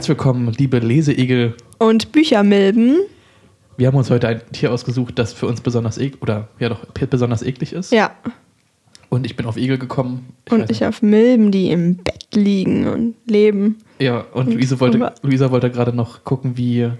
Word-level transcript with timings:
Herzlich 0.00 0.16
willkommen, 0.16 0.50
liebe 0.56 0.78
Leseegel. 0.78 1.54
Und 1.76 2.10
Büchermilben. 2.10 3.00
Wir 3.76 3.86
haben 3.86 3.98
uns 3.98 4.08
heute 4.08 4.28
ein 4.28 4.40
Tier 4.50 4.72
ausgesucht, 4.72 5.18
das 5.18 5.34
für 5.34 5.46
uns 5.46 5.60
besonders 5.60 5.98
eklig 5.98 6.22
oder 6.22 6.48
ja 6.58 6.70
doch 6.70 6.86
besonders 6.86 7.42
eklig 7.42 7.74
ist. 7.74 7.92
Ja. 7.92 8.10
Und 9.10 9.26
ich 9.26 9.36
bin 9.36 9.44
auf 9.44 9.58
Egel 9.58 9.76
gekommen. 9.76 10.32
Ich 10.46 10.52
und 10.54 10.70
ich 10.70 10.86
auf 10.86 11.02
Milben, 11.02 11.52
die 11.52 11.70
im 11.70 11.96
Bett 11.96 12.28
liegen 12.32 12.88
und 12.88 13.14
leben. 13.26 13.76
Ja, 13.98 14.20
und, 14.32 14.46
und 14.48 14.54
Luisa 14.54 14.80
wollte, 14.80 15.12
Luisa 15.20 15.50
wollte 15.50 15.70
gerade 15.70 15.92
noch 15.92 16.24
gucken, 16.24 16.56
wie, 16.56 16.90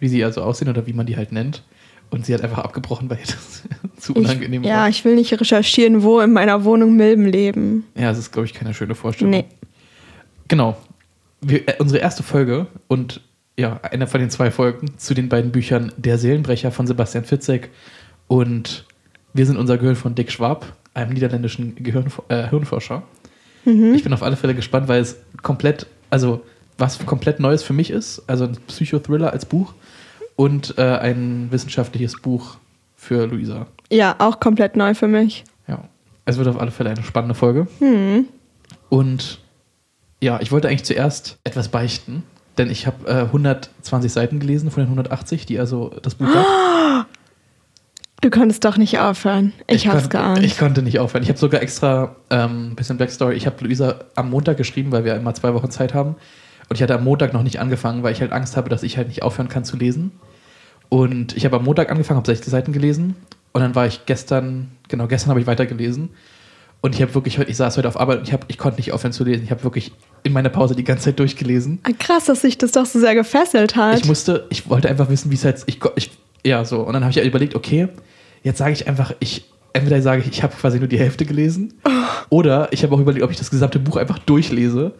wie 0.00 0.08
sie 0.08 0.24
also 0.24 0.42
aussehen 0.42 0.68
oder 0.68 0.84
wie 0.88 0.94
man 0.94 1.06
die 1.06 1.16
halt 1.16 1.30
nennt. 1.30 1.62
Und 2.10 2.26
sie 2.26 2.34
hat 2.34 2.42
einfach 2.42 2.58
abgebrochen, 2.58 3.08
weil 3.08 3.18
das 3.24 3.62
zu 4.00 4.14
unangenehm 4.14 4.64
ich, 4.64 4.68
war. 4.68 4.78
Ja, 4.78 4.88
ich 4.88 5.04
will 5.04 5.14
nicht 5.14 5.32
recherchieren, 5.32 6.02
wo 6.02 6.18
in 6.18 6.32
meiner 6.32 6.64
Wohnung 6.64 6.96
Milben 6.96 7.26
leben. 7.26 7.84
Ja, 7.94 8.08
das 8.08 8.18
ist, 8.18 8.32
glaube 8.32 8.46
ich, 8.46 8.52
keine 8.52 8.74
schöne 8.74 8.96
Vorstellung. 8.96 9.30
Nee. 9.30 9.44
Genau. 10.48 10.76
Wir, 11.40 11.68
äh, 11.68 11.74
unsere 11.78 12.00
erste 12.00 12.22
Folge 12.22 12.66
und 12.88 13.20
ja, 13.56 13.80
eine 13.82 14.06
von 14.06 14.20
den 14.20 14.30
zwei 14.30 14.50
Folgen 14.50 14.98
zu 14.98 15.14
den 15.14 15.28
beiden 15.28 15.50
Büchern 15.50 15.92
Der 15.96 16.18
Seelenbrecher 16.18 16.70
von 16.70 16.86
Sebastian 16.86 17.24
Fitzek 17.24 17.70
und 18.28 18.84
Wir 19.32 19.46
sind 19.46 19.56
unser 19.56 19.78
Gehirn 19.78 19.96
von 19.96 20.14
Dick 20.14 20.30
Schwab, 20.32 20.66
einem 20.94 21.12
niederländischen 21.12 21.76
Gehirn, 21.76 22.06
äh, 22.28 22.48
Hirnforscher. 22.48 23.02
Mhm. 23.64 23.94
Ich 23.94 24.02
bin 24.04 24.12
auf 24.12 24.22
alle 24.22 24.36
Fälle 24.36 24.54
gespannt, 24.54 24.88
weil 24.88 25.00
es 25.00 25.16
komplett, 25.42 25.86
also 26.10 26.42
was 26.78 27.04
komplett 27.04 27.40
Neues 27.40 27.62
für 27.62 27.72
mich 27.72 27.90
ist, 27.90 28.22
also 28.26 28.44
ein 28.44 28.56
Psychothriller 28.68 29.32
als 29.32 29.44
Buch 29.44 29.74
und 30.36 30.78
äh, 30.78 30.82
ein 30.82 31.48
wissenschaftliches 31.50 32.20
Buch 32.20 32.56
für 32.96 33.26
Luisa. 33.26 33.66
Ja, 33.90 34.16
auch 34.18 34.40
komplett 34.40 34.76
neu 34.76 34.94
für 34.94 35.08
mich. 35.08 35.44
Ja, 35.66 35.84
es 36.24 36.38
wird 36.38 36.48
auf 36.48 36.60
alle 36.60 36.70
Fälle 36.70 36.90
eine 36.90 37.02
spannende 37.02 37.34
Folge. 37.34 37.66
Mhm. 37.80 38.26
Und 38.88 39.40
ja, 40.20 40.40
ich 40.40 40.50
wollte 40.52 40.68
eigentlich 40.68 40.84
zuerst 40.84 41.38
etwas 41.44 41.68
beichten, 41.68 42.24
denn 42.56 42.70
ich 42.70 42.86
habe 42.86 43.08
äh, 43.08 43.22
120 43.22 44.12
Seiten 44.12 44.40
gelesen 44.40 44.70
von 44.70 44.82
den 44.82 44.88
180, 44.88 45.46
die 45.46 45.58
also 45.58 45.92
das 46.02 46.14
Buch 46.14 46.28
hat. 46.28 47.06
Du 48.20 48.30
konntest 48.30 48.64
doch 48.64 48.76
nicht 48.76 48.98
aufhören. 48.98 49.52
Ich, 49.68 49.84
ich 49.84 49.88
hab's 49.88 50.08
geahnt. 50.08 50.42
Ich 50.42 50.58
konnte 50.58 50.82
nicht 50.82 50.98
aufhören. 50.98 51.22
Ich 51.22 51.28
habe 51.28 51.38
sogar 51.38 51.62
extra 51.62 52.16
ein 52.30 52.50
ähm, 52.50 52.74
bisschen 52.74 52.96
Backstory. 52.96 53.36
Ich 53.36 53.46
habe 53.46 53.62
Luisa 53.64 54.00
am 54.16 54.30
Montag 54.30 54.56
geschrieben, 54.56 54.90
weil 54.90 55.04
wir 55.04 55.14
immer 55.14 55.34
zwei 55.34 55.54
Wochen 55.54 55.70
Zeit 55.70 55.94
haben. 55.94 56.16
Und 56.68 56.74
ich 56.74 56.82
hatte 56.82 56.96
am 56.96 57.04
Montag 57.04 57.32
noch 57.32 57.44
nicht 57.44 57.60
angefangen, 57.60 58.02
weil 58.02 58.12
ich 58.12 58.20
halt 58.20 58.32
Angst 58.32 58.56
habe, 58.56 58.68
dass 58.68 58.82
ich 58.82 58.96
halt 58.96 59.06
nicht 59.06 59.22
aufhören 59.22 59.48
kann 59.48 59.64
zu 59.64 59.76
lesen. 59.76 60.10
Und 60.88 61.36
ich 61.36 61.44
habe 61.44 61.56
am 61.56 61.64
Montag 61.64 61.92
angefangen, 61.92 62.16
habe 62.16 62.26
60 62.26 62.50
Seiten 62.50 62.72
gelesen. 62.72 63.14
Und 63.52 63.60
dann 63.60 63.76
war 63.76 63.86
ich 63.86 64.04
gestern, 64.04 64.72
genau, 64.88 65.06
gestern 65.06 65.30
habe 65.30 65.40
ich 65.40 65.46
weitergelesen. 65.46 66.10
Und 66.80 66.94
ich 66.94 67.02
habe 67.02 67.12
wirklich, 67.14 67.38
ich 67.38 67.56
saß 67.56 67.76
heute 67.76 67.88
auf 67.88 67.98
Arbeit 67.98 68.20
und 68.20 68.28
ich, 68.28 68.32
hab, 68.32 68.44
ich 68.48 68.56
konnte 68.56 68.76
nicht 68.76 68.92
aufhören 68.92 69.12
zu 69.12 69.24
lesen. 69.24 69.42
Ich 69.44 69.50
habe 69.50 69.64
wirklich 69.64 69.92
in 70.22 70.32
meiner 70.32 70.48
Pause 70.48 70.76
die 70.76 70.84
ganze 70.84 71.06
Zeit 71.06 71.18
durchgelesen. 71.18 71.80
Ah, 71.82 71.90
krass, 71.98 72.26
dass 72.26 72.42
sich 72.42 72.56
das 72.56 72.72
doch 72.72 72.86
so 72.86 73.00
sehr 73.00 73.14
gefesselt 73.14 73.74
hat. 73.74 73.98
Ich 73.98 74.04
musste, 74.04 74.46
ich 74.50 74.68
wollte 74.70 74.88
einfach 74.88 75.10
wissen, 75.10 75.30
wie 75.30 75.34
es 75.34 75.44
halt, 75.44 75.62
ich, 75.66 75.80
ich, 75.96 76.10
ja, 76.44 76.64
so. 76.64 76.80
Und 76.80 76.92
dann 76.92 77.04
habe 77.04 77.10
ich 77.10 77.24
überlegt, 77.24 77.56
okay, 77.56 77.88
jetzt 78.44 78.58
sage 78.58 78.72
ich 78.72 78.86
einfach, 78.86 79.12
ich, 79.18 79.44
entweder 79.72 80.00
sage 80.02 80.22
ich, 80.22 80.28
ich 80.28 80.42
habe 80.42 80.54
quasi 80.54 80.78
nur 80.78 80.86
die 80.86 80.98
Hälfte 80.98 81.24
gelesen. 81.24 81.74
Oh. 81.84 81.90
Oder 82.30 82.72
ich 82.72 82.84
habe 82.84 82.94
auch 82.94 83.00
überlegt, 83.00 83.24
ob 83.24 83.30
ich 83.30 83.38
das 83.38 83.50
gesamte 83.50 83.80
Buch 83.80 83.96
einfach 83.96 84.18
durchlese 84.20 84.94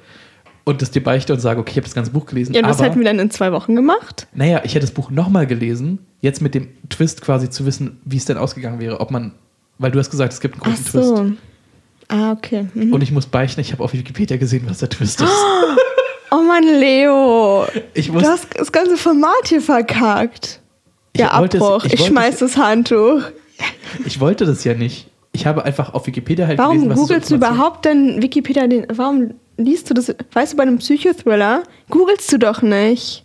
und 0.64 0.82
das 0.82 0.90
dir 0.90 1.02
beichte 1.02 1.32
und 1.32 1.40
sage, 1.40 1.60
okay, 1.60 1.70
ich 1.70 1.76
habe 1.76 1.86
das 1.86 1.94
ganze 1.94 2.10
Buch 2.10 2.26
gelesen. 2.26 2.54
Ja, 2.54 2.62
das 2.62 2.82
hätten 2.82 2.98
wir 2.98 3.04
dann 3.04 3.18
in 3.18 3.30
zwei 3.30 3.52
Wochen 3.52 3.74
gemacht. 3.74 4.26
Naja, 4.34 4.62
ich 4.64 4.74
hätte 4.74 4.84
das 4.84 4.90
Buch 4.90 5.10
nochmal 5.10 5.46
gelesen, 5.46 6.00
jetzt 6.20 6.42
mit 6.42 6.54
dem 6.54 6.68
Twist 6.88 7.22
quasi 7.22 7.48
zu 7.48 7.64
wissen, 7.66 8.00
wie 8.04 8.16
es 8.16 8.24
denn 8.24 8.36
ausgegangen 8.36 8.80
wäre, 8.80 9.00
ob 9.00 9.10
man, 9.10 9.32
weil 9.78 9.90
du 9.90 9.98
hast 9.98 10.10
gesagt, 10.10 10.32
es 10.32 10.40
gibt 10.40 10.54
einen 10.54 10.62
großen 10.62 10.84
Ach 10.88 10.92
so. 10.92 11.16
Twist. 11.16 11.38
Ah, 12.08 12.32
okay. 12.32 12.66
Mhm. 12.74 12.92
Und 12.92 13.02
ich 13.02 13.12
muss 13.12 13.26
beichten, 13.26 13.60
ich 13.60 13.72
habe 13.72 13.84
auf 13.84 13.92
Wikipedia 13.92 14.36
gesehen, 14.36 14.64
was 14.68 14.78
der 14.78 14.88
Twist 14.90 15.20
ist. 15.20 15.32
Oh 16.30 16.42
Mann, 16.42 16.62
Leo. 16.62 17.66
Ich 17.94 18.12
muss, 18.12 18.22
du 18.22 18.28
hast 18.28 18.48
das 18.58 18.70
ganze 18.70 18.98
Format 18.98 19.46
hier 19.46 19.62
verkackt. 19.62 20.60
Ja, 21.16 21.30
Abbruch. 21.30 21.86
Es, 21.86 21.94
ich, 21.94 22.00
ich 22.00 22.06
schmeiß 22.06 22.40
das 22.40 22.58
Handtuch. 22.58 23.22
Ich 24.04 24.20
wollte 24.20 24.44
das 24.44 24.62
ja 24.62 24.74
nicht. 24.74 25.08
Ich 25.32 25.46
habe 25.46 25.64
einfach 25.64 25.94
auf 25.94 26.06
Wikipedia 26.06 26.46
halt 26.46 26.58
warum 26.58 26.82
gelesen, 26.82 26.90
was 26.90 26.98
googelst 26.98 27.30
du 27.30 27.36
überhaupt 27.36 27.84
denn 27.86 28.20
Wikipedia 28.22 28.66
den. 28.66 28.86
Warum 28.92 29.34
liest 29.56 29.88
du 29.88 29.94
das? 29.94 30.14
Weißt 30.32 30.52
du, 30.52 30.56
bei 30.56 30.64
einem 30.64 30.78
Psychothriller 30.78 31.62
googelst 31.88 32.30
du 32.32 32.38
doch 32.38 32.60
nicht. 32.60 33.24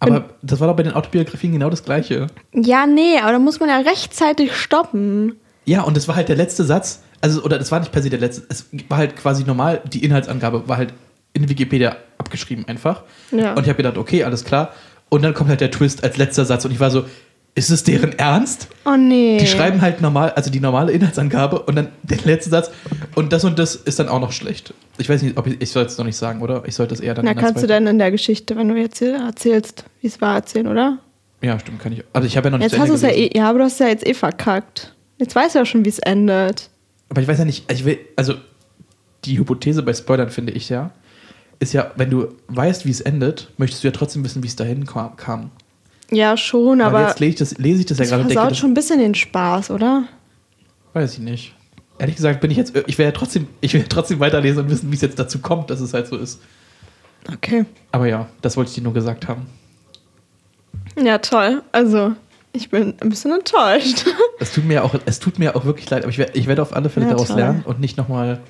Aber 0.00 0.30
das 0.42 0.60
war 0.60 0.68
doch 0.68 0.76
bei 0.76 0.82
den 0.82 0.92
Autobiografien 0.92 1.52
genau 1.52 1.70
das 1.70 1.82
Gleiche. 1.82 2.26
Ja, 2.52 2.86
nee, 2.86 3.18
aber 3.18 3.32
da 3.32 3.38
muss 3.38 3.58
man 3.58 3.68
ja 3.70 3.78
rechtzeitig 3.78 4.54
stoppen. 4.54 5.36
Ja, 5.64 5.82
und 5.82 5.96
das 5.96 6.08
war 6.08 6.16
halt 6.16 6.28
der 6.28 6.36
letzte 6.36 6.64
Satz. 6.64 7.02
Also, 7.24 7.42
oder 7.42 7.58
das 7.58 7.72
war 7.72 7.80
nicht 7.80 7.90
per 7.90 8.02
se 8.02 8.10
der 8.10 8.20
letzte. 8.20 8.42
Es 8.50 8.66
war 8.90 8.98
halt 8.98 9.16
quasi 9.16 9.44
normal, 9.44 9.80
die 9.90 10.04
Inhaltsangabe 10.04 10.68
war 10.68 10.76
halt 10.76 10.92
in 11.32 11.48
Wikipedia 11.48 11.96
abgeschrieben 12.18 12.68
einfach. 12.68 13.02
Ja. 13.30 13.54
Und 13.54 13.62
ich 13.62 13.68
habe 13.70 13.78
gedacht, 13.78 13.96
okay, 13.96 14.24
alles 14.24 14.44
klar. 14.44 14.74
Und 15.08 15.22
dann 15.22 15.32
kommt 15.32 15.48
halt 15.48 15.62
der 15.62 15.70
Twist 15.70 16.04
als 16.04 16.18
letzter 16.18 16.44
Satz 16.44 16.66
und 16.66 16.70
ich 16.70 16.80
war 16.80 16.90
so, 16.90 17.06
ist 17.54 17.70
es 17.70 17.82
deren 17.82 18.12
Ernst? 18.18 18.68
Oh 18.84 18.98
nee. 18.98 19.38
Die 19.38 19.46
schreiben 19.46 19.80
halt 19.80 20.02
normal, 20.02 20.32
also 20.32 20.50
die 20.50 20.60
normale 20.60 20.92
Inhaltsangabe 20.92 21.60
und 21.62 21.76
dann 21.76 21.88
der 22.02 22.18
letzte 22.26 22.50
Satz 22.50 22.70
und 23.14 23.32
das 23.32 23.42
und 23.42 23.58
das 23.58 23.74
ist 23.74 23.98
dann 23.98 24.10
auch 24.10 24.20
noch 24.20 24.32
schlecht. 24.32 24.74
Ich 24.98 25.08
weiß 25.08 25.22
nicht, 25.22 25.38
ob 25.38 25.46
ich, 25.46 25.58
ich 25.62 25.70
soll 25.70 25.86
es 25.86 25.96
noch 25.96 26.04
nicht 26.04 26.18
sagen, 26.18 26.42
oder? 26.42 26.64
Ich 26.66 26.74
sollte 26.74 26.92
es 26.92 27.00
eher 27.00 27.14
dann. 27.14 27.24
Na, 27.24 27.32
kannst 27.32 27.62
du 27.62 27.66
denn 27.66 27.86
in 27.86 27.98
der 27.98 28.10
Geschichte, 28.10 28.54
wenn 28.54 28.68
du 28.68 28.76
jetzt 28.76 29.00
erzählst, 29.00 29.86
wie 30.02 30.08
es 30.08 30.20
war, 30.20 30.34
erzählen, 30.34 30.66
oder? 30.66 30.98
Ja, 31.40 31.58
stimmt, 31.58 31.80
kann 31.80 31.92
ich. 31.92 32.04
Also 32.12 32.26
ich 32.26 32.36
habe 32.36 32.48
ja 32.48 32.50
noch 32.50 32.58
nicht 32.58 32.70
Jetzt 32.70 32.78
hast 32.78 32.90
du 32.90 32.94
es 32.94 33.00
ja 33.00 33.08
eh, 33.08 33.30
ja, 33.34 33.48
aber 33.48 33.60
du 33.60 33.64
hast 33.64 33.80
ja 33.80 33.88
jetzt 33.88 34.06
eh 34.06 34.12
verkackt. 34.12 34.94
Jetzt 35.16 35.34
weißt 35.34 35.54
du 35.54 35.60
ja 35.60 35.64
schon, 35.64 35.86
wie 35.86 35.88
es 35.88 36.00
endet. 36.00 36.68
Aber 37.08 37.20
ich 37.20 37.28
weiß 37.28 37.38
ja 37.38 37.44
nicht, 37.44 37.70
ich 37.70 37.84
will, 37.84 37.98
also 38.16 38.34
die 39.24 39.38
Hypothese 39.38 39.82
bei 39.82 39.94
Spoilern 39.94 40.30
finde 40.30 40.52
ich 40.52 40.68
ja, 40.68 40.90
ist 41.60 41.72
ja, 41.72 41.92
wenn 41.96 42.10
du 42.10 42.28
weißt, 42.48 42.84
wie 42.84 42.90
es 42.90 43.00
endet, 43.00 43.52
möchtest 43.56 43.84
du 43.84 43.88
ja 43.88 43.92
trotzdem 43.92 44.24
wissen, 44.24 44.42
wie 44.42 44.48
es 44.48 44.56
dahin 44.56 44.86
kam. 44.86 45.50
Ja, 46.10 46.36
schon, 46.36 46.80
aber. 46.80 46.98
aber 46.98 47.08
jetzt 47.08 47.20
lese 47.20 47.30
ich 47.30 47.38
das, 47.38 47.58
lese 47.58 47.80
ich 47.80 47.86
das, 47.86 47.98
das 47.98 48.10
ja 48.10 48.16
gerade. 48.16 48.28
Das 48.28 48.32
versaut 48.34 48.56
schon 48.56 48.70
ein 48.70 48.74
bisschen 48.74 48.98
den 48.98 49.14
Spaß, 49.14 49.70
oder? 49.70 50.04
Weiß 50.92 51.14
ich 51.14 51.20
nicht. 51.20 51.54
Ehrlich 51.98 52.16
gesagt 52.16 52.40
bin 52.40 52.50
ich 52.50 52.56
jetzt, 52.56 52.76
ich 52.86 52.98
werde 52.98 53.12
ja 53.12 53.18
trotzdem, 53.18 53.46
ich 53.60 53.72
will 53.74 53.84
trotzdem 53.88 54.20
weiterlesen 54.20 54.64
und 54.64 54.70
wissen, 54.70 54.90
wie 54.90 54.96
es 54.96 55.00
jetzt 55.00 55.18
dazu 55.18 55.38
kommt, 55.38 55.70
dass 55.70 55.80
es 55.80 55.94
halt 55.94 56.06
so 56.08 56.16
ist. 56.16 56.40
Okay. 57.32 57.64
Aber 57.92 58.06
ja, 58.06 58.28
das 58.42 58.56
wollte 58.56 58.70
ich 58.70 58.74
dir 58.74 58.82
nur 58.82 58.92
gesagt 58.92 59.28
haben. 59.28 59.46
Ja, 61.00 61.18
toll. 61.18 61.62
Also, 61.72 62.14
ich 62.54 62.70
bin 62.70 62.94
ein 63.00 63.08
bisschen 63.10 63.32
enttäuscht. 63.32 64.06
Es 64.40 64.52
tut 64.52 64.64
mir 64.64 64.84
auch, 64.84 64.94
es 65.06 65.20
tut 65.20 65.38
mir 65.38 65.54
auch 65.54 65.64
wirklich 65.64 65.88
leid, 65.88 66.02
aber 66.02 66.10
ich 66.10 66.18
werde, 66.18 66.32
ich 66.36 66.46
werde 66.48 66.60
auf 66.60 66.74
alle 66.74 66.90
Fälle 66.90 67.06
ja, 67.06 67.12
daraus 67.12 67.28
toll. 67.28 67.36
lernen 67.36 67.62
und 67.64 67.78
nicht 67.80 67.96
nochmal 67.96 68.40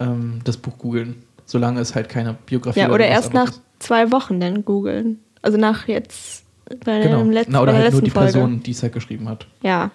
ähm, 0.00 0.40
das 0.42 0.56
Buch 0.56 0.78
googeln, 0.78 1.22
solange 1.44 1.80
es 1.80 1.94
halt 1.94 2.08
keine 2.08 2.34
Biografie 2.46 2.80
ist. 2.80 2.86
Ja, 2.86 2.92
oder 2.92 3.06
erst 3.06 3.34
nach 3.34 3.52
zwei 3.78 4.10
Wochen 4.10 4.40
dann 4.40 4.64
googeln. 4.64 5.20
Also 5.42 5.58
nach 5.58 5.86
jetzt 5.86 6.44
bei 6.84 7.00
genau. 7.00 7.18
dem 7.18 7.30
letzten 7.30 7.52
Na, 7.52 7.62
Oder 7.62 7.74
halt 7.74 7.92
nur 7.92 8.02
die 8.02 8.10
Folge. 8.10 8.32
Person, 8.32 8.62
die 8.62 8.70
es 8.70 8.82
halt 8.82 8.92
geschrieben 8.92 9.28
hat. 9.28 9.46
Ja. 9.62 9.90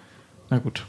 Na 0.50 0.58
gut. 0.58 0.84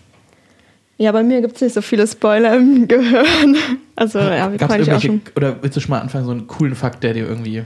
Ja, 0.98 1.12
bei 1.12 1.24
mir 1.24 1.42
gibt 1.42 1.56
es 1.56 1.62
nicht 1.62 1.74
so 1.74 1.82
viele 1.82 2.08
Spoiler 2.08 2.56
im 2.56 2.88
Gehirn. 2.88 3.58
Also, 3.96 4.20
ja, 4.20 4.52
wie 4.52 4.58
kann 4.58 4.82
ich 4.82 4.92
auch 4.92 5.02
schon. 5.02 5.22
Oder 5.36 5.62
willst 5.62 5.76
du 5.76 5.82
schon 5.82 5.92
mal 5.92 6.00
anfangen, 6.00 6.26
so 6.26 6.32
einen 6.32 6.48
coolen 6.48 6.76
Fakt, 6.76 7.04
der 7.04 7.14
dir 7.14 7.28
irgendwie 7.28 7.64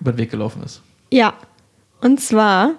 über 0.00 0.12
den 0.12 0.18
Weg 0.18 0.30
gelaufen 0.30 0.62
ist? 0.62 0.82
Ja. 1.10 1.34
Und 2.00 2.20
zwar, 2.20 2.72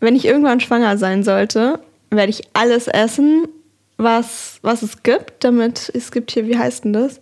wenn 0.00 0.16
ich 0.16 0.24
irgendwann 0.24 0.60
schwanger 0.60 0.96
sein 0.98 1.22
sollte, 1.22 1.80
werde 2.10 2.30
ich 2.30 2.42
alles 2.52 2.88
essen, 2.88 3.48
was, 3.96 4.58
was 4.62 4.82
es 4.82 5.02
gibt, 5.02 5.44
damit 5.44 5.90
es 5.94 6.12
gibt 6.12 6.30
hier, 6.30 6.46
wie 6.46 6.56
heißt 6.56 6.84
denn 6.84 6.92
das? 6.92 7.20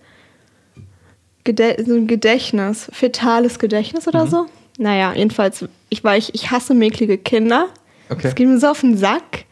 Gede 1.45 1.77
so 1.85 1.95
ein 1.95 2.07
Gedächtnis, 2.07 2.89
fetales 2.93 3.59
Gedächtnis 3.59 4.07
oder 4.07 4.27
mhm. 4.27 4.31
so. 4.31 4.47
Naja, 4.79 5.15
jedenfalls, 5.15 5.65
ich, 5.89 6.05
war, 6.05 6.17
ich, 6.17 6.35
ich 6.35 6.51
hasse 6.51 6.75
mäklige 6.75 7.17
Kinder. 7.17 7.69
Okay. 8.11 8.23
Das 8.23 8.35
geht 8.35 8.47
mir 8.47 8.59
so 8.59 8.69
auf 8.69 8.81
den 8.81 8.97
Sack. 8.97 9.45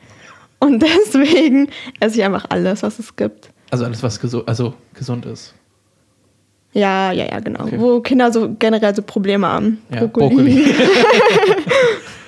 Und 0.59 0.83
deswegen 0.83 1.71
esse 2.01 2.19
ich 2.19 2.25
einfach 2.25 2.47
alles, 2.51 2.83
was 2.83 2.99
es 2.99 3.17
gibt. 3.17 3.51
Also 3.71 3.85
alles, 3.85 4.03
was 4.03 4.21
gesu 4.21 4.43
also 4.45 4.75
gesund 4.93 5.25
ist. 5.27 5.55
Ja, 6.75 7.13
ja, 7.13 7.25
ja, 7.27 7.39
genau. 7.39 7.65
Okay. 7.65 7.79
Wo 7.79 8.01
Kinder 8.01 8.33
so 8.33 8.55
generell 8.59 8.95
so 8.95 9.03
Probleme 9.03 9.47
haben. 9.47 9.79
Ja, 9.91 10.01
Brokkoli. 10.01 10.75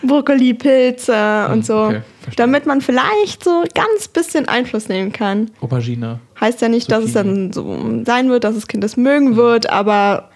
Brokkoli, 0.02 0.54
Pilze 0.58 1.46
hm, 1.46 1.52
und 1.52 1.66
so. 1.66 1.86
Okay, 1.86 2.02
damit 2.36 2.64
man 2.64 2.80
vielleicht 2.80 3.42
so 3.42 3.64
ganz 3.74 4.06
bisschen 4.06 4.46
Einfluss 4.46 4.88
nehmen 4.88 5.12
kann. 5.12 5.50
Aubergine. 5.60 6.20
Heißt 6.40 6.62
ja 6.62 6.68
nicht, 6.68 6.88
Zucchini. 6.88 7.00
dass 7.00 7.08
es 7.08 7.12
dann 7.14 7.52
so 7.52 8.04
sein 8.04 8.30
wird, 8.30 8.44
dass 8.44 8.54
das 8.54 8.68
Kind 8.68 8.84
das 8.84 8.96
mögen 8.96 9.30
hm. 9.30 9.36
wird, 9.36 9.68
aber 9.68 10.30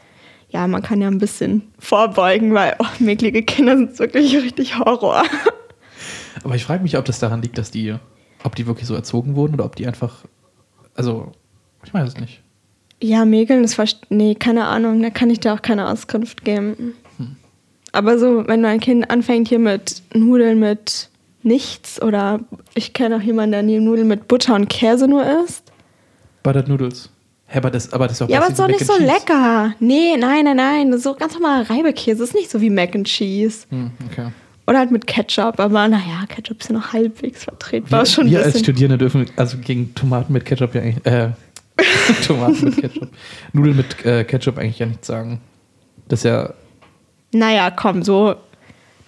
ja, 0.51 0.67
man 0.67 0.83
kann 0.83 1.01
ja 1.01 1.07
ein 1.07 1.19
bisschen 1.19 1.62
vorbeugen, 1.79 2.53
weil 2.53 2.75
oh, 2.81 2.87
mäklige 2.99 3.45
Kinder 3.45 3.77
sind 3.77 3.97
wirklich 3.99 4.37
richtig 4.37 4.79
Horror. 4.79 5.23
Aber 6.45 6.55
ich 6.55 6.65
frage 6.65 6.83
mich, 6.83 6.97
ob 6.97 7.05
das 7.05 7.19
daran 7.19 7.43
liegt, 7.43 7.59
dass 7.59 7.71
die, 7.71 7.95
ob 8.43 8.57
die 8.57 8.67
wirklich 8.67 8.87
so 8.87 8.95
erzogen 8.95 9.37
wurden 9.37 9.55
oder 9.55 9.65
ob 9.65 9.77
die 9.77 9.87
einfach, 9.87 10.25
also, 10.95 11.33
ich 11.85 11.93
weiß 11.93 12.09
es 12.09 12.17
nicht. 12.17 12.43
Ja, 13.02 13.25
Mäkeln 13.25 13.64
ist 13.64 13.75
fast, 13.75 14.11
nee, 14.11 14.35
keine 14.35 14.67
Ahnung, 14.67 15.02
da 15.02 15.11
kann 15.11 15.31
ich 15.31 15.41
dir 15.41 15.55
auch 15.55 15.62
keine 15.62 15.88
Auskunft 15.88 16.44
geben. 16.44 16.94
Hm. 17.17 17.37
Aber 17.93 18.19
so, 18.19 18.47
wenn 18.47 18.64
ein 18.64 18.81
Kind 18.81 19.11
anfängt 19.11 19.49
hier 19.49 19.58
mit 19.58 20.02
Nudeln 20.14 20.61
mit 20.61 21.08
nichts 21.43 22.00
oder 22.02 22.41
ich 22.75 22.93
kenne 22.93 23.17
auch 23.17 23.23
jemanden, 23.23 23.52
der 23.52 23.81
Nudeln 23.81 24.08
mit 24.08 24.29
Butter 24.29 24.55
und 24.55 24.69
Käse 24.69 25.08
nur 25.08 25.25
isst. 25.44 25.64
Buttered 26.43 26.69
Noodles. 26.69 27.08
Hä, 27.47 27.58
aber 27.58 27.70
das, 27.70 27.93
aber 27.93 28.06
das 28.06 28.17
ist 28.17 28.23
auch 28.23 28.29
Ja, 28.29 28.38
aber 28.38 28.50
basically 28.50 28.75
ist 28.75 28.88
doch 28.88 28.99
nicht 28.99 29.08
so 29.08 29.12
Cheese. 29.12 29.26
lecker. 29.29 29.75
Nee, 29.81 30.17
nein, 30.17 30.44
nein, 30.44 30.56
nein. 30.56 30.91
Das 30.91 30.99
ist 30.99 31.05
so 31.05 31.14
ganz 31.14 31.35
normaler 31.35 31.69
Reibekäse. 31.69 32.19
Das 32.19 32.29
ist 32.29 32.35
nicht 32.35 32.50
so 32.50 32.61
wie 32.61 32.70
Mac 32.70 32.94
and 32.94 33.06
Cheese. 33.06 33.67
Hm, 33.70 33.91
okay. 34.11 34.29
Oder 34.69 34.79
halt 34.79 34.93
mit 34.93 35.06
Ketchup. 35.08 35.58
Aber 35.58 35.88
naja, 35.88 36.26
Ketchup 36.29 36.61
ist 36.61 36.69
ja 36.69 36.76
noch 36.76 36.93
halbwegs 36.93 37.43
vertretbar. 37.44 38.02
Wir, 38.02 38.06
schon 38.06 38.31
wir 38.31 38.44
als. 38.44 38.61
Studierende 38.61 38.99
dürfen 38.99 39.26
also 39.35 39.56
gegen 39.58 39.94
Tomaten 39.97 40.32
mit 40.32 40.44
Ketchup 40.44 40.76
ja 40.76 40.82
eigentlich, 40.82 41.05
äh, 41.06 41.31
Tomaten 42.27 42.65
mit 42.65 42.77
Ketchup, 42.81 43.09
Nudeln 43.53 43.77
mit 43.77 44.05
äh, 44.05 44.25
Ketchup 44.25 44.59
eigentlich 44.59 44.79
ja 44.79 44.87
nichts 44.87 45.06
sagen. 45.06 45.41
Das 46.09 46.21
ist 46.21 46.25
ja, 46.25 46.53
Naja, 47.32 47.71
komm, 47.71 48.03
so. 48.03 48.37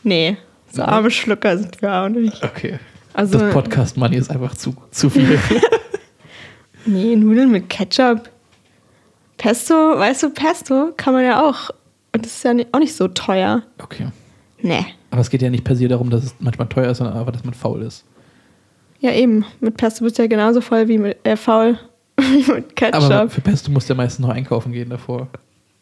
Nee. 0.03 0.37
So 0.71 0.83
arme 0.83 1.11
Schlucker 1.11 1.59
sind 1.59 1.81
wir 1.83 1.93
auch 1.95 2.09
nicht. 2.09 2.43
okay. 2.43 2.79
Also, 3.15 3.39
das 3.39 3.53
Podcast 3.53 3.97
Money 3.97 4.17
ist 4.17 4.31
einfach 4.31 4.57
zu, 4.57 4.75
zu 4.91 5.11
viel. 5.11 5.39
nee, 6.87 7.15
Nudeln 7.15 7.51
mit 7.51 7.69
Ketchup. 7.69 8.31
Pesto, 9.37 9.75
weißt 9.75 10.23
du, 10.23 10.31
Pesto 10.31 10.93
kann 10.97 11.13
man 11.15 11.25
ja 11.25 11.43
auch. 11.47 11.71
Und 12.15 12.25
das 12.25 12.37
ist 12.37 12.45
ja 12.45 12.55
nicht, 12.55 12.73
auch 12.73 12.79
nicht 12.79 12.95
so 12.95 13.09
teuer. 13.09 13.63
Okay. 13.83 14.07
Nee. 14.61 14.87
Aber 15.11 15.21
es 15.21 15.29
geht 15.31 15.43
ja 15.43 15.51
nicht 15.51 15.65
per 15.65 15.77
se 15.77 15.89
darum, 15.89 16.09
dass 16.11 16.25
es 16.25 16.35
manchmal 16.39 16.69
teuer 16.69 16.91
ist, 16.93 16.99
sondern 16.99 17.19
einfach, 17.19 17.33
dass 17.33 17.45
man 17.45 17.53
faul 17.53 17.83
ist. 17.83 18.05
Ja, 19.01 19.11
eben. 19.13 19.45
Mit 19.61 19.77
Pesto 19.77 20.05
bist 20.05 20.19
du 20.19 20.23
ja 20.23 20.29
genauso 20.29 20.61
voll 20.61 20.89
wie 20.89 20.99
mit, 20.99 21.19
äh, 21.25 21.37
faul 21.37 21.79
mit 22.55 22.77
Ketchup. 22.77 23.03
Aber 23.03 23.29
für 23.29 23.41
Pesto 23.41 23.71
musst 23.71 23.89
du 23.89 23.95
ja 23.95 23.97
meistens 23.97 24.27
noch 24.27 24.35
einkaufen 24.35 24.73
gehen 24.73 24.91
davor. 24.91 25.29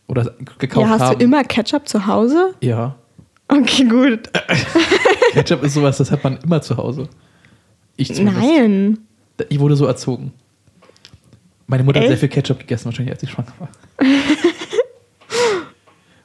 Oder 0.06 0.34
gekauft 0.58 0.86
ja, 0.86 0.92
hast 0.92 1.00
haben. 1.02 1.18
du 1.18 1.24
immer 1.24 1.44
Ketchup 1.44 1.88
zu 1.88 2.06
Hause? 2.06 2.54
Ja. 2.60 2.96
Okay, 3.48 3.84
gut. 3.84 4.28
Ketchup 5.32 5.62
ist 5.62 5.74
sowas, 5.74 5.98
das 5.98 6.10
hat 6.10 6.22
man 6.24 6.38
immer 6.38 6.60
zu 6.62 6.76
Hause. 6.76 7.08
Ich 7.96 8.14
zumindest. 8.14 8.40
Nein. 8.40 8.98
Ich 9.48 9.58
wurde 9.58 9.76
so 9.76 9.86
erzogen. 9.86 10.32
Meine 11.66 11.84
Mutter 11.84 12.00
hat 12.00 12.06
Echt? 12.06 12.18
sehr 12.18 12.28
viel 12.28 12.28
Ketchup 12.28 12.58
gegessen, 12.58 12.86
wahrscheinlich, 12.86 13.14
als 13.14 13.22
ich 13.22 13.30
schwanger 13.30 13.52
war. 13.58 13.68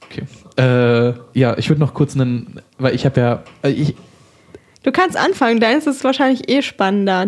okay. 0.05 0.23
Äh, 0.57 1.13
ja, 1.37 1.57
ich 1.57 1.69
würde 1.69 1.79
noch 1.79 1.93
kurz 1.93 2.15
einen, 2.15 2.61
weil 2.79 2.95
ich 2.95 3.05
habe 3.05 3.21
ja, 3.21 3.43
äh, 3.61 3.69
ich, 3.69 3.95
Du 4.85 4.91
kannst 4.91 5.17
anfangen, 5.17 5.59
deins 5.59 5.87
ist 5.87 6.03
wahrscheinlich 6.03 6.47
eh 6.47 6.61
spannender. 6.61 7.25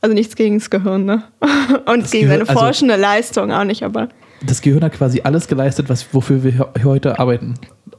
Also 0.00 0.14
nichts 0.14 0.36
gegen 0.36 0.58
das 0.58 0.70
Gehirn, 0.70 1.04
ne? 1.04 1.24
Und 1.86 2.02
Das 2.04 2.10
gegen 2.10 2.26
Gehirn- 2.28 2.38
seine 2.46 2.48
also- 2.48 2.60
forschende 2.60 2.96
Leistung 2.96 3.52
auch 3.52 3.64
nicht, 3.64 3.82
aber. 3.82 4.08
das 4.46 4.60
Gehirn 4.62 4.82
hat 4.84 4.92
quasi 4.92 5.22
alles 5.24 5.48
geleistet, 5.48 5.88
was, 5.88 6.06
wofür 6.12 6.44
wir 6.44 6.52
he- 6.52 6.84
heute 6.84 7.18
arbeiten. 7.18 7.54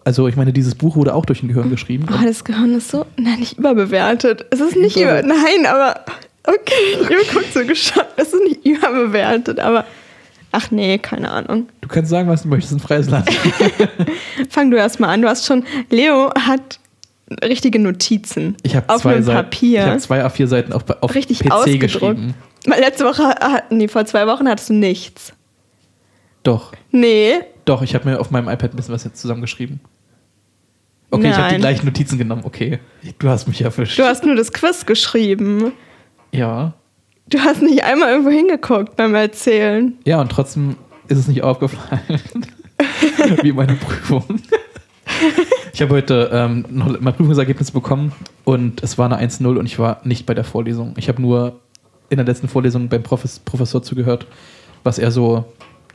Also 0.06 0.28
ich 0.28 0.36
meine, 0.38 0.54
dieses 0.54 0.76
Buch 0.76 0.96
wurde 0.96 1.14
auch 1.14 1.26
durch 1.26 1.44
ein 1.44 1.50
Gehirn 1.50 1.70
geschrieben. 1.70 2.06
Oh, 2.10 2.24
das 2.26 2.44
Gehirn 2.46 2.74
ist 2.76 2.90
so, 2.90 3.06
nein, 3.18 3.40
nicht 3.40 3.58
überbewertet. 3.58 4.46
Es 4.50 4.60
ist 4.62 4.76
nicht 4.78 4.96
über, 4.96 5.22
nein, 5.22 5.66
aber 5.68 6.00
okay, 6.48 6.98
ihr 7.10 7.34
guckt 7.34 7.54
so 7.54 7.66
geschockt. 7.66 8.14
Es 8.16 8.34
ist 8.34 8.44
nicht 8.44 8.66
überbewertet, 8.66 9.60
aber 9.60 9.84
ach 10.54 10.72
nee, 10.72 10.98
keine 11.00 11.30
Ahnung. 11.30 11.68
Du 11.82 11.90
kannst 11.90 12.10
sagen, 12.10 12.30
was 12.30 12.44
du 12.44 12.48
möchtest, 12.48 12.74
ein 12.74 12.80
freies 12.80 13.10
Land. 13.10 13.30
Fang 14.50 14.72
du 14.72 14.78
erst 14.78 15.00
mal 15.00 15.10
an. 15.10 15.22
Du 15.22 15.28
hast 15.28 15.46
schon, 15.46 15.64
Leo 15.90 16.32
hat 16.34 16.80
richtige 17.44 17.80
Notizen 17.80 18.56
Ich 18.64 18.76
habe 18.76 18.90
auf 18.94 19.02
zwei 19.02 19.16
einem 19.16 19.24
Seiten, 19.24 19.36
Papier. 19.38 19.80
ich 19.82 19.86
habe 19.88 20.00
zwei 20.00 20.26
A4 20.26 20.48
Seiten 20.48 20.74
auf, 20.74 20.84
auf 21.02 21.16
richtig 21.16 21.40
PC 21.40 21.80
geschrieben. 21.80 22.34
Weil 22.66 22.80
letzte 22.82 23.06
Woche, 23.06 23.24
hat- 23.24 23.72
nee, 23.72 23.88
vor 23.88 24.06
zwei 24.06 24.28
Wochen 24.28 24.48
hattest 24.48 24.70
du 24.70 24.74
nichts. 24.74 25.34
Doch, 26.44 26.74
Nee, 26.92 27.34
doch, 27.66 27.82
ich 27.84 27.94
habe 27.96 28.10
mir 28.10 28.20
auf 28.20 28.32
meinem 28.32 28.48
iPad 28.50 28.74
ein 28.74 28.76
bisschen 28.78 28.94
was 28.94 29.04
jetzt 29.04 29.20
zusammengeschrieben. 29.22 29.80
Okay, 31.12 31.30
ich 31.30 31.34
habe 31.36 31.48
die 31.48 31.52
Nein. 31.54 31.62
gleichen 31.62 31.86
Notizen 31.86 32.18
genommen. 32.18 32.42
Okay, 32.46 32.80
du 33.20 33.30
hast 33.30 33.48
mich 33.48 33.62
erwischt. 33.62 33.98
du 34.00 34.04
hast 34.04 34.24
nur 34.26 34.36
das 34.36 34.52
Quiz 34.54 34.86
geschrieben. 34.86 35.72
ja, 36.32 36.74
Du 37.32 37.40
hast 37.40 37.62
nicht 37.62 37.84
einmal 37.84 38.10
irgendwo 38.10 38.32
hingeguckt 38.32 38.96
beim 38.96 39.14
Erzählen. 39.14 39.96
ja, 40.06 40.20
und 40.20 40.32
trotzdem 40.32 40.78
ist 41.08 41.18
es 41.20 41.28
nicht 41.28 41.44
aufgefallen, 41.44 42.02
wie 43.44 43.52
meine 43.52 43.76
Prüfung. 43.76 44.24
Ich 45.80 45.84
habe 45.84 45.96
heute 45.96 46.30
ähm, 46.34 46.66
noch 46.70 47.00
mein 47.00 47.14
Prüfungsergebnis 47.14 47.72
bekommen 47.72 48.12
und 48.44 48.84
es 48.84 48.98
war 48.98 49.06
eine 49.10 49.26
1-0 49.26 49.58
und 49.58 49.66
ich 49.66 49.80
war 49.80 50.02
nicht 50.04 50.26
bei 50.26 50.34
der 50.34 50.44
Vorlesung. 50.44 50.94
Ich 50.98 51.08
habe 51.08 51.22
nur 51.22 51.58
in 52.10 52.18
der 52.18 52.26
letzten 52.26 52.50
Vorlesung 52.50 52.90
beim 52.90 53.02
Profes 53.02 53.40
Professor 53.40 53.82
zugehört, 53.82 54.28
was 54.84 55.00
er 55.00 55.10
so 55.10 55.46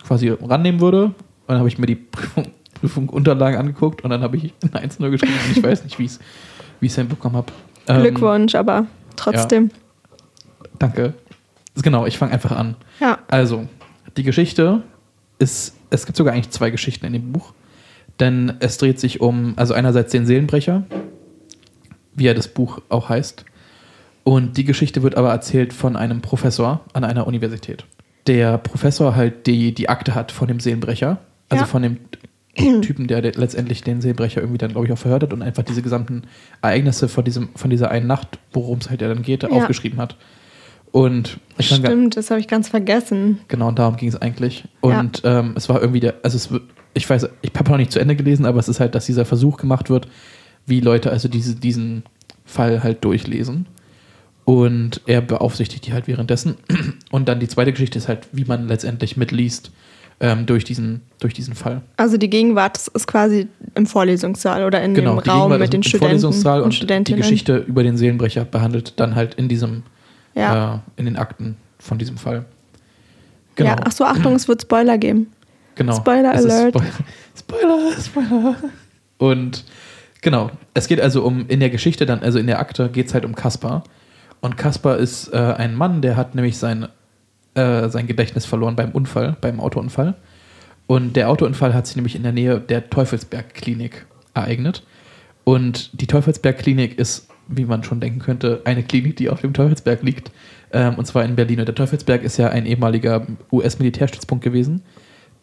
quasi 0.03 0.31
rannehmen 0.31 0.81
würde. 0.81 1.05
Und 1.05 1.15
dann 1.49 1.59
habe 1.59 1.69
ich 1.69 1.77
mir 1.77 1.85
die 1.85 1.97
Prüfung, 1.97 2.47
Prüfung 2.73 3.11
Unterlagen 3.11 3.59
angeguckt 3.59 4.03
und 4.03 4.09
dann 4.09 4.23
habe 4.23 4.39
ich 4.39 4.55
eine 4.63 4.89
1-0 4.89 5.11
geschrieben 5.11 5.35
und 5.51 5.55
ich 5.55 5.63
weiß 5.63 5.85
nicht, 5.85 5.99
wie 5.99 6.07
ich 6.07 6.19
es 6.81 6.95
hinbekommen 6.95 7.37
habe. 7.37 7.53
Ähm, 7.87 8.01
Glückwunsch, 8.01 8.55
aber 8.55 8.87
trotzdem. 9.17 9.71
Danke. 10.79 11.13
Genau, 11.83 12.07
ich 12.07 12.17
fange 12.17 12.33
einfach 12.33 12.53
an. 12.53 12.77
Ja. 13.01 13.19
Also, 13.29 13.69
die 14.17 14.23
Geschichte 14.23 14.81
ist, 15.39 15.77
es 15.91 16.07
gibt 16.07 16.17
sogar 16.17 16.33
eigentlich 16.33 16.49
zwei 16.49 16.71
Geschichten 16.71 17.05
in 17.05 17.13
dem 17.13 17.33
Buch. 17.33 17.53
Denn 18.21 18.55
es 18.61 18.79
dreht 18.79 19.01
sich 19.01 19.21
um, 19.21 19.55
also 19.57 19.75
einerseits 19.75 20.13
den 20.13 20.27
Seelenbrecher, 20.27 20.85
wie 22.15 22.27
er 22.27 22.35
das 22.35 22.49
Buch 22.49 22.81
auch 22.89 23.09
heißt. 23.09 23.45
Und 24.23 24.57
die 24.57 24.65
Geschichte 24.65 25.03
wird 25.03 25.17
aber 25.17 25.31
erzählt 25.31 25.73
von 25.73 25.97
einem 25.97 26.21
Professor 26.23 26.81
an 26.93 27.05
einer 27.05 27.27
Universität. 27.27 27.85
Der 28.27 28.57
Professor 28.59 29.17
halt 29.17 29.47
die, 29.47 29.75
die 29.75 29.89
Akte 29.89 30.15
hat 30.15 30.33
von 30.33 30.49
dem 30.49 30.61
Seelenbrecher, 30.61 31.19
also 31.51 31.63
Ja. 31.65 31.67
von 31.69 31.83
dem 31.83 31.99
Typen, 32.83 33.09
der 33.09 33.21
der 33.21 33.33
letztendlich 33.35 33.83
den 33.83 34.01
Seelenbrecher 34.01 34.41
irgendwie 34.41 34.59
dann, 34.59 34.71
glaube 34.71 34.87
ich, 34.87 34.93
auch 34.93 34.99
verhört 34.99 35.25
hat 35.25 35.33
und 35.33 35.43
einfach 35.43 35.65
diese 35.65 35.83
gesamten 35.83 36.23
Ereignisse 36.63 37.09
von, 37.09 37.25
diesem, 37.25 37.49
von 37.57 37.69
dieser 37.69 37.91
einen 37.91 38.07
Nacht, 38.07 38.39
worum 38.53 38.79
es 38.79 38.89
halt 38.89 39.03
ja 39.03 39.09
dann 39.09 39.23
geht, 39.23 39.43
Ja. 39.43 39.51
aufgeschrieben 39.51 39.99
hat. 40.01 40.17
Und 40.93 41.39
ich 41.59 41.67
Stimmt, 41.75 42.17
das 42.17 42.31
habe 42.31 42.39
ich 42.39 42.47
ganz 42.47 42.69
vergessen. 42.69 43.41
Genau, 43.49 43.67
und 43.69 43.79
darum 43.81 43.97
ging 43.97 44.09
es 44.09 44.15
eigentlich. 44.23 44.65
Und 44.81 45.23
ähm, 45.25 45.55
es 45.57 45.69
war 45.69 45.81
irgendwie 45.81 45.99
der, 45.99 46.15
also 46.23 46.37
es, 46.37 46.49
ich 46.95 47.09
weiß, 47.09 47.29
ich 47.43 47.51
habe 47.57 47.71
noch 47.71 47.77
nicht 47.79 47.93
zu 47.93 47.99
Ende 47.99 48.17
gelesen, 48.17 48.47
aber 48.47 48.59
es 48.61 48.69
ist 48.69 48.81
halt, 48.81 48.95
dass 48.95 49.07
dieser 49.07 49.25
Versuch 49.25 49.57
gemacht 49.57 49.91
wird, 49.91 50.09
wie 50.67 50.81
Leute 50.81 51.11
also 51.11 51.29
diese, 51.29 51.55
diesen 51.57 52.05
Fall 52.45 52.83
halt 52.83 53.05
durchlesen. 53.05 53.67
Und 54.45 55.01
er 55.07 55.23
beaufsichtigt 55.23 55.87
die 55.87 55.93
halt 55.93 56.07
währenddessen. 56.07 56.57
Und 57.11 57.29
dann 57.29 57.41
die 57.41 57.49
zweite 57.49 57.73
Geschichte 57.73 57.99
ist 57.99 58.09
halt, 58.09 58.29
wie 58.33 58.45
man 58.45 58.69
letztendlich 58.69 59.17
mitliest 59.17 59.71
ähm, 60.21 60.45
durch, 60.47 60.65
diesen, 60.65 61.01
durch 61.19 61.33
diesen 61.35 61.55
Fall. 61.55 61.81
Also 61.97 62.19
die 62.19 62.29
Gegenwart 62.31 62.77
ist- 62.77 63.07
quasi 63.07 63.49
im 63.75 63.87
Vorlesungssaal 63.87 64.65
oder 64.65 64.83
in 64.83 64.95
Genau, 64.95 65.19
dem 65.21 65.31
Raum 65.31 65.41
Gegenwart 65.49 65.61
mit 65.61 65.73
den 65.73 65.79
im 65.79 65.83
Studenten 65.83 66.21
Vorlesungssaal 66.21 66.61
und 66.63 66.79
und 66.91 67.09
die. 67.09 67.15
Geschichte 67.15 67.57
über 67.57 67.83
den 67.83 67.97
Seelenbrecher 67.97 68.45
behandelt 68.45 68.93
dann 69.01 69.15
halt 69.15 69.35
in 69.35 69.49
diesem, 69.49 69.83
Ja. 70.35 70.75
äh, 70.77 70.79
in 71.01 71.07
den 71.07 71.17
Akten 71.17 71.57
von 71.79 71.99
diesem 71.99 72.17
Fall. 72.19 72.45
Genau. 73.57 73.71
ja. 73.71 73.77
Ach 73.85 73.93
so, 73.93 74.05
Achtung, 74.05 74.35
es 74.35 74.47
wird 74.47 74.63
Spoiler 74.63 74.99
geben. 74.99 75.29
Genau. 75.75 75.97
Spoiler 75.97 76.33
Alert. 76.35 76.75
Spoil 76.75 76.93
Spoiler, 77.37 77.93
Spoiler. 78.01 78.57
Und 79.19 79.65
genau, 80.21 80.51
es 80.75 80.89
geht 80.89 81.01
also 81.01 81.25
um, 81.25 81.47
in 81.49 81.61
der 81.61 81.71
Geschichte 81.71 82.07
dann, 82.07 82.23
also 82.23 82.39
in 82.39 82.47
der 82.47 82.59
Akte 82.59 82.89
geht 82.89 83.07
es 83.09 83.15
halt 83.15 83.25
um 83.25 83.35
Kaspar. 83.35 83.85
Und 84.41 84.57
Kaspar 84.57 84.99
ist 84.99 85.33
äh, 85.33 85.39
ein 85.39 85.75
Mann, 85.75 86.03
der 86.03 86.17
hat 86.17 86.35
nämlich 86.35 86.59
sein, 86.59 86.89
äh, 87.55 87.89
sein 87.89 88.07
Gedächtnis 88.07 88.45
verloren 88.45 88.77
beim 88.77 88.91
Unfall, 88.91 89.37
beim 89.41 89.61
Autounfall. 89.61 90.15
Und 90.87 91.17
der 91.17 91.31
Autounfall 91.31 91.73
hat 91.73 91.87
sich 91.87 91.97
nämlich 91.97 92.15
in 92.15 92.23
der 92.23 92.33
Nähe 92.33 92.61
der 92.61 92.91
Teufelsberg-Klinik 92.91 94.07
ereignet. 94.35 94.83
Und 95.45 95.99
die 95.99 96.07
Teufelsberg-Klinik 96.07 96.99
ist, 96.99 97.29
wie 97.49 97.65
man 97.65 97.85
schon 97.85 98.01
denken 98.01 98.19
könnte, 98.19 98.63
eine 98.65 98.83
Klinik, 98.83 99.17
die 99.17 99.31
auf 99.31 99.41
dem 99.41 99.55
Teufelsberg 99.55 100.03
liegt. 100.03 100.31
Ähm, 100.73 100.97
und 100.97 101.07
zwar 101.07 101.25
in 101.25 101.37
Berlin. 101.37 101.61
Und 101.61 101.67
der 101.67 101.75
Teufelsberg 101.75 102.23
ist 102.23 102.37
ja 102.37 102.49
ein 102.49 102.67
ehemaliger 102.67 103.27
US-Militärstützpunkt 103.51 104.45
gewesen. 104.45 104.83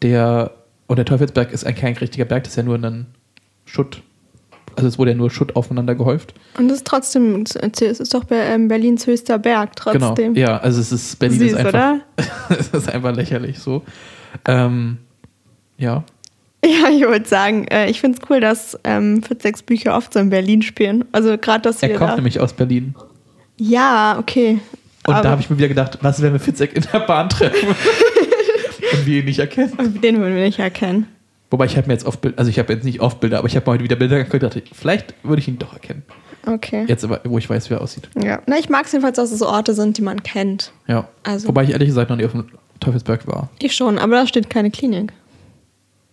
Der, 0.02 0.52
und 0.88 0.98
der 0.98 1.06
Teufelsberg 1.06 1.52
ist 1.52 1.66
ein 1.66 1.76
kein 1.76 1.96
richtiger 1.96 2.26
Berg, 2.26 2.44
das 2.44 2.54
ist 2.54 2.58
ja 2.58 2.64
nur 2.64 2.76
ein 2.76 3.08
Schutt. 3.66 4.02
Also 4.76 4.88
es 4.88 4.98
wurde 4.98 5.12
ja 5.12 5.18
nur 5.18 5.30
Schutt 5.30 5.56
aufeinander 5.56 5.96
gehäuft. 5.96 6.34
Und 6.58 6.68
es 6.68 6.78
ist 6.78 6.88
trotzdem, 6.88 7.44
es 7.44 8.00
ist 8.00 8.14
doch 8.14 8.24
ähm, 8.30 8.68
Berlins 8.68 9.06
höchster 9.06 9.38
Berg 9.38 9.76
trotzdem. 9.76 10.34
Genau. 10.34 10.48
Ja, 10.48 10.58
also 10.58 10.80
es 10.80 10.92
ist 10.92 11.20
Berlin 11.20 11.40
Süß, 11.40 11.52
ist 11.52 11.58
einfach, 11.58 11.70
oder? 11.70 12.00
es 12.58 12.70
ist 12.70 12.90
einfach 12.90 13.16
lächerlich 13.16 13.60
so. 13.60 13.84
Ähm, 14.46 14.98
ja. 15.78 16.04
Ja, 16.64 16.90
ich 16.92 17.02
würde 17.02 17.28
sagen, 17.28 17.66
äh, 17.70 17.90
ich 17.90 18.02
finde 18.02 18.20
es 18.22 18.30
cool, 18.30 18.40
dass 18.40 18.78
ähm, 18.84 19.16
46 19.16 19.66
Bücher 19.66 19.98
oft 19.98 20.14
so 20.14 20.20
in 20.20 20.30
Berlin 20.30 20.62
spielen. 20.62 21.06
Also 21.12 21.36
gerade, 21.40 21.64
dass 21.64 21.82
Er 21.82 21.90
wir 21.90 21.96
kommt 21.96 22.12
da... 22.12 22.16
nämlich 22.18 22.40
aus 22.40 22.54
Berlin. 22.54 22.94
Ja, 23.58 24.18
okay. 24.20 24.60
Und 25.08 25.16
da 25.16 25.32
habe 25.32 25.42
ich 25.42 25.50
mir 25.50 25.58
wieder 25.58 25.70
gedacht, 25.70 25.98
was, 26.02 26.22
wenn 26.22 26.34
wir 26.34 26.40
Fitzek 26.40 26.76
in 26.76 26.86
der 26.94 27.00
Bahn 27.00 27.30
treffen 27.30 27.70
und 28.94 29.06
wir 29.06 29.20
ihn 29.20 29.26
nicht 29.26 29.40
erkennen? 29.40 30.00
Den 30.02 30.20
würden 30.20 30.36
wir 30.36 30.44
nicht 30.44 30.60
erkennen. 30.60 31.08
Wobei 31.50 31.66
ich 31.66 31.76
habe 31.78 31.88
mir 31.88 31.94
jetzt 31.94 32.06
oft 32.06 32.22
Bilder, 32.22 32.40
also 32.40 32.50
ich 32.50 32.60
habe 32.60 32.72
jetzt 32.74 32.86
nicht 32.86 33.02
oft 33.02 33.20
Bilder, 33.20 33.40
aber 33.40 33.48
ich 33.48 33.56
habe 33.56 33.66
mal 33.66 33.74
heute 33.74 33.84
wieder 33.84 33.96
Bilder 33.98 34.18
geguckt 34.18 34.36
und 34.44 34.56
dachte, 34.56 34.64
vielleicht 34.74 35.14
würde 35.24 35.42
ich 35.42 35.48
ihn 35.48 35.60
doch 35.60 35.74
erkennen. 35.74 36.04
Okay. 36.46 36.86
Jetzt 36.88 37.04
aber, 37.04 37.20
wo 37.26 37.38
ich 37.38 37.50
weiß, 37.50 37.70
wie 37.70 37.74
er 37.76 37.82
aussieht. 37.82 38.10
Ja. 38.22 38.42
Na, 38.48 38.58
ich 38.58 38.70
mag 38.70 38.86
es 38.86 38.92
jedenfalls, 38.94 39.18
dass 39.18 39.32
es 39.32 39.42
Orte 39.42 39.74
sind, 39.74 39.98
die 39.98 40.02
man 40.02 40.24
kennt. 40.24 40.72
Ja. 40.88 41.08
Also- 41.24 41.48
Wobei 41.50 41.64
ich 41.64 41.72
ehrlich 41.72 41.90
gesagt 41.90 42.10
noch 42.10 42.18
nie 42.18 42.26
auf 42.26 42.32
dem 42.32 42.46
Teufelsberg 42.80 43.28
war. 43.28 43.50
Ich 43.62 43.76
schon, 43.76 44.00
aber 44.00 44.16
da 44.16 44.26
steht 44.28 44.50
keine 44.50 44.72
Klinik, 44.72 45.12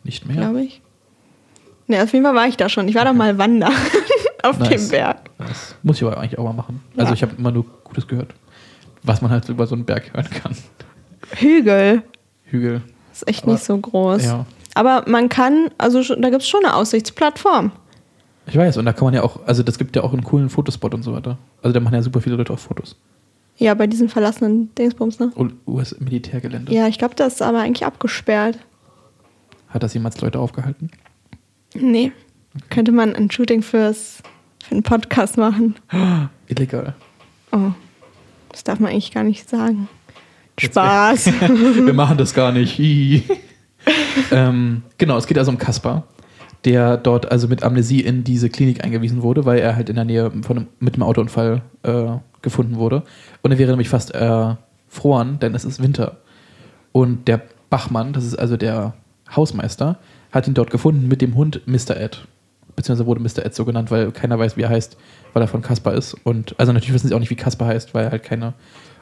Nicht 0.04 0.26
mehr. 0.26 0.36
glaube 0.36 0.62
ich. 0.62 0.82
Ne, 1.86 2.02
auf 2.02 2.12
jeden 2.12 2.24
Fall 2.24 2.34
war 2.34 2.46
ich 2.46 2.56
da 2.58 2.68
schon. 2.68 2.86
Ich 2.88 2.94
war 2.94 3.04
da 3.06 3.14
mal 3.14 3.38
wandern 3.38 3.72
auf 4.42 4.58
Nice. 4.58 4.68
dem 4.68 4.88
Berg. 4.90 5.18
Das 5.38 5.76
muss 5.82 5.96
ich 5.96 6.02
aber 6.04 6.18
eigentlich 6.18 6.38
auch 6.38 6.44
mal 6.44 6.52
machen. 6.52 6.82
Also 6.96 7.10
Ja. 7.10 7.14
ich 7.14 7.22
habe 7.22 7.32
immer 7.38 7.50
nur 7.50 7.64
Gutes 7.84 8.06
gehört. 8.06 8.34
Was 9.04 9.22
man 9.22 9.30
halt 9.30 9.46
so 9.46 9.52
über 9.54 9.66
so 9.66 9.74
einen 9.76 9.84
Berg 9.86 10.12
hören 10.12 10.28
kann. 10.28 10.54
Hügel. 11.36 12.02
Hügel. 12.50 12.82
Ist 13.12 13.26
echt 13.28 13.44
Aber, 13.44 13.52
nicht 13.52 13.64
so 13.64 13.76
groß. 13.76 14.24
Ja. 14.24 14.46
Aber 14.74 15.04
man 15.06 15.28
kann, 15.28 15.70
also 15.78 16.02
da 16.02 16.30
gibt 16.30 16.42
es 16.42 16.48
schon 16.48 16.64
eine 16.64 16.74
Aussichtsplattform. 16.74 17.72
Ich 18.46 18.56
weiß, 18.56 18.76
und 18.78 18.86
da 18.86 18.92
kann 18.92 19.04
man 19.04 19.14
ja 19.14 19.22
auch, 19.22 19.40
also 19.46 19.62
das 19.62 19.76
gibt 19.76 19.94
ja 19.96 20.02
auch 20.02 20.12
einen 20.12 20.24
coolen 20.24 20.48
Fotospot 20.48 20.94
und 20.94 21.02
so 21.02 21.12
weiter. 21.12 21.36
Also 21.62 21.74
da 21.74 21.80
machen 21.80 21.94
ja 21.94 22.02
super 22.02 22.20
viele 22.20 22.36
Leute 22.36 22.52
auch 22.52 22.58
Fotos. 22.58 22.96
Ja, 23.56 23.74
bei 23.74 23.86
diesen 23.86 24.08
verlassenen 24.08 24.74
Dingsbums, 24.76 25.18
ne? 25.18 25.32
US-Militärgelände. 25.66 26.72
Ja, 26.72 26.86
ich 26.86 26.98
glaube, 26.98 27.16
das 27.16 27.34
ist 27.34 27.42
aber 27.42 27.58
eigentlich 27.58 27.84
abgesperrt. 27.84 28.58
Hat 29.68 29.82
das 29.82 29.94
jemals 29.94 30.20
Leute 30.20 30.38
aufgehalten? 30.38 30.90
Nee. 31.74 32.12
Okay. 32.54 32.64
Könnte 32.70 32.92
man 32.92 33.14
ein 33.14 33.30
Shooting 33.30 33.62
fürs, 33.62 34.22
für 34.64 34.72
einen 34.72 34.82
Podcast 34.82 35.36
machen. 35.36 35.74
Illegal. 36.46 36.94
Oh. 37.52 37.72
Das 38.50 38.64
darf 38.64 38.80
man 38.80 38.92
eigentlich 38.92 39.12
gar 39.12 39.24
nicht 39.24 39.48
sagen. 39.48 39.88
Spaß. 40.58 41.26
Wir 41.86 41.94
machen 41.94 42.18
das 42.18 42.34
gar 42.34 42.52
nicht. 42.52 42.78
ähm, 44.30 44.82
genau, 44.98 45.16
es 45.16 45.26
geht 45.26 45.38
also 45.38 45.50
um 45.50 45.58
Kaspar, 45.58 46.04
der 46.64 46.96
dort 46.96 47.30
also 47.30 47.48
mit 47.48 47.62
Amnesie 47.62 48.00
in 48.00 48.24
diese 48.24 48.50
Klinik 48.50 48.84
eingewiesen 48.84 49.22
wurde, 49.22 49.44
weil 49.44 49.58
er 49.58 49.76
halt 49.76 49.88
in 49.88 49.96
der 49.96 50.04
Nähe 50.04 50.30
von 50.42 50.58
einem, 50.58 50.66
mit 50.80 50.94
einem 50.94 51.04
Autounfall 51.04 51.62
äh, 51.82 52.06
gefunden 52.42 52.76
wurde. 52.76 53.02
Und 53.42 53.52
er 53.52 53.58
wäre 53.58 53.70
nämlich 53.70 53.88
fast 53.88 54.10
erfroren, 54.10 55.38
denn 55.40 55.54
es 55.54 55.64
ist 55.64 55.82
Winter. 55.82 56.18
Und 56.92 57.28
der 57.28 57.40
Bachmann, 57.70 58.12
das 58.12 58.24
ist 58.24 58.38
also 58.38 58.56
der 58.56 58.94
Hausmeister, 59.34 59.98
hat 60.32 60.48
ihn 60.48 60.54
dort 60.54 60.70
gefunden 60.70 61.08
mit 61.08 61.22
dem 61.22 61.34
Hund 61.36 61.62
Mr. 61.66 61.96
Ed. 61.96 62.26
Beziehungsweise 62.76 63.06
wurde 63.06 63.20
Mr. 63.20 63.44
Ed 63.44 63.54
so 63.54 63.64
genannt, 63.64 63.90
weil 63.90 64.12
keiner 64.12 64.38
weiß, 64.38 64.56
wie 64.56 64.62
er 64.62 64.68
heißt, 64.68 64.96
weil 65.32 65.42
er 65.42 65.48
von 65.48 65.62
Kaspar 65.62 65.94
ist. 65.94 66.14
Und 66.14 66.54
also 66.58 66.72
natürlich 66.72 66.94
wissen 66.94 67.08
sie 67.08 67.14
auch 67.14 67.18
nicht, 67.18 67.30
wie 67.30 67.36
Kaspar 67.36 67.68
heißt, 67.68 67.94
weil 67.94 68.04
er 68.04 68.10
halt 68.12 68.22
keine 68.22 68.54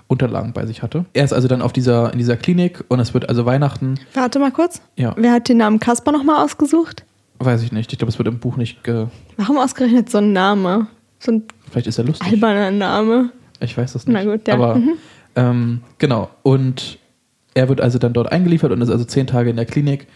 Unterlagen 0.09 0.53
bei 0.53 0.67
sich 0.67 0.83
hatte. 0.83 1.05
Er 1.15 1.25
ist 1.25 1.33
also 1.33 1.49
dann 1.49 1.63
auf 1.63 1.73
dieser, 1.73 2.13
in 2.13 2.19
dieser 2.19 2.37
Klinik 2.37 2.85
und 2.89 3.01
es 3.01 3.13
wird 3.15 3.29
also 3.29 3.45
Weihnachten. 3.45 3.99
Warte 4.15 4.39
mal 4.39 4.53
kurz. 4.53 4.81
Ja. 4.97 5.15
Wer 5.17 5.33
hat 5.33 5.49
den 5.49 5.57
Namen 5.57 5.81
Kaspar 5.81 6.13
nochmal 6.13 6.45
ausgesucht? 6.45 7.05
Weiß 7.39 7.63
ich 7.63 7.73
nicht. 7.73 7.93
Ich 7.93 7.99
glaube, 7.99 8.11
es 8.11 8.19
wird 8.19 8.29
im 8.29 8.39
Buch 8.39 8.57
nicht 8.57 8.85
ge. 8.85 9.07
Warum 9.37 9.59
ausgerechnet 9.59 10.09
so 10.09 10.19
ein 10.19 10.33
Name? 10.33 10.87
So 11.19 11.33
ein 11.33 11.43
Vielleicht 11.71 11.89
ist 11.89 11.99
er 11.99 12.05
lustig. 12.05 12.29
Alberner 12.29 12.71
Name. 12.71 13.31
Ich 13.61 13.77
weiß 13.77 13.95
das 13.95 14.07
nicht. 14.07 14.15
Na 14.15 14.25
gut, 14.25 14.47
ja. 14.47 14.55
Aber 14.55 14.77
mhm. 14.77 14.93
ähm, 15.35 15.81
genau. 15.99 16.31
Und 16.43 16.99
er 17.55 17.69
wird 17.69 17.81
also 17.81 17.99
dann 17.99 18.13
dort 18.13 18.31
eingeliefert 18.31 18.71
und 18.71 18.81
ist 18.81 18.91
also 18.91 19.05
zehn 19.05 19.27
Tage 19.27 19.51
in 19.51 19.57
der 19.57 19.67
Klinik. 19.67 20.07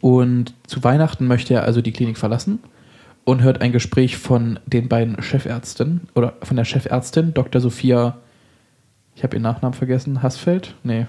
Und 0.00 0.54
zu 0.66 0.84
Weihnachten 0.84 1.26
möchte 1.26 1.54
er 1.54 1.64
also 1.64 1.80
die 1.80 1.92
Klinik 1.92 2.18
verlassen 2.18 2.60
und 3.24 3.42
hört 3.42 3.62
ein 3.62 3.72
Gespräch 3.72 4.16
von 4.16 4.58
den 4.66 4.88
beiden 4.88 5.20
Chefärzten 5.22 6.02
oder 6.14 6.34
von 6.42 6.56
der 6.56 6.64
Chefärztin, 6.64 7.32
Dr. 7.34 7.60
Sophia, 7.60 8.18
ich 9.14 9.22
habe 9.22 9.36
ihren 9.36 9.42
Nachnamen 9.42 9.74
vergessen, 9.74 10.22
Hassfeld? 10.22 10.74
Nee. 10.82 11.06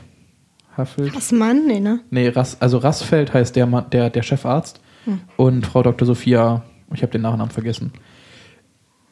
Haffeld? 0.77 1.15
Hassmann? 1.15 1.65
Nee, 1.67 1.79
ne? 1.79 2.01
Nee, 2.09 2.29
Rass, 2.29 2.61
also 2.61 2.77
Rassfeld 2.77 3.33
heißt 3.33 3.55
der, 3.55 3.65
der, 3.65 4.09
der 4.09 4.23
Chefarzt 4.23 4.81
hm. 5.05 5.21
und 5.37 5.65
Frau 5.65 5.83
Dr. 5.83 6.05
Sophia, 6.05 6.63
ich 6.93 7.01
habe 7.01 7.11
den 7.11 7.21
Nachnamen 7.21 7.51
vergessen. 7.51 7.93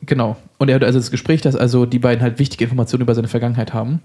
Genau. 0.06 0.36
Und 0.58 0.70
er 0.70 0.76
hat 0.76 0.84
also 0.84 1.00
das 1.00 1.12
Gespräch, 1.12 1.42
dass 1.42 1.56
also 1.56 1.86
die 1.86 2.00
beiden 2.00 2.22
halt 2.22 2.40
wichtige 2.40 2.66
Informationen 2.66 3.04
über 3.04 3.16
seine 3.16 3.30
Vergangenheit 3.30 3.74
haben. 3.74 4.02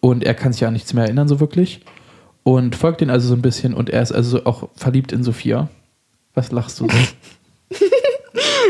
Und 0.00 0.24
er 0.24 0.34
kann 0.34 0.52
sich 0.52 0.62
ja 0.62 0.70
nichts 0.70 0.94
mehr 0.94 1.04
erinnern, 1.04 1.28
so 1.28 1.40
wirklich. 1.40 1.82
Und 2.42 2.76
folgt 2.76 3.02
ihnen 3.02 3.10
also 3.10 3.28
so 3.28 3.34
ein 3.34 3.42
bisschen 3.42 3.74
und 3.74 3.90
er 3.90 4.02
ist 4.02 4.12
also 4.12 4.44
auch 4.44 4.68
verliebt 4.74 5.12
in 5.12 5.22
Sophia. 5.22 5.68
Was 6.34 6.52
lachst 6.52 6.80
du 6.80 6.88
so? 6.88 6.96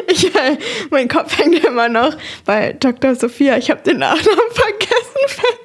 ich, 0.09 0.35
äh, 0.35 0.59
mein 0.91 1.09
Kopf 1.09 1.39
hängt 1.39 1.65
immer 1.65 1.89
noch 1.89 2.17
bei 2.45 2.73
Dr. 2.73 3.15
Sophia. 3.15 3.57
Ich 3.57 3.71
habe 3.71 3.83
den 3.83 3.99
Nachnamen 3.99 4.41
vergessen. 4.53 5.57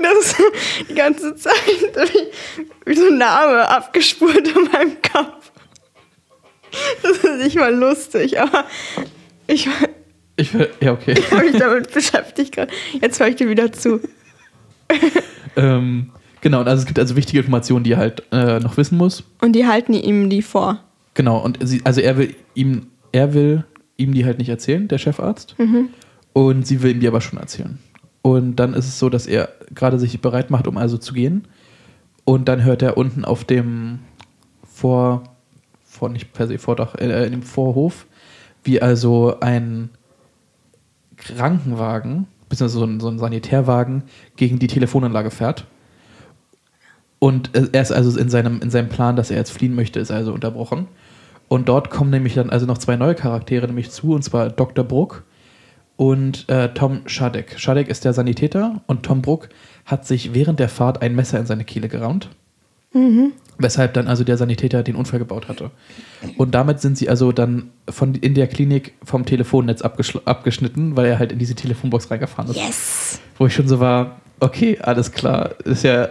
Das 0.00 0.18
ist 0.18 0.36
die 0.88 0.94
ganze 0.94 1.34
Zeit 1.34 1.54
wie, 1.66 2.90
wie 2.90 2.96
so 2.96 3.06
ein 3.08 3.18
Name 3.18 3.68
abgespult 3.68 4.48
in 4.48 4.64
meinem 4.72 4.96
Kopf. 5.02 5.50
Das 7.02 7.18
ist 7.18 7.42
nicht 7.42 7.56
mal 7.56 7.74
lustig, 7.74 8.40
aber 8.40 8.64
ich, 9.46 9.68
ich 10.36 10.52
ja, 10.80 10.92
okay. 10.92 11.14
Ich 11.16 11.30
habe 11.30 11.44
mich 11.44 11.56
damit 11.56 11.92
beschäftigt 11.92 12.52
gerade. 12.52 12.72
Jetzt 13.00 13.20
höre 13.20 13.28
ich 13.28 13.36
dir 13.36 13.48
wieder 13.48 13.72
zu. 13.72 14.00
ähm, 15.56 16.10
genau, 16.40 16.62
also 16.62 16.80
es 16.82 16.86
gibt 16.86 16.98
also 16.98 17.16
wichtige 17.16 17.38
Informationen, 17.38 17.84
die 17.84 17.92
er 17.92 17.98
halt 17.98 18.22
äh, 18.32 18.60
noch 18.60 18.76
wissen 18.76 18.98
muss. 18.98 19.24
Und 19.40 19.52
die 19.52 19.66
halten 19.66 19.94
ihm 19.94 20.30
die 20.30 20.42
vor. 20.42 20.82
Genau, 21.14 21.38
und 21.38 21.58
sie, 21.62 21.80
also 21.84 22.00
er 22.00 22.16
will 22.18 22.34
ihm, 22.54 22.88
er 23.12 23.34
will 23.34 23.64
ihm 23.96 24.12
die 24.12 24.24
halt 24.24 24.38
nicht 24.38 24.48
erzählen, 24.48 24.88
der 24.88 24.98
Chefarzt. 24.98 25.54
Mhm. 25.58 25.88
Und 26.32 26.66
sie 26.66 26.82
will 26.82 26.90
ihm 26.90 27.00
die 27.00 27.08
aber 27.08 27.20
schon 27.20 27.38
erzählen. 27.38 27.78
Und 28.22 28.56
dann 28.56 28.74
ist 28.74 28.88
es 28.88 28.98
so, 28.98 29.08
dass 29.08 29.26
er 29.26 29.50
gerade 29.74 29.98
sich 29.98 30.20
bereit 30.20 30.50
macht, 30.50 30.66
um 30.66 30.76
also 30.76 30.98
zu 30.98 31.14
gehen. 31.14 31.46
Und 32.24 32.48
dann 32.48 32.64
hört 32.64 32.82
er 32.82 32.96
unten 32.96 33.24
auf 33.24 33.44
dem 33.44 34.00
Vor, 34.66 35.22
vor 35.84 36.08
nicht 36.08 36.32
per 36.32 36.48
se 36.48 36.58
Vordach, 36.58 36.96
äh, 36.96 37.26
in 37.26 37.32
dem 37.32 37.42
Vorhof, 37.42 38.06
wie 38.64 38.82
also 38.82 39.38
ein 39.40 39.90
Krankenwagen, 41.16 42.26
beziehungsweise 42.48 42.78
so 42.78 42.86
ein, 42.86 43.00
so 43.00 43.08
ein 43.08 43.18
Sanitärwagen, 43.18 44.02
gegen 44.36 44.58
die 44.58 44.66
Telefonanlage 44.66 45.30
fährt. 45.30 45.66
Und 47.18 47.50
er 47.54 47.80
ist 47.80 47.92
also 47.92 48.18
in 48.18 48.28
seinem, 48.28 48.60
in 48.60 48.70
seinem 48.70 48.88
Plan, 48.88 49.16
dass 49.16 49.30
er 49.30 49.36
jetzt 49.36 49.50
fliehen 49.50 49.74
möchte, 49.74 50.00
ist 50.00 50.10
also 50.10 50.32
unterbrochen. 50.32 50.88
Und 51.54 51.68
dort 51.68 51.88
kommen 51.88 52.10
nämlich 52.10 52.34
dann 52.34 52.50
also 52.50 52.66
noch 52.66 52.78
zwei 52.78 52.96
neue 52.96 53.14
Charaktere 53.14 53.68
nämlich 53.68 53.88
zu, 53.92 54.12
und 54.12 54.24
zwar 54.24 54.50
Dr. 54.50 54.84
Bruck 54.84 55.22
und 55.94 56.48
äh, 56.48 56.74
Tom 56.74 57.02
Schadek. 57.06 57.60
Schadek 57.60 57.86
ist 57.86 58.04
der 58.04 58.12
Sanitäter 58.12 58.82
und 58.88 59.04
Tom 59.04 59.22
Bruck 59.22 59.50
hat 59.84 60.04
sich 60.04 60.34
während 60.34 60.58
der 60.58 60.68
Fahrt 60.68 61.00
ein 61.00 61.14
Messer 61.14 61.38
in 61.38 61.46
seine 61.46 61.62
Kehle 61.62 61.86
geraunt. 61.86 62.28
Mhm. 62.92 63.34
Weshalb 63.56 63.94
dann 63.94 64.08
also 64.08 64.24
der 64.24 64.36
Sanitäter 64.36 64.82
den 64.82 64.96
Unfall 64.96 65.20
gebaut 65.20 65.46
hatte. 65.46 65.70
Und 66.38 66.56
damit 66.56 66.80
sind 66.80 66.98
sie 66.98 67.08
also 67.08 67.30
dann 67.30 67.70
von, 67.88 68.16
in 68.16 68.34
der 68.34 68.48
Klinik 68.48 68.94
vom 69.04 69.24
Telefonnetz 69.24 69.80
abgeschnitten, 69.82 70.96
weil 70.96 71.06
er 71.06 71.20
halt 71.20 71.30
in 71.30 71.38
diese 71.38 71.54
Telefonbox 71.54 72.10
reingefahren 72.10 72.50
ist. 72.50 72.56
Yes! 72.56 73.20
Wo 73.38 73.46
ich 73.46 73.54
schon 73.54 73.68
so 73.68 73.78
war, 73.78 74.16
okay, 74.40 74.78
alles 74.80 75.12
klar. 75.12 75.50
Ist 75.64 75.84
ja 75.84 76.08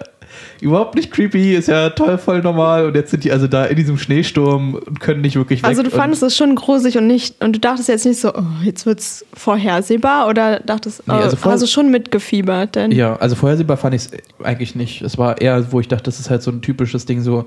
überhaupt 0.61 0.95
nicht 0.95 1.11
creepy, 1.11 1.55
ist 1.55 1.67
ja 1.67 1.89
toll, 1.89 2.17
voll 2.17 2.41
normal. 2.41 2.85
Und 2.85 2.95
jetzt 2.95 3.11
sind 3.11 3.23
die 3.23 3.31
also 3.31 3.47
da 3.47 3.65
in 3.65 3.75
diesem 3.75 3.97
Schneesturm 3.97 4.75
und 4.75 4.99
können 4.99 5.21
nicht 5.21 5.35
wirklich 5.35 5.61
weg. 5.61 5.69
Also 5.69 5.83
du 5.83 5.89
fandest 5.89 6.23
es 6.23 6.35
schon 6.35 6.55
gruselig 6.55 6.97
und 6.97 7.07
nicht, 7.07 7.43
und 7.43 7.55
du 7.55 7.59
dachtest 7.59 7.89
jetzt 7.89 8.05
nicht 8.05 8.19
so, 8.19 8.33
oh, 8.33 8.43
jetzt 8.63 8.85
es 8.85 9.25
vorhersehbar 9.33 10.27
oder 10.27 10.59
dachtest, 10.59 11.07
nee, 11.07 11.13
also 11.13 11.37
oh, 11.43 11.57
du 11.57 11.67
schon 11.67 11.91
mitgefiebert? 11.91 12.75
Denn 12.75 12.91
ja, 12.91 13.15
also 13.15 13.35
vorhersehbar 13.35 13.77
fand 13.77 13.95
ich 13.95 14.03
es 14.03 14.11
eigentlich 14.43 14.75
nicht. 14.75 15.01
Es 15.01 15.17
war 15.17 15.41
eher, 15.41 15.71
wo 15.71 15.79
ich 15.79 15.87
dachte, 15.87 16.03
das 16.03 16.19
ist 16.19 16.29
halt 16.29 16.43
so 16.43 16.51
ein 16.51 16.61
typisches 16.61 17.05
Ding, 17.05 17.21
so, 17.21 17.45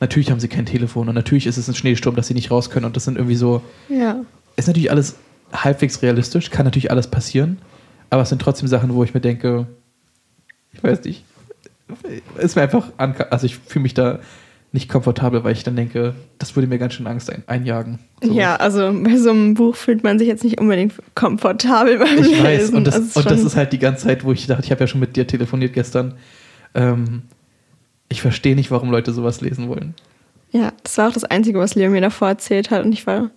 natürlich 0.00 0.30
haben 0.30 0.40
sie 0.40 0.48
kein 0.48 0.66
Telefon 0.66 1.08
und 1.08 1.14
natürlich 1.14 1.46
ist 1.46 1.56
es 1.56 1.68
ein 1.68 1.74
Schneesturm, 1.74 2.16
dass 2.16 2.26
sie 2.26 2.34
nicht 2.34 2.50
raus 2.50 2.70
können 2.70 2.86
und 2.86 2.96
das 2.96 3.04
sind 3.04 3.16
irgendwie 3.16 3.36
so. 3.36 3.62
Ja. 3.88 4.20
Ist 4.56 4.66
natürlich 4.66 4.90
alles 4.90 5.16
halbwegs 5.52 6.02
realistisch, 6.02 6.50
kann 6.50 6.64
natürlich 6.64 6.90
alles 6.90 7.06
passieren, 7.06 7.58
aber 8.10 8.22
es 8.22 8.28
sind 8.28 8.42
trotzdem 8.42 8.68
Sachen, 8.68 8.94
wo 8.94 9.04
ich 9.04 9.14
mir 9.14 9.20
denke, 9.20 9.66
ich 10.72 10.82
weiß 10.82 11.04
nicht, 11.04 11.24
ist 12.38 12.56
mir 12.56 12.62
einfach, 12.62 12.90
also 12.96 13.46
ich 13.46 13.56
fühle 13.56 13.82
mich 13.82 13.94
da 13.94 14.20
nicht 14.72 14.88
komfortabel, 14.88 15.44
weil 15.44 15.52
ich 15.52 15.64
dann 15.64 15.76
denke, 15.76 16.14
das 16.38 16.56
würde 16.56 16.66
mir 16.66 16.78
ganz 16.78 16.94
schön 16.94 17.06
Angst 17.06 17.30
ein, 17.30 17.42
einjagen. 17.46 17.98
So. 18.22 18.32
Ja, 18.32 18.56
also 18.56 18.90
bei 19.02 19.16
so 19.18 19.30
einem 19.30 19.54
Buch 19.54 19.76
fühlt 19.76 20.02
man 20.02 20.18
sich 20.18 20.28
jetzt 20.28 20.44
nicht 20.44 20.60
unbedingt 20.60 20.94
komfortabel 21.14 21.98
beim 21.98 22.18
ich 22.18 22.28
Lesen. 22.28 22.44
weiß, 22.44 22.70
und 22.70 22.86
das, 22.86 22.94
also 22.94 23.20
und 23.20 23.30
das 23.30 23.42
ist 23.42 23.54
halt 23.54 23.72
die 23.74 23.78
ganze 23.78 24.06
Zeit, 24.06 24.24
wo 24.24 24.32
ich 24.32 24.46
dachte, 24.46 24.64
ich 24.64 24.70
habe 24.70 24.80
ja 24.80 24.86
schon 24.86 25.00
mit 25.00 25.14
dir 25.14 25.26
telefoniert 25.26 25.74
gestern. 25.74 26.14
Ähm, 26.74 27.22
ich 28.08 28.22
verstehe 28.22 28.54
nicht, 28.54 28.70
warum 28.70 28.90
Leute 28.90 29.12
sowas 29.12 29.42
lesen 29.42 29.68
wollen. 29.68 29.94
Ja, 30.52 30.72
das 30.82 30.96
war 30.98 31.08
auch 31.08 31.12
das 31.12 31.24
Einzige, 31.24 31.58
was 31.58 31.74
Leo 31.74 31.90
mir 31.90 32.00
davor 32.00 32.28
erzählt 32.28 32.70
hat. 32.70 32.84
Und 32.84 32.92
ich 32.92 33.06
war, 33.06 33.30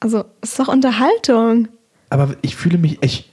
also, 0.00 0.24
es 0.40 0.50
ist 0.50 0.58
doch 0.58 0.68
Unterhaltung. 0.68 1.68
Aber 2.10 2.34
ich 2.42 2.56
fühle 2.56 2.78
mich, 2.78 2.98
ich, 3.02 3.30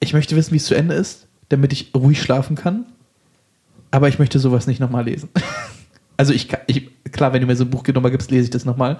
ich 0.00 0.12
möchte 0.12 0.34
wissen, 0.34 0.52
wie 0.52 0.58
es 0.58 0.66
zu 0.66 0.74
Ende 0.74 0.94
ist, 0.94 1.26
damit 1.48 1.72
ich 1.72 1.92
ruhig 1.94 2.20
schlafen 2.20 2.56
kann. 2.56 2.86
Aber 3.94 4.08
ich 4.08 4.18
möchte 4.18 4.40
sowas 4.40 4.66
nicht 4.66 4.80
nochmal 4.80 5.04
lesen. 5.04 5.28
also 6.16 6.32
ich, 6.32 6.48
ich, 6.66 6.90
klar, 7.12 7.32
wenn 7.32 7.40
du 7.40 7.46
mir 7.46 7.54
so 7.54 7.62
ein 7.62 7.70
Buch 7.70 7.86
nochmal 7.86 8.10
gibst, 8.10 8.32
lese 8.32 8.46
ich 8.46 8.50
das 8.50 8.64
nochmal. 8.64 8.98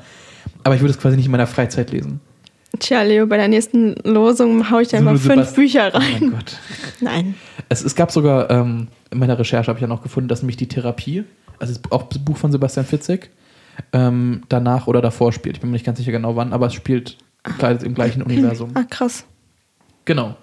Aber 0.62 0.76
ich 0.76 0.82
würde 0.82 0.92
es 0.92 1.00
quasi 1.00 1.16
nicht 1.16 1.26
in 1.26 1.32
meiner 1.32 1.48
Freizeit 1.48 1.90
lesen. 1.90 2.20
Tja, 2.78 3.02
Leo, 3.02 3.26
bei 3.26 3.36
der 3.36 3.48
nächsten 3.48 3.96
Losung 4.04 4.70
haue 4.70 4.82
ich 4.82 4.88
dir 4.88 4.98
einfach 4.98 5.18
fünf 5.18 5.52
Bücher 5.56 5.92
rein. 5.92 6.18
Oh 6.20 6.24
mein 6.26 6.30
Gott. 6.30 6.58
Nein. 7.00 7.34
Es, 7.68 7.82
es 7.82 7.96
gab 7.96 8.12
sogar, 8.12 8.48
ähm, 8.50 8.86
in 9.10 9.18
meiner 9.18 9.36
Recherche 9.36 9.66
habe 9.66 9.78
ich 9.78 9.82
ja 9.82 9.88
noch 9.88 10.00
gefunden, 10.00 10.28
dass 10.28 10.42
nämlich 10.42 10.58
die 10.58 10.68
Therapie, 10.68 11.24
also 11.58 11.80
auch 11.90 12.04
das 12.04 12.24
Buch 12.24 12.36
von 12.36 12.52
Sebastian 12.52 12.86
Fitzek, 12.86 13.30
ähm, 13.92 14.42
danach 14.48 14.86
oder 14.86 15.02
davor 15.02 15.32
spielt. 15.32 15.56
Ich 15.56 15.60
bin 15.60 15.70
mir 15.70 15.74
nicht 15.74 15.86
ganz 15.86 15.98
sicher 15.98 16.12
genau 16.12 16.36
wann, 16.36 16.52
aber 16.52 16.66
es 16.66 16.74
spielt 16.74 17.18
klar, 17.42 17.82
im 17.82 17.94
gleichen 17.94 18.22
Universum. 18.22 18.70
Ah, 18.74 18.84
krass. 18.88 19.24
Genau. 20.04 20.36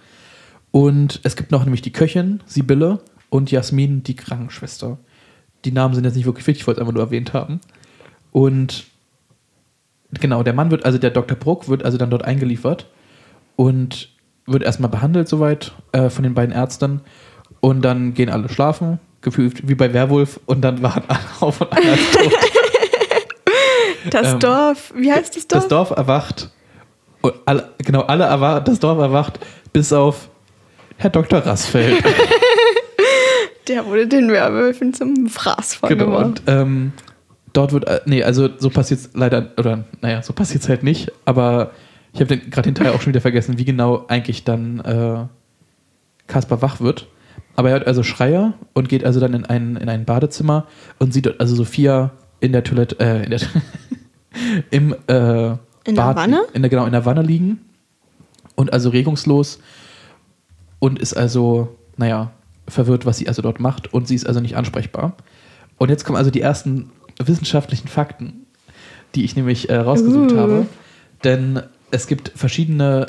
Und 0.72 1.22
es 1.24 1.38
gibt 1.38 1.52
noch 1.52 1.64
nämlich 1.64 1.82
die 1.82 1.94
Köchin, 1.94 2.42
Sibylle, 2.46 3.00
und 3.32 3.50
Jasmin, 3.50 4.04
die 4.04 4.16
Krankenschwester. 4.16 5.00
Die 5.66 5.72
Namen 5.72 5.96
sind 5.96 6.04
jetzt 6.04 6.16
nicht 6.16 6.26
wirklich 6.26 6.46
wichtig, 6.46 6.62
ich 6.62 6.68
wollte 6.68 6.80
es 6.80 6.82
einfach 6.82 6.94
nur 6.94 7.04
erwähnt 7.04 7.34
haben. 7.34 7.62
Und 8.32 8.84
genau, 10.20 10.44
der 10.44 10.54
Mann 10.54 10.70
wird, 10.70 10.86
also 10.86 10.98
der 10.98 11.12
Dr. 11.12 11.38
Bruck, 11.38 11.70
wird 11.70 11.84
also 11.84 11.98
dann 11.98 12.10
dort 12.10 12.26
eingeliefert 12.26 12.88
und 13.56 14.10
wird 14.46 14.64
erstmal 14.64 14.90
behandelt 14.90 15.30
soweit 15.30 15.72
äh, 15.94 16.10
von 16.10 16.24
den 16.24 16.34
beiden 16.34 16.54
Ärzten. 16.54 17.02
Und 17.62 17.84
dann 17.84 18.14
gehen 18.14 18.30
alle 18.30 18.50
schlafen 18.50 19.00
gefühlt 19.22 19.68
wie 19.68 19.76
bei 19.76 19.94
Werwolf 19.94 20.40
und 20.46 20.62
dann 20.62 20.82
waren 20.82 21.04
alle 21.08 21.20
auf 21.40 21.62
und 21.62 21.72
einer 21.72 21.96
tot. 21.96 22.34
Das 24.10 24.34
Ähm, 24.34 24.40
Dorf, 24.40 24.94
wie 24.96 25.12
heißt 25.12 25.38
das 25.38 25.48
Dorf? 25.48 25.62
Das 25.62 25.70
Dorf 25.70 25.90
erwacht. 25.92 26.50
Alle, 27.46 27.70
genau, 27.78 28.02
alle 28.02 28.24
erwacht, 28.24 28.68
das 28.68 28.80
Dorf 28.80 28.98
erwacht, 28.98 29.40
bis 29.72 29.94
auf 29.94 30.28
Herr 30.98 31.12
Dr. 31.12 31.40
Rassfeld. 31.40 32.04
Der 33.68 33.86
wurde 33.86 34.08
den 34.08 34.30
Werwölfen 34.30 34.94
zum 34.94 35.28
Fraß 35.28 35.82
genau. 35.88 36.18
Und 36.18 36.44
ähm, 36.48 36.94
dort 37.54 37.74
wird, 37.74 37.88
äh, 37.88 38.02
nee, 38.06 38.24
also 38.24 38.50
so 38.58 38.70
passiert 38.70 39.00
es 39.00 39.10
leider, 39.14 39.52
oder 39.58 39.86
naja, 40.02 40.22
so 40.22 40.34
passiert 40.34 40.64
es 40.64 40.70
halt 40.70 40.84
nicht, 40.84 41.12
aber 41.26 41.72
ich 42.14 42.22
habe 42.22 42.38
gerade 42.38 42.70
den 42.70 42.76
Teil 42.76 42.90
auch 42.90 43.02
schon 43.02 43.14
wieder 43.14 43.22
vergessen, 43.22 43.58
wie 43.58 43.66
genau 43.66 44.06
eigentlich 44.08 44.44
dann 44.44 44.80
äh, 44.80 45.26
Kaspar 46.28 46.62
wach 46.62 46.82
wird. 46.82 47.08
Aber 47.56 47.70
er 47.70 47.76
hört 47.76 47.88
also 47.88 48.04
Schreier 48.04 48.54
und 48.74 48.90
geht 48.90 49.04
also 49.04 49.20
dann 49.20 49.34
in 49.34 49.46
ein, 49.46 49.76
in 49.76 49.90
ein 49.90 50.06
Badezimmer 50.06 50.68
und 51.00 51.14
sieht 51.14 51.26
dort 51.26 51.40
also 51.40 51.56
Sophia 51.56 52.12
in 52.40 52.54
der 52.54 52.64
Toilette, 52.64 53.00
äh, 53.00 53.24
in 53.24 53.30
der, 53.30 53.40
im 54.72 54.96
äh, 55.08 55.52
In 55.86 55.96
der 55.96 56.02
Bad, 56.02 56.16
Wanne? 56.16 56.42
In 56.54 56.62
der, 56.62 56.70
genau, 56.70 56.86
in 56.86 56.92
der 56.92 57.06
Wanne 57.06 57.22
liegen 57.22 57.62
und 58.56 58.74
also 58.74 58.90
regungslos 58.90 59.60
und 60.80 61.00
ist 61.00 61.14
also, 61.14 61.78
naja, 61.98 62.32
verwirrt, 62.72 63.06
was 63.06 63.18
sie 63.18 63.28
also 63.28 63.42
dort 63.42 63.60
macht 63.60 63.94
und 63.94 64.08
sie 64.08 64.16
ist 64.16 64.28
also 64.28 64.40
nicht 64.40 64.56
ansprechbar. 64.56 65.16
Und 65.78 65.90
jetzt 65.90 66.06
kommen 66.06 66.18
also 66.18 66.32
die 66.32 66.42
ersten 66.42 66.92
wissenschaftlichen 67.24 67.88
Fakten, 67.88 68.46
die 69.16 69.24
ich 69.24 69.36
nämlich 69.36 69.70
äh, 69.70 69.76
rausgesucht 69.76 70.32
Uh. 70.32 70.38
habe. 70.38 70.66
Denn 71.24 71.62
es 71.92 72.08
gibt 72.08 72.32
verschiedene 72.36 73.06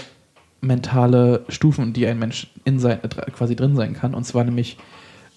mentale 0.61 1.45
Stufen, 1.49 1.92
die 1.92 2.07
ein 2.07 2.19
Mensch 2.19 2.49
in 2.64 2.78
sein, 2.78 2.99
äh, 3.02 3.31
quasi 3.31 3.57
drin 3.57 3.76
sein 3.76 3.95
kann. 3.95 4.14
Und 4.14 4.25
zwar 4.25 4.45
nämlich, 4.45 4.78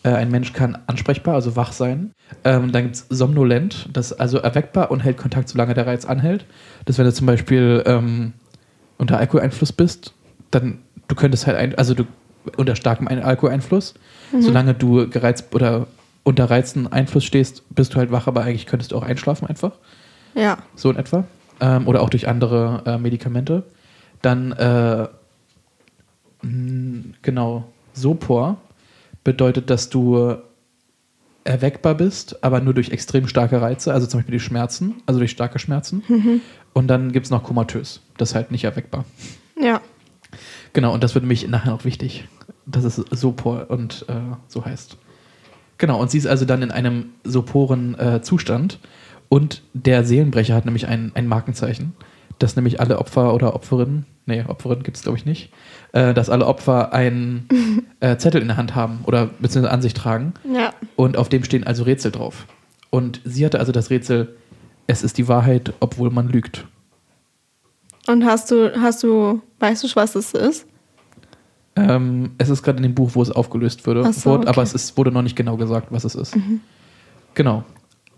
äh, 0.03 0.09
ein 0.09 0.29
Mensch 0.29 0.53
kann 0.53 0.77
ansprechbar, 0.87 1.35
also 1.35 1.55
wach 1.55 1.71
sein. 1.71 2.11
Ähm, 2.43 2.71
dann 2.71 2.83
gibt 2.83 2.95
es 2.95 3.05
somnolent, 3.09 3.89
das 3.91 4.11
ist 4.11 4.19
also 4.19 4.37
erweckbar 4.37 4.91
und 4.91 5.01
hält 5.01 5.17
Kontakt, 5.17 5.49
solange 5.49 5.73
der 5.73 5.87
Reiz 5.87 6.05
anhält. 6.05 6.45
Das, 6.85 6.97
wenn 6.97 7.05
du 7.05 7.13
zum 7.13 7.27
Beispiel 7.27 7.83
ähm, 7.85 8.33
unter 8.97 9.17
Alkoholeinfluss 9.17 9.71
bist, 9.71 10.13
dann 10.51 10.79
du 11.07 11.15
könntest 11.15 11.47
halt, 11.47 11.57
ein, 11.57 11.75
also 11.75 11.93
du 11.93 12.05
unter 12.57 12.75
starkem 12.75 13.07
Ein- 13.07 13.23
Alkoholeinfluss, 14.31 14.45
solange 14.45 14.73
du 14.73 15.09
gereizt 15.09 15.53
oder 15.53 15.87
unter 16.23 16.49
reizenden 16.49 16.91
Einfluss 16.91 17.23
stehst, 17.23 17.63
bist 17.69 17.93
du 17.93 17.97
halt 17.97 18.11
wach, 18.11 18.27
aber 18.27 18.43
eigentlich 18.43 18.65
könntest 18.65 18.91
du 18.91 18.97
auch 18.97 19.03
einschlafen 19.03 19.47
einfach. 19.47 19.73
Ja. 20.33 20.57
So 20.75 20.89
in 20.89 20.97
etwa. 20.97 21.25
Ähm, 21.59 21.87
oder 21.87 22.01
auch 22.01 22.09
durch 22.09 22.27
andere 22.27 22.81
äh, 22.85 22.97
Medikamente. 22.97 23.63
Dann, 24.21 24.51
äh, 24.53 25.07
mh, 26.41 27.03
genau, 27.21 27.65
Sopor 27.93 28.57
bedeutet, 29.23 29.69
dass 29.69 29.89
du 29.89 30.35
erweckbar 31.43 31.93
bist, 31.93 32.43
aber 32.43 32.59
nur 32.59 32.73
durch 32.73 32.89
extrem 32.89 33.27
starke 33.27 33.61
Reize, 33.61 33.93
also 33.93 34.07
zum 34.07 34.19
Beispiel 34.19 34.33
durch 34.33 34.43
Schmerzen, 34.43 34.95
also 35.05 35.19
durch 35.19 35.31
starke 35.31 35.59
Schmerzen. 35.59 36.03
Und 36.73 36.87
dann 36.87 37.11
gibt 37.11 37.27
es 37.27 37.29
noch 37.29 37.43
komatös, 37.43 38.01
das 38.17 38.29
ist 38.29 38.35
halt 38.35 38.51
nicht 38.51 38.63
erweckbar. 38.63 39.05
Ja. 39.61 39.79
Genau, 40.73 40.93
und 40.93 41.03
das 41.03 41.13
wird 41.13 41.23
nämlich 41.23 41.47
nachher 41.47 41.71
noch 41.71 41.85
wichtig, 41.85 42.27
dass 42.65 42.83
es 42.83 42.95
Sopor 42.95 43.67
und 43.69 44.05
äh, 44.09 44.13
so 44.47 44.65
heißt. 44.65 44.97
Genau, 45.77 45.99
und 45.99 46.09
sie 46.09 46.17
ist 46.17 46.27
also 46.27 46.45
dann 46.45 46.61
in 46.61 46.71
einem 46.71 47.09
soporen 47.23 47.97
äh, 47.99 48.21
Zustand 48.21 48.79
und 49.29 49.61
der 49.73 50.03
Seelenbrecher 50.03 50.55
hat 50.55 50.65
nämlich 50.65 50.87
ein, 50.87 51.11
ein 51.15 51.27
Markenzeichen, 51.27 51.93
dass 52.39 52.55
nämlich 52.55 52.79
alle 52.79 52.99
Opfer 52.99 53.33
oder 53.33 53.55
Opferinnen, 53.55 54.05
nee, 54.25 54.43
Opferinnen 54.47 54.83
gibt 54.83 54.97
es 54.97 55.03
glaube 55.03 55.17
ich 55.17 55.25
nicht, 55.25 55.51
äh, 55.91 56.13
dass 56.13 56.29
alle 56.29 56.45
Opfer 56.45 56.93
einen 56.93 57.47
äh, 57.99 58.17
Zettel 58.17 58.41
in 58.41 58.47
der 58.47 58.57
Hand 58.57 58.75
haben 58.75 58.99
oder 59.05 59.27
beziehungsweise 59.39 59.73
an 59.73 59.81
sich 59.81 59.93
tragen 59.93 60.33
Ja. 60.51 60.73
und 60.95 61.17
auf 61.17 61.27
dem 61.29 61.43
stehen 61.43 61.65
also 61.65 61.83
Rätsel 61.83 62.11
drauf. 62.11 62.45
Und 62.89 63.19
sie 63.25 63.45
hatte 63.45 63.59
also 63.59 63.73
das 63.73 63.89
Rätsel, 63.89 64.35
es 64.87 65.03
ist 65.03 65.17
die 65.17 65.27
Wahrheit, 65.27 65.73
obwohl 65.81 66.09
man 66.11 66.29
lügt. 66.29 66.65
Und 68.07 68.23
hast 68.23 68.51
du, 68.51 68.71
hast 68.79 69.03
du, 69.03 69.41
weißt 69.59 69.83
du, 69.83 69.87
was 69.95 70.13
das 70.13 70.31
ist? 70.33 70.67
Ähm, 71.75 72.31
es 72.37 72.49
ist 72.49 72.63
gerade 72.63 72.77
in 72.77 72.83
dem 72.83 72.95
Buch, 72.95 73.11
wo 73.13 73.21
es 73.21 73.31
aufgelöst 73.31 73.85
würde, 73.85 74.11
so, 74.13 74.31
wurde, 74.31 74.47
aber 74.47 74.61
okay. 74.61 74.67
es 74.67 74.73
ist, 74.73 74.97
wurde 74.97 75.11
noch 75.11 75.21
nicht 75.21 75.35
genau 75.35 75.57
gesagt, 75.57 75.87
was 75.91 76.05
es 76.05 76.15
ist. 76.15 76.35
Genau. 77.33 77.63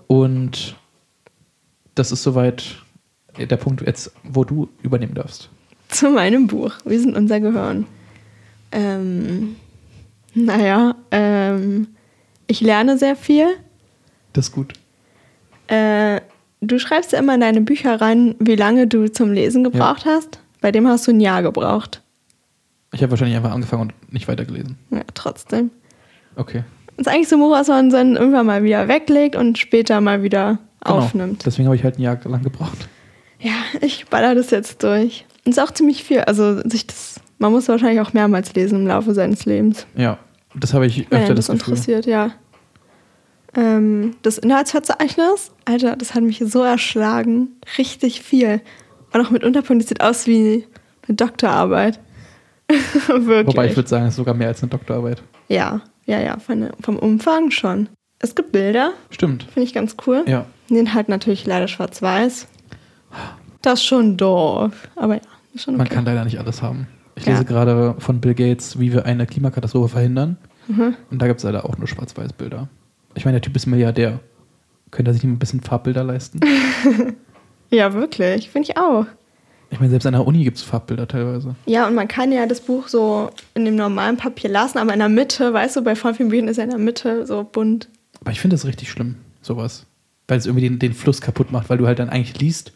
Und 0.05 0.75
das 1.95 2.11
ist 2.11 2.23
soweit 2.23 2.77
der 3.37 3.57
Punkt 3.57 3.81
jetzt, 3.81 4.11
wo 4.23 4.43
du 4.43 4.69
übernehmen 4.83 5.15
darfst. 5.15 5.49
Zu 5.89 6.09
meinem 6.09 6.47
Buch. 6.47 6.73
Wir 6.85 6.99
sind 6.99 7.15
unser 7.15 7.39
Gehirn. 7.39 7.85
Ähm, 8.71 9.55
naja, 10.33 10.95
ähm, 11.11 11.87
ich 12.47 12.61
lerne 12.61 12.97
sehr 12.97 13.15
viel. 13.15 13.47
Das 14.33 14.49
ist 14.49 14.51
gut. 14.51 14.73
Äh, 15.67 16.21
du 16.61 16.79
schreibst 16.79 17.11
ja 17.11 17.19
immer 17.19 17.35
in 17.35 17.41
deine 17.41 17.61
Bücher 17.61 17.99
rein, 17.99 18.35
wie 18.39 18.55
lange 18.55 18.87
du 18.87 19.11
zum 19.11 19.31
Lesen 19.31 19.63
gebraucht 19.63 20.05
hast. 20.05 20.39
Bei 20.61 20.71
dem 20.71 20.87
hast 20.87 21.07
du 21.07 21.11
ein 21.11 21.19
Jahr 21.19 21.41
gebraucht. 21.41 22.01
Ich 22.97 23.03
habe 23.03 23.11
wahrscheinlich 23.11 23.37
einfach 23.37 23.51
angefangen 23.51 23.83
und 23.83 24.11
nicht 24.13 24.27
weitergelesen. 24.27 24.75
Ja, 24.89 25.01
trotzdem. 25.13 25.69
Okay. 26.35 26.63
Ist 26.97 27.07
eigentlich 27.07 27.27
so 27.29 27.35
ein 27.35 27.41
Buch, 27.41 27.51
was 27.51 27.67
man 27.67 27.91
dann 27.91 28.15
irgendwann 28.15 28.47
mal 28.47 28.63
wieder 28.63 28.87
weglegt 28.87 29.35
und 29.35 29.59
später 29.59 30.01
mal 30.01 30.23
wieder 30.23 30.57
Genau. 30.83 30.97
aufnimmt. 30.97 31.45
Deswegen 31.45 31.67
habe 31.67 31.75
ich 31.75 31.83
halt 31.83 31.99
ein 31.99 32.01
Jahr 32.01 32.17
lang 32.25 32.41
gebraucht. 32.41 32.87
Ja, 33.39 33.53
ich 33.81 34.07
baller 34.07 34.33
das 34.33 34.49
jetzt 34.49 34.81
durch. 34.81 35.25
Und 35.45 35.51
ist 35.51 35.59
auch 35.59 35.71
ziemlich 35.71 36.03
viel. 36.03 36.21
Also 36.21 36.59
sich 36.67 36.87
das, 36.87 37.19
man 37.37 37.51
muss 37.51 37.67
wahrscheinlich 37.67 38.01
auch 38.01 38.13
mehrmals 38.13 38.53
lesen 38.55 38.81
im 38.81 38.87
Laufe 38.87 39.13
seines 39.13 39.45
Lebens. 39.45 39.85
Ja, 39.95 40.17
das 40.55 40.73
habe 40.73 40.87
ich 40.87 41.01
öfter 41.11 41.17
einen 41.17 41.35
das 41.35 41.45
das 41.47 41.49
interessiert, 41.49 42.07
ja. 42.07 42.31
Ähm, 43.55 44.15
das 44.23 44.39
Inhaltsverzeichnis, 44.39 45.51
Alter, 45.65 45.95
das 45.95 46.15
hat 46.15 46.23
mich 46.23 46.41
so 46.45 46.63
erschlagen. 46.63 47.49
Richtig 47.77 48.21
viel. 48.23 48.61
Und 49.13 49.21
auch 49.21 49.29
mit 49.29 49.43
Unterpunkt, 49.43 49.83
das 49.83 49.89
sieht 49.89 50.01
aus 50.01 50.25
wie 50.25 50.65
eine 51.07 51.15
Doktorarbeit. 51.15 51.99
Wirklich. 53.07 53.47
Wobei 53.47 53.67
ich 53.67 53.75
würde 53.75 53.87
sagen, 53.89 54.05
es 54.05 54.11
ist 54.11 54.17
sogar 54.17 54.33
mehr 54.33 54.49
als 54.49 54.61
eine 54.61 54.69
Doktorarbeit. 54.69 55.21
ja, 55.47 55.81
ja, 56.05 56.19
ja, 56.21 56.37
von, 56.39 56.69
vom 56.81 56.97
Umfang 56.97 57.51
schon. 57.51 57.89
Es 58.19 58.33
gibt 58.33 58.51
Bilder, 58.53 58.91
Stimmt. 59.09 59.43
finde 59.43 59.61
ich 59.63 59.73
ganz 59.73 59.95
cool. 60.07 60.23
Ja. 60.25 60.45
Den 60.69 60.93
halt 60.93 61.09
natürlich 61.09 61.45
leider 61.45 61.67
schwarz-weiß. 61.67 62.47
Das 63.61 63.79
ist 63.79 63.85
schon 63.85 64.15
doof. 64.17 64.71
Aber 64.95 65.15
ja, 65.15 65.21
ist 65.53 65.63
schon 65.65 65.75
okay. 65.75 65.83
Man 65.83 65.89
kann 65.89 66.05
leider 66.05 66.23
nicht 66.23 66.39
alles 66.39 66.61
haben. 66.61 66.87
Ich 67.15 67.25
Ja. 67.25 67.33
lese 67.33 67.45
gerade 67.45 67.95
von 67.99 68.21
Bill 68.21 68.33
Gates, 68.35 68.79
wie 68.79 68.93
wir 68.93 69.05
eine 69.05 69.25
Klimakatastrophe 69.25 69.89
verhindern. 69.89 70.37
Mhm. 70.67 70.95
Und 71.11 71.21
da 71.21 71.27
gibt 71.27 71.39
es 71.39 71.43
leider 71.43 71.65
auch 71.65 71.77
nur 71.77 71.87
Schwarz-Weiß-Bilder. 71.87 72.67
Ich 73.15 73.25
meine, 73.25 73.35
der 73.35 73.41
Typ 73.41 73.55
ist 73.55 73.65
Milliardär. 73.65 74.19
Könnte 74.91 75.11
er 75.11 75.13
sich 75.13 75.23
ein 75.25 75.39
bisschen 75.39 75.61
Farbbilder 75.61 76.03
leisten? 76.03 76.39
Ja, 77.69 77.93
wirklich. 77.93 78.49
Finde 78.49 78.69
ich 78.71 78.77
auch. 78.77 79.05
Ich 79.69 79.79
meine, 79.79 79.89
selbst 79.89 80.05
an 80.05 80.13
der 80.13 80.25
Uni 80.25 80.43
gibt 80.43 80.57
es 80.57 80.63
Farbbilder 80.63 81.07
teilweise. 81.07 81.55
Ja, 81.65 81.87
und 81.87 81.95
man 81.95 82.07
kann 82.07 82.31
ja 82.31 82.45
das 82.45 82.61
Buch 82.61 82.87
so 82.87 83.29
in 83.53 83.65
dem 83.65 83.75
normalen 83.75 84.15
Papier 84.15 84.49
lassen, 84.49 84.77
aber 84.77 84.93
in 84.93 84.99
der 84.99 85.09
Mitte, 85.09 85.53
weißt 85.53 85.75
du, 85.75 85.81
bei 85.81 85.95
voll 85.95 86.13
vielen 86.13 86.29
Büchern 86.29 86.47
ist 86.47 86.57
ja 86.57 86.63
in 86.63 86.69
der 86.69 86.79
Mitte 86.79 87.25
so 87.25 87.43
bunt. 87.43 87.89
Aber 88.21 88.31
ich 88.31 88.39
finde 88.39 88.55
das 88.55 88.65
richtig 88.65 88.89
schlimm, 88.89 89.15
sowas. 89.41 89.85
Weil 90.27 90.37
es 90.37 90.45
irgendwie 90.45 90.67
den, 90.67 90.79
den 90.79 90.93
Fluss 90.93 91.21
kaputt 91.21 91.51
macht, 91.51 91.69
weil 91.69 91.77
du 91.77 91.87
halt 91.87 91.99
dann 91.99 92.09
eigentlich 92.09 92.39
liest 92.39 92.71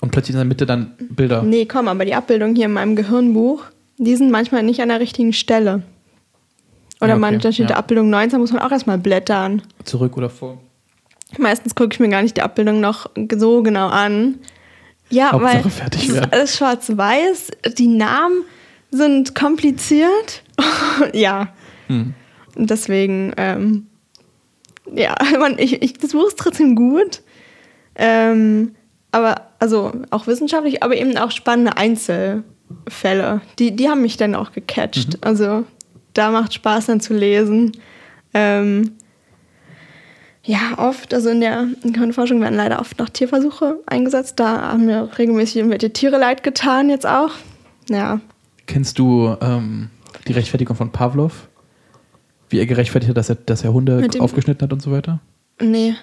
und 0.00 0.10
plötzlich 0.10 0.34
in 0.34 0.38
der 0.38 0.44
Mitte 0.44 0.66
dann 0.66 0.92
Bilder. 0.98 1.42
Nee, 1.42 1.66
komm, 1.66 1.88
aber 1.88 2.04
die 2.04 2.14
Abbildungen 2.14 2.56
hier 2.56 2.66
in 2.66 2.72
meinem 2.72 2.96
Gehirnbuch, 2.96 3.64
die 3.98 4.16
sind 4.16 4.30
manchmal 4.30 4.62
nicht 4.62 4.80
an 4.80 4.88
der 4.88 5.00
richtigen 5.00 5.32
Stelle. 5.32 5.82
Oder 7.00 7.08
Ja, 7.08 7.14
okay, 7.14 7.20
manchmal 7.20 7.52
steht 7.52 7.70
ja. 7.70 7.76
Abbildung 7.76 8.10
19, 8.10 8.40
muss 8.40 8.52
man 8.52 8.62
auch 8.62 8.72
erstmal 8.72 8.98
blättern. 8.98 9.62
Zurück 9.84 10.16
oder 10.16 10.30
vor. 10.30 10.60
Meistens 11.38 11.74
gucke 11.74 11.90
ich 11.92 12.00
mir 12.00 12.08
gar 12.08 12.22
nicht 12.22 12.36
die 12.36 12.42
Abbildung 12.42 12.80
noch 12.80 13.10
so 13.36 13.62
genau 13.62 13.88
an. 13.88 14.36
Ja, 15.08 15.32
Hauptsache 15.32 15.64
weil 15.64 15.70
fertig 15.70 16.02
es 16.02 16.08
ist 16.08 16.14
werden. 16.14 16.32
alles 16.32 16.56
schwarz-weiß, 16.56 17.50
die 17.78 17.88
Namen 17.88 18.42
sind 18.90 19.34
kompliziert. 19.34 20.42
ja, 21.12 21.48
Hm. 21.88 22.14
Deswegen, 22.56 23.32
ähm, 23.36 23.86
ja, 24.92 25.14
man, 25.38 25.58
ich, 25.58 25.82
ich, 25.82 25.94
das 25.94 26.12
Buch 26.12 26.28
ist 26.28 26.38
trotzdem 26.38 26.74
gut. 26.74 27.22
Ähm, 27.94 28.74
aber, 29.12 29.48
also 29.58 29.92
auch 30.10 30.26
wissenschaftlich, 30.26 30.82
aber 30.82 30.96
eben 30.96 31.16
auch 31.16 31.30
spannende 31.30 31.76
Einzelfälle. 31.76 33.40
Die, 33.58 33.74
die 33.74 33.88
haben 33.88 34.02
mich 34.02 34.16
dann 34.16 34.34
auch 34.34 34.52
gecatcht. 34.52 35.18
Also 35.22 35.64
da 36.12 36.30
macht 36.30 36.54
Spaß 36.54 36.86
dann 36.86 37.00
zu 37.00 37.14
lesen. 37.14 37.72
Ähm, 38.34 38.92
ja, 40.46 40.78
oft, 40.78 41.12
also 41.12 41.28
in 41.28 41.40
der 41.40 41.66
Gehirnforschung 41.82 42.40
werden 42.40 42.56
leider 42.56 42.80
oft 42.80 42.98
noch 42.98 43.08
Tierversuche 43.08 43.80
eingesetzt. 43.86 44.40
Da 44.40 44.72
haben 44.72 44.86
mir 44.86 45.10
regelmäßig 45.18 45.56
irgendwelche 45.56 45.92
Tiere 45.92 46.18
leid 46.18 46.42
getan, 46.42 46.88
jetzt 46.88 47.06
auch. 47.06 47.32
Ja, 47.90 48.20
Kennst 48.66 48.98
du 48.98 49.36
ähm, 49.40 49.90
die 50.26 50.32
Rechtfertigung 50.32 50.76
von 50.76 50.90
Pavlov? 50.90 51.48
Wie 52.48 52.58
er 52.58 52.66
gerechtfertigt 52.66 53.10
hat, 53.10 53.16
dass 53.16 53.28
er, 53.28 53.36
dass 53.36 53.64
er 53.64 53.72
Hunde 53.72 54.08
aufgeschnitten 54.18 54.64
hat 54.64 54.72
und 54.72 54.82
so 54.82 54.92
weiter? 54.92 55.20
nee. 55.60 55.94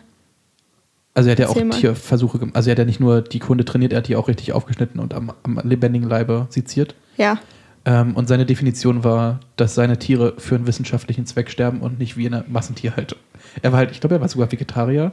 Also 1.16 1.30
er 1.30 1.34
hat 1.34 1.40
ja 1.40 1.48
auch. 1.48 1.70
Tierversuche 1.70 2.40
gemacht. 2.40 2.56
Also 2.56 2.70
er 2.70 2.72
hat 2.72 2.80
ja 2.80 2.86
nicht 2.86 3.00
nur 3.00 3.22
die 3.22 3.40
Hunde 3.40 3.66
trainiert, 3.66 3.94
er 3.94 4.00
hat 4.00 4.08
die 4.08 4.16
auch 4.16 4.28
richtig 4.28 4.52
aufgeschnitten 4.52 5.00
und 5.00 5.14
am, 5.14 5.32
am 5.44 5.62
lebendigen 5.64 6.10
Leibe 6.10 6.48
seziert. 6.50 6.96
Ja, 7.18 7.38
Ähm, 7.86 8.16
und 8.16 8.28
seine 8.28 8.46
Definition 8.46 9.04
war, 9.04 9.40
dass 9.58 9.76
seine 9.76 10.00
Tiere 10.00 10.36
für 10.38 10.56
einen 10.56 10.68
wissenschaftlichen 10.68 11.26
Zweck 11.26 11.50
sterben 11.50 11.82
und 11.82 12.00
nicht 12.00 12.16
wie 12.16 12.26
in 12.26 12.34
einer 12.34 12.46
Massentierhaltung. 12.48 13.20
Er 13.62 13.72
war 13.72 13.80
halt, 13.80 13.92
ich 13.92 14.00
glaube, 14.00 14.16
er 14.16 14.22
war 14.22 14.30
sogar 14.30 14.52
Vegetarier. 14.52 15.12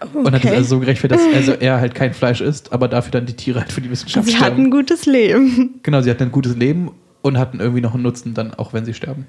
Okay. 0.00 0.18
Und 0.18 0.32
hat 0.32 0.44
es 0.44 0.50
also 0.50 0.64
so 0.64 0.80
gerechtfertigt, 0.80 1.20
dass 1.20 1.34
also 1.34 1.52
er 1.52 1.80
halt 1.80 1.94
kein 1.94 2.12
Fleisch 2.12 2.40
isst, 2.40 2.72
aber 2.72 2.88
dafür 2.88 3.12
dann 3.12 3.26
die 3.26 3.34
Tiere 3.34 3.60
halt 3.60 3.72
für 3.72 3.80
die 3.80 3.90
Wissenschaft 3.90 4.26
sie 4.26 4.32
sterben. 4.32 4.44
Sie 4.44 4.52
hatten 4.52 4.66
ein 4.66 4.70
gutes 4.70 5.06
Leben. 5.06 5.80
Genau, 5.84 6.00
sie 6.00 6.10
hatten 6.10 6.24
ein 6.24 6.32
gutes 6.32 6.56
Leben 6.56 6.90
und 7.22 7.38
hatten 7.38 7.60
irgendwie 7.60 7.80
noch 7.80 7.94
einen 7.94 8.02
Nutzen 8.02 8.34
dann, 8.34 8.52
auch 8.54 8.72
wenn 8.72 8.84
sie 8.84 8.94
sterben. 8.94 9.26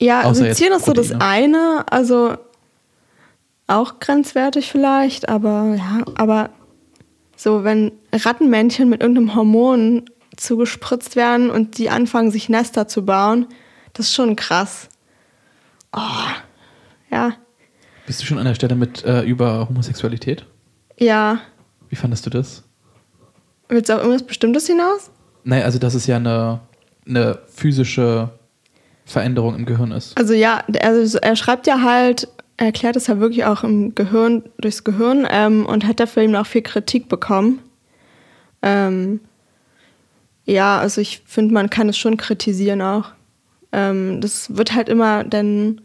Ja, 0.00 0.20
also 0.20 0.44
Tieren 0.44 0.72
ist 0.76 0.86
so 0.86 0.92
das 0.92 1.12
eine, 1.12 1.84
also 1.90 2.36
auch 3.66 4.00
grenzwertig 4.00 4.70
vielleicht, 4.70 5.28
aber 5.28 5.74
ja, 5.76 6.02
aber 6.14 6.50
so, 7.36 7.64
wenn 7.64 7.92
Rattenmännchen 8.12 8.88
mit 8.88 9.00
irgendeinem 9.00 9.34
Hormon 9.34 10.02
zugespritzt 10.42 11.16
werden 11.16 11.50
und 11.50 11.78
die 11.78 11.90
anfangen, 11.90 12.30
sich 12.30 12.48
Nester 12.48 12.88
zu 12.88 13.04
bauen, 13.04 13.46
das 13.92 14.06
ist 14.06 14.14
schon 14.14 14.36
krass. 14.36 14.88
Oh, 15.94 16.00
ja. 17.10 17.34
Bist 18.06 18.20
du 18.20 18.26
schon 18.26 18.38
an 18.38 18.46
der 18.46 18.54
Stelle 18.54 18.74
mit 18.74 19.04
äh, 19.04 19.22
über 19.22 19.68
Homosexualität? 19.68 20.44
Ja. 20.98 21.40
Wie 21.88 21.96
fandest 21.96 22.26
du 22.26 22.30
das? 22.30 22.64
Willst 23.68 23.88
du 23.88 23.94
auf 23.94 24.00
irgendwas 24.00 24.26
Bestimmtes 24.26 24.66
hinaus? 24.66 25.10
Nein, 25.44 25.62
also 25.62 25.78
dass 25.78 25.94
es 25.94 26.06
ja 26.06 26.16
eine, 26.16 26.60
eine 27.06 27.38
physische 27.48 28.30
Veränderung 29.04 29.54
im 29.54 29.66
Gehirn 29.66 29.92
ist. 29.92 30.16
Also 30.16 30.34
ja, 30.34 30.64
also 30.82 31.18
er 31.18 31.36
schreibt 31.36 31.66
ja 31.66 31.82
halt, 31.82 32.28
er 32.56 32.66
erklärt 32.66 32.96
es 32.96 33.06
ja 33.06 33.18
wirklich 33.18 33.44
auch 33.44 33.64
im 33.64 33.94
Gehirn, 33.94 34.42
durchs 34.58 34.84
Gehirn 34.84 35.26
ähm, 35.30 35.66
und 35.66 35.86
hat 35.86 36.00
dafür 36.00 36.22
eben 36.22 36.36
auch 36.36 36.46
viel 36.46 36.62
Kritik 36.62 37.08
bekommen. 37.08 37.60
Ähm, 38.62 39.20
ja, 40.44 40.78
also 40.78 41.00
ich 41.00 41.22
finde, 41.24 41.54
man 41.54 41.70
kann 41.70 41.88
es 41.88 41.96
schon 41.96 42.16
kritisieren 42.16 42.82
auch. 42.82 43.12
Ähm, 43.72 44.20
das 44.20 44.56
wird 44.56 44.74
halt 44.74 44.88
immer 44.88 45.24
dann, 45.24 45.80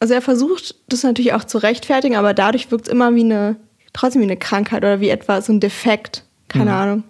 also 0.00 0.14
er 0.14 0.22
versucht 0.22 0.74
das 0.88 1.02
natürlich 1.02 1.32
auch 1.32 1.44
zu 1.44 1.58
rechtfertigen, 1.58 2.16
aber 2.16 2.34
dadurch 2.34 2.70
wirkt 2.70 2.88
es 2.88 2.92
immer 2.92 3.14
wie 3.14 3.24
eine, 3.24 3.56
trotzdem 3.92 4.22
wie 4.22 4.26
eine 4.26 4.36
Krankheit 4.36 4.82
oder 4.82 5.00
wie 5.00 5.08
etwa 5.08 5.40
so 5.40 5.52
ein 5.52 5.60
Defekt. 5.60 6.24
Keine 6.48 6.70
mhm. 6.70 6.76
Ahnung. 6.76 7.04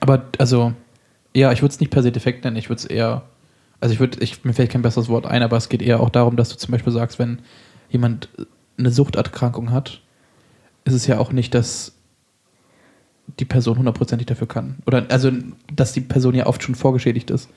Aber 0.00 0.24
also, 0.38 0.72
ja, 1.34 1.52
ich 1.52 1.62
würde 1.62 1.72
es 1.72 1.80
nicht 1.80 1.90
per 1.90 2.02
se 2.02 2.12
Defekt 2.12 2.44
nennen, 2.44 2.56
ich 2.56 2.68
würde 2.68 2.80
es 2.80 2.84
eher, 2.84 3.22
also 3.80 3.92
ich 3.92 4.00
würde, 4.00 4.18
ich, 4.20 4.44
mir 4.44 4.52
fällt 4.52 4.70
kein 4.70 4.82
besseres 4.82 5.08
Wort 5.08 5.26
ein, 5.26 5.42
aber 5.42 5.56
es 5.56 5.68
geht 5.68 5.82
eher 5.82 6.00
auch 6.00 6.10
darum, 6.10 6.36
dass 6.36 6.48
du 6.48 6.56
zum 6.56 6.72
Beispiel 6.72 6.92
sagst, 6.92 7.18
wenn 7.18 7.40
jemand 7.88 8.28
eine 8.78 8.90
Suchterkrankung 8.90 9.70
hat, 9.70 10.00
ist 10.84 10.94
es 10.94 11.06
ja 11.06 11.18
auch 11.18 11.32
nicht, 11.32 11.54
dass 11.54 11.92
die 13.38 13.44
Person 13.44 13.78
hundertprozentig 13.78 14.26
dafür 14.26 14.48
kann. 14.48 14.76
Oder 14.86 15.06
also, 15.08 15.30
dass 15.74 15.92
die 15.92 16.00
Person 16.00 16.34
ja 16.34 16.46
oft 16.46 16.62
schon 16.62 16.74
vorgeschädigt 16.74 17.30
ist. 17.30 17.48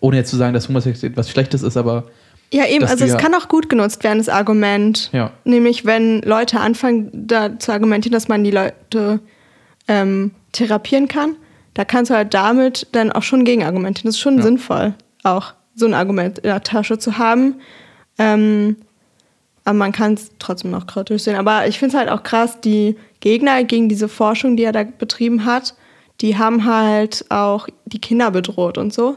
Ohne 0.00 0.16
jetzt 0.16 0.30
zu 0.30 0.36
sagen, 0.36 0.52
dass 0.52 0.68
Homosexualität 0.68 1.16
was 1.16 1.30
Schlechtes 1.30 1.62
ist, 1.62 1.76
aber. 1.76 2.04
Ja, 2.52 2.66
eben, 2.66 2.84
also 2.84 3.04
es 3.04 3.12
ja 3.12 3.16
kann 3.16 3.34
auch 3.34 3.48
gut 3.48 3.68
genutzt 3.68 4.04
werden, 4.04 4.18
das 4.18 4.28
Argument. 4.28 5.10
Ja. 5.12 5.32
Nämlich, 5.44 5.86
wenn 5.86 6.20
Leute 6.22 6.60
anfangen, 6.60 7.10
da 7.12 7.58
zu 7.58 7.72
argumentieren, 7.72 8.12
dass 8.12 8.28
man 8.28 8.44
die 8.44 8.50
Leute 8.50 9.20
ähm, 9.88 10.32
therapieren 10.52 11.08
kann, 11.08 11.36
da 11.74 11.84
kannst 11.84 12.10
du 12.10 12.14
halt 12.14 12.34
damit 12.34 12.88
dann 12.92 13.10
auch 13.12 13.22
schon 13.22 13.44
gegen 13.44 13.64
argumentieren. 13.64 14.08
Das 14.08 14.16
ist 14.16 14.20
schon 14.20 14.38
ja. 14.38 14.42
sinnvoll, 14.42 14.94
auch 15.22 15.54
so 15.74 15.86
ein 15.86 15.94
Argument 15.94 16.38
in 16.38 16.44
der 16.44 16.62
Tasche 16.62 16.98
zu 16.98 17.16
haben. 17.16 17.54
Ähm, 18.18 18.76
aber 19.64 19.78
man 19.78 19.92
kann 19.92 20.14
es 20.14 20.30
trotzdem 20.38 20.72
noch 20.72 20.86
kritisch 20.86 21.22
sehen. 21.22 21.36
Aber 21.36 21.66
ich 21.66 21.78
finde 21.78 21.96
es 21.96 21.98
halt 21.98 22.10
auch 22.10 22.22
krass, 22.22 22.60
die 22.60 22.96
Gegner 23.22 23.62
gegen 23.64 23.88
diese 23.88 24.08
Forschung, 24.08 24.56
die 24.56 24.64
er 24.64 24.72
da 24.72 24.82
betrieben 24.82 25.46
hat, 25.46 25.74
die 26.20 26.36
haben 26.36 26.66
halt 26.66 27.24
auch 27.30 27.68
die 27.86 28.00
Kinder 28.00 28.30
bedroht 28.30 28.76
und 28.76 28.92
so. 28.92 29.16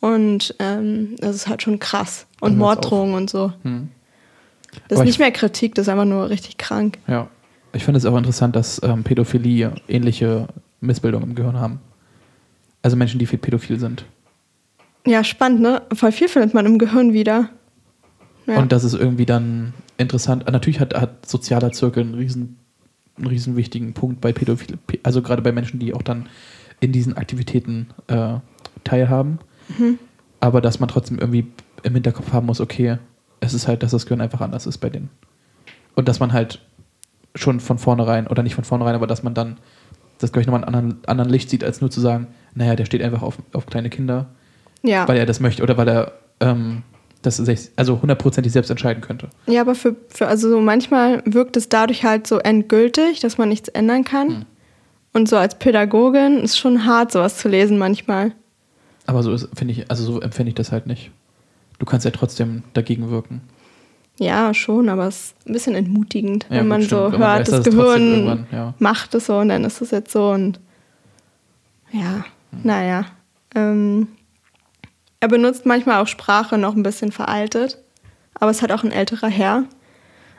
Und 0.00 0.54
ähm, 0.58 1.14
das 1.18 1.36
ist 1.36 1.48
halt 1.48 1.62
schon 1.62 1.78
krass. 1.78 2.26
Und 2.40 2.58
Morddrohungen 2.58 3.14
und 3.14 3.30
so. 3.30 3.52
Hm. 3.62 3.88
Das 4.88 4.98
Aber 4.98 5.04
ist 5.04 5.10
nicht 5.10 5.18
mehr 5.18 5.30
Kritik, 5.30 5.74
das 5.74 5.86
ist 5.86 5.88
einfach 5.88 6.04
nur 6.04 6.30
richtig 6.30 6.58
krank. 6.58 6.98
Ja. 7.06 7.28
Ich 7.72 7.84
finde 7.84 7.98
es 7.98 8.06
auch 8.06 8.16
interessant, 8.16 8.56
dass 8.56 8.80
ähm, 8.82 9.04
Pädophilie 9.04 9.72
ähnliche 9.88 10.48
Missbildungen 10.80 11.30
im 11.30 11.34
Gehirn 11.34 11.60
haben. 11.60 11.80
Also 12.82 12.96
Menschen, 12.96 13.18
die 13.18 13.26
viel 13.26 13.38
pädophil 13.38 13.78
sind. 13.78 14.04
Ja, 15.06 15.24
spannend, 15.24 15.60
ne? 15.60 15.82
Voll 15.92 16.12
viel 16.12 16.28
findet 16.28 16.54
man 16.54 16.66
im 16.66 16.78
Gehirn 16.78 17.12
wieder. 17.12 17.50
Ja. 18.46 18.58
Und 18.58 18.72
das 18.72 18.84
ist 18.84 18.94
irgendwie 18.94 19.26
dann 19.26 19.74
interessant. 19.98 20.46
Natürlich 20.50 20.80
hat, 20.80 20.94
hat 20.94 21.26
sozialer 21.26 21.72
Zirkel 21.72 22.02
einen 22.02 22.14
riesen, 22.14 22.58
einen 23.16 23.26
riesen 23.26 23.56
wichtigen 23.56 23.94
Punkt 23.94 24.20
bei 24.20 24.32
Pädophilen, 24.32 24.78
also 25.02 25.22
gerade 25.22 25.42
bei 25.42 25.52
Menschen, 25.52 25.78
die 25.78 25.94
auch 25.94 26.02
dann 26.02 26.28
in 26.80 26.92
diesen 26.92 27.16
Aktivitäten 27.16 27.88
äh, 28.08 28.34
teilhaben. 28.82 29.38
Mhm. 29.78 29.98
Aber 30.40 30.60
dass 30.60 30.80
man 30.80 30.88
trotzdem 30.88 31.18
irgendwie 31.18 31.46
im 31.82 31.94
Hinterkopf 31.94 32.32
haben 32.32 32.46
muss, 32.46 32.60
okay, 32.60 32.98
es 33.40 33.54
ist 33.54 33.68
halt, 33.68 33.82
dass 33.82 33.92
das 33.92 34.06
Gehirn 34.06 34.20
einfach 34.20 34.40
anders 34.40 34.66
ist 34.66 34.78
bei 34.78 34.90
denen. 34.90 35.10
Und 35.94 36.08
dass 36.08 36.20
man 36.20 36.32
halt 36.32 36.60
schon 37.34 37.60
von 37.60 37.78
vornherein, 37.78 38.26
oder 38.26 38.42
nicht 38.42 38.54
von 38.54 38.64
vornherein, 38.64 38.94
aber 38.94 39.06
dass 39.06 39.22
man 39.22 39.34
dann 39.34 39.58
das, 40.18 40.30
ich, 40.30 40.46
nochmal 40.46 40.62
in 40.62 40.68
einem 40.68 40.74
anderen, 40.74 41.04
anderen 41.06 41.30
Licht 41.30 41.50
sieht, 41.50 41.64
als 41.64 41.80
nur 41.80 41.90
zu 41.90 42.00
sagen, 42.00 42.28
naja, 42.54 42.76
der 42.76 42.84
steht 42.84 43.02
einfach 43.02 43.22
auf, 43.22 43.38
auf 43.52 43.66
kleine 43.66 43.90
Kinder, 43.90 44.26
ja. 44.82 45.06
weil 45.08 45.16
er 45.16 45.26
das 45.26 45.40
möchte 45.40 45.62
oder 45.62 45.76
weil 45.76 45.88
er 45.88 46.12
ähm, 46.40 46.82
das 47.26 47.40
also 47.76 48.00
hundertprozentig 48.00 48.52
selbst 48.52 48.70
entscheiden 48.70 49.00
könnte. 49.00 49.28
Ja, 49.46 49.62
aber 49.62 49.74
für, 49.74 49.96
für 50.08 50.28
also 50.28 50.50
so 50.50 50.60
manchmal 50.60 51.22
wirkt 51.24 51.56
es 51.56 51.68
dadurch 51.68 52.04
halt 52.04 52.26
so 52.26 52.38
endgültig, 52.38 53.20
dass 53.20 53.38
man 53.38 53.48
nichts 53.48 53.68
ändern 53.68 54.04
kann. 54.04 54.28
Hm. 54.28 54.46
Und 55.12 55.28
so 55.28 55.36
als 55.36 55.58
Pädagogin 55.58 56.38
ist 56.40 56.58
schon 56.58 56.84
hart, 56.86 57.12
sowas 57.12 57.38
zu 57.38 57.48
lesen 57.48 57.78
manchmal. 57.78 58.32
Aber 59.06 59.22
so 59.22 59.36
finde 59.54 59.72
ich, 59.72 59.90
also 59.90 60.04
so 60.04 60.20
empfinde 60.20 60.48
ich 60.50 60.54
das 60.54 60.72
halt 60.72 60.86
nicht. 60.86 61.10
Du 61.78 61.86
kannst 61.86 62.04
ja 62.04 62.10
trotzdem 62.10 62.62
dagegen 62.74 63.10
wirken. 63.10 63.40
Ja, 64.18 64.54
schon, 64.54 64.88
aber 64.88 65.08
es 65.08 65.16
ist 65.16 65.48
ein 65.48 65.52
bisschen 65.52 65.74
entmutigend, 65.74 66.46
ja, 66.48 66.58
wenn 66.58 66.68
man 66.68 66.82
stimmt. 66.82 67.00
so 67.00 67.12
wenn 67.12 67.20
man 67.20 67.38
hört, 67.38 67.48
weiß, 67.48 67.50
das 67.50 67.64
Gehirn 67.64 68.46
ja. 68.52 68.74
macht 68.78 69.14
es 69.14 69.26
so 69.26 69.38
und 69.38 69.48
dann 69.48 69.64
ist 69.64 69.80
es 69.80 69.90
jetzt 69.90 70.12
so 70.12 70.30
und 70.30 70.60
ja, 71.90 72.24
hm. 72.50 72.60
naja. 72.62 73.06
Ähm, 73.54 74.08
er 75.24 75.28
benutzt 75.28 75.64
manchmal 75.64 76.02
auch 76.02 76.06
Sprache 76.06 76.58
noch 76.58 76.76
ein 76.76 76.82
bisschen 76.82 77.10
veraltet, 77.10 77.78
aber 78.34 78.50
es 78.50 78.60
hat 78.60 78.70
auch 78.70 78.84
ein 78.84 78.92
älterer 78.92 79.28
Herr. 79.28 79.64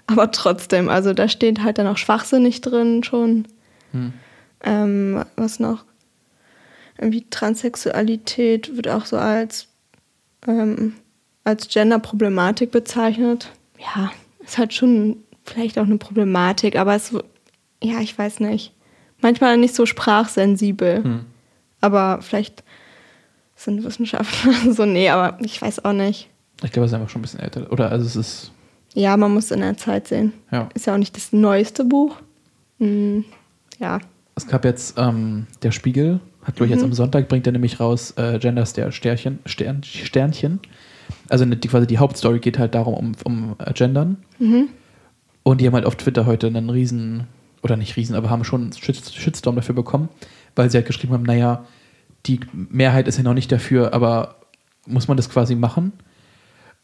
Aber 0.06 0.30
trotzdem, 0.30 0.90
also 0.90 1.12
da 1.12 1.28
steht 1.28 1.64
halt 1.64 1.80
dann 1.80 1.88
auch 1.88 1.98
schwachsinnig 1.98 2.62
drin 2.62 3.04
schon. 3.04 3.48
Hm. 3.94 4.14
Ähm, 4.62 5.26
was 5.38 5.60
noch? 5.60 5.86
Irgendwie 7.00 7.26
Transsexualität 7.28 8.76
wird 8.76 8.88
auch 8.88 9.08
so 9.08 9.18
als, 9.18 9.70
ähm, 10.46 10.94
als 11.44 11.68
Gender-Problematik 11.68 12.70
bezeichnet. 12.70 13.54
Ja, 13.80 14.12
ist 14.44 14.60
halt 14.60 14.76
schon 14.76 15.18
vielleicht 15.44 15.80
auch 15.80 15.86
eine 15.86 15.98
Problematik, 15.98 16.76
aber 16.76 16.94
es, 16.94 17.12
ja, 17.82 18.02
ich 18.02 18.16
weiß 18.16 18.40
nicht. 18.40 18.72
Manchmal 19.20 19.58
nicht 19.58 19.74
so 19.74 19.88
sprachsensibel. 19.88 21.04
Hm. 21.04 21.26
Aber 21.82 22.20
vielleicht 22.22 22.64
sind 23.66 23.84
Wissenschaftler 23.84 24.74
so, 24.74 24.86
nee, 24.86 25.10
aber 25.10 25.38
ich 25.44 25.62
weiß 25.62 25.84
auch 25.84 25.94
nicht. 25.94 26.30
Ich 26.64 26.72
glaube, 26.72 26.86
es 26.86 26.92
ist 26.92 26.96
einfach 26.96 27.10
schon 27.10 27.20
ein 27.20 27.24
bisschen 27.24 27.42
älter. 27.42 27.72
Oder 27.72 27.92
also 27.92 28.06
es 28.06 28.16
ist. 28.16 28.52
Ja, 28.94 29.18
man 29.18 29.34
muss 29.34 29.52
in 29.52 29.60
der 29.60 29.76
Zeit 29.76 30.08
sehen. 30.08 30.32
Ja. 30.52 30.70
Ist 30.74 30.88
ja 30.88 30.94
auch 30.94 30.98
nicht 30.98 31.18
das 31.18 31.34
neueste 31.34 31.84
Buch. 31.84 32.16
Hm, 32.80 33.26
ja. 33.80 34.00
Es 34.36 34.48
gab 34.48 34.64
jetzt 34.64 34.98
ähm, 34.98 35.48
der 35.64 35.72
Spiegel, 35.72 36.22
hat 36.44 36.56
glaube 36.56 36.66
ich 36.66 36.72
mhm. 36.72 36.78
jetzt 36.78 36.84
am 36.86 36.94
Sonntag, 36.94 37.28
bringt 37.28 37.46
er 37.46 37.52
nämlich 37.52 37.80
raus 37.80 38.14
äh, 38.18 38.40
Gender 38.40 38.66
Sternchen, 38.66 39.40
Stern, 39.46 39.84
Sternchen. 39.84 40.60
Also 41.30 41.46
die, 41.46 41.68
quasi 41.68 41.88
die 41.88 41.98
Hauptstory 41.98 42.40
geht 42.40 42.58
halt 42.58 42.76
darum, 42.76 42.94
um, 42.94 43.12
um 43.24 43.56
äh, 43.60 43.74
Gendern. 43.74 44.18
Mhm. 44.40 44.70
Und 45.44 45.62
die 45.62 45.68
haben 45.68 45.74
halt 45.74 45.86
auf 45.86 45.96
Twitter 45.96 46.26
heute 46.26 46.48
einen 46.48 46.70
riesen, 46.70 47.28
oder 47.64 47.78
nicht 47.78 47.96
riesen, 47.98 48.16
aber 48.16 48.30
haben 48.30 48.44
schon 48.44 48.62
einen 48.62 48.74
Shitstorm 48.74 49.56
dafür 49.56 49.76
bekommen, 49.76 50.10
weil 50.56 50.70
sie 50.70 50.78
halt 50.78 50.88
geschrieben 50.88 51.14
haben, 51.14 51.24
naja, 51.24 51.66
die 52.26 52.40
Mehrheit 52.54 53.08
ist 53.08 53.18
ja 53.18 53.24
noch 53.24 53.34
nicht 53.34 53.52
dafür, 53.52 53.94
aber 53.94 54.36
muss 54.86 55.08
man 55.08 55.18
das 55.18 55.30
quasi 55.30 55.56
machen? 55.56 55.94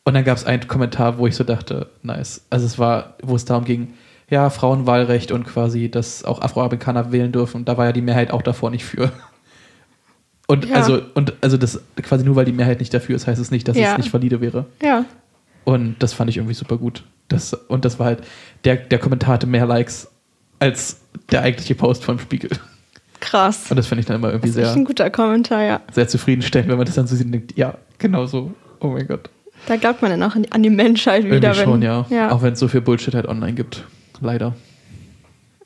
Und 0.03 0.13
dann 0.15 0.23
gab 0.23 0.37
es 0.37 0.45
einen 0.45 0.67
Kommentar, 0.67 1.17
wo 1.17 1.27
ich 1.27 1.35
so 1.35 1.43
dachte, 1.43 1.89
nice. 2.01 2.45
Also 2.49 2.65
es 2.65 2.79
war, 2.79 3.15
wo 3.21 3.35
es 3.35 3.45
darum 3.45 3.65
ging, 3.65 3.93
ja, 4.29 4.49
Frauenwahlrecht 4.49 5.31
und 5.31 5.43
quasi, 5.43 5.91
dass 5.91 6.23
auch 6.23 6.41
Afroamerikaner 6.41 7.11
wählen 7.11 7.31
dürfen. 7.31 7.57
Und 7.57 7.69
da 7.69 7.77
war 7.77 7.85
ja 7.85 7.91
die 7.91 8.01
Mehrheit 8.01 8.31
auch 8.31 8.41
davor 8.41 8.71
nicht 8.71 8.85
für. 8.85 9.11
Und 10.47 10.65
ja. 10.65 10.75
also, 10.75 11.01
und 11.13 11.33
also 11.41 11.57
das 11.57 11.81
quasi 12.01 12.25
nur 12.25 12.35
weil 12.35 12.45
die 12.45 12.51
Mehrheit 12.51 12.79
nicht 12.79 12.93
dafür 12.93 13.15
ist, 13.15 13.27
heißt 13.27 13.39
es 13.39 13.51
nicht, 13.51 13.67
dass 13.67 13.77
ja. 13.77 13.91
es 13.91 13.97
nicht 13.97 14.13
valide 14.13 14.41
wäre. 14.41 14.65
Ja. 14.81 15.05
Und 15.63 15.95
das 15.99 16.13
fand 16.13 16.29
ich 16.29 16.37
irgendwie 16.37 16.55
super 16.55 16.77
gut. 16.77 17.03
Das, 17.27 17.53
und 17.53 17.85
das 17.85 17.99
war 17.99 18.07
halt, 18.07 18.23
der, 18.65 18.75
der 18.75 18.99
Kommentar 18.99 19.35
hatte 19.35 19.47
mehr 19.47 19.65
Likes 19.65 20.09
als 20.59 20.99
der 21.31 21.43
eigentliche 21.43 21.75
Post 21.75 22.03
vom 22.03 22.19
Spiegel. 22.19 22.49
Krass. 23.21 23.69
Und 23.69 23.77
das 23.77 23.87
finde 23.87 24.01
ich 24.01 24.05
dann 24.07 24.17
immer 24.17 24.29
irgendwie 24.31 24.49
das 24.49 24.57
ist 24.57 24.73
sehr. 24.73 24.75
ein 24.81 24.83
guter 24.83 25.09
Kommentar, 25.09 25.63
ja. 25.63 25.81
Sehr 25.93 26.07
zufriedenstellend, 26.07 26.69
wenn 26.69 26.77
man 26.77 26.85
das 26.85 26.95
dann 26.95 27.07
so 27.07 27.15
sieht 27.15 27.27
und 27.27 27.31
denkt, 27.31 27.57
ja, 27.57 27.75
genau 27.97 28.25
so. 28.25 28.51
Oh 28.81 28.87
mein 28.87 29.07
Gott. 29.07 29.29
Da 29.67 29.77
glaubt 29.77 30.01
man 30.01 30.11
dann 30.11 30.23
auch 30.23 30.35
an 30.49 30.63
die 30.63 30.69
Menschheit 30.69 31.23
wieder. 31.23 31.35
Irgendwie 31.49 31.63
schon, 31.63 31.81
ja. 31.81 32.05
ja. 32.09 32.31
Auch 32.31 32.41
wenn 32.41 32.53
es 32.53 32.59
so 32.59 32.67
viel 32.67 32.81
Bullshit 32.81 33.13
halt 33.15 33.27
online 33.27 33.53
gibt. 33.53 33.85
Leider. 34.19 34.53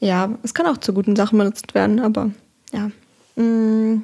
Ja, 0.02 0.30
es 0.44 0.54
kann 0.54 0.66
auch 0.68 0.78
zu 0.78 0.94
guten 0.94 1.16
Sachen 1.16 1.40
benutzt 1.40 1.74
werden, 1.74 2.00
aber 2.00 2.30
ja. 2.74 2.92
Mhm. 3.38 4.04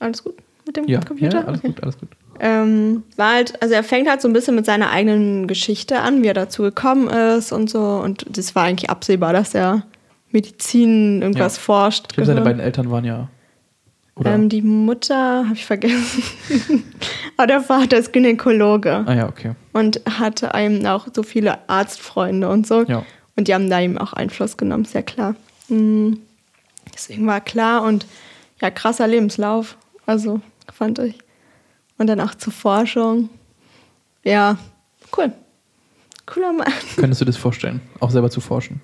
Alles 0.00 0.22
gut? 0.22 0.34
mit 0.68 0.76
dem 0.76 0.86
Ja, 0.86 1.00
Computer? 1.00 1.40
ja 1.40 1.46
alles 1.46 1.58
Okay. 1.60 1.68
gut, 1.68 1.82
alles 1.82 1.98
gut. 1.98 2.08
Ähm, 2.40 3.02
war 3.16 3.32
halt, 3.34 3.60
also 3.62 3.74
er 3.74 3.82
fängt 3.82 4.08
halt 4.08 4.20
so 4.20 4.28
ein 4.28 4.32
bisschen 4.32 4.54
mit 4.54 4.64
seiner 4.66 4.90
eigenen 4.90 5.48
Geschichte 5.48 6.00
an, 6.00 6.22
wie 6.22 6.26
er 6.28 6.34
dazu 6.34 6.62
gekommen 6.62 7.08
ist 7.08 7.50
und 7.52 7.68
so. 7.68 7.80
Und 7.80 8.26
das 8.36 8.54
war 8.54 8.64
eigentlich 8.64 8.90
absehbar, 8.90 9.32
dass 9.32 9.54
er 9.54 9.82
Medizin 10.30 11.22
irgendwas 11.22 11.56
Ja. 11.56 11.62
forscht. 11.62 12.06
Ich 12.10 12.14
glaube, 12.14 12.26
seine 12.26 12.42
beiden 12.42 12.60
Eltern 12.60 12.90
waren 12.90 13.04
ja. 13.04 13.28
Ähm, 14.24 14.48
die 14.48 14.62
Mutter, 14.62 15.44
habe 15.44 15.54
ich 15.54 15.64
vergessen. 15.64 16.22
Aber 17.36 17.46
der 17.46 17.60
Vater 17.60 17.98
ist 17.98 18.12
Gynäkologe 18.12 19.04
ah 19.06 19.14
ja, 19.14 19.28
okay. 19.28 19.52
und 19.72 20.00
hatte 20.18 20.50
eben 20.56 20.84
auch 20.86 21.06
so 21.12 21.22
viele 21.22 21.68
Arztfreunde 21.68 22.48
und 22.48 22.66
so. 22.66 22.82
Ja. 22.82 23.04
Und 23.36 23.46
die 23.46 23.54
haben 23.54 23.70
da 23.70 23.80
eben 23.80 23.96
auch 23.96 24.12
Einfluss 24.12 24.56
genommen, 24.56 24.84
ist 24.84 24.94
ja 24.94 25.02
klar. 25.02 25.36
Mhm. 25.68 26.18
Deswegen 26.92 27.26
war 27.28 27.40
klar 27.40 27.84
und 27.84 28.06
ja, 28.60 28.70
krasser 28.72 29.06
Lebenslauf. 29.06 29.76
Also, 30.04 30.40
fand 30.72 30.98
ich. 30.98 31.16
Und 31.98 32.08
dann 32.08 32.20
auch 32.20 32.34
zur 32.34 32.52
Forschung. 32.52 33.28
Ja, 34.24 34.58
cool. 35.16 35.32
Cooler 36.26 36.52
Mann. 36.52 36.72
Könntest 36.96 37.20
du 37.20 37.24
dir 37.24 37.30
das 37.30 37.40
vorstellen, 37.40 37.80
auch 38.00 38.10
selber 38.10 38.30
zu 38.30 38.40
forschen? 38.40 38.80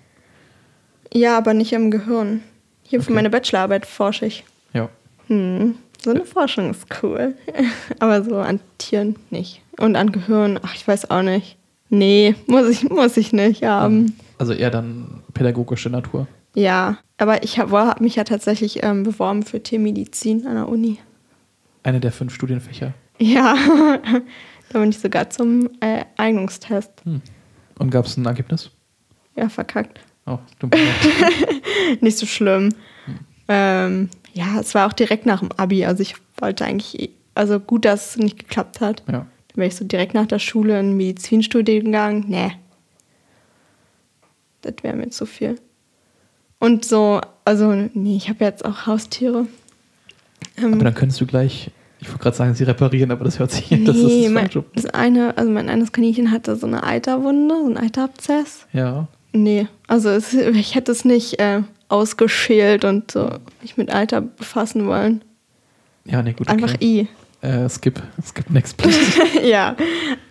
Ja, 1.14 1.38
aber 1.38 1.54
nicht 1.54 1.72
im 1.72 1.90
Gehirn. 1.90 2.42
Hier 2.82 3.00
für 3.00 3.06
Okay. 3.06 3.14
meine 3.14 3.30
Bachelorarbeit 3.30 3.86
forsche 3.86 4.26
ich. 4.26 4.44
Ja. 4.72 4.88
Hm. 5.28 5.76
So 6.02 6.10
eine 6.10 6.24
Forschung 6.24 6.70
ist 6.70 6.86
cool. 7.02 7.34
aber 7.98 8.22
so 8.24 8.36
an 8.36 8.60
Tieren 8.78 9.16
nicht. 9.30 9.62
Und 9.78 9.96
an 9.96 10.12
Gehirn, 10.12 10.58
ach, 10.62 10.74
ich 10.74 10.86
weiß 10.86 11.10
auch 11.10 11.22
nicht. 11.22 11.56
Nee, 11.88 12.34
muss 12.46 12.68
ich, 12.68 12.88
muss 12.90 13.16
ich 13.16 13.32
nicht 13.32 13.62
haben. 13.64 14.16
Also 14.38 14.52
eher 14.52 14.70
dann 14.70 15.22
pädagogische 15.32 15.88
Natur. 15.90 16.26
Ja, 16.54 16.98
aber 17.18 17.42
ich 17.42 17.58
habe 17.58 17.76
hab 17.78 18.00
mich 18.00 18.16
ja 18.16 18.24
tatsächlich 18.24 18.82
ähm, 18.82 19.02
beworben 19.04 19.42
für 19.44 19.62
Tiermedizin 19.62 20.46
an 20.46 20.54
der 20.54 20.68
Uni. 20.68 20.98
Eine 21.82 22.00
der 22.00 22.12
fünf 22.12 22.34
Studienfächer. 22.34 22.92
Ja, 23.18 23.54
da 24.70 24.78
bin 24.78 24.90
ich 24.90 24.98
sogar 24.98 25.30
zum 25.30 25.70
äh, 25.80 26.04
Eignungstest. 26.16 26.90
Hm. 27.04 27.20
Und 27.78 27.90
gab 27.90 28.06
es 28.06 28.16
ein 28.16 28.26
Ergebnis? 28.26 28.70
Ja, 29.36 29.48
verkackt. 29.48 30.00
Oh, 30.26 30.38
du 30.58 30.68
Nicht 32.00 32.16
so 32.18 32.26
schlimm. 32.26 32.70
Ähm, 33.48 34.08
ja, 34.32 34.58
es 34.60 34.74
war 34.74 34.86
auch 34.88 34.92
direkt 34.92 35.26
nach 35.26 35.40
dem 35.40 35.52
Abi. 35.52 35.84
Also 35.84 36.02
ich 36.02 36.14
wollte 36.38 36.64
eigentlich, 36.64 36.98
eh- 37.00 37.10
also 37.34 37.60
gut, 37.60 37.84
dass 37.84 38.10
es 38.10 38.16
nicht 38.16 38.38
geklappt 38.38 38.80
hat. 38.80 39.02
Ja. 39.06 39.12
Dann 39.12 39.26
wäre 39.56 39.68
ich 39.68 39.76
so 39.76 39.84
direkt 39.84 40.14
nach 40.14 40.26
der 40.26 40.38
Schule 40.38 40.78
in 40.80 40.88
den 40.90 40.96
Medizinstudiengang. 40.96 42.24
Nee. 42.28 42.52
Das 44.62 44.74
wäre 44.82 44.96
mir 44.96 45.10
zu 45.10 45.26
viel. 45.26 45.60
Und 46.58 46.84
so, 46.84 47.20
also, 47.44 47.72
nee, 47.92 48.16
ich 48.16 48.28
habe 48.30 48.44
jetzt 48.44 48.64
auch 48.64 48.86
Haustiere. 48.86 49.46
Ähm, 50.56 50.74
Aber 50.74 50.84
dann 50.84 50.94
könntest 50.94 51.20
du 51.20 51.26
gleich, 51.26 51.70
ich 52.00 52.08
wollte 52.08 52.22
gerade 52.22 52.36
sagen, 52.36 52.54
sie 52.54 52.64
reparieren, 52.64 53.10
aber 53.10 53.24
das 53.24 53.38
hört 53.38 53.50
sich 53.50 53.70
an, 53.72 53.84
das 53.84 53.96
ist 53.96 54.04
nee, 54.04 54.28
mein, 54.30 54.48
das 54.74 54.86
eine, 54.86 55.36
also 55.36 55.50
mein 55.50 55.68
eines 55.68 55.92
Kaninchen 55.92 56.30
hatte 56.30 56.56
so 56.56 56.66
eine 56.66 56.82
Eiterwunde, 56.84 57.54
so 57.54 57.68
ein 57.68 57.76
Eiterabzess. 57.76 58.66
Ja. 58.72 59.08
Nee, 59.34 59.66
also 59.88 60.10
es, 60.10 60.32
ich 60.32 60.74
hätte 60.74 60.92
es 60.92 61.04
nicht 61.04 61.40
äh, 61.40 61.62
ausgeschält 61.88 62.84
und 62.84 63.10
so 63.10 63.30
mich 63.60 63.76
mit 63.76 63.92
Eiter 63.92 64.20
befassen 64.20 64.86
wollen. 64.86 65.22
Ja, 66.04 66.22
nee, 66.22 66.32
gut. 66.32 66.48
Einfach 66.48 66.74
Okay. 66.74 67.08
I. 67.42 67.46
Äh, 67.46 67.68
skip, 67.68 68.02
skip 68.24 68.48
next, 68.48 68.76
please. 68.76 69.20
ja. 69.42 69.76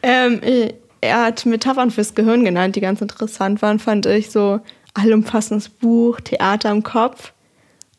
Ähm, 0.01 0.41
äh, 0.41 0.73
er 1.01 1.25
hat 1.25 1.45
Metaphern 1.45 1.91
fürs 1.91 2.15
Gehirn 2.15 2.45
genannt, 2.45 2.75
die 2.75 2.81
ganz 2.81 3.01
interessant 3.01 3.61
waren, 3.61 3.77
fand 3.77 4.05
ich. 4.05 4.31
So 4.31 4.61
allumfassendes 4.93 5.69
Buch, 5.69 6.21
Theater 6.21 6.71
im 6.71 6.81
Kopf. 6.81 7.33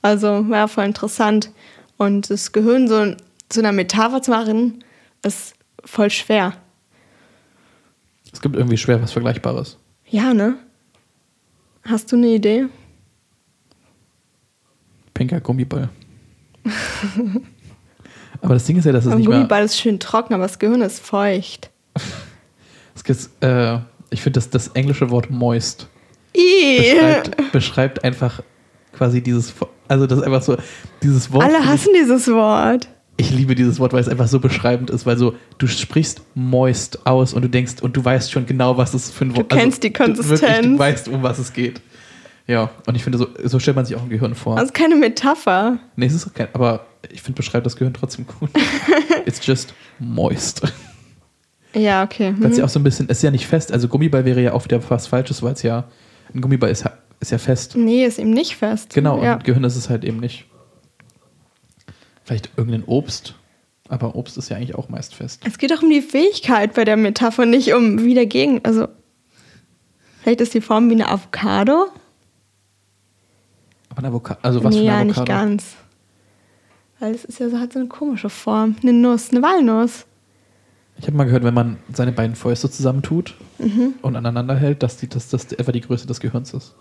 Also 0.02 0.48
war 0.48 0.68
voll 0.68 0.84
interessant. 0.84 1.50
Und 1.96 2.30
das 2.30 2.52
Gehirn 2.52 2.88
so 2.88 3.14
zu 3.50 3.60
einer 3.60 3.72
Metapher 3.72 4.22
zu 4.22 4.30
machen, 4.30 4.82
ist 5.22 5.54
voll 5.84 6.10
schwer. 6.10 6.54
es 8.32 8.40
gibt 8.40 8.56
irgendwie 8.56 8.78
schwer 8.78 9.02
was 9.02 9.12
Vergleichbares. 9.12 9.76
Ja, 10.08 10.32
ne? 10.32 10.56
Hast 11.84 12.10
du 12.10 12.16
eine 12.16 12.28
Idee? 12.28 12.66
Pinker 15.12 15.40
Gummiball. 15.40 15.90
aber 18.40 18.54
das 18.54 18.64
Ding 18.64 18.78
ist 18.78 18.84
ja, 18.84 18.92
dass 18.92 19.04
es 19.04 19.12
Ein 19.12 19.18
nicht 19.18 19.28
mehr. 19.28 19.38
Gummiball 19.38 19.64
ist 19.64 19.78
schön 19.78 20.00
trocken, 20.00 20.34
aber 20.34 20.44
das 20.44 20.58
Gehirn 20.58 20.82
ist 20.82 21.00
feucht. 21.00 21.70
Es 22.96 23.02
gibt, 23.02 23.28
äh, 23.42 23.80
ich 24.10 24.22
finde, 24.22 24.38
das, 24.38 24.50
das 24.50 24.68
englische 24.68 25.10
Wort 25.10 25.28
moist 25.28 25.88
beschreibt, 26.32 27.52
beschreibt 27.52 28.04
einfach 28.04 28.40
quasi 28.92 29.20
dieses, 29.20 29.52
also 29.88 30.06
das 30.06 30.18
ist 30.18 30.24
einfach 30.24 30.42
so, 30.42 30.56
dieses 31.02 31.32
Wort. 31.32 31.44
Alle 31.44 31.66
hassen 31.66 31.90
dieses 31.94 32.28
Wort. 32.28 32.88
Ich, 33.16 33.30
liebe 33.30 33.54
dieses 33.54 33.78
Wort, 33.78 33.92
weil 33.92 34.00
es 34.00 34.08
einfach 34.08 34.26
so 34.26 34.40
beschreibend 34.40 34.90
ist, 34.90 35.06
weil 35.06 35.16
so, 35.16 35.34
du 35.58 35.66
sprichst 35.68 36.22
moist 36.34 37.06
aus 37.06 37.32
und 37.32 37.42
du 37.42 37.48
denkst, 37.48 37.74
und 37.80 37.96
du 37.96 38.04
weißt 38.04 38.32
schon 38.32 38.44
genau, 38.46 38.76
was 38.76 38.90
das 38.92 39.10
für 39.10 39.24
ein 39.26 39.36
Wort 39.36 39.52
Du 39.52 39.56
kennst 39.56 39.84
die 39.84 39.92
Du, 39.92 39.98
wirklich, 40.00 40.16
Konsistenz. 40.18 40.66
du 40.66 40.78
weißt, 40.78 41.08
um 41.08 41.22
was 41.22 41.38
es 41.38 41.52
geht. 41.52 41.80
Ja, 42.46 42.70
und 42.86 42.94
ich 42.96 43.02
finde, 43.04 43.18
so, 43.18 43.28
so 43.44 43.58
stellt 43.60 43.76
man 43.76 43.86
sich 43.86 43.96
auch 43.96 44.02
ein 44.02 44.08
Gehirn 44.10 44.34
vor. 44.34 44.56
Das 44.56 44.64
ist 44.66 44.74
keine 44.74 44.96
Metapher. 44.96 45.78
nee, 45.96 46.06
es 46.06 46.12
ist 46.12 46.26
auch 46.26 46.34
kein, 46.34 46.48
aber 46.52 46.86
ich 47.10 47.22
finde, 47.22 47.36
beschreibt 47.36 47.64
das 47.64 47.76
Gehirn 47.76 47.94
trotzdem 47.94 48.26
gut. 48.26 48.50
It's 49.26 49.44
just 49.46 49.72
moist. 50.00 50.60
Ja, 51.72 52.02
okay. 52.04 52.34
Weil 52.38 52.50
es 52.50 52.56
Hm. 52.56 52.58
ja 52.58 52.64
auch 52.64 52.68
so 52.68 52.78
ein 52.80 52.84
bisschen, 52.84 53.06
es 53.08 53.18
ist 53.18 53.22
ja 53.22 53.30
nicht 53.30 53.46
fest, 53.46 53.72
also 53.72 53.88
Gummiball 53.88 54.24
wäre 54.24 54.40
ja 54.42 54.52
auch 54.52 54.64
wieder 54.64 54.80
was 54.90 55.06
Falsches, 55.06 55.42
weil 55.42 55.54
es 55.54 55.62
ja, 55.62 55.84
ein 56.34 56.40
Gummiball 56.40 56.70
ist, 56.70 56.84
ja- 56.84 56.92
ist 57.20 57.30
ja 57.32 57.38
fest. 57.38 57.76
Nee, 57.76 58.04
ist 58.04 58.18
eben 58.18 58.30
nicht 58.30 58.56
fest. 58.56 58.92
Genau, 58.94 59.22
Ja. 59.22 59.34
und 59.34 59.44
Gehirn 59.44 59.64
ist 59.64 59.76
es 59.76 59.88
halt 59.88 60.04
eben 60.04 60.18
nicht. 60.20 60.44
Vielleicht 62.24 62.50
irgendein 62.56 62.84
Obst, 62.84 63.34
aber 63.88 64.14
Obst 64.16 64.36
ist 64.38 64.48
ja 64.48 64.56
eigentlich 64.56 64.74
auch 64.74 64.88
meist 64.88 65.14
fest. 65.14 65.42
Es 65.46 65.58
geht 65.58 65.70
doch 65.70 65.82
um 65.82 65.90
die 65.90 66.00
Fähigkeit 66.02 66.74
bei 66.74 66.84
der 66.84 66.96
Metapher, 66.96 67.44
nicht 67.46 67.72
um 67.74 68.02
wie 68.04 68.14
dagegen. 68.14 68.60
Also, 68.64 68.88
vielleicht 70.22 70.40
ist 70.40 70.54
die 70.54 70.60
Form 70.62 70.88
wie 70.88 70.94
eine 70.94 71.08
Avocado? 71.08 71.88
Aber 73.90 73.98
ein 73.98 74.06
Avocado, 74.06 74.40
also 74.42 74.64
was 74.64 74.74
nee, 74.74 74.80
für 74.80 74.86
ja, 74.86 74.96
ein 74.98 75.06
nicht 75.08 75.18
Avocado? 75.18 75.38
ganz. 75.38 75.64
Weil 77.00 77.14
es 77.14 77.24
ist 77.24 77.38
ja 77.40 77.50
so, 77.50 77.58
hat 77.58 77.72
so 77.72 77.78
eine 77.78 77.88
komische 77.88 78.30
Form. 78.30 78.76
Eine 78.82 78.92
Nuss, 78.92 79.30
eine 79.30 79.42
Walnuss. 79.42 80.06
Ich 80.96 81.06
habe 81.06 81.16
mal 81.16 81.24
gehört, 81.24 81.42
wenn 81.42 81.54
man 81.54 81.76
seine 81.92 82.12
beiden 82.12 82.36
Fäuste 82.36 82.70
zusammentut 82.70 83.34
Mhm. 83.58 83.94
und 84.02 84.16
aneinander 84.16 84.54
hält, 84.56 84.82
dass 84.82 84.96
die, 84.96 85.08
dass 85.08 85.28
das 85.28 85.52
etwa 85.52 85.72
die 85.72 85.80
Größe 85.80 86.06
des 86.06 86.20
Gehirns 86.20 86.54
ist. 86.54 86.74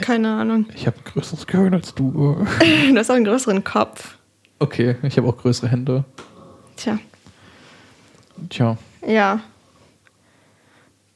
Keine 0.00 0.28
Ahnung. 0.32 0.66
Ich 0.74 0.86
habe 0.86 0.96
ein 0.98 1.04
größeres 1.04 1.46
Gehirn 1.46 1.74
als 1.74 1.94
du. 1.94 2.10
Du 2.92 2.96
hast 2.98 3.10
auch 3.10 3.14
einen 3.14 3.24
größeren 3.24 3.64
Kopf. 3.64 4.16
Okay, 4.60 4.96
ich 5.02 5.16
habe 5.16 5.26
auch 5.26 5.38
größere 5.38 5.68
Hände. 5.68 6.04
Tja, 6.76 6.98
Tja, 8.50 8.76
ja. 9.06 9.40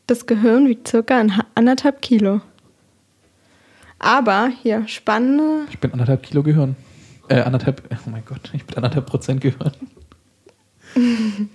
Das 0.07 0.26
Gehirn 0.26 0.66
wiegt 0.66 0.88
circa 0.88 1.18
ein 1.18 1.33
anderthalb 1.54 2.02
Kilo. 2.02 2.40
Aber 3.98 4.50
hier, 4.62 4.88
spannende. 4.88 5.66
ich 5.70 5.78
bin 5.78 5.92
anderthalb 5.92 6.22
Kilo 6.22 6.42
Gehirn. 6.42 6.74
Äh, 7.28 7.40
anderthalb, 7.40 7.83
oh 8.07 8.11
mein 8.11 8.24
Gott, 8.24 8.50
ich 8.54 8.64
bin 8.64 8.76
anderthalb 8.76 9.07
Prozent 9.07 9.40
Gehirn. 9.42 9.72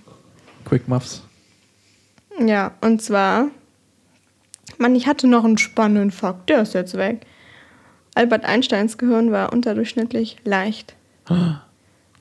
Quick 0.64 0.86
Muffs. 0.88 1.22
Ja, 2.38 2.72
und 2.80 3.02
zwar. 3.02 3.48
Mann, 4.78 4.94
ich 4.94 5.06
hatte 5.08 5.26
noch 5.26 5.44
einen 5.44 5.58
spannenden 5.58 6.12
Fakt, 6.12 6.48
der 6.50 6.62
ist 6.62 6.74
jetzt 6.74 6.96
weg. 6.96 7.26
Albert 8.14 8.44
Einsteins 8.44 8.96
Gehirn 8.96 9.32
war 9.32 9.52
unterdurchschnittlich 9.52 10.38
leicht. 10.44 10.94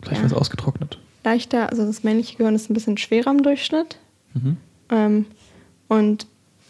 Gleich 0.01 0.17
Ja. 0.19 0.23
was 0.25 0.33
ausgetrocknet. 0.33 0.97
Leichter, 1.23 1.69
also 1.69 1.85
das 1.85 2.03
männliche 2.03 2.37
Gehirn 2.37 2.55
ist 2.55 2.69
ein 2.69 2.73
bisschen 2.73 2.97
schwerer 2.97 3.31
im 3.31 3.43
Durchschnitt. 3.43 3.97
Mhm. 4.33 4.57
Ähm, 4.89 5.25
und 5.87 6.27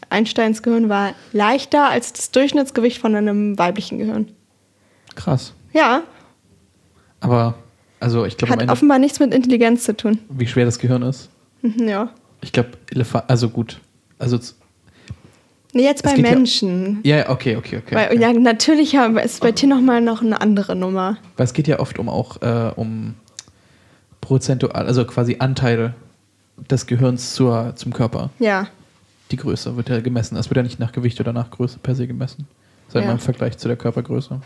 Einsteins 0.10 0.63
Gehirn 0.63 0.89
war 0.89 1.13
leichter 1.34 1.89
als 1.89 2.13
das 2.13 2.32
Durchschnittsgewicht 2.32 2.98
von 2.98 3.15
einem 3.15 3.58
weiblichen 3.60 4.00
Gehirn. 4.00 4.32
Krass. 5.15 5.54
Ja, 5.74 6.04
Aber, 7.20 7.56
also 8.00 8.26
ich 8.26 8.38
glaube 8.38 8.54
hat 8.54 8.62
Ende, 8.62 8.72
offenbar 8.74 8.98
nichts 8.98 9.20
mit 9.20 9.34
Intelligenz 9.34 9.84
zu 9.84 9.96
tun. 9.96 10.20
wie 10.30 10.48
schwer 10.48 10.65
das 10.65 10.80
Gehirn 10.80 11.04
ist. 11.04 11.30
Mhm, 11.62 11.88
Ja. 11.88 12.10
Ich 12.42 12.54
glaube, 12.54 12.70
Elefant, 12.89 13.30
also 13.30 13.50
gut. 13.50 13.80
Also, 14.18 14.39
Nee, 15.74 15.84
jetzt 15.84 16.04
bei 16.04 16.16
ja- 16.16 16.22
Menschen. 16.22 17.00
ja, 17.04 17.18
ja, 17.18 17.30
okay, 17.30 17.56
okay, 17.56 17.78
okay. 17.78 17.96
Weil, 17.96 18.08
okay. 18.08 18.20
Ja, 18.20 18.34
natürlich 18.34 18.98
aber 18.98 19.22
ist 19.24 19.40
bei 19.42 19.52
dir 19.52 19.68
nochmal 19.68 20.02
noch 20.02 20.22
eine 20.22 20.42
andere 20.42 20.76
Nummer. 20.76 21.18
Weil 21.38 21.46
es 21.46 21.54
geht 21.54 21.68
ja 21.68 21.80
oft 21.80 22.00
um 22.00 22.10
auch 22.10 22.42
äh, 22.42 22.72
um 22.76 23.14
prozentual, 24.22 24.88
also 24.88 25.06
quasi 25.06 25.36
Anteil 25.40 25.94
des 26.70 26.88
Gehirns 26.88 27.36
zur, 27.36 27.74
zum 27.76 27.94
Körper. 27.94 28.32
Ja. 28.40 28.68
Die 29.32 29.38
Größe 29.38 29.78
wird 29.78 29.90
ja 29.90 30.02
gemessen. 30.02 30.36
Es 30.38 30.50
wird 30.50 30.58
ja 30.58 30.64
nicht 30.64 30.80
nach 30.80 30.92
Gewicht 30.92 31.20
oder 31.20 31.34
nach 31.34 31.52
Größe 31.52 31.78
per 31.78 31.94
se 31.96 32.08
gemessen, 32.08 32.48
sondern 32.88 33.10
Ja. 33.10 33.14
im 33.14 33.20
Vergleich 33.20 33.58
zu 33.58 33.68
der 33.68 33.78
Körpergröße. 33.78 34.42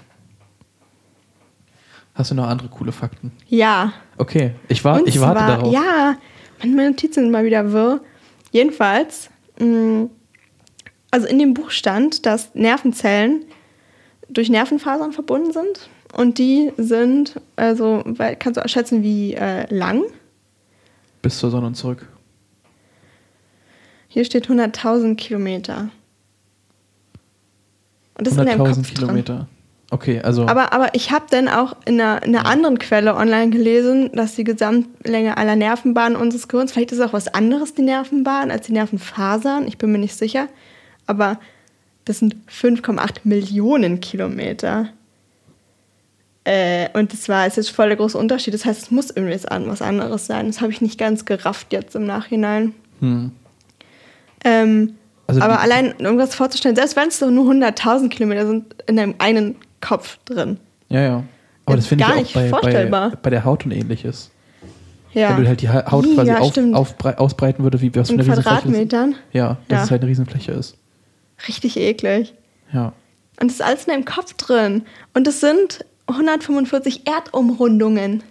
Hast 2.15 2.31
du 2.31 2.35
noch 2.35 2.47
andere 2.47 2.67
coole 2.67 2.91
Fakten? 2.91 3.31
Ja. 3.47 3.93
Okay, 4.17 4.51
ich, 4.67 4.83
war, 4.83 4.97
Und 4.99 5.07
ich 5.07 5.19
warte 5.19 5.39
zwar, 5.39 5.47
darauf. 5.47 5.73
Ja, 5.73 6.15
meine 6.63 6.89
Notizen 6.89 7.23
sind 7.23 7.31
mal 7.31 7.43
wieder 7.45 7.71
wirr. 7.71 8.01
Jedenfalls, 8.51 9.29
mh, 9.59 10.09
also 11.13 11.27
in 11.27 11.37
dem 11.37 11.53
Buch 11.53 11.69
stand, 11.69 12.25
dass 12.25 12.55
Nervenzellen 12.55 13.45
durch 14.29 14.49
Nervenfasern 14.49 15.11
verbunden 15.11 15.53
sind 15.53 15.89
und 16.11 16.39
die 16.39 16.71
sind, 16.77 17.39
also, 17.55 18.03
kannst 18.39 18.59
du 18.59 18.67
schätzen, 18.67 19.03
wie 19.03 19.35
äh, 19.35 19.71
lang? 19.71 20.05
Bis 21.21 21.37
zur 21.37 21.51
Sonne 21.51 21.67
und 21.67 21.75
zurück. 21.75 22.07
Hier 24.07 24.25
steht 24.25 24.47
100.000 24.47 25.15
Kilometer. 25.15 25.89
Und 28.17 28.25
das 28.25 28.35
100.000 28.35 28.95
Kilometer. 28.95 29.35
Drin. 29.35 29.47
Okay, 29.91 30.19
also. 30.19 30.47
Aber, 30.47 30.73
aber 30.73 30.95
ich 30.95 31.11
habe 31.11 31.25
dann 31.29 31.47
auch 31.47 31.75
in 31.85 32.01
einer, 32.01 32.23
in 32.23 32.35
einer 32.35 32.47
anderen 32.47 32.79
Quelle 32.79 33.15
online 33.15 33.51
gelesen, 33.51 34.11
dass 34.13 34.33
die 34.33 34.43
Gesamtlänge 34.43 35.37
aller 35.37 35.55
Nervenbahnen 35.55 36.15
unseres 36.15 36.47
Gehirns, 36.47 36.71
vielleicht 36.71 36.91
ist 36.91 36.97
es 36.97 37.05
auch 37.05 37.13
was 37.13 37.27
anderes, 37.27 37.75
die 37.75 37.83
Nervenbahn, 37.83 38.49
als 38.49 38.65
die 38.65 38.73
Nervenfasern, 38.73 39.67
ich 39.67 39.77
bin 39.77 39.91
mir 39.91 39.99
nicht 39.99 40.15
sicher, 40.15 40.47
aber 41.07 41.39
das 42.05 42.19
sind 42.19 42.35
5,8 42.49 43.19
Millionen 43.23 44.01
Kilometer. 44.01 44.89
Äh, 46.43 46.89
und 46.93 47.13
das 47.13 47.29
war 47.29 47.45
jetzt 47.45 47.69
voll 47.69 47.87
der 47.87 47.97
große 47.97 48.17
Unterschied. 48.17 48.53
Das 48.53 48.65
heißt, 48.65 48.81
es 48.83 48.91
muss 48.91 49.09
irgendwie 49.09 49.33
was 49.33 49.81
anderes 49.81 50.25
sein. 50.25 50.47
Das 50.47 50.61
habe 50.61 50.71
ich 50.71 50.81
nicht 50.81 50.97
ganz 50.97 51.25
gerafft 51.25 51.71
jetzt 51.71 51.95
im 51.95 52.05
Nachhinein. 52.05 52.73
Hm. 52.99 53.31
Ähm, 54.43 54.95
also 55.27 55.41
aber 55.41 55.61
allein 55.61 55.93
irgendwas 55.99 56.35
vorzustellen, 56.35 56.75
selbst 56.75 56.97
wenn 56.97 57.07
es 57.07 57.19
so 57.19 57.29
nur 57.29 57.49
100.000 57.49 58.09
Kilometer 58.09 58.45
sind, 58.45 58.75
in 58.87 58.99
einem 58.99 59.15
einen 59.19 59.55
Kopf 59.79 60.17
drin. 60.25 60.57
Ja, 60.89 61.01
ja. 61.01 61.23
Aber 61.65 61.77
das 61.77 61.87
finde 61.87 62.03
ich 62.03 62.35
auch 62.35 62.51
bei, 62.51 62.85
bei, 62.85 63.09
bei, 63.15 63.29
der 63.29 63.45
Haut 63.45 63.65
und 63.65 63.71
ähnliches. 63.71 64.31
Ja. 65.13 65.29
Wenn 65.29 65.43
du 65.43 65.47
halt 65.47 65.61
die 65.61 65.69
Haut 65.69 66.05
quasi 66.13 66.29
ja, 66.29 66.39
auf, 66.39 66.57
auf, 66.73 67.05
ausbreiten 67.17 67.63
würde, 67.63 67.79
wie 67.79 67.95
was 67.95 68.09
für 68.09 68.15
eine 68.15 68.25
Quadratmetern. 68.25 69.11
Ist. 69.11 69.19
Ja, 69.31 69.57
dass 69.69 69.77
ja. 69.77 69.83
es 69.85 69.91
halt 69.91 70.01
eine 70.01 70.09
Riesenfläche 70.09 70.51
ist. 70.51 70.77
Richtig 71.47 71.77
eklig. 71.77 72.33
Ja. 72.71 72.93
Und 73.39 73.47
das 73.49 73.55
ist 73.55 73.61
alles 73.61 73.85
in 73.85 73.93
deinem 73.93 74.05
Kopf 74.05 74.33
drin. 74.33 74.85
Und 75.13 75.27
es 75.27 75.39
sind 75.39 75.85
145 76.07 77.07
Erdumrundungen. 77.07 78.23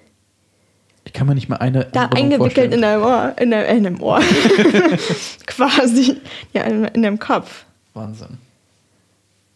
Ich 1.04 1.12
kann 1.12 1.26
mir 1.26 1.34
nicht 1.34 1.48
mal 1.48 1.56
eine. 1.56 1.86
Da 1.92 2.06
eingewickelt 2.06 2.72
in 2.72 2.82
deinem 2.82 3.02
Ohr. 3.02 3.34
In, 3.38 3.50
deinem, 3.50 3.76
in 3.76 3.84
deinem 3.84 4.02
Ohr. 4.02 4.20
Quasi. 5.46 6.20
Ja, 6.52 6.62
in, 6.62 6.84
in 6.84 7.02
deinem 7.02 7.18
Kopf. 7.18 7.64
Wahnsinn. 7.94 8.38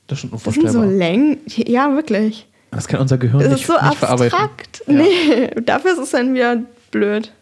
Das 0.06 0.18
ist 0.18 0.22
schon 0.22 0.30
unvorstellbar. 0.30 0.72
Das 0.72 0.80
sind 0.80 0.90
so 0.90 0.98
Längen. 0.98 1.38
Ja, 1.46 1.94
wirklich. 1.94 2.46
Das 2.70 2.88
kann 2.88 3.00
unser 3.00 3.18
Gehirn 3.18 3.40
das 3.40 3.52
nicht, 3.52 3.60
ist 3.62 3.66
so 3.66 3.72
nicht 3.74 4.02
abstrakt. 4.02 4.82
Ja. 4.86 4.92
Nee, 4.92 5.50
dafür 5.64 5.92
ist 5.92 5.98
es 5.98 6.10
dann 6.10 6.34
wieder 6.34 6.62
blöd. 6.90 7.32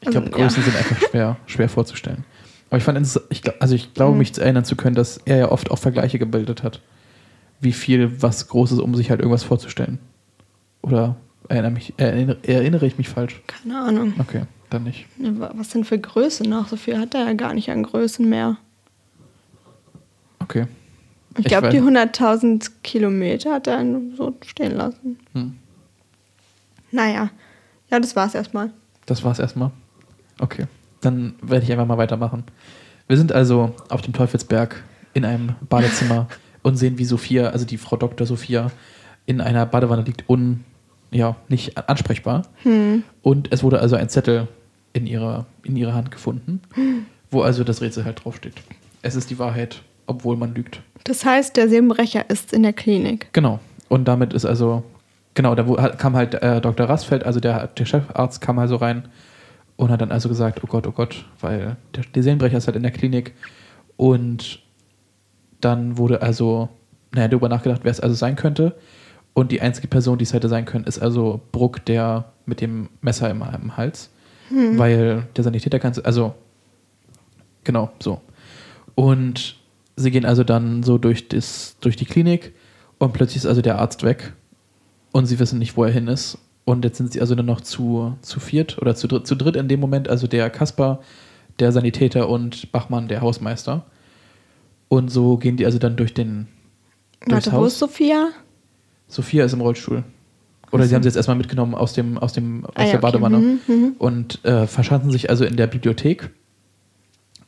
Ich 0.00 0.10
glaube, 0.10 0.26
also, 0.26 0.38
Größen 0.38 0.62
ja. 0.62 0.70
sind 0.70 0.76
einfach 0.76 1.08
schwer, 1.08 1.36
schwer 1.46 1.68
vorzustellen. 1.68 2.24
Aber 2.68 2.78
ich 2.78 2.84
fand, 2.84 2.98
ich, 3.30 3.42
also 3.60 3.74
ich 3.74 3.94
glaube, 3.94 4.12
mhm. 4.12 4.18
mich 4.18 4.34
zu 4.34 4.40
erinnern 4.40 4.64
zu 4.64 4.76
können, 4.76 4.96
dass 4.96 5.18
er 5.24 5.36
ja 5.36 5.50
oft 5.50 5.70
auch 5.70 5.78
Vergleiche 5.78 6.18
gebildet 6.18 6.62
hat. 6.62 6.80
Wie 7.60 7.72
viel 7.72 8.22
was 8.22 8.48
Großes, 8.48 8.80
um 8.80 8.94
sich 8.94 9.10
halt 9.10 9.20
irgendwas 9.20 9.44
vorzustellen. 9.44 9.98
Oder 10.82 11.16
erinnere, 11.48 11.70
mich, 11.70 11.94
erinnere, 11.96 12.38
erinnere 12.42 12.86
ich 12.86 12.98
mich 12.98 13.08
falsch? 13.08 13.40
Keine 13.46 13.78
Ahnung. 13.78 14.14
Okay, 14.18 14.42
dann 14.70 14.84
nicht. 14.84 15.06
Was 15.18 15.70
denn 15.70 15.84
für 15.84 15.98
Größen 15.98 16.48
noch? 16.48 16.68
So 16.68 16.76
viel 16.76 16.98
hat 16.98 17.14
er 17.14 17.24
ja 17.24 17.32
gar 17.32 17.54
nicht 17.54 17.70
an 17.70 17.82
Größen 17.82 18.28
mehr. 18.28 18.56
Okay. 20.40 20.66
Ich 21.38 21.44
glaube, 21.44 21.68
die 21.68 21.80
100.000 21.80 22.70
Kilometer 22.82 23.54
hat 23.54 23.66
er 23.66 23.84
so 24.16 24.34
stehen 24.44 24.72
lassen. 24.72 25.18
Hm. 25.34 25.56
Naja, 26.90 27.30
ja, 27.90 28.00
das 28.00 28.16
war's 28.16 28.34
erstmal. 28.34 28.70
Das 29.06 29.22
war's 29.22 29.38
erstmal. 29.38 29.70
Okay, 30.38 30.66
dann 31.00 31.34
werde 31.42 31.64
ich 31.64 31.72
einfach 31.72 31.86
mal 31.86 31.98
weitermachen. 31.98 32.44
Wir 33.08 33.16
sind 33.16 33.32
also 33.32 33.74
auf 33.88 34.02
dem 34.02 34.12
Teufelsberg 34.12 34.82
in 35.14 35.24
einem 35.24 35.54
Badezimmer 35.68 36.28
und 36.62 36.76
sehen, 36.76 36.98
wie 36.98 37.04
Sophia, 37.04 37.50
also 37.50 37.64
die 37.64 37.78
Frau 37.78 37.96
Dr. 37.96 38.26
Sophia, 38.26 38.70
in 39.24 39.40
einer 39.40 39.66
Badewanne 39.66 40.02
liegt, 40.02 40.28
un, 40.28 40.64
ja, 41.10 41.36
nicht 41.48 41.78
ansprechbar. 41.88 42.42
Hm. 42.62 43.04
Und 43.22 43.52
es 43.52 43.62
wurde 43.62 43.80
also 43.80 43.96
ein 43.96 44.08
Zettel 44.08 44.48
in 44.92 45.06
ihrer, 45.06 45.46
in 45.62 45.76
ihrer 45.76 45.94
Hand 45.94 46.10
gefunden, 46.10 46.60
wo 47.30 47.42
also 47.42 47.64
das 47.64 47.80
Rätsel 47.80 48.04
halt 48.04 48.24
draufsteht. 48.24 48.54
Es 49.02 49.14
ist 49.14 49.30
die 49.30 49.38
Wahrheit, 49.38 49.82
obwohl 50.06 50.36
man 50.36 50.54
lügt. 50.54 50.80
Das 51.04 51.24
heißt, 51.24 51.56
der 51.56 51.68
Seelenbrecher 51.68 52.28
ist 52.28 52.52
in 52.52 52.62
der 52.62 52.72
Klinik. 52.72 53.28
Genau. 53.32 53.60
Und 53.88 54.08
damit 54.08 54.32
ist 54.32 54.44
also, 54.44 54.82
genau, 55.34 55.54
da 55.54 55.62
kam 55.90 56.16
halt 56.16 56.34
äh, 56.34 56.60
Dr. 56.60 56.88
Rassfeld, 56.88 57.24
also 57.24 57.38
der, 57.38 57.68
der 57.68 57.84
Chefarzt, 57.84 58.40
kam 58.40 58.58
also 58.58 58.76
rein 58.76 59.04
und 59.76 59.90
hat 59.90 60.00
dann 60.00 60.12
also 60.12 60.28
gesagt, 60.28 60.62
oh 60.62 60.66
Gott, 60.66 60.86
oh 60.86 60.92
Gott, 60.92 61.26
weil 61.40 61.76
der, 61.94 62.04
der 62.14 62.22
Seelenbrecher 62.22 62.58
ist 62.58 62.66
halt 62.66 62.76
in 62.76 62.82
der 62.82 62.92
Klinik. 62.92 63.34
Und 63.96 64.60
dann 65.60 65.98
wurde 65.98 66.22
also, 66.22 66.68
naja, 67.12 67.28
darüber 67.28 67.48
nachgedacht, 67.48 67.80
wer 67.84 67.90
es 67.90 68.00
also 68.00 68.14
sein 68.14 68.36
könnte. 68.36 68.76
Und 69.34 69.52
die 69.52 69.60
einzige 69.60 69.88
Person, 69.88 70.16
die 70.18 70.24
es 70.24 70.32
hätte 70.32 70.48
sein 70.48 70.64
können, 70.64 70.84
ist 70.84 70.98
also 70.98 71.40
Bruck, 71.52 71.84
der 71.84 72.32
mit 72.46 72.60
dem 72.60 72.88
Messer 73.02 73.30
im, 73.30 73.42
im 73.42 73.76
Hals. 73.76 74.10
Hm. 74.48 74.78
Weil 74.78 75.26
der 75.36 75.44
Sanitäter 75.44 75.78
kann, 75.78 75.92
also, 76.04 76.34
genau, 77.64 77.90
so. 78.00 78.20
Und 78.94 79.56
sie 79.96 80.10
gehen 80.10 80.24
also 80.24 80.44
dann 80.44 80.82
so 80.82 80.96
durch, 80.98 81.28
das, 81.28 81.76
durch 81.80 81.96
die 81.96 82.06
Klinik 82.06 82.54
und 82.98 83.12
plötzlich 83.12 83.38
ist 83.38 83.46
also 83.46 83.60
der 83.62 83.78
Arzt 83.78 84.04
weg 84.04 84.32
und 85.12 85.26
sie 85.26 85.38
wissen 85.38 85.58
nicht, 85.58 85.76
wo 85.76 85.84
er 85.84 85.90
hin 85.90 86.08
ist. 86.08 86.38
Und 86.66 86.84
jetzt 86.84 86.98
sind 86.98 87.12
sie 87.12 87.22
also 87.22 87.34
nur 87.34 87.44
noch 87.44 87.62
zu, 87.62 88.18
zu 88.20 88.38
viert 88.38 88.76
oder 88.82 88.94
zu, 88.94 89.06
zu 89.06 89.34
dritt 89.34 89.56
in 89.56 89.68
dem 89.68 89.80
Moment, 89.80 90.08
also 90.08 90.26
der 90.26 90.50
Kasper, 90.50 91.00
der 91.58 91.72
Sanitäter 91.72 92.28
und 92.28 92.70
Bachmann, 92.72 93.08
der 93.08 93.22
Hausmeister. 93.22 93.86
Und 94.88 95.08
so 95.08 95.38
gehen 95.38 95.56
die 95.56 95.64
also 95.64 95.78
dann 95.78 95.96
durch 95.96 96.12
den 96.12 96.48
Warte, 97.24 97.52
Haus. 97.52 97.60
wo 97.60 97.66
ist 97.66 97.78
Sophia? 97.78 98.28
Sophia 99.08 99.44
ist 99.46 99.54
im 99.54 99.62
Rollstuhl. 99.62 100.04
Oder 100.70 100.84
mhm. 100.84 100.88
sie 100.88 100.94
haben 100.94 101.02
sie 101.02 101.08
jetzt 101.08 101.16
erstmal 101.16 101.38
mitgenommen 101.38 101.74
aus, 101.74 101.94
dem, 101.94 102.18
aus, 102.18 102.34
dem, 102.34 102.66
aus 102.66 102.72
ah, 102.74 102.84
ja, 102.84 102.90
der 102.92 102.98
Badewanne 102.98 103.36
okay. 103.38 103.58
mhm, 103.68 103.74
mhm. 103.74 103.92
und 103.98 104.44
äh, 104.44 104.66
verschanzen 104.66 105.10
sich 105.10 105.30
also 105.30 105.44
in 105.46 105.56
der 105.56 105.68
Bibliothek 105.68 106.30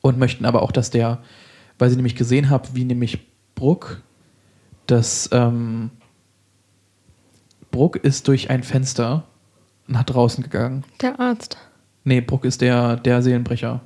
und 0.01 0.19
möchten 0.19 0.47
aber 0.47 0.63
auch, 0.63 0.73
dass 0.73 0.91
der 0.91 1.21
weil 1.79 1.91
sie 1.91 1.97
nämlich 1.97 2.17
gesehen 2.17 2.51
habe, 2.51 2.69
wie 2.75 2.85
nämlich 2.85 3.19
Bruck 3.55 4.03
das 4.87 5.29
ähm, 5.33 5.91
Bruck 7.71 7.97
ist 7.97 8.29
durch 8.29 8.51
ein 8.51 8.63
Fenster 8.63 9.25
nach 9.87 10.05
draußen 10.05 10.43
gegangen. 10.43 10.85
Der 11.01 11.19
Arzt. 11.19 11.57
Nee, 12.05 12.21
Bruck 12.21 12.45
ist 12.45 12.61
der, 12.61 12.97
der 12.97 13.23
Seelenbrecher. 13.23 13.81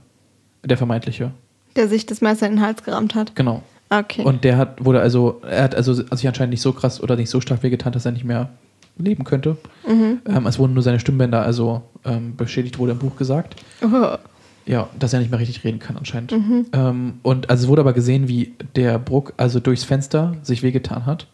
Der 0.65 0.77
vermeintliche. 0.77 1.33
Der 1.77 1.89
sich 1.89 2.07
das 2.07 2.21
Messer 2.21 2.47
in 2.47 2.57
den 2.57 2.63
Hals 2.63 2.85
gerammt 2.85 3.15
hat. 3.15 3.35
Genau. 3.35 3.63
Okay. 3.91 4.23
Und 4.23 4.45
der 4.45 4.57
hat, 4.57 4.85
wurde 4.85 5.01
also, 5.01 5.41
er 5.43 5.65
hat 5.65 5.75
also 5.75 5.93
sich 5.93 6.27
anscheinend 6.27 6.51
nicht 6.51 6.63
so 6.63 6.73
krass 6.73 7.03
oder 7.03 7.17
nicht 7.17 7.31
so 7.31 7.41
stark 7.41 7.63
wehgetan, 7.63 7.93
dass 7.93 8.07
er 8.07 8.13
nicht 8.13 8.25
mehr 8.25 8.51
leben 8.97 9.25
könnte. 9.25 9.57
Mhm. 9.87 10.21
Ähm, 10.27 10.47
es 10.47 10.59
wurden 10.59 10.75
nur 10.75 10.83
seine 10.83 11.01
Stimmbänder 11.01 11.43
also 11.43 11.83
ähm, 12.05 12.37
beschädigt, 12.37 12.79
wurde 12.79 12.93
im 12.93 12.99
Buch 12.99 13.17
gesagt. 13.17 13.57
Oh. 13.83 14.17
Ja, 14.65 14.89
dass 14.99 15.13
er 15.13 15.19
nicht 15.19 15.31
mehr 15.31 15.41
richtig 15.41 15.65
reden 15.65 15.81
kann 15.81 15.97
anscheinend. 15.97 16.33
Mhm. 16.33 16.67
Ähm, 16.73 17.15
und 17.23 17.51
also 17.51 17.65
es 17.65 17.69
wurde 17.69 17.81
aber 17.81 17.93
gesehen, 17.93 18.29
wie 18.29 18.55
der 18.77 18.99
Bruck 18.99 19.35
also 19.37 19.61
durchs 19.61 19.85
Fenster 19.85 20.37
sich 20.43 20.63
wehgetan 20.63 21.05
hat 21.05 21.27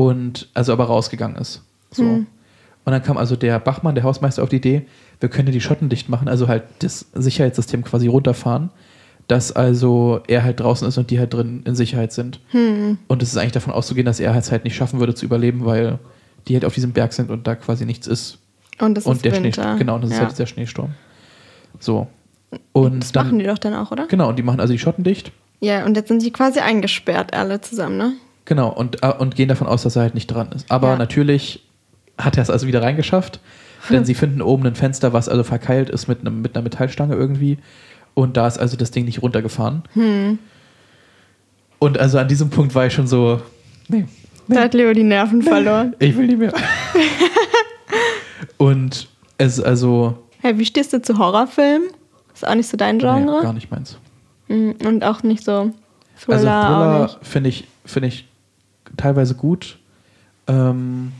und 0.00 0.48
also 0.54 0.72
aber 0.72 0.84
rausgegangen 0.84 1.36
ist. 1.36 1.62
So. 1.90 2.04
Mhm. 2.04 2.26
Und 2.86 2.92
dann 2.92 3.02
kam 3.02 3.18
also 3.18 3.36
der 3.36 3.58
Bachmann, 3.58 3.94
der 3.94 4.04
Hausmeister, 4.04 4.42
auf 4.42 4.48
die 4.48 4.56
Idee, 4.56 4.86
wir 5.20 5.28
können 5.28 5.52
die 5.52 5.60
Schotten 5.60 5.90
dicht 5.90 6.08
machen, 6.08 6.26
also 6.26 6.48
halt 6.48 6.62
das 6.78 7.04
Sicherheitssystem 7.12 7.84
quasi 7.84 8.06
runterfahren, 8.06 8.70
dass 9.28 9.52
also 9.52 10.22
er 10.26 10.42
halt 10.42 10.60
draußen 10.60 10.88
ist 10.88 10.96
und 10.96 11.10
die 11.10 11.18
halt 11.18 11.34
drin 11.34 11.62
in 11.66 11.74
Sicherheit 11.74 12.12
sind. 12.12 12.40
Mhm. 12.54 12.96
Und 13.08 13.22
es 13.22 13.28
ist 13.28 13.36
eigentlich 13.36 13.52
davon 13.52 13.74
auszugehen, 13.74 14.06
dass 14.06 14.20
er 14.20 14.34
es 14.34 14.50
halt 14.50 14.64
nicht 14.64 14.74
schaffen 14.74 15.00
würde 15.00 15.14
zu 15.14 15.26
überleben, 15.26 15.66
weil 15.66 15.98
die 16.48 16.54
halt 16.54 16.64
auf 16.64 16.72
diesem 16.72 16.92
Berg 16.92 17.12
sind 17.12 17.30
und 17.30 17.46
da 17.46 17.54
quasi 17.54 17.84
nichts 17.84 18.06
ist. 18.06 18.38
Und 18.78 18.94
das 18.94 19.04
und 19.04 19.16
ist 19.16 19.24
der 19.26 19.32
Winter. 19.34 19.62
Schnee, 19.62 19.78
genau, 19.80 19.96
und 19.96 20.04
das 20.04 20.10
ja. 20.10 20.16
ist 20.16 20.22
halt 20.22 20.32
dieser 20.32 20.46
Schneesturm. 20.46 20.94
So. 21.78 22.06
Und 22.72 23.00
das 23.00 23.12
dann, 23.12 23.26
machen 23.26 23.38
die 23.38 23.44
doch 23.44 23.58
dann 23.58 23.74
auch, 23.74 23.90
oder? 23.90 24.06
Genau, 24.06 24.30
und 24.30 24.38
die 24.38 24.42
machen 24.42 24.60
also 24.60 24.72
die 24.72 24.78
Schotten 24.78 25.04
dicht. 25.04 25.30
Ja, 25.60 25.84
und 25.84 25.94
jetzt 25.94 26.08
sind 26.08 26.22
die 26.22 26.30
quasi 26.30 26.60
eingesperrt 26.60 27.34
alle 27.34 27.60
zusammen, 27.60 27.98
ne? 27.98 28.14
Genau, 28.44 28.68
und, 28.68 29.02
äh, 29.02 29.12
und 29.12 29.36
gehen 29.36 29.48
davon 29.48 29.66
aus, 29.66 29.82
dass 29.82 29.96
er 29.96 30.02
halt 30.02 30.14
nicht 30.14 30.26
dran 30.26 30.50
ist. 30.52 30.70
Aber 30.70 30.88
ja. 30.90 30.96
natürlich 30.96 31.66
hat 32.18 32.36
er 32.36 32.42
es 32.42 32.50
also 32.50 32.66
wieder 32.66 32.82
reingeschafft, 32.82 33.40
denn 33.90 34.04
sie 34.04 34.14
finden 34.14 34.42
oben 34.42 34.66
ein 34.66 34.74
Fenster, 34.74 35.12
was 35.12 35.28
also 35.28 35.42
verkeilt 35.42 35.90
ist 35.90 36.08
mit, 36.08 36.20
einem, 36.20 36.42
mit 36.42 36.54
einer 36.54 36.62
Metallstange 36.62 37.14
irgendwie. 37.14 37.58
Und 38.14 38.36
da 38.36 38.46
ist 38.46 38.58
also 38.58 38.76
das 38.76 38.90
Ding 38.90 39.04
nicht 39.04 39.22
runtergefahren. 39.22 39.82
Hm. 39.94 40.38
Und 41.78 41.98
also 41.98 42.18
an 42.18 42.28
diesem 42.28 42.50
Punkt 42.50 42.74
war 42.74 42.86
ich 42.86 42.92
schon 42.92 43.06
so, 43.06 43.40
nee. 43.88 44.06
nee 44.46 44.54
da 44.54 44.62
hat 44.62 44.74
Leo 44.74 44.92
die 44.92 45.02
Nerven 45.02 45.42
verloren. 45.42 45.94
Ich 45.98 46.16
will 46.16 46.26
nicht 46.26 46.38
mehr. 46.38 46.52
und 48.58 49.08
es 49.38 49.58
ist 49.58 49.64
also. 49.64 50.18
Hey, 50.40 50.58
wie 50.58 50.66
stehst 50.66 50.92
du 50.92 51.00
zu 51.00 51.16
Horrorfilmen? 51.16 51.88
Ist 52.34 52.46
auch 52.46 52.54
nicht 52.54 52.68
so 52.68 52.76
dein 52.76 52.98
Genre? 52.98 53.38
Nee, 53.38 53.42
gar 53.42 53.52
nicht 53.52 53.70
meins. 53.70 53.96
Mhm, 54.48 54.74
und 54.84 55.04
auch 55.04 55.22
nicht 55.22 55.44
so 55.44 55.72
Thriller. 56.18 56.52
Also 56.52 57.14
Thriller 57.14 57.18
finde 57.22 57.48
ich, 57.48 57.68
find 57.86 58.06
ich 58.06 58.26
teilweise 58.96 59.34
gut. 59.34 59.78
Ähm, 60.46 61.12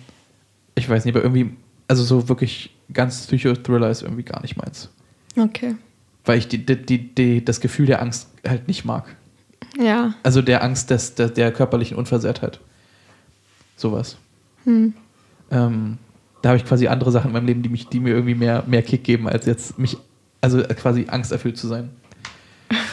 ich 0.74 0.88
weiß 0.88 1.04
nicht, 1.04 1.14
aber 1.14 1.24
irgendwie, 1.24 1.56
also 1.88 2.02
so 2.02 2.28
wirklich 2.28 2.74
ganz 2.92 3.26
Psycho-Thriller 3.26 3.90
ist 3.90 4.02
irgendwie 4.02 4.22
gar 4.22 4.42
nicht 4.42 4.56
meins. 4.56 4.88
Okay. 5.36 5.76
Weil 6.24 6.38
ich 6.38 6.48
die, 6.48 6.64
die, 6.64 6.76
die, 6.76 7.14
die, 7.14 7.44
das 7.44 7.60
Gefühl 7.60 7.86
der 7.86 8.02
Angst 8.02 8.28
halt 8.46 8.68
nicht 8.68 8.84
mag. 8.84 9.16
Ja. 9.78 10.14
Also 10.22 10.42
der 10.42 10.62
Angst 10.62 10.90
des, 10.90 11.14
der, 11.14 11.28
der 11.28 11.52
körperlichen 11.52 11.96
Unversehrtheit. 11.96 12.60
Sowas. 13.76 14.16
Hm. 14.64 14.94
Ähm, 15.50 15.98
da 16.42 16.50
habe 16.50 16.58
ich 16.58 16.64
quasi 16.64 16.88
andere 16.88 17.12
Sachen 17.12 17.28
in 17.28 17.32
meinem 17.32 17.46
Leben, 17.46 17.62
die, 17.62 17.68
mich, 17.68 17.86
die 17.88 18.00
mir 18.00 18.10
irgendwie 18.10 18.34
mehr, 18.34 18.64
mehr 18.66 18.82
Kick 18.82 19.04
geben, 19.04 19.28
als 19.28 19.46
jetzt 19.46 19.78
mich, 19.78 19.96
also 20.40 20.62
quasi 20.62 21.06
angsterfüllt 21.08 21.56
zu 21.56 21.68
sein. 21.68 21.90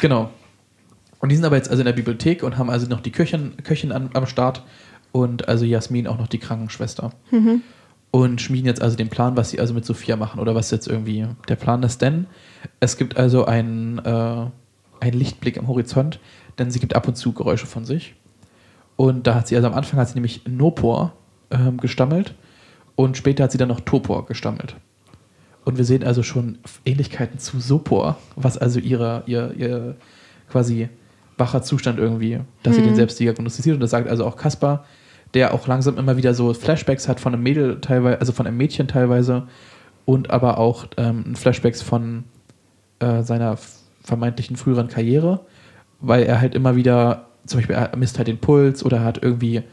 Genau. 0.02 0.30
Und 1.20 1.30
die 1.30 1.36
sind 1.36 1.45
aber 1.45 1.55
jetzt 1.55 1.70
also 1.70 1.82
in 1.82 1.86
der 1.86 1.93
Bibliothek 1.93 2.43
und 2.43 2.57
haben 2.57 2.70
also 2.70 2.88
noch 2.88 3.01
die 3.01 3.11
Köchin, 3.11 3.53
Köchin 3.63 3.91
an, 3.91 4.09
am 4.13 4.26
Start 4.28 4.63
und 5.11 5.47
also 5.47 5.65
Jasmin 5.65 6.07
auch 6.07 6.18
noch 6.18 6.28
die 6.28 6.38
Krankenschwester. 6.38 7.11
Mhm. 7.32 7.61
Und 8.11 8.41
schmieden 8.41 8.68
jetzt 8.68 8.82
also 8.82 8.95
den 8.95 9.09
Plan, 9.09 9.36
was 9.36 9.49
sie 9.49 9.59
also 9.59 9.74
mit 9.74 9.86
Sophia 9.86 10.15
machen 10.15 10.39
oder 10.39 10.55
was 10.55 10.72
jetzt 10.72 10.88
irgendwie 10.88 11.28
der 11.49 11.55
Plan 11.55 11.84
ist. 11.84 12.01
Denn 12.01 12.28
es 12.80 12.97
gibt 12.97 13.18
also 13.18 13.45
einen, 13.45 13.99
äh, 13.99 14.45
einen 14.99 15.13
Lichtblick 15.13 15.57
am 15.57 15.68
Horizont, 15.68 16.20
denn 16.57 16.72
sie 16.72 16.80
gibt 16.80 16.95
ab 16.95 17.07
und 17.07 17.15
zu 17.15 17.34
Geräusche 17.34 17.68
von 17.68 17.86
sich. 17.86 18.15
Und 18.95 19.28
da 19.28 19.36
hat 19.36 19.47
sie, 19.47 19.55
also 19.55 19.68
am 19.68 19.74
Anfang 19.74 19.99
hat 19.99 20.07
sie 20.07 20.15
nämlich 20.15 20.41
Nopor 20.47 21.13
ähm, 21.51 21.78
gestammelt 21.78 22.34
und 22.95 23.18
später 23.18 23.43
hat 23.43 23.51
sie 23.51 23.57
dann 23.57 23.68
noch 23.68 23.82
Topor 23.82 24.26
gestammelt. 24.26 24.76
Und 25.65 25.78
wir 25.78 25.86
sehen 25.86 26.03
also 26.03 26.24
schon 26.24 26.59
Ähnlichkeiten 26.86 27.39
zu 27.39 27.59
Sopor, 27.59 28.18
was 28.36 28.57
also 28.57 28.80
ihre, 28.80 29.24
ihr, 29.28 29.53
ihr 29.57 29.95
quasi 30.49 30.89
wacher 31.38 31.62
Zustand 31.62 32.00
irgendwie, 32.00 32.40
dass 32.64 32.74
mhm. 32.74 32.82
sie 32.82 32.86
den 32.88 32.96
selbst 32.96 33.20
diagnostiziert. 33.20 33.76
Und 33.76 33.82
das 33.82 33.92
sagt 33.92 34.10
also 34.10 34.26
auch 34.26 34.36
Kaspar, 34.36 34.86
der 35.34 35.54
auch 35.54 35.68
langsam 35.68 35.98
immer 35.98 36.18
wieder 36.18 36.34
so 36.34 36.54
Flashbacks 36.54 37.08
hat 37.08 37.20
von 37.20 37.34
einem 37.34 37.44
Mädel 37.44 37.82
teilweise, 37.82 38.20
also 38.20 38.32
von 38.32 38.48
einem 38.48 38.58
Mädchen 38.58 38.88
teilweise 38.88 39.48
und 40.06 40.32
aber 40.32 40.58
auch 40.58 40.86
ähm, 40.98 41.36
Flashbacks 41.36 41.82
von 41.82 42.24
äh, 43.00 43.24
seiner 43.24 43.58
vermeintlichen 44.04 44.56
früheren 44.56 44.88
Karriere, 44.88 45.42
weil 46.00 46.24
er 46.24 46.40
halt 46.40 46.56
immer 46.56 46.76
wieder, 46.76 47.28
zum 47.46 47.60
Beispiel, 47.60 47.76
er 47.76 47.96
misst 47.98 48.18
halt 48.18 48.28
den 48.28 48.40
Puls 48.40 48.84
oder 48.84 49.04
hat 49.04 49.22
irgendwie, 49.22 49.64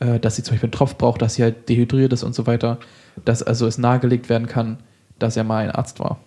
äh, 0.00 0.18
dass 0.18 0.36
sie 0.36 0.42
zum 0.42 0.54
Beispiel 0.54 0.66
einen 0.66 0.72
Tropf 0.72 0.96
braucht, 0.96 1.22
dass 1.22 1.34
sie 1.34 1.42
halt 1.42 1.68
dehydriert 1.68 2.12
ist 2.12 2.24
und 2.24 2.34
so 2.34 2.46
weiter, 2.46 2.78
dass 3.24 3.42
also 3.42 3.66
es 3.66 3.78
nahegelegt 3.78 4.28
werden 4.28 4.48
kann, 4.48 4.78
dass 5.18 5.36
er 5.36 5.44
mal 5.44 5.64
ein 5.64 5.70
Arzt 5.70 6.00
war. 6.00 6.18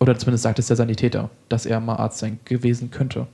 Oder 0.00 0.18
zumindest 0.18 0.42
sagt 0.42 0.58
es 0.58 0.66
der 0.66 0.76
Sanitäter, 0.76 1.30
dass 1.48 1.66
er 1.66 1.80
mal 1.80 1.96
Arzt 1.96 2.18
sein 2.18 2.40
gewesen 2.44 2.90
könnte. 2.90 3.26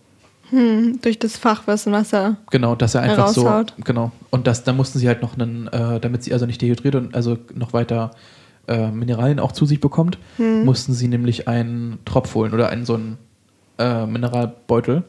Hm, 0.51 0.99
durch 1.03 1.19
das 1.19 1.37
Fachwissen, 1.37 1.93
was 1.93 2.13
er 2.13 2.37
Genau, 2.51 2.75
dass 2.75 2.95
er 2.95 3.03
einfach 3.03 3.29
so, 3.29 3.65
genau. 3.85 4.13
Und 4.31 4.47
das, 4.47 4.65
da 4.65 4.73
mussten 4.73 4.99
sie 4.99 5.09
halt 5.09 5.23
noch 5.23 5.39
einen, 5.39 5.69
äh, 5.69 6.01
damit 6.01 6.25
sie 6.25 6.33
also 6.33 6.47
nicht 6.47 6.61
dehydriert 6.61 6.95
und 6.95 7.15
also 7.15 7.39
noch 7.55 7.73
weiter 7.73 8.13
äh, 8.69 8.91
Mineralien 8.91 9.39
auch 9.39 9.53
zu 9.53 9.67
sich 9.67 9.81
bekommt, 9.81 10.19
hm. 10.37 10.65
mussten 10.65 10.93
sie 10.93 11.09
nämlich 11.09 11.49
einen 11.49 11.99
Tropf 12.05 12.35
holen 12.35 12.53
oder 12.53 12.69
einen 12.69 12.85
so 12.85 12.95
einen 12.95 13.19
äh, 13.79 14.07
Mineralbeutel. 14.07 15.05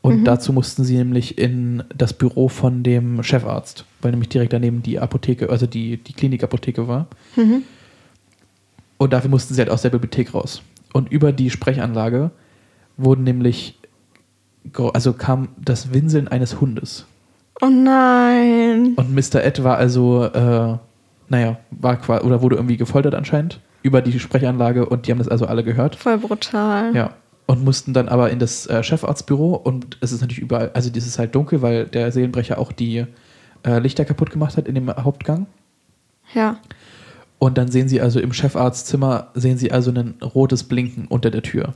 Und 0.00 0.20
mhm. 0.20 0.24
dazu 0.24 0.52
mussten 0.52 0.82
sie 0.82 0.96
nämlich 0.96 1.38
in 1.38 1.84
das 1.96 2.12
Büro 2.12 2.48
von 2.48 2.82
dem 2.82 3.22
Chefarzt, 3.22 3.84
weil 4.00 4.10
nämlich 4.10 4.30
direkt 4.30 4.52
daneben 4.52 4.82
die 4.82 4.98
Apotheke, 4.98 5.48
also 5.48 5.66
die, 5.66 5.96
die 5.98 6.12
Klinikapotheke 6.12 6.88
war. 6.88 7.06
Mhm. 7.36 7.62
Und 8.98 9.12
dafür 9.12 9.30
mussten 9.30 9.54
sie 9.54 9.60
halt 9.60 9.70
aus 9.70 9.82
der 9.82 9.90
Bibliothek 9.90 10.34
raus. 10.34 10.62
Und 10.92 11.10
über 11.12 11.30
die 11.30 11.50
Sprechanlage 11.50 12.32
wurden 12.96 13.22
nämlich, 13.22 13.78
also 14.92 15.12
kam 15.12 15.48
das 15.62 15.92
Winseln 15.92 16.28
eines 16.28 16.60
Hundes. 16.60 17.06
Oh 17.60 17.68
nein. 17.68 18.94
Und 18.96 19.14
Mr. 19.14 19.42
Ed 19.42 19.62
war 19.62 19.76
also, 19.76 20.24
äh, 20.24 20.76
naja, 21.28 21.58
war 21.70 21.96
quasi, 21.96 22.24
oder 22.24 22.42
wurde 22.42 22.56
irgendwie 22.56 22.76
gefoltert 22.76 23.14
anscheinend 23.14 23.60
über 23.82 24.00
die 24.00 24.18
Sprechanlage 24.18 24.86
und 24.86 25.06
die 25.06 25.10
haben 25.10 25.18
das 25.18 25.28
also 25.28 25.46
alle 25.46 25.64
gehört. 25.64 25.96
Voll 25.96 26.18
brutal. 26.18 26.94
Ja. 26.94 27.14
Und 27.46 27.64
mussten 27.64 27.92
dann 27.92 28.08
aber 28.08 28.30
in 28.30 28.38
das 28.38 28.66
äh, 28.66 28.82
Chefarztbüro 28.82 29.54
und 29.54 29.98
es 30.00 30.12
ist 30.12 30.20
natürlich 30.20 30.40
überall, 30.40 30.70
also 30.74 30.90
das 30.90 31.06
ist 31.06 31.18
halt 31.18 31.34
dunkel, 31.34 31.60
weil 31.60 31.86
der 31.86 32.10
Seelenbrecher 32.12 32.58
auch 32.58 32.72
die 32.72 33.04
äh, 33.64 33.78
Lichter 33.78 34.04
kaputt 34.04 34.30
gemacht 34.30 34.56
hat 34.56 34.68
in 34.68 34.74
dem 34.74 34.88
Hauptgang. 34.88 35.46
Ja. 36.34 36.58
Und 37.38 37.58
dann 37.58 37.68
sehen 37.68 37.88
sie 37.88 38.00
also 38.00 38.20
im 38.20 38.32
Chefarztzimmer, 38.32 39.28
sehen 39.34 39.58
sie 39.58 39.72
also 39.72 39.90
ein 39.90 40.14
rotes 40.22 40.62
Blinken 40.62 41.06
unter 41.08 41.30
der 41.30 41.42
Tür. 41.42 41.74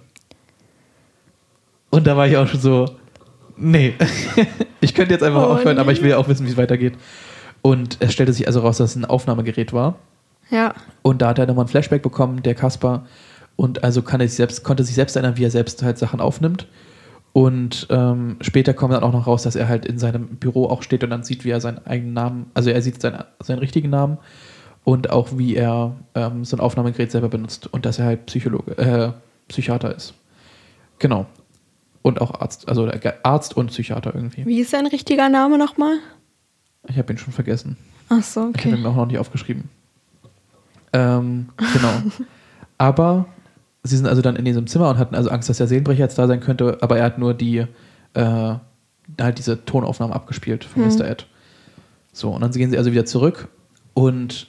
Und 1.96 2.06
da 2.06 2.14
war 2.14 2.26
ich 2.28 2.36
auch 2.36 2.46
schon 2.46 2.60
so, 2.60 2.84
nee, 3.56 3.94
ich 4.82 4.94
könnte 4.94 5.14
jetzt 5.14 5.22
einfach 5.22 5.48
oh, 5.48 5.52
aufhören, 5.54 5.76
nee. 5.76 5.80
aber 5.80 5.92
ich 5.92 6.02
will 6.02 6.10
ja 6.10 6.18
auch 6.18 6.28
wissen, 6.28 6.44
wie 6.44 6.50
es 6.50 6.58
weitergeht. 6.58 6.92
Und 7.62 7.96
es 8.00 8.12
stellte 8.12 8.34
sich 8.34 8.46
also 8.46 8.60
raus, 8.60 8.76
dass 8.76 8.90
es 8.90 8.96
ein 8.96 9.06
Aufnahmegerät 9.06 9.72
war. 9.72 9.96
Ja. 10.50 10.74
Und 11.00 11.22
da 11.22 11.28
hat 11.28 11.38
er 11.38 11.46
nochmal 11.46 11.64
ein 11.64 11.68
Flashback 11.68 12.02
bekommen, 12.02 12.42
der 12.42 12.54
Kasper. 12.54 13.06
Und 13.56 13.82
also 13.82 14.02
kann 14.02 14.20
er 14.20 14.28
sich 14.28 14.36
selbst, 14.36 14.62
konnte 14.62 14.84
sich 14.84 14.94
selbst 14.94 15.16
erinnern, 15.16 15.38
wie 15.38 15.44
er 15.44 15.50
selbst 15.50 15.82
halt 15.82 15.96
Sachen 15.96 16.20
aufnimmt. 16.20 16.68
Und 17.32 17.86
ähm, 17.88 18.36
später 18.42 18.74
kommt 18.74 18.92
dann 18.92 19.02
auch 19.02 19.14
noch 19.14 19.26
raus, 19.26 19.44
dass 19.44 19.56
er 19.56 19.66
halt 19.66 19.86
in 19.86 19.98
seinem 19.98 20.26
Büro 20.36 20.66
auch 20.66 20.82
steht 20.82 21.02
und 21.02 21.08
dann 21.08 21.22
sieht, 21.22 21.46
wie 21.46 21.50
er 21.50 21.62
seinen 21.62 21.78
eigenen 21.86 22.12
Namen, 22.12 22.50
also 22.52 22.68
er 22.68 22.82
sieht 22.82 23.00
seinen, 23.00 23.24
seinen 23.40 23.60
richtigen 23.60 23.88
Namen 23.88 24.18
und 24.84 25.08
auch 25.08 25.28
wie 25.38 25.56
er 25.56 25.96
ähm, 26.14 26.44
so 26.44 26.58
ein 26.58 26.60
Aufnahmegerät 26.60 27.10
selber 27.10 27.30
benutzt 27.30 27.72
und 27.72 27.86
dass 27.86 27.98
er 27.98 28.04
halt 28.04 28.26
Psychologe, 28.26 28.76
äh, 28.76 29.12
Psychiater 29.48 29.96
ist. 29.96 30.12
Genau. 30.98 31.24
Und 32.06 32.20
auch 32.20 32.40
Arzt, 32.40 32.68
also 32.68 32.88
Arzt 33.24 33.56
und 33.56 33.66
Psychiater 33.66 34.14
irgendwie. 34.14 34.46
Wie 34.46 34.60
ist 34.60 34.70
sein 34.70 34.86
richtiger 34.86 35.28
Name 35.28 35.58
nochmal? 35.58 35.98
Ich 36.86 36.98
habe 36.98 37.12
ihn 37.12 37.18
schon 37.18 37.32
vergessen. 37.32 37.76
Ach 38.08 38.22
so, 38.22 38.42
okay. 38.42 38.58
Ich 38.58 38.66
habe 38.66 38.76
ihn 38.76 38.86
auch 38.86 38.94
noch 38.94 39.06
nicht 39.06 39.18
aufgeschrieben. 39.18 39.64
Ähm, 40.92 41.48
genau. 41.58 41.90
aber 42.78 43.26
sie 43.82 43.96
sind 43.96 44.06
also 44.06 44.22
dann 44.22 44.36
in 44.36 44.44
diesem 44.44 44.68
Zimmer 44.68 44.88
und 44.88 44.98
hatten 44.98 45.16
also 45.16 45.30
Angst, 45.30 45.48
dass 45.48 45.56
der 45.56 45.66
Seelenbrecher 45.66 45.98
jetzt 46.04 46.16
da 46.16 46.28
sein 46.28 46.38
könnte, 46.38 46.78
aber 46.80 46.96
er 46.96 47.06
hat 47.06 47.18
nur 47.18 47.34
die, 47.34 47.66
äh, 48.14 48.54
halt 49.20 49.38
diese 49.38 49.64
Tonaufnahmen 49.64 50.14
abgespielt 50.14 50.62
von 50.62 50.84
hm. 50.84 50.96
Mr. 50.96 51.08
Ed. 51.08 51.26
So, 52.12 52.30
und 52.30 52.40
dann 52.40 52.52
gehen 52.52 52.70
sie 52.70 52.78
also 52.78 52.92
wieder 52.92 53.06
zurück 53.06 53.48
und 53.94 54.46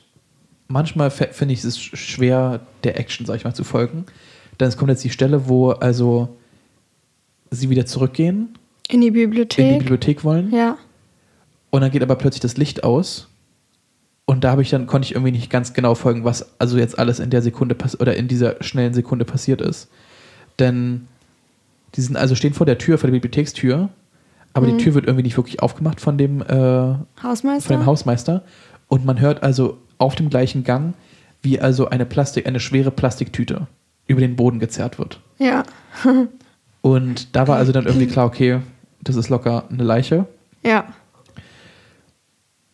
manchmal 0.68 1.10
finde 1.10 1.56
ich 1.56 1.64
es 1.64 1.80
schwer, 1.80 2.60
der 2.84 3.00
Action, 3.00 3.26
sag 3.26 3.38
ich 3.38 3.46
mal, 3.46 3.56
zu 3.56 3.64
folgen. 3.64 4.06
Denn 4.60 4.68
es 4.68 4.78
kommt 4.78 4.92
jetzt 4.92 5.04
die 5.04 5.10
Stelle, 5.10 5.50
wo 5.50 5.72
also 5.72 6.38
sie 7.52 7.70
wieder 7.70 7.86
zurückgehen. 7.86 8.58
In 8.90 9.02
die 9.02 9.12
Bibliothek. 9.12 9.66
In 9.66 9.74
die 9.74 9.80
Bibliothek 9.80 10.24
wollen. 10.24 10.54
Ja. 10.54 10.78
Und 11.70 11.82
dann 11.82 11.92
geht 11.92 12.02
aber 12.02 12.16
plötzlich 12.16 12.42
das 12.42 12.58
Licht 12.58 12.84
aus. 12.84 13.28
Und 14.26 14.44
da 14.44 14.52
habe 14.52 14.62
ich 14.62 14.70
dann, 14.70 14.88
konnte 14.88 15.06
ich 15.06 15.14
irgendwie 15.14 15.32
nicht 15.32 15.50
ganz 15.50 15.74
genau 15.74 15.96
folgen, 15.96 16.26
was 16.26 16.60
also 16.60 16.78
jetzt 16.78 17.00
alles 17.00 17.20
in 17.20 17.30
der 17.30 17.42
Sekunde 17.42 17.78
oder 18.00 18.16
in 18.16 18.28
dieser 18.28 18.62
schnellen 18.62 18.94
Sekunde 18.94 19.26
passiert 19.26 19.62
ist. 19.62 19.90
Denn 20.60 21.08
die 21.96 22.02
sind 22.02 22.18
also 22.18 22.36
stehen 22.36 22.54
vor 22.54 22.66
der 22.66 22.78
Tür, 22.78 22.98
vor 22.98 23.08
der 23.08 23.14
Bibliothekstür, 23.14 23.90
aber 24.54 24.68
mhm. 24.68 24.78
die 24.78 24.84
Tür 24.84 24.96
wird 24.96 25.06
irgendwie 25.06 25.24
nicht 25.24 25.38
wirklich 25.38 25.62
aufgemacht 25.62 26.02
von 26.02 26.18
dem 26.18 26.42
äh, 26.42 26.96
Hausmeister. 27.24 27.68
Von 27.68 27.78
dem 27.78 27.86
Hausmeister. 27.86 28.44
Und 28.88 29.06
man 29.06 29.20
hört 29.20 29.44
also 29.44 29.78
auf 29.98 30.16
dem 30.16 30.30
gleichen 30.30 30.64
Gang, 30.64 30.94
wie 31.42 31.60
also 31.60 31.90
eine 31.90 32.06
Plastik, 32.06 32.48
eine 32.48 32.60
schwere 32.60 32.92
Plastiktüte 32.92 33.68
über 34.08 34.22
den 34.22 34.36
Boden 34.36 34.60
gezerrt 34.60 35.00
wird. 35.00 35.22
Ja. 35.38 35.64
und 36.88 37.36
da 37.36 37.50
war 37.50 37.58
also 37.58 37.74
dann 37.74 37.86
irgendwie 37.86 38.08
klar, 38.08 38.26
okay, 38.26 38.62
das 39.02 39.18
ist 39.18 39.28
locker 39.28 39.66
eine 39.70 39.84
Leiche. 39.84 40.26
Ja. 40.64 40.86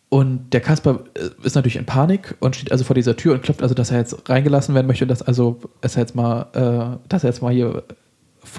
Und 0.10 0.54
der 0.54 0.62
Kasper 0.62 1.00
äh, 1.16 1.30
ist 1.44 1.56
natürlich 1.56 1.78
in 1.78 1.88
Panik 1.88 2.36
und 2.40 2.56
steht 2.56 2.72
also 2.72 2.84
vor 2.84 2.94
dieser 2.94 3.16
Tür 3.16 3.34
und 3.34 3.42
klopft 3.42 3.64
also, 3.64 3.74
dass 3.74 3.90
er 3.90 3.98
jetzt 3.98 4.30
reingelassen 4.30 4.76
werden 4.76 4.86
möchte 4.86 5.06
und 5.06 5.10
dass 5.10 5.24
also 5.24 5.60
er 5.82 5.90
jetzt 5.96 6.14
mal, 6.14 6.46
äh, 6.54 7.08
dass 7.10 7.24
er 7.24 7.32
jetzt 7.32 7.42
mal 7.42 7.52
hier 7.52 7.82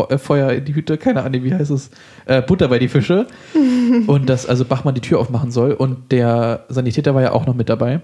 äh, 0.08 0.18
Feuer 0.18 0.50
in 0.50 0.64
die 0.64 0.74
Hüte, 0.74 0.98
keine 0.98 1.22
Ahnung, 1.22 1.44
wie 1.44 1.54
heißt 1.54 1.70
es, 1.70 1.88
äh, 2.26 2.42
Butter 2.42 2.66
bei 2.66 2.80
die 2.80 2.88
Fische. 2.88 3.28
und 4.08 4.28
dass 4.28 4.46
also 4.46 4.64
Bachmann 4.64 4.96
die 4.96 5.02
Tür 5.02 5.20
aufmachen 5.20 5.52
soll. 5.52 5.70
Und 5.70 6.10
der 6.10 6.64
Sanitäter 6.68 7.14
war 7.14 7.22
ja 7.22 7.30
auch 7.30 7.46
noch 7.46 7.54
mit 7.54 7.68
dabei. 7.68 8.00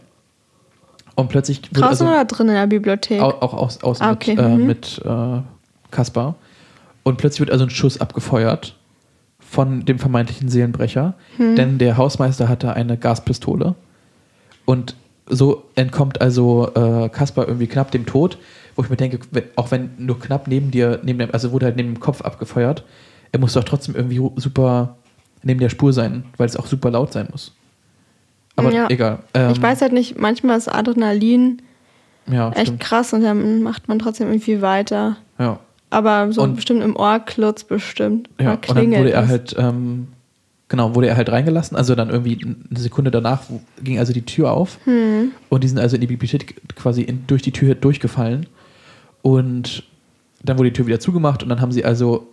Und 1.17 1.31
plötzlich 1.31 1.63
Draußen 1.63 2.07
also, 2.07 2.07
oder 2.07 2.25
drin 2.27 2.47
in 2.47 2.55
der 2.55 2.69
Bibliothek? 2.69 3.21
Auch, 3.21 3.43
auch 3.43 3.55
aus, 3.55 3.83
außen 3.83 4.07
ah, 4.07 4.13
okay. 4.13 4.37
mit, 4.37 4.45
äh, 4.45 4.49
mhm. 4.49 4.67
mit 4.67 5.03
Kaspar. 5.91 6.37
Und 7.03 7.19
plötzlich 7.19 7.41
wird 7.41 7.51
also 7.51 7.65
ein 7.65 7.71
Schuss 7.71 8.01
abgefeuert 8.01 8.77
von 9.39 9.85
dem 9.85 9.99
vermeintlichen 9.99 10.49
Seelenbrecher, 10.49 11.15
mhm. 11.39 11.57
denn 11.57 11.79
der 11.79 11.97
Hausmeister 11.97 12.49
hatte 12.49 12.75
eine 12.75 12.97
Gaspistole. 12.97 13.75
Und 14.65 14.95
so 15.27 15.65
entkommt 15.75 16.21
also 16.21 16.71
äh, 16.75 17.09
Kaspar 17.09 17.47
irgendwie 17.47 17.67
knapp 17.67 17.91
dem 17.91 18.07
Tod, 18.07 18.39
wo 18.77 18.83
ich 18.83 18.91
mir 18.91 18.97
denke, 18.97 19.21
wenn, 19.31 19.45
auch 19.57 19.71
wenn 19.71 19.91
nur 19.99 20.19
knapp 20.19 20.47
neben 20.47 20.71
dir, 20.71 21.01
neben 21.03 21.19
dem, 21.19 21.33
also 21.33 21.53
wurde 21.53 21.67
halt 21.67 21.77
neben 21.77 21.95
dem 21.95 22.01
Kopf 22.01 22.21
abgefeuert, 22.23 22.85
er 23.33 23.41
muss 23.41 23.55
doch 23.55 23.65
trotzdem 23.65 23.95
irgendwie 23.95 24.21
super 24.37 24.97
neben 25.43 25.61
der 25.61 25.69
Spur 25.69 25.93
sein, 25.93 26.25
weil 26.37 26.47
es 26.47 26.57
auch 26.57 26.67
super 26.67 26.91
laut 26.91 27.13
sein 27.13 27.29
muss. 27.31 27.55
Aber 28.57 28.73
ja. 28.73 28.89
egal. 28.91 29.21
Ähm, 29.35 29.53
ich 29.53 29.63
weiß 29.63 29.81
halt 29.83 29.93
nicht, 29.93 30.19
manchmal 30.19 30.59
ist 30.59 30.69
Adrenalin 30.69 31.63
ja, 32.27 32.51
echt 32.51 32.67
stimmt. 32.67 32.81
krass 32.81 33.13
und 33.13 33.23
dann 33.23 33.63
macht 33.63 33.89
man 33.89 33.99
trotzdem 33.99 34.29
irgendwie 34.29 34.61
weiter. 34.61 35.17
Ja. 35.39 35.59
Aber 35.91 36.33
so 36.33 36.43
und, 36.43 36.55
bestimmt 36.55 36.83
im 36.83 36.97
Ohr 36.97 37.19
klotzt 37.21 37.69
bestimmt. 37.69 38.29
Ja, 38.41 38.55
und 38.55 38.69
dann 38.69 38.91
wurde 38.91 39.13
er 39.13 39.29
halt, 39.29 39.55
ähm, 39.59 40.09
genau, 40.69 40.95
wurde 40.95 41.09
er 41.09 41.17
halt 41.17 41.31
reingelassen. 41.31 41.77
Also 41.77 41.95
dann 41.95 42.11
irgendwie 42.11 42.39
eine 42.43 42.79
Sekunde 42.79 43.11
danach 43.11 43.43
ging 43.83 43.99
also 43.99 44.13
die 44.13 44.23
Tür 44.23 44.53
auf 44.53 44.79
hm. 44.85 45.33
und 45.49 45.65
die 45.65 45.69
sind 45.69 45.79
also 45.79 45.97
in 45.97 46.01
die 46.01 46.07
Bibliothek 46.07 46.61
quasi 46.77 47.03
in, 47.03 47.27
durch 47.27 47.43
die 47.43 47.53
Tür 47.53 47.75
durchgefallen. 47.75 48.47
Und 49.23 49.83
dann 50.43 50.59
wurde 50.59 50.71
die 50.71 50.77
Tür 50.77 50.87
wieder 50.87 51.01
zugemacht 51.01 51.43
und 51.43 51.49
dann 51.49 51.61
haben 51.61 51.73
sie 51.73 51.85
also 51.85 52.29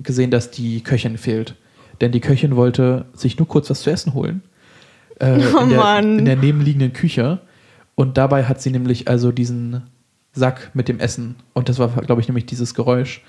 gesehen, 0.00 0.30
dass 0.30 0.50
die 0.50 0.82
Köchin 0.82 1.18
fehlt. 1.18 1.54
Denn 2.00 2.10
die 2.10 2.20
Köchin 2.20 2.56
wollte 2.56 3.04
sich 3.12 3.38
nur 3.38 3.46
kurz 3.46 3.70
was 3.70 3.82
zu 3.82 3.90
essen 3.90 4.14
holen 4.14 4.42
äh, 5.20 5.38
oh 5.54 5.60
in, 5.60 5.70
der, 5.70 5.98
in, 5.98 6.24
der, 6.24 6.36
nebenliegenden 6.36 6.92
Küche. 6.92 7.40
Und 7.94 8.18
dabei 8.18 8.44
hat 8.44 8.60
sie 8.60 8.70
nämlich 8.70 9.08
also 9.08 9.30
diesen 9.30 9.84
Sack 10.34 10.70
mit 10.74 10.88
dem 10.88 11.00
Essen. 11.00 11.36
Und 11.52 11.68
das 11.68 11.78
war, 11.78 11.88
glaube 11.88 12.20
ich, 12.20 12.28
nämlich 12.28 12.46
dieses 12.46 12.74
Geräusch. 12.74 13.22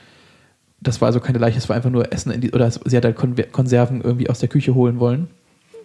Das 0.81 1.01
war 1.01 1.07
also 1.07 1.19
keine 1.19 1.37
Leiche, 1.37 1.57
es 1.57 1.69
war 1.69 1.75
einfach 1.75 1.89
nur 1.89 2.11
Essen 2.11 2.31
in 2.31 2.41
die, 2.41 2.51
oder 2.51 2.69
sie 2.69 2.97
hat 2.97 3.05
halt 3.05 3.15
Konserven 3.51 4.01
irgendwie 4.01 4.29
aus 4.29 4.39
der 4.39 4.49
Küche 4.49 4.75
holen 4.75 4.99
wollen. 4.99 5.29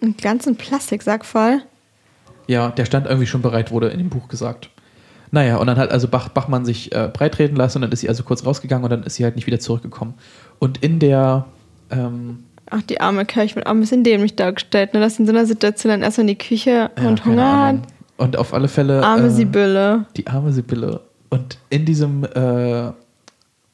Einen 0.01 0.17
ganzen 0.17 0.55
Plastiksack 0.55 1.25
voll. 1.25 1.61
Ja, 2.47 2.69
der 2.69 2.85
stand 2.85 3.05
irgendwie 3.05 3.27
schon 3.27 3.41
bereit, 3.41 3.71
wurde 3.71 3.89
in 3.89 3.99
dem 3.99 4.09
Buch 4.09 4.27
gesagt. 4.27 4.69
Naja, 5.31 5.57
und 5.57 5.67
dann 5.67 5.77
hat 5.77 5.91
also 5.91 6.07
Bach, 6.07 6.27
Bachmann 6.29 6.65
sich 6.65 6.91
äh, 6.93 7.09
breitreten 7.11 7.55
lassen 7.55 7.77
und 7.77 7.83
dann 7.83 7.91
ist 7.91 8.01
sie 8.01 8.09
also 8.09 8.23
kurz 8.23 8.45
rausgegangen 8.45 8.83
und 8.83 8.89
dann 8.89 9.03
ist 9.03 9.15
sie 9.15 9.23
halt 9.23 9.35
nicht 9.35 9.47
wieder 9.47 9.59
zurückgekommen. 9.59 10.15
Und 10.59 10.83
in 10.83 10.99
der. 10.99 11.45
Ähm, 11.89 12.43
Ach, 12.69 12.81
die 12.81 12.99
arme 12.99 13.25
Kirche 13.25 13.55
wird 13.55 13.65
auch 13.65 13.71
ein 13.71 13.79
bisschen 13.79 14.03
dämlich 14.03 14.35
dargestellt, 14.35 14.93
ne? 14.93 14.99
dass 14.99 15.19
in 15.19 15.25
so 15.25 15.31
einer 15.31 15.45
Situation 15.45 15.91
dann 15.91 16.01
erstmal 16.01 16.23
in 16.23 16.35
die 16.35 16.37
Küche 16.37 16.89
ja, 16.97 17.07
und 17.07 17.25
Hunger 17.25 17.67
hat. 17.67 17.75
Und 18.17 18.37
auf 18.37 18.53
alle 18.53 18.67
Fälle. 18.67 19.03
Arme 19.03 19.27
äh, 19.27 19.29
Sibylle. 19.29 20.05
Die 20.15 20.27
arme 20.27 20.51
Sibylle. 20.51 21.01
Und 21.31 21.57
in 21.69 21.85
diesem. 21.85 22.23
Äh, 22.23 22.91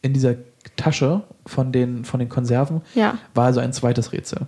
in 0.02 0.14
dieser 0.14 0.36
Tasche 0.76 1.24
von 1.46 1.72
den, 1.72 2.06
von 2.06 2.20
den 2.20 2.30
Konserven 2.30 2.82
ja. 2.96 3.18
war 3.34 3.46
also 3.46 3.60
ein 3.60 3.74
zweites 3.74 4.14
Rätsel. 4.14 4.48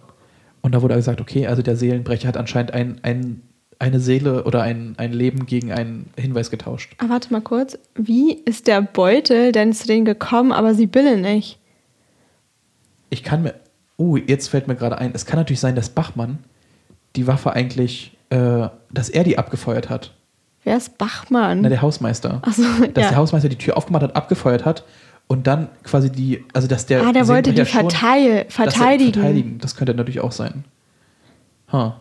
Und 0.62 0.74
da 0.74 0.82
wurde 0.82 0.96
gesagt, 0.96 1.22
okay, 1.22 1.48
also 1.48 1.62
der 1.62 1.76
Seelenbrecher 1.76 2.28
hat 2.28 2.38
anscheinend 2.38 2.74
ein, 2.74 3.00
ein 3.04 3.42
eine 3.82 4.02
Seele 4.02 4.44
oder 4.44 4.62
ein, 4.62 4.96
ein 4.98 5.14
Leben 5.14 5.46
gegen 5.46 5.72
einen 5.72 6.10
Hinweis 6.18 6.52
getauscht. 6.52 6.96
Aber 6.98 7.12
ah, 7.12 7.14
warte 7.14 7.32
mal 7.32 7.40
kurz. 7.40 7.80
Wie 7.96 8.34
ist 8.34 8.68
der 8.68 8.82
Beutel 8.82 9.54
denn 9.54 9.72
zu 9.72 9.88
denen 9.88 10.04
gekommen, 10.04 10.52
aber 10.52 10.74
Sibylle 10.74 11.16
nicht? 11.16 11.60
Ich 13.10 13.24
kann 13.24 13.42
mir. 13.42 13.56
Oh, 13.96 14.18
jetzt 14.18 14.50
fällt 14.50 14.68
mir 14.68 14.76
gerade 14.76 14.98
ein. 14.98 15.12
Es 15.14 15.26
kann 15.26 15.40
natürlich 15.40 15.62
sein, 15.62 15.76
dass 15.76 15.90
Bachmann 15.90 16.40
die 17.16 17.26
Waffe 17.26 17.54
eigentlich, 17.54 18.18
äh, 18.32 18.68
dass 18.92 19.08
er 19.08 19.24
die 19.24 19.38
abgefeuert 19.38 19.90
hat. 19.90 20.14
Wer 20.70 20.78
ist 20.78 21.00
Bachmann? 21.00 21.62
Na, 21.62 21.70
der 21.70 21.82
Hausmeister. 21.82 22.44
Ach 22.44 22.54
so, 22.54 22.62
dass 22.62 23.06
ja. 23.06 23.10
der 23.10 23.16
Hausmeister 23.16 23.50
die 23.50 23.56
Tür 23.56 23.76
aufgemacht 23.76 24.04
hat, 24.04 24.16
abgefeuert 24.16 24.66
hat 24.66 24.84
und 25.26 25.48
dann 25.48 25.68
quasi 25.84 26.12
die, 26.12 26.46
also 26.54 26.68
dass 26.68 26.86
der. 26.86 27.08
Ah, 27.08 27.12
der 27.12 27.28
wollte 27.28 27.54
die 27.54 27.66
verteil, 27.66 28.46
verteidigen. 28.50 29.14
verteidigen. 29.14 29.58
Das 29.58 29.76
könnte 29.76 29.96
natürlich 29.96 30.20
auch 30.20 30.32
sein. 30.32 30.66
Huh. 31.72 31.94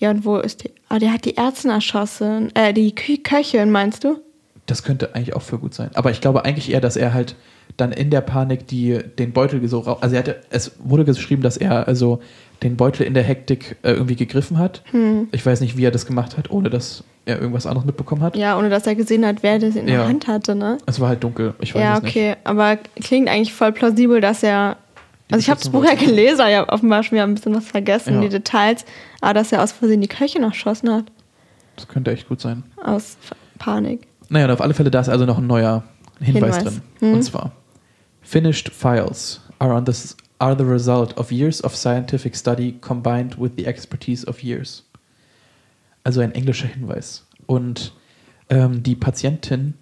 Ja, 0.00 0.10
und 0.10 0.24
wo 0.24 0.38
ist 0.38 0.64
die? 0.64 0.70
Ah, 0.88 0.98
der 0.98 1.12
hat 1.12 1.26
die 1.26 1.34
Ärzte 1.34 1.68
erschossen. 1.68 2.56
Äh, 2.56 2.72
die 2.72 2.94
Köchin, 2.94 3.70
meinst 3.70 4.02
du? 4.02 4.16
Das 4.64 4.82
könnte 4.82 5.14
eigentlich 5.14 5.36
auch 5.36 5.42
für 5.42 5.58
gut 5.58 5.74
sein. 5.74 5.90
Aber 5.92 6.10
ich 6.10 6.22
glaube 6.22 6.46
eigentlich 6.46 6.72
eher, 6.72 6.80
dass 6.80 6.96
er 6.96 7.12
halt 7.12 7.36
dann 7.76 7.92
in 7.92 8.08
der 8.08 8.22
Panik 8.22 8.66
die, 8.66 8.98
den 9.18 9.34
Beutel 9.34 9.68
so 9.68 9.82
Also 10.00 10.14
er 10.14 10.20
hatte, 10.20 10.40
es 10.48 10.72
wurde 10.78 11.04
geschrieben, 11.04 11.42
dass 11.42 11.58
er 11.58 11.86
also 11.86 12.22
den 12.62 12.76
Beutel 12.76 13.06
in 13.06 13.14
der 13.14 13.22
Hektik 13.22 13.76
äh, 13.82 13.92
irgendwie 13.92 14.16
gegriffen 14.16 14.58
hat. 14.58 14.82
Hm. 14.90 15.28
Ich 15.32 15.44
weiß 15.44 15.60
nicht, 15.60 15.76
wie 15.76 15.84
er 15.84 15.90
das 15.90 16.06
gemacht 16.06 16.36
hat, 16.36 16.50
ohne 16.50 16.70
dass 16.70 17.04
er 17.24 17.40
irgendwas 17.40 17.66
anderes 17.66 17.86
mitbekommen 17.86 18.22
hat. 18.22 18.36
Ja, 18.36 18.58
ohne 18.58 18.68
dass 18.68 18.86
er 18.86 18.94
gesehen 18.94 19.24
hat, 19.24 19.42
wer 19.42 19.58
das 19.58 19.76
in 19.76 19.86
ja. 19.86 19.98
der 19.98 20.08
Hand 20.08 20.26
hatte, 20.26 20.54
ne? 20.54 20.78
Es 20.86 20.98
war 20.98 21.08
halt 21.08 21.22
dunkel, 21.22 21.54
ich 21.60 21.74
weiß 21.74 21.82
ja, 21.82 21.96
es 21.96 22.02
nicht. 22.02 22.14
Ja, 22.14 22.32
okay, 22.32 22.36
aber 22.44 22.78
klingt 23.02 23.28
eigentlich 23.28 23.52
voll 23.52 23.72
plausibel, 23.72 24.20
dass 24.20 24.42
er 24.42 24.76
also 25.30 25.40
ich 25.40 25.50
habe 25.50 25.60
das 25.60 25.68
Buch 25.68 25.84
ja 25.84 25.94
gelesen, 25.94 26.46
ich 26.48 26.56
habe 26.56 26.70
offenbar 26.70 27.02
schon 27.02 27.16
wieder 27.16 27.24
ein 27.24 27.34
bisschen 27.34 27.54
was 27.54 27.66
vergessen, 27.66 28.14
ja. 28.14 28.20
die 28.22 28.28
Details. 28.30 28.84
Aber 29.20 29.34
dass 29.34 29.52
er 29.52 29.62
aus 29.62 29.72
Versehen 29.72 30.00
die 30.00 30.08
Köche 30.08 30.40
noch 30.40 30.48
erschossen 30.48 30.90
hat. 30.90 31.04
Das 31.76 31.86
könnte 31.86 32.10
echt 32.12 32.28
gut 32.28 32.40
sein. 32.40 32.64
Aus 32.82 33.18
Panik. 33.58 34.06
Naja, 34.30 34.46
und 34.46 34.52
auf 34.52 34.60
alle 34.60 34.74
Fälle, 34.74 34.90
da 34.90 35.00
ist 35.00 35.08
also 35.08 35.26
noch 35.26 35.38
ein 35.38 35.46
neuer 35.46 35.84
Hinweis, 36.20 36.56
Hinweis. 36.56 36.64
drin. 36.64 36.82
Hm. 37.00 37.12
Und 37.14 37.22
zwar, 37.22 37.52
finished 38.22 38.70
files 38.70 39.40
are, 39.58 39.74
on 39.74 39.84
this, 39.84 40.16
are 40.38 40.56
the 40.56 40.64
result 40.64 41.16
of 41.18 41.32
years 41.32 41.62
of 41.62 41.74
scientific 41.74 42.36
study 42.36 42.76
combined 42.80 43.38
with 43.38 43.52
the 43.56 43.66
expertise 43.66 44.26
of 44.26 44.42
years. 44.42 44.84
Also 46.04 46.20
ein 46.20 46.32
englischer 46.32 46.68
Hinweis. 46.68 47.26
Und 47.46 47.92
ähm, 48.48 48.82
die 48.82 48.94
PatientInnen 48.94 49.74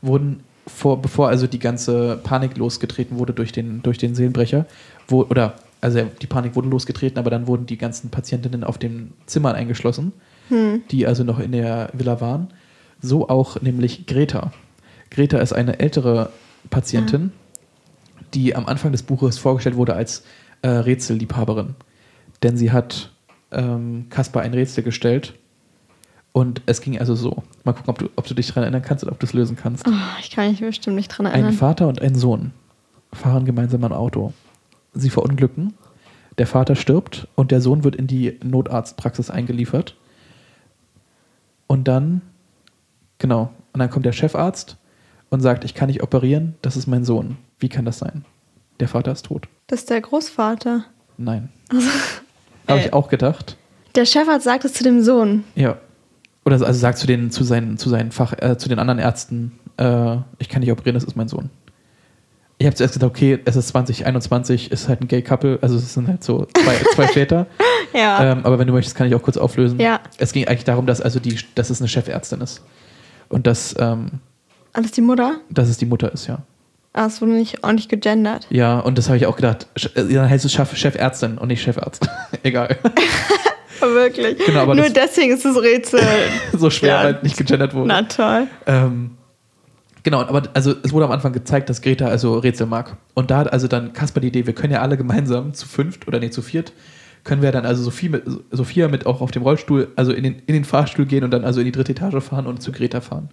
wurden 0.00 0.42
vor, 0.66 1.00
bevor 1.00 1.28
also 1.28 1.46
die 1.46 1.58
ganze 1.58 2.18
Panik 2.22 2.56
losgetreten 2.56 3.18
wurde 3.18 3.32
durch 3.32 3.52
den, 3.52 3.82
durch 3.82 3.98
den 3.98 4.14
Seelenbrecher, 4.14 4.66
wo, 5.08 5.22
oder 5.22 5.54
also 5.80 6.02
die 6.20 6.26
Panik 6.26 6.54
wurde 6.54 6.68
losgetreten, 6.68 7.18
aber 7.18 7.30
dann 7.30 7.46
wurden 7.46 7.66
die 7.66 7.76
ganzen 7.76 8.10
Patientinnen 8.10 8.62
auf 8.62 8.78
den 8.78 9.12
Zimmern 9.26 9.56
eingeschlossen, 9.56 10.12
hm. 10.48 10.82
die 10.90 11.06
also 11.06 11.24
noch 11.24 11.40
in 11.40 11.52
der 11.52 11.90
Villa 11.92 12.20
waren. 12.20 12.48
So 13.00 13.28
auch 13.28 13.60
nämlich 13.60 14.06
Greta. 14.06 14.52
Greta 15.10 15.38
ist 15.38 15.52
eine 15.52 15.80
ältere 15.80 16.30
Patientin, 16.70 17.32
ja. 17.34 17.41
Die 18.34 18.54
am 18.54 18.66
Anfang 18.66 18.92
des 18.92 19.02
Buches 19.02 19.38
vorgestellt 19.38 19.76
wurde 19.76 19.94
als 19.94 20.24
äh, 20.62 20.68
Rätselliebhaberin. 20.68 21.74
Denn 22.42 22.56
sie 22.56 22.72
hat 22.72 23.12
ähm, 23.50 24.06
Kaspar 24.10 24.42
ein 24.42 24.54
Rätsel 24.54 24.82
gestellt 24.82 25.34
und 26.32 26.62
es 26.66 26.80
ging 26.80 26.98
also 26.98 27.14
so. 27.14 27.42
Mal 27.64 27.72
gucken, 27.72 27.90
ob 27.90 27.98
du, 27.98 28.10
ob 28.16 28.26
du 28.26 28.34
dich 28.34 28.48
daran 28.48 28.64
erinnern 28.64 28.82
kannst 28.82 29.04
oder 29.04 29.12
ob 29.12 29.20
du 29.20 29.26
es 29.26 29.34
lösen 29.34 29.56
kannst. 29.56 29.86
Oh, 29.86 29.92
ich 30.20 30.30
kann 30.30 30.50
mich 30.50 30.60
bestimmt 30.60 30.96
nicht 30.96 31.12
daran 31.12 31.26
erinnern. 31.26 31.48
Ein 31.48 31.52
Vater 31.52 31.88
und 31.88 32.00
ein 32.00 32.14
Sohn 32.14 32.52
fahren 33.12 33.44
gemeinsam 33.44 33.84
ein 33.84 33.92
Auto. 33.92 34.32
Sie 34.94 35.10
verunglücken. 35.10 35.74
Der 36.38 36.46
Vater 36.46 36.74
stirbt 36.74 37.28
und 37.34 37.50
der 37.50 37.60
Sohn 37.60 37.84
wird 37.84 37.94
in 37.94 38.06
die 38.06 38.38
Notarztpraxis 38.42 39.30
eingeliefert. 39.30 39.96
Und 41.66 41.88
dann, 41.88 42.22
genau, 43.18 43.50
und 43.72 43.80
dann 43.80 43.90
kommt 43.90 44.06
der 44.06 44.12
Chefarzt 44.12 44.78
und 45.32 45.40
sagt, 45.40 45.64
ich 45.64 45.74
kann 45.74 45.86
nicht 45.86 46.02
operieren, 46.02 46.56
das 46.60 46.76
ist 46.76 46.86
mein 46.86 47.04
Sohn. 47.04 47.38
Wie 47.58 47.70
kann 47.70 47.86
das 47.86 47.98
sein? 47.98 48.26
Der 48.80 48.86
Vater 48.86 49.12
ist 49.12 49.24
tot. 49.24 49.48
Das 49.66 49.80
ist 49.80 49.90
der 49.90 50.02
Großvater. 50.02 50.84
Nein. 51.16 51.48
Also, 51.70 51.88
Habe 52.68 52.80
ich 52.80 52.92
auch 52.92 53.08
gedacht. 53.08 53.56
Der 53.94 54.04
Chefarzt 54.04 54.44
sagt 54.44 54.66
es 54.66 54.74
zu 54.74 54.84
dem 54.84 55.02
Sohn. 55.02 55.44
Ja. 55.54 55.78
Oder 56.44 56.56
also 56.56 56.78
sagt 56.78 56.98
zu 56.98 57.06
den, 57.06 57.30
zu 57.30 57.44
seinen, 57.44 57.78
zu 57.78 57.88
seinen 57.88 58.12
Fach, 58.12 58.34
äh, 58.42 58.58
zu 58.58 58.68
den 58.68 58.78
anderen 58.78 58.98
Ärzten, 58.98 59.58
äh, 59.78 60.16
ich 60.38 60.50
kann 60.50 60.60
nicht 60.60 60.70
operieren, 60.70 60.94
das 60.94 61.04
ist 61.04 61.16
mein 61.16 61.28
Sohn. 61.28 61.48
Ich 62.58 62.66
habe 62.66 62.76
zuerst 62.76 62.92
gedacht, 62.92 63.10
okay, 63.10 63.38
es 63.46 63.56
ist 63.56 63.68
2021, 63.68 64.70
ist 64.70 64.90
halt 64.90 65.00
ein 65.00 65.08
Gay-Couple, 65.08 65.60
also 65.62 65.76
es 65.76 65.94
sind 65.94 66.08
halt 66.08 66.22
so 66.22 66.46
zwei, 66.62 66.76
zwei 66.94 67.08
Väter. 67.08 67.46
ja. 67.94 68.32
Ähm, 68.32 68.40
aber 68.44 68.58
wenn 68.58 68.66
du 68.66 68.74
möchtest, 68.74 68.96
kann 68.96 69.06
ich 69.06 69.14
auch 69.14 69.22
kurz 69.22 69.38
auflösen. 69.38 69.80
Ja. 69.80 70.00
Es 70.18 70.34
ging 70.34 70.46
eigentlich 70.46 70.64
darum, 70.64 70.86
dass 70.86 71.00
also 71.00 71.20
die, 71.20 71.38
dass 71.54 71.70
es 71.70 71.80
eine 71.80 71.88
Chefärztin 71.88 72.42
ist. 72.42 72.62
Und 73.30 73.46
dass. 73.46 73.74
Ähm, 73.78 74.20
das 74.80 74.86
ist 74.86 74.96
die 74.96 75.02
Mutter? 75.02 75.40
Dass 75.50 75.68
es 75.68 75.78
die 75.78 75.86
Mutter 75.86 76.12
ist, 76.12 76.26
ja. 76.26 76.38
Ah, 76.94 77.06
es 77.06 77.22
wurde 77.22 77.32
nicht 77.32 77.64
ordentlich 77.64 77.88
gegendert. 77.88 78.46
Ja, 78.50 78.78
und 78.78 78.98
das 78.98 79.08
habe 79.08 79.16
ich 79.16 79.26
auch 79.26 79.36
gedacht. 79.36 79.66
Äh, 79.94 80.12
dann 80.12 80.28
heißt 80.28 80.44
es 80.44 80.52
Chefärztin 80.52 81.38
und 81.38 81.48
nicht 81.48 81.62
Chefarzt. 81.62 82.06
Egal. 82.42 82.76
Wirklich. 83.80 84.38
Genau, 84.46 84.60
aber 84.60 84.74
Nur 84.74 84.90
deswegen 84.90 85.32
ist 85.32 85.44
das 85.44 85.56
Rätsel 85.60 86.00
so 86.52 86.70
schwer, 86.70 86.90
ja. 86.90 87.04
weil 87.04 87.18
nicht 87.22 87.36
gegendert 87.36 87.74
wurde. 87.74 87.88
Na 87.88 88.02
toll. 88.02 88.46
Ähm, 88.66 89.12
genau, 90.02 90.20
aber 90.20 90.42
also 90.54 90.74
es 90.84 90.92
wurde 90.92 91.06
am 91.06 91.10
Anfang 91.10 91.32
gezeigt, 91.32 91.68
dass 91.68 91.80
Greta 91.80 92.06
also 92.06 92.38
Rätsel 92.38 92.66
mag. 92.66 92.96
Und 93.14 93.30
da 93.30 93.38
hat 93.38 93.52
also 93.52 93.66
dann 93.68 93.92
Kasper 93.92 94.20
die 94.20 94.28
Idee, 94.28 94.46
wir 94.46 94.54
können 94.54 94.72
ja 94.72 94.82
alle 94.82 94.96
gemeinsam 94.96 95.54
zu 95.54 95.66
fünft 95.66 96.06
oder 96.06 96.20
nee, 96.20 96.30
zu 96.30 96.42
viert, 96.42 96.72
können 97.24 97.42
wir 97.42 97.50
dann 97.50 97.66
also 97.66 97.82
Sophie 97.82 98.08
mit, 98.08 98.24
Sophia 98.50 98.88
mit 98.88 99.06
auch 99.06 99.20
auf 99.20 99.30
dem 99.30 99.42
Rollstuhl, 99.42 99.88
also 99.96 100.12
in 100.12 100.22
den, 100.22 100.42
in 100.46 100.54
den 100.54 100.64
Fahrstuhl 100.64 101.06
gehen 101.06 101.24
und 101.24 101.30
dann 101.32 101.44
also 101.44 101.60
in 101.60 101.66
die 101.66 101.72
dritte 101.72 101.92
Etage 101.92 102.22
fahren 102.22 102.46
und 102.46 102.62
zu 102.62 102.70
Greta 102.70 103.00
fahren. 103.00 103.30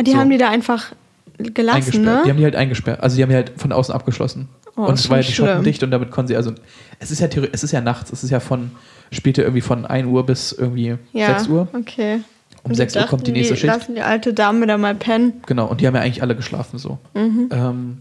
Die 0.00 0.12
so. 0.12 0.16
haben 0.16 0.30
die 0.30 0.38
da 0.38 0.50
einfach 0.50 0.92
gelassen, 1.38 2.02
ne? 2.02 2.22
Die 2.24 2.30
haben 2.30 2.36
die 2.36 2.44
halt 2.44 2.56
eingesperrt. 2.56 3.02
Also 3.02 3.16
die 3.16 3.22
haben 3.22 3.30
die 3.30 3.36
halt 3.36 3.52
von 3.56 3.72
außen 3.72 3.94
abgeschlossen. 3.94 4.48
Oh, 4.76 4.82
und 4.82 4.94
es 4.94 5.10
war 5.10 5.18
ja 5.18 5.22
die 5.22 5.32
Schotten 5.32 5.64
dicht 5.64 5.82
und 5.82 5.90
damit 5.90 6.10
konnten 6.10 6.28
sie, 6.28 6.36
also 6.36 6.52
es 6.98 7.10
ist 7.10 7.20
ja 7.20 7.28
es 7.52 7.62
ist 7.62 7.72
ja 7.72 7.82
nachts, 7.82 8.10
es 8.10 8.24
ist 8.24 8.30
ja 8.30 8.40
von, 8.40 8.70
spielte 9.10 9.42
irgendwie 9.42 9.60
von 9.60 9.84
1 9.84 10.08
Uhr 10.08 10.24
bis 10.24 10.52
irgendwie 10.52 10.96
ja, 11.12 11.38
6 11.38 11.48
Uhr. 11.48 11.68
okay. 11.74 12.22
Um 12.62 12.74
6 12.74 12.96
Uhr 12.96 13.02
kommt 13.02 13.26
die 13.26 13.32
nächste 13.32 13.54
die 13.54 13.60
Schicht. 13.60 13.72
lassen 13.72 13.94
die 13.96 14.02
alte 14.02 14.32
Dame 14.32 14.66
da 14.66 14.78
mal 14.78 14.94
pennen. 14.94 15.42
Genau, 15.46 15.66
und 15.66 15.80
die 15.80 15.86
haben 15.86 15.94
ja 15.94 16.00
eigentlich 16.00 16.22
alle 16.22 16.36
geschlafen 16.36 16.78
so. 16.78 16.98
Mhm. 17.12 17.48
Ähm, 17.50 17.98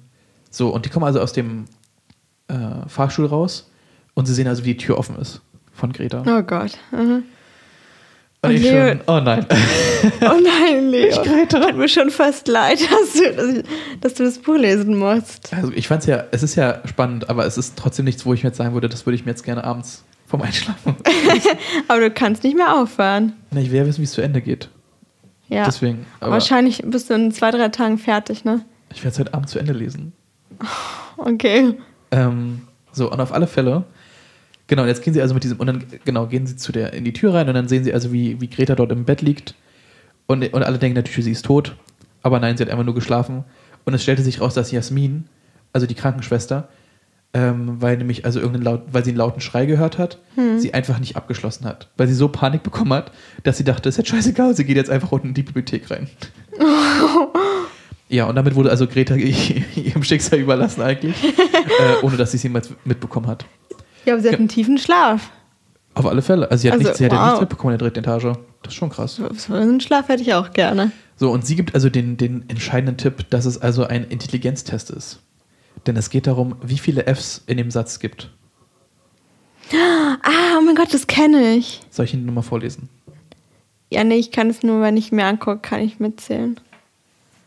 so, 0.50 0.70
und 0.70 0.86
die 0.86 0.89
kommen 0.89 1.06
also 1.06 1.20
aus 1.20 1.34
dem 1.34 1.66
äh, 2.48 2.88
Fahrstuhl 2.88 3.26
raus 3.26 3.70
und 4.14 4.28
sie 4.28 4.34
sehen 4.34 4.48
also, 4.48 4.64
wie 4.64 4.76
die 4.76 4.78
Tür 4.78 4.98
offen 4.98 5.18
ist 5.18 5.42
von 5.74 5.92
Greta. 5.92 6.24
Oh 6.26 6.44
Gott. 6.44 6.78
Mhm. 6.92 7.24
Und, 8.44 8.52
ich 8.52 8.64
Leo, 8.64 8.88
schon, 8.88 9.02
oh 9.06 9.20
nein. 9.20 9.46
oh 10.22 10.39
nein, 10.42 10.89
Leo. 10.89 11.10
Ich. 11.10 11.48
Tut 11.48 11.78
mir 11.78 11.88
schon 11.88 12.10
fast 12.10 12.48
leid, 12.48 12.80
dass 12.92 13.14
du, 13.14 13.64
dass 14.02 14.14
du 14.16 14.24
das 14.24 14.39
Buch 14.39 14.56
lesen 14.56 14.98
musst. 14.98 15.54
Also 15.54 15.72
ich 15.72 15.88
fand 15.88 16.02
es 16.02 16.08
ja, 16.08 16.24
es 16.32 16.42
ist 16.42 16.56
ja 16.56 16.82
spannend, 16.86 17.30
aber 17.30 17.46
es 17.46 17.60
ist 17.60 17.78
trotzdem 17.78 18.06
nichts, 18.06 18.26
wo 18.26 18.34
ich 18.34 18.44
mir 18.44 18.50
jetzt 18.50 18.58
sagen 18.58 18.74
würde, 18.74 18.89
das 18.89 19.06
würde 19.06 19.16
ich 19.16 19.26
mir 19.26 19.32
jetzt 19.32 19.44
gerne 19.44 19.64
abends 19.64 20.04
vom 20.26 20.42
Einschlafen. 20.42 20.96
aber 21.88 22.00
du 22.00 22.10
kannst 22.10 22.44
nicht 22.44 22.58
mehr 22.58 22.76
aufhören. 22.76 23.34
Na, 23.52 23.62
ich 23.62 23.70
will 23.70 23.78
ja 23.78 23.86
wissen, 23.86 24.00
wie 24.00 24.06
es 24.06 24.12
zu 24.14 24.22
Ende 24.22 24.42
geht. 24.42 24.70
Ja. 25.48 25.66
Deswegen. 25.66 26.08
Wahrscheinlich 26.20 26.82
bist 26.84 27.12
du 27.12 27.14
in 27.14 27.32
zwei, 27.32 27.52
drei 27.52 27.70
Tagen 27.70 28.00
fertig, 28.00 28.44
ne? 28.44 28.66
Ich 28.92 29.04
werde 29.04 29.14
es 29.14 29.20
heute 29.20 29.34
Abend 29.36 29.50
zu 29.50 29.60
Ende 29.60 29.74
lesen. 29.74 30.14
Okay. 31.18 31.76
Ähm, 32.10 32.62
so, 32.92 33.12
und 33.12 33.20
auf 33.20 33.34
alle 33.34 33.46
Fälle 33.46 33.84
Genau, 34.72 34.86
jetzt 34.86 35.03
gehen 35.03 35.13
sie 35.13 35.22
also 35.22 35.34
mit 35.34 35.43
diesem, 35.43 35.59
und 35.59 35.67
dann 35.67 35.84
genau, 36.05 36.28
gehen 36.28 36.47
sie 36.47 36.55
zu 36.55 36.72
der, 36.72 36.93
in 36.93 37.03
die 37.03 37.11
Tür 37.11 37.34
rein 37.34 37.49
und 37.49 37.55
dann 37.55 37.67
sehen 37.67 37.84
sie 37.84 37.93
also, 37.93 38.13
wie, 38.13 38.39
wie 38.39 38.49
Greta 38.49 38.74
dort 38.74 38.93
im 38.93 39.03
Bett 39.03 39.22
liegt. 39.22 39.53
Und, 40.28 40.53
und 40.53 40.63
alle 40.63 40.78
denken 40.78 40.95
natürlich, 40.95 41.26
sie 41.26 41.32
ist 41.34 41.43
tot. 41.43 41.76
Aber 42.24 42.39
nein, 42.39 42.55
sie 42.55 42.63
hat 42.63 42.72
einfach 42.72 42.86
nur 42.86 42.95
geschlafen. 42.95 43.43
Und 43.84 43.93
es 43.93 44.01
stellte 44.01 44.22
sich 44.22 44.39
raus, 44.39 44.53
dass 44.53 44.72
Jasmin, 44.72 45.26
also 45.74 45.88
die 45.88 45.93
Krankenschwester, 45.93 46.69
ähm, 47.34 47.82
weil 47.82 47.97
nämlich 47.97 48.24
also 48.24 48.39
irgendeinen 48.39 48.63
laut, 48.63 48.84
weil 48.93 49.03
sie 49.03 49.09
einen 49.09 49.17
lauten 49.17 49.41
Schrei 49.41 49.65
gehört 49.65 49.97
hat, 49.97 50.19
Hm. 50.36 50.57
sie 50.57 50.74
einfach 50.74 50.99
nicht 50.99 51.17
abgeschlossen 51.17 51.65
hat. 51.65 51.89
Weil 51.97 52.07
sie 52.07 52.13
so 52.13 52.30
Panik 52.30 52.63
bekommen 52.63 52.93
hat, 52.93 53.11
dass 53.43 53.57
sie 53.57 53.65
dachte, 53.65 53.89
ist 53.89 53.97
jetzt 53.97 54.07
scheißegal, 54.07 54.55
sie 54.55 54.63
geht 54.63 54.78
jetzt 54.78 54.89
einfach 54.89 55.11
unten 55.11 55.28
in 55.28 55.34
die 55.34 55.43
Bibliothek 55.43 55.91
rein. 55.91 56.07
ja, 58.07 58.24
und 58.24 58.36
damit 58.36 58.55
wurde 58.55 58.69
also 58.69 58.88
Greta 58.88 59.15
ihrem 59.76 60.03
Schicksal 60.03 60.39
überlassen 60.39 60.82
eigentlich, 60.82 61.22
äh, 61.26 62.03
ohne 62.03 62.15
dass 62.15 62.32
sie 62.32 62.38
es 62.38 62.43
jemals 62.43 62.69
mitbekommen 62.86 63.28
hat. 63.28 63.43
Ja, 64.06 64.14
aber 64.14 64.22
sie 64.22 64.30
hat 64.30 64.39
einen 64.39 64.47
tiefen 64.47 64.78
Schlaf. 64.78 65.30
Auf 65.93 66.06
alle 66.06 66.22
Fälle. 66.22 66.49
Also 66.49 66.62
sie 66.64 66.68
hat, 66.70 66.74
Also, 66.74 66.84
nichts, 66.86 66.97
sie 66.99 67.06
hat 67.06 67.12
ja 67.12 67.20
wow. 67.20 67.26
nichts 67.28 67.41
mitbekommen 67.41 67.74
in 67.74 67.80
der 67.80 67.89
dritten 67.89 67.99
Etage. 67.99 68.24
Das 68.64 68.74
ist 68.74 68.76
schon 68.76 68.89
krass. 68.89 69.20
So 69.36 69.54
einen 69.54 69.82
Schlaf 69.82 70.08
hätte 70.08 70.22
ich 70.24 70.34
auch 70.34 70.52
gerne. 70.54 70.91
So, 71.18 71.32
und 71.32 71.45
sie 71.45 71.56
gibt 71.56 71.76
also 71.76 71.89
den, 71.89 72.18
den 72.18 72.45
entscheidenden 72.49 72.97
Tipp, 72.97 73.30
dass 73.30 73.45
es 73.45 73.58
also 73.60 73.86
ein 73.86 74.06
Intelligenztest 74.06 74.89
ist. 74.91 75.20
Denn 75.88 75.95
es 75.97 76.10
geht 76.10 76.28
darum, 76.28 76.56
wie 76.62 76.78
viele 76.78 77.06
Fs 77.14 77.41
in 77.47 77.58
dem 77.58 77.72
Satz 77.72 77.99
gibt. 77.99 78.30
Ah, 79.74 80.58
oh 80.58 80.62
mein 80.62 80.76
Gott, 80.76 80.93
das 80.93 81.08
kenne 81.08 81.54
ich. 81.56 81.82
Soll 81.89 82.06
ich 82.06 82.14
Ihnen 82.14 82.26
nur 82.26 82.36
mal 82.36 82.41
vorlesen? 82.41 82.89
Ja, 83.89 84.04
nee, 84.04 84.16
ich 84.16 84.32
kann 84.32 84.49
es 84.49 84.64
nur, 84.64 84.82
wenn 84.82 84.97
ich 84.97 85.12
mir 85.12 85.26
angucke, 85.26 85.60
kann 85.60 85.82
ich 85.82 85.99
mitzählen. 85.99 86.60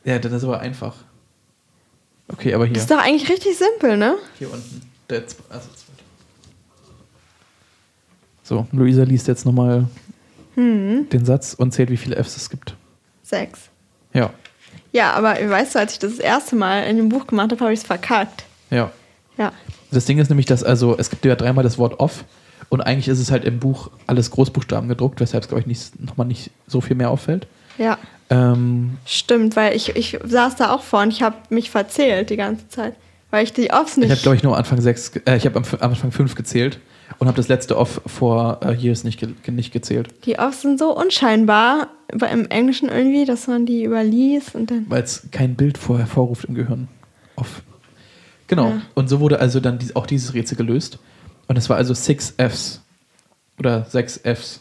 Ja, 0.04 0.18
das 0.18 0.32
ist 0.32 0.44
aber 0.44 0.60
einfach. 0.60 0.94
Okay, 2.28 2.54
aber 2.54 2.64
hier. 2.66 2.74
Das 2.74 2.84
ist 2.84 2.90
doch 2.90 2.98
eigentlich 3.02 3.28
richtig 3.30 3.56
simpel, 3.56 3.96
ne? 3.96 4.16
Hier 4.38 4.52
unten. 4.52 4.82
Der 5.10 5.26
zwe- 5.26 5.36
also. 5.50 5.68
So, 8.44 8.66
Luisa 8.72 9.02
liest 9.02 9.26
jetzt 9.26 9.44
nochmal 9.46 9.86
Hm, 10.54 11.08
den 11.10 11.24
Satz 11.24 11.54
und 11.54 11.72
zählt, 11.72 11.90
wie 11.90 11.96
viele 11.96 12.22
Fs 12.22 12.36
es 12.36 12.48
gibt. 12.50 12.76
sechs. 13.24 13.70
Ja, 14.12 14.30
Ja, 14.92 15.12
aber 15.14 15.34
weißt 15.34 15.74
du, 15.74 15.78
als 15.80 15.94
ich 15.94 15.98
das, 15.98 16.12
das 16.12 16.20
erste 16.20 16.54
Mal 16.54 16.84
in 16.84 16.96
dem 16.96 17.08
Buch 17.08 17.26
gemacht 17.26 17.50
habe, 17.50 17.60
habe 17.60 17.72
ich 17.72 17.80
es 17.80 17.86
verkackt. 17.86 18.44
ja. 18.70 18.92
Ja. 19.36 19.50
Das 19.90 20.04
Ding 20.04 20.18
ist 20.18 20.28
nämlich, 20.28 20.46
dass 20.46 20.62
also, 20.62 20.96
es 20.96 21.10
gibt 21.10 21.24
ja 21.24 21.34
dreimal 21.34 21.64
das 21.64 21.76
Wort 21.78 21.98
off 21.98 22.24
und 22.68 22.80
eigentlich 22.82 23.08
ist 23.08 23.18
es 23.18 23.32
halt 23.32 23.44
im 23.44 23.58
Buch 23.58 23.90
alles 24.06 24.30
Großbuchstaben 24.30 24.88
gedruckt, 24.88 25.18
weshalb 25.18 25.42
es, 25.42 25.48
glaube 25.48 25.62
ich, 25.62 25.66
nicht, 25.66 26.00
nochmal 26.00 26.28
nicht 26.28 26.50
so 26.68 26.80
viel 26.80 26.94
mehr 26.94 27.10
auffällt. 27.10 27.48
Ja. 27.78 27.98
Ähm, 28.30 28.98
Stimmt, 29.06 29.56
weil 29.56 29.74
ich, 29.74 29.96
ich 29.96 30.18
saß 30.24 30.54
da 30.54 30.72
auch 30.72 30.82
vor 30.84 31.02
und 31.02 31.10
ich 31.12 31.22
habe 31.22 31.34
mich 31.50 31.70
verzählt 31.70 32.30
die 32.30 32.36
ganze 32.36 32.68
Zeit. 32.68 32.94
Weil 33.32 33.42
ich 33.42 33.52
die 33.52 33.72
Offs 33.72 33.96
nicht. 33.96 34.06
ich 34.06 34.12
habe, 34.12 34.22
glaube 34.22 34.36
ich, 34.36 34.42
nur 34.44 34.52
am 34.52 34.58
Anfang 34.60 34.80
sechs, 34.80 35.10
äh, 35.26 35.36
ich 35.36 35.46
habe 35.46 35.56
am, 35.58 35.64
am 35.80 35.90
Anfang 35.90 36.12
fünf 36.12 36.36
gezählt 36.36 36.78
und 37.18 37.26
habe 37.26 37.36
das 37.36 37.48
letzte 37.48 37.76
off 37.76 38.00
vor 38.06 38.60
äh, 38.62 38.74
Years 38.74 39.04
nicht, 39.04 39.20
ge 39.20 39.34
nicht 39.50 39.72
gezählt, 39.72 40.08
die 40.24 40.38
Offs 40.38 40.62
sind 40.62 40.78
so 40.78 40.96
unscheinbar 40.96 41.88
im 42.08 42.46
Englischen 42.46 42.88
irgendwie, 42.88 43.24
dass 43.24 43.46
man 43.46 43.66
die 43.66 43.84
überliest 43.84 44.54
und 44.54 44.70
dann. 44.70 44.86
weil 44.88 45.02
es 45.02 45.28
kein 45.30 45.54
Bild 45.54 45.78
vor 45.78 45.98
hervorruft 45.98 46.44
im 46.44 46.54
Gehirn. 46.54 46.88
Off. 47.36 47.62
Genau. 48.46 48.68
Ja. 48.68 48.82
Und 48.94 49.08
so 49.08 49.20
wurde 49.20 49.40
also 49.40 49.60
dann 49.60 49.78
dies, 49.78 49.96
auch 49.96 50.06
dieses 50.06 50.34
Rätsel 50.34 50.56
gelöst. 50.56 50.98
Und 51.48 51.56
es 51.56 51.68
war 51.68 51.76
also 51.76 51.94
six 51.94 52.34
Fs 52.36 52.82
oder 53.58 53.84
sechs 53.84 54.18
Fs. 54.18 54.60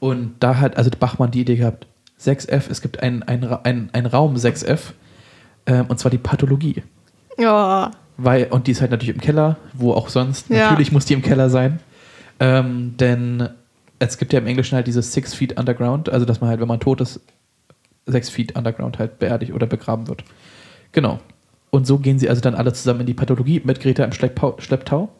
Und 0.00 0.36
da 0.40 0.58
hat 0.58 0.76
also 0.76 0.90
Bachmann 0.98 1.30
die 1.30 1.40
Idee 1.40 1.56
gehabt, 1.56 1.86
6F, 2.20 2.70
es 2.70 2.80
gibt 2.80 3.02
einen 3.02 3.22
ein, 3.22 3.90
ein 3.92 4.06
Raum 4.06 4.34
6F, 4.34 4.92
ähm, 5.66 5.86
und 5.88 5.98
zwar 5.98 6.10
die 6.10 6.18
Pathologie. 6.18 6.82
Ja. 7.38 7.92
Weil, 8.18 8.48
und 8.48 8.66
die 8.66 8.72
ist 8.72 8.80
halt 8.80 8.90
natürlich 8.90 9.14
im 9.14 9.20
Keller, 9.20 9.56
wo 9.72 9.92
auch 9.92 10.08
sonst. 10.08 10.50
Ja. 10.50 10.70
Natürlich 10.70 10.90
muss 10.90 11.04
die 11.04 11.14
im 11.14 11.22
Keller 11.22 11.48
sein. 11.50 11.78
Ähm, 12.40 12.96
denn 12.98 13.48
es 14.00 14.18
gibt 14.18 14.32
ja 14.32 14.40
im 14.40 14.46
Englischen 14.46 14.74
halt 14.74 14.88
dieses 14.88 15.12
Six 15.12 15.34
Feet 15.34 15.58
Underground, 15.58 16.08
also 16.08 16.26
dass 16.26 16.40
man 16.40 16.50
halt, 16.50 16.60
wenn 16.60 16.68
man 16.68 16.80
tot 16.80 17.00
ist, 17.00 17.20
sechs 18.06 18.28
Feet 18.28 18.56
Underground 18.56 18.98
halt 18.98 19.20
beerdigt 19.20 19.52
oder 19.52 19.66
begraben 19.66 20.08
wird. 20.08 20.24
Genau. 20.92 21.20
Und 21.70 21.86
so 21.86 21.98
gehen 21.98 22.18
sie 22.18 22.28
also 22.28 22.40
dann 22.40 22.54
alle 22.54 22.72
zusammen 22.72 23.00
in 23.00 23.06
die 23.06 23.14
Pathologie 23.14 23.60
mit 23.64 23.80
Greta 23.80 24.02
im 24.04 24.12
Schlepptau. 24.12 24.56
Schlepptau. 24.58 25.10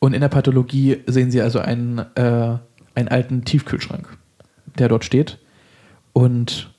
Und 0.00 0.14
in 0.14 0.20
der 0.20 0.28
Pathologie 0.28 1.02
sehen 1.06 1.30
sie 1.30 1.40
also 1.40 1.60
einen, 1.60 1.98
äh, 2.16 2.56
einen 2.94 3.08
alten 3.08 3.44
Tiefkühlschrank, 3.44 4.08
der 4.78 4.88
dort 4.88 5.04
steht. 5.04 5.38
Und 6.12 6.70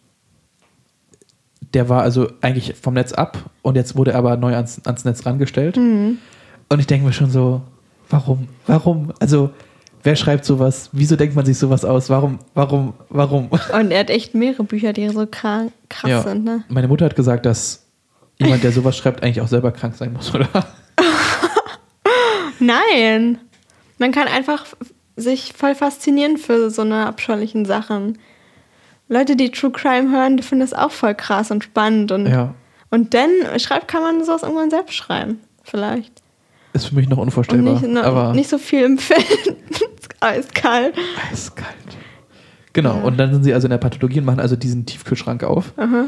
der 1.73 1.89
war 1.89 2.01
also 2.01 2.27
eigentlich 2.41 2.75
vom 2.81 2.93
Netz 2.95 3.13
ab 3.13 3.37
und 3.61 3.75
jetzt 3.75 3.95
wurde 3.95 4.11
er 4.11 4.17
aber 4.17 4.37
neu 4.37 4.55
ans, 4.55 4.81
ans 4.85 5.05
Netz 5.05 5.25
rangestellt. 5.25 5.77
Mhm. 5.77 6.17
Und 6.69 6.79
ich 6.79 6.87
denke 6.87 7.05
mir 7.05 7.13
schon 7.13 7.29
so, 7.31 7.61
warum? 8.09 8.47
Warum? 8.67 9.11
Also, 9.19 9.51
wer 10.03 10.15
schreibt 10.15 10.45
sowas? 10.45 10.89
Wieso 10.91 11.15
denkt 11.15 11.35
man 11.35 11.45
sich 11.45 11.57
sowas 11.57 11.85
aus? 11.85 12.09
Warum? 12.09 12.39
Warum? 12.53 12.93
Warum? 13.09 13.49
Und 13.73 13.91
er 13.91 13.99
hat 13.99 14.09
echt 14.09 14.35
mehrere 14.35 14.63
Bücher, 14.63 14.93
die 14.93 15.07
so 15.09 15.27
krank, 15.29 15.71
krass 15.89 16.09
Ja. 16.09 16.21
sind, 16.23 16.43
ne? 16.43 16.63
Meine 16.69 16.87
Mutter 16.87 17.05
hat 17.05 17.15
gesagt, 17.15 17.45
dass 17.45 17.85
jemand, 18.37 18.63
der 18.63 18.71
sowas 18.71 18.97
schreibt, 18.97 19.23
eigentlich 19.23 19.41
auch 19.41 19.47
selber 19.47 19.71
krank 19.71 19.95
sein 19.95 20.13
muss, 20.13 20.33
oder? 20.33 20.47
Nein. 22.59 23.37
Man 23.97 24.11
kann 24.11 24.27
einfach 24.27 24.65
sich 25.15 25.53
voll 25.53 25.75
faszinieren 25.75 26.37
für 26.37 26.69
so 26.69 26.81
eine 26.81 27.05
abscheulichen 27.05 27.65
Sachen. 27.65 28.17
Leute, 29.09 29.35
die 29.35 29.51
True 29.51 29.71
Crime 29.71 30.11
hören, 30.11 30.37
die 30.37 30.43
finden 30.43 30.61
das 30.61 30.73
auch 30.73 30.91
voll 30.91 31.15
krass 31.15 31.51
und 31.51 31.63
spannend. 31.63 32.11
Und, 32.11 32.27
Ja. 32.27 32.53
und 32.91 33.13
dann 33.13 33.29
schreibt, 33.57 33.87
kann 33.87 34.01
man 34.03 34.23
sowas 34.23 34.43
irgendwann 34.43 34.69
selbst 34.69 34.93
schreiben. 34.93 35.39
Vielleicht. 35.63 36.21
Ist 36.73 36.85
für 36.87 36.95
mich 36.95 37.09
noch 37.09 37.17
Und 37.17 37.23
unvorstellbar. 37.25 37.73
nicht, 37.73 37.87
ne, 37.87 38.03
aber 38.03 38.33
nicht 38.33 38.49
so 38.49 38.57
viel 38.59 38.83
empfinden. 38.85 39.55
Eiskalt. 40.19 40.95
eiskalt. 41.31 41.75
Genau, 42.73 42.95
Ja. 42.97 43.01
und 43.03 43.17
dann 43.17 43.33
sind 43.33 43.43
sie 43.43 43.53
also 43.53 43.65
in 43.65 43.71
der 43.71 43.77
Pathologie 43.79 44.19
und 44.19 44.25
machen 44.25 44.39
also 44.39 44.55
diesen 44.55 44.85
Tiefkühlschrank 44.85 45.43
auf 45.43 45.73
Aha. 45.77 46.05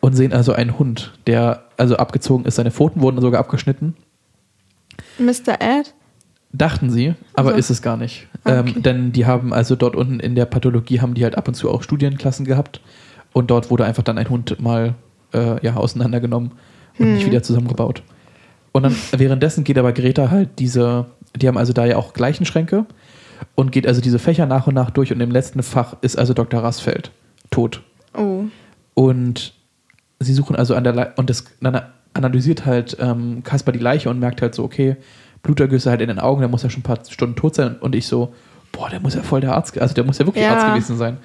und 0.00 0.12
sehen 0.14 0.32
also 0.32 0.52
einen 0.52 0.78
Hund, 0.78 1.12
der 1.26 1.64
also 1.76 1.96
abgezogen 1.96 2.44
ist. 2.44 2.54
Seine 2.56 2.70
Pfoten 2.70 3.00
wurden 3.00 3.20
sogar 3.20 3.40
abgeschnitten. 3.40 3.96
Mr. 5.18 5.60
Ed? 5.60 5.94
Dachten 6.56 6.88
sie, 6.88 7.14
aber 7.34 7.48
Also. 7.48 7.58
ist 7.58 7.70
es 7.70 7.82
gar 7.82 7.96
nicht. 7.96 8.28
Ah, 8.44 8.60
Ähm, 8.60 8.66
okay. 8.68 8.80
denn 8.80 9.12
die 9.12 9.26
haben 9.26 9.52
also 9.52 9.74
dort 9.74 9.96
unten 9.96 10.20
in 10.20 10.36
der 10.36 10.44
Pathologie 10.46 11.00
haben 11.00 11.14
die 11.14 11.24
halt 11.24 11.36
ab 11.36 11.48
und 11.48 11.54
zu 11.54 11.68
auch 11.68 11.82
Studienklassen 11.82 12.46
gehabt 12.46 12.80
und 13.32 13.50
dort 13.50 13.70
wurde 13.70 13.84
einfach 13.84 14.04
dann 14.04 14.18
ein 14.18 14.30
Hund 14.30 14.60
mal 14.60 14.94
äh, 15.32 15.64
ja, 15.66 15.74
auseinandergenommen 15.74 16.52
und 16.98 17.06
Hm. 17.06 17.14
nicht 17.14 17.26
wieder 17.26 17.42
zusammengebaut. 17.42 18.02
Und 18.70 18.84
dann 18.84 18.94
währenddessen 19.16 19.64
geht 19.64 19.78
aber 19.78 19.92
Greta 19.92 20.30
halt 20.30 20.50
diese, 20.60 21.06
die 21.34 21.48
haben 21.48 21.58
also 21.58 21.72
da 21.72 21.84
ja 21.86 21.96
auch 21.96 22.12
Gleichenschränke 22.12 22.86
und 23.56 23.72
geht 23.72 23.86
also 23.88 24.00
diese 24.00 24.20
Fächer 24.20 24.46
nach 24.46 24.68
und 24.68 24.74
nach 24.74 24.90
durch 24.90 25.12
und 25.12 25.20
im 25.20 25.32
letzten 25.32 25.62
Fach 25.64 25.96
ist 26.02 26.16
also 26.16 26.34
Dr. 26.34 26.62
Rassfeld 26.62 27.10
tot. 27.50 27.82
Oh. 28.16 28.44
Und 28.94 29.54
sie 30.20 30.32
suchen 30.34 30.54
also 30.54 30.76
an 30.76 30.84
der 30.84 30.92
Le 30.92 31.12
und 31.16 31.30
das 31.30 31.44
dann 31.60 31.80
analysiert 32.14 32.64
halt 32.64 32.96
ähm, 33.00 33.42
Kasper 33.42 33.72
die 33.72 33.80
Leiche 33.80 34.08
und 34.08 34.20
merkt 34.20 34.40
halt 34.40 34.54
so, 34.54 34.62
okay, 34.62 34.96
Blutergüsse 35.44 35.88
halt 35.90 36.00
in 36.00 36.08
den 36.08 36.18
Augen, 36.18 36.40
der 36.40 36.48
muss 36.48 36.64
ja 36.64 36.70
schon 36.70 36.80
ein 36.80 36.82
paar 36.84 36.98
Stunden 37.08 37.36
tot 37.36 37.54
sein. 37.54 37.76
Und 37.78 37.94
ich 37.94 38.06
so, 38.08 38.34
boah, 38.72 38.90
der 38.90 38.98
muss 38.98 39.14
ja 39.14 39.22
voll 39.22 39.40
der 39.40 39.54
Arzt, 39.54 39.78
also 39.78 39.94
der 39.94 40.02
muss 40.02 40.18
ja 40.18 40.26
wirklich 40.26 40.42
Ja. 40.44 40.54
Arzt 40.56 40.66
gewesen 40.66 40.96
sein. 40.96 41.18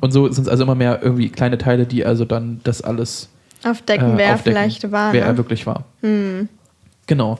Und 0.00 0.12
so 0.12 0.30
sind 0.30 0.42
es 0.44 0.48
also 0.50 0.64
immer 0.64 0.74
mehr 0.74 1.02
irgendwie 1.02 1.30
kleine 1.30 1.56
Teile, 1.56 1.86
die 1.86 2.04
also 2.04 2.24
dann 2.26 2.60
das 2.64 2.82
alles 2.82 3.30
Aufdecken, 3.64 4.14
äh, 4.14 4.18
wer 4.18 4.34
aufdecken, 4.34 4.58
vielleicht 4.58 4.90
war. 4.92 5.12
wer 5.14 5.24
er 5.24 5.32
ne? 5.32 5.38
wirklich 5.38 5.66
war. 5.66 5.84
Hm. 6.02 6.48
Genau. 7.06 7.38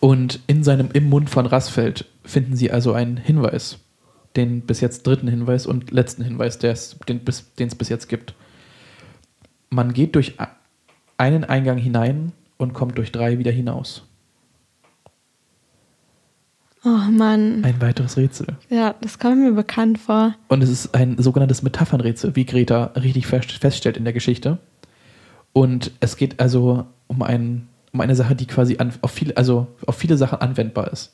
Und 0.00 0.40
in 0.46 0.62
seinem, 0.64 0.88
im 0.92 1.08
Mund 1.08 1.28
von 1.30 1.46
Rassfeld 1.46 2.06
finden 2.24 2.56
sie 2.56 2.70
also 2.70 2.92
einen 2.92 3.16
Hinweis. 3.18 3.78
Den 4.36 4.60
bis 4.60 4.80
jetzt 4.82 5.06
dritten 5.06 5.28
Hinweis 5.28 5.66
und 5.66 5.90
letzten 5.90 6.22
Hinweis, 6.22 6.58
der 6.58 6.72
es- 6.72 6.96
den 7.08 7.20
bis- 7.20 7.52
den 7.58 7.68
es 7.68 7.74
bis 7.74 7.88
jetzt 7.88 8.08
gibt. 8.08 8.34
Man 9.70 9.92
geht 9.94 10.14
durch 10.14 10.34
einen 11.18 11.44
Eingang 11.44 11.78
hinein 11.78 12.32
und 12.58 12.74
kommt 12.74 12.98
durch 12.98 13.12
drei 13.12 13.38
wieder 13.38 13.50
hinaus. 13.50 14.04
Oh 16.88 17.10
Mann. 17.10 17.64
Ein 17.64 17.80
weiteres 17.80 18.16
Rätsel. 18.16 18.46
Ja, 18.70 18.94
das 19.00 19.18
kommt 19.18 19.38
mir 19.38 19.50
bekannt 19.50 19.98
vor. 19.98 20.36
Und 20.46 20.62
es 20.62 20.70
ist 20.70 20.94
ein 20.94 21.16
sogenanntes 21.20 21.64
Metaphernrätsel, 21.64 22.36
wie 22.36 22.46
Greta 22.46 22.92
richtig 22.94 23.26
fest- 23.26 23.50
feststellt 23.50 23.96
in 23.96 24.04
der 24.04 24.12
Geschichte. 24.12 24.58
Und 25.52 25.90
es 25.98 26.16
geht 26.16 26.38
also 26.38 26.86
um, 27.08 27.22
ein, 27.22 27.66
um 27.92 28.00
eine 28.00 28.14
Sache, 28.14 28.36
die 28.36 28.46
quasi 28.46 28.76
an, 28.78 28.92
auf, 29.02 29.10
viele, 29.10 29.36
also 29.36 29.66
auf 29.84 29.96
viele 29.96 30.16
Sachen 30.16 30.40
anwendbar 30.40 30.92
ist. 30.92 31.12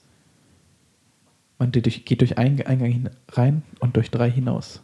Man 1.58 1.72
geht 1.72 1.86
durch, 1.86 2.04
geht 2.04 2.20
durch 2.20 2.36
einen 2.36 2.60
Eingang 2.66 3.08
rein 3.30 3.62
und 3.80 3.96
durch 3.96 4.10
drei 4.10 4.30
hinaus. 4.30 4.82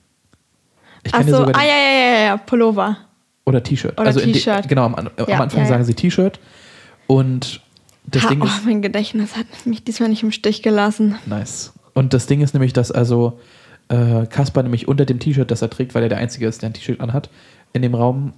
Ich 1.05 1.13
Achso, 1.15 1.37
sogar 1.37 1.55
ah 1.55 1.65
ja, 1.65 1.75
ja, 1.75 2.01
ja, 2.15 2.25
ja, 2.29 2.37
Pullover. 2.39 2.97
Oder 3.45 3.63
T-Shirt. 3.63 3.93
Oder 4.01 4.07
also 4.07 4.21
T-Shirt. 4.21 4.69
Genau, 4.69 4.85
am, 4.87 4.95
am 4.95 5.11
Ja, 5.27 5.39
Anfang 5.41 5.59
ja, 5.59 5.65
ja. 5.65 5.69
sagen 5.69 5.85
sie 5.85 5.93
T-Shirt. 5.93 6.41
Und 7.07 7.61
das 8.11 8.25
ha, 8.25 8.29
Ding 8.29 8.43
oh, 8.43 8.47
ist. 8.47 8.65
mein 8.65 8.83
Gedächtnis 8.83 9.37
hat 9.37 9.47
mich 9.65 9.85
diesmal 9.85 10.09
nicht 10.09 10.23
im 10.23 10.33
Stich 10.33 10.63
gelassen. 10.63 11.17
Nice. 11.27 11.73
Und 11.95 12.15
das 12.15 12.27
Ding 12.27 12.41
ist 12.41 12.55
nämlich, 12.55 12.73
dass 12.73 12.91
also 12.91 13.39
äh, 13.89 14.27
Kaspar 14.27 14.63
nämlich 14.63 14.89
unter 14.89 15.05
dem 15.05 15.19
T-Shirt, 15.19 15.51
das 15.51 15.63
er 15.63 15.71
trägt, 15.71 15.95
weil 15.95 16.03
er 16.03 16.09
der 16.09 16.19
Einzige 16.19 16.47
ist, 16.47 16.63
der 16.63 16.71
ein 16.71 16.75
T-Shirt 16.75 17.01
anhat, 17.01 17.31
in 17.73 17.83
dem 17.83 17.95
Raum 17.95 18.35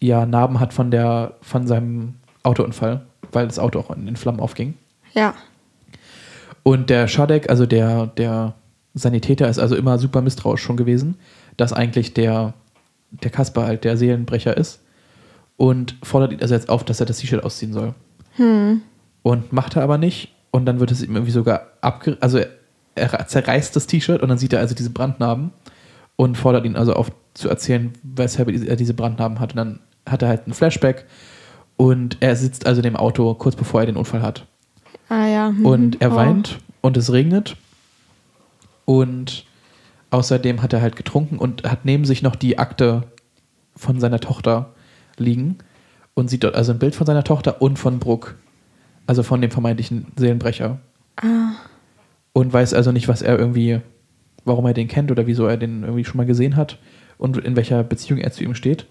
ja 0.00 0.26
Narben 0.26 0.60
hat 0.60 0.72
von, 0.74 0.90
der, 0.90 1.34
von 1.40 1.66
seinem 1.66 2.14
Autounfall, 2.42 3.06
weil 3.32 3.46
das 3.46 3.58
Auto 3.58 3.80
auch 3.80 3.90
in, 3.90 4.06
in 4.06 4.16
Flammen 4.16 4.40
aufging. 4.40 4.74
Ja. 5.14 5.34
Und 6.62 6.90
der 6.90 7.08
Schadek, 7.08 7.50
also 7.50 7.66
der, 7.66 8.06
der 8.06 8.54
Sanitäter, 8.94 9.48
ist 9.48 9.58
also 9.58 9.76
immer 9.76 9.98
super 9.98 10.22
misstrauisch 10.22 10.62
schon 10.62 10.76
gewesen, 10.76 11.16
dass 11.56 11.72
eigentlich 11.72 12.14
der, 12.14 12.54
der 13.10 13.30
Kaspar 13.30 13.66
halt 13.66 13.84
der 13.84 13.96
Seelenbrecher 13.96 14.56
ist 14.56 14.80
und 15.56 15.96
fordert 16.02 16.32
ihn 16.32 16.40
also 16.40 16.54
jetzt 16.54 16.68
auf, 16.68 16.84
dass 16.84 17.00
er 17.00 17.06
das 17.06 17.18
T-Shirt 17.18 17.42
ausziehen 17.42 17.72
soll. 17.72 17.94
Hm. 18.36 18.82
und 19.22 19.52
macht 19.52 19.76
er 19.76 19.82
aber 19.82 19.98
nicht. 19.98 20.34
Und 20.50 20.66
dann 20.66 20.80
wird 20.80 20.90
es 20.90 21.02
ihm 21.02 21.14
irgendwie 21.14 21.32
sogar 21.32 21.68
abge... 21.80 22.16
Also 22.20 22.40
er 22.94 23.26
zerreißt 23.26 23.74
das 23.74 23.86
T-Shirt 23.86 24.22
und 24.22 24.28
dann 24.28 24.38
sieht 24.38 24.52
er 24.52 24.60
also 24.60 24.74
diese 24.74 24.90
Brandnarben 24.90 25.50
und 26.16 26.36
fordert 26.36 26.64
ihn 26.64 26.76
also 26.76 26.94
auf 26.94 27.10
zu 27.34 27.48
erzählen, 27.48 27.92
weshalb 28.02 28.48
er 28.48 28.76
diese 28.76 28.94
Brandnarben 28.94 29.40
hat. 29.40 29.52
Und 29.52 29.56
dann 29.56 29.80
hat 30.06 30.22
er 30.22 30.28
halt 30.28 30.46
ein 30.46 30.54
Flashback 30.54 31.06
und 31.76 32.18
er 32.20 32.36
sitzt 32.36 32.66
also 32.66 32.78
in 32.78 32.84
dem 32.84 32.96
Auto 32.96 33.34
kurz 33.34 33.56
bevor 33.56 33.80
er 33.80 33.86
den 33.86 33.96
Unfall 33.96 34.22
hat. 34.22 34.46
Ah 35.08 35.26
ja. 35.26 35.50
Mhm. 35.50 35.66
Und 35.66 36.00
er 36.00 36.12
oh. 36.12 36.16
weint 36.16 36.58
und 36.80 36.96
es 36.96 37.12
regnet 37.12 37.56
und 38.84 39.44
außerdem 40.10 40.62
hat 40.62 40.72
er 40.72 40.80
halt 40.80 40.96
getrunken 40.96 41.38
und 41.38 41.64
hat 41.64 41.84
neben 41.84 42.04
sich 42.04 42.22
noch 42.22 42.36
die 42.36 42.58
Akte 42.58 43.02
von 43.76 43.98
seiner 43.98 44.20
Tochter 44.20 44.70
liegen 45.16 45.58
und 46.14 46.30
sieht 46.30 46.44
dort 46.44 46.54
also 46.54 46.72
ein 46.72 46.78
Bild 46.78 46.94
von 46.94 47.06
seiner 47.06 47.24
Tochter 47.24 47.60
und 47.60 47.78
von 47.78 47.98
Brooke, 47.98 48.34
also 49.06 49.22
von 49.22 49.40
dem 49.40 49.50
vermeintlichen 49.50 50.06
Seelenbrecher. 50.16 50.78
Ah. 51.16 51.52
Und 52.32 52.52
weiß 52.52 52.74
also 52.74 52.92
nicht, 52.92 53.08
was 53.08 53.22
er 53.22 53.38
irgendwie, 53.38 53.80
warum 54.44 54.66
er 54.66 54.74
den 54.74 54.88
kennt 54.88 55.10
oder 55.10 55.26
wieso 55.26 55.46
er 55.46 55.56
den 55.56 55.82
irgendwie 55.82 56.04
schon 56.04 56.16
mal 56.16 56.26
gesehen 56.26 56.56
hat 56.56 56.78
und 57.18 57.36
in 57.38 57.56
welcher 57.56 57.82
Beziehung 57.84 58.20
er 58.20 58.32
zu 58.32 58.42
ihm 58.42 58.54
steht. 58.54 58.86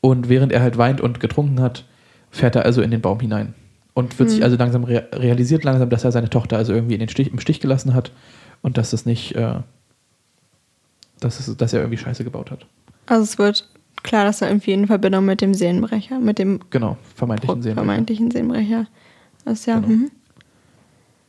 Und 0.00 0.28
während 0.28 0.52
er 0.52 0.62
halt 0.62 0.78
weint 0.78 1.00
und 1.00 1.20
getrunken 1.20 1.60
hat, 1.60 1.84
fährt 2.30 2.56
er 2.56 2.64
also 2.64 2.82
in 2.82 2.90
den 2.90 3.00
Baum 3.00 3.20
hinein 3.20 3.54
und 3.94 4.18
wird 4.18 4.28
hm. 4.28 4.34
sich 4.34 4.44
also 4.44 4.56
langsam 4.56 4.84
rea 4.84 5.02
realisiert 5.12 5.64
langsam, 5.64 5.90
dass 5.90 6.04
er 6.04 6.12
seine 6.12 6.30
Tochter 6.30 6.56
also 6.56 6.72
irgendwie 6.72 6.94
in 6.94 7.00
den 7.00 7.08
Stich, 7.08 7.30
im 7.30 7.40
Stich 7.40 7.60
gelassen 7.60 7.94
hat 7.94 8.12
und 8.62 8.78
dass 8.78 8.90
das 8.90 9.06
nicht, 9.06 9.34
äh, 9.34 9.60
dass, 11.20 11.40
es, 11.40 11.56
dass 11.56 11.72
er 11.72 11.80
irgendwie 11.80 11.98
Scheiße 11.98 12.24
gebaut 12.24 12.50
hat. 12.50 12.66
Also 13.06 13.24
es 13.24 13.38
wird 13.38 13.68
klar, 14.02 14.24
dass 14.24 14.42
er 14.42 14.48
irgendwie 14.48 14.72
in 14.72 14.86
Verbindung 14.86 15.24
mit 15.24 15.40
dem 15.40 15.54
Seelenbrecher, 15.54 16.18
mit 16.18 16.38
dem 16.38 16.60
genau 16.70 16.96
vermeintlichen 17.14 17.62
Seelenbrecher. 17.62 17.86
Vermeintlichen 17.86 18.30
Seelenbrecher. 18.30 18.86
Das 19.44 19.66
ja. 19.66 19.76
Genau. 19.76 19.88
Mhm. 19.88 20.10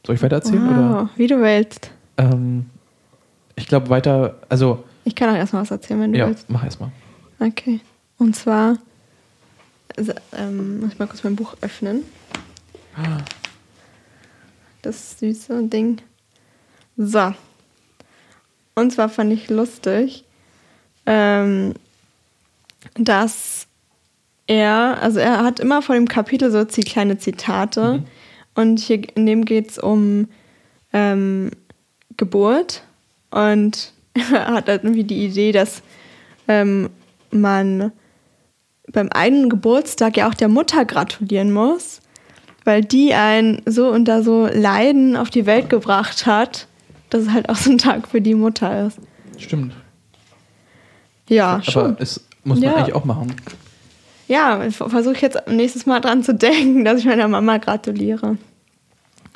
Soll 0.05 0.15
ich 0.15 0.21
weiter 0.21 0.37
erzählen 0.37 0.65
wow, 0.65 0.71
oder? 0.71 1.09
Wie 1.15 1.27
du 1.27 1.41
willst. 1.41 1.91
Ähm, 2.17 2.65
ich 3.55 3.67
glaube 3.67 3.89
weiter, 3.89 4.39
also. 4.49 4.83
Ich 5.03 5.15
kann 5.15 5.29
auch 5.29 5.35
erstmal 5.35 5.61
was 5.63 5.71
erzählen, 5.71 6.01
wenn 6.01 6.13
du 6.13 6.19
ja, 6.19 6.27
willst. 6.27 6.49
Ja, 6.49 6.53
mach 6.53 6.63
erstmal. 6.63 6.91
Okay. 7.39 7.79
Und 8.17 8.35
zwar, 8.35 8.77
also, 9.95 10.13
ähm, 10.35 10.79
muss 10.79 10.93
ich 10.93 10.99
mal 10.99 11.07
kurz 11.07 11.23
mein 11.23 11.35
Buch 11.35 11.55
öffnen. 11.61 12.03
Das 14.81 15.19
süße 15.19 15.63
Ding. 15.67 16.01
So. 16.97 17.33
Und 18.75 18.91
zwar 18.91 19.09
fand 19.09 19.33
ich 19.33 19.49
lustig, 19.49 20.25
ähm, 21.05 21.73
dass 22.95 23.67
er, 24.47 24.97
also 25.01 25.19
er 25.19 25.43
hat 25.43 25.59
immer 25.59 25.81
vor 25.81 25.95
dem 25.95 26.07
Kapitel 26.07 26.51
so 26.51 26.65
kleine 26.65 27.17
Zitate. 27.17 27.99
Mhm. 27.99 28.05
Und 28.53 28.79
hier 28.79 29.01
in 29.15 29.25
dem 29.25 29.45
geht 29.45 29.71
es 29.71 29.79
um 29.79 30.27
ähm, 30.93 31.51
Geburt. 32.17 32.83
Und 33.29 33.93
er 34.13 34.47
hat 34.55 34.67
halt 34.67 34.83
irgendwie 34.83 35.03
die 35.03 35.25
Idee, 35.25 35.51
dass 35.51 35.81
ähm, 36.47 36.89
man 37.31 37.91
beim 38.91 39.09
eigenen 39.09 39.49
Geburtstag 39.49 40.17
ja 40.17 40.27
auch 40.27 40.33
der 40.33 40.49
Mutter 40.49 40.83
gratulieren 40.83 41.51
muss, 41.51 42.01
weil 42.65 42.81
die 42.81 43.13
einen 43.13 43.61
so 43.65 43.89
und 43.89 44.05
da 44.05 44.21
so 44.21 44.47
Leiden 44.47 45.15
auf 45.15 45.29
die 45.29 45.45
Welt 45.45 45.69
gebracht 45.69 46.25
hat, 46.25 46.67
dass 47.09 47.23
es 47.23 47.29
halt 47.29 47.47
auch 47.49 47.55
so 47.55 47.71
ein 47.71 47.77
Tag 47.77 48.07
für 48.07 48.21
die 48.21 48.35
Mutter 48.35 48.87
ist. 48.87 48.99
Stimmt. 49.37 49.73
Ja, 51.29 51.53
Aber 51.53 51.63
schon. 51.63 51.95
es 51.99 52.25
muss 52.43 52.59
man 52.59 52.69
ja. 52.69 52.75
eigentlich 52.75 52.95
auch 52.95 53.05
machen. 53.05 53.33
Ja, 54.27 54.69
versuche 54.71 55.15
ich 55.15 55.21
jetzt 55.21 55.47
nächstes 55.47 55.85
Mal 55.85 55.99
dran 55.99 56.23
zu 56.23 56.33
denken, 56.33 56.85
dass 56.85 56.99
ich 56.99 57.05
meiner 57.05 57.27
Mama 57.27 57.57
gratuliere. 57.57 58.37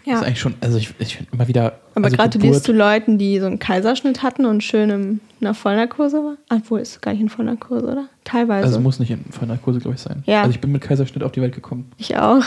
Ja. 0.06 0.14
Das 0.14 0.22
ist 0.22 0.28
eigentlich 0.28 0.40
schon, 0.40 0.56
also 0.62 0.78
ich, 0.78 0.94
ich 1.00 1.18
finde 1.18 1.32
immer 1.34 1.48
wieder. 1.48 1.80
Aber 1.96 2.06
also 2.06 2.18
gratulierst 2.18 2.66
Geburt, 2.66 2.68
du 2.68 2.74
Leuten, 2.74 3.18
die 3.18 3.40
so 3.40 3.48
einen 3.48 3.58
Kaiserschnitt 3.58 4.22
hatten 4.22 4.46
und 4.46 4.64
schön 4.64 4.90
in 4.90 5.20
einer 5.42 5.56
Vollnarkose 5.56 6.18
war? 6.18 6.38
Obwohl, 6.50 6.80
ist 6.80 7.02
gar 7.02 7.12
nicht 7.12 7.22
in 7.22 7.30
Vollnarkose, 7.30 7.86
oder? 7.88 8.06
Teilweise. 8.24 8.68
Also 8.68 8.80
muss 8.80 9.00
nicht 9.00 9.10
in 9.10 9.26
Vollnarkose, 9.32 9.80
glaube 9.80 9.96
ich, 9.96 10.02
sein. 10.02 10.24
Ja. 10.28 10.42
Also 10.42 10.52
ich 10.52 10.62
bin 10.62 10.72
mit 10.72 10.82
Kaiserschnitt 10.82 11.24
auf 11.24 11.32
die 11.32 11.42
Welt 11.42 11.56
gekommen. 11.56 11.92
Ich 11.98 12.16
auch. 12.18 12.44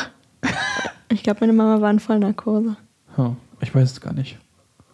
ich 1.08 1.24
glaube, 1.24 1.40
meine 1.40 1.52
Mama 1.52 1.80
war 1.80 1.90
in 1.90 1.98
Vollnarkose. 1.98 2.76
Huh, 3.16 3.34
ich 3.60 3.74
weiß 3.74 3.90
es 3.90 4.00
gar 4.00 4.12
nicht. 4.12 4.38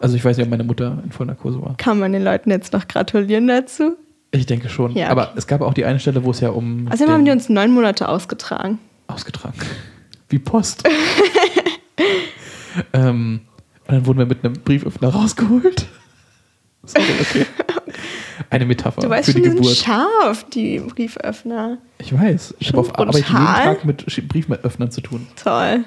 Also 0.00 0.16
ich 0.16 0.24
weiß 0.24 0.38
ja, 0.38 0.44
ob 0.44 0.50
meine 0.50 0.64
Mutter 0.64 1.02
in 1.04 1.12
Vollnarkose 1.12 1.60
war. 1.60 1.76
Kann 1.76 1.98
man 1.98 2.12
den 2.12 2.24
Leuten 2.24 2.50
jetzt 2.50 2.72
noch 2.72 2.88
gratulieren 2.88 3.46
dazu? 3.46 3.96
Ich 4.34 4.46
denke 4.46 4.68
schon. 4.68 4.92
Ja, 4.92 5.04
okay. 5.04 5.12
Aber 5.12 5.32
es 5.36 5.46
gab 5.46 5.60
auch 5.60 5.74
die 5.74 5.84
eine 5.84 6.00
Stelle, 6.00 6.24
wo 6.24 6.32
es 6.32 6.40
ja 6.40 6.50
um. 6.50 6.88
Also 6.90 7.06
haben 7.06 7.24
die 7.24 7.30
uns 7.30 7.48
neun 7.48 7.70
Monate 7.70 8.08
ausgetragen. 8.08 8.80
Ausgetragen. 9.06 9.54
Wie 10.28 10.40
Post. 10.40 10.82
ähm, 12.92 13.42
und 13.86 13.94
dann 13.94 14.06
wurden 14.06 14.18
wir 14.18 14.26
mit 14.26 14.44
einem 14.44 14.54
Brieföffner 14.54 15.10
rausgeholt. 15.10 15.86
Sorry, 16.84 17.04
okay. 17.20 17.46
Eine 18.50 18.66
Metapher 18.66 19.00
du 19.00 19.08
weißt 19.08 19.30
für 19.30 19.34
die 19.34 19.44
schon, 19.44 19.56
Geburt. 19.56 19.74
Sind 19.74 19.84
scharf, 19.84 20.44
die 20.50 20.80
Brieföffner. 20.80 21.78
Ich 21.98 22.12
weiß. 22.12 22.56
Ich 22.58 22.68
habe 22.68 22.80
auf 22.80 22.98
Arbeit 22.98 23.14
jeden 23.14 23.28
Tag 23.28 23.84
mit 23.84 24.04
Brieföffnern 24.28 24.90
zu 24.90 25.00
tun. 25.00 25.28
Toll. 25.36 25.84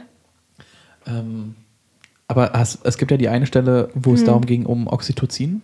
Ähm, 1.06 1.56
aber 2.30 2.56
es, 2.56 2.80
es 2.84 2.98
gibt 2.98 3.12
ja 3.12 3.18
die 3.18 3.28
eine 3.28 3.46
Stelle, 3.46 3.90
wo 3.94 4.14
es 4.14 4.22
hm. 4.22 4.28
darum 4.28 4.46
ging, 4.46 4.66
um 4.66 4.88
Oxytocin. 4.88 5.62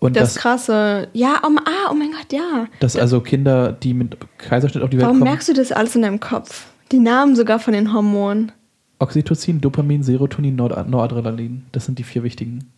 Und 0.00 0.16
das, 0.16 0.34
das 0.34 0.42
krasse. 0.42 1.08
Ja, 1.12 1.42
um, 1.46 1.58
ah, 1.58 1.90
oh 1.90 1.94
mein 1.94 2.12
Gott, 2.12 2.32
ja. 2.32 2.66
Dass 2.80 2.96
also 2.96 3.20
Kinder, 3.20 3.72
die 3.72 3.94
mit 3.94 4.16
Kaiserschnitt 4.38 4.82
auf 4.82 4.90
die 4.90 4.96
Welt 4.96 5.04
Warum 5.04 5.18
kommen. 5.18 5.26
Warum 5.26 5.32
merkst 5.34 5.48
du 5.48 5.54
das 5.54 5.72
alles 5.72 5.96
in 5.96 6.02
deinem 6.02 6.20
Kopf? 6.20 6.66
Die 6.92 7.00
Namen 7.00 7.36
sogar 7.36 7.58
von 7.58 7.72
den 7.72 7.92
Hormonen. 7.92 8.52
Oxytocin, 9.00 9.60
Dopamin, 9.60 10.02
Serotonin, 10.02 10.56
Nord 10.56 10.88
Noradrenalin. 10.88 11.64
Das 11.72 11.84
sind 11.84 11.98
die 11.98 12.04
vier 12.04 12.22
wichtigen. 12.22 12.70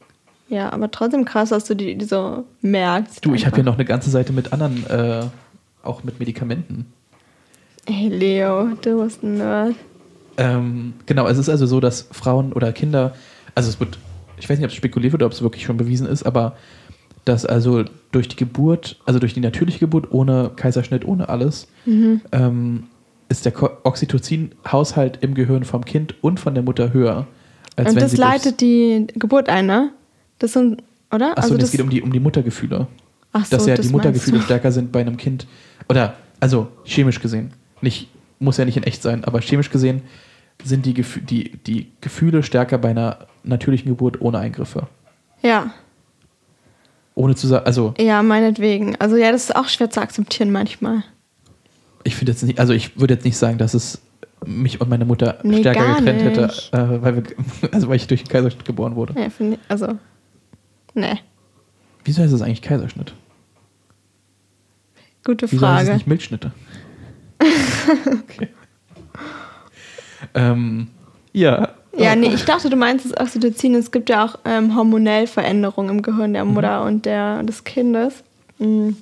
Ja, 0.49 0.73
aber 0.73 0.91
trotzdem 0.91 1.25
krass, 1.25 1.51
dass 1.51 1.64
du 1.64 1.75
die, 1.75 1.97
die 1.97 2.05
so 2.05 2.45
merkst. 2.61 3.25
Du, 3.25 3.35
ich 3.35 3.47
habe 3.47 3.57
hier 3.57 3.64
noch 3.64 3.75
eine 3.75 3.85
ganze 3.85 4.11
Seite 4.11 4.33
mit 4.33 4.53
anderen, 4.53 4.85
äh, 4.89 5.25
auch 5.83 6.03
mit 6.03 6.18
Medikamenten. 6.18 6.87
Hey 7.87 8.09
Leo, 8.09 8.71
du 8.83 9.03
bist 9.03 9.23
ein 9.23 9.39
Nerd. 9.39 9.75
Ähm, 10.37 10.95
genau, 11.07 11.27
es 11.29 11.39
ist 11.39 11.49
also 11.49 11.66
so, 11.66 11.81
dass 11.81 12.09
Frauen 12.11 12.53
oder 12.53 12.73
Kinder, 12.73 13.14
also 13.55 13.68
es 13.68 13.79
wird, 13.79 13.99
ich 14.39 14.49
weiß 14.49 14.59
nicht, 14.59 14.64
ob 14.64 14.71
es 14.71 14.77
spekuliert 14.77 15.12
wird 15.12 15.23
oder 15.23 15.27
ob 15.27 15.33
es 15.33 15.43
wirklich 15.43 15.64
schon 15.64 15.77
bewiesen 15.77 16.07
ist, 16.07 16.25
aber 16.25 16.57
dass 17.25 17.45
also 17.45 17.85
durch 18.12 18.29
die 18.29 18.37
Geburt, 18.37 18.99
also 19.05 19.18
durch 19.18 19.35
die 19.35 19.41
natürliche 19.41 19.79
Geburt 19.79 20.12
ohne 20.12 20.51
Kaiserschnitt, 20.57 21.05
ohne 21.05 21.29
alles, 21.29 21.68
mhm. 21.87 22.21
ähm, 22.33 22.85
ist 23.29 23.45
der 23.45 23.53
Oxytocin-Haushalt 23.85 25.18
im 25.21 25.35
Gehirn 25.35 25.64
vom 25.64 25.85
Kind 25.85 26.14
und 26.23 26.41
von 26.41 26.55
der 26.55 26.64
Mutter 26.64 26.93
höher. 26.93 27.27
Als 27.77 27.91
und 27.91 27.97
wenn 27.97 28.03
das 28.03 28.16
leitet 28.16 28.61
die 28.61 29.07
Geburt 29.14 29.49
ein, 29.49 29.66
ne? 29.66 29.93
Das 30.39 30.55
sind, 30.55 30.83
oder? 31.12 31.39
Achso, 31.39 31.53
also 31.53 31.64
es 31.64 31.71
geht 31.71 31.81
um 31.81 31.91
die, 31.91 32.03
um 32.03 32.12
die 32.12 32.21
Muttergefühle. 32.21 32.89
Ach 33.33 33.45
so, 33.45 33.57
dass 33.57 33.66
ja 33.66 33.77
das 33.77 33.87
die 33.87 33.93
Muttergefühle 33.93 34.43
stärker 34.43 34.73
sind 34.73 34.91
bei 34.91 35.01
einem 35.01 35.16
Kind. 35.16 35.47
Oder, 35.89 36.14
also 36.41 36.68
chemisch 36.85 37.21
gesehen. 37.21 37.53
Nicht, 37.81 38.09
muss 38.41 38.57
ja 38.57 38.64
nicht 38.64 38.77
in 38.77 38.83
echt 38.83 39.03
sein, 39.03 39.25
aber 39.25 39.41
chemisch 39.41 39.71
gesehen 39.71 40.03
sind 40.64 40.85
die, 40.85 40.95
Gef 40.95 41.21
die, 41.25 41.59
die 41.66 41.93
Gefühle 42.01 42.43
stärker 42.43 42.79
bei 42.79 42.91
einer 42.91 43.27
natürlichen 43.45 43.89
Geburt 43.89 44.21
ohne 44.21 44.39
Eingriffe. 44.39 44.89
Ja. 45.43 45.73
Ohne 47.21 47.35
zu 47.35 47.47
sagen, 47.47 47.66
also. 47.66 47.93
Ja, 47.99 48.23
meinetwegen. 48.23 48.97
Also 48.97 49.16
ja, 49.16 49.31
das 49.31 49.45
ist 49.45 49.55
auch 49.55 49.68
schwer 49.68 49.91
zu 49.91 50.01
akzeptieren 50.01 50.51
manchmal. 50.51 51.05
Ich 52.03 52.16
finde 52.16 52.33
jetzt 52.33 52.43
nicht, 52.43 52.59
also 52.59 52.73
ich 52.73 52.99
würde 52.99 53.12
jetzt 53.12 53.27
nicht 53.27 53.37
sagen, 53.37 53.59
dass 53.59 53.75
es 53.75 54.01
mich 54.47 54.81
und 54.81 54.89
meine 54.89 55.05
Mutter 55.05 55.39
nee, 55.43 55.59
stärker 55.59 55.97
getrennt 55.97 56.23
hätte, 56.23 56.45
äh, 56.73 57.03
weil, 57.03 57.16
wir, 57.16 57.23
also 57.73 57.89
weil 57.89 57.97
ich 57.97 58.07
durch 58.07 58.25
den 58.25 58.31
Kaiserschnitt 58.31 58.64
geboren 58.64 58.97
wurde. 58.97 59.21
Ja, 59.21 59.29
finde 59.29 59.57
ich, 59.57 59.71
also, 59.71 59.99
ne. 60.95 61.18
Wieso 62.07 62.23
heißt 62.23 62.33
es 62.33 62.41
eigentlich 62.41 62.62
Kaiserschnitt? 62.62 63.12
Gute 65.23 65.53
Wieso 65.53 65.61
Frage. 65.61 65.77
Heißt 65.77 65.89
es 65.91 65.95
nicht 65.97 66.07
Milchschnitte? 66.07 66.53
okay. 68.31 68.49
ähm, 70.33 70.89
ja. 71.35 71.75
Ja, 72.05 72.16
nee, 72.16 72.32
ich 72.32 72.44
dachte, 72.44 72.70
du 72.70 72.76
meinst 72.76 73.05
das 73.05 73.20
Oxytocin. 73.20 73.74
Es 73.74 73.90
gibt 73.90 74.09
ja 74.09 74.24
auch 74.24 74.38
ähm, 74.44 74.74
hormonell 74.74 75.26
Veränderungen 75.26 75.98
im 75.98 76.03
Gehirn 76.03 76.32
der 76.32 76.44
Mutter 76.44 76.80
mhm. 76.80 76.86
und 76.86 77.07
der, 77.07 77.42
des 77.42 77.64
Kindes, 77.64 78.24
mhm. 78.59 78.96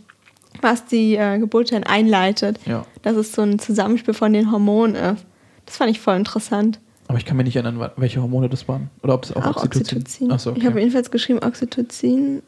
was 0.61 0.87
die 0.87 1.17
äh, 1.17 1.39
Geburt 1.39 1.73
dann 1.73 1.85
einleitet. 1.85 2.59
Ja. 2.67 2.85
Dass 3.03 3.17
es 3.17 3.33
so 3.33 3.43
ein 3.43 3.59
Zusammenspiel 3.59 4.15
von 4.15 4.33
den 4.33 4.51
Hormonen 4.51 4.97
ist. 4.97 5.25
Das 5.67 5.77
fand 5.77 5.91
ich 5.91 6.01
voll 6.01 6.17
interessant. 6.17 6.81
Aber 7.09 7.19
ich 7.19 7.25
kann 7.25 7.37
mir 7.37 7.45
nicht 7.45 7.57
erinnern, 7.57 7.91
welche 7.97 8.21
Hormone 8.21 8.49
das 8.49 8.69
waren. 8.69 8.91
Oder 9.03 9.15
ob 9.15 9.25
es 9.25 9.35
auch, 9.35 9.45
auch 9.45 9.65
Oxytocin, 9.65 9.99
Oxytocin. 9.99 10.33
Achso, 10.33 10.51
okay. 10.51 10.59
Ich 10.61 10.67
habe 10.67 10.79
jedenfalls 10.79 11.11
geschrieben, 11.11 11.41
Oxytocin 11.43 12.43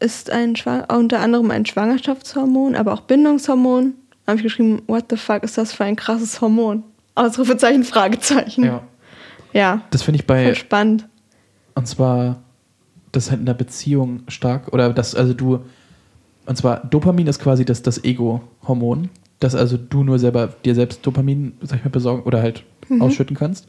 ist 0.00 0.30
ein 0.30 0.54
unter 0.88 1.20
anderem 1.20 1.50
ein 1.50 1.64
Schwangerschaftshormon, 1.64 2.74
aber 2.74 2.92
auch 2.92 3.00
Bindungshormon. 3.02 3.94
Da 4.24 4.32
habe 4.32 4.38
ich 4.38 4.42
geschrieben, 4.42 4.82
what 4.86 5.06
the 5.10 5.16
fuck 5.16 5.42
ist 5.44 5.56
das 5.56 5.72
für 5.72 5.84
ein 5.84 5.96
krasses 5.96 6.40
Hormon? 6.40 6.82
Ausrufezeichen, 7.14 7.84
Fragezeichen. 7.84 8.64
Ja. 8.64 8.82
Ja. 9.52 9.82
Das 9.90 10.02
finde 10.02 10.20
ich 10.20 10.26
bei. 10.26 10.44
Voll 10.44 10.54
spannend. 10.54 11.08
Und 11.74 11.86
zwar, 11.86 12.42
das 13.12 13.30
halt 13.30 13.40
in 13.40 13.46
der 13.46 13.54
Beziehung 13.54 14.22
stark, 14.28 14.72
oder 14.72 14.92
das, 14.92 15.14
also 15.14 15.34
du, 15.34 15.60
und 16.46 16.56
zwar 16.56 16.84
Dopamin 16.84 17.26
ist 17.26 17.38
quasi 17.38 17.64
das, 17.64 17.82
das 17.82 18.02
Ego-Hormon 18.04 19.08
dass 19.42 19.54
also 19.54 19.76
du 19.76 20.04
nur 20.04 20.18
selber 20.18 20.48
dir 20.64 20.74
selbst 20.74 21.04
Dopamin, 21.04 21.54
sag 21.62 21.78
ich 21.78 21.84
mal, 21.84 21.90
besorgen 21.90 22.22
oder 22.22 22.40
halt 22.40 22.64
mhm. 22.88 23.02
ausschütten 23.02 23.36
kannst. 23.36 23.66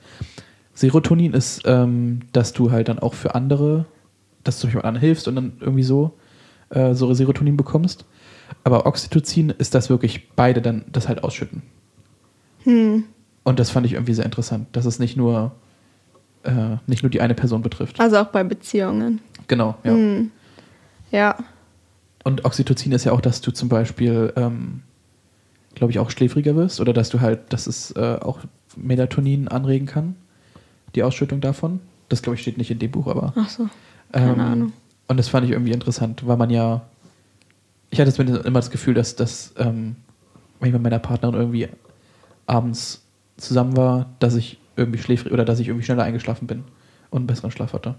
Serotonin 0.75 1.33
ist, 1.33 1.63
ähm, 1.65 2.21
dass 2.31 2.53
du 2.53 2.71
halt 2.71 2.89
dann 2.89 2.99
auch 2.99 3.13
für 3.13 3.35
andere, 3.35 3.85
dass 4.43 4.59
du 4.59 4.67
jemand 4.67 4.85
anderen 4.85 5.05
hilfst 5.05 5.27
und 5.27 5.35
dann 5.35 5.53
irgendwie 5.59 5.83
so, 5.83 6.13
äh, 6.69 6.93
so 6.93 7.11
Serotonin 7.13 7.57
bekommst. 7.57 8.05
Aber 8.63 8.85
Oxytocin 8.85 9.49
ist 9.49 9.73
das 9.73 9.89
wirklich 9.89 10.29
beide 10.35 10.61
dann 10.61 10.85
das 10.91 11.07
halt 11.07 11.23
ausschütten. 11.23 11.63
Hm. 12.63 13.05
Und 13.43 13.59
das 13.59 13.71
fand 13.71 13.85
ich 13.85 13.93
irgendwie 13.93 14.13
sehr 14.13 14.25
interessant, 14.25 14.67
dass 14.73 14.85
es 14.85 14.99
nicht 14.99 15.17
nur, 15.17 15.53
äh, 16.43 16.77
nicht 16.87 17.03
nur 17.03 17.09
die 17.09 17.21
eine 17.21 17.33
Person 17.33 17.61
betrifft. 17.61 17.99
Also 17.99 18.17
auch 18.17 18.27
bei 18.27 18.43
Beziehungen. 18.43 19.19
Genau, 19.47 19.75
ja. 19.83 19.91
Hm. 19.91 20.31
Ja. 21.11 21.37
Und 22.23 22.45
Oxytocin 22.45 22.91
ist 22.91 23.03
ja 23.03 23.11
auch, 23.11 23.21
dass 23.21 23.41
du 23.41 23.51
zum 23.51 23.69
Beispiel, 23.69 24.31
ähm, 24.35 24.81
glaube 25.75 25.91
ich, 25.91 25.99
auch 25.99 26.09
schläfriger 26.09 26.55
wirst 26.55 26.79
oder 26.79 26.93
dass 26.93 27.09
du 27.09 27.19
halt, 27.19 27.51
dass 27.51 27.67
es 27.67 27.91
äh, 27.91 28.17
auch 28.21 28.39
Melatonin 28.75 29.47
anregen 29.47 29.85
kann, 29.85 30.15
die 30.95 31.03
Ausschüttung 31.03 31.41
davon. 31.41 31.81
Das, 32.09 32.21
glaube 32.21 32.35
ich, 32.35 32.41
steht 32.41 32.57
nicht 32.57 32.71
in 32.71 32.79
dem 32.79 32.91
Buch, 32.91 33.07
aber. 33.07 33.33
Ach 33.35 33.49
so. 33.49 33.69
Keine 34.11 34.33
Ähm, 34.33 34.39
Ahnung. 34.39 34.73
Und 35.07 35.17
das 35.17 35.27
fand 35.27 35.45
ich 35.45 35.51
irgendwie 35.51 35.71
interessant, 35.73 36.25
weil 36.25 36.37
man 36.37 36.49
ja. 36.49 36.81
Ich 37.89 37.99
hatte 37.99 38.11
zumindest 38.11 38.45
immer 38.45 38.59
das 38.59 38.71
Gefühl, 38.71 38.93
dass, 38.93 39.15
dass 39.15 39.53
ähm, 39.57 39.97
wenn 40.59 40.69
ich 40.69 40.73
mit 40.73 40.81
meiner 40.81 40.99
Partnerin 40.99 41.35
irgendwie 41.35 41.67
abends 42.47 43.03
zusammen 43.37 43.75
war, 43.77 44.07
dass 44.19 44.35
ich 44.35 44.57
irgendwie 44.75 44.99
schläfrig 44.99 45.31
oder 45.33 45.45
dass 45.45 45.59
ich 45.59 45.67
irgendwie 45.67 45.85
schneller 45.85 46.03
eingeschlafen 46.03 46.47
bin 46.47 46.63
und 47.09 47.17
einen 47.19 47.27
besseren 47.27 47.51
Schlaf 47.51 47.73
hatte. 47.73 47.95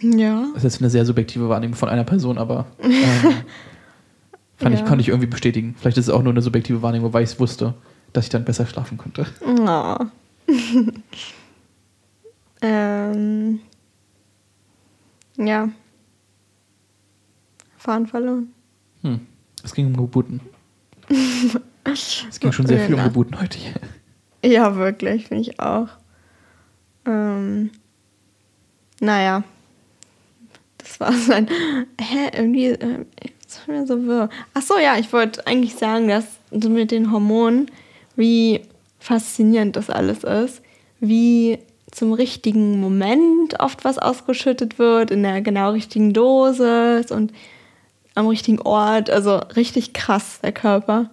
Ja. 0.00 0.48
Das 0.54 0.64
ist 0.64 0.72
jetzt 0.74 0.82
eine 0.82 0.90
sehr 0.90 1.06
subjektive 1.06 1.48
Wahrnehmung 1.48 1.76
von 1.76 1.88
einer 1.88 2.04
Person, 2.04 2.36
aber 2.38 2.66
ähm, 2.82 2.90
fand 4.56 4.74
ich, 4.74 4.80
Ja. 4.80 4.86
konnte 4.86 5.02
ich 5.02 5.08
irgendwie 5.08 5.28
bestätigen. 5.28 5.74
Vielleicht 5.78 5.96
ist 5.98 6.08
es 6.08 6.12
auch 6.14 6.22
nur 6.22 6.32
eine 6.32 6.42
subjektive 6.42 6.82
Wahrnehmung, 6.82 7.12
weil 7.12 7.22
ich 7.22 7.30
es 7.30 7.40
wusste, 7.40 7.74
dass 8.12 8.24
ich 8.24 8.30
dann 8.30 8.44
besser 8.44 8.66
schlafen 8.66 8.98
konnte. 8.98 9.26
Oh. 9.46 9.96
ähm. 12.62 13.60
Ja. 15.36 15.68
Fahren 17.76 18.06
verloren. 18.06 18.48
Hm. 19.02 19.20
Es 19.62 19.74
ging 19.74 19.86
um 19.86 19.96
Geburten. 19.96 20.40
es 21.84 22.40
ging 22.40 22.52
schon 22.52 22.66
sehr 22.66 22.80
viel 22.86 22.94
um. 22.94 23.02
Geburten 23.02 23.40
heute 23.40 23.58
hier. 23.58 23.74
Ja, 24.44 24.76
wirklich, 24.76 25.28
finde 25.28 25.42
ich 25.42 25.58
auch. 25.58 25.88
Ähm, 27.06 27.70
naja. 29.00 29.42
Das 30.76 31.00
war 31.00 31.12
so 31.12 31.32
ein. 31.32 31.48
Hä, 31.98 32.30
irgendwie. 32.36 32.66
Äh, 32.66 33.06
ist 33.46 33.68
mir 33.68 33.86
so 33.86 34.04
wirr. 34.04 34.28
Ach 34.52 34.62
so, 34.62 34.78
ja, 34.78 34.98
ich 34.98 35.12
wollte 35.12 35.46
eigentlich 35.46 35.76
sagen, 35.76 36.08
dass 36.08 36.26
mit 36.50 36.90
den 36.90 37.10
Hormonen, 37.10 37.70
wie 38.16 38.60
faszinierend 38.98 39.76
das 39.76 39.88
alles 39.90 40.24
ist, 40.24 40.60
wie 41.00 41.58
zum 41.90 42.12
richtigen 42.12 42.80
Moment 42.80 43.60
oft 43.60 43.84
was 43.84 43.98
ausgeschüttet 43.98 44.78
wird, 44.78 45.10
in 45.10 45.22
der 45.22 45.40
genau 45.40 45.70
richtigen 45.70 46.12
Dosis 46.12 47.10
und 47.10 47.32
am 48.14 48.26
richtigen 48.26 48.60
Ort. 48.60 49.08
Also 49.08 49.36
richtig 49.56 49.94
krass, 49.94 50.40
der 50.42 50.52
Körper. 50.52 51.10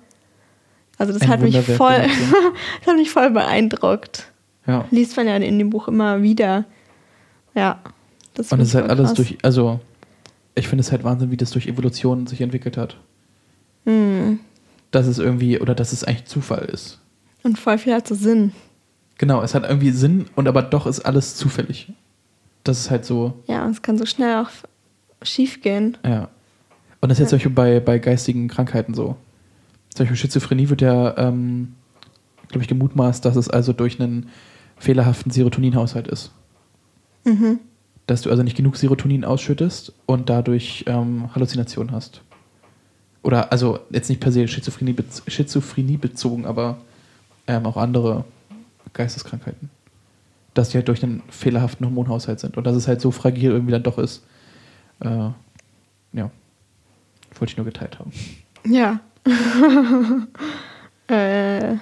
Also 1.01 1.13
das 1.13 1.23
Ein 1.23 1.29
hat 1.29 1.41
mich 1.41 1.57
voll, 1.59 1.95
das 2.79 2.87
hat 2.87 2.95
mich 2.95 3.09
voll 3.09 3.31
beeindruckt. 3.31 4.31
Ja. 4.67 4.85
Liest 4.91 5.17
man 5.17 5.25
ja 5.25 5.35
in 5.37 5.57
dem 5.57 5.71
Buch 5.71 5.87
immer 5.87 6.21
wieder. 6.21 6.65
Ja. 7.55 7.79
Das 8.35 8.51
Und 8.51 8.59
es 8.59 8.67
ist 8.67 8.75
halt 8.75 8.87
alles 8.91 9.07
krass. 9.07 9.13
durch, 9.15 9.37
also 9.41 9.79
ich 10.53 10.67
finde 10.67 10.81
es 10.81 10.91
halt 10.91 11.03
Wahnsinn, 11.03 11.31
wie 11.31 11.37
das 11.37 11.49
durch 11.49 11.65
Evolution 11.65 12.27
sich 12.27 12.39
entwickelt 12.41 12.77
hat. 12.77 12.97
Hm. 13.87 14.41
Dass 14.91 15.07
es 15.07 15.17
irgendwie, 15.17 15.59
oder 15.59 15.73
dass 15.73 15.91
es 15.91 16.03
eigentlich 16.03 16.25
Zufall 16.25 16.65
ist. 16.65 16.99
Und 17.41 17.57
voll 17.57 17.79
viel 17.79 17.95
hat 17.95 18.07
so 18.07 18.13
Sinn. 18.13 18.51
Genau, 19.17 19.41
es 19.41 19.55
hat 19.55 19.63
irgendwie 19.63 19.89
Sinn 19.89 20.27
und 20.35 20.47
aber 20.47 20.61
doch 20.61 20.85
ist 20.85 20.99
alles 20.99 21.35
zufällig. 21.35 21.91
Das 22.63 22.79
ist 22.79 22.91
halt 22.91 23.05
so, 23.05 23.33
Ja, 23.47 23.65
und 23.65 23.71
es 23.71 23.81
kann 23.81 23.97
so 23.97 24.05
schnell 24.05 24.35
auch 24.37 24.49
schief 25.23 25.63
gehen. 25.63 25.97
ja. 26.05 26.29
Und 26.99 27.09
das 27.09 27.17
ist 27.17 27.21
jetzt 27.21 27.29
zum 27.31 27.37
Beispiel 27.37 27.51
bei, 27.53 27.79
bei 27.79 27.97
geistigen 27.97 28.47
Krankheiten 28.47 28.93
so. 28.93 29.15
Zum 29.93 30.05
Beispiel 30.05 30.17
Schizophrenie 30.17 30.69
wird 30.69 30.81
ja, 30.81 31.17
ähm, 31.17 31.75
glaube 32.47 32.63
ich, 32.63 32.67
gemutmaßt, 32.67 33.23
dass 33.25 33.35
es 33.35 33.49
also 33.49 33.73
durch 33.73 33.99
einen 33.99 34.29
fehlerhaften 34.77 35.31
Serotoninhaushalt 35.31 36.07
ist. 36.07 36.31
Mhm. 37.23 37.59
Dass 38.07 38.23
du 38.23 38.29
also 38.29 38.43
nicht 38.43 38.57
genug 38.57 38.77
Serotonin 38.77 39.25
ausschüttest 39.25 39.93
und 40.05 40.29
dadurch 40.29 40.85
ähm, 40.87 41.33
Halluzinationen 41.35 41.93
hast. 41.93 42.21
Oder 43.21 43.51
also 43.51 43.79
jetzt 43.91 44.09
nicht 44.09 44.19
per 44.19 44.31
se 44.31 44.47
Schizophrenie, 44.47 44.95
Schizophrenie 45.27 45.97
bezogen, 45.97 46.45
aber 46.45 46.77
ähm, 47.47 47.65
auch 47.65 47.77
andere 47.77 48.25
Geisteskrankheiten. 48.93 49.69
Dass 50.53 50.69
die 50.69 50.77
halt 50.77 50.87
durch 50.87 51.03
einen 51.03 51.21
fehlerhaften 51.29 51.85
Hormonhaushalt 51.85 52.39
sind 52.39 52.57
und 52.57 52.65
dass 52.65 52.75
es 52.75 52.87
halt 52.87 53.01
so 53.01 53.11
fragil 53.11 53.51
irgendwie 53.51 53.71
dann 53.71 53.83
doch 53.83 53.97
ist. 53.97 54.23
Äh, 54.99 55.29
ja. 56.13 56.31
Wollte 57.35 57.51
ich 57.51 57.57
nur 57.57 57.65
geteilt 57.65 57.99
haben. 57.99 58.11
Ja. 58.65 58.99
äh, 61.07 61.76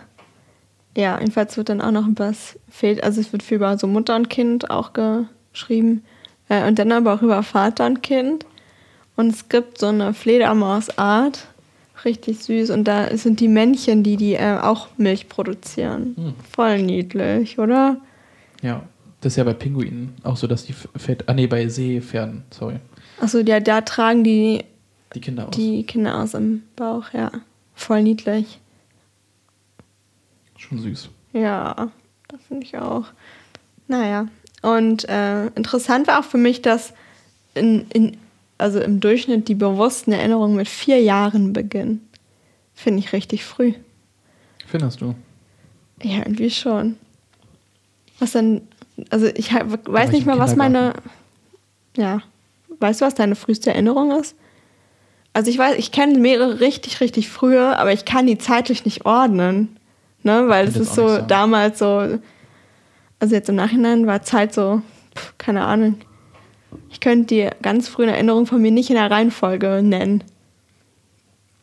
ja, 0.97 1.19
jedenfalls 1.19 1.55
wird 1.57 1.69
dann 1.69 1.81
auch 1.81 1.91
noch 1.91 2.07
was 2.15 2.59
fehlt. 2.69 3.03
Also 3.03 3.21
es 3.21 3.31
wird 3.31 3.43
viel 3.43 3.57
über 3.57 3.77
so 3.77 3.87
Mutter 3.87 4.15
und 4.15 4.29
Kind 4.29 4.69
auch 4.69 4.91
geschrieben. 4.93 6.03
Äh, 6.49 6.67
und 6.67 6.79
dann 6.79 6.91
aber 6.91 7.13
auch 7.13 7.21
über 7.21 7.43
Vater 7.43 7.85
und 7.85 8.03
Kind. 8.03 8.45
Und 9.15 9.29
es 9.29 9.49
gibt 9.49 9.77
so 9.77 9.87
eine 9.87 10.13
Fledermausart. 10.13 11.47
Richtig 12.05 12.39
süß. 12.39 12.69
Und 12.69 12.85
da 12.85 13.15
sind 13.17 13.39
die 13.39 13.49
Männchen, 13.49 14.03
die, 14.03 14.17
die 14.17 14.35
äh, 14.35 14.57
auch 14.61 14.87
Milch 14.97 15.29
produzieren. 15.29 16.15
Hm. 16.17 16.33
Voll 16.51 16.81
niedlich, 16.81 17.59
oder? 17.59 17.97
Ja. 18.61 18.83
Das 19.21 19.33
ist 19.33 19.37
ja 19.37 19.43
bei 19.43 19.53
Pinguinen 19.53 20.13
auch 20.23 20.37
so, 20.37 20.47
dass 20.47 20.65
die 20.65 20.73
Fett. 20.73 21.27
Ah, 21.27 21.33
nee, 21.33 21.47
bei 21.47 21.67
Seepferden, 21.67 22.43
sorry. 22.51 22.79
Achso, 23.19 23.39
ja, 23.39 23.59
da 23.59 23.81
tragen 23.81 24.23
die 24.23 24.63
Die 25.15 25.21
Kinder 25.21 25.47
aus. 25.47 25.55
die 25.55 25.83
Kinder 25.83 26.19
aus 26.19 26.33
im 26.33 26.63
Bauch, 26.75 27.13
ja. 27.13 27.31
Voll 27.73 28.03
niedlich. 28.03 28.59
Schon 30.57 30.79
süß. 30.79 31.09
Ja, 31.33 31.91
das 32.27 32.41
finde 32.47 32.65
ich 32.65 32.77
auch. 32.77 33.05
Naja. 33.87 34.27
Und 34.61 35.07
äh, 35.07 35.47
interessant 35.47 36.07
war 36.07 36.19
auch 36.19 36.25
für 36.25 36.37
mich, 36.37 36.61
dass 36.61 36.93
in, 37.55 37.87
in, 37.91 38.17
also 38.57 38.79
im 38.79 38.99
Durchschnitt 38.99 39.47
die 39.47 39.55
bewussten 39.55 40.11
Erinnerungen 40.11 40.57
mit 40.57 40.67
vier 40.67 41.01
Jahren 41.01 41.53
beginnen. 41.53 42.07
Finde 42.73 42.99
ich 42.99 43.13
richtig 43.13 43.45
früh. 43.45 43.73
Findest 44.67 45.01
du? 45.01 45.15
Ja, 46.03 46.19
irgendwie 46.19 46.51
schon. 46.51 46.97
Was 48.19 48.33
dann, 48.33 48.61
also 49.09 49.27
ich 49.27 49.53
weiß 49.53 50.09
ich 50.09 50.11
nicht 50.11 50.27
im 50.27 50.27
mal, 50.27 50.39
was 50.39 50.55
meine, 50.55 50.93
ja, 51.95 52.21
weißt 52.79 53.01
du, 53.01 53.05
was 53.05 53.15
deine 53.15 53.35
früheste 53.35 53.71
Erinnerung 53.71 54.11
ist? 54.19 54.35
Also 55.33 55.51
ich 55.51 55.57
weiß, 55.57 55.77
ich 55.77 55.91
kenne 55.91 56.17
mehrere 56.17 56.59
richtig, 56.59 57.01
richtig 57.01 57.29
frühe, 57.29 57.77
aber 57.77 57.93
ich 57.93 58.05
kann 58.05 58.27
die 58.27 58.37
zeitlich 58.37 58.85
nicht 58.85 59.05
ordnen, 59.05 59.77
ne, 60.23 60.45
weil 60.47 60.67
es 60.67 60.75
ist 60.75 60.95
so 60.95 61.19
damals 61.19 61.79
so, 61.79 62.19
also 63.19 63.35
jetzt 63.35 63.49
im 63.49 63.55
Nachhinein 63.55 64.07
war 64.07 64.21
Zeit 64.23 64.53
so, 64.53 64.81
pf, 65.15 65.33
keine 65.37 65.65
Ahnung. 65.65 65.95
Ich 66.89 66.99
könnte 66.99 67.27
die 67.27 67.49
ganz 67.61 67.87
frühen 67.87 68.09
Erinnerungen 68.09 68.45
von 68.47 68.61
mir 68.61 68.71
nicht 68.71 68.89
in 68.89 68.95
der 68.95 69.09
Reihenfolge 69.09 69.81
nennen. 69.83 70.23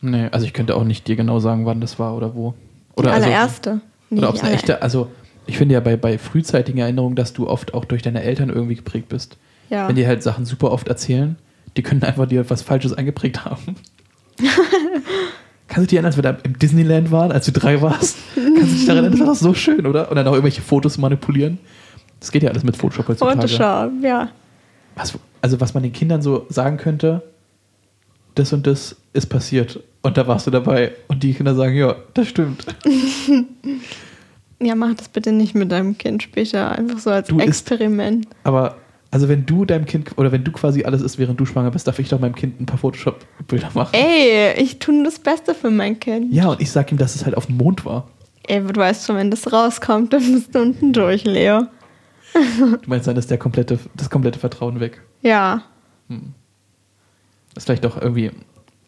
Nee, 0.01 0.27
also 0.31 0.45
ich 0.45 0.53
könnte 0.53 0.75
auch 0.75 0.83
nicht 0.83 1.07
dir 1.07 1.15
genau 1.15 1.39
sagen, 1.39 1.65
wann 1.65 1.81
das 1.81 1.99
war 1.99 2.15
oder 2.15 2.35
wo. 2.35 2.53
Die 2.95 2.99
Oder 3.01 3.13
also- 3.13 3.25
allererste. 3.25 3.81
Nee, 4.09 4.19
Oder 4.19 4.29
ob 4.29 4.35
es 4.35 4.41
die 4.41 4.47
eine 4.47 4.55
echte, 4.55 4.81
also 4.81 5.09
ich 5.47 5.57
finde 5.57 5.73
ja 5.73 5.81
bei, 5.81 5.97
bei 5.97 6.17
frühzeitigen 6.17 6.79
Erinnerungen, 6.79 7.15
dass 7.17 7.33
du 7.33 7.47
oft 7.47 7.73
auch 7.73 7.83
durch 7.83 8.01
deine 8.01 8.21
Eltern 8.23 8.49
irgendwie 8.49 8.75
geprägt 8.75 9.09
bist. 9.09 9.37
Ja. 9.69 9.87
Wenn 9.89 9.95
die 9.97 10.07
halt 10.07 10.23
Sachen 10.23 10.45
super 10.45 10.71
oft 10.71 10.87
erzählen, 10.87 11.35
die 11.75 11.83
können 11.83 12.03
einfach 12.03 12.27
dir 12.27 12.49
was 12.49 12.61
Falsches 12.61 12.93
eingeprägt 12.93 13.45
haben. 13.45 13.75
Kannst 15.67 15.77
du 15.77 15.87
dich 15.87 15.93
erinnern, 15.93 16.05
als 16.05 16.15
wir 16.15 16.23
da 16.23 16.37
im 16.43 16.57
Disneyland 16.57 17.11
waren, 17.11 17.31
als 17.31 17.45
du 17.45 17.51
drei 17.51 17.81
warst? 17.81 18.17
Kannst 18.35 18.59
du 18.59 18.65
dich 18.65 18.85
daran 18.85 19.03
erinnern? 19.03 19.19
Das 19.19 19.27
war 19.27 19.33
doch 19.33 19.41
so 19.41 19.53
schön, 19.53 19.85
oder? 19.85 20.09
Und 20.09 20.15
dann 20.15 20.27
auch 20.27 20.33
irgendwelche 20.33 20.61
Fotos 20.61 20.97
manipulieren. 20.97 21.59
Das 22.19 22.31
geht 22.31 22.43
ja 22.43 22.49
alles 22.49 22.63
mit 22.63 22.77
Photoshop 22.77 23.09
heutzutage. 23.09 23.41
Photoshop, 23.41 23.91
ja. 24.01 24.29
Was, 24.95 25.13
also 25.41 25.59
was 25.59 25.73
man 25.73 25.83
den 25.83 25.93
Kindern 25.93 26.21
so 26.21 26.45
sagen 26.49 26.77
könnte, 26.77 27.21
das 28.35 28.53
und 28.53 28.65
das 28.65 28.95
ist 29.13 29.27
passiert. 29.27 29.79
Und 30.01 30.17
da 30.17 30.25
warst 30.27 30.47
du 30.47 30.51
dabei. 30.51 30.93
Und 31.07 31.23
die 31.23 31.33
Kinder 31.33 31.53
sagen, 31.53 31.75
ja, 31.75 31.95
das 32.13 32.27
stimmt. 32.27 32.65
Ja, 34.59 34.73
mach 34.73 34.95
das 34.95 35.09
bitte 35.09 35.31
nicht 35.31 35.53
mit 35.53 35.71
deinem 35.71 35.97
Kind 35.97 36.23
später. 36.23 36.71
Einfach 36.71 36.97
so 36.97 37.11
als 37.11 37.27
Du 37.27 37.39
Experiment. 37.39 38.27
Aber 38.43 38.77
also 39.11 39.29
wenn 39.29 39.45
du 39.45 39.65
deinem 39.65 39.85
Kind 39.85 40.17
oder 40.17 40.31
wenn 40.31 40.43
du 40.43 40.51
quasi 40.51 40.83
alles 40.83 41.01
isst, 41.01 41.17
während 41.17 41.39
du 41.39 41.45
schwanger 41.45 41.71
bist, 41.71 41.87
darf 41.87 41.97
ich 41.99 42.09
doch 42.09 42.19
meinem 42.19 42.35
Kind 42.35 42.59
ein 42.59 42.65
paar 42.65 42.77
Photoshop-Bilder 42.77 43.69
machen. 43.73 43.93
Ey, 43.93 44.53
ich 44.61 44.79
tue 44.79 45.03
das 45.03 45.19
Beste 45.19 45.53
für 45.53 45.69
mein 45.69 45.99
Kind. 45.99 46.33
Ja, 46.33 46.49
und 46.49 46.61
ich 46.61 46.71
sag 46.71 46.91
ihm, 46.91 46.97
dass 46.97 47.15
es 47.15 47.25
halt 47.25 47.35
auf 47.37 47.45
dem 47.45 47.57
Mond 47.57 47.85
war. 47.85 48.09
Ey, 48.47 48.61
du 48.61 48.79
weißt 48.79 49.07
schon, 49.07 49.15
wenn 49.15 49.31
das 49.31 49.51
rauskommt, 49.51 50.13
dann 50.13 50.31
bist 50.31 50.53
du 50.53 50.61
unten 50.61 50.93
durch, 50.93 51.23
Leo. 51.23 51.67
Du 52.33 52.89
meinst, 52.89 53.07
dann 53.07 53.17
ist 53.17 53.31
der 53.31 53.37
komplette, 53.37 53.79
das 53.95 54.09
komplette 54.09 54.37
Vertrauen 54.37 54.79
weg. 54.79 55.01
Ja. 55.21 55.63
Ist 57.55 57.65
vielleicht 57.65 57.85
doch 57.85 57.99
irgendwie 57.99 58.31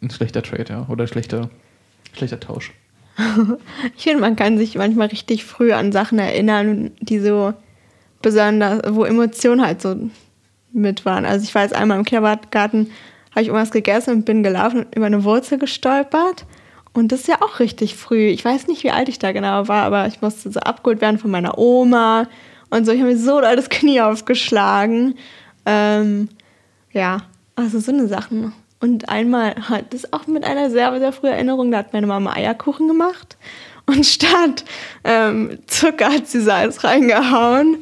ein 0.01 0.09
schlechter 0.11 0.43
Trade, 0.43 0.65
ja. 0.69 0.85
Oder 0.87 1.05
ein 1.05 1.07
schlechter, 1.07 1.49
schlechter 2.13 2.39
Tausch. 2.39 2.73
Ich 3.97 4.03
finde, 4.03 4.21
man 4.21 4.35
kann 4.35 4.57
sich 4.57 4.75
manchmal 4.75 5.07
richtig 5.07 5.45
früh 5.45 5.73
an 5.73 5.91
Sachen 5.91 6.19
erinnern, 6.19 6.91
die 7.01 7.19
so 7.19 7.53
besonders, 8.21 8.81
wo 8.89 9.03
Emotionen 9.03 9.65
halt 9.65 9.81
so 9.81 9.95
mit 10.71 11.05
waren. 11.05 11.25
Also 11.25 11.43
ich 11.43 11.55
war 11.55 11.63
jetzt 11.63 11.75
einmal 11.75 11.97
im 11.97 12.05
Kindergarten, 12.05 12.91
habe 13.31 13.41
ich 13.41 13.47
irgendwas 13.47 13.71
gegessen 13.71 14.11
und 14.11 14.25
bin 14.25 14.43
gelaufen 14.43 14.81
und 14.81 14.95
über 14.95 15.05
eine 15.05 15.23
Wurzel 15.23 15.57
gestolpert. 15.57 16.45
Und 16.93 17.11
das 17.11 17.21
ist 17.21 17.27
ja 17.27 17.41
auch 17.41 17.59
richtig 17.59 17.95
früh. 17.95 18.27
Ich 18.27 18.43
weiß 18.43 18.67
nicht, 18.67 18.83
wie 18.83 18.91
alt 18.91 19.09
ich 19.09 19.19
da 19.19 19.31
genau 19.31 19.67
war, 19.67 19.83
aber 19.83 20.07
ich 20.07 20.21
musste 20.21 20.51
so 20.51 20.59
abgeholt 20.59 21.01
werden 21.01 21.19
von 21.19 21.31
meiner 21.31 21.57
Oma 21.57 22.27
und 22.69 22.85
so. 22.85 22.91
Ich 22.91 22.99
habe 22.99 23.11
mir 23.11 23.17
so 23.17 23.39
doll 23.39 23.55
das 23.55 23.69
Knie 23.69 24.01
aufgeschlagen. 24.01 25.15
Ähm, 25.65 26.29
ja, 26.91 27.21
also 27.55 27.79
so 27.79 27.91
eine 27.91 28.07
Sachen. 28.07 28.53
Und 28.81 29.09
einmal 29.09 29.55
hat 29.69 29.93
das 29.93 30.13
auch 30.13 30.25
mit 30.27 30.43
einer 30.43 30.69
sehr, 30.69 30.97
sehr 30.99 31.11
frühen 31.11 31.33
Erinnerung, 31.33 31.71
da 31.71 31.79
hat 31.79 31.93
meine 31.93 32.07
Mama 32.07 32.33
Eierkuchen 32.33 32.87
gemacht 32.87 33.37
und 33.85 34.05
statt 34.05 34.63
ähm, 35.03 35.59
Zucker 35.67 36.13
hat 36.13 36.27
sie 36.27 36.41
Salz 36.41 36.83
reingehauen 36.83 37.77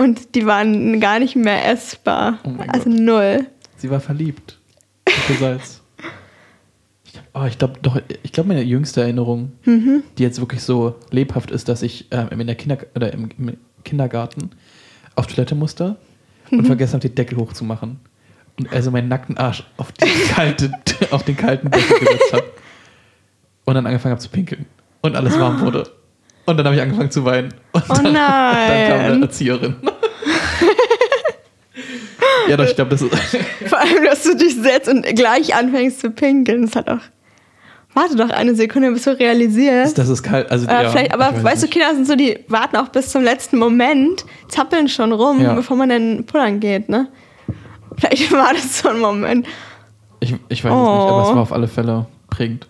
und 0.00 0.34
die 0.34 0.46
waren 0.46 0.98
gar 0.98 1.18
nicht 1.18 1.36
mehr 1.36 1.68
essbar. 1.68 2.38
Oh 2.44 2.54
also 2.68 2.88
Gott. 2.88 3.00
null. 3.00 3.46
Sie 3.76 3.90
war 3.90 4.00
verliebt. 4.00 4.58
Salz. 5.38 5.82
Oh, 7.34 7.44
ich 7.44 7.58
glaube 7.58 7.74
doch, 7.82 8.00
ich 8.22 8.32
glaube 8.32 8.48
meine 8.48 8.62
jüngste 8.62 9.02
Erinnerung, 9.02 9.52
mhm. 9.64 10.02
die 10.16 10.22
jetzt 10.22 10.40
wirklich 10.40 10.62
so 10.62 10.96
lebhaft 11.10 11.50
ist, 11.50 11.68
dass 11.68 11.82
ich 11.82 12.10
äh, 12.12 12.26
in 12.30 12.46
der 12.46 12.56
Kinder 12.56 12.78
oder 12.94 13.12
im, 13.12 13.28
im, 13.36 13.56
Kindergarten 13.84 14.50
auf 15.16 15.26
Toilette 15.26 15.54
musste 15.54 15.96
und 16.50 16.62
mhm. 16.62 16.66
vergessen 16.66 16.94
habe, 16.94 17.06
den 17.06 17.14
Deckel 17.14 17.36
hochzumachen. 17.36 18.00
Und 18.58 18.72
also 18.72 18.90
meinen 18.90 19.08
nackten 19.08 19.36
Arsch 19.36 19.64
auf, 19.76 19.92
kalte, 20.30 20.72
auf 21.10 21.24
den 21.24 21.36
kalten 21.36 21.70
Deckel 21.70 21.98
gesetzt 21.98 22.32
habe. 22.32 22.44
Und 23.66 23.74
dann 23.74 23.86
angefangen 23.86 24.12
habe 24.12 24.20
zu 24.20 24.30
pinkeln. 24.30 24.64
Und 25.02 25.14
alles 25.14 25.38
warm 25.38 25.60
wurde. 25.64 25.90
Und 26.46 26.56
dann 26.56 26.66
habe 26.66 26.76
ich 26.76 26.82
angefangen 26.82 27.10
zu 27.10 27.24
weinen. 27.24 27.54
Und 27.72 27.82
oh 27.88 27.94
dann, 27.94 28.12
nein. 28.12 28.68
dann 28.68 28.88
kam 28.88 29.12
eine 29.12 29.24
Erzieherin. 29.26 29.76
ja, 32.48 32.56
doch, 32.56 32.64
ich 32.64 32.74
glaube, 32.74 32.90
das 32.90 33.02
ist. 33.02 33.14
Vor 33.66 33.78
allem, 33.78 34.04
dass 34.04 34.22
du 34.24 34.36
dich 34.36 34.56
setzt 34.56 34.88
und 34.88 35.02
gleich 35.14 35.54
anfängst 35.54 36.00
zu 36.00 36.10
pinkeln. 36.10 36.62
Das 36.62 36.76
hat 36.76 36.88
auch. 36.88 37.00
Warte 37.92 38.14
doch 38.14 38.30
eine 38.30 38.54
Sekunde, 38.54 38.92
bis 38.92 39.02
du 39.02 39.18
realisierst. 39.18 39.98
Das 39.98 40.08
ist 40.08 40.22
kalt. 40.22 40.50
Also, 40.50 40.66
äh, 40.68 40.84
ja, 40.84 40.90
vielleicht, 40.90 41.12
aber 41.12 41.42
weißt 41.42 41.64
du, 41.64 41.68
Kinder 41.68 41.92
sind 41.94 42.06
so, 42.06 42.14
die 42.14 42.38
warten 42.46 42.76
auch 42.76 42.88
bis 42.88 43.10
zum 43.10 43.24
letzten 43.24 43.58
Moment, 43.58 44.24
zappeln 44.48 44.88
schon 44.88 45.12
rum, 45.12 45.40
ja. 45.40 45.54
bevor 45.54 45.76
man 45.76 45.88
dann 45.88 46.24
pullern 46.24 46.60
geht, 46.60 46.88
ne? 46.88 47.08
Vielleicht 47.96 48.30
war 48.32 48.52
das 48.52 48.78
so 48.78 48.90
ein 48.90 49.00
Moment. 49.00 49.46
Ich, 50.20 50.34
ich 50.48 50.64
weiß 50.64 50.72
oh. 50.72 50.76
es 50.76 50.82
nicht, 50.82 51.12
aber 51.12 51.22
es 51.22 51.28
war 51.34 51.42
auf 51.42 51.52
alle 51.52 51.66
Fälle 51.66 52.06
prägend. 52.28 52.68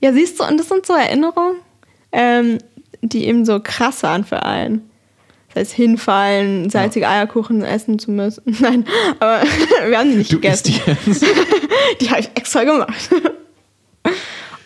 Ja, 0.00 0.12
siehst 0.12 0.40
du, 0.40 0.44
und 0.44 0.58
das 0.58 0.68
sind 0.68 0.86
so 0.86 0.94
Erinnerungen, 0.94 1.56
ähm, 2.12 2.58
die 3.02 3.26
eben 3.26 3.44
so 3.44 3.60
krass 3.60 4.02
waren 4.02 4.24
für 4.24 4.42
einen. 4.44 4.88
Das 5.48 5.60
heißt, 5.60 5.72
hinfallen, 5.72 6.68
salzige 6.70 7.04
ja. 7.04 7.12
Eierkuchen 7.12 7.62
essen 7.62 7.98
zu 7.98 8.10
müssen. 8.10 8.42
Nein, 8.60 8.84
aber 9.18 9.42
wir 9.88 9.98
haben 9.98 10.10
die 10.10 10.16
nicht 10.18 10.32
du 10.32 10.36
gegessen. 10.36 10.72
Die 10.72 10.90
jetzt? 10.90 11.24
die 12.00 12.10
habe 12.10 12.20
ich 12.20 12.30
extra 12.34 12.64
gemacht. 12.64 13.10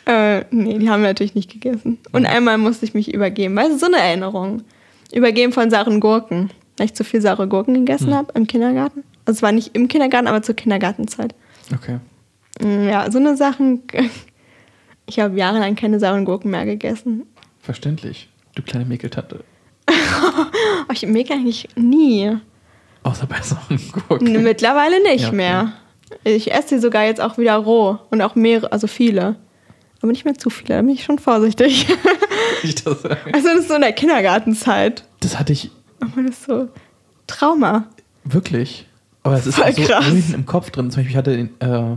äh, 0.06 0.40
nee, 0.50 0.78
die 0.78 0.90
haben 0.90 1.02
wir 1.02 1.08
natürlich 1.08 1.34
nicht 1.34 1.50
gegessen. 1.50 1.98
Und 2.12 2.26
einmal 2.26 2.58
musste 2.58 2.84
ich 2.84 2.94
mich 2.94 3.14
übergeben. 3.14 3.54
Weißt 3.56 3.72
du, 3.72 3.78
so 3.78 3.86
eine 3.86 3.98
Erinnerung. 3.98 4.62
Übergeben 5.12 5.52
von 5.52 5.70
saure 5.70 5.98
Gurken. 6.00 6.50
Weil 6.78 6.86
ich 6.86 6.94
zu 6.94 7.04
viel 7.04 7.20
saure 7.20 7.46
Gurken 7.46 7.74
gegessen 7.74 8.08
hm. 8.08 8.14
habe 8.14 8.32
im 8.34 8.46
Kindergarten. 8.46 9.04
Also 9.24 9.38
es 9.38 9.42
war 9.42 9.52
nicht 9.52 9.76
im 9.76 9.88
Kindergarten, 9.88 10.26
aber 10.26 10.42
zur 10.42 10.56
Kindergartenzeit. 10.56 11.34
Okay. 11.72 11.98
Mm, 12.60 12.88
ja, 12.88 13.10
so 13.10 13.18
eine 13.18 13.36
Sachen. 13.36 13.82
Ich 15.06 15.20
habe 15.20 15.38
jahrelang 15.38 15.76
keine 15.76 16.00
sauren 16.00 16.24
Gurken 16.24 16.50
mehr 16.50 16.64
gegessen. 16.64 17.24
Verständlich. 17.62 18.28
Du 18.56 18.62
kleine 18.62 18.84
Mäkeltante. 18.84 19.44
ich 20.92 21.06
mäkel 21.06 21.36
eigentlich 21.36 21.68
nie. 21.76 22.36
Außer 23.04 23.26
bei 23.26 23.40
sauren 23.40 23.80
Gurken. 23.92 24.42
Mittlerweile 24.42 25.02
nicht 25.02 25.26
ja, 25.26 25.32
mehr. 25.32 25.72
Ich 26.24 26.52
esse 26.52 26.70
sie 26.70 26.78
sogar 26.80 27.04
jetzt 27.04 27.20
auch 27.20 27.38
wieder 27.38 27.56
roh. 27.56 27.98
Und 28.10 28.20
auch 28.20 28.34
mehrere, 28.34 28.72
also 28.72 28.88
viele. 28.88 29.36
Aber 30.00 30.10
nicht 30.10 30.24
mehr 30.24 30.34
zu 30.34 30.50
viele, 30.50 30.74
da 30.74 30.82
bin 30.82 30.90
ich 30.90 31.04
schon 31.04 31.18
vorsichtig. 31.18 31.86
Ich 32.64 32.76
das 32.76 33.02
sagen. 33.02 33.32
Also 33.32 33.48
das 33.48 33.60
ist 33.60 33.68
so 33.68 33.74
in 33.74 33.80
der 33.80 33.92
Kindergartenzeit. 33.92 35.04
Das 35.20 35.36
hatte 35.36 35.52
ich. 35.52 35.70
Aber 36.00 36.22
das 36.22 36.38
ist 36.38 36.44
so 36.44 36.68
Trauma. 37.26 37.88
Wirklich? 38.24 38.86
Aber 39.24 39.34
es 39.34 39.46
ist 39.46 39.56
Voll 39.56 39.72
so 39.72 39.82
krass. 39.82 40.06
im 40.32 40.46
Kopf 40.46 40.70
drin. 40.70 40.90
Zum 40.90 41.00
Beispiel, 41.00 41.10
ich 41.10 41.16
hatte, 41.16 41.36
den, 41.36 41.50
äh, 41.60 41.96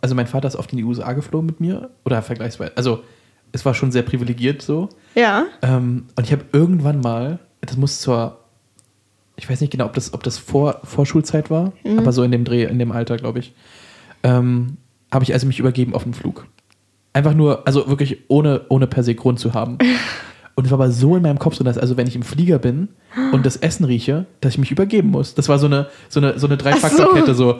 also 0.00 0.14
mein 0.14 0.28
Vater 0.28 0.46
ist 0.46 0.54
oft 0.56 0.70
in 0.72 0.78
die 0.78 0.84
USA 0.84 1.12
geflogen 1.14 1.46
mit 1.46 1.60
mir. 1.60 1.90
Oder 2.04 2.22
vergleichsweise. 2.22 2.76
Also 2.76 3.02
es 3.50 3.64
war 3.64 3.74
schon 3.74 3.90
sehr 3.90 4.02
privilegiert 4.02 4.62
so. 4.62 4.88
Ja. 5.14 5.46
Ähm, 5.62 6.06
und 6.16 6.24
ich 6.24 6.32
habe 6.32 6.44
irgendwann 6.52 7.00
mal, 7.00 7.38
das 7.60 7.76
muss 7.76 8.00
zur, 8.00 8.38
ich 9.36 9.48
weiß 9.48 9.60
nicht 9.60 9.70
genau, 9.70 9.86
ob 9.86 9.94
das, 9.94 10.14
ob 10.14 10.22
das 10.22 10.38
vor, 10.38 10.80
vor 10.84 11.06
Schulzeit 11.06 11.50
war, 11.50 11.72
mhm. 11.84 11.98
aber 11.98 12.12
so 12.12 12.22
in 12.22 12.32
dem 12.32 12.44
Dreh, 12.44 12.64
in 12.64 12.78
dem 12.78 12.92
Alter, 12.92 13.16
glaube 13.16 13.38
ich, 13.38 13.54
ähm, 14.22 14.76
habe 15.12 15.24
ich 15.24 15.32
also 15.32 15.46
mich 15.46 15.58
übergeben 15.58 15.94
auf 15.94 16.04
den 16.04 16.14
Flug. 16.14 16.46
Einfach 17.12 17.34
nur, 17.34 17.66
also 17.66 17.88
wirklich 17.88 18.18
ohne, 18.28 18.62
ohne 18.68 18.86
per 18.86 19.02
se 19.02 19.14
Grund 19.14 19.38
zu 19.38 19.54
haben. 19.54 19.78
Und 20.56 20.66
es 20.66 20.70
war 20.70 20.78
aber 20.78 20.90
so 20.90 21.16
in 21.16 21.22
meinem 21.22 21.38
Kopf 21.38 21.56
so, 21.56 21.64
dass 21.64 21.78
also 21.78 21.96
wenn 21.96 22.06
ich 22.06 22.14
im 22.14 22.22
Flieger 22.22 22.60
bin 22.60 22.88
und 23.32 23.44
das 23.44 23.56
Essen 23.56 23.84
rieche, 23.84 24.26
dass 24.40 24.52
ich 24.52 24.58
mich 24.58 24.70
übergeben 24.70 25.10
muss. 25.10 25.34
Das 25.34 25.48
war 25.48 25.58
so 25.58 25.66
eine, 25.66 25.88
so 26.08 26.20
eine, 26.20 26.38
so 26.38 26.46
eine 26.46 26.56
Drei-Faktor-Kette, 26.56 27.34
so. 27.34 27.58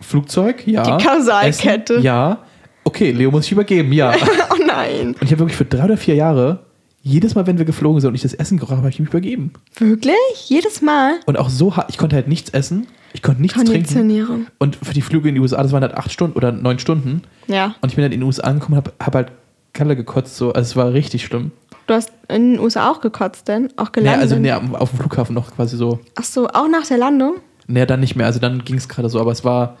Flugzeug, 0.00 0.66
ja. 0.66 0.82
Die 0.82 1.04
Kausalkette. 1.04 1.94
Essen, 1.94 2.02
ja. 2.02 2.38
Okay, 2.84 3.12
Leo 3.12 3.30
muss 3.30 3.44
sich 3.44 3.52
übergeben, 3.52 3.92
ja. 3.92 4.14
oh 4.50 4.54
nein. 4.66 5.08
Und 5.08 5.22
ich 5.22 5.32
habe 5.32 5.40
wirklich 5.40 5.56
für 5.56 5.66
drei 5.66 5.84
oder 5.84 5.96
vier 5.96 6.14
Jahre, 6.14 6.60
jedes 7.02 7.34
Mal, 7.34 7.46
wenn 7.46 7.58
wir 7.58 7.64
geflogen 7.64 8.00
sind 8.00 8.08
und 8.08 8.14
ich 8.14 8.22
das 8.22 8.34
Essen 8.34 8.58
gerochen 8.58 8.76
habe, 8.76 8.82
habe 8.82 8.90
ich 8.90 9.00
mich 9.00 9.08
übergeben. 9.08 9.52
Wirklich? 9.78 10.16
Jedes 10.46 10.82
Mal? 10.82 11.14
Und 11.26 11.38
auch 11.38 11.48
so, 11.48 11.74
ich 11.88 11.98
konnte 11.98 12.16
halt 12.16 12.28
nichts 12.28 12.50
essen, 12.50 12.86
ich 13.12 13.22
konnte 13.22 13.40
nichts 13.42 13.62
trinken. 13.62 14.46
Und 14.58 14.76
für 14.76 14.94
die 14.94 15.02
Flüge 15.02 15.28
in 15.28 15.34
die 15.34 15.40
USA, 15.40 15.62
das 15.62 15.72
waren 15.72 15.82
halt 15.82 15.94
acht 15.94 16.12
Stunden 16.12 16.36
oder 16.36 16.52
neun 16.52 16.78
Stunden. 16.78 17.22
Ja. 17.46 17.74
Und 17.80 17.88
ich 17.88 17.96
bin 17.96 18.02
dann 18.02 18.12
in 18.12 18.20
den 18.20 18.26
USA 18.26 18.44
angekommen 18.44 18.78
und 18.78 18.84
habe 18.84 18.92
hab 19.04 19.14
halt 19.14 19.32
Kalle 19.72 19.96
gekotzt, 19.96 20.36
so. 20.36 20.52
Also 20.52 20.70
es 20.70 20.76
war 20.76 20.92
richtig 20.92 21.24
schlimm. 21.24 21.52
Du 21.86 21.94
hast 21.94 22.12
in 22.28 22.52
den 22.52 22.60
USA 22.60 22.90
auch 22.90 23.00
gekotzt, 23.00 23.48
denn? 23.48 23.68
Auch 23.76 23.92
gelandet? 23.92 24.16
Nee, 24.16 24.22
also 24.22 24.36
nee, 24.36 24.76
auf 24.76 24.90
dem 24.90 24.98
Flughafen 24.98 25.34
noch 25.34 25.54
quasi 25.54 25.76
so. 25.76 25.98
Ach 26.16 26.24
so, 26.24 26.48
auch 26.48 26.68
nach 26.68 26.86
der 26.86 26.98
Landung? 26.98 27.36
Nee, 27.66 27.86
dann 27.86 28.00
nicht 28.00 28.14
mehr. 28.14 28.26
Also 28.26 28.38
dann 28.40 28.64
ging 28.64 28.76
es 28.76 28.88
gerade 28.88 29.08
so, 29.08 29.20
aber 29.20 29.32
es 29.32 29.44
war, 29.44 29.76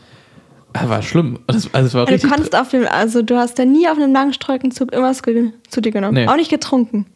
war 0.72 1.02
schlimm. 1.02 1.38
Also, 1.46 1.68
es 1.72 1.94
war 1.94 2.06
also 2.06 2.26
du 2.26 2.28
konntest 2.28 2.56
auf 2.56 2.68
dem, 2.70 2.86
also 2.86 3.22
du 3.22 3.36
hast 3.36 3.58
ja 3.58 3.64
nie 3.64 3.88
auf 3.88 3.96
einem 3.96 4.12
Langstreckenzug 4.12 4.92
irgendwas 4.92 5.22
zu 5.68 5.80
dir 5.80 5.90
genommen. 5.90 6.14
Nee. 6.14 6.28
Auch 6.28 6.36
nicht 6.36 6.50
getrunken. 6.50 7.06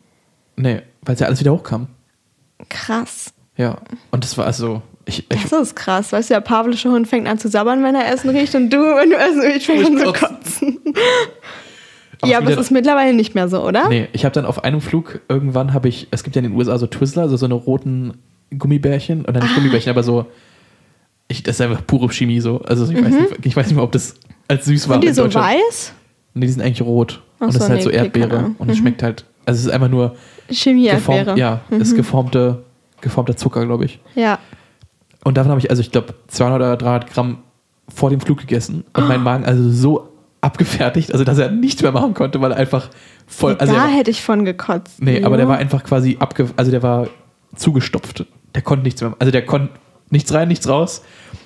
Nee, 0.56 0.82
weil 1.02 1.14
es 1.14 1.20
ja 1.20 1.26
alles 1.26 1.40
wieder 1.40 1.52
hochkam. 1.52 1.88
Krass. 2.68 3.32
Ja, 3.56 3.78
und 4.10 4.24
das 4.24 4.36
war 4.38 4.46
also. 4.46 4.82
Ich, 5.06 5.30
ich 5.30 5.42
das 5.42 5.52
ist 5.52 5.76
krass. 5.76 6.12
Weißt 6.12 6.30
du, 6.30 6.34
der 6.34 6.40
pavlische 6.40 6.90
Hund 6.90 7.06
fängt 7.06 7.28
an 7.28 7.38
zu 7.38 7.48
sabbern, 7.48 7.82
wenn 7.82 7.94
er 7.94 8.10
Essen 8.10 8.30
riecht 8.30 8.54
und 8.54 8.70
du, 8.70 8.78
wenn 8.78 9.10
du 9.10 9.16
Essen 9.16 9.40
riechst, 9.40 9.66
fängst 9.66 9.86
an 9.86 9.98
zu 9.98 10.12
kotzen. 10.12 10.78
ja, 12.24 12.38
aber 12.38 12.50
es 12.50 12.58
ist 12.58 12.70
mittlerweile 12.70 13.14
nicht 13.14 13.34
mehr 13.34 13.48
so, 13.48 13.62
oder? 13.62 13.88
Nee, 13.88 14.08
ich 14.12 14.24
habe 14.24 14.32
dann 14.32 14.46
auf 14.46 14.64
einem 14.64 14.80
Flug 14.80 15.20
irgendwann 15.28 15.72
habe 15.72 15.88
ich, 15.88 16.08
es 16.10 16.24
gibt 16.24 16.36
ja 16.36 16.42
in 16.42 16.50
den 16.50 16.56
USA 16.56 16.78
so 16.78 16.86
Twizzler, 16.86 17.22
also 17.22 17.36
so 17.36 17.44
eine 17.44 17.54
roten 17.54 18.14
Gummibärchen, 18.56 19.24
oder 19.24 19.40
nicht 19.40 19.52
ah. 19.52 19.54
Gummibärchen, 19.56 19.90
aber 19.90 20.02
so, 20.02 20.26
ich, 21.28 21.42
das 21.42 21.56
ist 21.56 21.60
einfach 21.60 21.86
pure 21.86 22.08
Chemie 22.10 22.40
so. 22.40 22.60
Also 22.62 22.84
ich, 22.84 22.98
mhm. 22.98 23.04
weiß 23.04 23.12
nicht, 23.12 23.46
ich 23.46 23.56
weiß 23.56 23.66
nicht 23.66 23.76
mal, 23.76 23.82
ob 23.82 23.92
das 23.92 24.14
als 24.48 24.66
süß 24.66 24.88
war. 24.88 24.96
Sind 24.96 25.04
die 25.04 25.12
so 25.14 25.32
weiß? 25.32 25.92
Nee, 26.34 26.46
die 26.46 26.52
sind 26.52 26.62
eigentlich 26.62 26.82
rot. 26.82 27.22
Ach 27.38 27.46
und 27.46 27.54
das 27.54 27.62
ist 27.62 27.68
halt 27.68 27.78
nee, 27.78 27.84
so 27.84 27.90
Erdbeere. 27.90 28.36
Okay, 28.36 28.54
und 28.58 28.70
es 28.70 28.76
mhm. 28.76 28.80
schmeckt 28.80 29.02
halt, 29.02 29.24
also 29.46 29.58
es 29.58 29.66
ist 29.66 29.72
einfach 29.72 29.88
nur 29.88 30.16
Chemie-Erdbeere. 30.50 31.38
Ja, 31.38 31.60
mhm. 31.70 31.80
ist 31.80 31.94
geformte, 31.94 32.64
geformter 33.00 33.36
Zucker, 33.36 33.64
glaube 33.64 33.84
ich. 33.84 34.00
Ja. 34.14 34.38
Und 35.24 35.36
davon 35.36 35.50
habe 35.50 35.60
ich, 35.60 35.70
also 35.70 35.80
ich 35.80 35.90
glaube, 35.90 36.14
200 36.28 36.60
oder 36.60 36.76
300 36.76 37.10
Gramm 37.10 37.38
vor 37.88 38.10
dem 38.10 38.20
Flug 38.20 38.38
gegessen 38.38 38.84
und 38.94 39.04
oh. 39.04 39.06
mein 39.06 39.22
Magen 39.22 39.44
also 39.44 39.70
so 39.70 40.08
abgefertigt, 40.40 41.12
also 41.12 41.24
dass 41.24 41.38
er 41.38 41.50
nichts 41.50 41.82
mehr 41.82 41.92
machen 41.92 42.12
konnte, 42.12 42.40
weil 42.40 42.52
er 42.52 42.58
einfach 42.58 42.90
voll. 43.26 43.56
Also 43.56 43.72
da 43.72 43.80
war, 43.80 43.88
hätte 43.88 44.10
ich 44.10 44.22
von 44.22 44.44
gekotzt. 44.44 45.02
Nee, 45.02 45.20
ja. 45.20 45.26
aber 45.26 45.38
der 45.38 45.48
war 45.48 45.56
einfach 45.56 45.84
quasi 45.84 46.16
abge, 46.20 46.50
also 46.56 46.70
der 46.70 46.82
war 46.82 47.08
zugestopft. 47.56 48.26
Der 48.54 48.62
konnte 48.62 48.84
nichts 48.84 49.00
mehr, 49.00 49.14
also 49.18 49.30
der 49.30 49.44
konnte 49.44 49.70
nichts 50.10 50.32
rein, 50.32 50.48
nichts 50.48 50.68
raus. 50.68 51.02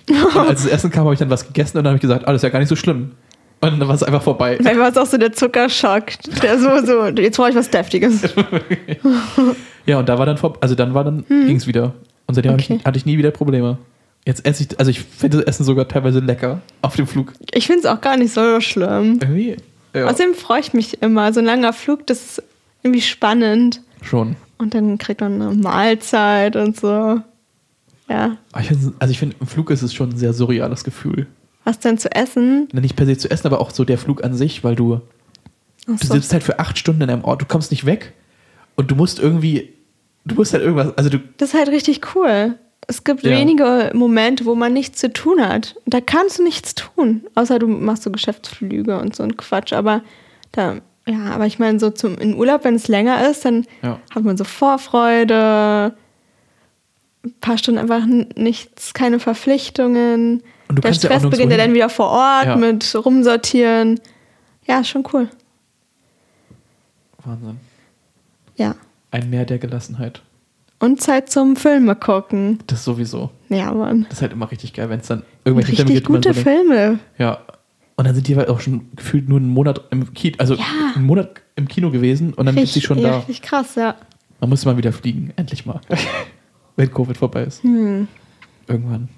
Und 0.09 0.37
als 0.37 0.63
das 0.63 0.73
Essen 0.73 0.91
kam, 0.91 1.05
habe 1.05 1.15
ich 1.15 1.19
dann 1.19 1.31
was 1.31 1.47
gegessen 1.47 1.79
und 1.79 1.85
dann 1.85 1.93
habe 1.93 1.97
ich 1.97 2.03
gesagt, 2.03 2.27
ah, 2.27 2.33
das 2.33 2.41
ist 2.41 2.43
ja 2.45 2.49
gar 2.49 2.59
nicht 2.61 2.69
so 2.69 2.77
schlimm. 2.77 3.13
Und 3.61 3.81
dann 3.81 3.89
war 3.89 3.95
es 3.95 4.03
einfach 4.03 4.23
vorbei. 4.23 4.57
Dann 4.63 4.79
war 4.79 4.89
es 4.89 4.97
auch 4.97 5.07
so 5.07 5.19
der 5.19 5.33
Zuckerschock, 5.33 6.05
der 6.43 6.59
so, 6.59 6.85
so, 6.85 7.07
jetzt 7.21 7.37
brauche 7.37 7.51
ich 7.51 7.57
was 7.57 7.69
Deftiges. 7.69 8.23
ja, 9.87 9.99
und 9.99 10.09
da 10.09 10.19
war 10.19 10.27
dann, 10.27 10.39
also 10.61 10.75
dann 10.75 10.95
war 10.95 11.05
dann, 11.05 11.25
hm. 11.27 11.47
ging 11.47 11.57
es 11.57 11.67
wieder. 11.67 11.95
Und 12.27 12.35
seitdem 12.35 12.55
okay. 12.55 12.79
ich, 12.79 12.85
hatte 12.85 12.99
ich 12.99 13.07
nie 13.07 13.19
wieder 13.19 13.33
Probleme. 13.33 13.79
Jetzt 14.25 14.47
esse 14.47 14.63
ich, 14.63 14.79
also 14.79 14.91
ich 14.91 15.01
finde 15.01 15.39
das 15.39 15.47
Essen 15.47 15.65
sogar 15.65 15.89
teilweise 15.89 16.21
lecker 16.21 16.61
auf 16.83 16.95
dem 16.95 17.07
Flug. 17.07 17.33
Ich 17.53 17.67
finde 17.67 17.81
es 17.81 17.87
auch 17.87 18.01
gar 18.01 18.17
nicht 18.17 18.33
so 18.33 18.61
schlimm. 18.61 19.19
Irgendwie, 19.21 19.57
ja. 19.95 20.07
Außerdem 20.07 20.35
freue 20.35 20.61
ich 20.61 20.73
mich 20.73 21.03
immer. 21.03 21.33
So 21.33 21.41
ein 21.41 21.47
langer 21.47 21.73
Flug, 21.73 22.07
das 22.07 22.39
ist 22.39 22.43
irgendwie 22.83 23.01
spannend. 23.01 23.81
Schon. 24.03 24.37
Und 24.59 24.75
dann 24.75 24.99
kriegt 24.99 25.21
man 25.21 25.41
eine 25.41 25.55
Mahlzeit 25.55 26.57
und 26.57 26.79
so. 26.79 27.21
Ja. 28.09 28.37
Ich 28.61 28.71
also 28.71 29.11
ich 29.11 29.19
finde, 29.19 29.37
im 29.41 29.47
Flug 29.47 29.71
ist 29.71 29.83
es 29.83 29.93
schon 29.95 30.11
ein 30.11 30.17
sehr 30.17 30.33
surreales 30.33 30.85
Gefühl. 30.85 31.27
Was 31.65 31.79
denn 31.79 31.99
zu 31.99 32.11
essen? 32.15 32.69
Nicht 32.73 32.97
per 32.97 33.05
se 33.07 33.19
zu 33.19 33.31
essen, 33.31 33.47
aber 33.47 33.61
auch 33.61 33.71
so 33.71 33.85
der 33.85 33.99
Flug 33.99 34.25
an 34.25 34.35
sich, 34.35 34.65
weil 34.65 34.75
du, 34.75 35.01
so. 35.87 35.93
du 35.95 36.07
sitzt 36.07 36.33
halt 36.33 36.43
für 36.43 36.59
acht 36.59 36.79
Stunden 36.79 37.03
in 37.03 37.11
einem 37.11 37.25
Ort, 37.25 37.43
du 37.43 37.47
kommst 37.47 37.71
nicht 37.71 37.85
weg 37.85 38.15
und 38.77 38.91
du 38.91 38.95
musst 38.95 39.19
irgendwie, 39.19 39.75
du 40.25 40.35
musst 40.35 40.55
halt 40.55 40.63
irgendwas, 40.63 40.97
also 40.97 41.11
du. 41.11 41.19
Das 41.37 41.51
ist 41.51 41.55
halt 41.55 41.69
richtig 41.69 42.01
cool. 42.15 42.55
es 42.87 43.05
gibt 43.05 43.23
Ja. 43.25 43.33
wenige 43.33 43.91
Momente, 43.93 44.47
wo 44.47 44.55
man 44.55 44.73
nichts 44.73 44.99
zu 45.01 45.13
tun 45.13 45.47
hat. 45.47 45.77
Da 45.85 46.01
kannst 46.01 46.39
du 46.39 46.43
nichts 46.45 46.75
tun, 46.75 47.25
außer 47.35 47.59
du 47.59 47.67
machst 47.69 48.05
so 48.05 48.11
Geschäftsflüge 48.11 48.99
und 48.99 49.15
so 49.15 49.23
ein 49.23 49.37
Quatsch. 49.37 49.75
Aber 49.75 50.01
da, 50.53 50.77
ja, 51.07 51.27
aber 51.35 51.45
ich 51.45 51.59
meine, 51.59 51.79
so 51.79 51.91
zum 51.91 52.17
in 52.17 52.35
Urlaub, 52.35 52.65
wenn 52.65 52.77
es 52.77 52.89
länger 52.89 53.29
ist, 53.29 53.45
dann 53.45 53.67
Ja. 53.83 54.01
hat 54.15 54.25
man 54.25 54.39
so 54.39 54.45
Vorfreude, 54.45 55.93
ein 57.25 57.35
paar 57.41 57.59
Stunden 57.59 57.81
einfach 57.81 58.05
nichts, 58.07 58.95
keine 58.95 59.19
Verpflichtungen. 59.19 60.43
Und 60.69 60.77
du 60.77 60.83
Der 60.83 60.91
ja 60.91 60.95
Stress 60.95 61.09
nirgendwo 61.23 61.31
beginnt 61.31 61.53
ja 61.53 61.59
dann 61.59 61.75
wieder 61.75 61.89
vor 61.89 62.11
Ort 62.11 62.47
Ja. 62.47 62.57
mit 62.57 62.95
rumsortieren. 62.95 64.01
Ja, 64.67 64.85
schon 64.85 65.05
cool. 65.13 65.29
Wahnsinn. 67.25 67.59
Ja. 68.57 68.75
Ein 69.11 69.31
Meer 69.31 69.45
der 69.45 69.59
Gelassenheit. 69.59 70.23
Und 70.81 71.01
Zeit 71.01 71.31
zum 71.31 71.57
Filme 71.57 71.97
gucken. 71.97 72.61
Das 72.69 72.85
sowieso. 72.85 73.31
Ja, 73.49 73.73
Mann. 73.73 74.05
Das 74.09 74.19
ist 74.19 74.23
halt 74.23 74.33
immer 74.33 74.51
richtig 74.51 74.75
geil, 74.75 74.89
wenn 74.91 75.01
es 75.01 75.09
dann 75.09 75.23
irgendwelche 75.45 75.75
Filme 75.75 75.89
Richtig 75.91 75.97
gibt, 75.97 76.09
wo 76.09 76.13
man 76.13 76.21
gute 76.23 76.35
so 76.35 76.41
Filme. 76.43 76.99
Ja. 77.19 77.39
Und 77.97 78.07
dann 78.07 78.15
sind 78.15 78.29
die 78.29 78.37
halt 78.37 78.49
auch 78.49 78.61
schon 78.61 78.89
gefühlt 78.95 79.29
nur 79.29 79.39
einen 79.41 79.49
Monat 79.49 79.81
im 79.91 80.15
Kino, 80.15 80.37
also 80.39 80.55
Ja. 80.55 80.65
einen 80.95 81.05
Monat 81.05 81.41
im 81.57 81.67
Kino 81.67 81.91
gewesen 81.91 82.33
und 82.33 82.47
dann 82.47 82.55
gibt 82.55 82.69
sie 82.69 82.81
schon 82.81 82.99
ja, 82.99 83.09
da. 83.11 83.17
Richtig 83.19 83.43
krass, 83.43 83.75
ja. 83.75 83.97
Man 84.41 84.51
muss 84.51 84.65
mal 84.65 84.77
wieder 84.77 84.93
fliegen, 84.93 85.33
endlich 85.35 85.67
mal. 85.67 85.81
wenn 86.79 86.91
Covid 86.93 87.17
vorbei 87.17 87.43
ist. 87.45 87.63
Hm. 87.63 88.09
Irgendwann. 88.67 89.09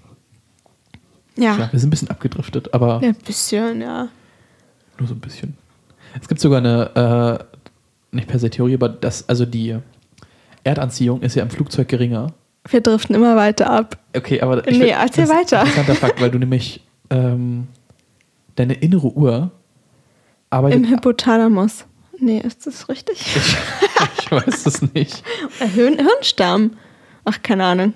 Ja. 1.36 1.56
Ja, 1.56 1.68
wir 1.72 1.78
sind 1.78 1.88
ein 1.88 1.90
bisschen 1.90 2.10
abgedriftet, 2.10 2.72
aber 2.74 3.00
Ja, 3.02 3.08
ein 3.10 3.14
bisschen, 3.14 3.80
ja. 3.80 4.08
nur 4.98 5.08
so 5.08 5.14
ein 5.14 5.20
bisschen. 5.20 5.56
Es 6.20 6.26
gibt 6.28 6.40
sogar 6.40 6.58
eine, 6.58 7.38
äh, 8.12 8.16
nicht 8.16 8.26
per 8.28 8.38
se 8.38 8.50
Theorie, 8.50 8.74
aber 8.74 8.88
das, 8.88 9.28
also 9.28 9.46
die 9.46 9.76
Erdanziehung 10.64 11.22
ist 11.22 11.36
ja 11.36 11.42
im 11.42 11.50
Flugzeug 11.50 11.88
geringer. 11.88 12.32
Wir 12.68 12.80
driften 12.80 13.14
immer 13.14 13.36
weiter 13.36 13.70
ab. 13.70 13.96
Okay, 14.16 14.40
aber 14.40 14.56
Nee, 14.56 14.62
find- 14.72 14.82
erzähl 14.88 15.26
das 15.26 15.30
ist 15.30 15.36
weiter. 15.36 15.60
Ein 15.60 15.66
interessanter 15.68 15.94
Fakt, 15.94 16.20
weil 16.20 16.30
du 16.30 16.38
nämlich 16.38 16.82
ähm, 17.10 17.68
deine 18.56 18.74
innere 18.74 19.08
Uhr 19.12 19.50
arbeitet. 20.50 20.78
Im 20.84 20.90
Hypothalamus. 20.90 21.84
Nee, 22.18 22.40
ist 22.40 22.66
das 22.66 22.88
richtig? 22.90 23.20
ich, 23.20 23.56
ich 24.18 24.30
weiß 24.30 24.66
es 24.66 24.82
nicht. 24.94 25.22
Hirn 25.74 25.96
Hirnstamm. 25.96 26.72
Ach, 27.24 27.38
keine 27.42 27.64
Ahnung. 27.64 27.94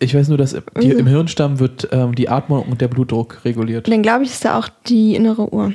Ich 0.00 0.14
weiß 0.14 0.28
nur, 0.28 0.38
dass 0.38 0.52
die, 0.80 0.88
Mhm. 0.92 0.98
im 1.00 1.06
Hirnstamm 1.06 1.60
wird 1.60 1.88
ähm, 1.92 2.14
die 2.14 2.28
Atmung 2.28 2.62
und 2.64 2.80
der 2.80 2.88
Blutdruck 2.88 3.44
reguliert. 3.44 3.88
Dann 3.88 4.02
glaube 4.02 4.24
ich, 4.24 4.30
ist 4.30 4.44
da 4.44 4.58
auch 4.58 4.68
die 4.86 5.14
innere 5.14 5.52
Uhr. 5.52 5.72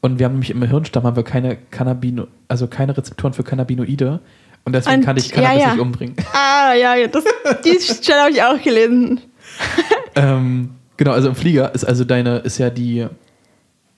Und 0.00 0.18
wir 0.18 0.26
haben 0.26 0.34
nämlich 0.34 0.50
im 0.50 0.62
Hirnstamm 0.62 1.04
haben 1.04 1.16
wir 1.16 1.22
keine 1.24 1.56
Cannabino, 1.70 2.26
also 2.46 2.66
keine 2.66 2.96
Rezeptoren 2.96 3.32
für 3.32 3.42
Cannabinoide. 3.42 4.20
Und 4.64 4.74
deswegen 4.74 4.98
Und- 4.98 5.04
kann 5.04 5.16
ich 5.16 5.28
ja, 5.30 5.34
Cannabis 5.36 5.62
ja. 5.62 5.72
nicht 5.72 5.80
umbringen. 5.80 6.16
Ah, 6.32 6.72
ja, 6.74 6.94
ja, 6.94 7.08
das, 7.08 7.24
die 7.64 7.78
Stelle 7.80 8.20
habe 8.22 8.30
ich 8.30 8.42
auch 8.42 8.60
gelesen. 8.62 9.20
ähm, 10.14 10.70
genau, 10.96 11.12
also 11.12 11.28
im 11.28 11.34
Flieger 11.34 11.74
ist 11.74 11.84
also 11.84 12.04
deine, 12.04 12.38
ist 12.38 12.58
ja 12.58 12.70
die 12.70 13.06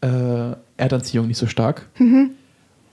äh, 0.00 0.52
Erdanziehung 0.76 1.26
nicht 1.28 1.38
so 1.38 1.46
stark. 1.46 1.86
Mhm. 1.98 2.30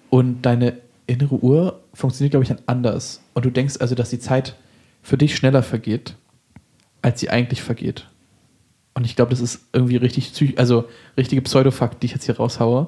Und 0.10 0.41
deine 0.43 0.78
innere 1.08 1.36
Uhr 1.36 1.80
funktioniert, 1.93 2.32
glaube 2.32 2.43
ich, 2.43 2.49
dann 2.49 2.60
anders. 2.66 3.22
Und 3.34 3.45
du 3.45 3.49
denkst 3.49 3.76
also, 3.80 3.95
dass 3.95 4.10
die 4.10 4.20
Zeit 4.20 4.56
für 5.04 5.18
dich 5.18 5.36
schneller 5.36 5.62
vergeht, 5.62 6.16
als 7.04 7.20
sie 7.20 7.30
eigentlich 7.30 7.62
vergeht. 7.62 8.08
Und 8.95 9.06
ich 9.06 9.16
glaube, 9.16 9.32
das 9.32 9.41
ist 9.41 9.68
irgendwie 9.74 9.97
richtig, 9.97 10.58
also 10.58 10.86
richtige 11.18 11.41
Pseudofakt, 11.43 12.01
die 12.01 12.08
ich 12.08 12.14
jetzt 12.14 12.26
hier 12.26 12.38
raushaue. 12.38 12.88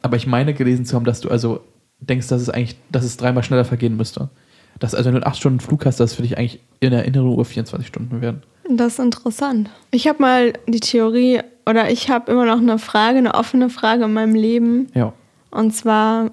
Aber 0.00 0.16
ich 0.16 0.26
meine 0.26 0.54
gelesen 0.54 0.86
zu 0.86 0.94
haben, 0.94 1.04
dass 1.04 1.20
du 1.20 1.28
also 1.28 1.60
denkst, 2.00 2.28
dass 2.28 2.40
es 2.40 2.48
eigentlich, 2.48 2.76
dass 2.90 3.04
es 3.04 3.16
dreimal 3.16 3.42
schneller 3.42 3.64
vergehen 3.64 3.96
müsste. 3.96 4.30
Dass 4.78 4.94
also, 4.94 5.06
wenn 5.06 5.14
du 5.14 5.22
einen 5.22 5.32
8 5.32 5.38
Stunden 5.38 5.60
Flug 5.60 5.84
hast, 5.86 5.98
dass 5.98 6.14
für 6.14 6.22
dich 6.22 6.38
eigentlich 6.38 6.60
in 6.78 6.92
der 6.92 7.04
inneren 7.04 7.30
Uhr 7.30 7.44
24 7.44 7.88
Stunden 7.88 8.20
werden. 8.20 8.42
Das 8.70 8.92
ist 8.92 8.98
interessant. 9.00 9.70
Ich 9.90 10.06
habe 10.06 10.22
mal 10.22 10.52
die 10.68 10.80
Theorie, 10.80 11.40
oder 11.66 11.90
ich 11.90 12.10
habe 12.10 12.30
immer 12.30 12.44
noch 12.44 12.58
eine 12.58 12.78
Frage, 12.78 13.18
eine 13.18 13.34
offene 13.34 13.70
Frage 13.70 14.04
in 14.04 14.12
meinem 14.12 14.36
Leben. 14.36 14.86
Ja. 14.94 15.12
Und 15.50 15.74
zwar, 15.74 16.30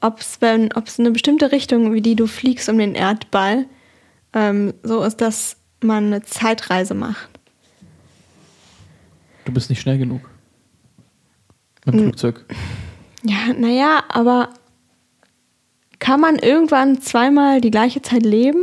ob 0.00 0.20
es 0.20 0.38
eine 0.42 1.10
bestimmte 1.10 1.50
Richtung, 1.50 1.92
wie 1.92 2.02
die 2.02 2.14
du 2.14 2.26
fliegst 2.26 2.68
um 2.68 2.78
den 2.78 2.94
Erdball, 2.94 3.64
ähm, 4.36 4.74
so 4.84 5.02
ist, 5.02 5.20
dass 5.20 5.56
man 5.82 6.06
eine 6.06 6.22
Zeitreise 6.22 6.94
macht. 6.94 7.28
Du 9.44 9.52
bist 9.52 9.70
nicht 9.70 9.80
schnell 9.80 9.98
genug. 9.98 10.20
Mit 11.84 11.94
dem 11.94 11.98
Hm. 12.00 12.04
Flugzeug. 12.08 12.44
Ja, 13.28 13.52
naja, 13.58 14.04
aber 14.08 14.50
kann 15.98 16.20
man 16.20 16.36
irgendwann 16.38 17.00
zweimal 17.00 17.60
die 17.60 17.72
gleiche 17.72 18.00
Zeit 18.00 18.22
leben? 18.24 18.60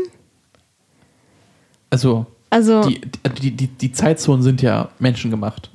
Also, 1.89 2.27
Also, 2.49 2.87
die, 2.87 3.01
die, 3.41 3.51
die, 3.51 3.67
die 3.67 3.91
Zeitzonen 3.91 4.41
sind 4.41 4.61
ja 4.61 4.89
menschengemacht. 4.99 5.69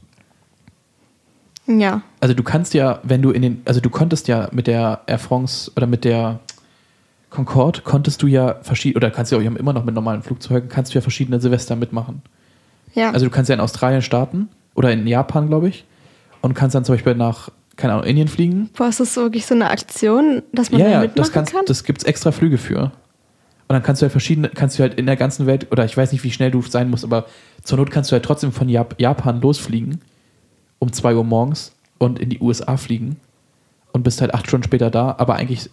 ja. 1.66 2.00
Also 2.20 2.32
du 2.34 2.42
kannst 2.42 2.72
ja, 2.72 3.00
wenn 3.02 3.20
du 3.20 3.30
in 3.30 3.42
den, 3.42 3.62
also 3.66 3.80
du 3.80 3.90
konntest 3.90 4.26
ja 4.26 4.48
mit 4.52 4.66
der 4.68 5.02
Air 5.06 5.18
France 5.18 5.70
oder 5.76 5.86
mit 5.86 6.04
der 6.04 6.40
Concorde, 7.30 7.82
konntest 7.82 8.22
du 8.22 8.26
ja 8.26 8.56
verschiedene, 8.62 8.96
oder 8.96 9.10
kannst 9.10 9.32
du 9.32 9.36
ja 9.36 9.42
auch 9.42 9.56
immer 9.58 9.72
noch 9.72 9.84
mit 9.84 9.94
normalen 9.94 10.22
Flugzeugen, 10.22 10.68
kannst 10.68 10.92
du 10.92 10.98
ja 10.98 11.02
verschiedene 11.02 11.40
Silvester 11.40 11.76
mitmachen. 11.76 12.22
Ja. 12.94 13.10
Also 13.10 13.26
du 13.26 13.30
kannst 13.30 13.48
ja 13.48 13.54
in 13.54 13.60
Australien 13.60 14.02
starten 14.02 14.48
oder 14.74 14.92
in 14.92 15.06
Japan, 15.06 15.48
glaube 15.48 15.68
ich, 15.68 15.84
und 16.40 16.54
kannst 16.54 16.74
dann 16.74 16.84
zum 16.84 16.94
Beispiel 16.94 17.14
nach, 17.14 17.50
keine 17.76 17.94
Ahnung, 17.94 18.06
Indien 18.06 18.28
fliegen. 18.28 18.70
Boah, 18.76 18.88
ist 18.88 19.00
das 19.00 19.14
wirklich 19.16 19.44
so 19.44 19.54
eine 19.54 19.70
Aktion, 19.70 20.42
dass 20.52 20.70
man 20.70 20.80
ja, 20.80 20.86
da 20.86 20.92
ja, 20.92 21.00
mitmachen 21.00 21.16
das, 21.16 21.32
kannst, 21.32 21.52
kann? 21.52 21.64
das 21.66 21.84
gibt 21.84 21.98
es 21.98 22.04
extra 22.04 22.32
Flüge 22.32 22.58
für. 22.58 22.92
Und 23.68 23.74
dann 23.74 23.82
kannst 23.82 24.00
du 24.00 24.04
halt 24.04 24.12
verschiedene, 24.12 24.48
kannst 24.48 24.78
du 24.78 24.82
halt 24.82 24.94
in 24.94 25.04
der 25.04 25.16
ganzen 25.16 25.46
Welt, 25.46 25.66
oder 25.70 25.84
ich 25.84 25.94
weiß 25.94 26.12
nicht, 26.12 26.24
wie 26.24 26.30
schnell 26.30 26.50
du 26.50 26.62
sein 26.62 26.88
musst, 26.88 27.04
aber 27.04 27.26
zur 27.62 27.76
Not 27.76 27.90
kannst 27.90 28.10
du 28.10 28.14
halt 28.14 28.24
trotzdem 28.24 28.50
von 28.50 28.68
Jap 28.70 28.98
Japan 28.98 29.42
losfliegen 29.42 30.00
um 30.78 30.92
2 30.92 31.16
Uhr 31.16 31.24
morgens 31.24 31.72
und 31.98 32.18
in 32.18 32.30
die 32.30 32.40
USA 32.40 32.76
fliegen 32.76 33.16
und 33.92 34.04
bist 34.04 34.20
halt 34.20 34.32
acht 34.32 34.46
Stunden 34.46 34.64
später 34.64 34.90
da, 34.90 35.16
aber 35.18 35.34
eigentlich, 35.34 35.70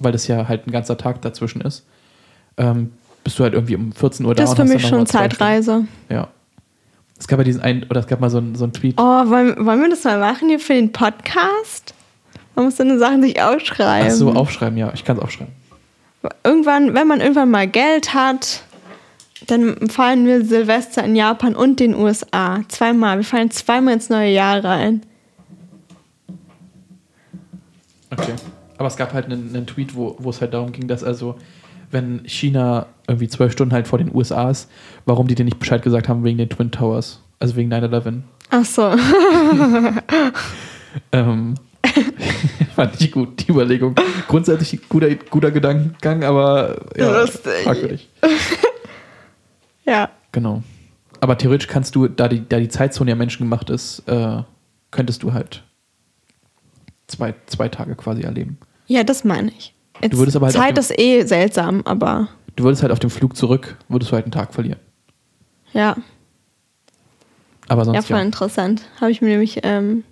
weil 0.00 0.12
das 0.12 0.26
ja 0.26 0.48
halt 0.48 0.66
ein 0.66 0.72
ganzer 0.72 0.96
Tag 0.96 1.22
dazwischen 1.22 1.60
ist, 1.60 1.86
ähm, 2.56 2.92
bist 3.22 3.38
du 3.38 3.44
halt 3.44 3.54
irgendwie 3.54 3.76
um 3.76 3.92
14 3.92 4.26
Uhr 4.26 4.34
da. 4.34 4.42
das 4.42 4.50
ist 4.50 4.56
für 4.56 4.64
mich 4.64 4.86
schon 4.86 5.06
Zeitreise. 5.06 5.84
Ja. 6.08 6.28
Es 7.18 7.28
gab 7.28 7.38
ja 7.38 7.44
diesen 7.44 7.60
einen, 7.60 7.84
oder 7.84 8.00
es 8.00 8.06
gab 8.06 8.20
mal 8.20 8.30
so 8.30 8.38
einen, 8.38 8.54
so 8.54 8.64
einen 8.64 8.72
Tweet. 8.72 8.94
Oh, 8.98 9.02
wollen, 9.02 9.66
wollen 9.66 9.80
wir 9.80 9.90
das 9.90 10.04
mal 10.04 10.18
machen 10.18 10.48
hier 10.48 10.58
für 10.58 10.72
den 10.72 10.90
Podcast? 10.90 11.94
Man 12.54 12.64
muss 12.64 12.78
so 12.78 12.82
eine 12.82 12.98
Sachen 12.98 13.22
sich 13.22 13.40
aufschreiben. 13.40 14.10
Ach 14.10 14.14
so, 14.14 14.32
aufschreiben, 14.32 14.78
ja, 14.78 14.90
ich 14.94 15.04
kann 15.04 15.18
es 15.18 15.22
aufschreiben. 15.22 15.52
irgendwann, 16.44 16.94
wenn 16.94 17.06
man 17.06 17.20
irgendwann 17.20 17.50
mal 17.50 17.68
Geld 17.68 18.14
hat, 18.14 18.64
dann 19.46 19.88
fallen 19.88 20.26
wir 20.26 20.44
Silvester 20.44 21.04
in 21.04 21.14
Japan 21.14 21.54
und 21.54 21.80
den 21.80 21.94
USA. 21.94 22.60
Zweimal. 22.68 23.18
Wir 23.18 23.24
fallen 23.24 23.50
zweimal 23.50 23.94
ins 23.94 24.08
neue 24.08 24.30
Jahr 24.30 24.64
rein. 24.64 25.02
Okay. 28.10 28.34
Aber 28.80 28.86
es 28.86 28.96
gab 28.96 29.12
halt 29.12 29.26
einen, 29.26 29.54
einen 29.54 29.66
Tweet, 29.66 29.94
wo, 29.94 30.16
wo 30.20 30.30
es 30.30 30.40
halt 30.40 30.54
darum 30.54 30.72
ging, 30.72 30.88
dass 30.88 31.04
also, 31.04 31.36
wenn 31.90 32.22
China 32.24 32.86
irgendwie 33.06 33.28
zwölf 33.28 33.52
Stunden 33.52 33.74
halt 33.74 33.86
vor 33.86 33.98
den 33.98 34.10
USA 34.14 34.48
ist, 34.48 34.70
warum 35.04 35.26
die 35.28 35.34
dir 35.34 35.44
nicht 35.44 35.58
Bescheid 35.58 35.82
gesagt 35.82 36.08
haben 36.08 36.24
wegen 36.24 36.38
den 36.38 36.48
Twin 36.48 36.70
Towers. 36.70 37.20
Also 37.40 37.56
wegen 37.56 37.70
9-11. 37.70 38.22
Ach 38.48 38.64
so. 38.64 38.90
Ähm, 41.12 41.54
fand 42.74 43.00
ich 43.00 43.12
gut, 43.12 43.46
die 43.46 43.52
Überlegung. 43.52 43.94
Grundsätzlich 44.26 44.88
guter, 44.88 45.14
guter 45.14 45.52
Gedankengang, 45.52 46.24
aber 46.24 46.80
ja, 46.96 47.20
Lustig. 47.20 47.62
fragwürdig. 47.62 48.08
ja. 49.84 50.10
Genau. 50.32 50.64
Aber 51.20 51.38
theoretisch 51.38 51.68
kannst 51.68 51.94
du, 51.94 52.08
da 52.08 52.26
die, 52.26 52.48
da 52.48 52.58
die 52.58 52.68
Zeitzone 52.68 53.10
ja 53.10 53.14
menschengemacht 53.14 53.70
ist, 53.70 54.02
äh, 54.08 54.42
könntest 54.90 55.22
du 55.22 55.32
halt 55.32 55.62
zwei, 57.06 57.34
zwei 57.46 57.68
Tage 57.68 57.94
quasi 57.94 58.22
erleben. 58.22 58.58
Ja, 58.90 59.04
das 59.04 59.22
meine 59.22 59.52
ich. 59.56 59.72
Jetzt, 60.02 60.14
Du 60.14 60.18
würdest 60.18 60.36
aber 60.36 60.46
halt 60.46 60.56
Zeit 60.56 60.76
dem- 60.76 60.80
ist 60.80 60.98
eh 60.98 61.24
seltsam, 61.24 61.82
aber 61.84 62.28
Du 62.56 62.64
würdest 62.64 62.82
halt 62.82 62.90
auf 62.92 62.98
dem 62.98 63.10
Flug 63.10 63.36
zurück, 63.36 63.76
würdest 63.88 64.10
du 64.10 64.16
halt 64.16 64.24
einen 64.24 64.32
Tag 64.32 64.52
verlieren. 64.52 64.80
ja. 65.72 65.96
Aber 67.68 67.82
Ja, 67.82 67.84
sonst 67.84 68.06
voll 68.08 68.16
ja. 68.16 68.22
interessant. 68.24 68.82
Habe 69.00 69.12
ich 69.12 69.20
mir 69.22 69.28
nämlich 69.28 69.60
ähm, 69.62 70.02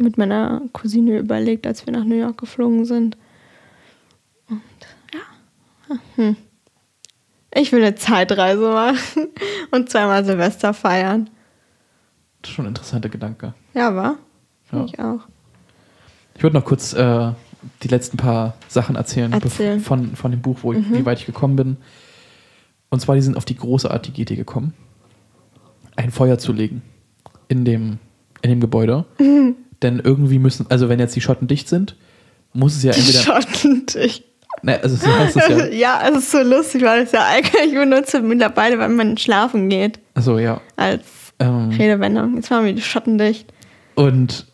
mit 0.00 0.18
meiner 0.18 0.62
Cousine 0.72 1.16
überlegt, 1.18 1.64
als 1.64 1.86
wir 1.86 1.92
nach 1.92 2.02
New 2.02 2.16
York 2.16 2.38
geflogen 2.38 2.84
sind. 2.86 3.16
Und 4.50 4.60
ja. 5.14 5.96
Hm. 6.16 6.36
Ich 7.54 7.70
will 7.70 7.82
eine 7.84 7.94
Zeitreise 7.94 8.68
machen 8.72 9.28
und 9.70 9.90
zweimal 9.90 10.24
Silvester 10.24 10.74
feiern. 10.74 11.30
Das 12.40 12.50
ist 12.50 12.56
schon 12.56 12.64
ein 12.64 12.70
interessanter 12.70 13.08
Gedanke. 13.10 13.54
Ja, 13.74 13.94
war? 13.94 14.16
Finde 14.64 14.86
Ja. 14.86 14.90
ich 14.92 14.98
auch. 14.98 15.20
Ich 16.34 16.42
würde 16.42 16.56
noch 16.56 16.64
kurz 16.64 16.94
äh, 16.94 17.30
die 17.82 17.88
letzten 17.88 18.16
paar 18.16 18.54
Sachen 18.68 18.96
erzählen, 18.96 19.32
Erzähl. 19.32 19.76
bev- 19.76 19.80
von, 19.80 20.16
von 20.16 20.30
dem 20.30 20.40
Buch, 20.42 20.58
wo 20.62 20.72
ich, 20.72 20.90
wie 20.92 21.04
weit 21.06 21.20
ich 21.20 21.26
gekommen 21.26 21.56
bin. 21.56 21.76
Und 22.90 23.00
zwar, 23.00 23.14
die 23.14 23.22
sind 23.22 23.36
auf 23.36 23.44
die 23.44 23.56
großartige 23.56 24.20
Idee 24.22 24.36
gekommen, 24.36 24.74
ein 25.96 26.10
Feuer 26.10 26.38
zu 26.38 26.52
legen 26.52 26.82
in 27.48 27.64
dem, 27.64 27.98
in 28.42 28.50
dem 28.50 28.60
Gebäude. 28.60 29.04
Denn 29.82 29.98
irgendwie 29.98 30.38
müssen, 30.38 30.66
also 30.70 30.88
wenn 30.88 30.98
jetzt 31.00 31.16
die 31.16 31.20
Schotten 31.20 31.48
dicht 31.48 31.68
sind, 31.68 31.96
muss 32.52 32.76
es 32.76 32.82
ja 32.82 32.92
entweder. 32.92 33.18
Schotten 33.20 33.86
dich. 33.86 34.24
Ne, 34.62 34.78
also 34.82 34.94
so 34.94 35.06
heißt 35.12 35.36
es 35.36 35.48
ja. 35.48 35.66
ja, 35.72 36.08
es 36.08 36.18
ist 36.18 36.30
so 36.30 36.42
lustig, 36.42 36.82
weil 36.82 37.02
es 37.02 37.12
ja 37.12 37.26
eigentlich 37.26 37.74
benutze 37.74 38.20
mittlerweile, 38.20 38.78
wenn 38.78 38.94
man 38.94 39.16
schlafen 39.18 39.68
geht. 39.68 39.98
Achso, 40.14 40.38
ja. 40.38 40.60
Als 40.76 41.02
ähm, 41.40 41.70
Redewendung. 41.70 42.36
Jetzt 42.36 42.50
machen 42.50 42.66
wir 42.66 42.72
die 42.74 42.82
Schotten 42.82 43.18
dicht. 43.18 43.52
Und 43.96 44.46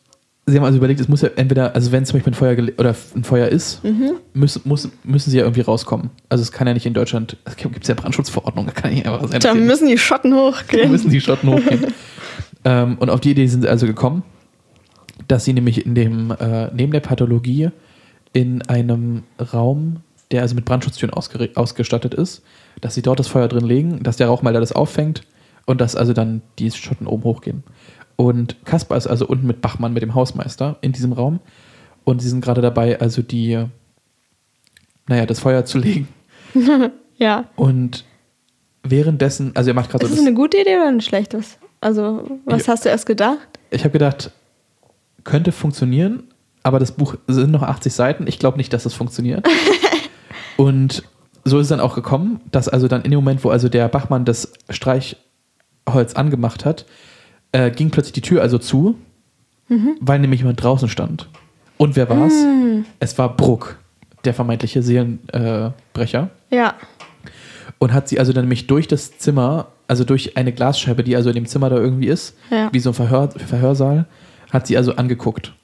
sie 0.50 0.56
haben 0.56 0.64
also 0.64 0.78
überlegt, 0.78 1.00
es 1.00 1.08
muss 1.08 1.22
ja 1.22 1.30
entweder, 1.36 1.74
also 1.74 1.92
wenn 1.92 2.04
zum 2.04 2.18
Beispiel 2.18 2.32
ein 2.32 2.34
Feuer 2.34 2.56
oder 2.78 2.94
ein 3.14 3.24
Feuer 3.24 3.48
ist, 3.48 3.82
mhm. 3.84 4.12
müssen, 4.32 4.62
muss, 4.64 4.88
müssen 5.04 5.30
sie 5.30 5.38
ja 5.38 5.44
irgendwie 5.44 5.60
rauskommen. 5.62 6.10
Also 6.28 6.42
es 6.42 6.52
kann 6.52 6.66
ja 6.66 6.74
nicht 6.74 6.86
in 6.86 6.94
Deutschland, 6.94 7.36
es 7.44 7.56
gibt 7.56 7.86
ja 7.86 7.94
Brandschutzverordnung, 7.94 8.66
da 8.66 8.72
kann 8.72 8.92
nicht 8.92 9.06
einfach 9.06 9.28
sein. 9.28 9.40
Da 9.40 9.54
müssen 9.54 9.88
die 9.88 9.98
Schotten 9.98 10.34
hochgehen. 10.34 10.84
Da 10.84 10.88
müssen 10.88 11.10
die 11.10 11.20
Schotten 11.20 11.50
hochgehen. 11.50 11.86
ähm, 12.64 12.96
und 12.98 13.10
auf 13.10 13.20
die 13.20 13.30
Idee 13.30 13.46
sind 13.46 13.62
sie 13.62 13.68
also 13.68 13.86
gekommen, 13.86 14.22
dass 15.26 15.44
sie 15.44 15.52
nämlich 15.52 15.84
in 15.84 15.94
dem, 15.94 16.30
äh, 16.30 16.72
neben 16.74 16.92
der 16.92 17.00
Pathologie 17.00 17.70
in 18.32 18.62
einem 18.62 19.24
Raum, 19.52 19.98
der 20.30 20.42
also 20.42 20.54
mit 20.54 20.64
Brandschutztüren 20.64 21.12
ausgestattet 21.14 22.14
ist, 22.14 22.42
dass 22.80 22.94
sie 22.94 23.02
dort 23.02 23.18
das 23.18 23.28
Feuer 23.28 23.48
drin 23.48 23.64
legen, 23.64 24.02
dass 24.02 24.16
der 24.16 24.28
Rauch 24.28 24.42
mal 24.42 24.52
da 24.52 24.60
das 24.60 24.72
auffängt 24.72 25.22
und 25.66 25.80
dass 25.80 25.96
also 25.96 26.12
dann 26.12 26.42
die 26.58 26.70
Schotten 26.70 27.06
oben 27.06 27.24
hochgehen. 27.24 27.64
Und 28.20 28.57
Kaspar 28.65 28.99
ist 28.99 29.07
also 29.07 29.28
unten 29.28 29.47
mit 29.47 29.61
Bachmann, 29.61 29.93
mit 29.93 30.03
dem 30.03 30.12
Hausmeister, 30.12 30.77
in 30.81 30.90
diesem 30.90 31.12
Raum. 31.12 31.39
Und 32.03 32.20
sie 32.20 32.28
sind 32.28 32.40
gerade 32.40 32.61
dabei, 32.61 33.01
also 33.01 33.23
die, 33.23 33.65
naja, 35.07 35.24
das 35.24 35.39
Feuer 35.39 35.65
zu 35.65 35.78
legen. 35.78 36.09
ja. 37.16 37.45
Und 37.55 38.05
währenddessen, 38.82 39.53
also 39.55 39.70
er 39.70 39.74
macht 39.74 39.90
gerade 39.90 40.05
so. 40.05 40.11
Ist 40.11 40.19
das 40.19 40.27
eine 40.27 40.35
gute 40.35 40.57
Idee 40.57 40.78
oder 40.78 40.89
ein 40.89 41.01
schlechtes? 41.01 41.59
Also, 41.81 42.40
was 42.45 42.62
ich, 42.62 42.69
hast 42.69 42.85
du 42.85 42.89
erst 42.89 43.07
gedacht? 43.07 43.47
Ich 43.70 43.85
habe 43.85 43.93
gedacht, 43.93 44.32
könnte 45.23 45.53
funktionieren, 45.53 46.24
aber 46.65 46.81
das 46.81 46.90
Buch 46.90 47.15
sind 47.28 47.53
noch 47.53 47.62
80 47.62 47.93
Seiten. 47.93 48.27
Ich 48.27 48.40
glaube 48.40 48.57
nicht, 48.57 48.73
dass 48.73 48.82
das 48.82 48.95
funktioniert. 48.95 49.47
und 50.57 51.05
so 51.45 51.59
ist 51.59 51.66
es 51.66 51.69
dann 51.69 51.78
auch 51.78 51.95
gekommen, 51.95 52.40
dass 52.51 52.69
also 52.69 52.89
dann 52.89 53.03
in 53.03 53.12
dem 53.12 53.19
Moment, 53.19 53.45
wo 53.45 53.51
also 53.51 53.69
der 53.69 53.86
Bachmann 53.86 54.24
das 54.24 54.55
Streichholz 54.70 56.15
angemacht 56.15 56.65
hat, 56.65 56.85
äh, 57.52 57.70
ging 57.70 57.90
plötzlich 57.90 58.12
die 58.12 58.20
Tür 58.20 58.42
also 58.42 58.58
zu, 58.58 58.96
mhm. 59.68 59.96
weil 60.00 60.18
nämlich 60.18 60.40
jemand 60.40 60.62
draußen 60.62 60.88
stand. 60.88 61.28
Und 61.76 61.96
wer 61.96 62.08
war's? 62.08 62.34
Mhm. 62.34 62.84
Es 62.98 63.16
war 63.18 63.36
Bruck, 63.36 63.78
der 64.24 64.34
vermeintliche 64.34 64.82
Seelenbrecher. 64.82 66.30
Äh, 66.50 66.56
ja. 66.56 66.74
Und 67.78 67.92
hat 67.92 68.08
sie 68.08 68.18
also 68.18 68.32
dann 68.32 68.44
nämlich 68.44 68.66
durch 68.66 68.88
das 68.88 69.18
Zimmer, 69.18 69.68
also 69.86 70.04
durch 70.04 70.36
eine 70.36 70.52
Glasscheibe, 70.52 71.04
die 71.04 71.14
also 71.14 71.28
in 71.30 71.36
dem 71.36 71.46
Zimmer 71.46 71.70
da 71.70 71.76
irgendwie 71.76 72.08
ist, 72.08 72.36
ja. 72.50 72.68
wie 72.72 72.80
so 72.80 72.90
ein 72.90 72.94
Verhör, 72.94 73.30
Verhörsaal, 73.30 74.06
hat 74.50 74.66
sie 74.66 74.76
also 74.76 74.96
angeguckt. 74.96 75.54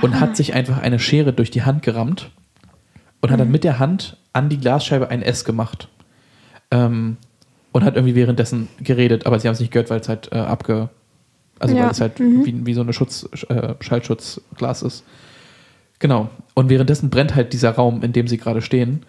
Und 0.00 0.14
ah. 0.14 0.20
hat 0.20 0.36
sich 0.36 0.54
einfach 0.54 0.78
eine 0.78 0.98
Schere 0.98 1.32
durch 1.32 1.50
die 1.50 1.62
Hand 1.62 1.82
gerammt 1.82 2.30
und 3.20 3.28
mhm. 3.28 3.32
hat 3.32 3.40
dann 3.40 3.48
mhm. 3.48 3.52
mit 3.52 3.64
der 3.64 3.78
Hand 3.78 4.16
an 4.32 4.48
die 4.48 4.58
Glasscheibe 4.58 5.10
ein 5.10 5.22
S 5.22 5.44
gemacht. 5.44 5.88
Ähm, 6.70 7.18
und 7.72 7.84
hat 7.84 7.94
irgendwie 7.94 8.14
währenddessen 8.14 8.68
geredet, 8.80 9.26
aber 9.26 9.38
sie 9.38 9.46
haben 9.46 9.54
es 9.54 9.60
nicht 9.60 9.72
gehört, 9.72 9.90
weil 9.90 10.00
es 10.00 10.08
halt 10.08 10.30
äh, 10.32 10.38
abge, 10.38 10.88
also 11.60 11.76
ja. 11.76 11.84
weil 11.84 11.90
es 11.90 12.00
halt 12.00 12.18
mhm. 12.18 12.44
wie, 12.44 12.66
wie, 12.66 12.74
so 12.74 12.80
eine 12.80 12.92
Schutz, 12.92 13.28
äh, 13.48 13.74
Schallschutzglas 13.80 14.82
ist. 14.82 15.04
Genau. 15.98 16.30
Und 16.54 16.70
währenddessen 16.70 17.10
brennt 17.10 17.36
halt 17.36 17.52
dieser 17.52 17.70
Raum, 17.70 18.02
in 18.02 18.12
dem 18.12 18.26
sie 18.26 18.38
gerade 18.38 18.62
stehen. 18.62 19.04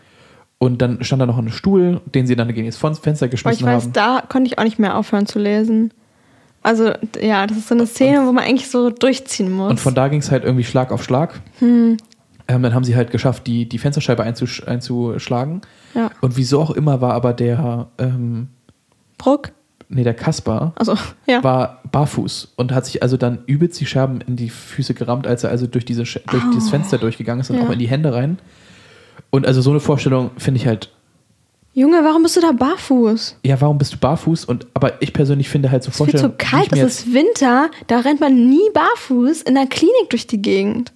Und 0.60 0.82
dann 0.82 1.04
stand 1.04 1.22
da 1.22 1.26
noch 1.26 1.38
ein 1.38 1.50
Stuhl, 1.50 2.02
den 2.06 2.28
sie 2.28 2.36
dann 2.36 2.54
gegen 2.54 2.68
das 2.68 2.78
Fenster 2.78 3.28
geschmissen 3.30 3.66
haben. 3.66 3.78
Ich 3.78 3.78
weiß, 3.78 3.84
haben. 3.86 3.94
da 3.94 4.24
konnte 4.28 4.48
ich 4.48 4.60
auch 4.60 4.64
nicht 4.64 4.78
mehr 4.78 4.96
aufhören 4.96 5.26
zu 5.26 5.40
lesen. 5.40 5.92
Also, 6.62 6.92
ja, 7.20 7.48
das 7.48 7.58
ist 7.58 7.70
so 7.70 7.74
eine 7.74 7.88
Szene, 7.88 8.28
wo 8.28 8.32
man 8.32 8.44
eigentlich 8.44 8.70
so 8.70 8.92
durchziehen 8.92 9.52
muss. 9.52 9.72
Und 9.72 9.80
von 9.80 9.96
da 9.96 10.10
ging 10.10 10.20
es 10.20 10.30
halt 10.30 10.44
irgendwie 10.44 10.64
Schlag 10.64 10.92
auf 10.92 11.04
Schlag. 11.04 11.42
Hm. 11.58 11.98
Ähm, 12.48 12.62
dann 12.62 12.76
haben 12.76 12.84
sie 12.84 12.96
halt 12.96 13.10
geschafft, 13.12 13.48
die, 13.48 13.68
die 13.68 13.80
Fensterscheibe 13.80 14.24
einzusch 14.24 14.68
einzuschlagen. 14.68 15.62
Ja. 15.96 16.12
Und 16.22 16.38
wieso 16.38 16.62
auch 16.62 16.72
immer 16.72 17.02
war 17.02 17.14
aber 17.14 17.34
der 17.34 17.88
ähm, 17.98 18.50
Bruck? 19.18 19.54
Nee, 19.92 20.04
der 20.04 20.14
Kaspar 20.14 20.74
also, 20.76 20.96
ja. 21.28 21.44
war 21.44 21.82
barfuß 21.92 22.54
und 22.56 22.72
hat 22.72 22.86
sich 22.86 23.04
also 23.04 23.18
dann 23.18 23.40
übelst 23.46 23.80
die 23.80 23.86
Scherben 23.86 24.22
in 24.22 24.36
die 24.36 24.50
Füße 24.50 24.94
gerammt, 24.94 25.28
als 25.28 25.44
er 25.44 25.50
also 25.50 25.68
durch, 25.68 25.86
diese, 25.86 26.04
durch 26.04 26.44
oh. 26.44 26.52
dieses 26.54 26.70
Fenster 26.70 26.98
durchgegangen 26.98 27.42
ist 27.42 27.50
und 27.50 27.58
ja. 27.58 27.64
auch 27.64 27.70
in 27.70 27.80
die 27.80 27.88
Hände 27.88 28.14
rein. 28.14 28.40
Und 29.30 29.46
also 29.46 29.62
so 29.62 29.70
eine 29.70 29.80
Vorstellung 29.80 30.32
finde 30.38 30.60
ich 30.60 30.68
halt. 30.68 30.92
Junge, 31.74 32.04
warum 32.04 32.24
bist 32.24 32.36
du 32.36 32.42
da 32.42 32.52
barfuß? 32.52 33.38
Ja, 33.46 33.62
warum 33.62 33.78
bist 33.78 33.94
du 33.94 33.98
barfuß? 33.98 34.46
Und 34.46 34.68
aber 34.74 35.02
ich 35.02 35.14
persönlich 35.14 35.48
finde 35.48 35.72
halt 35.72 35.84
so 35.84 35.92
Vorstellungen. 35.92 36.36
Es 36.38 36.44
wird 36.44 36.52
so 36.52 36.58
kalt, 36.58 36.86
es 36.86 37.00
ist 37.00 37.14
Winter, 37.14 37.70
da 37.88 38.00
rennt 38.00 38.20
man 38.20 38.50
nie 38.50 38.70
barfuß 38.74 39.44
in 39.44 39.56
der 39.56 39.68
Klinik 39.68 40.10
durch 40.10 40.28
die 40.28 40.42
Gegend. 40.42 40.92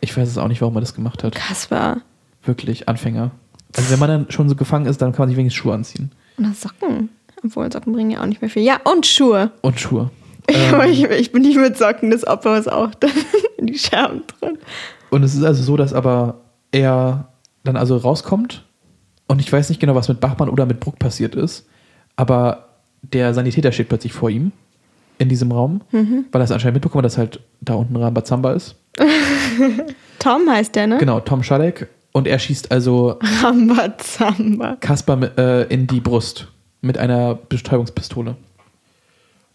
Ich 0.00 0.16
weiß 0.16 0.28
es 0.28 0.38
auch 0.38 0.48
nicht, 0.48 0.60
warum 0.60 0.74
man 0.74 0.82
das 0.82 0.94
gemacht 0.94 1.22
hat. 1.22 1.34
Kaspar. 1.34 1.98
Wirklich, 2.42 2.88
Anfänger. 2.88 3.30
Also 3.76 3.90
wenn 3.90 3.98
man 3.98 4.08
dann 4.08 4.30
schon 4.30 4.48
so 4.48 4.56
gefangen 4.56 4.86
ist, 4.86 5.00
dann 5.00 5.12
kann 5.12 5.20
man 5.20 5.28
sich 5.28 5.36
wenigstens 5.36 5.62
Schuhe 5.62 5.74
anziehen. 5.74 6.10
Und 6.38 6.56
Socken. 6.56 7.10
Obwohl 7.44 7.72
Socken 7.72 7.92
bringen 7.92 8.10
ja 8.10 8.20
auch 8.20 8.26
nicht 8.26 8.40
mehr 8.40 8.50
viel. 8.50 8.62
Ja, 8.62 8.80
und 8.84 9.06
Schuhe. 9.06 9.50
Und 9.62 9.80
Schuhe. 9.80 10.10
Ähm, 10.52 10.80
ich, 10.90 11.04
ich, 11.04 11.30
bin 11.30 11.42
nicht 11.42 11.58
mit 11.58 11.78
Socken 11.78 12.10
des 12.10 12.26
Opfers 12.26 12.66
auch 12.66 12.90
in 13.56 13.68
die 13.68 13.78
Scherben 13.78 14.24
drin. 14.40 14.58
Und 15.10 15.22
es 15.22 15.36
ist 15.36 15.44
also 15.44 15.62
so, 15.62 15.76
dass 15.76 15.92
aber 15.92 16.40
er 16.72 17.28
dann 17.62 17.76
also 17.76 17.96
rauskommt 17.96 18.64
und 19.28 19.40
ich 19.40 19.52
weiß 19.52 19.68
nicht 19.68 19.80
genau, 19.80 19.94
was 19.94 20.08
mit 20.08 20.18
Bachmann 20.18 20.48
oder 20.48 20.66
mit 20.66 20.80
Bruck 20.80 20.98
passiert 20.98 21.36
ist, 21.36 21.68
aber 22.16 22.70
der 23.02 23.32
Sanitäter 23.32 23.70
steht 23.70 23.88
plötzlich 23.88 24.12
vor 24.12 24.28
ihm 24.28 24.50
in 25.18 25.28
diesem 25.28 25.52
Raum, 25.52 25.82
mhm. 25.92 26.24
weil 26.32 26.40
er 26.40 26.46
es 26.46 26.50
anscheinend 26.50 26.74
mitbekommen 26.74 27.04
hat, 27.04 27.12
dass 27.12 27.18
halt 27.18 27.40
da 27.60 27.74
unten 27.74 27.94
Rambazamba 27.94 28.52
ist. 28.52 28.74
Tom 30.18 30.50
heißt 30.50 30.74
der, 30.74 30.88
ne? 30.88 30.98
Genau, 30.98 31.20
Tom 31.20 31.44
Schadek. 31.44 31.88
Und 32.12 32.26
er 32.26 32.40
schießt 32.40 32.72
also 32.72 33.20
Rambazamba. 33.42 34.78
Kasper 34.80 35.30
äh, 35.38 35.72
in 35.72 35.86
die 35.86 36.00
Brust 36.00 36.48
mit 36.80 36.98
einer 36.98 37.34
Bestäubungspistole. 37.34 38.36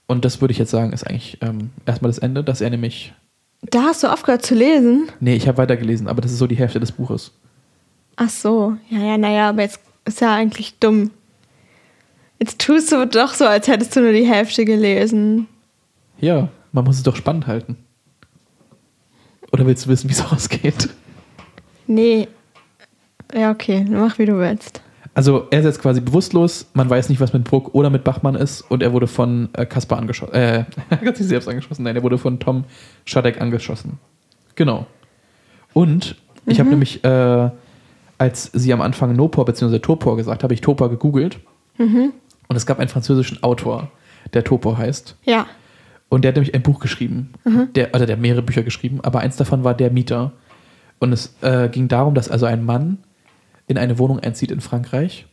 Und 0.07 0.25
das 0.25 0.41
würde 0.41 0.51
ich 0.51 0.57
jetzt 0.57 0.71
sagen, 0.71 0.93
ist 0.93 1.05
eigentlich 1.05 1.39
ähm, 1.41 1.71
erstmal 1.85 2.09
das 2.11 2.19
Ende, 2.19 2.43
dass 2.43 2.61
er 2.61 2.69
nämlich. 2.69 3.13
Da 3.61 3.83
hast 3.83 4.03
du 4.03 4.07
aufgehört 4.07 4.45
zu 4.45 4.53
lesen? 4.53 5.09
Nee, 5.19 5.35
ich 5.35 5.47
habe 5.47 5.57
weitergelesen, 5.57 6.07
aber 6.07 6.21
das 6.21 6.31
ist 6.31 6.37
so 6.37 6.47
die 6.47 6.57
Hälfte 6.57 6.79
des 6.79 6.91
Buches. 6.91 7.31
Ach 8.15 8.29
so, 8.29 8.77
ja, 8.89 8.99
ja, 8.99 9.17
naja, 9.17 9.49
aber 9.49 9.63
jetzt 9.63 9.79
ist 10.05 10.21
ja 10.21 10.33
eigentlich 10.33 10.77
dumm. 10.79 11.11
Jetzt 12.39 12.59
tust 12.59 12.91
du 12.91 13.05
doch 13.07 13.33
so, 13.33 13.45
als 13.45 13.67
hättest 13.67 13.95
du 13.95 14.01
nur 14.01 14.11
die 14.11 14.27
Hälfte 14.27 14.65
gelesen. 14.65 15.47
Ja, 16.19 16.49
man 16.71 16.83
muss 16.85 16.97
es 16.97 17.03
doch 17.03 17.15
spannend 17.15 17.47
halten. 17.47 17.77
Oder 19.51 19.65
willst 19.65 19.85
du 19.85 19.89
wissen, 19.89 20.09
wie 20.09 20.13
es 20.13 20.25
ausgeht? 20.31 20.89
Nee. 21.87 22.27
Ja, 23.33 23.51
okay, 23.51 23.85
mach 23.89 24.19
wie 24.19 24.25
du 24.25 24.37
willst. 24.37 24.81
Also 25.15 25.47
er 25.49 25.59
ist 25.59 25.65
jetzt 25.65 25.81
quasi 25.81 26.01
bewusstlos, 26.01 26.69
man 26.73 26.89
weiß 26.89 27.07
nicht, 27.07 27.21
was 27.21 27.31
mit 27.31 27.45
Bruck 27.45 27.73
oder 27.73 27.89
mit 27.89 28.03
Bachmann 28.03 28.35
ist 28.35 28.61
und 28.61 28.83
er 28.83 28.91
wurde 28.91 29.07
von 29.07 29.47
äh, 29.53 29.65
Kaspar 29.65 29.97
angeschossen. 29.97 30.33
Äh, 30.33 30.65
er 30.89 31.01
hat 31.01 31.15
sich 31.15 31.27
selbst 31.27 31.47
angeschossen. 31.47 31.83
Nein, 31.83 31.95
er 31.95 32.03
wurde 32.03 32.17
von 32.17 32.37
Tom 32.37 32.65
Schadek 33.05 33.39
angeschossen. 33.39 33.97
Genau. 34.55 34.85
Und 35.73 36.17
ich 36.45 36.57
mhm. 36.57 36.59
habe 36.59 36.69
nämlich, 36.71 37.03
äh, 37.05 37.49
als 38.17 38.51
sie 38.53 38.73
am 38.73 38.81
Anfang 38.81 39.15
Nopor 39.15 39.45
bzw. 39.45 39.79
Topor 39.79 40.17
gesagt 40.17 40.43
habe 40.43 40.53
ich 40.53 40.59
Topor 40.59 40.89
gegoogelt. 40.89 41.39
Mhm. 41.77 42.11
Und 42.49 42.55
es 42.57 42.65
gab 42.65 42.79
einen 42.79 42.89
französischen 42.89 43.41
Autor, 43.41 43.91
der 44.33 44.43
Topor 44.43 44.77
heißt. 44.77 45.15
Ja. 45.23 45.47
Und 46.09 46.23
der 46.23 46.29
hat 46.29 46.35
nämlich 46.35 46.53
ein 46.53 46.61
Buch 46.61 46.81
geschrieben. 46.81 47.31
Mhm. 47.45 47.69
Der, 47.73 47.93
also 47.93 48.05
der 48.05 48.17
hat 48.17 48.21
mehrere 48.21 48.41
Bücher 48.41 48.63
geschrieben, 48.63 48.99
aber 49.01 49.21
eins 49.21 49.37
davon 49.37 49.63
war 49.63 49.75
Der 49.75 49.91
Mieter. 49.91 50.33
Und 50.99 51.13
es 51.13 51.35
äh, 51.41 51.69
ging 51.69 51.87
darum, 51.87 52.15
dass 52.15 52.29
also 52.29 52.45
ein 52.45 52.65
Mann 52.65 52.97
in 53.67 53.77
eine 53.77 53.97
Wohnung 53.97 54.19
einzieht 54.19 54.51
in 54.51 54.61
Frankreich 54.61 55.25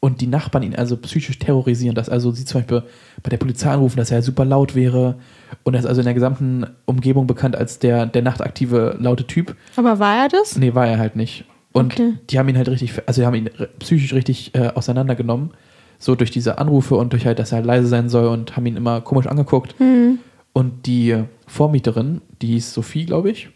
und 0.00 0.20
die 0.20 0.26
Nachbarn 0.26 0.62
ihn 0.62 0.76
also 0.76 0.96
psychisch 0.96 1.38
terrorisieren, 1.38 1.94
dass 1.94 2.08
also 2.08 2.30
sie 2.30 2.44
zum 2.44 2.60
Beispiel 2.60 2.82
bei 3.22 3.30
der 3.30 3.36
Polizei 3.36 3.70
anrufen, 3.70 3.96
dass 3.96 4.10
er 4.10 4.22
super 4.22 4.44
laut 4.44 4.74
wäre 4.74 5.18
und 5.64 5.74
er 5.74 5.80
ist 5.80 5.86
also 5.86 6.00
in 6.00 6.04
der 6.04 6.14
gesamten 6.14 6.66
Umgebung 6.84 7.26
bekannt 7.26 7.56
als 7.56 7.78
der, 7.78 8.06
der 8.06 8.22
nachtaktive 8.22 8.96
laute 9.00 9.26
Typ. 9.26 9.56
Aber 9.76 9.98
war 9.98 10.16
er 10.16 10.28
das? 10.28 10.56
Nee, 10.56 10.74
war 10.74 10.86
er 10.86 10.98
halt 10.98 11.16
nicht. 11.16 11.44
Und 11.72 11.94
okay. 11.94 12.14
die 12.30 12.38
haben 12.38 12.48
ihn 12.48 12.56
halt 12.56 12.68
richtig, 12.68 12.92
also 13.06 13.20
die 13.20 13.26
haben 13.26 13.34
ihn 13.34 13.50
psychisch 13.78 14.12
richtig 14.14 14.54
äh, 14.54 14.68
auseinandergenommen, 14.68 15.50
so 15.98 16.14
durch 16.14 16.30
diese 16.30 16.58
Anrufe 16.58 16.94
und 16.94 17.12
durch 17.12 17.26
halt, 17.26 17.38
dass 17.38 17.52
er 17.52 17.56
halt 17.56 17.66
leise 17.66 17.88
sein 17.88 18.08
soll 18.08 18.28
und 18.28 18.56
haben 18.56 18.66
ihn 18.66 18.76
immer 18.76 19.00
komisch 19.00 19.26
angeguckt. 19.26 19.78
Mhm. 19.80 20.20
Und 20.52 20.86
die 20.86 21.24
Vormieterin, 21.46 22.20
die 22.40 22.48
hieß 22.48 22.72
Sophie, 22.72 23.04
glaube 23.04 23.30
ich. 23.30 23.50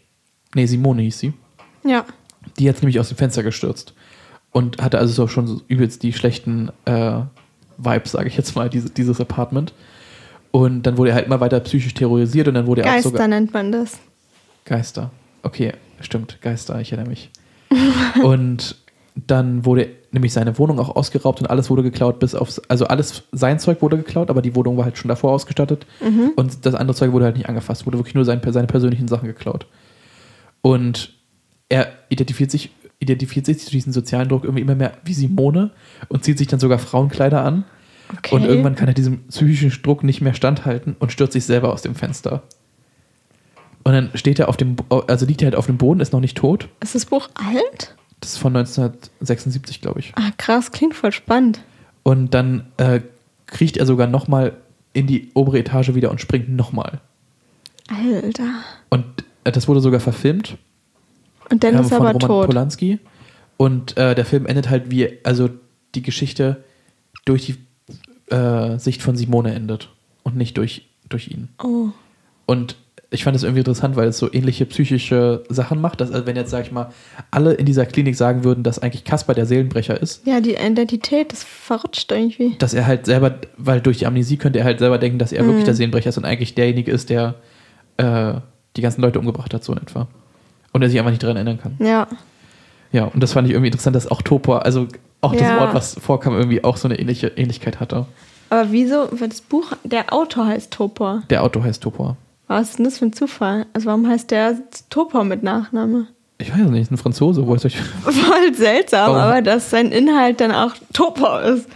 Nee, 0.55 0.65
Simone 0.65 1.01
hieß 1.01 1.19
sie. 1.19 1.33
Ja. 1.85 2.05
Die 2.59 2.69
hat 2.69 2.81
nämlich 2.81 2.99
aus 2.99 3.09
dem 3.09 3.17
Fenster 3.17 3.43
gestürzt 3.43 3.93
und 4.51 4.81
hatte 4.81 4.99
also 4.99 5.13
so 5.13 5.27
schon 5.27 5.47
so 5.47 5.61
übelst 5.67 6.03
die 6.03 6.13
schlechten 6.13 6.71
äh, 6.85 7.21
Vibes, 7.77 8.11
sage 8.11 8.27
ich 8.27 8.37
jetzt 8.37 8.55
mal, 8.55 8.69
diese, 8.69 8.89
dieses 8.89 9.19
Apartment. 9.19 9.73
Und 10.51 10.83
dann 10.83 10.97
wurde 10.97 11.09
er 11.09 11.15
halt 11.15 11.25
immer 11.25 11.39
weiter 11.39 11.59
psychisch 11.61 11.93
terrorisiert 11.93 12.47
und 12.47 12.53
dann 12.53 12.67
wurde 12.67 12.81
er 12.81 12.85
Geister 12.85 12.99
auch 12.99 13.03
sogar. 13.13 13.27
Geister 13.27 13.39
nennt 13.39 13.53
man 13.53 13.71
das. 13.71 13.99
Geister. 14.65 15.11
Okay, 15.41 15.73
stimmt, 15.99 16.39
Geister, 16.41 16.79
ich 16.79 16.91
erinnere 16.91 17.09
mich. 17.09 17.31
und 18.23 18.77
dann 19.15 19.65
wurde 19.65 19.89
nämlich 20.11 20.33
seine 20.33 20.57
Wohnung 20.57 20.79
auch 20.79 20.95
ausgeraubt 20.95 21.41
und 21.41 21.49
alles 21.49 21.69
wurde 21.69 21.83
geklaut, 21.83 22.19
bis 22.19 22.35
aufs, 22.35 22.59
also 22.67 22.85
alles, 22.85 23.23
sein 23.31 23.59
Zeug 23.59 23.81
wurde 23.81 23.97
geklaut, 23.97 24.29
aber 24.29 24.41
die 24.41 24.55
Wohnung 24.55 24.77
war 24.77 24.85
halt 24.85 24.97
schon 24.97 25.09
davor 25.09 25.31
ausgestattet 25.31 25.85
mhm. 26.01 26.31
und 26.35 26.65
das 26.65 26.75
andere 26.75 26.95
Zeug 26.95 27.11
wurde 27.11 27.25
halt 27.25 27.37
nicht 27.37 27.49
angefasst, 27.49 27.85
wurde 27.85 27.97
wirklich 27.97 28.15
nur 28.15 28.25
sein, 28.25 28.41
seine 28.43 28.67
persönlichen 28.67 29.07
Sachen 29.07 29.27
geklaut. 29.27 29.67
Und 30.61 31.13
er 31.73 31.91
identifiziert 32.09 32.51
sich 32.51 32.69
identifiziert 32.99 33.45
sich 33.47 33.65
durch 33.65 33.71
diesen 33.71 33.91
sozialen 33.91 34.29
Druck 34.29 34.43
irgendwie 34.43 34.61
immer 34.61 34.75
mehr 34.75 34.93
wie 35.03 35.13
Simone 35.13 35.71
und 36.07 36.23
zieht 36.23 36.37
sich 36.37 36.47
dann 36.47 36.59
sogar 36.59 36.79
Frauenkleider 36.79 37.43
an. 37.43 37.65
Okay. 38.17 38.35
Und 38.35 38.45
irgendwann 38.45 38.75
kann 38.75 38.87
er 38.87 38.93
diesem 38.93 39.27
psychischen 39.27 39.81
Druck 39.81 40.03
nicht 40.03 40.21
mehr 40.21 40.35
standhalten 40.35 40.95
und 40.99 41.11
stürzt 41.11 41.33
sich 41.33 41.43
selber 41.43 41.73
aus 41.73 41.81
dem 41.81 41.95
Fenster. 41.95 42.43
Und 43.83 43.91
dann 43.91 44.11
steht 44.13 44.39
er 44.39 44.47
auf 44.47 44.55
dem, 44.55 44.77
also 45.07 45.25
liegt 45.25 45.41
er 45.41 45.47
halt 45.47 45.55
auf 45.55 45.65
dem 45.65 45.77
Boden, 45.77 45.99
ist 45.99 46.13
noch 46.13 46.21
nicht 46.21 46.37
tot. 46.37 46.69
Ist 46.79 46.95
das 46.95 47.05
Buch 47.05 47.29
alt? 47.33 47.95
Das 48.21 48.33
ist 48.33 48.37
von 48.37 48.55
1976, 48.55 49.81
glaube 49.81 49.99
ich. 49.99 50.13
Ah, 50.15 50.31
krass, 50.37 50.71
klingt 50.71 50.93
voll 50.93 51.11
spannend. 51.11 51.61
Und 52.03 52.33
dann 52.33 52.67
äh, 52.77 53.01
kriecht 53.47 53.75
er 53.77 53.85
sogar 53.85 54.07
nochmal 54.07 54.55
in 54.93 55.07
die 55.07 55.31
obere 55.33 55.59
Etage 55.59 55.93
wieder 55.95 56.11
und 56.11 56.21
springt 56.21 56.47
nochmal. 56.47 57.01
Alter. 57.89 58.63
Und 58.89 59.05
äh, 59.43 59.51
das 59.51 59.67
wurde 59.67 59.81
sogar 59.81 59.99
verfilmt. 59.99 60.57
Und 61.51 61.63
dann 61.63 61.75
ist 61.75 61.91
er 61.91 61.97
von 61.97 62.07
aber 62.07 62.13
Roman 62.19 62.27
tot. 62.27 62.45
Polanski. 62.47 62.99
Und 63.57 63.97
äh, 63.97 64.15
der 64.15 64.25
Film 64.25 64.45
endet 64.45 64.69
halt 64.69 64.89
wie, 64.91 65.09
also 65.23 65.49
die 65.95 66.01
Geschichte 66.01 66.63
durch 67.25 67.45
die 67.45 68.33
äh, 68.33 68.77
Sicht 68.79 69.01
von 69.01 69.15
Simone 69.15 69.53
endet 69.53 69.89
und 70.23 70.35
nicht 70.35 70.57
durch, 70.57 70.89
durch 71.09 71.27
ihn. 71.29 71.49
Oh. 71.63 71.89
Und 72.45 72.75
ich 73.11 73.23
fand 73.23 73.35
es 73.35 73.43
irgendwie 73.43 73.59
interessant, 73.59 73.95
weil 73.95 74.07
es 74.07 74.17
so 74.17 74.33
ähnliche 74.33 74.65
psychische 74.65 75.43
Sachen 75.47 75.79
macht. 75.79 76.01
Dass, 76.01 76.11
also 76.11 76.25
wenn 76.25 76.35
jetzt, 76.35 76.49
sag 76.49 76.65
ich 76.65 76.71
mal, 76.71 76.89
alle 77.29 77.53
in 77.53 77.67
dieser 77.67 77.85
Klinik 77.85 78.15
sagen 78.15 78.43
würden, 78.43 78.63
dass 78.63 78.79
eigentlich 78.79 79.03
Kasper 79.03 79.35
der 79.35 79.45
Seelenbrecher 79.45 80.01
ist, 80.01 80.25
Ja, 80.25 80.41
die 80.41 80.55
Identität 80.55 81.31
ist 81.31 81.43
verrutscht 81.43 82.11
irgendwie. 82.11 82.55
dass 82.57 82.73
er 82.73 82.87
halt 82.87 83.05
selber, 83.05 83.35
weil 83.57 83.81
durch 83.81 83.99
die 83.99 84.07
Amnesie 84.07 84.37
könnte 84.37 84.57
er 84.59 84.65
halt 84.65 84.79
selber 84.79 84.97
denken, 84.97 85.19
dass 85.19 85.31
er 85.31 85.43
Mhm. 85.43 85.47
wirklich 85.47 85.65
der 85.65 85.75
Seelenbrecher 85.75 86.09
ist 86.09 86.17
und 86.17 86.25
eigentlich 86.25 86.55
derjenige 86.55 86.91
ist, 86.91 87.11
der 87.11 87.35
äh, 87.97 88.33
die 88.75 88.81
ganzen 88.81 89.01
Leute 89.01 89.19
umgebracht 89.19 89.53
hat, 89.53 89.63
so 89.63 89.73
in 89.73 89.77
etwa. 89.77 90.07
Und 90.73 90.81
er 90.81 90.89
sich 90.89 90.99
einfach 90.99 91.11
nicht 91.11 91.23
daran 91.23 91.37
erinnern 91.37 91.59
kann. 91.61 91.75
Ja. 91.79 92.07
Ja, 92.91 93.05
und 93.05 93.21
das 93.23 93.33
fand 93.33 93.47
ich 93.47 93.53
irgendwie 93.53 93.67
interessant, 93.69 93.95
dass 93.95 94.07
auch 94.07 94.21
Topor, 94.21 94.65
also 94.65 94.87
auch 95.21 95.31
das 95.33 95.41
Ja. 95.41 95.59
Wort, 95.59 95.73
was 95.73 95.95
vorkam, 95.95 96.33
irgendwie 96.35 96.63
auch 96.63 96.77
so 96.77 96.87
eine 96.87 96.99
ähnliche 96.99 97.27
Ähnlichkeit 97.27 97.79
hatte. 97.79 98.05
Aber 98.49 98.71
wieso, 98.71 99.07
weil 99.11 99.29
das 99.29 99.41
Buch, 99.41 99.71
der 99.83 100.13
Autor 100.13 100.45
heißt 100.47 100.71
Topor. 100.71 101.23
Der 101.29 101.43
Autor 101.43 101.63
heißt 101.63 101.81
Topor. 101.81 102.17
Was 102.47 102.71
ist 102.71 102.77
denn 102.79 102.85
das 102.85 102.99
für 102.99 103.05
ein 103.05 103.13
Zufall? 103.13 103.65
Also 103.73 103.87
warum 103.87 104.07
heißt 104.07 104.29
der 104.29 104.57
Topor 104.89 105.23
mit 105.23 105.41
Nachname? 105.43 106.07
Ich 106.37 106.51
weiß 106.51 106.59
nicht, 106.69 106.81
ist 106.81 106.91
ein 106.91 106.97
Franzose, 106.97 107.47
wo 107.47 107.55
ist 107.55 107.65
euch. 107.65 107.77
Voll 108.03 108.53
seltsam, 108.53 109.11
Warum? 109.13 109.21
aber 109.21 109.41
dass 109.41 109.69
sein 109.69 109.91
Inhalt 109.91 110.41
dann 110.41 110.51
auch 110.51 110.73
Topor 110.91 111.41
ist. 111.41 111.67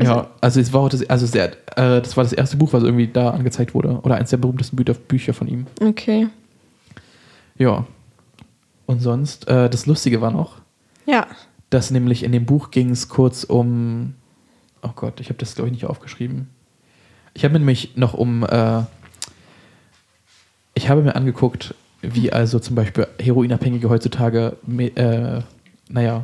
ja, 0.00 0.28
also 0.40 0.60
es 0.60 0.72
war 0.72 0.80
auch 0.80 0.88
das, 0.88 1.08
also 1.10 1.26
sehr, 1.26 1.52
äh, 1.76 2.00
das 2.00 2.16
war 2.16 2.24
das 2.24 2.32
erste 2.32 2.56
Buch, 2.56 2.72
was 2.72 2.82
irgendwie 2.82 3.06
da 3.08 3.30
angezeigt 3.30 3.74
wurde. 3.74 4.00
Oder 4.02 4.16
eins 4.16 4.30
der 4.30 4.38
berühmtesten 4.38 4.76
Bücher 4.76 5.34
von 5.34 5.46
ihm. 5.46 5.66
Okay. 5.80 6.28
Ja. 7.58 7.84
Und 8.92 9.00
sonst, 9.00 9.48
äh, 9.48 9.70
das 9.70 9.86
Lustige 9.86 10.20
war 10.20 10.30
noch, 10.30 10.56
Ja. 11.06 11.26
dass 11.70 11.90
nämlich 11.90 12.22
in 12.24 12.32
dem 12.32 12.44
Buch 12.44 12.70
ging 12.70 12.90
es 12.90 13.08
kurz 13.08 13.44
um. 13.44 14.14
Oh 14.82 14.90
Gott, 14.94 15.18
ich 15.20 15.28
habe 15.28 15.38
das, 15.38 15.54
glaube 15.54 15.68
ich, 15.68 15.72
nicht 15.72 15.86
aufgeschrieben. 15.86 16.48
Ich 17.34 17.44
habe 17.44 17.52
mir 17.54 17.60
nämlich 17.60 17.96
noch 17.96 18.12
um. 18.14 18.44
Äh, 18.44 18.82
ich 20.74 20.88
habe 20.88 21.02
mir 21.02 21.16
angeguckt, 21.16 21.74
wie 22.02 22.32
also 22.32 22.58
zum 22.58 22.74
Beispiel 22.76 23.06
Heroinabhängige 23.20 23.88
heutzutage, 23.88 24.56
äh, 24.94 25.40
naja, 25.88 26.22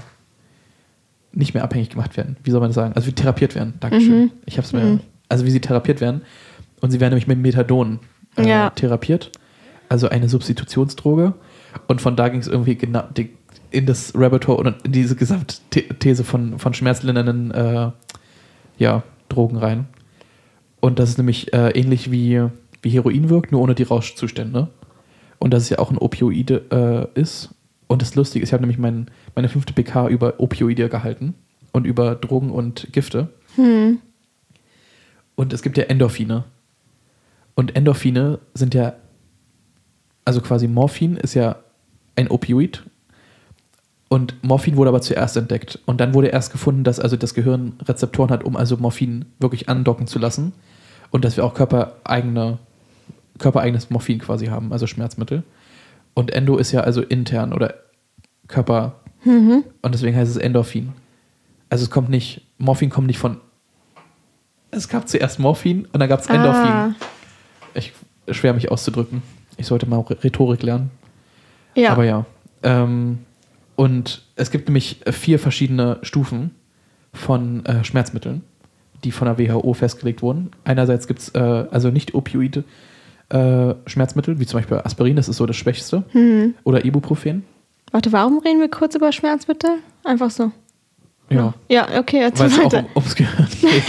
nicht 1.33 1.55
mehr 1.55 1.63
abhängig 1.65 1.91
gemacht 1.91 2.17
werden. 2.17 2.37
Wie 2.43 2.51
soll 2.51 2.61
man 2.61 2.71
das 2.71 2.75
sagen? 2.75 2.93
Also 2.95 3.07
wie 3.09 3.13
therapiert 3.13 3.55
werden. 3.55 3.75
Dankeschön. 3.81 4.21
Mhm. 4.25 4.31
Ich 4.47 4.57
habe 4.57 4.67
es 4.67 4.73
mir. 4.73 4.81
Mhm. 4.85 5.01
Also 5.29 5.45
wie 5.45 5.51
sie 5.51 5.61
therapiert 5.61 6.01
werden. 6.01 6.23
Und 6.81 6.91
sie 6.91 7.01
werden 7.01 7.13
nämlich 7.13 7.27
mit 7.29 7.39
Methadon 7.39 8.01
äh, 8.37 8.49
Ja. 8.49 8.71
therapiert. 8.71 9.31
Also 9.89 10.09
eine 10.09 10.29
Substitutionsdroge. 10.29 11.35
Und 11.87 12.01
von 12.01 12.17
da 12.17 12.29
ging 12.29 12.41
es 12.41 12.47
irgendwie 12.47 12.77
genau 12.77 13.05
in 13.71 13.87
das 13.87 14.13
Rabbit 14.15 14.47
Hole 14.47 14.59
und 14.59 14.85
in 14.85 14.93
diese 14.93 15.17
Gesamtthese 15.17 16.25
von, 16.25 16.59
von 16.59 16.75
schmerzlindernden 16.75 17.51
äh, 17.51 17.91
ja, 18.79 19.03
Drogen 19.29 19.59
rein. 19.59 19.87
Und 20.81 20.99
das 20.99 21.11
ist 21.11 21.19
nämlich 21.19 21.53
äh, 21.53 21.71
ähnlich 21.71 22.11
wie, 22.11 22.43
wie 22.83 22.91
Heroin 22.91 23.29
wirkt, 23.29 23.53
nur 23.53 23.61
ohne 23.61 23.75
die 23.75 23.83
Rauschzustände. 23.83 24.69
Und 25.39 25.53
dass 25.53 25.65
es 25.65 25.69
ja 25.69 25.79
auch 25.79 25.91
ein 25.91 25.99
Opioide 25.99 27.11
äh, 27.15 27.21
ist. 27.21 27.55
Und 27.87 28.03
das 28.03 28.15
Lustige 28.15 28.43
ist, 28.43 28.51
ich 28.51 28.53
habe 28.53 28.63
nämlich 28.63 28.79
mein, 28.79 29.07
meine 29.35 29.49
fünfte 29.49 29.73
PK 29.73 30.09
über 30.09 30.41
Opioide 30.41 30.89
gehalten 30.89 31.35
und 31.73 31.87
über 31.87 32.15
Drogen 32.15 32.51
und 32.51 32.89
Gifte. 32.93 33.29
Hm. 33.57 33.99
Und 35.35 35.53
es 35.53 35.63
gibt 35.63 35.79
ja 35.79 35.85
Endorphine. 35.85 36.45
Und 37.55 37.77
Endorphine 37.77 38.41
sind 38.55 38.75
ja, 38.75 38.95
also 40.29 40.43
quasi 40.43 40.69
Morphin 40.69 41.17
ist 41.17 41.33
ja 41.33 41.57
ein 42.15 42.29
Opioid. 42.31 42.83
Und 44.11 44.45
Morphin 44.45 44.77
wurde 44.77 44.91
aber 44.91 45.01
zuerst 45.01 45.39
entdeckt. 45.39 45.79
Und 45.87 46.03
dann 46.03 46.13
wurde 46.13 46.29
erst 46.29 46.53
gefunden, 46.53 46.85
dass 46.85 47.01
also 47.01 47.17
das 47.17 47.33
Gehirn 47.33 47.73
Rezeptoren 47.83 48.31
hat, 48.31 48.45
um 48.45 48.55
also 48.55 48.77
Morphin 48.77 49.25
wirklich 49.39 49.71
andocken 49.71 50.07
zu 50.07 50.19
lassen. 50.19 50.53
Und 51.11 51.25
dass 51.25 51.39
wir 51.39 51.47
auch 51.47 51.55
körpereigene, 51.55 52.59
körpereigenes 53.39 53.89
Morphin 53.89 54.19
quasi 54.19 54.49
haben, 54.49 54.71
also 54.71 54.87
Schmerzmittel. 54.87 55.45
Und 56.13 56.31
Endo 56.31 56.59
ist 56.59 56.73
ja 56.73 56.83
also 56.83 57.01
intern 57.01 57.55
oder 57.55 57.73
Körper. 58.49 58.97
Mhm. 59.25 59.65
Und 59.81 59.95
deswegen 59.95 60.15
heißt 60.15 60.31
es 60.31 60.37
Endorphin. 60.37 60.93
Also 61.71 61.85
es 61.85 61.91
kommt 61.91 62.11
nicht, 62.11 62.43
Morphin 62.59 62.91
kommt 62.91 63.07
nicht 63.07 63.19
von. 63.19 63.39
Es 64.73 64.91
gab 64.91 65.09
zuerst 65.09 65.39
Morphin 65.39 65.87
und 65.91 66.01
dann 66.01 66.09
gab 66.11 66.21
es 66.21 66.27
Endorphin. 66.27 66.71
Ah, 66.71 66.95
Ich 67.73 67.95
schwer 68.31 68.53
mich 68.53 68.71
auszudrücken. 68.71 69.23
Ich 69.59 69.67
sollte 69.67 69.87
mal 69.87 70.01
Rhetorik 70.01 70.63
lernen. 70.63 70.91
ja. 71.75 71.91
Aber 71.93 72.05
ja. 72.05 72.25
Ähm, 72.63 73.19
und 73.77 74.23
es 74.35 74.51
gibt 74.51 74.67
nämlich 74.69 75.01
vier 75.13 75.39
verschiedene 75.39 75.99
Stufen 76.03 76.51
von 77.13 77.65
äh, 77.67 77.85
Schmerzmitteln, 77.85 78.43
die 79.05 79.13
von 79.13 79.27
der 79.27 79.39
WHO 79.39 79.73
festgelegt 79.75 80.23
wurden. 80.23 80.51
Einerseits 80.65 81.07
gibt 81.07 81.21
es 81.21 81.29
äh, 81.35 81.39
also 81.39 81.91
nicht 81.91 82.15
opioide 82.15 82.65
äh, 83.29 83.75
Schmerzmittel, 83.87 84.41
wie 84.41 84.47
zum 84.47 84.59
Beispiel 84.59 84.79
Aspirin, 84.79 85.15
das 85.17 85.29
ist 85.29 85.37
so 85.37 85.47
das 85.47 85.55
Schwächste, 85.57 86.03
Hm. 86.13 86.55
oder 86.65 86.85
Ibuprofen. 86.85 87.45
Warte, 87.93 88.11
warum 88.13 88.39
reden 88.39 88.59
wir 88.61 88.69
kurz 88.71 88.95
über 88.97 89.13
Schmerzmittel? 89.13 89.71
Einfach 90.05 90.31
so. 90.31 90.51
Ja. 91.31 91.55
Ja, 91.69 91.87
okay, 91.99 92.21
erzähl 92.23 92.47
auch 92.47 92.65
weiter. 92.65 92.79
um, 92.81 92.87
ums 93.03 93.15
Gehirn 93.15 93.47
geht. 93.61 93.85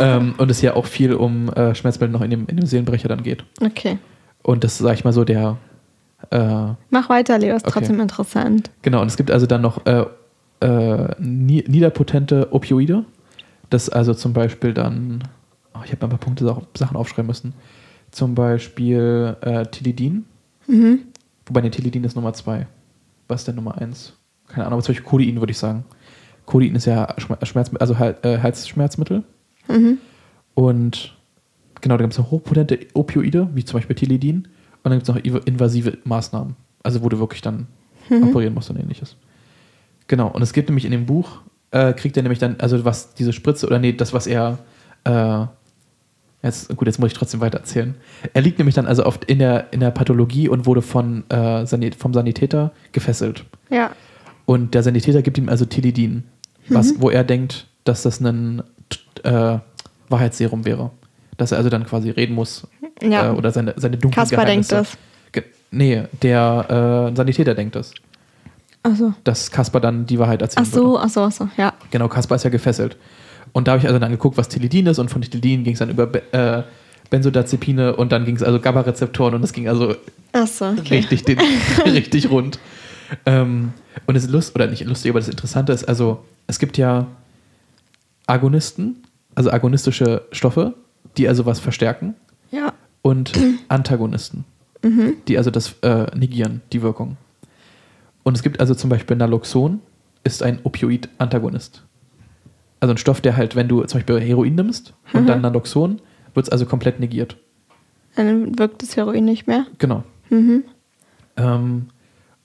ähm, 0.00 0.34
und 0.38 0.50
es 0.50 0.60
ja 0.62 0.74
auch 0.76 0.86
viel 0.86 1.14
um 1.14 1.48
äh, 1.54 1.74
Schmerzmittel 1.74 2.12
noch 2.12 2.20
in 2.22 2.30
dem, 2.30 2.46
in 2.46 2.56
dem 2.58 2.66
Seelenbrecher 2.66 3.08
dann 3.08 3.22
geht. 3.22 3.42
Okay. 3.60 3.98
Und 4.42 4.64
das 4.64 4.72
ist, 4.74 4.78
sag 4.78 4.94
ich 4.94 5.04
mal, 5.04 5.12
so 5.12 5.24
der. 5.24 5.56
Äh, 6.30 6.74
Mach 6.90 7.08
weiter, 7.08 7.38
Leo, 7.38 7.56
ist 7.56 7.64
Okay. 7.66 7.72
trotzdem 7.78 8.00
interessant. 8.00 8.70
genau, 8.82 9.00
und 9.02 9.08
es 9.08 9.16
gibt 9.16 9.30
also 9.30 9.46
dann 9.46 9.60
noch 9.62 9.84
äh, 9.86 10.04
äh, 10.60 11.14
ni- 11.18 11.64
niederpotente 11.66 12.52
Opioide. 12.52 13.04
Das 13.70 13.88
also 13.88 14.14
zum 14.14 14.32
Beispiel 14.32 14.72
dann. 14.74 15.22
Oh, 15.74 15.78
ich 15.84 15.90
habe 15.92 16.06
ein 16.06 16.10
paar 16.10 16.18
Punkte 16.18 16.44
Sa- 16.44 16.62
Sachen 16.76 16.96
aufschreiben 16.96 17.26
müssen. 17.26 17.54
Zum 18.10 18.34
Beispiel 18.34 19.36
äh, 19.40 19.64
Tilidin. 19.66 20.26
Mhm. 20.66 21.00
Wobei, 21.46 21.62
ne, 21.62 21.70
Tilidin 21.70 22.04
ist 22.04 22.14
Nummer 22.14 22.32
zwei. 22.34 22.66
Was 23.28 23.40
ist 23.40 23.48
denn 23.48 23.56
Nummer 23.56 23.78
eins? 23.78 24.12
Keine 24.48 24.66
Ahnung, 24.66 24.74
aber 24.78 24.82
zum 24.82 24.92
Beispiel 24.94 25.08
Codein 25.08 25.40
würde 25.40 25.50
ich 25.50 25.58
sagen. 25.58 25.84
Codein 26.46 26.74
ist 26.74 26.84
ja 26.84 27.06
Schmer- 27.18 27.44
Schmerzmittel, 27.44 27.80
also 27.80 27.94
äh, 27.94 28.38
Halsschmerzmittel. 28.38 29.22
Mhm. 29.68 29.98
Und 30.54 31.16
genau, 31.82 31.98
da 31.98 32.02
gibt 32.04 32.14
es 32.14 32.18
hochpotente 32.18 32.78
Opioide, 32.94 33.48
wie 33.54 33.64
zum 33.64 33.78
Beispiel 33.78 33.94
Tilidin. 33.94 34.48
Und 34.82 34.90
dann 34.90 34.94
gibt 34.94 35.08
es 35.08 35.14
noch 35.14 35.22
iv- 35.22 35.44
invasive 35.46 35.98
Maßnahmen. 36.04 36.56
Also 36.82 37.02
wo 37.02 37.08
du 37.10 37.18
wirklich 37.18 37.42
dann 37.42 37.66
Mhm. 38.08 38.28
operieren 38.28 38.54
musst 38.54 38.68
und 38.70 38.76
ähnliches. 38.78 39.14
Genau, 40.08 40.28
und 40.28 40.42
es 40.42 40.52
gibt 40.52 40.68
nämlich 40.68 40.84
in 40.84 40.90
dem 40.90 41.06
Buch, 41.06 41.42
äh, 41.70 41.92
kriegt 41.92 42.16
er 42.16 42.22
nämlich 42.24 42.40
dann, 42.40 42.56
also 42.58 42.84
was 42.84 43.14
diese 43.14 43.32
Spritze, 43.32 43.66
oder 43.66 43.78
nee, 43.78 43.92
das, 43.92 44.12
was 44.12 44.26
er, 44.26 44.58
äh, 45.04 45.44
jetzt, 46.42 46.74
gut, 46.76 46.88
jetzt 46.88 46.98
muss 46.98 47.12
ich 47.12 47.16
trotzdem 47.16 47.40
weiter 47.40 47.58
erzählen. 47.58 47.94
Er 48.34 48.42
liegt 48.42 48.58
nämlich 48.58 48.74
dann 48.74 48.86
also 48.86 49.06
oft 49.06 49.24
in 49.26 49.38
der, 49.38 49.72
in 49.72 49.78
der 49.80 49.92
Pathologie 49.92 50.48
und 50.48 50.66
wurde 50.66 50.82
von, 50.82 51.22
äh, 51.30 51.64
Sanit 51.64 51.94
vom 51.94 52.12
Sanitäter 52.12 52.72
gefesselt. 52.90 53.44
Ja. 53.70 53.92
Und 54.44 54.74
der 54.74 54.82
Sanitäter 54.82 55.22
gibt 55.22 55.38
ihm 55.38 55.48
also 55.48 55.64
Tilidin, 55.64 56.24
was, 56.68 57.00
wo 57.00 57.08
er 57.10 57.22
denkt, 57.22 57.68
dass 57.84 58.02
das 58.02 58.20
ein 58.20 58.62
äh, 59.22 59.58
Wahrheitsserum 60.08 60.64
wäre. 60.64 60.90
Dass 61.36 61.52
er 61.52 61.58
also 61.58 61.70
dann 61.70 61.86
quasi 61.86 62.10
reden 62.10 62.34
muss 62.34 62.66
Ja. 63.02 63.32
äh, 63.32 63.36
oder 63.36 63.50
seine, 63.50 63.74
seine 63.76 63.96
dunklen 63.96 64.22
Kasper 64.22 64.44
denkt 64.44 64.68
Geheimnisse. 64.68 64.96
das. 64.96 65.32
Ge 65.32 65.44
nee, 65.70 66.02
der 66.22 67.10
äh, 67.12 67.16
Sanitäter 67.16 67.54
denkt 67.54 67.74
das. 67.76 67.92
Ach 68.82 68.96
so. 68.96 69.14
Dass 69.24 69.50
Kasper 69.50 69.80
dann 69.80 70.06
die 70.06 70.18
Wahrheit 70.18 70.42
erzählen 70.42 70.66
Ach 70.68 70.72
so, 70.72 70.98
ach 70.98 71.08
so, 71.08 71.22
ach 71.22 71.32
so, 71.32 71.48
ja. 71.56 71.72
Genau, 71.90 72.08
Kasper 72.08 72.34
ist 72.34 72.42
ja 72.44 72.50
gefesselt. 72.50 72.96
Und 73.52 73.68
da 73.68 73.72
habe 73.72 73.80
ich 73.80 73.86
also 73.86 73.98
dann 73.98 74.10
geguckt, 74.10 74.36
was 74.36 74.48
Tilidin 74.48 74.86
ist 74.86 74.98
und 74.98 75.10
von 75.10 75.22
Tilidin 75.22 75.62
ging 75.62 75.74
es 75.74 75.78
dann 75.78 75.90
über 75.90 76.06
Be 76.06 76.22
äh, 76.32 76.62
Benzodiazepine 77.10 77.94
und 77.96 78.10
dann 78.10 78.24
ging 78.24 78.36
es 78.36 78.42
also 78.42 78.58
GABA-Rezeptoren 78.58 79.34
und 79.34 79.42
das 79.42 79.52
ging 79.52 79.68
also 79.68 79.94
so, 80.46 80.64
okay. 80.64 80.96
richtig, 80.96 81.24
den, 81.24 81.38
richtig 81.84 82.30
rund. 82.30 82.58
Ähm, 83.26 83.74
und 84.06 84.16
es 84.16 84.24
ist 84.24 84.30
lustig, 84.30 84.54
oder 84.56 84.66
nicht 84.66 84.84
lustig, 84.86 85.10
aber 85.10 85.20
das 85.20 85.28
Interessante 85.28 85.72
ist, 85.74 85.84
also 85.84 86.24
es 86.46 86.58
gibt 86.58 86.78
ja 86.78 87.06
Agonisten, 88.26 89.02
also 89.34 89.50
agonistische 89.50 90.22
Stoffe, 90.32 90.72
die 91.16 91.28
also 91.28 91.46
was 91.46 91.60
verstärken 91.60 92.14
Ja. 92.50 92.72
und 93.02 93.32
Antagonisten, 93.68 94.44
die 95.28 95.38
also 95.38 95.50
das 95.50 95.74
äh, 95.82 96.06
negieren, 96.16 96.60
die 96.72 96.82
Wirkung. 96.82 97.16
Und 98.24 98.36
es 98.36 98.42
gibt 98.42 98.60
also 98.60 98.74
zum 98.74 98.90
Beispiel 98.90 99.16
Naloxon, 99.16 99.80
ist 100.24 100.42
ein 100.42 100.60
Opioid-Antagonist. 100.64 101.82
Also 102.80 102.94
ein 102.94 102.98
Stoff, 102.98 103.20
der 103.20 103.36
halt, 103.36 103.54
wenn 103.56 103.68
du 103.68 103.82
zum 103.84 103.98
Beispiel 104.00 104.20
Heroin 104.20 104.54
nimmst 104.54 104.92
und 105.12 105.22
Mhm. 105.22 105.26
dann 105.26 105.40
Naloxon, 105.40 106.00
wird 106.34 106.46
es 106.46 106.50
also 106.52 106.66
komplett 106.66 106.98
negiert. 107.00 107.36
Dann 108.16 108.58
wirkt 108.58 108.82
das 108.82 108.96
Heroin 108.96 109.24
nicht 109.24 109.46
mehr. 109.46 109.66
Genau. 109.78 110.02
Mhm. 110.30 110.64
Ähm, 111.36 111.86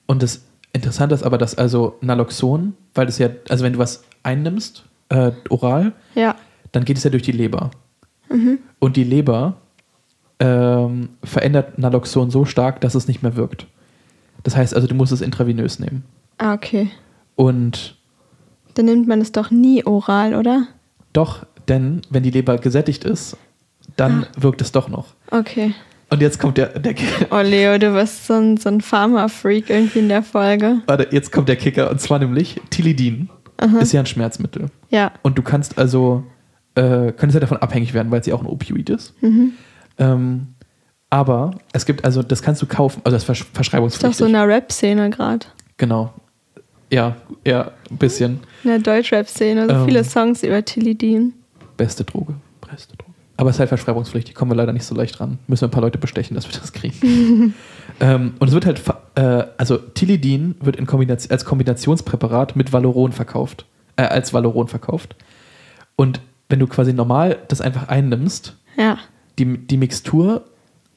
und 0.06 0.22
das 0.22 0.44
Interessante 0.72 1.14
ist 1.14 1.22
aber, 1.22 1.38
dass 1.38 1.56
also 1.56 1.96
Naloxon, 2.00 2.74
weil 2.94 3.06
das 3.06 3.18
ja, 3.18 3.30
also 3.48 3.64
wenn 3.64 3.72
du 3.74 3.78
was 3.78 4.04
einnimmst, 4.22 4.84
äh, 5.08 5.32
oral, 5.48 5.92
Ja. 6.14 6.36
dann 6.72 6.84
geht 6.84 6.98
es 6.98 7.04
ja 7.04 7.10
durch 7.10 7.22
die 7.22 7.32
Leber. 7.32 7.70
Mhm. 8.30 8.58
Und 8.78 8.96
die 8.96 9.04
Leber 9.04 9.56
ähm, 10.40 11.10
verändert 11.24 11.78
Naloxon 11.78 12.30
so 12.30 12.44
stark, 12.44 12.80
dass 12.80 12.94
es 12.94 13.08
nicht 13.08 13.22
mehr 13.22 13.36
wirkt. 13.36 13.66
Das 14.44 14.56
heißt 14.56 14.74
also, 14.74 14.86
du 14.86 14.94
musst 14.94 15.12
es 15.12 15.20
intravenös 15.20 15.78
nehmen. 15.80 16.04
Ah, 16.38 16.54
okay. 16.54 16.90
Und 17.36 17.96
Dann 18.74 18.84
nimmt 18.86 19.08
man 19.08 19.20
es 19.20 19.32
doch 19.32 19.50
nie 19.50 19.84
oral, 19.84 20.34
oder? 20.34 20.66
doch, 21.12 21.44
denn 21.68 22.02
wenn 22.10 22.22
die 22.22 22.30
Leber 22.30 22.56
gesättigt 22.58 23.04
ist, 23.04 23.36
dann 23.96 24.26
wirkt 24.38 24.60
es 24.60 24.70
doch 24.72 24.88
noch. 24.88 25.06
Okay. 25.30 25.74
Und 26.10 26.22
jetzt 26.22 26.38
kommt 26.38 26.56
der, 26.56 26.78
der 26.78 26.94
Oh, 27.30 27.40
Leo, 27.40 27.76
du 27.78 27.92
bist 27.92 28.26
so 28.26 28.34
ein, 28.34 28.56
so 28.56 28.68
ein 28.68 28.80
Pharma-Freak 28.80 29.68
irgendwie 29.68 29.98
in 29.98 30.08
der 30.08 30.22
Folge. 30.22 30.80
warte, 30.86 31.08
jetzt 31.10 31.32
kommt 31.32 31.48
der 31.48 31.56
Kicker 31.56 31.90
und 31.90 32.00
zwar 32.00 32.18
nämlich 32.20 32.60
Tilidin 32.70 33.28
ist 33.80 33.92
ja 33.92 34.00
ein 34.00 34.06
Schmerzmittel. 34.06 34.70
Ja. 34.90 35.10
Und 35.22 35.36
du 35.36 35.42
kannst 35.42 35.76
also, 35.78 36.22
äh, 36.74 37.12
könntest 37.12 37.34
ja 37.34 37.40
davon 37.40 37.58
abhängig 37.58 37.94
werden, 37.94 38.10
weil 38.10 38.20
es 38.20 38.26
ja 38.26 38.34
auch 38.34 38.40
ein 38.40 38.46
Opioid 38.46 38.90
ist. 38.90 39.14
Mhm. 39.22 39.52
Ähm, 39.98 40.46
aber 41.10 41.52
es 41.72 41.86
gibt 41.86 42.04
also, 42.04 42.22
das 42.22 42.42
kannst 42.42 42.60
du 42.62 42.66
kaufen, 42.66 43.00
also 43.04 43.14
das 43.16 43.22
ist 43.22 43.26
versch 43.26 43.40
Ist 43.40 43.48
doch 43.48 43.54
verschreibungspflichtig. 43.54 44.16
so 44.18 44.26
in 44.26 44.32
der 44.32 44.46
Rap-Szene 44.46 45.10
gerade. 45.10 45.46
genau. 45.76 46.12
Ja, 46.90 47.16
ja, 47.46 47.70
ein 47.90 47.98
bisschen. 47.98 48.40
In 48.64 48.70
der 48.70 48.78
Deutsch-Rap-Szene. 48.78 49.66
So 49.68 49.74
Ähm. 49.74 49.84
viele 49.84 50.04
Songs 50.04 50.42
über 50.42 50.64
Tilidin. 50.64 51.34
Beste 51.76 52.02
Droge. 52.02 52.32
Beste 52.66 52.96
Droge. 52.96 53.12
Aber 53.36 53.50
es 53.50 53.56
ist 53.56 53.60
halt 53.60 53.68
verschreibungspflichtig, 53.68 54.34
kommen 54.34 54.50
wir 54.52 54.56
leider 54.56 54.72
nicht 54.72 54.84
so 54.86 54.94
leicht 54.94 55.20
ran. 55.20 55.38
Müssen 55.48 55.62
wir 55.62 55.68
ein 55.68 55.70
paar 55.70 55.82
Leute 55.82 55.98
bestechen, 55.98 56.34
dass 56.34 56.50
wir 56.50 56.58
das 56.58 56.72
kriegen. 56.72 57.52
ähm, 58.00 58.32
und 58.38 58.48
es 58.48 58.54
wird 58.54 58.64
halt, 58.64 58.82
äh, 59.16 59.44
also 59.58 59.76
Tilidin 59.76 60.54
wird 60.62 60.76
in 60.76 60.86
Kombination, 60.86 61.30
als 61.30 61.44
Kombinationspräparat 61.44 62.56
mit 62.56 62.72
Valoron 62.72 63.12
verkauft. 63.12 63.66
Äh, 63.96 64.04
als 64.04 64.32
Valoron 64.32 64.68
verkauft. 64.68 65.14
Und 65.94 66.20
wenn 66.48 66.58
du 66.58 66.66
quasi 66.66 66.92
normal 66.92 67.38
das 67.48 67.60
einfach 67.60 67.88
einnimmst, 67.88 68.56
Ja. 68.76 68.98
die, 69.38 69.58
die 69.58 69.76
Mixtur, 69.76 70.44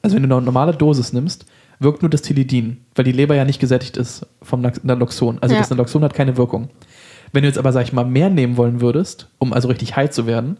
also 0.02 0.16
wenn 0.16 0.28
du 0.28 0.34
eine 0.34 0.44
normale 0.44 0.72
Dosis 0.72 1.12
nimmst, 1.12 1.44
wirkt 1.78 2.02
nur 2.02 2.10
das 2.10 2.22
Tilidin, 2.22 2.78
weil 2.94 3.04
die 3.04 3.12
Leber 3.12 3.34
ja 3.34 3.44
nicht 3.44 3.60
gesättigt 3.60 3.96
ist 3.96 4.26
vom 4.40 4.62
Naloxon. 4.82 5.38
Also 5.40 5.54
Ja. 5.54 5.60
das 5.60 5.70
Naloxon 5.70 6.04
hat 6.04 6.14
keine 6.14 6.36
Wirkung. 6.36 6.68
Wenn 7.32 7.42
du 7.42 7.48
jetzt 7.48 7.58
aber, 7.58 7.72
sag 7.72 7.82
ich 7.84 7.92
mal, 7.92 8.04
mehr 8.04 8.30
nehmen 8.30 8.56
wollen 8.56 8.80
würdest, 8.80 9.28
um 9.38 9.52
also 9.52 9.68
richtig 9.68 9.96
high 9.96 10.10
zu 10.10 10.26
werden, 10.26 10.58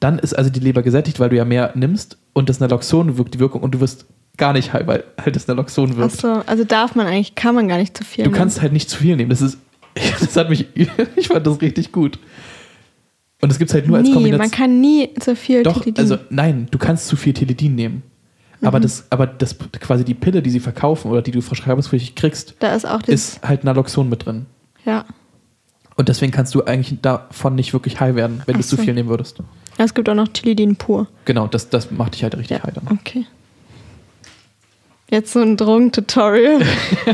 dann 0.00 0.18
ist 0.18 0.34
also 0.36 0.50
die 0.50 0.60
Leber 0.60 0.82
gesättigt, 0.82 1.20
weil 1.20 1.28
du 1.30 1.36
ja 1.36 1.44
mehr 1.44 1.72
nimmst 1.74 2.18
und 2.32 2.48
das 2.48 2.58
Naloxon 2.60 3.16
wirkt 3.18 3.34
die 3.34 3.38
Wirkung 3.38 3.62
und 3.62 3.72
du 3.74 3.80
wirst 3.80 4.04
gar 4.36 4.52
nicht 4.52 4.72
high, 4.72 4.86
weil 4.86 5.04
halt 5.22 5.36
das 5.36 5.46
Naloxon 5.46 5.96
wirkt. 5.96 6.14
Achso, 6.14 6.42
also 6.46 6.64
darf 6.64 6.94
man 6.96 7.06
eigentlich, 7.06 7.34
kann 7.34 7.54
man 7.54 7.68
gar 7.68 7.78
nicht 7.78 7.96
zu 7.96 8.04
viel 8.04 8.24
Du 8.24 8.30
nehmen. 8.30 8.38
kannst 8.38 8.60
halt 8.62 8.72
nicht 8.72 8.90
zu 8.90 8.98
viel 8.98 9.16
nehmen. 9.16 9.30
Das 9.30 9.40
ist, 9.42 9.58
das 10.20 10.36
hat 10.36 10.50
mich, 10.50 10.66
ich 11.16 11.28
fand 11.28 11.46
das 11.46 11.60
richtig 11.60 11.92
gut. 11.92 12.18
Und 13.42 13.50
es 13.52 13.58
gibt 13.58 13.70
es 13.70 13.74
halt 13.74 13.86
nur 13.88 13.98
als 13.98 14.06
nie, 14.08 14.14
Kombination. 14.14 14.38
man 14.48 14.50
kann 14.50 14.80
nie 14.80 15.12
zu 15.18 15.36
viel 15.36 15.62
Doch, 15.64 15.74
Tilidin. 15.82 15.98
also 16.02 16.16
nein, 16.30 16.68
du 16.70 16.78
kannst 16.78 17.08
zu 17.08 17.16
viel 17.16 17.34
Tilidin 17.34 17.74
nehmen. 17.74 18.02
Aber, 18.62 18.78
Mhm. 18.78 18.82
das, 18.84 19.04
aber 19.10 19.26
das 19.26 19.56
quasi 19.80 20.04
die 20.04 20.14
Pille, 20.14 20.40
die 20.42 20.50
sie 20.50 20.60
verkaufen 20.60 21.10
oder 21.10 21.20
die 21.20 21.32
du 21.32 21.40
verschreibungspflichtig 21.42 22.14
kriegst, 22.14 22.54
da 22.60 22.74
ist 22.74 22.86
auch 22.86 23.02
das. 23.02 23.08
ist 23.14 23.42
halt 23.42 23.64
Naloxon 23.64 24.08
mit 24.08 24.24
drin. 24.24 24.46
ja. 24.84 25.04
Und 25.94 26.08
deswegen 26.08 26.32
kannst 26.32 26.54
du 26.54 26.64
eigentlich 26.64 27.02
davon 27.02 27.54
nicht 27.54 27.74
wirklich 27.74 28.00
high 28.00 28.14
werden, 28.14 28.42
wenn 28.46 28.54
Ach 28.56 28.60
du 28.60 28.66
zu 28.66 28.76
so. 28.76 28.82
viel 28.82 28.94
nehmen 28.94 29.10
würdest. 29.10 29.36
Es 29.76 29.92
gibt 29.92 30.08
auch 30.08 30.14
noch 30.14 30.28
Tilidin 30.28 30.76
pur. 30.76 31.06
Genau, 31.26 31.46
das, 31.48 31.68
das 31.68 31.90
macht 31.90 32.14
dich 32.14 32.22
halt 32.22 32.34
richtig 32.38 32.56
Ja. 32.58 32.62
high 32.64 32.72
dann. 32.72 32.88
Okay. 32.98 33.26
Jetzt 35.10 35.34
so 35.34 35.40
ein 35.40 35.58
Drogentutorial. 35.58 36.62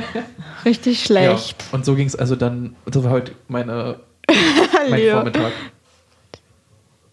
Richtig 0.65 1.03
schlecht. 1.03 1.57
Ja. 1.63 1.77
Und 1.77 1.85
so 1.85 1.97
ging 1.97 2.07
es 2.07 2.15
also 2.15 2.37
dann, 2.37 2.77
das 2.87 3.03
war 3.03 3.11
heute 3.11 3.33
meine, 3.49 3.97
mein. 4.91 5.11
Vormittag. 5.11 5.53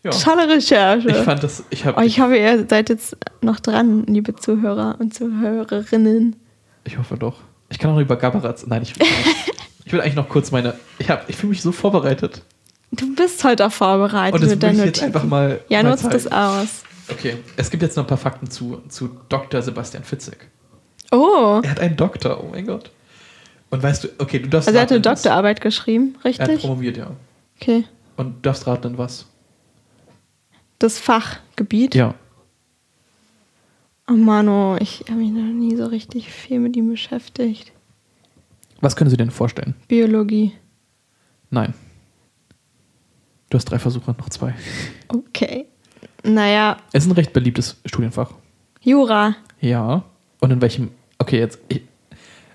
Ja. 0.06 0.12
Tolle 0.12 0.48
Recherche. 0.48 1.10
Ich 1.10 1.18
fand 1.18 1.42
das, 1.44 1.64
ich 1.72 1.84
habe, 1.86 2.00
oh, 2.00 2.04
ich 2.04 2.20
hoffe, 2.20 2.38
ihr 2.38 2.66
seid 2.70 2.90
jetzt 2.90 3.18
noch 3.42 3.60
dran, 3.60 4.04
liebe 4.06 4.36
Zuhörer 4.36 4.96
und 5.00 5.14
Zuhörerinnen. 5.16 6.36
ich 6.84 6.98
hoffe 6.98 7.18
doch. 7.18 7.38
Ich 7.70 7.80
kann 7.80 7.90
auch 7.90 7.96
noch 7.96 8.02
über 8.02 8.16
Gabaratz, 8.16 8.66
nein, 8.68 8.84
ich 8.84 8.98
will. 9.00 9.08
Ich 9.86 9.92
will 9.94 10.02
eigentlich 10.02 10.16
noch 10.16 10.30
kurz 10.30 10.52
meine, 10.52 10.76
ich, 11.00 11.10
hab- 11.10 11.28
ich 11.30 11.36
fühle 11.36 11.50
mich 11.52 11.62
so 11.64 11.72
vorbereitet. 11.72 12.42
Du 12.92 13.14
bist 13.16 13.44
heute 13.44 13.66
auch 13.66 13.72
vorbereitet 13.72 14.36
Und 14.36 14.42
das 14.44 14.50
mit 14.52 14.62
will 14.62 14.70
ich 14.70 14.78
jetzt 14.78 14.86
Notizen. 14.86 15.06
einfach 15.06 15.24
mal 15.24 15.60
ja, 15.70 15.82
mal 15.84 15.90
nutzt 15.90 16.06
das 16.06 16.32
aus. 16.32 16.84
Okay, 17.10 17.38
es 17.58 17.70
gibt 17.72 17.84
jetzt 17.84 17.98
noch 17.98 18.04
ein 18.04 18.08
paar 18.08 18.18
Fakten 18.18 18.50
zu, 18.50 18.82
zu 18.90 19.10
Dr. 19.30 19.62
Sebastian 19.62 20.04
Fitzek. 20.04 20.50
Oh, 21.12 21.60
Er 21.64 21.72
hat 21.72 21.80
einen 21.80 21.96
Doktor, 21.98 22.44
oh 22.44 22.50
mein 22.52 22.66
Gott. 22.68 22.92
Und 23.72 23.82
weißt 23.84 24.04
du, 24.04 24.08
okay, 24.20 24.40
du 24.40 24.50
darfst 24.50 24.68
also 24.68 24.78
er 24.78 24.84
hat 24.84 24.92
eine 24.92 25.02
Doktorarbeit 25.02 25.62
geschrieben, 25.62 26.16
Er 26.24 26.34
hat 26.34 26.40
richtig? 26.42 26.62
promoviert, 26.62 26.98
ja. 26.98 27.08
Okay. 27.60 27.86
Und 28.18 28.28
du 28.28 28.42
darfst 28.44 28.66
raten, 28.68 28.88
in 28.88 28.98
was? 28.98 29.26
Das 30.80 31.00
Fachgebiet. 31.00 31.96
Ja. 31.96 32.16
Oh 34.08 34.14
Mano, 34.14 34.78
ich 34.80 35.02
habe 35.10 35.20
mich 35.20 35.32
noch 35.32 35.42
nie 35.42 35.76
so 35.76 35.86
richtig 35.86 36.32
viel 36.32 36.60
mit 36.60 36.76
ihm 36.76 36.90
beschäftigt. 36.90 37.72
Was 38.82 38.96
können 38.96 39.10
Sie 39.10 39.18
denn 39.18 39.32
vorstellen? 39.32 39.74
Biologie. 39.88 40.52
Nein. 41.50 41.74
Du 43.50 43.58
hast 43.58 43.66
drei 43.66 43.80
Versuche, 43.80 44.12
noch 44.18 44.30
zwei. 44.30 44.54
Okay. 45.08 45.66
Naja, 46.24 46.78
Es 46.92 47.04
ist 47.06 47.10
ein 47.10 47.14
recht 47.16 47.34
beliebtes 47.34 47.78
Studienfach. 47.86 48.32
Jura. 48.82 49.36
Ja. 49.62 50.04
Und 50.42 50.52
in 50.52 50.62
welchem, 50.62 50.90
okay, 51.20 51.40
jetzt, 51.40 51.60
ich, 51.70 51.82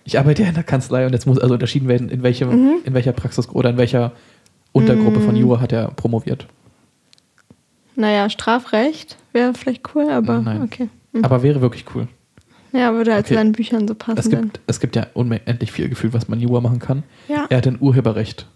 ich 0.05 0.19
arbeite 0.19 0.43
ja 0.43 0.49
in 0.49 0.55
der 0.55 0.65
Kanzlei 0.65 1.07
und 1.07 1.13
jetzt 1.13 1.27
muss 1.27 1.39
also 1.39 1.55
unterschieden 1.55 1.89
werden, 1.89 2.09
in 2.11 2.23
welchem, 2.23 2.49
Mhm. 2.51 2.75
in 2.85 2.95
welcher 2.95 3.13
Praxis 3.13 3.49
oder 3.49 3.71
in 3.71 3.77
welcher 3.77 4.13
Untergruppe 4.73 5.21
von 5.21 5.35
Jura 5.37 5.61
hat 5.61 5.73
er 5.73 5.89
promoviert. 5.93 6.47
Naja, 8.01 8.31
Strafrecht 8.31 9.17
wäre 9.33 9.53
vielleicht 9.55 9.95
cool, 9.95 10.11
aber 10.11 10.41
Nein. 10.41 10.63
okay. 10.63 10.89
Mhm. 11.13 11.25
Aber 11.25 11.43
wäre 11.43 11.61
wirklich 11.61 11.85
cool. 11.95 12.09
Ja, 12.73 12.93
würde 12.95 13.13
halt 13.13 13.27
Okay. 13.27 13.35
seinen 13.35 13.53
Büchern 13.53 13.87
so 13.89 13.95
passen. 13.95 14.19
Es 14.19 14.31
gibt, 14.31 14.61
es 14.67 14.81
gibt 14.81 14.97
ja 14.97 15.07
unendlich 15.15 15.73
viel 15.73 15.89
Gefühl, 15.89 16.13
was 16.13 16.29
man 16.29 16.41
Jura 16.41 16.61
machen 16.61 16.79
kann. 16.79 17.03
Ja. 17.29 17.47
Er 17.51 17.59
hat 17.59 17.67
ein 17.67 17.79
Urheberrecht 17.81 18.47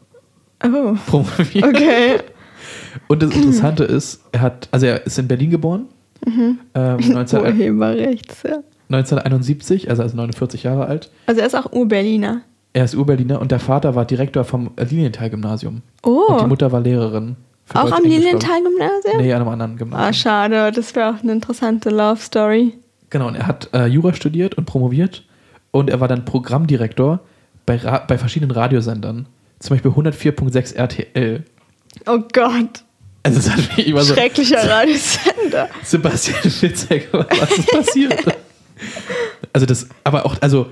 Oh, 0.65 0.95
promoviert. 1.07 1.65
okay. 1.65 2.21
Und 3.09 3.23
das 3.23 3.35
Interessante 3.35 3.85
ist, 3.85 4.23
er 4.33 4.41
hat, 4.41 4.69
also 4.71 4.87
er 4.87 5.05
ist 5.05 5.19
in 5.19 5.29
Berlin 5.29 5.51
geboren, 5.51 5.87
Mhm. 6.25 6.59
ähm, 6.75 6.97
19, 7.13 7.41
Urheberrecht, 7.41 8.35
ja. 8.45 8.59
1971, 8.89 9.91
also 9.91 10.03
er 10.03 10.07
ist 10.07 10.15
49 10.15 10.63
Jahre 10.63 10.87
alt. 10.87 11.11
Also 11.27 11.41
er 11.41 11.47
ist 11.47 11.55
auch 11.55 11.71
Urberliner. 11.73 12.41
Er 12.73 12.85
ist 12.85 12.95
Urberliner 12.95 13.41
und 13.41 13.51
der 13.53 13.61
Vater 13.61 13.95
war 13.95 14.05
Direktor 14.05 14.45
vom 14.45 14.71
Lilienthal-Gymnasium. 14.79 15.83
Oh, 16.03 16.27
Und 16.33 16.41
die 16.43 16.47
Mutter 16.47 16.73
war 16.73 16.81
Lehrerin. 16.81 17.37
Auch 17.73 17.91
am. 17.93 18.03
Lilienthal-Gymnasium? 18.05 19.17
Nee, 19.19 19.33
an 19.33 19.41
einem 19.43 19.49
anderen 19.51 19.73
Ah, 19.73 19.77
Gymnasium. 19.79 20.13
schade, 20.15 20.73
das 20.73 20.95
wäre 20.95 21.11
auch 21.15 21.23
eine 21.23 21.33
interessante 21.33 21.91
Love 21.91 22.21
Story. 22.21 22.75
genau, 23.11 23.29
und 23.29 23.37
er 23.37 23.47
hat 23.47 23.71
äh, 23.73 23.87
Jura 23.87 24.13
studiert 24.15 24.55
und 24.57 24.67
promoviert 24.67 25.25
und 25.71 25.89
er 25.91 26.01
war 26.01 26.09
dann 26.09 26.25
Programmdirektor 26.25 27.21
bei, 27.67 27.77
Ra 27.77 27.99
bei 28.07 28.19
verschiedenen 28.19 28.51
Radiosendern. 28.51 29.27
Zum 29.61 29.77
Beispiel 29.77 29.91
104.6 29.93 30.75
RTL. 30.75 31.45
Oh 32.07 32.19
Gott, 32.33 32.85
Also 33.23 33.39
es 33.39 33.51
hat 33.51 33.77
mich 33.77 33.87
immer 33.87 34.03
so, 34.03 34.15
schrecklicher 34.15 34.59
Radiosender. 34.69 35.69
Sebastian 35.83 36.51
Fitzek, 36.51 37.09
was 37.13 37.51
ist 37.59 37.71
passiert? 37.71 38.23
also 39.53 39.65
das, 39.67 39.89
aber 40.05 40.27
auch, 40.27 40.37
also 40.43 40.67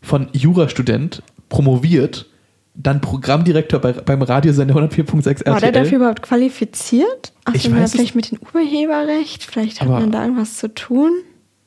von 0.00 0.28
Jurastudent 0.32 1.22
promoviert, 1.48 2.26
dann 2.74 3.00
Programmdirektor 3.00 3.80
bei, 3.80 3.92
beim 3.92 4.22
Radiosender 4.22 4.74
104.6 4.74 5.26
RTL. 5.28 5.52
War 5.52 5.60
der 5.60 5.72
dafür 5.72 5.96
überhaupt 5.98 6.22
qualifiziert? 6.22 7.32
Ach, 7.44 7.54
Ich 7.54 7.70
weiß 7.70 7.92
vielleicht 7.92 8.14
mit 8.14 8.30
dem 8.30 8.38
Urheberrecht? 8.54 9.44
Vielleicht 9.44 9.80
hat 9.80 9.88
Aber- 9.88 10.00
man 10.00 10.10
da 10.10 10.22
irgendwas 10.22 10.56
zu 10.56 10.72
tun? 10.74 11.10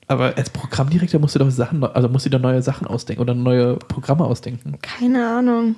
Aber 0.07 0.35
als 0.37 0.49
Programmdirektor 0.51 1.19
musst 1.19 1.33
du 1.35 1.39
doch 1.39 1.49
Sachen, 1.49 1.83
also 1.83 2.09
musst 2.09 2.25
du 2.25 2.29
da 2.29 2.37
neue 2.37 2.61
Sachen 2.61 2.85
ausdenken 2.85 3.21
oder 3.21 3.33
neue 3.33 3.75
Programme 3.77 4.23
ausdenken. 4.23 4.77
Keine 4.81 5.27
Ahnung. 5.27 5.75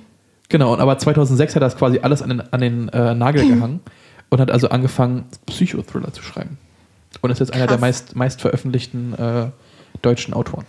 Genau, 0.50 0.72
und 0.74 0.80
aber 0.80 0.98
2006 0.98 1.54
hat 1.56 1.62
er 1.62 1.66
das 1.66 1.76
quasi 1.78 1.98
alles 2.00 2.20
an 2.22 2.28
den, 2.30 2.40
an 2.52 2.60
den 2.60 2.88
äh, 2.90 3.14
Nagel 3.14 3.46
gehangen 3.54 3.80
und 4.28 4.40
hat 4.40 4.50
also 4.50 4.68
angefangen, 4.68 5.24
Psychothriller 5.46 6.12
zu 6.12 6.22
schreiben. 6.22 6.58
Und 7.22 7.30
ist 7.30 7.38
jetzt 7.38 7.52
einer 7.54 7.66
der 7.66 7.76
Krass. 7.76 7.80
meist, 7.80 8.16
meist 8.16 8.40
veröffentlichten 8.42 9.14
äh, 9.14 9.46
deutschen 10.02 10.34
Autoren. 10.34 10.64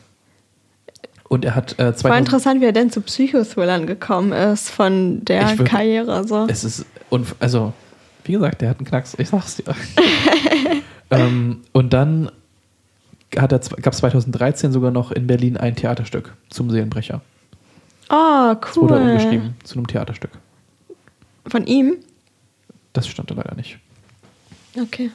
Und 1.30 1.45
er 1.45 1.56
hat 1.56 1.73
äh, 1.80 1.85
War 1.85 1.95
2000, 1.95 2.19
interessant, 2.27 2.61
wie 2.61 2.65
er 2.65 2.72
denn 2.73 2.91
zu 2.91 3.01
Psychothrillern 3.01 3.85
gekommen 3.88 4.31
ist 4.34 4.69
von 4.69 5.23
der 5.26 5.47
würd- 5.57 5.64
Karriere. 5.64 6.27
So. 6.27 6.45
es 6.49 6.64
ist, 6.64 6.85
unf 7.10 7.35
also, 7.39 7.72
wie 8.26 8.34
gesagt, 8.34 8.61
der 8.61 8.69
hat 8.72 8.80
einen 8.80 8.88
Knacks, 8.88 9.15
ich 9.18 9.30
sag's 9.30 9.56
dir. 9.56 9.65
ähm, 11.11 11.61
und 11.72 11.93
dann 11.93 12.31
gab 13.31 13.51
es 13.51 13.69
2013 13.97 14.72
sogar 14.72 14.89
noch 14.91 15.11
in 15.11 15.27
Berlin 15.27 15.56
ein 15.56 15.76
Theaterstück 15.76 16.34
zum 16.49 16.69
Seelenbrecher. 16.72 17.22
Oh, 18.10 18.56
Das 18.60 18.76
wurde 18.76 18.95
cool. 18.95 19.01
umgeschrieben 19.01 19.53
zu 19.64 19.76
einem 19.76 19.85
Theaterstück. 19.88 20.31
Von 21.45 21.68
ihm? 21.68 21.97
Das 22.93 23.07
stand 23.07 23.30
da 23.30 23.35
leider 23.35 23.53
nicht. 23.56 23.77
Okay. 24.81 25.11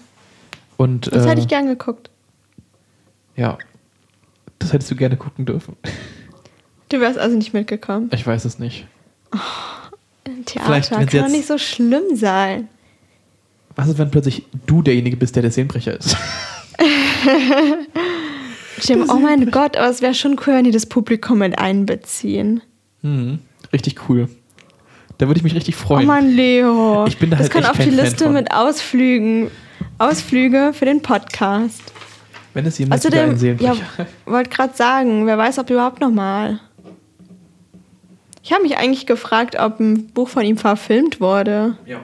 Und 0.77 1.13
Das 1.13 1.27
äh, 1.27 1.29
hätte 1.31 1.41
ich 1.41 1.49
gern 1.49 1.67
geguckt. 1.67 2.09
ja, 3.35 3.59
das 4.59 4.73
hättest 4.73 4.91
du 4.91 4.97
gerne 4.97 5.17
gucken 5.17 5.47
dürfen. 5.47 5.77
Du 6.89 7.01
wärst 7.01 7.19
also 7.19 7.37
nicht 7.37 7.53
mitgekommen. 7.53 8.11
Ich 8.13 8.27
weiß 8.27 8.45
es 8.45 8.59
nicht. 8.59 8.87
Im 10.25 10.45
Vielleicht, 10.47 10.89
Theater 10.89 11.01
sie 11.01 11.07
kann 11.19 11.25
doch 11.27 11.31
nicht 11.31 11.47
so 11.47 11.59
schlimm 11.59 12.15
sein. 12.15 12.69
Was 13.77 13.89
ist, 13.89 13.99
wenn 13.99 14.11
plötzlich 14.11 14.47
du 14.67 14.83
derjenige 14.83 15.17
bist, 15.17 15.35
der 15.35 15.43
der 15.43 15.51
Seelenbrecher 15.51 15.99
ist? 15.99 16.17
Stimmt, 18.79 19.09
oh 19.11 19.17
mein 19.19 19.51
Gott, 19.51 19.77
aber 19.77 19.89
es 19.89 20.03
wäre 20.03 20.15
schon 20.15 20.33
cool, 20.47 20.55
wenn 20.55 20.65
die 20.65 20.71
das 20.71 20.87
Publikum 20.87 21.39
mit 21.39 21.59
einbeziehen. 21.59 22.63
Hm, 23.03 23.39
richtig 23.73 24.09
cool. 24.09 24.29
Da 25.19 25.27
würde 25.29 25.39
ich 25.39 25.45
mich 25.45 25.55
richtig 25.55 25.77
Oh 25.77 25.87
freuen. 25.87 26.07
Mann, 26.07 26.29
Leo. 26.31 27.07
Ich 27.07 27.19
bin 27.19 27.31
da 27.31 27.37
das 27.37 27.45
halt 27.45 27.53
kann 27.53 27.65
auf 27.67 27.79
die 27.79 27.91
Liste 27.91 28.25
von. 28.25 28.35
mit 28.35 28.51
Ausflügen. 28.53 29.51
Ausflüge 29.99 30.73
für 30.75 30.85
den 30.87 31.03
Podcast. 31.03 31.93
Wenn 32.55 32.67
es 32.67 32.79
jemand 32.79 33.05
wieder 33.05 33.25
Außerdem, 33.25 33.59
einen 33.59 33.59
ja, 33.61 33.77
wollte 34.25 34.51
gerade 34.51 34.75
sagen, 34.77 35.27
wer 35.27 35.37
weiß, 35.37 35.59
ob 35.59 35.71
überhaupt 35.71 36.01
noch 36.01 36.11
mal. 36.11 36.61
Ich 38.43 38.53
habe 38.53 38.63
mich 38.63 38.77
eigentlich 38.77 39.07
gefragt, 39.07 39.57
ob 39.59 39.81
ein 39.81 40.09
Buch 40.09 40.29
von 40.29 40.45
ihm 40.45 40.57
verfilmt 40.57 41.21
wurde. 41.21 41.77
ja. 41.87 42.01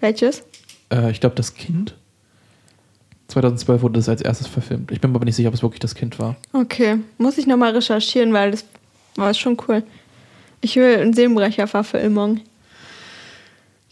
Welches? 0.00 0.44
Äh, 0.92 1.10
ich 1.10 1.20
glaube, 1.20 1.34
das 1.34 1.54
Kind. 1.54 1.94
2012 3.28 3.80
wurde 3.80 3.94
das 3.94 4.08
als 4.08 4.20
erstes 4.20 4.46
verfilmt. 4.46 4.92
Ich 4.92 5.00
bin 5.00 5.10
mir 5.10 5.16
aber 5.16 5.24
nicht 5.24 5.36
sicher, 5.36 5.48
ob 5.48 5.54
es 5.54 5.62
wirklich 5.62 5.80
das 5.80 5.94
Kind 5.94 6.18
war. 6.18 6.36
Okay, 6.52 6.98
muss 7.16 7.38
ich 7.38 7.46
nochmal 7.46 7.72
recherchieren, 7.72 8.34
weil 8.34 8.50
das 8.50 8.66
war 9.16 9.32
schon 9.32 9.56
cool. 9.66 9.82
Ich 10.60 10.76
will 10.76 10.98
eine 10.98 11.14
Seelenbrecher-Verfilmung. 11.14 12.40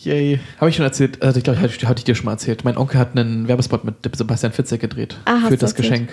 Yay. 0.04 0.40
Habe 0.58 0.70
ich 0.70 0.76
schon 0.76 0.84
erzählt, 0.84 1.22
also 1.22 1.38
ich 1.38 1.44
glaube, 1.44 1.60
hatte, 1.60 1.88
hatte 1.88 1.98
ich 2.00 2.04
dir 2.04 2.14
schon 2.14 2.24
mal 2.26 2.32
erzählt. 2.32 2.64
Mein 2.64 2.76
Onkel 2.76 2.98
hat 2.98 3.16
einen 3.16 3.46
Werbespot 3.48 3.84
mit 3.84 3.96
Sebastian 4.16 4.52
Fitzek 4.52 4.80
gedreht. 4.80 5.16
Ah, 5.24 5.42
hast 5.42 5.48
für 5.48 5.56
das 5.56 5.72
erzählt. 5.72 5.90
Geschenk. 6.08 6.10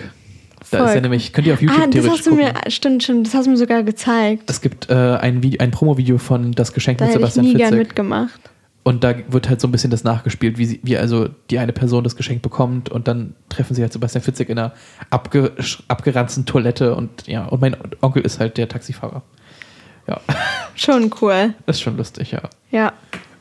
Da 0.70 0.78
Voll 0.78 0.88
ist 0.88 0.94
er 0.94 1.00
nämlich, 1.00 1.32
könnt 1.32 1.46
ihr 1.46 1.54
auf 1.54 1.62
YouTube 1.62 1.78
Ah, 1.80 1.86
das 1.86 1.90
theoretisch 1.94 2.18
hast 2.18 2.26
du 2.26 2.30
gucken. 2.30 2.44
mir, 2.64 2.70
stimmt, 2.70 3.02
stimmt, 3.02 3.26
das 3.26 3.34
hast 3.34 3.46
du 3.46 3.50
mir 3.50 3.56
sogar 3.56 3.82
gezeigt. 3.82 4.48
Es 4.48 4.60
gibt 4.60 4.90
äh, 4.90 4.94
ein, 4.94 5.42
Video, 5.42 5.58
ein 5.60 5.70
Promo-Video 5.70 6.18
von 6.18 6.52
Das 6.52 6.72
Geschenk 6.72 6.98
Da 6.98 7.06
mit 7.06 7.14
hätte 7.14 7.24
ich 7.24 7.32
Sebastian 7.32 7.46
nie 7.46 7.54
gern 7.58 7.70
Fitzek. 7.70 7.88
mitgemacht. 7.88 8.40
Und 8.82 9.02
da 9.04 9.14
wird 9.28 9.48
halt 9.48 9.60
so 9.60 9.68
ein 9.68 9.72
bisschen 9.72 9.90
das 9.90 10.04
nachgespielt, 10.04 10.58
wie, 10.58 10.64
sie, 10.66 10.80
wie 10.82 10.96
also 10.96 11.28
die 11.50 11.58
eine 11.58 11.72
Person 11.72 12.04
das 12.04 12.14
Geschenk 12.16 12.42
bekommt 12.42 12.88
und 12.90 13.08
dann 13.08 13.34
treffen 13.48 13.74
sie 13.74 13.82
halt 13.82 13.92
Sebastian 13.92 14.22
Fitzek 14.22 14.48
in 14.48 14.58
einer 14.58 14.72
abge, 15.10 15.52
abgeranzten 15.88 16.46
Toilette 16.46 16.94
und 16.94 17.26
ja, 17.26 17.46
und 17.46 17.60
mein 17.60 17.76
Onkel 18.00 18.22
ist 18.22 18.38
halt 18.40 18.56
der 18.56 18.68
Taxifahrer. 18.68 19.22
Ja, 20.08 20.20
Schon 20.74 21.10
cool. 21.20 21.54
das 21.66 21.76
ist 21.76 21.82
schon 21.82 21.96
lustig, 21.96 22.32
ja. 22.32 22.40
Ja, 22.70 22.92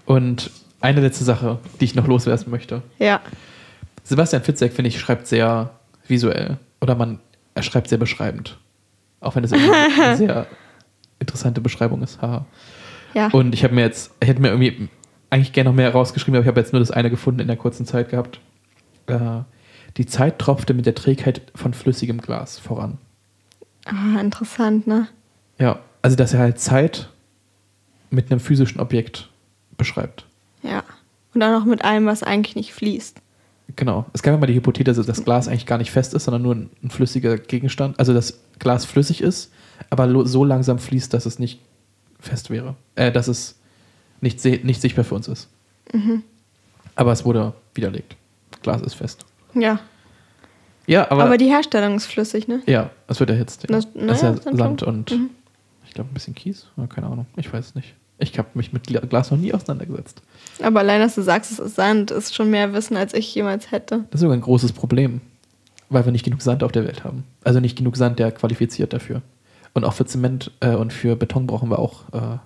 Und 0.09 0.49
eine 0.81 1.01
letzte 1.01 1.23
Sache, 1.23 1.59
die 1.79 1.85
ich 1.85 1.93
noch 1.93 2.07
loswerden 2.07 2.49
möchte. 2.49 2.81
ja. 2.97 3.21
Sebastian 4.03 4.41
Fitzek, 4.41 4.73
finde 4.73 4.87
ich, 4.87 4.99
schreibt 4.99 5.27
sehr 5.27 5.69
visuell. 6.07 6.57
Oder 6.81 6.95
man, 6.95 7.19
er 7.53 7.61
schreibt 7.61 7.89
sehr 7.89 7.99
beschreibend. 7.99 8.57
Auch 9.19 9.35
wenn 9.35 9.43
es 9.43 9.53
eine 9.53 10.17
sehr 10.17 10.47
interessante 11.19 11.61
Beschreibung 11.61 12.01
ist. 12.01 12.19
Haha. 12.19 12.47
Ja. 13.13 13.27
Und 13.27 13.53
ich 13.53 13.63
habe 13.63 13.75
mir 13.75 13.81
jetzt, 13.81 14.11
ich 14.19 14.27
hätte 14.27 14.41
mir 14.41 14.47
irgendwie 14.47 14.89
eigentlich 15.29 15.53
gerne 15.53 15.69
noch 15.69 15.75
mehr 15.75 15.91
rausgeschrieben, 15.91 16.37
aber 16.37 16.43
ich 16.43 16.47
habe 16.47 16.59
jetzt 16.59 16.73
nur 16.73 16.79
das 16.79 16.89
eine 16.89 17.11
gefunden 17.11 17.41
in 17.41 17.47
der 17.47 17.57
kurzen 17.57 17.85
Zeit 17.85 18.09
gehabt. 18.09 18.39
Äh, 19.05 19.41
die 19.97 20.07
Zeit 20.07 20.39
tropfte 20.39 20.73
mit 20.73 20.87
der 20.87 20.95
Trägheit 20.95 21.43
von 21.53 21.75
flüssigem 21.75 22.19
Glas 22.19 22.57
voran. 22.57 22.97
Ah, 23.85 24.19
interessant, 24.19 24.87
ne? 24.87 25.07
Ja, 25.59 25.81
also 26.01 26.15
dass 26.15 26.33
er 26.33 26.39
halt 26.39 26.59
Zeit 26.59 27.09
mit 28.09 28.31
einem 28.31 28.39
physischen 28.39 28.81
Objekt 28.81 29.28
beschreibt. 29.79 30.25
Ja. 30.61 30.83
Und 31.33 31.41
auch 31.41 31.51
noch 31.59 31.65
mit 31.65 31.83
allem, 31.83 32.05
was 32.05 32.21
eigentlich 32.21 32.55
nicht 32.55 32.73
fließt. 32.73 33.19
Genau. 33.75 34.05
Es 34.13 34.21
gab 34.23 34.33
ja 34.33 34.39
mal 34.39 34.45
die 34.47 34.55
Hypothese, 34.55 35.03
dass 35.03 35.23
Glas 35.23 35.47
eigentlich 35.47 35.65
gar 35.65 35.77
nicht 35.77 35.91
fest 35.91 36.13
ist, 36.13 36.25
sondern 36.25 36.41
nur 36.41 36.55
ein, 36.55 36.69
flüssiger 36.89 37.37
Gegenstand. 37.37 37.97
Also 37.99 38.13
dass 38.13 38.39
Glas 38.59 38.85
flüssig 38.85 39.21
ist, 39.21 39.51
aber 39.89 40.25
so 40.27 40.43
langsam 40.43 40.79
fließt, 40.79 41.13
dass 41.13 41.25
es 41.25 41.39
nicht 41.39 41.59
fest 42.19 42.49
wäre. 42.49 42.75
Äh, 42.95 43.11
dass 43.11 43.27
es 43.27 43.55
nicht, 44.21 44.43
nicht 44.43 44.81
sichtbar 44.81 45.05
für 45.05 45.15
uns 45.15 45.27
ist. 45.27 45.47
Aber 46.95 47.11
es 47.11 47.25
wurde 47.25 47.53
widerlegt. 47.73 48.15
Glas 48.61 48.81
ist 48.81 48.95
fest. 48.95 49.25
Ja. 49.53 49.79
Ja, 50.87 51.09
aber, 51.11 51.23
Aber, 51.25 51.37
die 51.37 51.45
Herstellung 51.47 51.95
ist 51.95 52.07
flüssig, 52.07 52.47
ne? 52.47 52.63
ja, 52.65 52.89
es 53.07 53.19
wird 53.19 53.29
erhitzt. 53.29 53.61
Ja. 53.63 53.67
Das- 53.75 53.85
Das, 53.93 54.17
ist 54.17 54.23
naja, 54.23 54.35
ja 54.43 54.51
ein 54.51 54.57
Sand 54.57 54.81
und 54.83 55.11
Mhm. 55.11 55.29
ich 55.87 55.93
glaube 55.93 56.09
ein 56.09 56.13
bisschen 56.15 56.33
Kies. 56.33 56.65
Keine 56.93 57.05
Ahnung. 57.07 57.27
Ich 57.37 57.53
weiß 57.53 57.67
es 57.67 57.75
nicht. 57.75 57.93
Ich 58.19 58.37
habe 58.37 58.49
mich 58.53 58.73
mit 58.73 58.87
Gla- 58.87 59.05
Glas 59.05 59.31
noch 59.31 59.37
nie 59.37 59.53
auseinandergesetzt. 59.53 60.21
Aber 60.61 60.79
allein, 60.81 60.99
dass 60.99 61.15
du 61.15 61.21
sagst, 61.21 61.51
es 61.51 61.59
ist 61.59 61.75
Sand, 61.75 62.11
ist 62.11 62.35
schon 62.35 62.49
mehr 62.51 62.73
Wissen, 62.73 62.97
als 62.97 63.13
ich 63.13 63.33
jemals 63.33 63.71
hätte. 63.71 64.05
Das 64.11 64.19
ist 64.19 64.21
sogar 64.21 64.35
ein 64.35 64.41
großes 64.41 64.73
Problem, 64.73 65.21
weil 65.89 66.03
wir 66.05 66.11
nicht 66.11 66.25
genug 66.25 66.41
Sand 66.41 66.63
auf 66.63 66.71
der 66.73 66.85
Welt 66.85 67.03
haben. 67.05 67.23
Also 67.43 67.59
nicht 67.61 67.77
genug 67.77 67.95
Sand, 67.95 68.19
der 68.19 68.31
qualifiziert 68.31 68.91
dafür. 68.93 69.21
Und 69.73 69.85
auch 69.85 69.93
für 69.93 70.05
Zement 70.05 70.51
äh, 70.59 70.75
und 70.75 70.91
für 70.91 71.15
Beton 71.15 71.47
brauchen 71.47 71.69
wir 71.69 71.79
auch 71.79 72.03
äh, 72.11 72.37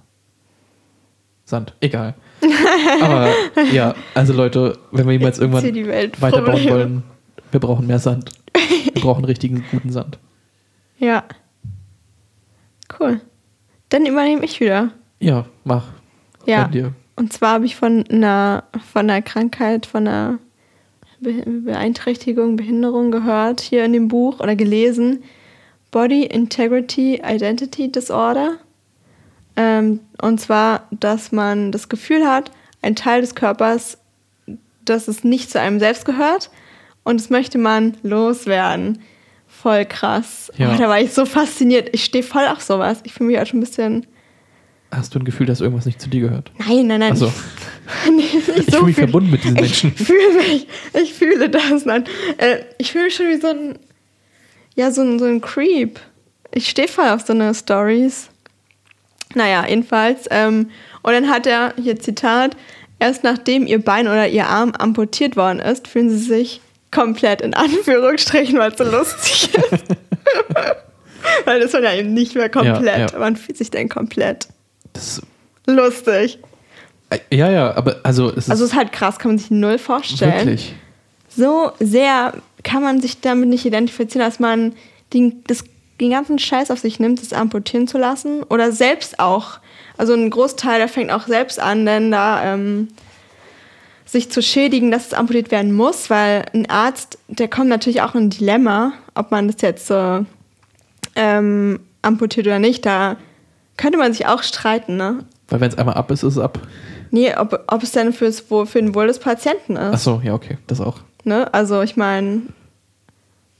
Sand. 1.45 1.73
Egal. 1.81 2.13
Aber 3.01 3.29
ja, 3.71 3.95
also 4.13 4.33
Leute, 4.33 4.77
wenn 4.91 5.05
wir 5.07 5.13
jemals 5.13 5.39
irgendwann 5.39 5.63
weiterbauen 6.21 6.45
Probleme. 6.53 6.71
wollen, 6.71 7.03
wir 7.51 7.59
brauchen 7.59 7.87
mehr 7.87 7.99
Sand. 7.99 8.29
Wir 8.93 9.01
brauchen 9.01 9.25
richtigen, 9.25 9.63
guten 9.71 9.91
Sand. 9.91 10.19
Ja. 10.99 11.23
Cool. 12.99 13.19
Dann 13.89 14.05
übernehme 14.05 14.45
ich 14.45 14.59
wieder. 14.59 14.91
Ja, 15.23 15.45
mach. 15.63 15.85
Ja. 16.45 16.63
Bei 16.63 16.71
dir. 16.71 16.93
Und 17.15 17.31
zwar 17.31 17.53
habe 17.53 17.65
ich 17.65 17.75
von 17.75 18.05
einer, 18.09 18.63
von 18.91 19.09
einer 19.09 19.21
Krankheit, 19.21 19.85
von 19.85 20.07
einer 20.07 20.39
Be 21.19 21.43
Beeinträchtigung, 21.45 22.57
Behinderung 22.57 23.11
gehört, 23.11 23.61
hier 23.61 23.85
in 23.85 23.93
dem 23.93 24.09
Buch 24.09 24.39
oder 24.41 24.55
gelesen. 24.55 25.23
Body 25.91 26.23
Integrity 26.25 27.21
Identity 27.23 27.91
Disorder. 27.91 28.57
Ähm, 29.55 30.01
und 30.21 30.41
zwar, 30.41 30.87
dass 30.91 31.31
man 31.31 31.71
das 31.71 31.87
Gefühl 31.87 32.27
hat, 32.27 32.51
ein 32.81 32.95
Teil 32.95 33.21
des 33.21 33.35
Körpers, 33.35 33.99
dass 34.83 35.07
es 35.07 35.23
nicht 35.23 35.51
zu 35.51 35.59
einem 35.59 35.79
selbst 35.79 36.03
gehört 36.03 36.49
und 37.03 37.21
das 37.21 37.29
möchte 37.29 37.57
man 37.57 37.95
loswerden. 38.03 39.01
Voll 39.47 39.85
krass. 39.85 40.51
Ja. 40.57 40.73
Oh, 40.73 40.77
da 40.77 40.89
war 40.89 40.99
ich 40.99 41.13
so 41.13 41.25
fasziniert. 41.25 41.89
Ich 41.93 42.03
stehe 42.03 42.23
voll 42.23 42.47
auf 42.47 42.61
sowas. 42.61 42.99
Ich 43.03 43.13
fühle 43.13 43.29
mich 43.29 43.39
auch 43.39 43.45
schon 43.45 43.59
ein 43.59 43.63
bisschen. 43.63 44.07
Hast 44.95 45.15
du 45.15 45.19
ein 45.19 45.25
Gefühl, 45.25 45.47
dass 45.47 45.59
irgendwas 45.59 45.85
nicht 45.85 45.99
zu 45.99 46.09
dir 46.09 46.21
gehört? 46.21 46.51
Nein, 46.59 46.87
nein, 46.87 46.99
nein. 46.99 47.11
Also, 47.11 47.31
nee, 48.05 48.15
nicht 48.15 48.47
ich 48.47 48.65
so 48.65 48.71
fühle 48.71 48.83
mich 48.83 48.95
viel. 48.95 49.03
verbunden 49.05 49.31
mit 49.31 49.43
diesen 49.43 49.55
Menschen. 49.55 49.93
Ich 49.97 50.05
fühle 50.05 50.33
mich, 50.33 50.67
ich 50.93 51.13
fühle 51.13 51.49
das. 51.49 51.85
Nein. 51.85 52.05
Äh, 52.37 52.59
ich 52.77 52.91
fühle 52.91 53.05
mich 53.05 53.15
schon 53.15 53.27
wie 53.27 53.41
so 53.41 53.47
ein, 53.47 53.79
ja, 54.75 54.91
so 54.91 55.01
ein, 55.01 55.17
so 55.17 55.25
ein 55.25 55.41
Creep. 55.41 55.99
Ich 56.51 56.69
stehe 56.69 56.87
voll 56.87 57.07
auf 57.07 57.21
so 57.21 57.33
eine 57.33 57.53
Stories. 57.55 58.29
Naja, 59.33 59.65
jedenfalls. 59.67 60.27
Ähm, 60.29 60.69
und 61.01 61.13
dann 61.13 61.29
hat 61.29 61.47
er, 61.47 61.73
hier 61.81 61.99
Zitat, 61.99 62.55
erst 62.99 63.23
nachdem 63.23 63.65
ihr 63.65 63.83
Bein 63.83 64.07
oder 64.07 64.27
ihr 64.27 64.47
Arm 64.47 64.73
amputiert 64.77 65.35
worden 65.35 65.59
ist, 65.59 65.87
fühlen 65.87 66.09
sie 66.09 66.19
sich 66.19 66.61
komplett 66.91 67.41
in 67.41 67.55
Anführungsstrichen, 67.55 68.59
weil 68.59 68.71
es 68.71 68.77
so 68.77 68.83
lustig 68.83 69.49
ist. 69.55 69.83
weil 71.45 71.59
das 71.59 71.73
war 71.73 71.81
ja 71.81 71.95
eben 71.95 72.13
nicht 72.13 72.35
mehr 72.35 72.49
komplett. 72.49 72.85
Ja, 72.85 73.07
ja. 73.11 73.19
Man 73.19 73.35
fühlt 73.35 73.57
sich 73.57 73.71
dann 73.71 73.89
komplett 73.89 74.47
Das, 74.93 75.21
lustig. 75.67 76.39
äh, 77.09 77.19
ja, 77.35 77.49
ja, 77.49 77.75
aber 77.75 77.97
also 78.03 78.29
es 78.29 78.45
ist 78.45 78.49
Also 78.51 78.63
es 78.65 78.71
ist 78.71 78.77
halt 78.77 78.91
krass, 78.91 79.19
kann 79.19 79.31
man 79.31 79.37
sich 79.37 79.51
null 79.51 79.77
vorstellen. 79.77 80.33
wirklich. 80.33 80.75
so 81.29 81.71
sehr 81.79 82.33
kann 82.63 82.81
man 82.83 83.01
sich 83.01 83.19
damit 83.21 83.49
nicht 83.49 83.65
identifizieren, 83.65 84.25
dass 84.25 84.39
man 84.39 84.73
den, 85.13 85.43
das, 85.47 85.63
den 85.99 86.11
ganzen 86.11 86.39
Scheiß 86.39 86.71
auf 86.71 86.79
sich 86.79 86.99
nimmt, 86.99 87.21
das 87.21 87.33
amputieren 87.33 87.87
zu 87.87 87.97
lassen. 87.97 88.43
Oder 88.43 88.71
selbst 88.71 89.19
auch. 89.19 89.59
Also 89.97 90.13
ein 90.13 90.29
Großteil, 90.29 90.79
der 90.79 90.87
fängt 90.87 91.11
auch 91.11 91.27
selbst 91.27 91.59
an, 91.59 91.85
denn 91.85 92.11
da 92.11 92.53
ähm, 92.53 92.87
sich 94.05 94.31
zu 94.31 94.41
schädigen, 94.41 94.91
dass 94.91 95.07
es 95.07 95.13
amputiert 95.13 95.51
werden 95.51 95.73
muss, 95.73 96.09
weil 96.09 96.45
ein 96.53 96.69
Arzt, 96.69 97.17
der 97.27 97.47
kommt 97.47 97.69
natürlich 97.69 98.01
auch 98.01 98.15
in 98.15 98.25
ein 98.25 98.29
Dilemma, 98.29 98.93
ob 99.15 99.31
man 99.31 99.47
das 99.47 99.61
jetzt 99.61 99.87
so 99.87 100.25
ähm, 101.15 101.79
amputiert 102.01 102.47
oder 102.47 102.59
nicht. 102.59 102.85
Da 102.85 103.17
könnte 103.83 103.97
man 103.97 104.13
sich 104.13 104.25
auch 104.27 104.41
streiten, 104.43 104.95
ne? 104.95 105.25
Weil 105.49 105.59
wenn 105.59 105.69
es 105.69 105.77
einmal 105.77 105.95
ab 105.95 106.09
ist, 106.09 106.23
ist 106.23 106.37
es 106.37 106.39
ab. 106.39 106.57
Nee, 107.11 107.35
ob, 107.35 107.63
ob 107.67 107.83
es 107.83 107.91
denn 107.91 108.13
fürs, 108.13 108.39
für 108.39 108.65
den 108.73 108.95
Wohl 108.95 109.07
des 109.07 109.19
Patienten 109.19 109.75
ist. 109.75 109.93
Ach 109.93 109.99
so, 109.99 110.21
ja, 110.23 110.33
okay, 110.33 110.57
das 110.67 110.79
auch. 110.79 110.99
Ne? 111.25 111.53
Also 111.53 111.81
ich 111.81 111.95
meine, 111.97 112.43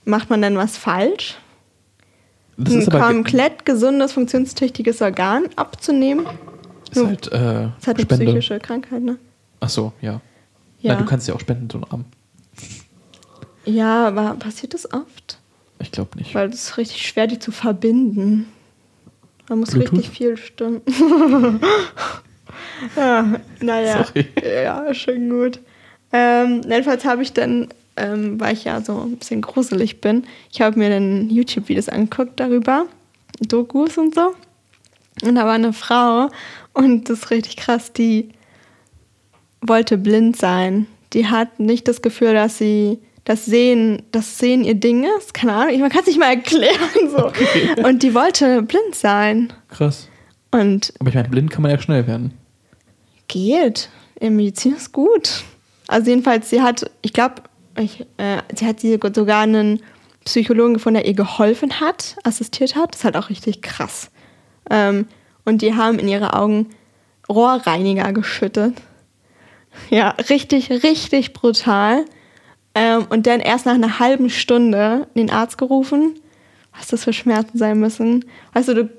macht 0.06 0.30
man 0.30 0.42
denn 0.42 0.58
was 0.58 0.78
falsch? 0.78 1.36
Das 2.58 2.74
ein 2.74 2.88
aber 2.88 3.00
ge- 3.00 3.08
komplett 3.16 3.66
gesundes, 3.66 4.14
funktionstüchtiges 4.14 5.02
Organ 5.02 5.44
abzunehmen? 5.56 6.26
ist 6.92 7.06
halt, 7.06 7.28
äh, 7.28 7.32
Das 7.32 7.42
ist 7.82 7.88
halt 7.88 7.98
eine 7.98 8.06
Spende. 8.06 8.26
psychische 8.26 8.60
Krankheit, 8.60 9.02
ne? 9.04 9.18
Ach 9.60 9.70
so, 9.70 9.92
ja. 10.02 10.22
Ja. 10.82 10.94
Nein, 10.94 11.04
du 11.04 11.10
kannst 11.10 11.28
ja 11.28 11.34
auch 11.36 11.40
spenden, 11.40 11.70
so 11.70 11.78
einen 11.80 11.92
Arm. 11.92 12.06
ja, 13.66 14.08
aber 14.08 14.36
passiert 14.36 14.74
das 14.74 14.92
oft? 14.94 15.38
Ich 15.80 15.92
glaube 15.92 16.18
nicht. 16.18 16.34
Weil 16.36 16.50
es 16.50 16.56
ist 16.70 16.78
richtig 16.78 17.08
schwer, 17.08 17.28
die 17.28 17.40
zu 17.40 17.52
verbinden. 17.52 18.48
Man 19.50 19.60
muss 19.60 19.72
Bluetooth? 19.72 20.00
richtig 20.00 20.10
viel 20.10 20.38
stimmen. 20.38 20.82
ja, 22.96 23.40
naja. 23.60 24.06
Sorry. 24.06 24.28
Ja, 24.44 24.94
schon 24.94 25.30
gut. 25.30 25.60
Ähm, 26.12 26.62
jedenfalls 26.64 27.06
habe 27.06 27.24
ich 27.24 27.34
dann, 27.34 27.70
ähm, 27.98 28.40
weil 28.40 28.54
ich 28.54 28.64
ja 28.66 28.82
so 28.82 29.02
ein 29.02 29.18
bisschen 29.18 29.42
gruselig 29.42 30.00
bin, 30.00 30.26
ich 30.52 30.62
habe 30.62 30.78
mir 30.78 30.90
dann 30.90 31.30
YouTube-Videos 31.30 31.90
angeguckt 31.90 32.40
darüber, 32.40 32.86
Dokus 33.42 33.98
und 33.98 34.16
so. 34.16 34.34
Und 35.24 35.36
da 35.36 35.46
war 35.46 35.54
eine 35.54 35.74
Frau 35.74 36.30
und 36.74 37.10
das 37.10 37.20
ist 37.20 37.32
richtig 37.32 37.58
krass, 37.58 37.94
die 37.94 38.30
wollte 39.62 39.98
blind 39.98 40.38
sein. 40.38 40.88
Die 41.14 41.28
hat 41.28 41.60
nicht 41.60 41.88
das 41.88 42.02
Gefühl, 42.02 42.34
dass 42.34 42.58
sie 42.58 43.00
das 43.26 43.46
Sehen, 43.46 44.04
das 44.12 44.38
Sehen 44.38 44.64
ihr 44.64 44.76
Ding 44.76 45.06
ist. 45.18 45.34
Keine 45.34 45.54
Ahnung, 45.54 45.80
man 45.80 45.90
kann 45.90 46.02
es 46.02 46.08
nicht 46.08 46.20
mal 46.20 46.34
erklären. 46.34 47.10
So. 47.10 47.28
Okay. 47.28 47.84
Und 47.84 48.04
die 48.04 48.14
wollte 48.14 48.62
blind 48.64 48.96
sein. 48.96 49.54
Krass. 49.70 50.10
Und 50.52 50.94
Aber 51.00 51.10
ich 51.10 51.16
meine, 51.16 51.30
blind 51.30 51.52
kann 51.52 51.62
man 51.62 51.72
ja 51.72 51.80
schnell 51.80 52.06
werden. 52.08 52.34
Geht. 53.28 53.90
In 54.20 54.36
Medizin 54.36 54.76
ist 54.76 54.92
gut. 54.92 55.44
Also 55.88 56.10
jedenfalls, 56.10 56.50
sie 56.50 56.62
hat, 56.62 56.90
ich 57.02 57.14
glaube, 57.14 57.44
äh, 57.76 58.38
sie 58.56 58.66
hat 58.66 58.80
sogar 59.16 59.42
einen 59.42 59.82
Psychologen 60.26 60.76
gefunden, 60.76 61.00
der 61.00 61.06
ihr 61.08 61.16
geholfen 61.16 61.80
hat, 61.80 62.16
assistiert 62.24 62.76
hat. 62.76 62.94
Das 62.94 63.00
ist 63.00 63.04
halt 63.06 63.18
auch 63.18 63.30
richtig 63.30 63.62
krass. 63.62 64.12
Ähm, 64.70 65.08
und 65.46 65.62
die 65.62 65.76
haben 65.76 66.00
in 66.00 66.08
ihre 66.08 66.34
Augen 66.34 66.70
Rohrreiniger 67.30 68.14
geschüttet. 68.14 68.76
Ja, 69.90 70.10
richtig, 70.30 70.70
richtig 70.70 71.34
brutal. 71.34 72.06
Ähm, 72.76 73.06
und 73.10 73.28
dann 73.28 73.40
erst 73.40 73.66
nach 73.66 73.76
einer 73.76 74.00
halben 74.00 74.30
Stunde 74.30 75.08
den 75.16 75.30
Arzt 75.30 75.58
gerufen. 75.58 76.16
Was 76.76 76.88
das 76.88 77.04
für 77.04 77.14
Schmerzen 77.14 77.58
sein 77.58 77.80
müssen. 77.80 78.26
Weißt 78.54 78.70
du, 78.70 78.74
du 78.74 78.90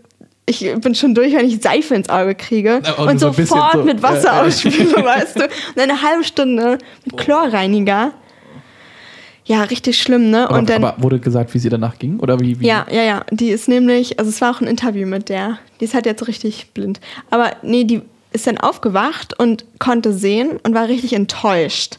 ich 0.47 0.71
bin 0.81 0.95
schon 0.95 1.15
durch, 1.15 1.33
wenn 1.33 1.47
ich 1.47 1.61
Seife 1.63 1.95
ins 1.95 2.09
Auge 2.09 2.35
kriege 2.35 2.83
ja, 2.85 2.93
und 2.95 3.19
sofort 3.19 3.73
so, 3.73 3.83
mit 3.83 4.03
Wasser 4.03 4.29
äh, 4.29 4.47
ausspüle, 4.47 4.95
weißt 5.05 5.37
du. 5.37 5.45
Und 5.45 5.79
eine 5.79 6.03
halbe 6.03 6.25
Stunde 6.25 6.79
mit 7.05 7.17
Chlorreiniger. 7.17 8.13
Ja, 9.47 9.63
richtig 9.65 10.01
schlimm, 10.01 10.31
ne? 10.31 10.49
Aber, 10.49 10.59
und 10.59 10.71
dann, 10.71 10.85
aber 10.85 11.03
wurde 11.03 11.19
gesagt, 11.19 11.53
wie 11.53 11.59
sie 11.59 11.69
danach 11.69 11.99
ging? 11.99 12.19
Oder 12.19 12.41
wie, 12.41 12.61
wie? 12.61 12.67
Ja, 12.67 12.87
ja, 12.91 13.03
ja. 13.03 13.25
Die 13.31 13.51
ist 13.51 13.69
nämlich, 13.69 14.19
also 14.19 14.31
es 14.31 14.41
war 14.41 14.55
auch 14.55 14.61
ein 14.61 14.67
Interview 14.67 15.07
mit 15.07 15.29
der. 15.29 15.59
Die 15.81 15.85
ist 15.85 15.95
halt 15.95 16.07
jetzt 16.07 16.27
richtig 16.27 16.73
blind. 16.73 17.01
Aber 17.31 17.53
nee, 17.63 17.85
die 17.85 18.03
ist 18.33 18.47
dann 18.47 18.59
aufgewacht 18.59 19.39
und 19.39 19.65
konnte 19.79 20.13
sehen 20.13 20.59
und 20.63 20.75
war 20.75 20.89
richtig 20.89 21.13
enttäuscht. 21.13 21.99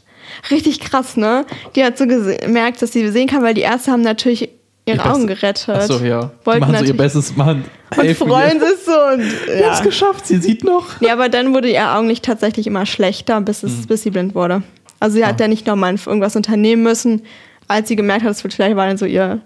Richtig 0.52 0.80
krass, 0.80 1.18
ne? 1.18 1.46
Die 1.76 1.84
hat 1.84 1.98
so 1.98 2.06
gemerkt, 2.08 2.82
dass 2.82 2.92
sie 2.92 3.08
sehen 3.10 3.28
kann, 3.28 3.44
weil 3.44 3.54
die 3.54 3.62
Ärzte 3.62 3.92
haben 3.92 4.02
natürlich 4.02 4.50
ihre 4.86 4.98
ihr 4.98 5.12
Augen 5.12 5.28
gerettet. 5.28 5.70
Achso, 5.70 6.00
ja. 6.00 6.32
Wollten 6.44 6.62
machen 6.62 6.78
so 6.78 6.86
ihr 6.86 6.98
Bestes, 6.98 7.36
machen. 7.36 7.66
Und 7.98 8.18
freuen 8.18 8.60
sich 8.60 8.86
so. 8.86 8.92
Und, 8.92 9.22
ja. 9.22 9.58
Wir 9.58 9.66
haben 9.66 9.74
es 9.74 9.82
geschafft, 9.82 10.28
sie 10.28 10.38
sieht 10.38 10.64
noch. 10.64 11.02
Ja, 11.02 11.14
aber 11.14 11.30
dann 11.30 11.54
wurde 11.54 11.70
ihr 11.70 11.92
Augenlicht 11.92 12.26
tatsächlich 12.26 12.68
immer 12.68 12.86
schlechter, 12.86 13.42
bis, 13.42 13.64
es, 13.64 13.72
mhm. 13.72 13.86
bis 13.88 14.04
sie 14.04 14.12
blind 14.12 14.36
wurde. 14.36 14.64
Also 15.00 15.18
sie 15.18 15.24
ah. 15.24 15.28
hat 15.28 15.40
ja 15.40 15.48
nicht 15.48 15.68
nochmal 15.68 15.96
irgendwas 16.06 16.36
unternehmen 16.36 16.84
müssen, 16.84 17.24
als 17.68 17.88
sie 17.88 17.96
gemerkt 17.96 18.24
hat, 18.24 18.30
das 18.30 18.42
vielleicht 18.42 18.76
war 18.76 18.88
dann 18.88 18.98
so 18.98 19.06
ihr 19.06 19.42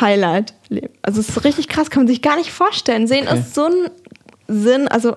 Highlight. 0.00 0.54
Also 1.02 1.20
es 1.20 1.28
ist 1.28 1.44
richtig 1.44 1.68
krass, 1.68 1.90
kann 1.90 2.04
man 2.04 2.08
sich 2.08 2.22
gar 2.22 2.36
nicht 2.36 2.50
vorstellen. 2.50 3.06
Sehen 3.06 3.26
okay. 3.28 3.38
ist 3.38 3.54
so 3.54 3.64
ein 3.64 3.90
Sinn, 4.48 4.88
also 4.88 5.16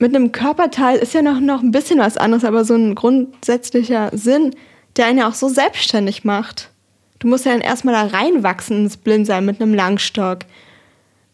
mit 0.00 0.16
einem 0.16 0.32
Körperteil 0.32 0.96
ist 0.96 1.12
ja 1.12 1.20
noch, 1.20 1.40
noch 1.40 1.62
ein 1.62 1.72
bisschen 1.72 1.98
was 2.00 2.16
anderes, 2.16 2.44
aber 2.44 2.64
so 2.64 2.74
ein 2.74 2.94
grundsätzlicher 2.94 4.10
Sinn, 4.12 4.56
der 4.96 5.06
einen 5.06 5.18
ja 5.18 5.28
auch 5.28 5.34
so 5.34 5.48
selbstständig 5.48 6.24
macht. 6.24 6.70
Du 7.18 7.28
musst 7.28 7.44
ja 7.44 7.52
dann 7.52 7.60
erstmal 7.60 7.94
da 7.94 8.16
reinwachsen 8.16 8.78
ins 8.78 8.96
Blindsein 8.96 9.44
mit 9.44 9.60
einem 9.60 9.74
Langstock. 9.74 10.40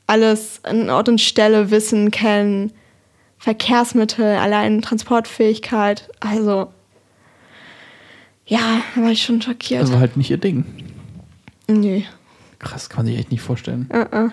Alles 0.09 0.61
an 0.65 0.91
Ort 0.91 1.09
und 1.09 1.21
Stelle 1.21 1.71
wissen, 1.71 2.11
kennen, 2.11 2.73
Verkehrsmittel, 3.39 4.37
allein 4.37 4.83
Transportfähigkeit. 4.83 6.09
Also, 6.19 6.73
ja, 8.47 8.81
da 8.97 9.03
war 9.03 9.11
ich 9.13 9.23
schon 9.23 9.41
schockiert. 9.41 9.83
Das 9.83 9.93
war 9.93 10.01
halt 10.01 10.17
nicht 10.17 10.31
ihr 10.31 10.39
Ding. 10.39 10.65
Nee. 11.69 12.05
Krass, 12.59 12.89
kann 12.89 13.05
man 13.05 13.07
sich 13.07 13.19
echt 13.19 13.31
nicht 13.31 13.43
vorstellen. 13.43 13.89
Uh 13.93 13.99
-uh. 13.99 14.33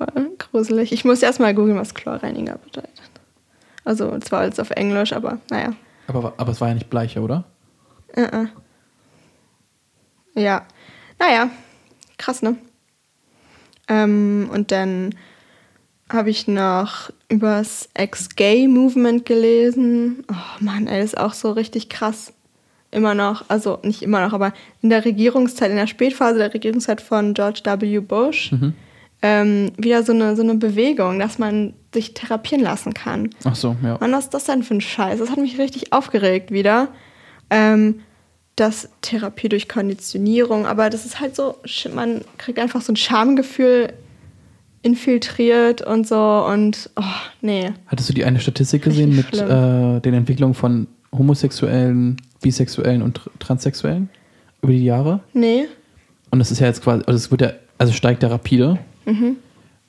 Voll 0.00 0.30
gruselig. 0.38 0.92
Ich 0.92 1.04
muss 1.04 1.22
erstmal 1.22 1.54
googeln, 1.54 1.76
was 1.76 1.94
Chlorreiniger 1.94 2.56
bedeutet. 2.56 3.10
Also, 3.84 4.18
zwar 4.20 4.44
jetzt 4.44 4.60
auf 4.60 4.70
Englisch, 4.70 5.12
aber 5.12 5.38
naja. 5.50 5.74
Aber, 6.06 6.32
aber 6.38 6.52
es 6.52 6.60
war 6.60 6.68
ja 6.68 6.74
nicht 6.74 6.88
bleicher, 6.88 7.22
oder? 7.22 7.44
Uh 8.16 8.20
-uh. 8.20 8.48
Ja. 10.34 10.66
Naja, 11.18 11.50
krass, 12.16 12.40
ne? 12.40 12.56
Ähm, 13.88 14.48
und 14.52 14.72
dann 14.72 15.14
habe 16.08 16.30
ich 16.30 16.48
noch 16.48 17.10
übers 17.28 17.90
Ex-Gay-Movement 17.94 19.26
gelesen. 19.26 20.24
Oh 20.30 20.64
Mann, 20.64 20.86
ey, 20.86 21.00
das 21.00 21.12
ist 21.12 21.18
auch 21.18 21.34
so 21.34 21.52
richtig 21.52 21.88
krass. 21.90 22.32
Immer 22.90 23.14
noch, 23.14 23.44
also 23.48 23.78
nicht 23.82 24.02
immer 24.02 24.24
noch, 24.24 24.32
aber 24.32 24.52
in 24.80 24.90
der 24.90 25.04
Regierungszeit, 25.04 25.70
in 25.70 25.76
der 25.76 25.86
Spätphase 25.86 26.38
der 26.38 26.52
Regierungszeit 26.54 27.00
von 27.00 27.34
George 27.34 27.60
W. 27.64 28.00
Bush, 28.00 28.50
mhm. 28.50 28.74
Ähm, 29.22 29.72
wieder 29.76 30.02
so 30.02 30.12
eine, 30.12 30.36
so 30.36 30.42
eine 30.42 30.54
Bewegung, 30.54 31.18
dass 31.18 31.38
man 31.38 31.74
sich 31.92 32.14
therapieren 32.14 32.62
lassen 32.62 32.94
kann. 32.94 33.30
Ach 33.44 33.54
so, 33.54 33.76
ja. 33.82 33.98
Mann, 34.00 34.12
was 34.12 34.24
ist 34.24 34.34
das 34.34 34.44
denn 34.44 34.62
für 34.62 34.74
ein 34.74 34.80
Scheiß? 34.80 35.18
Das 35.18 35.30
hat 35.30 35.38
mich 35.38 35.58
richtig 35.58 35.92
aufgeregt 35.92 36.50
wieder. 36.50 36.88
Ähm, 37.50 38.00
das 38.56 38.90
Therapie 39.00 39.48
durch 39.48 39.68
Konditionierung, 39.68 40.66
aber 40.66 40.90
das 40.90 41.06
ist 41.06 41.18
halt 41.20 41.34
so, 41.34 41.56
man 41.94 42.22
kriegt 42.36 42.58
einfach 42.58 42.82
so 42.82 42.92
ein 42.92 42.96
Schamgefühl 42.96 43.92
infiltriert 44.82 45.82
und 45.82 46.06
so 46.06 46.46
und 46.46 46.90
oh, 46.96 47.02
nee. 47.40 47.70
Hattest 47.86 48.08
du 48.08 48.14
die 48.14 48.24
eine 48.24 48.40
Statistik 48.40 48.82
gesehen 48.82 49.16
mit 49.16 49.32
äh, 49.34 50.00
den 50.00 50.14
Entwicklungen 50.14 50.54
von 50.54 50.88
Homosexuellen, 51.12 52.16
Bisexuellen 52.40 53.02
und 53.02 53.20
Transsexuellen 53.38 54.08
über 54.62 54.72
die 54.72 54.84
Jahre? 54.84 55.20
Nee. 55.32 55.66
Und 56.30 56.38
das 56.38 56.50
ist 56.50 56.60
ja 56.60 56.66
jetzt 56.66 56.82
quasi, 56.82 57.02
also 57.06 57.16
es 57.16 57.30
wird 57.30 57.40
ja, 57.40 57.52
also 57.78 57.92
steigt 57.92 58.22
ja 58.22 58.28
rapide. 58.28 58.78
Mhm. 59.10 59.36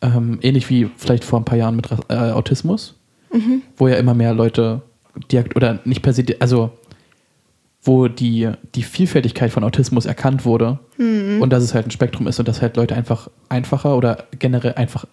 Ähm, 0.02 0.40
ähnlich 0.42 0.70
wie 0.70 0.90
vielleicht 0.98 1.24
vor 1.24 1.40
ein 1.40 1.46
paar 1.46 1.58
Jahren 1.58 1.76
mit 1.76 1.90
äh, 2.10 2.14
Autismus, 2.14 2.96
mhm. 3.32 3.62
wo 3.78 3.88
ja 3.88 3.96
immer 3.96 4.14
mehr 4.14 4.34
Leute 4.34 4.82
oder 5.56 5.80
nicht 5.86 6.02
per 6.02 6.14
se, 6.14 6.24
also 6.40 6.72
wo 7.84 8.08
die, 8.08 8.50
die 8.76 8.84
Vielfältigkeit 8.84 9.52
von 9.52 9.64
Autismus 9.64 10.06
erkannt 10.06 10.46
wurde 10.46 10.80
mhm. 10.98 11.42
und 11.42 11.52
dass 11.52 11.64
es 11.64 11.74
halt 11.74 11.88
ein 11.88 11.92
Spektrum 11.92 12.28
ist 12.28 12.40
und 12.40 12.48
dass 12.48 12.62
halt 12.62 12.78
Leute 12.78 12.96
einfach 12.96 13.30
einfacher 13.50 13.98
oder 13.98 14.26
generell 14.38 14.74
einfach 14.74 15.06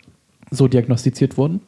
so 0.51 0.69
diagnostiziert 0.69 1.37
wurden. 1.37 1.61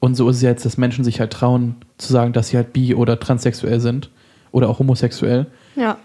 Und 0.00 0.14
so 0.14 0.28
ist 0.28 0.36
es 0.36 0.42
jetzt, 0.42 0.64
dass 0.64 0.76
Menschen 0.76 1.04
sich 1.04 1.20
halt 1.20 1.32
trauen 1.32 1.76
zu 1.96 2.12
sagen, 2.12 2.32
dass 2.32 2.48
sie 2.48 2.56
halt 2.56 2.72
bi- 2.72 2.94
oder 2.94 3.18
transsexuell 3.18 3.80
sind 3.80 4.10
oder 4.52 4.68
auch 4.68 4.78
homosexuell. 4.78 5.46
Ja. 5.76 5.98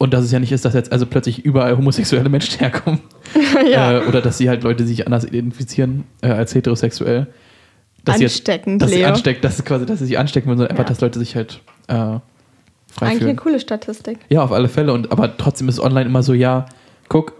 Und 0.00 0.14
dass 0.14 0.24
es 0.24 0.32
ja 0.32 0.38
nicht 0.38 0.50
ist, 0.50 0.64
dass 0.64 0.72
jetzt 0.72 0.92
also 0.92 1.04
plötzlich 1.04 1.44
überall 1.44 1.76
homosexuelle 1.76 2.30
Menschen 2.30 2.58
herkommen. 2.58 3.00
ja. 3.70 3.98
Äh, 3.98 4.06
oder 4.06 4.22
dass 4.22 4.38
sie 4.38 4.48
halt 4.48 4.62
Leute, 4.62 4.84
die 4.84 4.88
sich 4.88 5.04
anders 5.04 5.26
identifizieren 5.26 6.04
äh, 6.22 6.28
als 6.28 6.54
heterosexuell. 6.54 7.26
Dass 8.06 8.18
Ansteckend, 8.18 8.80
jetzt, 8.80 8.82
dass 8.82 8.90
Leo. 8.92 8.98
sie 9.00 9.04
ansteckt, 9.04 9.44
dass, 9.44 9.62
quasi, 9.62 9.84
dass 9.84 9.98
sie 9.98 10.06
sich 10.06 10.18
anstecken 10.18 10.48
wollen, 10.48 10.56
sondern 10.56 10.74
ja. 10.74 10.80
einfach, 10.80 10.88
dass 10.88 11.02
Leute 11.02 11.18
sich 11.18 11.36
halt 11.36 11.60
äh, 11.88 11.92
Eigentlich 11.92 12.20
fühlen. 13.18 13.22
eine 13.24 13.36
coole 13.36 13.60
Statistik. 13.60 14.20
Ja, 14.30 14.42
auf 14.42 14.52
alle 14.52 14.70
Fälle. 14.70 14.94
Und, 14.94 15.12
aber 15.12 15.36
trotzdem 15.36 15.68
ist 15.68 15.78
online 15.78 16.06
immer 16.06 16.22
so, 16.22 16.32
ja, 16.32 16.64
guck, 17.10 17.34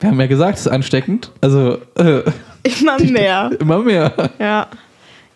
wir 0.00 0.08
haben 0.08 0.18
ja 0.18 0.26
gesagt, 0.26 0.54
es 0.54 0.64
ist 0.64 0.72
ansteckend. 0.72 1.32
Also. 1.42 1.76
Äh, 1.96 2.22
immer 2.80 2.98
mehr. 2.98 3.50
immer 3.60 3.80
mehr. 3.80 4.30
Ja. 4.38 4.68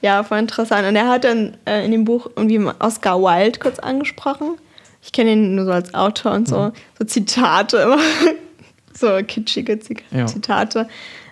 Ja, 0.01 0.23
voll 0.23 0.39
interessant. 0.39 0.89
Und 0.89 0.97
er 0.97 1.09
hat 1.09 1.25
dann 1.25 1.59
äh, 1.67 1.85
in 1.85 1.91
dem 1.91 2.07
Buch 2.07 2.31
irgendwie 2.35 2.59
Oscar 2.79 3.21
Wilde 3.21 3.59
kurz 3.59 3.79
angesprochen. 3.79 4.57
Ich 5.03 5.13
kenne 5.13 5.33
ihn 5.33 5.55
nur 5.55 5.65
so 5.65 5.73
als 5.73 5.95
Autor 5.95 6.33
und 6.33 6.49
so, 6.49 6.59
mhm. 6.59 6.73
so 6.99 7.05
Zitate 7.05 7.77
immer. 7.79 7.99
so 8.95 9.19
kitschige 9.27 9.79
Zitate. 9.79 10.79
Ja. 10.81 10.87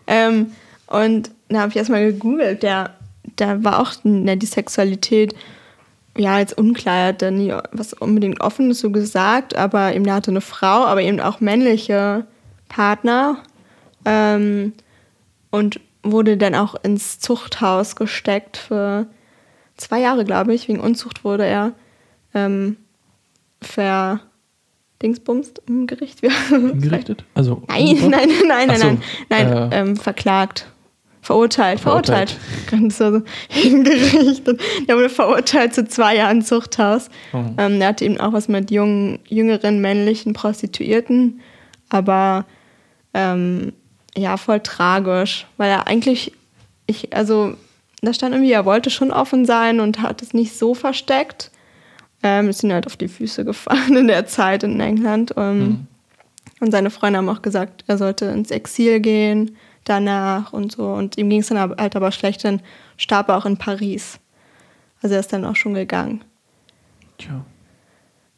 Ähm, 0.06 0.52
und 0.86 1.30
da 1.48 1.60
habe 1.60 1.70
ich 1.70 1.76
erstmal 1.76 2.12
gegoogelt. 2.12 2.62
Der, 2.62 2.94
der 3.38 3.62
war 3.64 3.80
auch 3.80 3.92
ne, 4.04 4.36
die 4.36 4.46
Sexualität 4.46 5.34
ja, 6.18 6.40
jetzt 6.40 6.58
unklar, 6.58 6.96
er 6.96 7.06
hat 7.08 7.22
dann 7.22 7.36
nie 7.36 7.54
was 7.70 7.92
unbedingt 7.92 8.40
Offenes 8.40 8.80
so 8.80 8.90
gesagt, 8.90 9.54
aber 9.54 9.94
eben, 9.94 10.04
er 10.04 10.14
hatte 10.14 10.32
eine 10.32 10.40
Frau, 10.40 10.84
aber 10.84 11.00
eben 11.00 11.20
auch 11.20 11.40
männliche 11.40 12.26
Partner 12.68 13.38
ähm, 14.04 14.72
und 15.50 15.80
wurde 16.02 16.36
dann 16.36 16.56
auch 16.56 16.74
ins 16.82 17.20
Zuchthaus 17.20 17.94
gesteckt 17.94 18.56
für 18.56 19.06
zwei 19.76 20.00
Jahre, 20.00 20.24
glaube 20.24 20.54
ich. 20.54 20.68
Wegen 20.68 20.80
Unzucht 20.80 21.22
wurde 21.24 21.46
er 21.46 21.72
ähm, 22.34 22.76
ver 23.60 24.20
Dingsbumst 25.02 25.62
im 25.66 25.86
Gericht. 25.86 26.22
Gerichtet? 26.50 27.24
Also 27.34 27.62
nein, 27.68 27.96
nein, 28.08 28.10
nein, 28.10 28.28
nein, 28.48 28.68
nein, 28.68 28.78
nein, 28.78 29.02
nein, 29.28 29.72
äh, 29.72 29.80
ähm, 29.80 29.96
verklagt. 29.96 30.66
Verurteilt, 31.20 31.80
verurteilt. 31.80 32.30
verurteilt. 32.66 32.92
So 32.92 33.22
hingerichtet. 33.48 34.60
Der 34.88 34.96
wurde 34.96 35.10
verurteilt 35.10 35.74
zu 35.74 35.86
zwei 35.86 36.16
Jahren 36.16 36.42
Zuchthaus. 36.42 37.10
Oh. 37.34 37.44
Ähm, 37.58 37.78
der 37.78 37.88
hatte 37.88 38.04
eben 38.04 38.18
auch 38.18 38.32
was 38.32 38.48
mit 38.48 38.70
jungen, 38.70 39.18
jüngeren 39.28 39.80
männlichen 39.80 40.32
Prostituierten. 40.32 41.40
Aber 41.90 42.46
ähm, 43.12 43.72
ja, 44.16 44.36
voll 44.36 44.60
tragisch, 44.60 45.46
weil 45.58 45.70
er 45.70 45.86
eigentlich, 45.86 46.32
ich, 46.86 47.14
also 47.14 47.54
da 48.00 48.14
stand 48.14 48.34
irgendwie, 48.34 48.52
er 48.52 48.64
wollte 48.64 48.90
schon 48.90 49.10
offen 49.10 49.44
sein 49.44 49.80
und 49.80 50.00
hat 50.00 50.22
es 50.22 50.32
nicht 50.32 50.56
so 50.56 50.74
versteckt. 50.74 51.50
Ähm, 52.22 52.48
ist 52.48 52.64
ihm 52.64 52.72
halt 52.72 52.86
auf 52.86 52.96
die 52.96 53.08
Füße 53.08 53.44
gefallen 53.44 53.96
in 53.96 54.08
der 54.08 54.26
Zeit 54.26 54.62
in 54.62 54.80
England. 54.80 55.34
Ähm, 55.36 55.58
mhm. 55.58 55.86
Und 56.60 56.72
seine 56.72 56.90
Freunde 56.90 57.18
haben 57.18 57.28
auch 57.28 57.42
gesagt, 57.42 57.84
er 57.86 57.98
sollte 57.98 58.26
ins 58.26 58.50
Exil 58.50 59.00
gehen 59.00 59.56
danach 59.84 60.52
und 60.52 60.72
so. 60.72 60.92
Und 60.92 61.16
ihm 61.16 61.30
ging 61.30 61.40
es 61.40 61.48
dann 61.48 61.58
halt 61.58 61.96
aber 61.96 62.12
schlecht, 62.12 62.44
dann 62.44 62.60
starb 62.96 63.28
er 63.28 63.36
auch 63.36 63.46
in 63.46 63.56
Paris. 63.56 64.18
Also 65.02 65.14
er 65.14 65.20
ist 65.20 65.32
dann 65.32 65.44
auch 65.44 65.56
schon 65.56 65.74
gegangen. 65.74 66.22
Tja. 67.18 67.44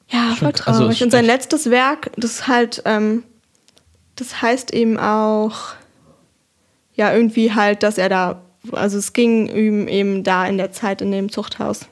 Ja, 0.08 0.34
voll 0.34 0.48
also 0.48 0.62
traurig. 0.62 0.88
Also 0.88 1.04
und 1.04 1.10
sein 1.10 1.24
letztes 1.24 1.70
Werk, 1.70 2.10
das 2.16 2.46
halt, 2.46 2.82
ähm, 2.84 3.22
das 4.16 4.42
heißt 4.42 4.72
eben 4.72 4.98
auch, 4.98 5.74
ja, 6.94 7.12
irgendwie 7.12 7.54
halt, 7.54 7.82
dass 7.82 7.96
er 7.96 8.08
da, 8.08 8.42
also 8.72 8.98
es 8.98 9.12
ging 9.12 9.46
ihm 9.48 9.88
eben 9.88 10.24
da 10.24 10.46
in 10.46 10.58
der 10.58 10.72
Zeit 10.72 11.00
in 11.00 11.12
dem 11.12 11.30
Zuchthaus. 11.30 11.86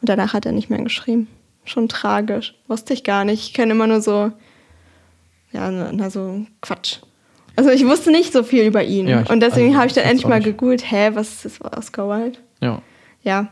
Und 0.00 0.08
danach 0.08 0.32
hat 0.32 0.46
er 0.46 0.52
nicht 0.52 0.70
mehr 0.70 0.82
geschrieben. 0.82 1.28
Schon 1.64 1.88
tragisch. 1.88 2.54
Wusste 2.68 2.94
ich 2.94 3.04
gar 3.04 3.24
nicht. 3.24 3.48
Ich 3.48 3.54
kenne 3.54 3.72
immer 3.72 3.86
nur 3.86 4.00
so, 4.00 4.32
ja, 5.52 5.70
na, 5.70 6.10
so 6.10 6.46
Quatsch. 6.62 6.98
Also 7.56 7.70
ich 7.70 7.84
wusste 7.84 8.10
nicht 8.10 8.32
so 8.32 8.42
viel 8.42 8.64
über 8.64 8.82
ihn. 8.82 9.08
Ja, 9.08 9.22
ich, 9.22 9.30
und 9.30 9.40
deswegen 9.40 9.68
also, 9.68 9.78
habe 9.78 9.86
ich 9.88 9.92
dann 9.92 10.04
endlich 10.04 10.26
mal 10.26 10.40
gegoogelt, 10.40 10.90
hä, 10.90 11.10
was 11.12 11.44
ist 11.44 11.60
Oscar 11.62 12.08
Wilde? 12.08 12.38
Ja. 12.62 12.80
Ja. 13.22 13.48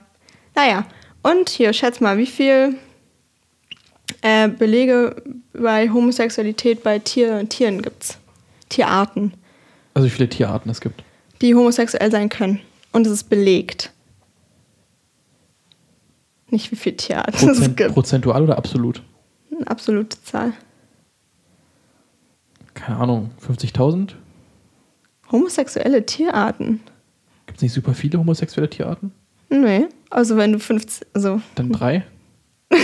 Naja. 0.54 0.86
Und 1.22 1.50
hier, 1.50 1.72
schätz 1.72 2.00
mal, 2.00 2.16
wie 2.16 2.26
viel 2.26 2.76
äh, 4.22 4.48
Belege 4.48 5.22
bei 5.52 5.90
Homosexualität 5.90 6.82
bei 6.82 6.98
Tier, 6.98 7.46
Tieren 7.48 7.82
gibt 7.82 8.04
es? 8.04 8.18
Tierarten. 8.68 9.34
Also 9.94 10.06
wie 10.06 10.10
viele 10.10 10.28
Tierarten 10.28 10.70
es 10.70 10.80
gibt? 10.80 11.02
Die 11.40 11.54
homosexuell 11.54 12.10
sein 12.10 12.28
können. 12.28 12.60
Und 12.92 13.06
es 13.06 13.12
ist 13.12 13.24
belegt. 13.24 13.92
Nicht 16.50 16.70
wie 16.72 16.76
viele 16.76 16.96
Tierarten 16.96 17.32
Prozent, 17.32 17.58
es 17.58 17.76
gibt. 17.76 17.94
Prozentual 17.94 18.42
oder 18.42 18.56
absolut? 18.56 19.02
Eine 19.54 19.66
absolute 19.66 20.22
Zahl. 20.22 20.52
Keine 22.74 22.98
Ahnung, 22.98 23.30
50.000? 23.46 24.12
Homosexuelle 25.30 26.06
Tierarten. 26.06 26.80
Gibt 27.46 27.58
es 27.58 27.62
nicht 27.62 27.72
super 27.72 27.94
viele 27.94 28.18
homosexuelle 28.18 28.70
Tierarten? 28.70 29.12
Nee, 29.50 29.86
also 30.10 30.36
wenn 30.36 30.52
du 30.52 30.58
50, 30.60 31.06
also. 31.14 31.40
Dann 31.54 31.72
drei? 31.72 32.04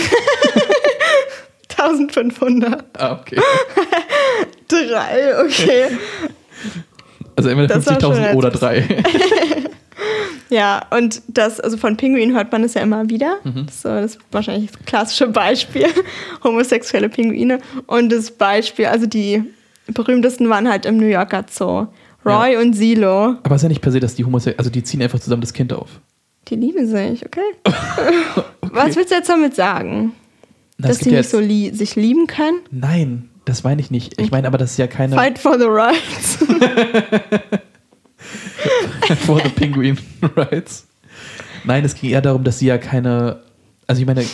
1500. 1.77 2.85
Ah, 2.97 3.19
okay. 3.19 3.39
drei, 4.67 5.45
okay. 5.45 5.97
Also 7.35 7.49
entweder 7.49 7.75
50.000 7.75 8.33
oder 8.33 8.49
drei. 8.49 8.81
ja, 10.55 10.85
und 10.89 11.21
das, 11.27 11.59
also 11.59 11.75
von 11.75 11.97
Pinguinen 11.97 12.33
hört 12.33 12.49
man 12.53 12.63
es 12.63 12.75
ja 12.75 12.81
immer 12.81 13.09
wieder. 13.09 13.39
Mhm. 13.43 13.65
So, 13.69 13.89
das 13.89 14.15
ist 14.15 14.19
wahrscheinlich 14.31 14.71
das 14.71 14.85
klassische 14.85 15.27
Beispiel. 15.27 15.87
Homosexuelle 16.45 17.09
Pinguine. 17.09 17.59
Und 17.87 18.09
das 18.09 18.31
Beispiel, 18.31 18.85
also 18.85 19.05
die 19.05 19.43
berühmtesten 19.87 20.49
waren 20.49 20.69
halt 20.69 20.85
im 20.85 20.95
New 20.95 21.07
Yorker 21.07 21.43
Zoo. 21.51 21.87
Roy 22.25 22.53
ja. 22.53 22.61
und 22.61 22.73
Silo. 22.73 23.35
Aber 23.43 23.55
es 23.55 23.57
ist 23.57 23.63
ja 23.63 23.69
nicht 23.69 23.81
per 23.81 23.91
se, 23.91 23.99
dass 23.99 24.15
die 24.15 24.23
Homosexuelle, 24.23 24.57
also 24.57 24.71
die 24.71 24.81
ziehen 24.81 25.01
einfach 25.01 25.19
zusammen 25.19 25.41
das 25.41 25.51
Kind 25.51 25.73
auf. 25.73 25.89
Die 26.47 26.55
lieben 26.55 26.87
sich, 26.87 27.25
okay. 27.25 27.41
okay. 27.65 28.45
Was 28.61 28.95
willst 28.95 29.11
du 29.11 29.15
jetzt 29.15 29.27
damit 29.27 29.55
sagen? 29.55 30.13
Na, 30.77 30.87
dass 30.87 30.99
sie 30.99 31.11
nicht 31.11 31.29
so 31.29 31.39
li 31.41 31.71
sich 31.73 31.97
lieben 31.97 32.27
können? 32.27 32.59
Nein, 32.71 33.29
das 33.43 33.65
meine 33.65 33.81
ich 33.81 33.91
nicht. 33.91 34.21
Ich 34.21 34.31
meine 34.31 34.47
aber, 34.47 34.57
das 34.57 34.71
ist 34.71 34.77
ja 34.77 34.87
keine. 34.87 35.15
Fight 35.15 35.37
for 35.37 35.59
the 35.59 35.65
rights. 35.67 36.39
for 39.17 39.39
the 39.41 39.49
penguin 39.49 39.97
rights. 40.35 40.87
Nein, 41.63 41.85
es 41.85 41.95
ging 41.95 42.09
eher 42.09 42.21
darum, 42.21 42.43
dass 42.43 42.59
sie 42.59 42.67
ja 42.67 42.77
keine. 42.77 43.41
Also 43.87 44.01
ich 44.01 44.07
meine, 44.07 44.25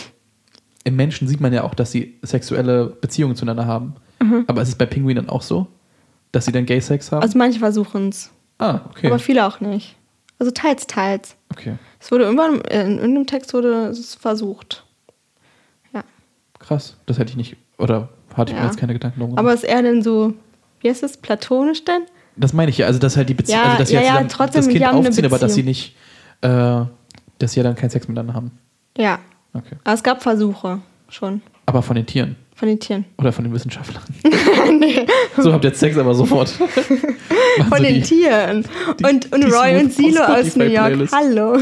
im 0.84 0.96
Menschen 0.96 1.28
sieht 1.28 1.40
man 1.40 1.52
ja 1.52 1.64
auch, 1.64 1.74
dass 1.74 1.92
sie 1.92 2.18
sexuelle 2.22 2.86
Beziehungen 2.86 3.36
zueinander 3.36 3.66
haben. 3.66 3.94
Mhm. 4.20 4.44
Aber 4.46 4.62
ist 4.62 4.68
es 4.68 4.74
bei 4.74 4.86
Pinguinen 4.86 5.28
auch 5.28 5.42
so? 5.42 5.66
Dass 6.32 6.46
sie 6.46 6.52
dann 6.52 6.64
Gay-Sex 6.64 7.12
haben? 7.12 7.22
Also 7.22 7.36
manche 7.36 7.58
versuchen 7.58 8.08
es. 8.08 8.30
Ah, 8.58 8.80
okay. 8.88 9.08
Aber 9.08 9.18
viele 9.18 9.46
auch 9.46 9.60
nicht. 9.60 9.96
Also 10.38 10.50
teils, 10.50 10.86
teils. 10.86 11.36
Okay. 11.50 11.76
Es 12.00 12.10
wurde 12.10 12.24
irgendwann, 12.24 12.56
in 12.62 12.98
irgendeinem 12.98 13.26
Text 13.26 13.54
wurde 13.54 13.86
es 13.86 14.14
versucht. 14.14 14.84
Ja. 15.92 16.02
Krass, 16.58 16.96
das 17.06 17.18
hätte 17.18 17.30
ich 17.30 17.36
nicht, 17.36 17.56
oder 17.78 18.08
hatte 18.34 18.52
ich 18.52 18.56
ja. 18.56 18.64
mir 18.64 18.70
jetzt 18.70 18.78
keine 18.78 18.92
Gedanken 18.92 19.20
drum 19.20 19.38
Aber 19.38 19.52
ist 19.52 19.64
er 19.64 19.82
denn 19.82 20.02
so, 20.02 20.34
wie 20.80 20.88
heißt 20.88 21.02
das, 21.02 21.16
platonisch 21.16 21.84
denn? 21.84 22.02
Das 22.36 22.52
meine 22.52 22.70
ich 22.70 22.78
ja, 22.78 22.86
also 22.86 22.98
dass 22.98 23.16
halt 23.16 23.28
die 23.28 23.34
Beziehung, 23.34 23.60
ja, 23.60 23.64
also 23.64 23.78
dass 23.78 23.88
sie 23.88 23.94
ja, 23.94 24.02
ja, 24.02 24.24
trotzdem, 24.24 24.64
das 24.64 24.68
Kind 24.68 24.86
aufziehen, 24.86 25.26
aber 25.26 25.38
dass 25.38 25.54
sie 25.54 25.62
nicht, 25.62 25.96
äh, 26.40 26.48
dass 27.38 27.52
sie 27.52 27.60
ja 27.60 27.64
dann 27.64 27.74
keinen 27.74 27.90
Sex 27.90 28.08
miteinander 28.08 28.34
haben. 28.34 28.52
Ja. 28.96 29.18
Okay. 29.52 29.76
Aber 29.84 29.94
es 29.94 30.02
gab 30.02 30.22
Versuche 30.22 30.80
schon. 31.08 31.42
Aber 31.66 31.82
von 31.82 31.96
den 31.96 32.06
Tieren? 32.06 32.36
Von 32.54 32.68
den 32.68 32.80
Tieren. 32.80 33.04
Oder 33.18 33.32
von 33.32 33.44
den 33.44 33.52
Wissenschaftlern. 33.52 34.02
nee. 34.78 35.06
So 35.36 35.52
habt 35.52 35.64
ihr 35.64 35.74
Sex 35.74 35.96
aber 35.98 36.14
sofort. 36.14 36.48
von 36.50 36.68
so 37.70 37.82
den 37.82 37.94
die, 37.94 38.02
Tieren. 38.02 38.64
Die, 38.98 39.04
und, 39.04 39.32
und 39.32 39.44
Roy 39.52 39.80
und 39.80 39.92
Silo 39.92 40.22
aus 40.22 40.56
New 40.56 40.64
York. 40.64 40.86
Playlist. 40.86 41.14
Hallo. 41.14 41.58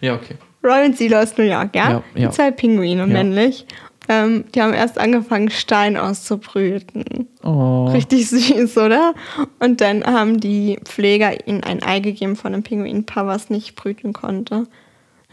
Ja, 0.00 0.14
okay. 0.14 0.36
Roy 0.62 0.84
und 0.84 0.96
Silo 0.96 1.18
aus 1.18 1.36
New 1.36 1.44
York, 1.44 1.74
ja? 1.74 1.90
ja, 1.90 2.02
ja. 2.14 2.30
Zwei 2.30 2.50
Pinguine, 2.50 3.00
ja. 3.00 3.06
männlich. 3.06 3.66
Ähm, 4.08 4.44
die 4.54 4.62
haben 4.62 4.72
erst 4.72 4.98
angefangen, 4.98 5.50
Stein 5.50 5.96
auszubrüten. 5.96 7.28
Oh. 7.46 7.86
Richtig 7.92 8.28
süß, 8.28 8.76
oder? 8.78 9.14
Und 9.60 9.80
dann 9.80 10.04
haben 10.04 10.40
die 10.40 10.78
Pfleger 10.84 11.46
ihnen 11.46 11.62
ein 11.62 11.82
Ei 11.82 12.00
gegeben 12.00 12.34
von 12.34 12.52
einem 12.52 12.64
Pinguinpaar, 12.64 13.26
was 13.26 13.50
nicht 13.50 13.76
brüten 13.76 14.12
konnte. 14.12 14.66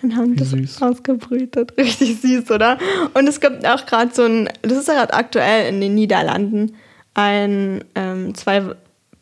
Dann 0.02 0.16
haben 0.16 0.36
die 0.36 0.44
das 0.44 0.82
ausgebrütet. 0.82 1.74
Richtig 1.78 2.22
süß, 2.22 2.52
oder? 2.52 2.78
Und 3.16 3.28
es 3.28 3.40
gibt 3.40 3.66
auch 3.66 3.86
gerade 3.86 4.14
so 4.14 4.24
ein, 4.24 4.48
das 4.62 4.78
ist 4.78 4.88
ja 4.88 4.94
gerade 4.94 5.14
aktuell 5.14 5.74
in 5.74 5.82
den 5.82 5.96
Niederlanden, 5.96 6.76
ein, 7.16 7.84
ähm, 7.96 8.36
zwei 8.36 8.76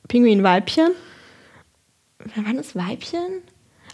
Pinguinweibchen. 0.10 0.90
Waren 2.36 2.58
das 2.58 2.76
Weibchen? 2.76 3.42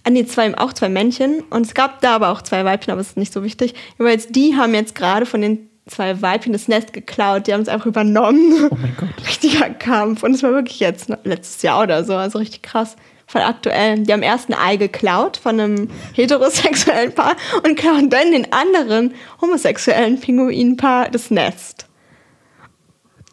Ah, 0.04 0.10
nee, 0.10 0.26
zwei, 0.26 0.58
auch 0.58 0.74
zwei 0.74 0.90
Männchen. 0.90 1.42
Und 1.50 1.66
es 1.66 1.74
gab 1.76 2.02
da 2.02 2.16
aber 2.16 2.30
auch 2.30 2.42
zwei 2.42 2.66
Weibchen, 2.66 2.92
aber 2.92 3.02
es 3.02 3.10
ist 3.10 3.18
nicht 3.18 3.34
so 3.34 3.44
wichtig. 3.44 3.76
Aber 4.00 4.10
jetzt, 4.10 4.36
die 4.36 4.56
haben 4.56 4.74
jetzt 4.74 4.96
gerade 4.96 5.26
von 5.26 5.42
den 5.42 5.70
zwei 5.88 6.22
Weibchen 6.22 6.54
das 6.54 6.68
Nest 6.68 6.94
geklaut. 6.94 7.48
Die 7.48 7.54
haben 7.54 7.62
es 7.62 7.70
einfach 7.70 7.86
übernommen. 7.86 8.70
Oh 8.70 8.78
mein 8.80 8.96
Gott. 8.98 9.10
Richtiger 9.28 9.70
Kampf. 9.70 10.24
Und 10.24 10.34
es 10.34 10.44
war 10.44 10.52
wirklich 10.52 10.80
jetzt 10.80 11.10
letztes 11.24 11.62
Jahr 11.62 11.84
oder 11.84 12.04
so. 12.04 12.16
Also 12.16 12.40
richtig 12.40 12.62
krass 12.62 12.96
voll 13.28 13.42
aktuell. 13.42 14.00
Die 14.00 14.14
haben 14.14 14.24
erst 14.24 14.50
ein 14.50 14.56
Ei 14.56 14.78
geklaut 14.78 15.38
von 15.38 15.60
einem 15.60 15.90
heterosexuellen 16.14 17.14
Paar 17.14 17.36
und 17.64 17.78
klauen 17.78 18.10
dann 18.10 18.32
den 18.32 18.52
anderen 18.52 19.14
homosexuellen 19.42 20.20
Pinguinpaar 20.20 21.10
das 21.12 21.30
Nest. 21.30 21.86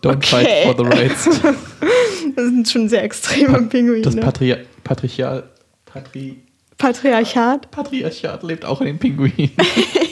Don't 0.02 0.16
okay. 0.16 0.26
fight 0.26 0.48
for 0.64 0.76
the 0.76 0.82
rights. 0.82 1.24
das 2.36 2.44
sind 2.44 2.68
schon 2.68 2.89
sehr 2.89 3.05
extreme 3.05 3.52
pa 3.52 3.60
Pinguine. 3.60 4.02
Das 4.02 4.16
Patri 4.16 4.56
Patriarchal. 4.82 5.48
Patri 5.86 6.43
Patriarchat? 6.76 7.70
Patriarchat 7.70 8.43
lebt 8.43 8.64
auch 8.64 8.81
in 8.81 8.89
den 8.89 8.98
Pinguinen. 8.98 9.52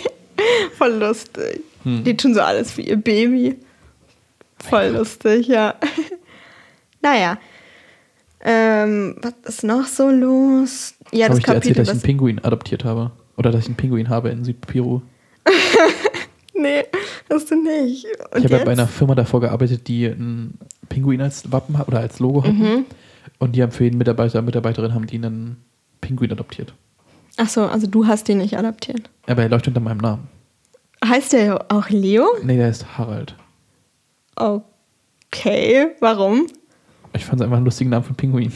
Voll 0.79 0.93
lustig. 0.93 1.61
Hm. 1.85 2.05
Die 2.05 2.17
tun 2.17 2.35
so 2.35 2.41
alles 2.41 2.77
wie 2.77 2.83
ihr 2.83 2.97
Baby. 2.97 3.57
Voll 4.59 4.89
lustig, 4.89 5.49
ja. 5.49 5.75
naja, 7.03 7.39
ähm, 8.45 9.17
was 9.23 9.35
ist 9.45 9.65
noch 9.65 9.87
so 9.87 10.11
los? 10.11 10.95
Ja, 11.13 11.29
habe 11.29 11.39
ich 11.39 11.45
dir 11.45 11.55
erzählt, 11.55 11.79
dass 11.79 11.89
ich 11.89 11.95
einen 11.95 12.03
Pinguin 12.03 12.45
adoptiert 12.45 12.85
habe? 12.85 13.13
Oder 13.37 13.51
dass 13.51 13.63
ich 13.63 13.67
einen 13.67 13.77
Pinguin 13.77 14.09
habe 14.09 14.31
in 14.31 14.45
Südperu? 14.45 15.01
nee, 16.55 16.85
hast 17.31 17.51
du 17.51 17.63
nicht. 17.63 18.07
Und 18.33 18.39
ich 18.39 18.45
habe 18.45 18.59
ja 18.59 18.65
bei 18.65 18.73
einer 18.73 18.89
Firma 18.89 19.15
davor 19.15 19.41
gearbeitet, 19.41 19.87
die 19.89 20.07
einen 20.07 20.59
Pinguin 20.89 21.21
als 21.21 21.51
Wappen 21.53 21.79
hat 21.79 21.89
oder 21.89 22.01
als 22.01 22.19
Logo 22.19 22.43
hatten. 22.43 22.59
Mhm. 22.59 22.85
Und 23.39 23.57
die 23.57 23.63
haben 23.63 23.73
für 23.73 23.85
jeden 23.85 23.99
Mitarbeiter, 23.99 24.43
Mitarbeiterin 24.43 24.95
haben 24.95 25.07
die 25.07 25.17
einen 25.17 25.57
Pinguin 26.01 26.33
adoptiert. 26.33 26.75
Ach 27.37 27.49
so, 27.49 27.65
also 27.65 27.87
du 27.87 28.07
hast 28.07 28.29
den 28.29 28.39
nicht 28.39 28.59
adoptiert. 28.59 29.09
Aber 29.27 29.43
er 29.43 29.49
läuft 29.49 29.69
unter 29.69 29.81
meinem 29.81 29.99
Namen. 29.99 30.29
Heißt 31.05 31.33
der 31.33 31.67
auch 31.69 31.89
Leo? 31.89 32.27
Nee, 32.43 32.57
der 32.57 32.69
ist 32.69 32.97
Harald. 32.97 33.35
Okay, 34.37 35.89
warum? 36.01 36.47
Ich 37.15 37.25
fand 37.25 37.41
es 37.41 37.45
einfach 37.45 37.57
einen 37.57 37.65
lustigen 37.65 37.91
Namen 37.91 38.05
für 38.05 38.15
Pinguin. 38.15 38.53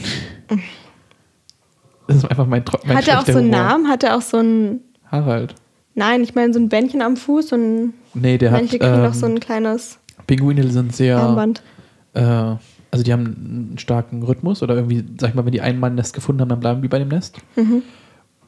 Das 2.07 2.17
ist 2.17 2.25
einfach 2.25 2.47
mein, 2.47 2.63
mein 2.85 2.97
Hat 2.97 3.07
er 3.07 3.19
auch 3.19 3.25
so 3.25 3.37
einen 3.37 3.49
Namen? 3.49 3.87
Hat 3.87 4.03
er 4.03 4.15
auch 4.15 4.21
so 4.21 4.37
einen. 4.37 4.81
Harald. 5.11 5.55
Nein, 5.93 6.21
ich 6.21 6.35
meine 6.35 6.53
so 6.53 6.59
ein 6.59 6.69
Bändchen 6.69 7.01
am 7.01 7.17
Fuß 7.17 7.51
und. 7.53 7.93
Nee, 8.13 8.37
der 8.37 8.51
manche 8.51 8.75
hat. 8.75 8.81
Kriegen 8.81 8.95
ähm, 8.95 9.03
doch 9.03 9.13
so 9.13 9.25
ein 9.25 9.39
kleines. 9.39 9.99
Pinguine 10.25 10.67
sind 10.69 10.95
sehr. 10.95 11.17
Armband. 11.17 11.61
Äh, 12.13 12.55
also 12.91 13.03
die 13.03 13.11
haben 13.11 13.25
einen 13.25 13.77
starken 13.77 14.23
Rhythmus 14.23 14.63
oder 14.63 14.75
irgendwie, 14.75 15.03
sag 15.19 15.29
ich 15.29 15.35
mal, 15.35 15.45
wenn 15.45 15.51
die 15.51 15.61
ein 15.61 15.79
Mann 15.79 15.95
Nest 15.95 16.13
gefunden 16.13 16.41
haben, 16.41 16.49
dann 16.49 16.61
bleiben 16.61 16.81
die 16.81 16.87
bei 16.87 16.99
dem 16.99 17.09
Nest. 17.09 17.37
Mhm. 17.55 17.83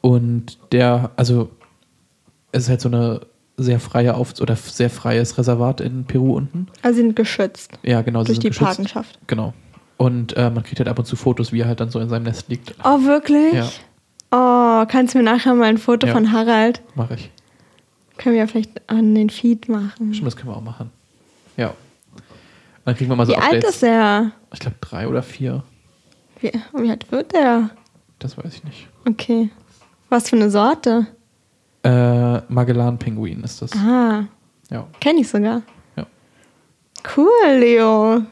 Und 0.00 0.58
der, 0.72 1.10
also 1.16 1.50
es 2.52 2.64
ist 2.64 2.68
halt 2.70 2.80
so 2.80 2.88
eine 2.88 3.20
sehr 3.56 3.80
freie 3.80 4.14
Auf 4.14 4.40
oder 4.40 4.56
sehr 4.56 4.90
freies 4.90 5.36
Reservat 5.38 5.80
in 5.80 6.04
Peru 6.04 6.34
unten. 6.36 6.66
Also 6.82 6.96
sie 6.96 7.02
sind 7.02 7.16
geschützt. 7.16 7.72
Ja, 7.82 8.00
genau. 8.02 8.24
Durch 8.24 8.38
die 8.38 8.48
geschützt. 8.48 8.68
Patenschaft. 8.68 9.18
Genau. 9.26 9.52
Und 9.96 10.34
äh, 10.36 10.48
man 10.50 10.62
kriegt 10.62 10.78
halt 10.78 10.88
ab 10.88 10.98
und 10.98 11.04
zu 11.04 11.14
Fotos, 11.16 11.52
wie 11.52 11.60
er 11.60 11.66
halt 11.68 11.80
dann 11.80 11.90
so 11.90 12.00
in 12.00 12.08
seinem 12.08 12.22
Nest 12.22 12.48
liegt. 12.48 12.74
Oh, 12.84 13.02
wirklich? 13.04 13.52
Ja. 13.52 13.68
Oh, 14.32 14.86
kannst 14.88 15.14
du 15.14 15.18
mir 15.18 15.24
nachher 15.24 15.54
mal 15.54 15.64
ein 15.66 15.76
Foto 15.78 16.06
Ja. 16.06 16.12
von 16.14 16.32
Harald? 16.32 16.80
Mache 16.94 17.14
ich. 17.14 17.30
Können 18.16 18.34
wir 18.34 18.40
ja 18.42 18.46
vielleicht 18.46 18.88
an 18.88 19.14
den 19.14 19.28
Feed 19.30 19.68
machen. 19.68 20.14
Stimmt, 20.14 20.26
das 20.26 20.36
können 20.36 20.50
wir 20.50 20.56
auch 20.56 20.62
machen. 20.62 20.90
Ja. 21.56 21.74
Dann 22.84 22.94
kriegen 22.96 23.10
wir 23.10 23.16
mal 23.16 23.26
so 23.26 23.32
Wie 23.32 23.36
alt 23.36 23.54
Updates. 23.56 23.76
ist 23.76 23.82
er? 23.82 24.32
Ich 24.52 24.60
glaube 24.60 24.76
drei 24.80 25.06
oder 25.06 25.22
vier. 25.22 25.62
Wie, 26.40 26.50
wie 26.74 26.90
alt 26.90 27.10
wird 27.12 27.34
er? 27.34 27.70
Das 28.18 28.38
weiß 28.38 28.54
ich 28.54 28.64
nicht. 28.64 28.88
Okay. 29.06 29.50
Was 30.08 30.28
für 30.30 30.36
eine 30.36 30.50
Sorte? 30.50 31.06
Äh, 31.82 32.40
Magellan-Pinguin 32.52 33.42
ist 33.42 33.62
das. 33.62 33.72
Ah, 33.72 34.24
Ja. 34.70 34.86
kenne 35.00 35.20
ich 35.20 35.28
sogar. 35.28 35.62
Ja. 35.96 36.06
Cool, 37.16 37.58
Leo. 37.58 38.22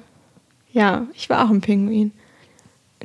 Ja, 0.72 1.06
ich 1.14 1.30
war 1.30 1.44
auch 1.44 1.50
ein 1.50 1.60
Pinguin. 1.60 2.12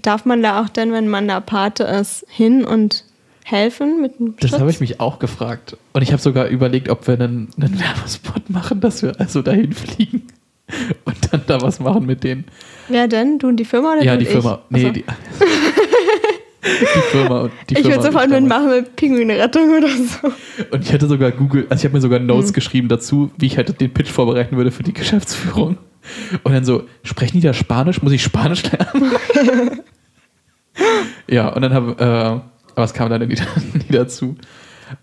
Darf 0.02 0.26
man 0.26 0.42
da 0.42 0.62
auch 0.62 0.70
dann, 0.70 0.92
wenn 0.92 1.08
man 1.08 1.28
da 1.28 1.40
Pate 1.40 1.84
ist, 1.84 2.26
hin 2.30 2.66
und 2.66 3.06
helfen 3.46 4.02
mit 4.02 4.20
dem 4.20 4.36
Das 4.38 4.60
habe 4.60 4.70
ich 4.70 4.80
mich 4.80 5.00
auch 5.00 5.20
gefragt. 5.20 5.78
Und 5.94 6.02
ich 6.02 6.12
habe 6.12 6.22
sogar 6.22 6.48
überlegt, 6.48 6.90
ob 6.90 7.08
wir 7.08 7.14
einen, 7.16 7.50
einen 7.60 7.80
Werbespot 7.80 8.50
machen, 8.50 8.82
dass 8.82 9.02
wir 9.02 9.20
also 9.20 9.42
dahin 9.42 9.72
fliegen 9.74 10.24
und 11.06 11.16
dann 11.32 11.44
da 11.48 11.62
was 11.62 11.80
machen 11.80 12.06
mit 12.06 12.24
denen. 12.24 12.46
Wer 12.88 13.08
denn? 13.08 13.40
Du 13.40 13.48
und 13.48 13.58
die 13.58 13.66
Firma 13.66 13.94
oder 13.94 14.04
ja, 14.04 14.18
die 14.18 14.26
Firma. 14.26 14.62
Ich? 14.70 14.78
Nee, 14.78 14.90
Achso. 14.90 14.94
die, 14.94 15.06
die 16.64 17.02
Firma 17.12 17.42
und 17.42 17.52
die 17.70 17.78
ich 17.78 17.84
würde 17.86 18.02
sofort 18.02 18.30
mitmachen 18.30 18.70
mit 18.70 18.96
Pinguinrettung 18.96 19.78
oder 19.78 19.88
so. 19.90 20.32
Und 20.72 20.84
ich 20.84 20.94
hatte 20.94 21.08
sogar 21.08 21.32
Google, 21.32 21.68
also 21.70 21.82
ich 21.82 21.86
habe 21.86 21.96
mir 21.96 22.02
sogar 22.02 22.20
Notes 22.20 22.48
Hm. 22.50 22.54
geschrieben 22.54 22.88
dazu, 22.88 23.32
wie 23.38 23.48
ich 23.48 23.58
halt 23.58 23.80
den 23.82 23.94
Pitch 23.94 24.10
vorbereiten 24.10 24.56
würde 24.58 24.72
für 24.72 24.84
die 24.84 24.94
Geschäftsführung. 24.94 25.78
Und 26.44 26.54
dann 26.54 26.66
so, 26.66 26.84
sprechen 27.04 27.38
die 27.40 27.42
da 27.48 27.54
Spanisch? 27.54 28.02
Muss 28.02 28.12
ich 28.12 28.24
Spanisch 28.24 28.64
lernen? 28.64 29.12
ja, 31.30 31.50
und 31.50 31.62
dann 31.62 31.74
haben, 31.74 31.98
äh, 31.98 32.04
aber 32.76 32.84
es 32.84 32.94
kam 32.94 33.10
leider 33.10 33.26
nie, 33.26 33.36
nie 33.74 33.86
dazu. 33.90 34.36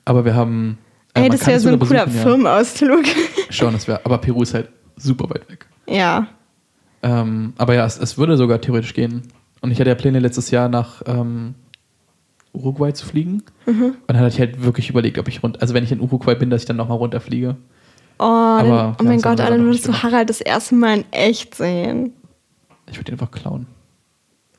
Aber 0.05 0.25
wir 0.25 0.35
haben. 0.35 0.79
äh, 1.15 1.23
Ey, 1.23 1.29
das 1.31 1.47
wäre 1.47 1.59
so 1.61 1.69
ein 1.69 1.79
cooler 1.79 2.05
besuchen, 2.07 2.17
ja. 2.19 2.23
Firmenausflug. 2.31 3.05
Schon, 3.51 3.73
das 3.73 3.89
wäre, 3.89 4.01
aber 4.05 4.19
Peru 4.19 4.43
ist 4.43 4.55
halt 4.55 4.69
super 4.97 5.29
weit 5.31 5.49
weg. 5.51 5.67
Ja. 5.89 6.27
Ähm, 7.03 7.55
aber 7.57 7.75
ja, 7.75 7.87
es, 7.87 7.99
es 7.99 8.19
würde 8.19 8.37
sogar 8.37 8.61
theoretisch 8.61 8.93
gehen. 8.95 9.23
Und 9.61 9.71
ich 9.71 9.79
hatte 9.81 9.91
ja 9.91 9.95
Pläne 9.95 10.19
letztes 10.21 10.51
Jahr 10.51 10.69
nach 10.69 11.03
ähm, 11.07 11.55
Uruguay 12.53 12.93
zu 12.93 13.07
fliegen. 13.07 13.43
Mhm. 13.67 13.83
Und 13.85 13.97
dann 14.09 14.19
hatte 14.19 14.29
ich 14.29 14.39
halt 14.41 14.63
wirklich 14.65 14.89
überlegt, 14.91 15.19
ob 15.19 15.29
ich 15.29 15.43
rund, 15.43 15.61
also 15.61 15.75
wenn 15.75 15.85
ich 15.85 15.93
in 15.93 16.01
Uruguay 16.01 16.35
bin, 16.35 16.51
dass 16.51 16.63
ich 16.63 16.67
dann 16.67 16.77
nochmal 16.77 16.97
runterfliege. 16.99 17.57
Oh, 18.19 18.25
Aber 18.25 18.97
oh 19.01 19.05
mein 19.05 19.21
Gott, 19.21 19.39
noch 19.39 19.49
würdest 19.51 19.87
du 19.89 19.93
Harald 20.03 20.29
das 20.29 20.41
erste 20.41 20.75
Mal 20.75 20.99
in 20.99 21.05
echt 21.13 21.55
sehen. 21.55 22.13
Ich 22.91 22.99
würde 22.99 23.13
ihn 23.13 23.15
einfach 23.15 23.31
klauen. 23.31 23.67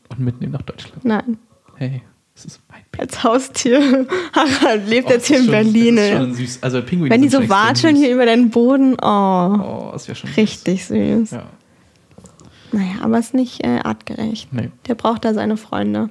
Und 0.09 0.19
mitnehmen 0.19 0.53
nach 0.53 0.61
Deutschland. 0.63 1.03
Nein, 1.05 1.37
Hey, 1.75 2.01
das 2.35 2.45
ist 2.45 2.59
mein 2.69 2.81
Pinguin. 2.91 3.09
als 3.09 3.23
Haustier. 3.23 4.07
Harald 4.33 4.87
lebt 4.87 5.07
Oh, 5.07 5.11
jetzt 5.11 5.27
hier 5.27 5.37
in 5.37 5.43
schon- 5.43 5.51
Berlin. 5.51 5.95
Das 5.95 6.05
ist 6.05 6.17
schon 6.17 6.33
süß. 6.33 6.59
Also 6.63 6.81
Pinguine 6.81 7.11
Wenn 7.11 7.21
die 7.21 7.29
so 7.29 7.47
watscheln 7.49 7.95
süß. 7.95 8.03
hier 8.05 8.13
über 8.13 8.25
den 8.25 8.49
Boden, 8.49 8.93
oh, 9.01 9.05
Oh, 9.05 9.89
das 9.93 10.07
wäre 10.07 10.15
schon 10.15 10.29
süß. 10.29 10.37
richtig 10.37 10.85
süß. 10.85 11.31
Ja, 11.31 11.43
Naja, 12.71 12.95
aber 13.01 13.19
ist 13.19 13.33
nicht 13.33 13.63
äh, 13.65 13.79
artgerecht. 13.83 14.51
nee. 14.53 14.69
Der 14.87 14.95
braucht 14.95 15.25
da 15.25 15.33
seine 15.33 15.57
Freunde. 15.57 16.07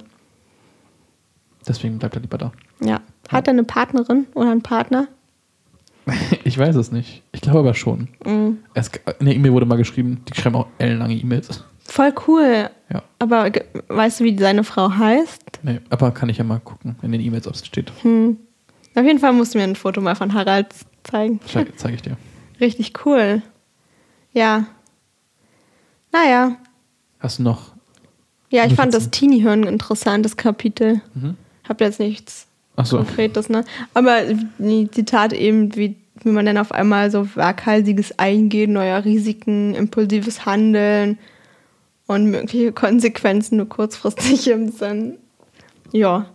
Deswegen 1.67 1.99
bleibt 1.99 2.15
er 2.15 2.21
lieber 2.21 2.37
da. 2.37 2.51
Ja. 2.83 3.01
Hat 3.29 3.47
er 3.47 3.51
eine 3.53 3.63
Partnerin 3.63 4.27
oder 4.33 4.51
einen 4.51 4.61
Partner? 4.63 5.07
Ich 6.43 6.57
weiß 6.57 6.75
es 6.75 6.91
nicht. 6.91 7.21
Ich 7.31 7.41
glaube 7.41 7.59
aber 7.59 7.73
schon. 7.75 8.07
Mhm. 8.25 8.57
Es, 8.73 8.89
in 9.19 9.27
der 9.27 9.35
E-Mail 9.35 9.53
wurde 9.53 9.65
mal 9.67 9.77
geschrieben, 9.77 10.23
die 10.27 10.33
schreiben 10.39 10.55
auch 10.55 10.67
ellenlange 10.79 11.13
E-Mails. 11.15 11.63
Voll 11.85 12.13
cool. 12.27 12.69
Ja, 12.91 13.03
Aber 13.19 13.49
weißt 13.87 14.19
du, 14.19 14.23
wie 14.25 14.37
seine 14.37 14.63
Frau 14.63 14.91
heißt? 14.91 15.59
nee, 15.61 15.79
aber 15.89 16.11
kann 16.11 16.27
ich 16.29 16.37
ja 16.39 16.43
mal 16.43 16.59
gucken 16.59 16.95
in 17.03 17.11
den 17.11 17.21
E-Mails, 17.21 17.47
ob 17.47 17.53
es 17.53 17.65
steht. 17.65 17.91
Hm. 18.01 18.37
Auf 18.95 19.03
jeden 19.05 19.19
Fall 19.19 19.31
musst 19.33 19.53
du 19.53 19.59
mir 19.59 19.63
ein 19.65 19.75
Foto 19.75 20.01
mal 20.01 20.15
von 20.15 20.33
Harald 20.33 20.67
zeigen. 21.03 21.39
Zeige 21.45 21.75
zeig 21.75 21.93
ich 21.93 22.01
dir. 22.01 22.17
Richtig 22.59 23.05
cool. 23.05 23.41
Ja. 24.33 24.65
Naja. 26.11 26.57
Hast 27.19 27.39
du 27.39 27.43
noch? 27.43 27.71
Ja, 28.49 28.65
ich 28.65 28.73
fand 28.73 28.93
das 28.93 29.09
ein 29.21 29.63
interessantes 29.63 30.35
Kapitel. 30.35 31.01
Mhm. 31.13 31.37
Hab 31.67 31.79
jetzt 31.79 31.99
nichts 31.99 32.47
Achso, 32.75 32.97
Konkretes, 32.97 33.49
ne? 33.49 33.63
Aber 33.93 34.21
die 34.57 34.89
Zitat 34.91 35.33
eben, 35.33 35.75
wie, 35.75 35.95
wie 36.23 36.29
man 36.29 36.45
dann 36.45 36.57
auf 36.57 36.71
einmal 36.71 37.11
so 37.11 37.27
waghalsiges 37.35 38.19
Eingehen 38.19 38.73
neuer 38.73 39.05
Risiken, 39.05 39.73
impulsives 39.73 40.45
Handeln 40.45 41.17
und 42.07 42.25
mögliche 42.25 42.71
Konsequenzen 42.71 43.57
nur 43.57 43.69
kurzfristig 43.69 44.47
im 44.51 44.69
Sinn. 44.69 45.17
Ja. 45.91 46.25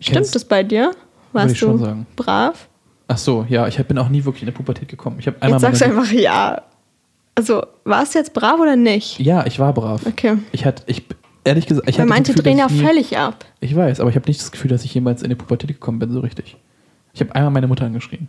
Stimmt 0.00 0.34
das 0.34 0.44
bei 0.44 0.62
dir? 0.62 0.92
Warst 1.32 1.60
du 1.60 2.04
brav? 2.16 2.68
Ach 3.08 3.18
so, 3.18 3.46
ja, 3.48 3.68
ich 3.68 3.76
bin 3.86 3.98
auch 3.98 4.08
nie 4.08 4.24
wirklich 4.24 4.42
in 4.42 4.46
der 4.46 4.54
Pubertät 4.54 4.88
gekommen. 4.88 5.18
Ich 5.20 5.26
habe 5.26 5.40
einmal 5.40 5.60
Jetzt 5.60 5.78
sagst 5.78 5.82
einfach 5.82 6.10
ja. 6.10 6.62
Also, 7.36 7.66
warst 7.84 8.14
du 8.14 8.18
jetzt 8.18 8.32
brav 8.32 8.58
oder 8.58 8.76
nicht? 8.76 9.20
Ja, 9.20 9.46
ich 9.46 9.58
war 9.58 9.72
brav. 9.72 10.04
Okay. 10.06 10.38
Ich 10.52 10.64
hatte, 10.64 10.82
ich 10.86 11.04
ehrlich 11.44 11.66
gesagt, 11.66 11.88
ich 11.88 11.98
Weil 11.98 12.04
hatte 12.04 12.08
das 12.08 12.16
manche 12.18 12.32
Gefühl, 12.32 12.42
drehen 12.42 12.58
ja 12.58 12.68
völlig 12.68 13.18
ab. 13.18 13.44
Ich 13.60 13.76
weiß, 13.76 14.00
aber 14.00 14.10
ich 14.10 14.16
habe 14.16 14.26
nicht 14.26 14.40
das 14.40 14.50
Gefühl, 14.50 14.70
dass 14.70 14.84
ich 14.84 14.94
jemals 14.94 15.22
in 15.22 15.28
die 15.28 15.36
Pubertät 15.36 15.68
gekommen 15.68 15.98
bin, 15.98 16.10
so 16.10 16.20
richtig. 16.20 16.56
Ich 17.12 17.20
habe 17.20 17.34
einmal 17.34 17.50
meine 17.50 17.66
Mutter 17.68 17.84
angeschrien. 17.84 18.28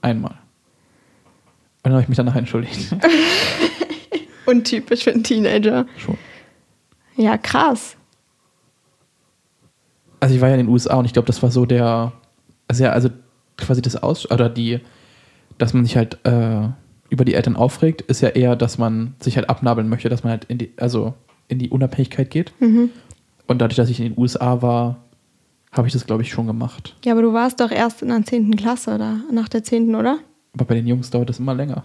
Einmal. 0.00 0.32
Und 0.32 1.84
dann 1.84 1.92
habe 1.92 2.02
ich 2.02 2.08
mich 2.08 2.16
danach 2.16 2.36
entschuldigt. 2.36 2.94
Untypisch 4.46 5.04
für 5.04 5.12
einen 5.12 5.22
Teenager. 5.22 5.86
Schon. 5.98 6.16
Ja, 7.16 7.36
krass. 7.36 7.96
Also 10.20 10.34
ich 10.34 10.40
war 10.40 10.48
ja 10.48 10.54
in 10.54 10.66
den 10.66 10.68
USA 10.68 10.96
und 10.96 11.04
ich 11.04 11.12
glaube, 11.12 11.26
das 11.26 11.42
war 11.42 11.50
so 11.50 11.66
der, 11.66 12.12
also 12.66 12.84
ja, 12.84 12.92
also 12.92 13.10
quasi 13.58 13.82
das 13.82 13.96
Aus, 14.02 14.30
oder 14.30 14.48
die, 14.48 14.80
dass 15.58 15.74
man 15.74 15.84
sich 15.84 15.96
halt 15.96 16.18
äh, 16.24 16.68
über 17.10 17.24
die 17.24 17.34
Eltern 17.34 17.56
aufregt, 17.56 18.02
ist 18.02 18.20
ja 18.20 18.28
eher, 18.28 18.56
dass 18.56 18.78
man 18.78 19.14
sich 19.20 19.36
halt 19.36 19.48
abnabeln 19.48 19.88
möchte, 19.88 20.08
dass 20.08 20.24
man 20.24 20.32
halt 20.32 20.44
in 20.44 20.58
die, 20.58 20.72
also 20.76 21.14
in 21.48 21.58
die 21.58 21.70
Unabhängigkeit 21.70 22.30
geht. 22.30 22.52
Mhm. 22.60 22.90
Und 23.46 23.60
dadurch, 23.60 23.76
dass 23.76 23.88
ich 23.88 24.00
in 24.00 24.12
den 24.12 24.18
USA 24.18 24.60
war, 24.60 24.96
habe 25.72 25.86
ich 25.86 25.92
das, 25.92 26.06
glaube 26.06 26.22
ich, 26.22 26.30
schon 26.30 26.46
gemacht. 26.46 26.96
Ja, 27.04 27.12
aber 27.12 27.22
du 27.22 27.32
warst 27.32 27.60
doch 27.60 27.70
erst 27.70 28.02
in 28.02 28.08
der 28.08 28.24
10. 28.24 28.56
Klasse 28.56 28.94
oder 28.94 29.20
nach 29.32 29.48
der 29.48 29.64
10., 29.64 29.94
oder? 29.94 30.18
Aber 30.54 30.64
bei 30.64 30.74
den 30.74 30.86
Jungs 30.86 31.10
dauert 31.10 31.28
das 31.28 31.38
immer 31.38 31.54
länger. 31.54 31.82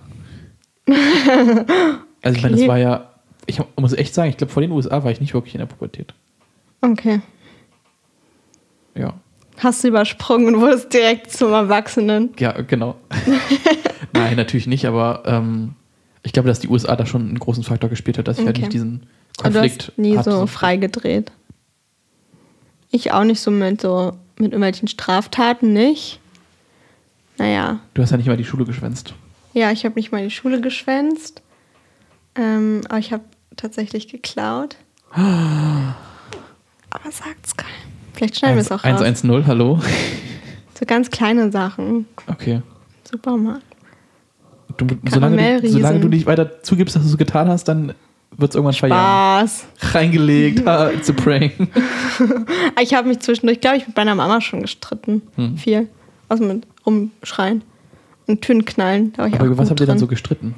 also 0.87 2.37
ich 2.37 2.43
meine, 2.43 2.57
das 2.57 2.67
war 2.67 2.77
ja, 2.77 3.09
ich 3.45 3.61
muss 3.77 3.93
echt 3.93 4.13
sagen, 4.13 4.29
ich 4.29 4.37
glaube, 4.37 4.51
vor 4.51 4.61
den 4.61 4.71
USA 4.71 5.03
war 5.03 5.11
ich 5.11 5.21
nicht 5.21 5.33
wirklich 5.33 5.55
in 5.55 5.59
der 5.59 5.65
Pubertät. 5.65 6.13
Okay. 6.81 7.21
Ja. 8.95 9.13
Hast 9.59 9.83
du 9.83 9.87
übersprungen 9.89 10.55
und 10.55 10.61
wurdest 10.61 10.93
direkt 10.93 11.31
zum 11.31 11.51
Erwachsenen. 11.53 12.31
Ja, 12.39 12.51
genau. 12.61 12.95
Nein, 14.13 14.35
natürlich 14.35 14.67
nicht, 14.67 14.85
aber 14.85 15.23
ähm, 15.25 15.75
ich 16.23 16.33
glaube, 16.33 16.47
dass 16.49 16.59
die 16.59 16.67
USA 16.67 16.95
da 16.95 17.05
schon 17.05 17.21
einen 17.29 17.39
großen 17.39 17.63
Faktor 17.63 17.89
gespielt 17.89 18.17
hat, 18.17 18.27
dass 18.27 18.39
ich 18.39 18.45
halt 18.45 18.55
Okay. 18.57 18.65
nicht 18.65 18.73
diesen 18.73 19.05
Aber 19.39 19.49
du 19.49 19.59
Konflikt 19.59 19.87
hast 19.89 19.97
nie 19.97 20.17
so 20.23 20.47
frei 20.47 20.77
gedreht. 20.77 21.31
Ich 22.91 23.11
auch 23.11 23.23
nicht 23.23 23.41
so 23.41 23.51
mit 23.51 23.81
so 23.81 24.13
mit 24.37 24.51
irgendwelchen 24.51 24.87
Straftaten 24.87 25.73
nicht. 25.73 26.19
Naja, 27.37 27.79
Du 27.93 28.01
hast 28.01 28.11
ja 28.11 28.17
nicht 28.17 28.27
mal 28.27 28.37
die 28.37 28.45
Schule 28.45 28.65
geschwänzt. 28.65 29.13
ja, 29.53 29.71
ich 29.71 29.85
habe 29.85 29.95
nicht 29.95 30.11
mal 30.11 30.23
die 30.23 30.31
Schule 30.31 30.61
geschwänzt. 30.61 31.41
Ähm, 32.35 32.81
aber 32.89 32.99
ich 32.99 33.13
habe 33.13 33.23
tatsächlich 33.55 34.07
geklaut. 34.07 34.75
aber 35.11 35.95
sagt's 37.11 37.55
keinem. 37.55 37.92
Vielleicht 38.13 38.37
schneiden 38.37 38.55
wir 38.55 38.61
es 38.61 38.71
auch 38.71 38.83
raus. 38.83 39.01
110, 39.01 39.47
hallo. 39.47 39.79
So 40.79 40.85
ganz 40.85 41.09
kleine 41.09 41.51
Sachen. 41.51 42.05
Okay. 42.27 42.61
Supermarkt. 43.09 43.63
Du, 44.77 44.87
solange, 45.09 45.61
du, 45.61 45.67
solange 45.69 45.99
du 45.99 46.07
nicht 46.07 46.25
weiter 46.25 46.63
zugibst, 46.63 46.95
dass 46.95 47.03
du 47.03 47.09
es 47.09 47.17
getan 47.17 47.47
hast, 47.47 47.65
dann 47.65 47.93
wird 48.35 48.51
es 48.51 48.55
irgendwann 48.55 48.73
verjähren. 48.73 49.01
Spaß. 49.03 49.65
Reingelegt, 49.93 50.65
ha, 50.65 50.89
it's 50.89 51.09
a 51.09 51.13
prank. 51.13 51.51
Ich 52.81 52.93
habe 52.95 53.07
mich 53.07 53.19
zwischendurch, 53.19 53.61
glaube 53.61 53.77
ich, 53.77 53.87
mit 53.87 53.95
meiner 53.95 54.15
Mama 54.15 54.41
schon 54.41 54.61
gestritten. 54.63 55.21
Hm. 55.35 55.57
Viel. 55.57 55.87
Also 56.29 56.43
mit 56.43 56.65
rumschreien 56.85 57.61
und 58.25 58.41
Türen 58.41 58.65
knallen. 58.65 59.13
Da 59.13 59.19
war 59.23 59.27
ich 59.27 59.35
Aber 59.35 59.45
über 59.45 59.57
was 59.59 59.69
habt 59.69 59.79
ihr 59.79 59.85
dann 59.85 59.99
so 59.99 60.07
gestritten? 60.07 60.55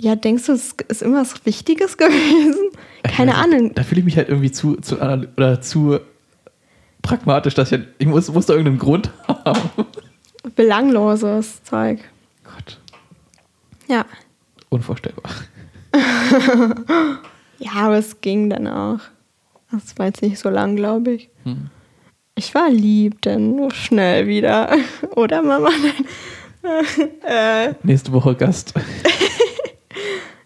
Ja, 0.00 0.16
denkst 0.16 0.46
du, 0.46 0.52
es 0.52 0.74
ist 0.88 1.02
irgendwas 1.02 1.44
Wichtiges 1.44 1.96
gewesen? 1.98 2.70
Keine 3.02 3.32
Ich. 3.32 3.36
Ahnung. 3.36 3.72
Da 3.74 3.82
fühle 3.82 3.98
ich 4.00 4.04
mich 4.06 4.16
halt 4.16 4.28
irgendwie 4.28 4.50
zu, 4.50 4.76
zu, 4.76 4.96
oder 5.00 5.60
zu 5.60 5.98
pragmatisch, 7.04 7.54
dass 7.54 7.70
ich, 7.70 7.80
ich 7.98 8.06
muss, 8.08 8.28
muss 8.32 8.46
da 8.46 8.54
irgendeinen 8.54 8.78
Grund 8.80 9.10
haben. 9.28 9.60
Belangloses 10.56 11.62
Zeug. 11.62 12.00
Gott, 12.42 12.80
Ja. 13.86 14.04
unvorstellbar. 14.70 15.30
Ja, 17.60 17.70
aber 17.74 17.96
es 17.98 18.20
ging 18.20 18.50
dann 18.50 18.66
auch. 18.66 18.98
Das 19.70 19.96
war 19.96 20.06
jetzt 20.06 20.22
nicht 20.22 20.38
so 20.38 20.50
lang, 20.50 20.74
glaube 20.74 21.12
ich. 21.12 21.30
Hm. 21.44 21.70
Ich 22.34 22.52
war 22.54 22.68
lieb, 22.68 23.22
denn 23.22 23.54
nur 23.54 23.70
schnell 23.72 24.26
wieder. 24.26 24.76
Oder 25.16 25.40
Mama? 25.42 25.70
äh, 27.22 27.72
Nächste 27.84 28.12
Woche 28.12 28.34
Gast. 28.34 28.74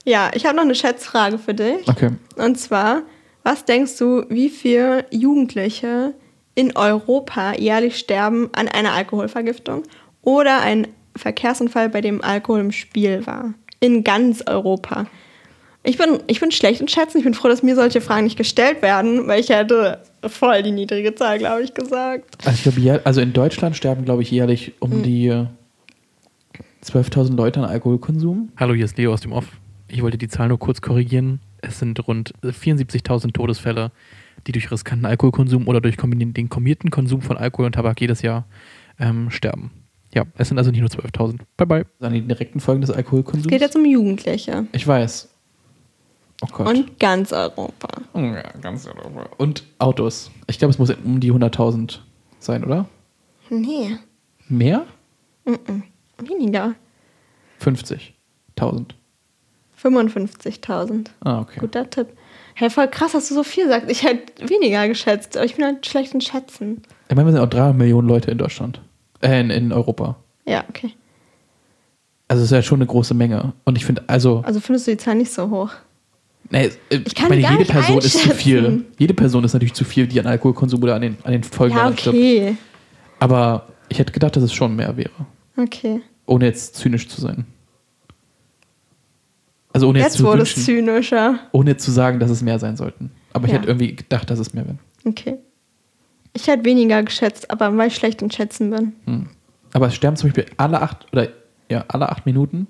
Ja, 0.05 0.31
ich 0.35 0.45
habe 0.47 0.55
noch 0.57 0.65
eine 0.65 0.75
Schätzfrage 0.75 1.39
für 1.39 1.55
dich. 1.55 1.89
Okay. 1.89 2.11
Und 2.37 2.59
zwar, 2.59 3.03
was 3.43 3.65
denkst 3.65 3.97
du, 3.99 4.25
wie 4.29 4.51
viele 4.51 5.07
Jugendliche 5.11 6.15
in 6.59 6.77
Europa 6.77 7.55
jährlich 7.57 7.97
sterben 7.99 8.49
an 8.53 8.67
einer 8.67 8.93
Alkoholvergiftung 8.93 9.85
oder 10.23 10.61
ein 10.61 10.89
Verkehrsunfall, 11.15 11.89
bei 11.89 12.01
dem 12.01 12.21
Alkohol 12.21 12.59
im 12.59 12.73
Spiel 12.73 13.25
war? 13.29 13.55
In 13.79 14.03
ganz 14.03 14.43
Europa. 14.45 15.07
Ich 15.85 15.97
bin, 15.99 16.19
ich 16.27 16.41
bin 16.41 16.51
schlecht 16.51 16.81
in 16.81 16.89
Schätzen. 16.89 17.19
Ich 17.19 17.25
bin 17.25 17.35
froh, 17.35 17.47
dass 17.47 17.63
mir 17.63 17.77
solche 17.77 18.01
Fragen 18.01 18.25
nicht 18.25 18.37
gestellt 18.37 18.83
werden, 18.83 19.29
weil 19.29 19.39
ich 19.41 19.51
hätte 19.51 20.03
voll 20.27 20.65
die 20.65 20.73
niedrige 20.73 21.15
Zahl, 21.15 21.39
glaube 21.39 21.63
ich, 21.63 21.75
gesagt. 21.75 22.45
Also, 22.45 22.57
ich 22.57 22.63
glaube, 22.65 22.81
jähr- 22.81 23.01
also 23.05 23.21
in 23.21 23.33
Deutschland 23.33 23.77
sterben, 23.77 24.05
glaube 24.05 24.23
ich, 24.23 24.31
jährlich 24.33 24.73
um 24.81 24.91
Hm. 24.91 25.03
die 25.05 25.29
äh, 25.29 25.47
12.000 26.85 27.37
Leute 27.37 27.61
an 27.61 27.67
Alkoholkonsum. 27.67 28.51
Hallo, 28.57 28.75
hier 28.75 28.85
ist 28.85 28.99
Leo 28.99 29.13
aus 29.13 29.21
dem 29.21 29.31
Off. 29.33 29.47
Ich 29.87 30.03
wollte 30.03 30.19
die 30.19 30.29
Zahl 30.29 30.49
nur 30.49 30.59
kurz 30.59 30.81
korrigieren. 30.81 31.41
Es 31.63 31.79
sind 31.79 32.07
rund 32.07 32.33
74.000 32.43 33.33
Todesfälle, 33.33 33.91
die 34.47 34.53
durch 34.53 34.71
riskanten 34.71 35.07
Alkoholkonsum 35.07 35.67
oder 35.69 35.81
durch 35.81 35.97
den 35.97 36.49
kombinierten 36.49 36.91
Konsum 36.91 37.21
von 37.23 37.37
Alkohol 37.37 37.67
und 37.67 37.73
Tabak 37.73 38.01
jedes 38.01 38.23
Jahr 38.23 38.47
ähm, 38.99 39.31
sterben. 39.31 39.71
Ja, 40.15 40.25
es 40.39 40.49
sind 40.49 40.59
also 40.59 40.71
nicht 40.71 40.81
nur 40.81 40.89
12.000. 40.89 41.41
Bye 41.57 41.67
bye. 41.67 41.87
An 42.01 42.13
die 42.15 42.23
direkten 42.23 42.61
Folgen 42.61 42.81
des 42.81 42.91
Es 42.91 42.97
Alkoholkonsums? 42.97 43.47
geht 43.49 43.61
jetzt 43.61 43.77
um 43.77 43.85
Jugendliche. 43.85 44.67
ich 44.73 44.87
weiß. 44.87 45.29
Oh 46.43 46.47
Gott. 46.53 46.69
Und 46.69 46.99
ganz 47.01 47.33
Europa. 47.33 47.89
Oh 48.15 48.21
ja, 48.21 48.43
ganz 48.63 48.87
Europa. 48.87 49.29
Und 49.39 49.65
Autos. 49.79 50.31
Ich 50.47 50.59
glaube, 50.59 50.71
es 50.71 50.79
muss 50.79 50.91
um 51.05 51.19
die 51.21 51.33
100.000 51.33 51.99
sein, 52.39 52.65
oder? 52.65 52.89
Nee, 53.51 53.97
Mehr? 54.49 54.87
weniger. 56.19 56.75
50.000. 57.61 58.87
55.000. 59.83 61.07
Ah, 61.21 61.41
okay. 61.41 61.61
Guter 61.61 61.89
Tipp. 61.91 62.09
Hey, 62.59 62.71
voll 62.71 62.89
krass, 62.89 63.13
dass 63.13 63.29
du 63.29 63.35
so 63.35 63.45
viel 63.45 63.69
sagst. 63.69 63.89
Ich 63.89 64.03
hätte 64.03 64.49
weniger 64.49 64.89
geschätzt, 64.89 65.37
aber 65.37 65.47
ich 65.47 65.55
bin 65.55 65.65
halt 65.65 65.87
schlecht 65.87 66.13
in 66.13 66.21
Schätzen. 66.21 66.83
Ich 67.09 67.15
meine, 67.15 67.29
wir 67.29 67.33
sind 67.33 67.41
auch 67.41 67.49
3 67.49 67.73
Millionen 67.73 68.09
Leute 68.09 68.33
in 68.33 68.39
Deutschland. 68.39 68.81
Äh, 69.21 69.41
in, 69.41 69.51
in 69.51 69.73
Europa. 69.73 70.17
Ja, 70.45 70.65
okay. 70.69 70.93
Also 72.27 72.43
es 72.43 72.51
ist 72.51 72.57
ja 72.57 72.63
schon 72.63 72.79
eine 72.81 72.87
große 72.87 73.15
Menge. 73.15 73.53
Und 73.65 73.79
ich 73.79 73.85
finde, 73.85 74.03
also, 74.09 74.43
Also 74.45 74.59
findest 74.59 74.89
du 74.89 74.91
die 74.91 74.97
Zahl 74.97 75.15
nicht 75.15 75.31
so 75.33 75.49
hoch? 75.51 75.71
nee, 76.51 76.71
äh, 76.91 76.97
ich 77.07 77.15
kann 77.15 77.29
meine, 77.29 77.43
gar 77.43 77.53
jede 77.53 77.63
nicht 77.63 77.71
Person 77.71 77.99
ist 77.99 78.19
zu 78.19 78.31
viel. 78.31 78.85
Jede 78.99 79.15
Person 79.15 79.45
ist 79.45 79.53
natürlich 79.53 79.75
zu 79.75 79.85
viel, 79.85 80.09
die 80.09 80.19
an 80.19 80.27
Alkoholkonsum 80.27 80.83
oder 80.83 80.97
an 80.97 81.03
den, 81.03 81.17
an 81.23 81.31
den 81.33 81.45
Folgen 81.45 81.75
Ja, 81.77 81.83
daran 81.83 81.97
stirbt. 81.97 82.17
okay. 82.19 82.57
Aber 83.21 83.69
ich 83.89 84.01
hätte 84.01 84.13
gedacht, 84.13 84.35
dass 84.35 84.43
es 84.43 84.53
schon 84.53 84.75
mehr 84.75 84.97
wäre. 84.97 85.11
Okay. 85.57 86.01
Ohne 86.27 86.47
jetzt 86.47 86.75
zynisch 86.75 87.09
zu 87.09 87.21
sein. 87.21 87.47
Also 89.79 89.89
ohne 89.91 90.01
jetzt, 90.01 90.15
Jetzt 90.15 90.25
wurde 90.25 90.43
es 90.43 90.57
wünschen, 90.57 90.65
zynischer. 90.87 91.39
ohne 91.53 91.77
zu 91.77 91.93
sagen, 91.93 92.19
dass 92.19 92.31
es 92.33 92.43
mehr 92.43 92.59
sein 92.59 92.77
sollten. 92.77 93.13
Aber 93.33 93.47
ich 93.47 93.53
Ja. 93.53 93.59
hätte 93.59 93.69
irgendwie 93.69 93.95
gedacht, 93.95 94.29
dass 94.29 94.41
es 94.41 94.53
mehr 94.53 94.65
wäre. 94.67 94.79
Okay. 95.05 95.37
Ich 96.33 96.49
hätte 96.49 96.65
weniger 96.65 97.01
geschätzt, 97.05 97.49
aber 97.49 97.77
weil 97.77 97.87
ich 97.87 97.95
schlecht 97.95 98.21
in 98.21 98.29
Schätzen 98.29 98.71
bin. 98.71 98.93
Hm. 99.05 99.29
Aber 99.73 99.87
es 99.87 99.95
sterben 99.95 100.17
zum 100.17 100.31
Beispiel 100.31 100.47
alle 100.57 100.83
acht 100.83 101.07
oder 101.13 101.29
ja, 101.71 101.85
alle 101.87 102.09
acht 102.09 102.27
Minuten 102.27 102.67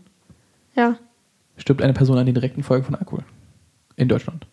Ja, 0.76 0.96
stirbt 1.56 1.80
eine 1.80 1.94
Person 1.94 2.18
an 2.18 2.26
den 2.26 2.34
direkten 2.34 2.62
Folgen 2.62 2.84
von 2.84 2.94
Alkohol. 2.94 3.24
In 3.96 4.08
Deutschland. 4.08 4.46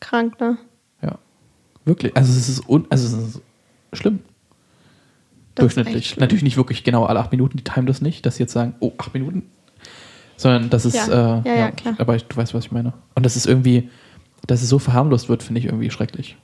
krank, 0.00 0.40
ne? 0.40 0.58
Ja. 1.02 1.18
Wirklich. 1.84 2.16
Also 2.16 2.32
es 2.32 2.48
ist, 2.48 2.68
un 2.68 2.84
also 2.90 3.16
es 3.16 3.22
ist 3.36 3.42
schlimm. 3.92 4.18
Das 5.54 5.66
ist 5.66 5.76
Durchschnittlich. 5.76 6.08
schlimm. 6.08 6.20
Natürlich 6.22 6.42
nicht 6.42 6.56
wirklich 6.56 6.82
genau 6.82 7.04
alle 7.04 7.20
acht 7.20 7.30
Minuten, 7.30 7.58
die 7.58 7.62
timen 7.64 7.86
das 7.86 8.00
nicht, 8.00 8.26
dass 8.26 8.36
sie 8.38 8.42
jetzt 8.42 8.52
sagen, 8.52 8.74
oh, 8.80 8.90
acht 8.98 9.14
Minuten. 9.14 9.44
Sondern 10.36 10.70
das 10.70 10.84
ist, 10.84 10.94
Ja. 11.08 11.40
äh, 11.44 11.48
Ja, 11.48 11.54
ja, 11.54 11.70
klar. 11.70 11.94
aber 11.98 12.16
ich, 12.16 12.24
du 12.24 12.36
weißt, 12.36 12.54
was 12.54 12.64
ich 12.66 12.72
meine. 12.72 12.92
Und 13.14 13.24
das 13.26 13.36
ist 13.36 13.46
irgendwie, 13.46 13.90
dass 14.46 14.62
es 14.62 14.68
so 14.68 14.78
verharmlost 14.78 15.28
wird, 15.28 15.42
finde 15.42 15.60
ich 15.60 15.66
irgendwie 15.66 15.90
schrecklich. 15.90 16.36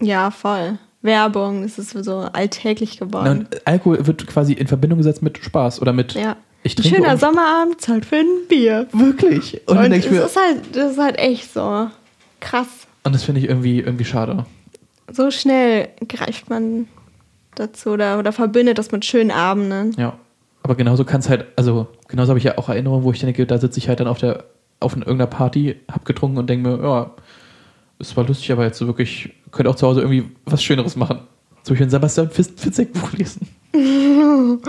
Ja, 0.00 0.30
voll. 0.30 0.78
Werbung, 1.02 1.64
es 1.64 1.78
ist 1.78 1.90
so 2.04 2.18
alltäglich 2.32 2.98
Na, 3.00 3.06
geworden. 3.06 3.28
und 3.50 3.66
Alkohol 3.66 4.06
wird 4.06 4.24
quasi 4.26 4.52
in 4.52 4.68
Verbindung 4.68 4.98
gesetzt 4.98 5.20
mit 5.22 5.36
Spaß 5.38 5.82
oder 5.82 5.92
mit 5.92 6.12
Ja. 6.14 6.36
ich 6.62 6.78
Ein 6.78 6.82
trinke 6.82 6.96
schöner 6.98 7.16
Sommerabend, 7.16 7.80
Zeit 7.80 8.04
für 8.06 8.16
ein 8.16 8.46
Bier. 8.48 8.86
Wirklich. 8.92 9.60
Und, 9.68 9.78
Und, 9.78 9.92
ich 9.92 10.08
mir, 10.10 10.22
ist 10.24 10.36
halt, 10.36 10.76
das 10.76 10.92
ist 10.92 10.98
halt 10.98 11.18
echt 11.18 11.52
so 11.52 11.88
krass. 12.40 12.68
und 13.02 13.14
das 13.14 13.24
finde 13.24 13.40
ich 13.40 13.48
irgendwie, 13.48 13.80
irgendwie 13.80 14.04
schade. 14.04 14.46
So 15.10 15.30
schnell 15.32 15.88
greift 16.08 16.48
man 16.48 16.86
dazu 17.56 17.90
oder, 17.90 18.18
oder 18.20 18.30
verbindet 18.32 18.78
das 18.78 18.92
mit 18.92 19.04
schönen 19.04 19.30
Abenden. 19.32 19.92
Ja. 19.98 20.14
Aber 20.62 20.76
genauso 20.76 21.04
kann 21.04 21.18
es 21.20 21.28
halt, 21.28 21.46
also 21.56 21.88
genauso 22.12 22.28
habe 22.30 22.38
ich 22.38 22.44
ja 22.44 22.56
auch 22.58 22.68
Erinnerungen, 22.68 23.02
wo 23.02 23.10
ich 23.10 23.18
denke, 23.18 23.44
da 23.46 23.58
sitze 23.58 23.78
ich 23.78 23.88
halt 23.88 23.98
dann 23.98 24.06
auf 24.06 24.18
der, 24.18 24.44
auf 24.78 24.92
irgendeiner 24.94 25.26
Party, 25.26 25.76
hab 25.90 26.04
getrunken 26.04 26.38
und 26.38 26.48
denke 26.48 26.68
mir, 26.68 26.80
ja, 26.82 27.10
es 27.98 28.16
war 28.16 28.24
lustig, 28.26 28.52
aber 28.52 28.64
jetzt 28.64 28.78
so 28.78 28.86
wirklich, 28.86 29.32
könnte 29.50 29.70
auch 29.70 29.74
zu 29.76 29.86
Hause 29.86 30.02
irgendwie 30.02 30.30
was 30.44 30.62
Schöneres 30.62 30.94
machen. 30.94 31.20
Zum 31.64 31.74
Beispiel 31.74 31.86
ein 31.86 31.90
Sebastian 31.90 32.30
Fitz- 32.30 32.60
Fitzek 32.60 32.92
Buch 32.92 33.10
lesen. 33.12 33.48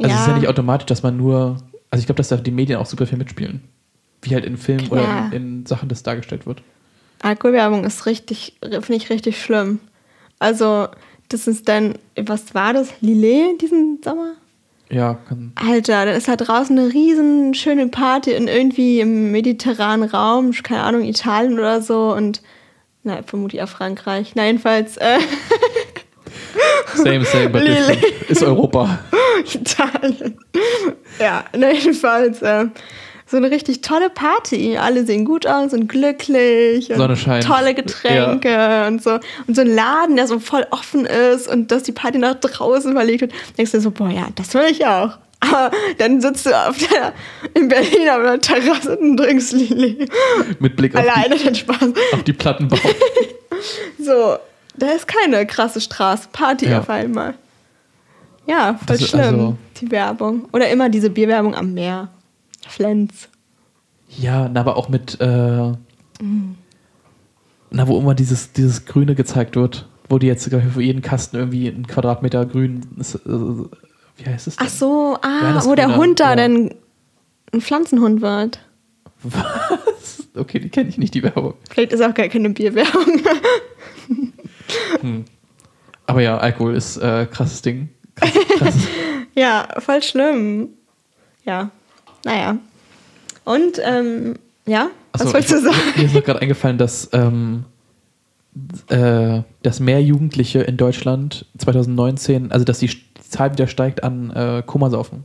Also 0.00 0.14
es 0.14 0.20
ist 0.20 0.26
ja 0.28 0.38
nicht 0.38 0.46
automatisch, 0.48 0.86
dass 0.86 1.02
man 1.02 1.16
nur, 1.16 1.56
also 1.90 2.00
ich 2.00 2.06
glaube, 2.06 2.18
dass 2.18 2.28
da 2.28 2.36
die 2.36 2.52
Medien 2.52 2.78
auch 2.78 2.86
super 2.86 3.04
viel 3.04 3.18
mitspielen. 3.18 3.62
Wie 4.22 4.32
halt 4.32 4.44
in 4.44 4.56
Filmen 4.56 4.86
oder 4.90 5.28
in, 5.32 5.58
in 5.60 5.66
Sachen, 5.66 5.88
das 5.88 6.04
dargestellt 6.04 6.46
wird. 6.46 6.62
Alkoholwerbung 7.22 7.82
ist 7.84 8.06
richtig, 8.06 8.56
finde 8.62 8.94
ich 8.94 9.10
richtig 9.10 9.42
schlimm. 9.42 9.80
Also, 10.38 10.86
das 11.30 11.48
ist 11.48 11.68
dann, 11.68 11.94
was 12.16 12.54
war 12.54 12.74
das? 12.74 12.90
Lillet 13.00 13.60
diesen 13.60 13.98
Sommer? 14.04 14.34
Ja, 14.90 15.18
kann, 15.28 15.52
Alter, 15.56 16.06
dann 16.06 16.16
ist 16.16 16.28
da 16.28 16.36
draußen 16.36 16.78
eine 16.78 16.92
riesen 16.92 17.52
schöne 17.54 17.88
Party 17.88 18.32
in 18.32 18.48
irgendwie 18.48 19.00
im 19.00 19.30
mediterranen 19.32 20.08
Raum, 20.08 20.52
keine 20.62 20.82
Ahnung, 20.82 21.02
Italien 21.02 21.58
oder 21.58 21.82
so 21.82 22.14
und 22.14 22.42
na, 23.02 23.22
vermutlich 23.22 23.62
auch 23.62 23.68
Frankreich. 23.68 24.32
Na, 24.34 24.46
jedenfalls 24.46 24.96
äh, 24.96 25.18
same, 26.94 27.24
same, 27.24 27.50
but 27.50 27.62
different. 27.62 28.02
Ist 28.28 28.42
Europa. 28.42 28.98
Italien. 29.54 30.38
Ja, 31.18 31.44
na, 31.56 31.70
jedenfalls 31.72 32.42
äh, 32.42 32.66
so 33.30 33.36
eine 33.36 33.50
richtig 33.50 33.82
tolle 33.82 34.08
Party. 34.10 34.76
Alle 34.78 35.04
sehen 35.04 35.24
gut 35.24 35.46
aus 35.46 35.72
und 35.72 35.88
glücklich. 35.88 36.90
Und 36.90 36.96
Sonne 36.96 37.16
scheint. 37.16 37.44
Tolle 37.44 37.74
Getränke 37.74 38.86
und 38.86 39.02
so. 39.02 39.18
Und 39.46 39.54
so 39.54 39.60
ein 39.60 39.66
Laden, 39.74 40.16
der 40.16 40.26
so 40.26 40.38
voll 40.38 40.66
offen 40.70 41.04
ist 41.04 41.46
und 41.48 41.70
dass 41.70 41.82
die 41.82 41.92
Party 41.92 42.18
nach 42.18 42.34
draußen 42.34 42.92
verlegt 42.92 43.20
wird. 43.20 43.32
Denkst 43.56 43.72
du 43.72 43.80
so, 43.80 43.90
boah, 43.90 44.08
ja, 44.10 44.28
das 44.34 44.54
will 44.54 44.66
ich 44.70 44.86
auch. 44.86 45.18
Aber 45.40 45.70
dann 45.98 46.20
sitzt 46.20 46.46
du 46.46 46.50
auf 46.52 46.76
der, 46.78 47.12
in 47.54 47.68
Berlin 47.68 48.08
auf 48.08 48.18
einer 48.18 48.40
Terrasse 48.40 48.96
und 48.96 49.16
trinkst 49.18 49.52
Lili. 49.52 50.08
Mit 50.58 50.74
Blick 50.76 50.96
auf 50.96 51.00
Alleine 51.02 51.36
den 51.36 51.54
Spaß. 51.54 51.78
die, 51.80 52.14
auf 52.16 52.22
die 52.24 52.32
Plattenbau. 52.32 52.76
So, 53.98 54.36
da 54.76 54.86
ist 54.92 55.06
keine 55.08 55.44
krasse 55.46 55.80
Straße. 55.80 56.28
Party 56.32 56.68
Ja. 56.68 56.78
auf 56.80 56.88
einmal. 56.90 57.34
Ja, 58.46 58.74
voll 58.74 58.86
Das 58.86 59.00
ist 59.00 59.08
schlimm, 59.10 59.20
also- 59.22 59.56
die 59.80 59.90
Werbung. 59.90 60.48
Oder 60.52 60.68
immer 60.70 60.88
diese 60.88 61.10
Bierwerbung 61.10 61.54
am 61.54 61.74
Meer. 61.74 62.08
Flens. 62.68 63.28
Ja, 64.08 64.48
na, 64.48 64.60
aber 64.60 64.76
auch 64.76 64.88
mit, 64.88 65.20
äh, 65.20 65.72
na, 67.70 67.86
wo 67.86 67.98
immer 67.98 68.14
dieses, 68.14 68.52
dieses 68.52 68.86
Grüne 68.86 69.14
gezeigt 69.14 69.56
wird, 69.56 69.86
wo 70.08 70.18
die 70.18 70.26
jetzt 70.26 70.48
glaub 70.48 70.64
ich, 70.64 70.72
für 70.72 70.82
jeden 70.82 71.02
Kasten 71.02 71.36
irgendwie 71.36 71.68
ein 71.68 71.86
Quadratmeter 71.86 72.46
grün, 72.46 72.86
ist, 72.98 73.16
äh, 73.16 73.18
wie 73.26 74.26
heißt 74.26 74.46
es 74.46 74.56
denn? 74.56 74.66
Ach 74.66 74.70
so, 74.70 75.18
ah, 75.22 75.64
wo 75.64 75.74
der 75.74 75.96
Hund 75.96 76.20
da 76.20 76.30
ja. 76.30 76.36
dann 76.36 76.74
ein 77.52 77.60
Pflanzenhund 77.60 78.20
wird. 78.20 78.60
Was? 79.22 80.28
Okay, 80.34 80.60
die 80.60 80.68
kenne 80.68 80.88
ich 80.88 80.98
nicht, 80.98 81.14
die 81.14 81.22
Werbung. 81.22 81.54
Vielleicht 81.70 81.92
ist 81.92 82.02
auch 82.02 82.14
gar 82.14 82.28
keine 82.28 82.50
Bierwerbung. 82.50 83.20
Aber 86.06 86.22
ja, 86.22 86.38
Alkohol 86.38 86.74
ist 86.74 86.96
äh, 86.98 87.26
krasses 87.26 87.60
Ding. 87.60 87.90
Krass, 88.14 88.32
krasses. 88.58 88.88
ja, 89.34 89.68
voll 89.78 90.02
schlimm. 90.02 90.70
Ja, 91.44 91.70
naja. 92.28 92.58
Und, 93.44 93.80
ähm, 93.82 94.34
ja, 94.66 94.90
was 95.12 95.22
Achso, 95.22 95.32
wolltest 95.34 95.54
du 95.54 95.60
sagen? 95.62 95.76
Mir 95.96 96.04
ist 96.04 96.14
noch 96.14 96.24
gerade 96.24 96.42
eingefallen, 96.42 96.76
dass, 96.76 97.08
ähm, 97.12 97.64
äh, 98.88 99.40
dass 99.62 99.80
mehr 99.80 100.02
Jugendliche 100.02 100.60
in 100.60 100.76
Deutschland 100.76 101.46
2019, 101.56 102.52
also 102.52 102.64
dass 102.64 102.78
die, 102.80 102.90
Zahl 103.28 103.52
wieder 103.52 103.66
steigt 103.66 104.04
an 104.04 104.30
äh, 104.30 104.62
Komasaufen 104.64 105.24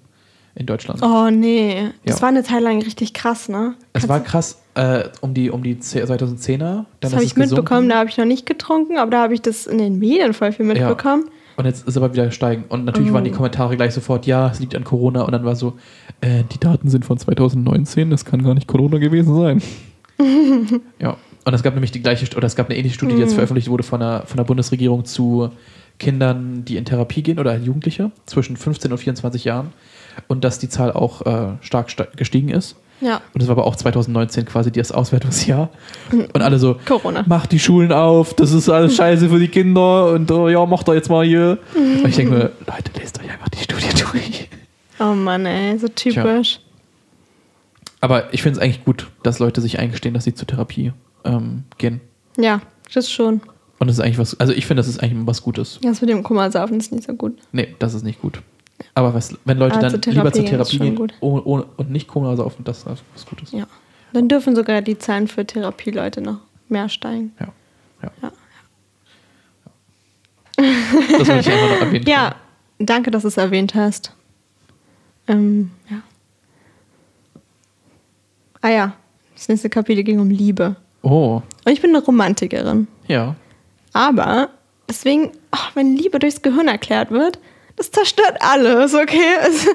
in 0.55 0.65
Deutschland. 0.65 1.01
Oh, 1.01 1.29
nee. 1.29 1.89
Das 2.05 2.17
Ja. 2.17 2.21
war 2.21 2.29
eine 2.29 2.43
Zeit 2.43 2.61
lang 2.61 2.81
richtig 2.81 3.13
krass, 3.13 3.47
ne? 3.47 3.75
Es 3.93 4.09
war 4.09 4.19
krass 4.19 4.59
äh, 4.75 5.05
um 5.21 5.33
die, 5.33 5.49
um 5.49 5.63
die 5.63 5.79
10 5.79 6.05
2010er. 6.05 6.57
Dann 6.57 6.85
Das 6.99 7.13
habe 7.13 7.23
ich 7.23 7.35
mitbekommen, 7.37 7.87
da 7.87 7.99
habe 7.99 8.09
ich 8.09 8.17
noch 8.17 8.25
nicht 8.25 8.45
getrunken, 8.45 8.97
aber 8.97 9.11
da 9.11 9.21
habe 9.23 9.33
ich 9.33 9.41
das 9.41 9.67
in 9.67 9.77
den 9.77 9.99
Medien 9.99 10.33
voll 10.33 10.51
viel 10.51 10.65
mitbekommen. 10.65 11.29
Und 11.55 11.65
jetzt 11.65 11.87
ist 11.87 11.97
aber 11.97 12.11
wieder 12.13 12.31
steigen. 12.31 12.63
Und 12.69 12.85
natürlich 12.85 13.11
Oh. 13.11 13.13
waren 13.13 13.23
die 13.23 13.31
Kommentare 13.31 13.75
gleich 13.75 13.93
sofort, 13.93 14.25
ja, 14.25 14.49
es 14.49 14.59
liegt 14.59 14.75
an 14.75 14.83
Corona. 14.83 15.21
Und 15.21 15.31
dann 15.33 15.45
war 15.45 15.55
so, 15.55 15.73
äh, 16.21 16.43
die 16.51 16.59
Daten 16.59 16.89
sind 16.89 17.05
von 17.05 17.17
2019, 17.17 18.09
das 18.09 18.25
kann 18.25 18.43
gar 18.43 18.53
nicht 18.55 18.67
Corona 18.67 18.97
gewesen 18.97 19.35
sein. 19.35 19.61
ja. 20.99 21.17
Und 21.45 21.53
es 21.53 21.61
gab 21.63 21.73
nämlich 21.73 21.91
die 21.91 22.01
gleiche, 22.01 22.25
oder 22.37 22.47
es 22.47 22.55
gab 22.55 22.69
eine 22.69 22.77
ähnliche 22.77 22.95
Studie, 22.95 23.11
die 23.11 23.17
Mhm. 23.17 23.21
jetzt 23.23 23.33
veröffentlicht 23.33 23.69
wurde 23.69 23.83
von 23.83 23.99
der, 23.99 24.23
von 24.25 24.37
der 24.37 24.45
Bundesregierung 24.45 25.05
zu 25.05 25.49
Kindern, 25.99 26.63
die 26.65 26.77
in 26.77 26.85
Therapie 26.85 27.21
gehen 27.21 27.37
oder 27.37 27.55
Jugendliche 27.57 28.11
zwischen 28.25 28.55
15 28.57 28.91
und 28.91 28.97
24 28.97 29.43
Jahren. 29.43 29.73
Und 30.27 30.43
dass 30.43 30.59
die 30.59 30.69
Zahl 30.69 30.91
auch 30.91 31.21
äh, 31.25 31.57
stark 31.61 31.89
gestiegen 32.15 32.49
ist. 32.49 32.75
Ja. 33.03 33.21
Und 33.33 33.41
es 33.41 33.47
war 33.47 33.57
aber 33.57 33.65
auch 33.65 33.75
2019 33.75 34.45
quasi 34.45 34.71
das 34.71 34.91
Auswertungsjahr. 34.91 35.69
Und 36.11 36.41
alle 36.41 36.57
so, 36.57 36.77
Corona. 36.85 37.23
macht 37.27 37.51
die 37.51 37.59
Schulen 37.59 37.91
auf, 37.91 38.33
das 38.33 38.51
ist 38.51 38.69
alles 38.69 38.95
scheiße 38.95 39.29
für 39.29 39.39
die 39.39 39.49
Kinder 39.49 40.11
und 40.11 40.31
oh, 40.31 40.47
ja, 40.47 40.65
macht 40.65 40.87
doch 40.87 40.93
jetzt 40.93 41.09
mal 41.09 41.25
hier. 41.25 41.57
Und 41.75 42.07
ich 42.07 42.15
denke 42.15 42.33
mir, 42.33 42.51
Leute, 42.65 42.91
lest 42.97 43.19
euch 43.19 43.29
einfach 43.29 43.49
die 43.49 43.59
Studie 43.59 43.87
durch. 43.89 44.49
Oh 44.99 45.13
Mann, 45.13 45.45
ey, 45.45 45.77
so 45.77 45.87
typisch. 45.89 46.59
Aber 47.99 48.33
ich 48.33 48.41
finde 48.41 48.59
es 48.59 48.63
eigentlich 48.63 48.85
gut, 48.85 49.07
dass 49.23 49.39
Leute 49.39 49.59
sich 49.61 49.79
eingestehen, 49.79 50.13
dass 50.13 50.23
sie 50.23 50.33
zur 50.33 50.47
Therapie 50.47 50.93
ähm, 51.25 51.63
gehen. 51.77 52.01
Ja, 52.37 52.61
das 52.93 53.11
schon. 53.11 53.41
Und 53.79 53.87
das 53.87 53.97
ist 53.97 54.03
eigentlich 54.03 54.17
was, 54.17 54.39
also 54.39 54.53
ich 54.53 54.65
finde, 54.65 54.79
das 54.81 54.87
ist 54.87 55.01
eigentlich 55.01 55.25
was 55.25 55.41
Gutes. 55.41 55.79
Das 55.81 55.99
mit 55.99 56.09
dem 56.09 56.23
Kummersaufen 56.23 56.77
ist 56.79 56.91
nicht 56.91 57.05
so 57.05 57.13
gut. 57.13 57.37
Nee, 57.51 57.75
das 57.79 57.93
ist 57.93 58.03
nicht 58.03 58.21
gut. 58.21 58.41
Aber 58.95 59.13
was, 59.13 59.35
wenn 59.45 59.57
Leute 59.57 59.75
Aber 59.77 59.89
dann 59.89 60.01
zur 60.03 60.13
lieber 60.13 60.31
zur 60.31 60.45
Therapie 60.45 60.79
gehen 60.79 61.11
ohne, 61.19 61.43
ohne, 61.43 61.65
und 61.77 61.91
nicht 61.91 62.07
Kummer 62.07 62.35
saufen, 62.37 62.63
das 62.63 62.79
ist 62.79 62.87
was 63.13 63.25
Gutes. 63.25 63.51
Ja. 63.51 63.65
Dann 64.13 64.27
dürfen 64.27 64.55
sogar 64.55 64.81
die 64.81 64.97
Zahlen 64.97 65.27
für 65.27 65.45
Therapieleute 65.45 66.21
noch 66.21 66.39
mehr 66.69 66.89
steigen. 66.89 67.33
Ja. 67.39 67.47
ja. 68.03 68.11
Ja. 68.21 68.31
Das 70.55 71.27
wollte 71.27 71.39
ich 71.39 71.51
einfach 71.51 71.69
noch 71.69 71.81
erwähnen. 71.81 72.05
Ja, 72.07 72.35
danke, 72.79 73.11
dass 73.11 73.23
du 73.23 73.27
es 73.27 73.37
erwähnt 73.37 73.73
hast. 73.75 74.13
Ähm, 75.27 75.71
ja. 75.89 75.97
Ah 78.61 78.69
ja, 78.69 78.93
das 79.35 79.49
nächste 79.49 79.69
Kapitel 79.69 80.03
ging 80.03 80.19
um 80.19 80.29
Liebe. 80.29 80.75
Oh, 81.01 81.41
Und 81.65 81.71
ich 81.71 81.81
bin 81.81 81.89
eine 81.95 82.03
Romantikerin. 82.03 82.87
ja. 83.07 83.35
Aber 83.95 84.49
deswegen, 84.89 85.31
ach, 85.51 85.75
wenn 85.75 85.95
Liebe 85.95 86.17
durchs 86.17 86.41
Gehirn 86.41 86.67
erklärt 86.67 87.11
wird, 87.11 87.37
das 87.75 87.91
zerstört 87.91 88.37
alles, 88.39 88.93
okay? 88.93 89.19
Es, 89.47 89.67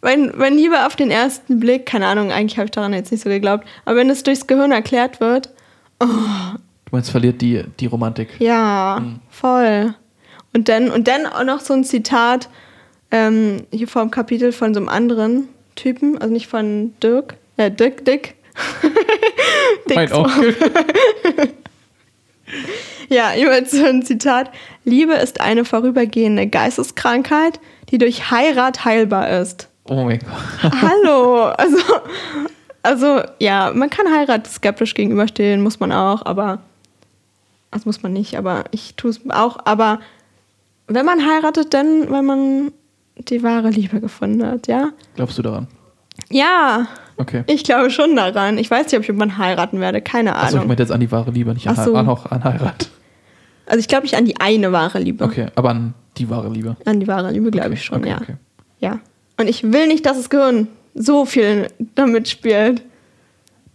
wenn, 0.00 0.38
wenn 0.38 0.54
Liebe 0.56 0.84
auf 0.86 0.96
den 0.96 1.10
ersten 1.10 1.58
Blick, 1.60 1.86
keine 1.86 2.06
Ahnung, 2.06 2.30
eigentlich 2.30 2.58
habe 2.58 2.66
ich 2.66 2.70
daran 2.72 2.92
jetzt 2.92 3.10
nicht 3.10 3.22
so 3.24 3.30
geglaubt, 3.30 3.66
aber 3.86 3.96
wenn 3.96 4.10
es 4.10 4.22
durchs 4.22 4.46
Gehirn 4.46 4.70
erklärt 4.70 5.18
wird, 5.20 5.50
Du 5.98 6.06
meinst, 6.90 7.10
verliert 7.10 7.40
die, 7.40 7.64
die 7.80 7.86
Romantik. 7.86 8.28
ja, 8.38 9.02
voll. 9.30 9.94
Und 10.52 10.68
dann, 10.68 10.90
und 10.90 11.08
dann 11.08 11.24
auch 11.26 11.44
noch 11.44 11.60
so 11.60 11.72
ein 11.72 11.84
Zitat 11.84 12.48
ähm, 13.10 13.62
hier 13.72 13.88
vor 13.88 14.02
dem 14.02 14.10
Kapitel 14.10 14.52
von 14.52 14.74
so 14.74 14.80
einem 14.80 14.88
anderen 14.90 15.48
Typen, 15.74 16.18
also 16.18 16.32
nicht 16.32 16.46
von 16.48 16.92
Dirk, 17.02 17.34
äh, 17.56 17.70
Dick, 17.70 18.04
Dick. 18.04 18.36
Mein 19.94 20.12
Onkel. 20.12 20.54
Ja, 23.08 23.34
jeweils 23.34 23.70
so 23.70 23.84
ein 23.84 24.02
Zitat. 24.02 24.50
Liebe 24.84 25.14
ist 25.14 25.40
eine 25.40 25.64
vorübergehende 25.64 26.46
Geisteskrankheit, 26.46 27.60
die 27.90 27.98
durch 27.98 28.30
Heirat 28.30 28.84
heilbar 28.84 29.28
ist. 29.40 29.68
Oh 29.88 30.04
mein 30.04 30.18
Gott. 30.20 30.72
Hallo, 30.82 31.44
also, 31.44 31.78
also 32.82 33.22
ja, 33.38 33.72
man 33.74 33.90
kann 33.90 34.12
Heirat 34.12 34.46
skeptisch 34.46 34.94
gegenüberstehen, 34.94 35.62
muss 35.62 35.80
man 35.80 35.92
auch, 35.92 36.24
aber 36.24 36.60
das 37.70 37.86
muss 37.86 38.02
man 38.02 38.12
nicht, 38.12 38.36
aber 38.36 38.64
ich 38.70 38.94
tue 38.94 39.10
es 39.10 39.20
auch. 39.30 39.58
Aber 39.64 40.00
wenn 40.86 41.04
man 41.04 41.26
heiratet, 41.26 41.74
dann, 41.74 42.10
weil 42.10 42.22
man 42.22 42.72
die 43.16 43.42
wahre 43.42 43.70
Liebe 43.70 44.00
gefunden 44.00 44.46
hat, 44.46 44.66
ja? 44.66 44.90
Glaubst 45.16 45.38
du 45.38 45.42
daran? 45.42 45.66
Ja, 46.30 46.86
Okay. 47.16 47.44
ich 47.46 47.64
glaube 47.64 47.90
schon 47.90 48.16
daran. 48.16 48.58
Ich 48.58 48.70
weiß 48.70 48.86
nicht, 48.86 48.96
ob 48.96 49.02
ich 49.02 49.08
irgendwann 49.08 49.38
heiraten 49.38 49.80
werde, 49.80 50.00
keine 50.02 50.34
Achso, 50.36 50.48
ich 50.48 50.54
Ahnung. 50.56 50.68
meinte 50.68 50.82
jetzt 50.82 50.92
an 50.92 51.00
die 51.00 51.10
wahre 51.12 51.30
Liebe, 51.30 51.54
nicht 51.54 51.68
an, 51.68 51.76
Ach 51.78 51.84
so. 51.84 51.94
an, 51.94 52.08
auch 52.08 52.26
an 52.30 52.44
Heirat. 52.44 52.88
Also 53.66 53.78
ich 53.80 53.88
glaube 53.88 54.02
nicht 54.02 54.16
an 54.16 54.24
die 54.24 54.40
eine 54.40 54.72
wahre 54.72 54.98
Liebe. 54.98 55.24
Okay, 55.24 55.46
aber 55.54 55.70
an 55.70 55.94
die 56.18 56.28
wahre 56.28 56.48
Liebe. 56.48 56.76
An 56.84 57.00
die 57.00 57.06
wahre 57.06 57.30
Liebe 57.30 57.50
glaube 57.50 57.68
Okay, 57.68 57.74
ich 57.76 57.84
schon, 57.84 57.98
okay, 57.98 58.08
ja. 58.10 58.20
okay. 58.20 58.34
Ja. 58.80 59.00
Und 59.38 59.48
ich 59.48 59.62
will 59.62 59.86
nicht, 59.86 60.04
dass 60.06 60.16
das 60.16 60.28
Gehirn 60.30 60.68
so 60.94 61.24
viel 61.24 61.68
damit 61.94 62.28
spielt. 62.28 62.82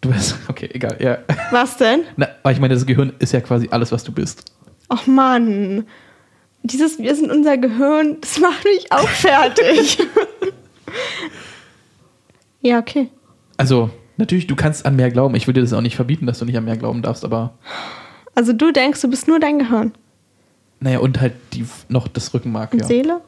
Du 0.02 0.10
bist, 0.12 0.36
okay, 0.48 0.70
egal, 0.74 0.98
ja. 1.00 1.18
Was 1.52 1.78
denn? 1.78 2.02
Na, 2.18 2.28
aber 2.44 2.52
ich 2.52 2.60
meine, 2.60 2.74
das 2.74 2.86
Gehirn 2.86 3.14
ist 3.20 3.34
ja 3.34 3.42
quasi 3.42 3.68
alles, 3.72 3.92
was 3.92 4.04
du 4.04 4.12
bist. 4.12 4.46
Ach 4.90 5.06
Mann. 5.08 5.86
Dieses 6.64 7.00
Wir 7.00 7.16
sind 7.16 7.32
unser 7.32 7.58
Gehirn, 7.58 8.18
das 8.22 8.40
macht 8.40 8.64
mich 8.66 8.92
auch 8.92 9.08
fertig. 9.08 9.98
ja, 12.62 12.80
okay. 12.80 13.10
Also, 13.60 13.90
natürlich, 14.18 14.48
du 14.48 14.56
kannst 14.56 14.86
an 14.86 14.96
mehr 14.96 15.12
glauben. 15.12 15.36
Ich 15.36 15.46
will 15.46 15.54
dir 15.54 15.62
das 15.62 15.74
auch 15.74 15.82
nicht 15.82 15.96
verbieten, 15.98 16.26
dass 16.26 16.40
du 16.40 16.46
nicht 16.46 16.58
an 16.58 16.64
mehr 16.64 16.78
glauben 16.78 17.02
darfst, 17.02 17.26
aber 17.26 17.54
Also 18.34 18.54
du 18.54 18.72
denkst, 18.72 19.02
du 19.02 19.10
bist 19.10 19.28
nur 19.28 19.40
dein 19.40 19.60
Gehirn. 19.60 19.92
naja, 20.80 21.00
und 21.00 21.20
halt 21.20 21.34
die, 21.54 21.66
noch 21.90 22.08
das 22.08 22.34
Rückenmark, 22.34 22.72
Und 22.74 22.80
ja. 22.80 22.86
Seele? 22.86 23.22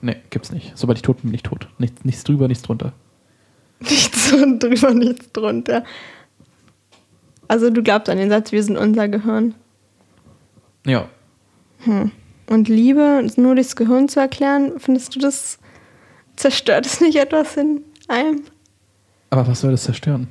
Nee, 0.00 0.16
gibt's 0.30 0.52
nicht. 0.52 0.72
Sobald 0.76 0.98
ich 0.98 1.02
tot 1.02 1.22
bin, 1.22 1.30
bin 1.30 1.34
ich 1.34 1.42
tot. 1.42 1.66
Nichts, 1.78 2.04
nichts 2.04 2.22
drüber, 2.24 2.46
nichts 2.46 2.62
drunter. 2.62 2.92
Nichts 3.80 4.30
drüber, 4.30 4.94
nichts 4.94 5.32
drunter. 5.32 5.82
Also 7.48 7.70
du 7.70 7.82
glaubst 7.82 8.08
an 8.08 8.16
den 8.18 8.30
Satz, 8.30 8.52
wir 8.52 8.62
sind 8.62 8.78
unser 8.78 9.08
Gehirn. 9.08 9.54
Ja. 10.86 11.08
Und 12.46 12.68
Liebe 12.68 13.26
nur 13.36 13.54
durchs 13.56 13.74
Gehirn 13.76 14.08
zu 14.08 14.20
erklären, 14.20 14.74
findest 14.78 15.14
du 15.16 15.18
das, 15.18 15.58
zerstört 16.36 16.86
es 16.86 17.00
nicht 17.00 17.16
etwas 17.16 17.56
in 17.56 17.82
einem? 18.08 18.44
Aber 19.34 19.48
was 19.48 19.62
soll 19.62 19.72
das 19.72 19.82
zerstören? 19.82 20.28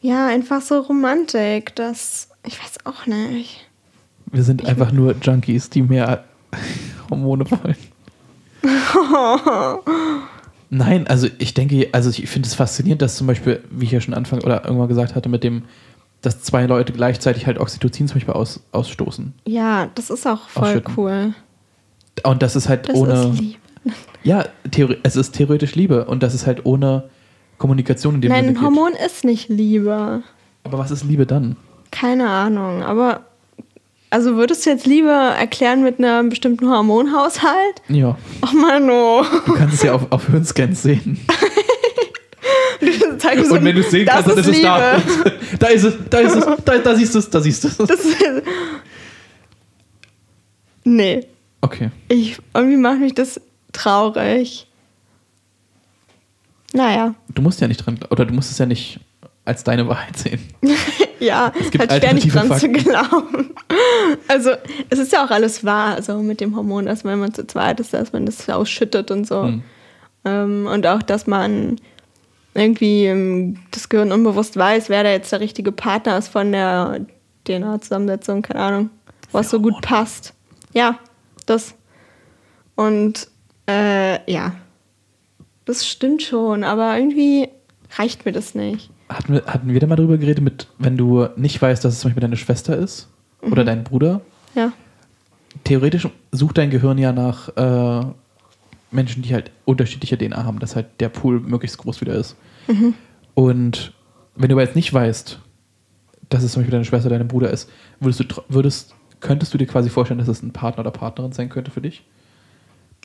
Ja, 0.00 0.28
einfach 0.28 0.60
so 0.62 0.78
Romantik, 0.78 1.74
das, 1.74 2.28
ich 2.46 2.62
weiß 2.62 2.86
auch 2.86 3.06
nicht. 3.06 3.68
Wir 4.26 4.44
sind 4.44 4.64
einfach 4.64 4.92
nur 4.92 5.16
Junkies, 5.20 5.70
die 5.70 5.82
mehr 5.82 6.22
Hormone 7.10 7.46
wollen. 7.50 7.76
Nein, 10.70 11.08
also 11.08 11.26
ich 11.38 11.52
denke, 11.52 11.88
also 11.90 12.10
ich 12.10 12.28
finde 12.28 12.46
es 12.46 12.54
faszinierend, 12.54 13.02
dass 13.02 13.16
zum 13.16 13.26
Beispiel, 13.26 13.64
wie 13.70 13.86
ich 13.86 13.90
ja 13.90 14.00
schon 14.00 14.14
Anfang 14.14 14.40
oder 14.44 14.64
irgendwann 14.64 14.86
gesagt 14.86 15.16
hatte, 15.16 15.28
mit 15.28 15.42
dem, 15.42 15.64
dass 16.20 16.42
zwei 16.42 16.66
Leute 16.66 16.92
gleichzeitig 16.92 17.46
halt 17.48 17.58
Oxytocin 17.58 18.06
zum 18.06 18.14
Beispiel 18.18 18.34
aus, 18.34 18.60
ausstoßen. 18.70 19.34
Ja, 19.48 19.88
das 19.96 20.10
ist 20.10 20.28
auch 20.28 20.48
voll 20.48 20.62
Ausschütten. 20.68 20.94
cool. 20.96 21.34
Und 22.22 22.42
das 22.42 22.54
ist 22.54 22.68
halt 22.68 22.88
Das 22.88 22.94
ohne. 22.94 23.14
ist 23.14 23.56
lieb. 23.84 23.94
Ja, 24.22 24.46
es 25.02 25.16
ist 25.16 25.32
theoretisch 25.32 25.74
Liebe 25.74 26.04
und 26.06 26.22
das 26.22 26.34
ist 26.34 26.46
halt 26.46 26.64
ohne 26.66 27.10
Kommunikation 27.58 28.16
in 28.16 28.20
dem 28.20 28.30
Nein, 28.32 28.46
ein 28.46 28.54
geht. 28.54 28.62
Hormon 28.62 28.92
ist 28.94 29.24
nicht 29.24 29.48
Liebe. 29.48 30.22
Aber 30.64 30.78
was 30.78 30.90
ist 30.90 31.04
Liebe 31.04 31.26
dann? 31.26 31.56
Keine 31.90 32.28
Ahnung, 32.28 32.82
aber 32.82 33.24
also 34.10 34.36
würdest 34.36 34.64
du 34.64 34.70
jetzt 34.70 34.86
Liebe 34.86 35.10
erklären 35.10 35.82
mit 35.82 35.98
einem 35.98 36.28
bestimmten 36.28 36.68
Hormonhaushalt? 36.68 37.82
Ja, 37.88 38.16
Ach 38.40 38.52
Mano. 38.52 39.24
du 39.46 39.52
kannst 39.54 39.74
es 39.74 39.82
ja 39.82 39.92
auf, 39.94 40.06
auf 40.10 40.26
Hirnscans 40.26 40.82
sehen. 40.82 41.20
So 43.46 43.54
Und 43.54 43.64
wenn 43.64 43.74
du 43.74 43.80
es 43.80 43.90
sehen 43.90 44.06
kannst, 44.06 44.28
dann 44.28 44.36
ist 44.38 44.48
es 44.48 44.60
da. 44.60 45.00
Da 45.58 45.66
ist 45.68 45.84
es, 45.84 45.94
da 46.10 46.18
ist 46.18 46.34
es, 46.36 46.44
da, 46.64 46.78
da 46.78 46.94
siehst 46.94 47.14
du 47.14 47.18
es, 47.20 47.30
da 47.30 47.40
siehst 47.40 47.64
du 47.64 47.68
es. 47.68 47.76
Das 47.78 48.04
ist, 48.04 48.16
nee, 50.84 51.26
Okay. 51.62 51.90
ich, 52.08 52.36
irgendwie 52.52 52.76
macht 52.76 53.00
mich 53.00 53.14
das 53.14 53.40
traurig. 53.74 54.66
Naja, 56.72 57.14
Du 57.34 57.42
musst 57.42 57.60
ja 57.60 57.68
nicht 57.68 57.84
dran, 57.84 57.98
oder 58.10 58.24
du 58.24 58.34
musst 58.34 58.50
es 58.50 58.58
ja 58.58 58.66
nicht 58.66 59.00
als 59.44 59.64
deine 59.64 59.86
Wahrheit 59.88 60.16
sehen. 60.16 60.40
ja, 61.20 61.52
gibt 61.70 61.90
halt 61.90 62.02
schwer 62.02 62.14
nicht 62.14 62.34
dran 62.34 62.50
alternative 62.50 62.82
zu 62.82 62.90
glauben. 62.90 63.50
Also, 64.28 64.50
es 64.90 64.98
ist 64.98 65.12
ja 65.12 65.24
auch 65.24 65.30
alles 65.30 65.64
wahr, 65.64 65.96
also 65.96 66.18
mit 66.18 66.40
dem 66.40 66.54
Hormon, 66.54 66.86
dass 66.86 67.04
wenn 67.04 67.18
man 67.18 67.34
zu 67.34 67.46
zweit 67.46 67.80
ist, 67.80 67.92
dass 67.92 68.12
man 68.12 68.24
das 68.24 68.48
ausschüttet 68.48 69.10
und 69.10 69.26
so. 69.26 69.44
Hm. 69.44 69.62
Ähm, 70.24 70.68
und 70.70 70.86
auch, 70.86 71.02
dass 71.02 71.26
man 71.26 71.80
irgendwie 72.54 73.06
ähm, 73.06 73.58
das 73.72 73.88
Gehirn 73.88 74.12
unbewusst 74.12 74.56
weiß, 74.56 74.90
wer 74.90 75.02
da 75.02 75.10
jetzt 75.10 75.32
der 75.32 75.40
richtige 75.40 75.72
Partner 75.72 76.18
ist 76.18 76.28
von 76.28 76.52
der 76.52 77.00
DNA-Zusammensetzung, 77.48 78.42
keine 78.42 78.60
Ahnung, 78.60 78.90
was 79.32 79.50
so 79.50 79.60
gut 79.60 79.80
passt. 79.82 80.34
Ja, 80.72 80.98
das. 81.46 81.74
Und 82.76 83.28
äh, 83.66 84.30
ja, 84.30 84.54
das 85.64 85.86
stimmt 85.86 86.22
schon, 86.22 86.64
aber 86.64 86.96
irgendwie 86.98 87.48
reicht 87.96 88.24
mir 88.26 88.32
das 88.32 88.54
nicht. 88.54 88.90
Hatten 89.08 89.34
wir, 89.34 89.44
hatten 89.46 89.68
wir 89.72 89.80
da 89.80 89.86
mal 89.86 89.96
drüber 89.96 90.18
geredet, 90.18 90.42
mit, 90.42 90.66
wenn 90.78 90.96
du 90.96 91.26
nicht 91.36 91.60
weißt, 91.60 91.84
dass 91.84 91.94
es 91.94 92.00
zum 92.00 92.10
Beispiel 92.10 92.22
deine 92.22 92.36
Schwester 92.36 92.76
ist 92.76 93.08
oder 93.42 93.62
Mhm. 93.62 93.66
dein 93.66 93.84
Bruder? 93.84 94.20
Ja. 94.54 94.72
Theoretisch 95.64 96.08
sucht 96.32 96.58
dein 96.58 96.70
Gehirn 96.70 96.98
ja 96.98 97.12
nach 97.12 97.48
äh, 97.56 98.06
Menschen, 98.90 99.22
die 99.22 99.32
halt 99.34 99.50
unterschiedliche 99.64 100.18
DNA 100.18 100.44
haben, 100.44 100.58
dass 100.58 100.74
halt 100.76 100.86
der 101.00 101.08
Pool 101.08 101.40
möglichst 101.40 101.78
groß 101.78 102.00
wieder 102.00 102.14
ist. 102.14 102.36
Mhm. 102.66 102.94
Und 103.34 103.92
wenn 104.36 104.48
du 104.48 104.54
aber 104.54 104.62
jetzt 104.62 104.76
nicht 104.76 104.92
weißt, 104.92 105.38
dass 106.28 106.42
es 106.42 106.52
zum 106.52 106.62
Beispiel 106.62 106.72
deine 106.72 106.84
Schwester 106.84 107.06
oder 107.08 107.18
dein 107.18 107.28
Bruder 107.28 107.50
ist, 107.50 107.70
würdest 108.00 108.20
du, 108.20 108.42
würdest, 108.48 108.94
könntest 109.20 109.54
du 109.54 109.58
dir 109.58 109.66
quasi 109.66 109.90
vorstellen, 109.90 110.18
dass 110.18 110.28
es 110.28 110.42
ein 110.42 110.52
Partner 110.52 110.80
oder 110.80 110.90
Partnerin 110.90 111.32
sein 111.32 111.48
könnte 111.48 111.70
für 111.70 111.80
dich? 111.80 112.04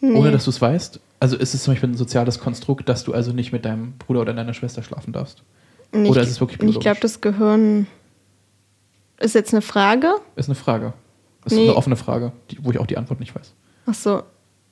Ohne 0.02 0.32
dass 0.32 0.46
du 0.46 0.50
es 0.52 0.62
weißt? 0.62 1.00
Also 1.20 1.36
ist 1.36 1.54
es 1.54 1.64
zum 1.64 1.74
Beispiel 1.74 1.90
ein 1.90 1.98
soziales 1.98 2.40
Konstrukt, 2.40 2.88
dass 2.88 3.04
du 3.04 3.14
also 3.14 3.34
nicht 3.34 3.52
mit 3.52 3.66
deinem 3.66 3.94
Bruder 3.98 4.22
oder 4.22 4.34
deiner 4.34 4.54
Schwester 4.54 4.82
schlafen 4.84 5.12
darfst? 5.12 5.44
Und 5.92 6.06
Oder 6.06 6.22
ist 6.22 6.30
es 6.30 6.40
wirklich 6.40 6.60
und 6.62 6.68
Ich 6.70 6.76
biologisch? 6.76 6.84
glaube, 6.84 7.00
das 7.02 7.20
Gehirn 7.22 7.88
ist 9.20 9.36
jetzt 9.36 9.54
eine 9.54 9.62
Frage. 9.62 10.14
Ist 10.36 10.48
eine 10.48 10.56
Frage. 10.56 10.94
Ist 11.46 11.54
Nee. 11.56 11.64
eine 11.64 11.76
offene 11.76 11.96
Frage, 11.96 12.32
die, 12.52 12.64
wo 12.64 12.72
ich 12.72 12.80
auch 12.80 12.86
die 12.88 12.98
Antwort 12.98 13.20
nicht 13.20 13.36
weiß. 13.36 13.54
Ach 13.88 13.94
so. 13.94 14.24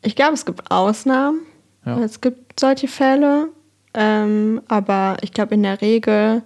Ich 0.04 0.16
glaube, 0.16 0.34
es 0.36 0.46
gibt 0.46 0.70
Ausnahmen. 0.72 1.42
Ja. 1.86 2.00
Es 2.00 2.22
gibt 2.22 2.60
solche 2.60 2.88
Fälle. 2.88 3.48
Ähm, 3.94 4.62
aber 4.68 5.18
ich 5.22 5.34
glaube, 5.34 5.56
in 5.56 5.64
der 5.64 5.82
Regel 5.82 6.44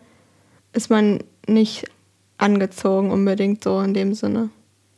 ist 0.73 0.89
man 0.89 1.19
nicht 1.47 1.85
angezogen 2.37 3.11
unbedingt 3.11 3.63
so 3.63 3.81
in 3.81 3.93
dem 3.93 4.13
Sinne. 4.13 4.49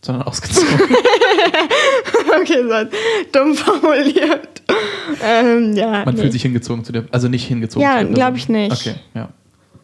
Sondern 0.02 0.24
ausgezogen. 0.28 0.70
okay, 2.42 2.64
so 2.64 2.98
dumm 3.32 3.54
formuliert. 3.56 4.62
Ähm, 5.24 5.74
ja, 5.74 6.06
Man 6.06 6.16
nee. 6.16 6.22
fühlt 6.22 6.34
sich 6.34 6.42
hingezogen 6.42 6.84
zu 6.84 6.92
der, 6.92 7.06
also 7.12 7.28
nicht 7.28 7.46
hingezogen. 7.48 7.82
Ja, 7.88 8.00
zu 8.00 8.06
der 8.06 8.14
glaub 8.14 8.34
Person. 8.34 8.56
ich 8.56 8.70
nicht. 8.70 8.88
Okay, 8.88 8.96
ja. 9.14 9.30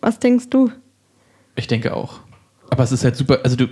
Was 0.01 0.19
denkst 0.19 0.49
du? 0.49 0.71
Ich 1.55 1.67
denke 1.67 1.95
auch. 1.95 2.19
Aber 2.69 2.83
es 2.83 2.91
ist 2.91 3.03
halt 3.03 3.15
super, 3.15 3.39
also 3.43 3.55
du, 3.55 3.67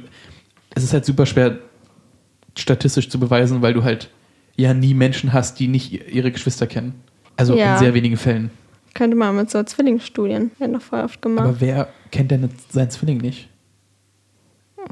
es 0.76 0.84
ist 0.84 0.94
halt 0.94 1.06
super 1.06 1.26
schwer 1.26 1.60
statistisch 2.58 3.10
zu 3.10 3.20
beweisen, 3.20 3.62
weil 3.62 3.74
du 3.74 3.84
halt 3.84 4.10
ja 4.56 4.74
nie 4.74 4.94
Menschen 4.94 5.32
hast, 5.34 5.60
die 5.60 5.68
nicht 5.68 5.92
ihre 6.14 6.32
Geschwister 6.32 6.68
kennen. 6.68 6.96
Also 7.36 7.56
Ja. 7.56 7.74
in 7.74 7.80
sehr 7.80 7.94
wenigen 7.94 8.18
Fällen. 8.18 8.50
Könnte 8.96 9.16
man 9.16 9.36
mit 9.36 9.52
so 9.52 9.62
Zwillingsstudien, 9.62 10.52
werden 10.58 10.74
doch 10.74 10.82
voll 10.82 11.02
oft 11.02 11.22
gemacht. 11.22 11.46
Aber 11.48 11.62
wer 11.62 11.90
kennt 12.12 12.32
denn 12.32 12.50
seinen 12.70 12.90
Zwilling 12.90 13.20
nicht? 13.20 13.48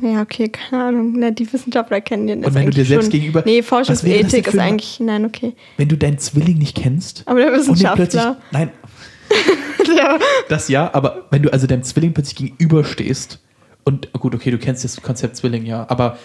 Ja, 0.02 0.22
okay, 0.22 0.50
keine 0.50 0.84
Ahnung. 0.84 1.14
Ne, 1.14 1.32
die 1.32 1.52
Wissenschaftler 1.52 2.02
kennen 2.02 2.28
den 2.28 2.44
Und 2.46 2.54
wenn 2.54 2.66
du 2.66 2.72
dir 2.72 2.86
selbst 2.86 3.06
schon. 3.06 3.12
gegenüber- 3.12 3.44
Nee, 3.46 3.62
Forschungsethik 3.62 4.48
ist 4.48 4.54
ein- 4.54 4.60
eigentlich. 4.60 5.00
Nein, 5.00 5.26
okay. 5.26 5.54
Wenn 5.78 5.88
du 5.88 5.98
deinen 5.98 6.18
Zwilling 6.18 6.58
nicht 6.58 6.76
kennst 6.76 7.24
Aber 7.26 7.40
der 7.40 7.52
Wissenschaftler. 7.54 8.38
nein, 8.52 8.72
ja. 9.98 10.20
das 10.50 10.68
ja, 10.68 10.94
aber 10.94 11.26
wenn 11.32 11.42
du 11.42 11.52
also 11.52 11.68
deinem 11.68 11.84
Zwilling 11.84 12.14
plötzlich 12.14 12.36
gegenüberstehst 12.36 13.40
und 13.84 14.12
gut, 14.14 14.36
okay, 14.36 14.52
du 14.52 14.58
kennst 14.58 14.84
das 14.84 15.02
Konzept 15.02 15.38
Zwilling 15.38 15.66
ja, 15.66 15.86
aber 15.90 16.18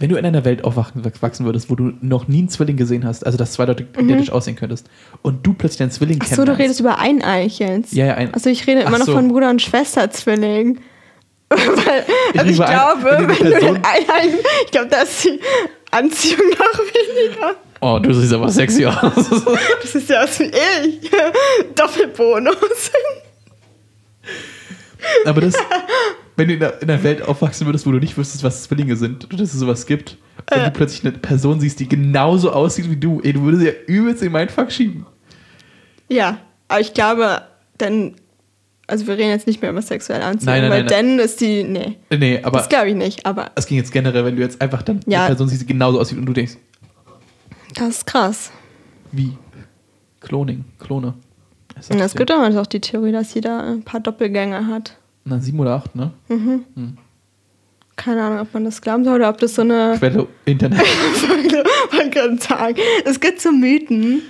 wenn 0.00 0.10
du 0.10 0.16
in 0.16 0.26
einer 0.26 0.44
Welt 0.44 0.64
aufwachsen 0.64 1.04
wachsen 1.20 1.46
würdest, 1.46 1.70
wo 1.70 1.76
du 1.76 1.92
noch 2.00 2.26
nie 2.26 2.38
einen 2.38 2.48
Zwilling 2.48 2.76
gesehen 2.76 3.04
hast, 3.04 3.24
also 3.24 3.38
dass 3.38 3.52
zwei 3.52 3.64
Leute 3.64 3.86
identisch 3.98 4.30
aussehen 4.30 4.56
könntest 4.56 4.88
und 5.22 5.46
du 5.46 5.54
plötzlich 5.54 5.78
deinen 5.78 5.92
Zwilling 5.92 6.16
Mhm. 6.16 6.22
Ach 6.24 6.26
so, 6.26 6.34
kennenlernst. 6.34 6.58
du 6.58 6.62
redest 6.64 6.80
über 6.80 6.98
Eineichelns. 6.98 7.92
Ja, 7.92 8.06
ja, 8.06 8.14
ein- 8.14 8.34
Also 8.34 8.50
ich 8.50 8.66
rede 8.66 8.80
immer 8.80 8.94
Ach 8.94 8.98
noch 8.98 9.06
so. 9.06 9.12
von 9.12 9.28
Bruder 9.28 9.50
und 9.50 9.62
Schwester 9.62 10.10
Zwilling. 10.10 10.78
Weil, 11.56 12.04
Ich 12.32 12.40
also 12.40 12.50
ich 12.50 12.50
rede 12.50 12.54
über 12.54 12.66
ein- 12.68 12.74
glaube, 12.74 13.04
wenn 13.04 13.28
wenn 13.28 13.52
du 13.52 13.60
den 13.60 13.76
Eineicheln, 13.84 14.38
ich 14.64 14.70
glaube, 14.70 14.88
da 14.88 15.02
ist 15.02 15.24
die 15.24 15.40
Anziehung 15.90 16.48
noch 16.50 16.78
weniger. 16.78 17.54
Oh, 17.80 17.98
du 17.98 18.12
siehst 18.14 18.32
aber 18.32 18.48
sexy 18.48 18.86
aus. 18.86 18.96
Das 19.82 19.94
ist 19.94 20.08
ja 20.08 20.24
aus 20.24 20.38
wie 20.40 20.44
ich. 20.44 21.10
Doppelbonus. 21.74 22.56
aber 25.26 25.40
das, 25.42 25.54
wenn 26.36 26.48
du 26.48 26.54
in 26.54 26.62
einer, 26.62 26.82
in 26.82 26.90
einer 26.90 27.02
Welt 27.02 27.22
aufwachsen 27.22 27.66
würdest, 27.66 27.86
wo 27.86 27.92
du 27.92 27.98
nicht 27.98 28.16
wüsstest, 28.16 28.42
was 28.42 28.62
Zwillinge 28.64 28.96
sind 28.96 29.24
und 29.30 29.34
dass 29.40 29.52
es 29.52 29.60
sowas 29.60 29.86
gibt, 29.86 30.16
und 30.50 30.56
Äh. 30.58 30.64
du 30.64 30.70
plötzlich 30.72 31.02
eine 31.04 31.12
Person 31.12 31.60
siehst, 31.60 31.78
die 31.80 31.88
genauso 31.88 32.52
aussieht 32.52 32.90
wie 32.90 32.96
du, 32.96 33.20
ey, 33.22 33.32
du 33.32 33.42
würdest 33.42 33.64
ja 33.64 33.72
übelst 33.86 34.22
in 34.22 34.32
meinen 34.32 34.48
Fuck 34.48 34.72
schieben. 34.72 35.06
Ja, 36.08 36.38
aber 36.68 36.80
ich 36.80 36.92
glaube, 36.94 37.42
dann, 37.78 38.14
also 38.86 39.06
wir 39.06 39.16
reden 39.16 39.30
jetzt 39.30 39.46
nicht 39.46 39.60
mehr 39.62 39.70
über 39.70 39.82
sexuelle 39.82 40.24
Anziehung, 40.24 40.52
Nein, 40.52 40.62
nein, 40.62 40.70
weil 40.70 40.84
nein, 40.84 40.88
dann 40.88 41.18
ist 41.18 41.40
die, 41.40 41.64
nee, 41.64 41.96
Nee, 42.10 42.40
aber 42.42 42.58
das 42.58 42.68
glaube 42.68 42.90
ich 42.90 42.94
nicht, 42.94 43.24
aber 43.26 43.50
es 43.54 43.66
ging 43.66 43.76
jetzt 43.78 43.92
generell, 43.92 44.24
wenn 44.24 44.36
du 44.36 44.42
jetzt 44.42 44.60
einfach 44.60 44.82
dann 44.82 45.00
Ja. 45.06 45.20
eine 45.20 45.28
Person 45.28 45.48
siehst, 45.48 45.62
die 45.62 45.66
genauso 45.66 46.00
aussieht 46.00 46.18
und 46.18 46.26
du 46.26 46.32
denkst, 46.32 46.56
das 47.76 47.88
ist 47.88 48.06
krass. 48.06 48.50
wie? 49.12 49.32
Cloning, 50.20 50.64
Klone. 50.78 51.14
Ich 51.80 51.90
Und 51.90 52.00
es 52.00 52.14
gibt 52.14 52.32
auch 52.32 52.48
noch 52.48 52.66
die 52.66 52.80
Theorie, 52.80 53.12
dass 53.12 53.34
jeder 53.34 53.62
ein 53.62 53.82
paar 53.82 54.00
Doppelgänger 54.00 54.66
hat. 54.68 54.96
Na, 55.24 55.38
sieben 55.40 55.58
oder 55.60 55.72
acht, 55.74 55.94
ne? 55.94 56.12
Keine 57.96 58.22
Ahnung, 58.22 58.38
ob 58.40 58.54
man 58.54 58.64
das 58.64 58.80
glauben 58.80 59.04
soll 59.04 59.16
oder 59.16 59.28
ob 59.28 59.38
das 59.38 59.54
so 59.54 59.62
eine. 59.62 59.96
Quelle 59.98 60.26
Internet. 60.46 60.80
Man 61.96 62.10
kann 62.10 62.38
sagen, 62.38 62.76
es 63.04 63.20
gibt 63.20 63.40
so 63.40 63.52
Mythen, 63.52 64.22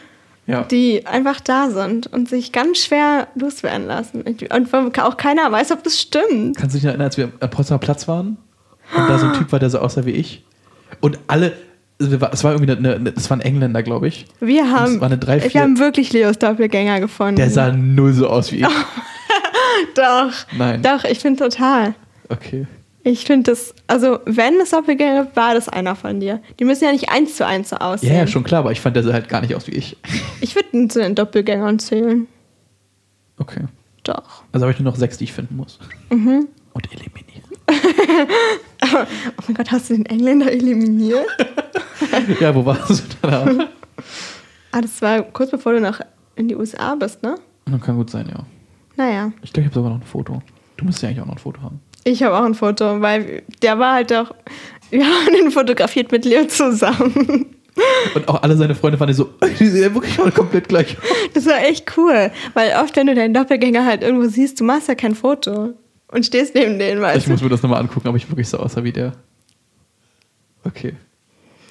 ja. 0.46 0.62
die 0.64 1.06
einfach 1.06 1.40
da 1.40 1.70
sind 1.70 2.06
und 2.06 2.28
sich 2.28 2.52
ganz 2.52 2.78
schwer 2.78 3.28
loswerden 3.34 3.86
lassen. 3.86 4.22
Und 4.22 4.98
auch 4.98 5.16
keiner 5.16 5.50
weiß, 5.50 5.72
ob 5.72 5.82
das 5.84 6.00
stimmt. 6.00 6.56
Kannst 6.56 6.74
du 6.74 6.78
dich 6.78 6.82
noch 6.84 6.90
erinnern, 6.90 7.06
als 7.06 7.16
wir 7.16 7.30
am 7.40 7.50
Potsdamer 7.50 7.78
Platz 7.78 8.06
waren 8.08 8.36
und 8.96 9.08
da 9.08 9.18
so 9.18 9.26
ein 9.26 9.32
Typ 9.34 9.50
war, 9.52 9.58
der 9.58 9.70
so 9.70 9.78
aussah 9.78 10.04
wie 10.06 10.10
ich? 10.12 10.44
Und 11.00 11.18
alle, 11.26 11.52
also 12.00 12.16
es 12.32 12.44
war 12.44 12.52
irgendwie 12.52 12.72
eine, 12.72 12.94
eine 12.96 13.12
das 13.12 13.28
war 13.30 13.36
ein 13.36 13.40
Engländer, 13.40 13.82
glaube 13.82 14.08
ich. 14.08 14.26
Wir 14.40 14.70
haben, 14.70 15.00
drei, 15.20 15.40
vier- 15.40 15.54
wir 15.54 15.60
haben 15.62 15.78
wirklich 15.78 16.12
Leos 16.12 16.38
Doppelgänger 16.38 17.00
gefunden. 17.00 17.36
Der 17.36 17.50
sah 17.50 17.72
null 17.72 18.12
so 18.12 18.28
aus 18.28 18.52
wie 18.52 18.56
ich. 18.60 18.66
Doch. 19.94 20.32
Nein. 20.56 20.82
Doch, 20.82 21.04
ich 21.04 21.18
finde 21.20 21.42
total. 21.48 21.94
Okay. 22.28 22.66
Ich 23.06 23.26
finde 23.26 23.50
das, 23.50 23.74
also 23.86 24.18
wenn 24.24 24.54
es 24.62 24.70
Doppelgänger 24.70 25.24
gibt, 25.24 25.36
war 25.36 25.52
das 25.54 25.68
einer 25.68 25.94
von 25.94 26.20
dir. 26.20 26.40
Die 26.58 26.64
müssen 26.64 26.84
ja 26.84 26.92
nicht 26.92 27.10
eins 27.10 27.36
zu 27.36 27.46
eins 27.46 27.68
so 27.68 27.76
Ja, 27.76 27.82
aussehen. 27.92 28.14
ja, 28.16 28.26
schon 28.26 28.44
klar, 28.44 28.60
aber 28.60 28.72
ich 28.72 28.80
fand, 28.80 28.96
der 28.96 29.02
sah 29.02 29.12
halt 29.12 29.28
gar 29.28 29.42
nicht 29.42 29.54
aus 29.54 29.66
wie 29.66 29.72
ich. 29.72 29.96
Ich 30.40 30.54
würde 30.56 30.88
zu 30.88 31.00
den 31.00 31.14
Doppelgängern 31.14 31.78
zählen. 31.78 32.26
Okay. 33.38 33.64
Doch. 34.04 34.42
Also 34.52 34.64
habe 34.64 34.72
ich 34.72 34.78
nur 34.80 34.90
noch 34.90 34.96
sechs, 34.98 35.18
die 35.18 35.24
ich 35.24 35.32
finden 35.32 35.56
muss. 35.56 35.78
Mhm. 36.10 36.48
Und 36.72 36.88
eliminieren. 36.92 37.44
Oh 38.92 39.42
mein 39.46 39.54
Gott, 39.56 39.70
hast 39.72 39.88
du 39.90 39.94
den 39.94 40.06
Engländer 40.06 40.52
eliminiert? 40.52 41.26
ja, 42.40 42.54
wo 42.54 42.64
warst 42.66 42.90
du 42.90 43.28
da? 43.28 43.46
ah, 44.72 44.80
das 44.80 45.00
war 45.02 45.22
kurz 45.22 45.50
bevor 45.50 45.72
du 45.72 45.80
noch 45.80 46.00
in 46.36 46.48
die 46.48 46.54
USA 46.54 46.94
bist, 46.94 47.22
ne? 47.22 47.36
Kann 47.80 47.96
gut 47.96 48.10
sein, 48.10 48.28
ja. 48.28 48.44
Naja. 48.96 49.32
Ich 49.42 49.52
glaube, 49.52 49.62
ich 49.62 49.66
habe 49.66 49.74
sogar 49.74 49.90
noch 49.90 50.00
ein 50.00 50.06
Foto. 50.06 50.42
Du 50.76 50.84
musst 50.84 51.02
ja 51.02 51.08
eigentlich 51.08 51.20
auch 51.22 51.26
noch 51.26 51.34
ein 51.36 51.38
Foto 51.38 51.62
haben. 51.62 51.80
Ich 52.04 52.22
habe 52.22 52.36
auch 52.38 52.44
ein 52.44 52.54
Foto, 52.54 53.00
weil 53.00 53.42
der 53.62 53.78
war 53.78 53.94
halt 53.94 54.10
doch. 54.10 54.34
Wir 54.90 55.04
haben 55.04 55.34
ihn 55.34 55.50
fotografiert 55.50 56.12
mit 56.12 56.24
Leo 56.24 56.46
zusammen. 56.46 57.46
Und 58.14 58.28
auch 58.28 58.42
alle 58.42 58.56
seine 58.56 58.74
Freunde 58.74 58.98
fanden 58.98 59.14
so, 59.14 59.24
die 59.58 59.66
sehen 59.66 59.82
ja 59.82 59.94
wirklich 59.94 60.16
mal 60.18 60.30
komplett 60.30 60.68
gleich. 60.68 60.96
Das 61.32 61.46
war 61.46 61.58
echt 61.64 61.96
cool, 61.96 62.30
weil 62.52 62.72
oft, 62.80 62.94
wenn 62.96 63.06
du 63.08 63.14
deinen 63.14 63.34
Doppelgänger 63.34 63.84
halt 63.84 64.02
irgendwo 64.02 64.28
siehst, 64.28 64.60
du 64.60 64.64
machst 64.64 64.86
ja 64.88 64.94
kein 64.94 65.14
Foto 65.16 65.72
und 66.08 66.24
stehst 66.24 66.54
neben 66.54 66.78
denen, 66.78 66.98
Ich 66.98 67.02
weißt 67.02 67.28
muss 67.28 67.40
du. 67.40 67.46
mir 67.46 67.50
das 67.50 67.62
nochmal 67.62 67.80
angucken, 67.80 68.06
ob 68.06 68.14
ich 68.16 68.28
wirklich 68.30 68.48
so 68.48 68.58
aussah 68.58 68.84
wie 68.84 68.92
der. 68.92 69.12
Okay. 70.64 70.94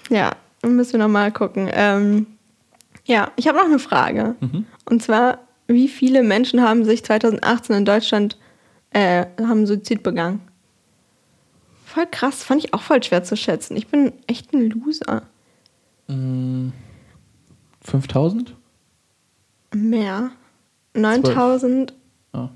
Ja, 0.09 0.31
dann 0.61 0.75
müssen 0.75 0.93
wir 0.93 0.99
nochmal 0.99 1.31
gucken. 1.31 1.69
Ähm, 1.71 2.27
ja, 3.05 3.31
ich 3.37 3.47
habe 3.47 3.57
noch 3.57 3.65
eine 3.65 3.79
Frage. 3.79 4.35
Mhm. 4.41 4.65
Und 4.85 5.01
zwar, 5.01 5.39
wie 5.67 5.87
viele 5.87 6.23
Menschen 6.23 6.61
haben 6.61 6.83
sich 6.83 7.03
2018 7.05 7.75
in 7.77 7.85
Deutschland 7.85 8.37
äh, 8.93 9.25
haben 9.41 9.65
Suizid 9.65 10.03
begangen? 10.03 10.41
Voll 11.85 12.05
krass, 12.09 12.43
fand 12.43 12.63
ich 12.63 12.73
auch 12.73 12.81
voll 12.81 13.03
schwer 13.03 13.23
zu 13.23 13.35
schätzen. 13.37 13.75
Ich 13.77 13.87
bin 13.87 14.13
echt 14.27 14.53
ein 14.53 14.69
Loser. 14.69 15.23
Mm, 16.07 16.69
5000? 17.81 18.55
Mehr. 19.75 20.31
9696. 20.93 21.85
Ah. 22.33 22.49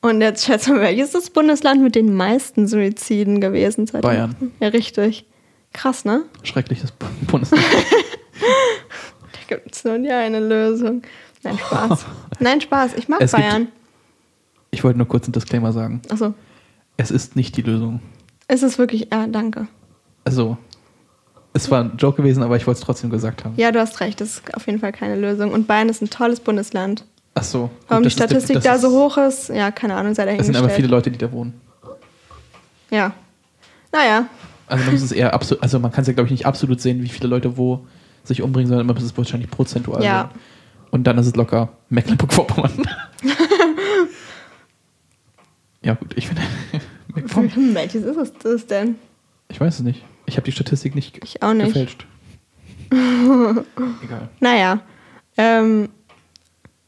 Und 0.00 0.20
jetzt 0.20 0.44
schätze 0.44 0.72
mal, 0.72 0.80
welches 0.82 1.06
ist 1.06 1.14
das 1.14 1.30
Bundesland 1.30 1.82
mit 1.82 1.94
den 1.96 2.14
meisten 2.14 2.68
Suiziden 2.68 3.40
gewesen? 3.40 3.86
2018? 3.86 4.00
Bayern. 4.38 4.52
Ja, 4.60 4.68
richtig. 4.68 5.24
Krass, 5.72 6.04
ne? 6.04 6.22
Schreckliches 6.44 6.92
Bundesland. 7.26 7.64
Da 9.48 9.56
gibt 9.56 9.74
es 9.74 9.82
nur 9.82 9.98
die 9.98 10.10
eine 10.10 10.40
Lösung. 10.40 11.02
Nein, 11.42 11.56
Spaß. 11.58 12.04
Nein, 12.38 12.60
Spaß. 12.60 12.94
Ich 12.96 13.08
mag 13.08 13.20
Es 13.22 13.32
gibt- 13.32 13.42
Bayern. 13.42 13.68
Ich 14.70 14.84
wollte 14.84 14.98
nur 14.98 15.08
kurz 15.08 15.24
einen 15.26 15.32
Disclaimer 15.32 15.72
sagen. 15.72 16.02
Achso. 16.10 16.34
Es 16.96 17.10
ist 17.10 17.36
nicht 17.36 17.56
die 17.56 17.62
Lösung. 17.62 18.00
Es 18.48 18.62
ist 18.62 18.78
wirklich. 18.78 19.08
Ja, 19.12 19.26
danke. 19.26 19.68
Also, 20.24 20.56
es 21.52 21.70
war 21.70 21.84
ein 21.84 21.92
Joke 21.96 22.18
gewesen, 22.18 22.42
aber 22.42 22.56
ich 22.56 22.66
wollte 22.66 22.78
es 22.80 22.84
trotzdem 22.84 23.10
gesagt 23.10 23.44
haben. 23.44 23.54
Ja, 23.56 23.72
du 23.72 23.80
hast 23.80 24.00
recht. 24.00 24.20
Das 24.20 24.28
ist 24.34 24.54
auf 24.54 24.66
jeden 24.66 24.78
Fall 24.80 24.92
keine 24.92 25.16
Lösung. 25.16 25.52
Und 25.52 25.66
Bayern 25.66 25.88
ist 25.88 26.02
ein 26.02 26.10
tolles 26.10 26.40
Bundesland. 26.40 27.04
Ach 27.34 27.42
so. 27.44 27.62
gut, 27.62 27.70
Warum 27.88 28.02
die 28.02 28.08
ist 28.08 28.14
Statistik 28.14 28.54
das 28.56 28.64
da 28.64 28.74
ist- 28.74 28.82
so 28.82 28.90
hoch 28.90 29.16
ist, 29.16 29.48
ja, 29.48 29.70
keine 29.70 29.94
Ahnung, 29.94 30.14
sei 30.14 30.22
Es 30.22 30.26
sind 30.46 30.54
dahingestellt. 30.54 30.56
aber 30.64 30.68
viele 30.74 30.88
Leute, 30.88 31.10
die 31.10 31.18
da 31.18 31.30
wohnen. 31.32 31.54
Ja. 32.90 33.12
Naja. 33.92 34.26
Also 34.66 34.84
man 34.84 34.94
muss 34.94 35.02
es 35.02 35.12
eher 35.12 35.32
absolut, 35.32 35.62
also 35.62 35.78
man 35.78 35.92
kann 35.92 36.02
es 36.02 36.08
ja 36.08 36.12
glaube 36.14 36.26
ich 36.26 36.32
nicht 36.32 36.46
absolut 36.46 36.80
sehen, 36.80 37.02
wie 37.02 37.08
viele 37.08 37.28
Leute 37.28 37.56
wo 37.56 37.86
sich 38.24 38.42
umbringen, 38.42 38.68
sondern 38.68 38.86
man 38.86 38.96
muss 38.96 39.04
es 39.04 39.16
wahrscheinlich 39.16 39.50
prozentual 39.50 40.02
Ja. 40.02 40.30
sehen. 40.32 40.40
Und 40.90 41.04
dann 41.06 41.16
ist 41.18 41.26
es 41.26 41.36
locker 41.36 41.68
Mecklenburg-Vorpommern. 41.90 42.72
ja 45.82 45.94
gut, 45.94 46.12
ich 46.16 46.28
finde 46.28 46.42
Hm, 47.54 47.74
Welches 47.74 48.04
ist 48.04 48.16
es 48.16 48.32
das 48.42 48.66
denn? 48.66 48.96
Ich 49.48 49.60
weiß 49.60 49.76
es 49.76 49.80
nicht. 49.80 50.04
Ich 50.26 50.36
habe 50.36 50.44
die 50.44 50.52
Statistik 50.52 50.94
nicht, 50.94 51.18
Ich 51.24 51.42
auch 51.42 51.54
nicht. 51.54 51.68
gefälscht. 51.68 52.06
Egal. 52.90 54.28
Naja. 54.40 54.80
Ähm, 55.36 55.88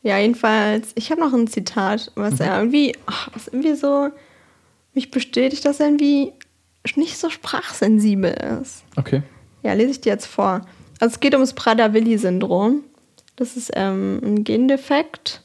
ja, 0.02 0.18
jedenfalls, 0.18 0.92
ich 0.94 1.10
habe 1.10 1.20
noch 1.20 1.32
ein 1.32 1.46
Zitat, 1.46 2.12
was 2.14 2.38
Mhm. 2.38 2.46
irgendwie, 2.46 2.96
ach, 3.06 3.28
was 3.34 3.48
irgendwie 3.48 3.74
so 3.74 4.10
mich 4.94 5.10
bestätigt, 5.10 5.64
dass 5.64 5.80
er 5.80 5.86
irgendwie 5.86 6.32
nicht 6.96 7.18
so 7.18 7.28
sprachsensibel 7.30 8.32
ist. 8.62 8.84
Okay. 8.96 9.22
Ja, 9.62 9.72
lese 9.74 9.90
ich 9.92 10.00
dir 10.00 10.12
jetzt 10.12 10.26
vor. 10.26 10.62
Also 11.00 11.14
es 11.14 11.20
geht 11.20 11.34
ums 11.34 11.52
Prader-Willi-Syndrom. 11.54 12.82
Das 13.36 13.56
ist 13.56 13.70
ähm, 13.74 14.20
ein 14.22 14.44
Gendefekt. 14.44 15.42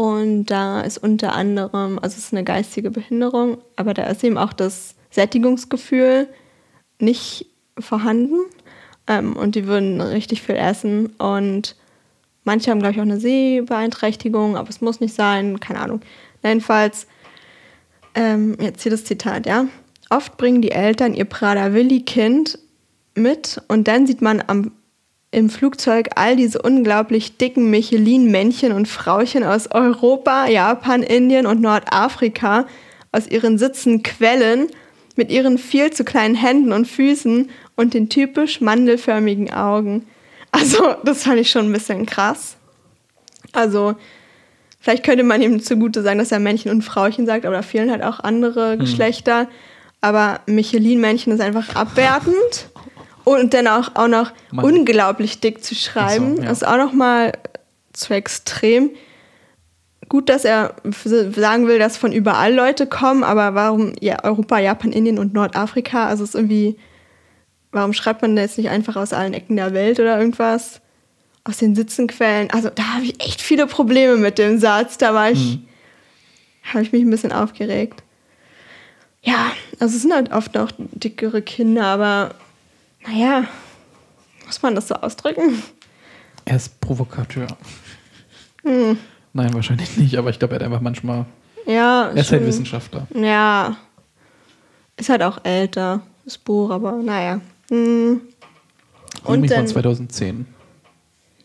Und 0.00 0.46
da 0.46 0.80
ist 0.80 0.96
unter 0.96 1.34
anderem, 1.34 1.98
also 1.98 2.16
es 2.16 2.24
ist 2.24 2.32
eine 2.32 2.42
geistige 2.42 2.90
Behinderung, 2.90 3.58
aber 3.76 3.92
da 3.92 4.04
ist 4.04 4.24
eben 4.24 4.38
auch 4.38 4.54
das 4.54 4.94
Sättigungsgefühl 5.10 6.26
nicht 6.98 7.44
vorhanden. 7.78 8.38
Ähm, 9.06 9.36
und 9.36 9.56
die 9.56 9.66
würden 9.66 10.00
richtig 10.00 10.40
viel 10.40 10.56
essen. 10.56 11.08
Und 11.16 11.76
Manche 12.44 12.70
haben, 12.70 12.80
glaube 12.80 12.94
ich, 12.94 12.98
auch 12.98 13.04
eine 13.04 13.20
Sehbeeinträchtigung, 13.20 14.56
aber 14.56 14.70
es 14.70 14.80
muss 14.80 15.00
nicht 15.00 15.14
sein, 15.14 15.60
keine 15.60 15.80
Ahnung. 15.80 16.00
Jedenfalls, 16.42 17.06
ähm, 18.14 18.56
jetzt 18.58 18.82
hier 18.82 18.90
das 18.90 19.04
Zitat, 19.04 19.44
ja. 19.44 19.66
Oft 20.08 20.38
bringen 20.38 20.62
die 20.62 20.70
Eltern 20.70 21.12
ihr 21.12 21.26
Prader-Willi-Kind 21.26 22.58
mit 23.14 23.60
und 23.68 23.86
dann 23.86 24.06
sieht 24.06 24.22
man 24.22 24.42
am, 24.46 24.72
im 25.32 25.48
Flugzeug 25.48 26.10
all 26.16 26.36
diese 26.36 26.60
unglaublich 26.60 27.36
dicken 27.36 27.70
Michelin-Männchen 27.70 28.72
und 28.72 28.88
Frauchen 28.88 29.44
aus 29.44 29.70
Europa, 29.70 30.48
Japan, 30.48 31.02
Indien 31.02 31.46
und 31.46 31.60
Nordafrika 31.60 32.66
aus 33.12 33.28
ihren 33.28 33.58
Sitzen 33.58 34.02
quellen 34.02 34.68
mit 35.16 35.30
ihren 35.30 35.58
viel 35.58 35.92
zu 35.92 36.04
kleinen 36.04 36.34
Händen 36.34 36.72
und 36.72 36.86
Füßen 36.86 37.50
und 37.76 37.94
den 37.94 38.08
typisch 38.08 38.60
mandelförmigen 38.60 39.52
Augen. 39.52 40.06
Also, 40.50 40.94
das 41.04 41.24
fand 41.24 41.38
ich 41.38 41.50
schon 41.50 41.66
ein 41.66 41.72
bisschen 41.72 42.06
krass. 42.06 42.56
Also, 43.52 43.94
vielleicht 44.80 45.04
könnte 45.04 45.22
man 45.22 45.42
ihm 45.42 45.62
zugute 45.62 46.02
sagen, 46.02 46.18
dass 46.18 46.32
er 46.32 46.40
Männchen 46.40 46.72
und 46.72 46.82
Frauchen 46.82 47.26
sagt, 47.26 47.44
aber 47.44 47.56
da 47.56 47.62
fehlen 47.62 47.90
halt 47.90 48.02
auch 48.02 48.20
andere 48.20 48.72
hm. 48.72 48.80
Geschlechter. 48.80 49.48
Aber 50.00 50.40
Michelin-Männchen 50.46 51.32
ist 51.32 51.40
einfach 51.40 51.76
abwertend. 51.76 52.70
Und 53.24 53.54
dann 53.54 53.66
auch, 53.66 53.94
auch 53.94 54.08
noch 54.08 54.32
Mann. 54.50 54.64
unglaublich 54.64 55.40
dick 55.40 55.62
zu 55.62 55.74
schreiben, 55.74 56.36
so, 56.36 56.42
ja. 56.42 56.50
ist 56.50 56.66
auch 56.66 56.76
noch 56.76 56.92
mal 56.92 57.32
zu 57.92 58.14
extrem. 58.14 58.90
Gut, 60.08 60.28
dass 60.28 60.44
er 60.44 60.74
sagen 60.84 61.68
will, 61.68 61.78
dass 61.78 61.96
von 61.96 62.12
überall 62.12 62.52
Leute 62.52 62.86
kommen, 62.86 63.22
aber 63.22 63.54
warum 63.54 63.92
ja, 64.00 64.24
Europa, 64.24 64.58
Japan, 64.58 64.92
Indien 64.92 65.18
und 65.18 65.34
Nordafrika? 65.34 66.06
Also 66.06 66.24
ist 66.24 66.34
irgendwie 66.34 66.76
Warum 67.72 67.92
schreibt 67.92 68.22
man 68.22 68.34
das 68.34 68.58
nicht 68.58 68.68
einfach 68.68 68.96
aus 68.96 69.12
allen 69.12 69.34
Ecken 69.34 69.56
der 69.56 69.72
Welt 69.72 70.00
oder 70.00 70.18
irgendwas? 70.18 70.80
Aus 71.44 71.58
den 71.58 71.74
Sitzenquellen. 71.74 72.50
Also 72.50 72.68
da 72.70 72.94
habe 72.94 73.04
ich 73.04 73.24
echt 73.24 73.40
viele 73.40 73.66
Probleme 73.66 74.16
mit 74.16 74.38
dem 74.38 74.58
Satz. 74.58 74.98
Da 74.98 75.14
war 75.14 75.30
ich, 75.30 75.56
mhm. 75.56 75.68
habe 76.64 76.82
ich 76.82 76.92
mich 76.92 77.02
ein 77.02 77.10
bisschen 77.10 77.32
aufgeregt. 77.32 78.02
Ja, 79.22 79.52
also 79.78 79.94
es 79.94 80.02
sind 80.02 80.12
halt 80.12 80.32
oft 80.32 80.56
auch 80.56 80.70
dickere 80.76 81.42
Kinder, 81.42 81.84
aber 81.84 82.34
naja, 83.06 83.44
muss 84.46 84.62
man 84.62 84.74
das 84.74 84.88
so 84.88 84.94
ausdrücken? 84.94 85.62
Er 86.44 86.56
ist 86.56 86.80
Provokateur. 86.80 87.46
Hm. 88.62 88.98
Nein, 89.32 89.54
wahrscheinlich 89.54 89.96
nicht, 89.96 90.16
aber 90.16 90.30
ich 90.30 90.38
glaube, 90.38 90.54
er 90.54 90.60
hat 90.60 90.66
einfach 90.66 90.80
manchmal. 90.80 91.26
Ja. 91.66 92.08
Er 92.08 92.10
ist 92.10 92.16
halt 92.16 92.26
schon, 92.26 92.38
halt 92.38 92.48
Wissenschaftler. 92.48 93.06
Ja. 93.14 93.76
Ist 94.96 95.08
halt 95.08 95.22
auch 95.22 95.44
älter, 95.44 96.02
das 96.24 96.36
Buch, 96.36 96.70
aber 96.70 96.92
naja. 96.92 97.40
Mhm. 97.70 98.22
Und 99.24 99.50
dann, 99.50 99.58
von 99.58 99.66
2010. 99.68 100.46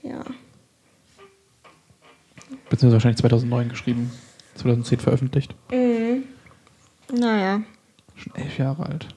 Ja. 0.01 0.23
Beziehungsweise 2.69 2.93
wahrscheinlich 2.93 3.19
2009 3.19 3.69
geschrieben. 3.69 4.11
2010 4.55 4.99
veröffentlicht. 4.99 5.55
Mhm. 5.71 6.23
Naja. 7.13 7.61
Schon 8.15 8.35
elf 8.35 8.57
Jahre 8.57 8.85
alt. 8.85 9.14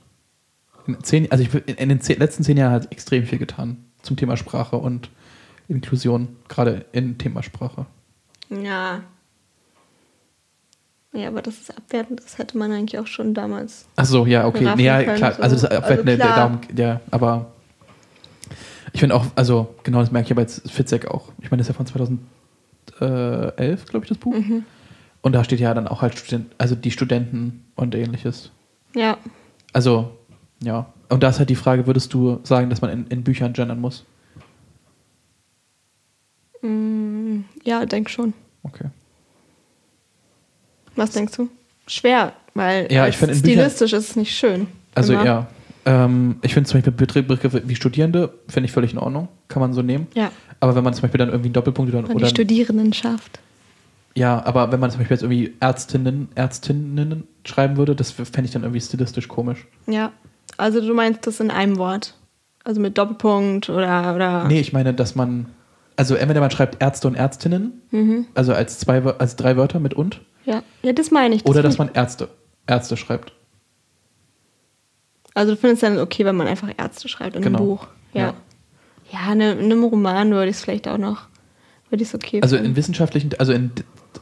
In, 0.88 1.04
zehn, 1.04 1.30
also 1.30 1.44
ich, 1.44 1.68
in 1.68 1.88
den 1.88 2.00
zehn, 2.00 2.18
letzten 2.18 2.42
zehn 2.42 2.56
Jahren 2.56 2.72
hat 2.72 2.90
extrem 2.90 3.24
viel 3.24 3.38
getan 3.38 3.84
zum 4.02 4.16
Thema 4.16 4.36
Sprache 4.36 4.76
und 4.76 5.10
Inklusion, 5.68 6.36
gerade 6.48 6.86
in 6.92 7.18
Thema 7.18 7.42
Sprache. 7.42 7.86
Ja. 8.50 9.02
Ja, 11.12 11.28
aber 11.28 11.42
das 11.42 11.58
ist 11.58 11.76
abwertend, 11.76 12.20
das 12.20 12.38
hätte 12.38 12.56
man 12.56 12.72
eigentlich 12.72 12.98
auch 12.98 13.06
schon 13.06 13.34
damals. 13.34 13.86
Ach 13.96 14.04
so, 14.04 14.26
ja, 14.26 14.46
okay. 14.46 14.72
Nee, 14.76 14.84
ja, 14.84 15.02
klar. 15.14 15.34
So. 15.34 15.42
Also 15.42 15.56
das 15.56 15.64
abwertende, 15.64 16.12
also 16.12 16.24
der 16.24 16.36
Daumen, 16.36 16.60
der, 16.70 17.00
aber 17.10 17.52
ich 18.92 19.00
finde 19.00 19.14
auch, 19.14 19.26
also 19.34 19.74
genau, 19.84 20.00
das 20.00 20.10
merke 20.10 20.26
ich 20.26 20.32
aber 20.32 20.42
jetzt 20.42 20.70
Fitzek 20.70 21.08
auch. 21.08 21.32
Ich 21.40 21.50
meine, 21.50 21.60
das 21.60 21.68
ist 21.68 21.74
ja 21.74 21.76
von 21.76 21.86
2011, 21.86 23.86
glaube 23.86 24.04
ich, 24.04 24.08
das 24.08 24.18
Buch. 24.18 24.34
Mhm. 24.34 24.64
Und 25.20 25.32
da 25.32 25.44
steht 25.44 25.60
ja 25.60 25.74
dann 25.74 25.88
auch 25.88 26.02
halt 26.02 26.18
Student, 26.18 26.54
also 26.58 26.74
die 26.74 26.90
Studenten 26.90 27.64
und 27.74 27.94
ähnliches. 27.94 28.50
Ja. 28.94 29.18
Also, 29.72 30.17
ja. 30.62 30.92
Und 31.08 31.22
da 31.22 31.30
ist 31.30 31.38
halt 31.38 31.50
die 31.50 31.56
Frage, 31.56 31.86
würdest 31.86 32.12
du 32.12 32.40
sagen, 32.42 32.70
dass 32.70 32.80
man 32.80 32.90
in, 32.90 33.06
in 33.06 33.24
Büchern 33.24 33.52
gendern 33.52 33.80
muss? 33.80 34.04
Mm, 36.62 37.40
ja, 37.64 37.86
denk 37.86 38.10
schon. 38.10 38.34
Okay. 38.62 38.86
Was 40.96 41.10
denkst 41.10 41.36
du? 41.36 41.48
Schwer, 41.86 42.32
weil 42.54 42.92
ja, 42.92 43.06
ich 43.06 43.16
stilistisch 43.16 43.92
ist 43.92 44.10
es 44.10 44.16
nicht 44.16 44.36
schön. 44.36 44.66
Also 44.94 45.14
immer. 45.14 45.24
ja. 45.24 45.46
Ähm, 45.86 46.36
ich 46.42 46.52
finde 46.52 46.68
zum 46.68 46.82
Beispiel 46.82 47.22
Begriffe 47.22 47.62
wie 47.66 47.76
Studierende, 47.76 48.34
finde 48.48 48.66
ich 48.66 48.72
völlig 48.72 48.92
in 48.92 48.98
Ordnung. 48.98 49.28
Kann 49.46 49.60
man 49.60 49.72
so 49.72 49.80
nehmen. 49.80 50.08
Ja. 50.14 50.30
Aber 50.60 50.74
wenn 50.74 50.84
man 50.84 50.92
zum 50.92 51.02
Beispiel 51.02 51.18
dann 51.18 51.28
irgendwie 51.28 51.46
einen 51.46 51.54
Doppelpunkt 51.54 51.94
oder. 51.94 52.10
Und 52.10 52.20
die 52.20 52.26
Studierendenschaft. 52.26 53.38
Ja, 54.14 54.44
aber 54.44 54.72
wenn 54.72 54.80
man 54.80 54.90
zum 54.90 54.98
Beispiel 54.98 55.14
jetzt 55.14 55.22
irgendwie 55.22 55.54
Ärztinnen, 55.60 56.28
Ärztinnen 56.34 57.24
schreiben 57.44 57.76
würde, 57.76 57.94
das 57.94 58.10
fände 58.10 58.42
ich 58.42 58.50
dann 58.50 58.62
irgendwie 58.62 58.80
stilistisch 58.80 59.28
komisch. 59.28 59.66
Ja. 59.86 60.12
Also 60.58 60.80
du 60.80 60.92
meinst 60.92 61.26
das 61.26 61.40
in 61.40 61.50
einem 61.50 61.78
Wort? 61.78 62.14
Also 62.64 62.80
mit 62.80 62.98
Doppelpunkt 62.98 63.70
oder. 63.70 64.14
oder 64.14 64.44
nee, 64.44 64.60
ich 64.60 64.74
meine, 64.74 64.92
dass 64.92 65.14
man. 65.14 65.46
Also 65.96 66.14
entweder 66.14 66.40
man 66.40 66.50
schreibt 66.50 66.82
Ärzte 66.82 67.08
und 67.08 67.14
Ärztinnen, 67.14 67.80
mhm. 67.90 68.26
also 68.34 68.52
als 68.52 68.78
zwei 68.78 69.02
als 69.02 69.36
drei 69.36 69.56
Wörter 69.56 69.80
mit 69.80 69.94
und. 69.94 70.20
Ja, 70.44 70.62
ja 70.82 70.92
das 70.92 71.10
meine 71.10 71.34
ich. 71.34 71.42
Das 71.42 71.50
Oder 71.50 71.62
dass 71.62 71.78
man 71.78 71.90
Ärzte, 71.94 72.28
Ärzte 72.66 72.96
schreibt. 72.96 73.32
Also 75.34 75.52
du 75.54 75.56
findest 75.56 75.82
dann 75.82 75.98
okay, 75.98 76.24
wenn 76.24 76.36
man 76.36 76.46
einfach 76.46 76.68
Ärzte 76.76 77.08
schreibt 77.08 77.36
in 77.36 77.42
genau. 77.42 77.58
einem 77.58 77.66
Buch. 77.66 77.86
Ja. 78.12 78.34
Ja, 79.12 79.32
ja 79.32 79.32
in 79.32 79.42
einem 79.42 79.84
Roman 79.84 80.32
würde 80.32 80.50
ich 80.50 80.56
es 80.56 80.62
vielleicht 80.62 80.88
auch 80.88 80.98
noch, 80.98 81.28
würde 81.90 82.02
ich 82.02 82.08
es 82.08 82.14
okay 82.14 82.40
Also 82.42 82.56
in 82.56 82.76
wissenschaftlichen, 82.76 83.30
also 83.38 83.52
in, 83.52 83.70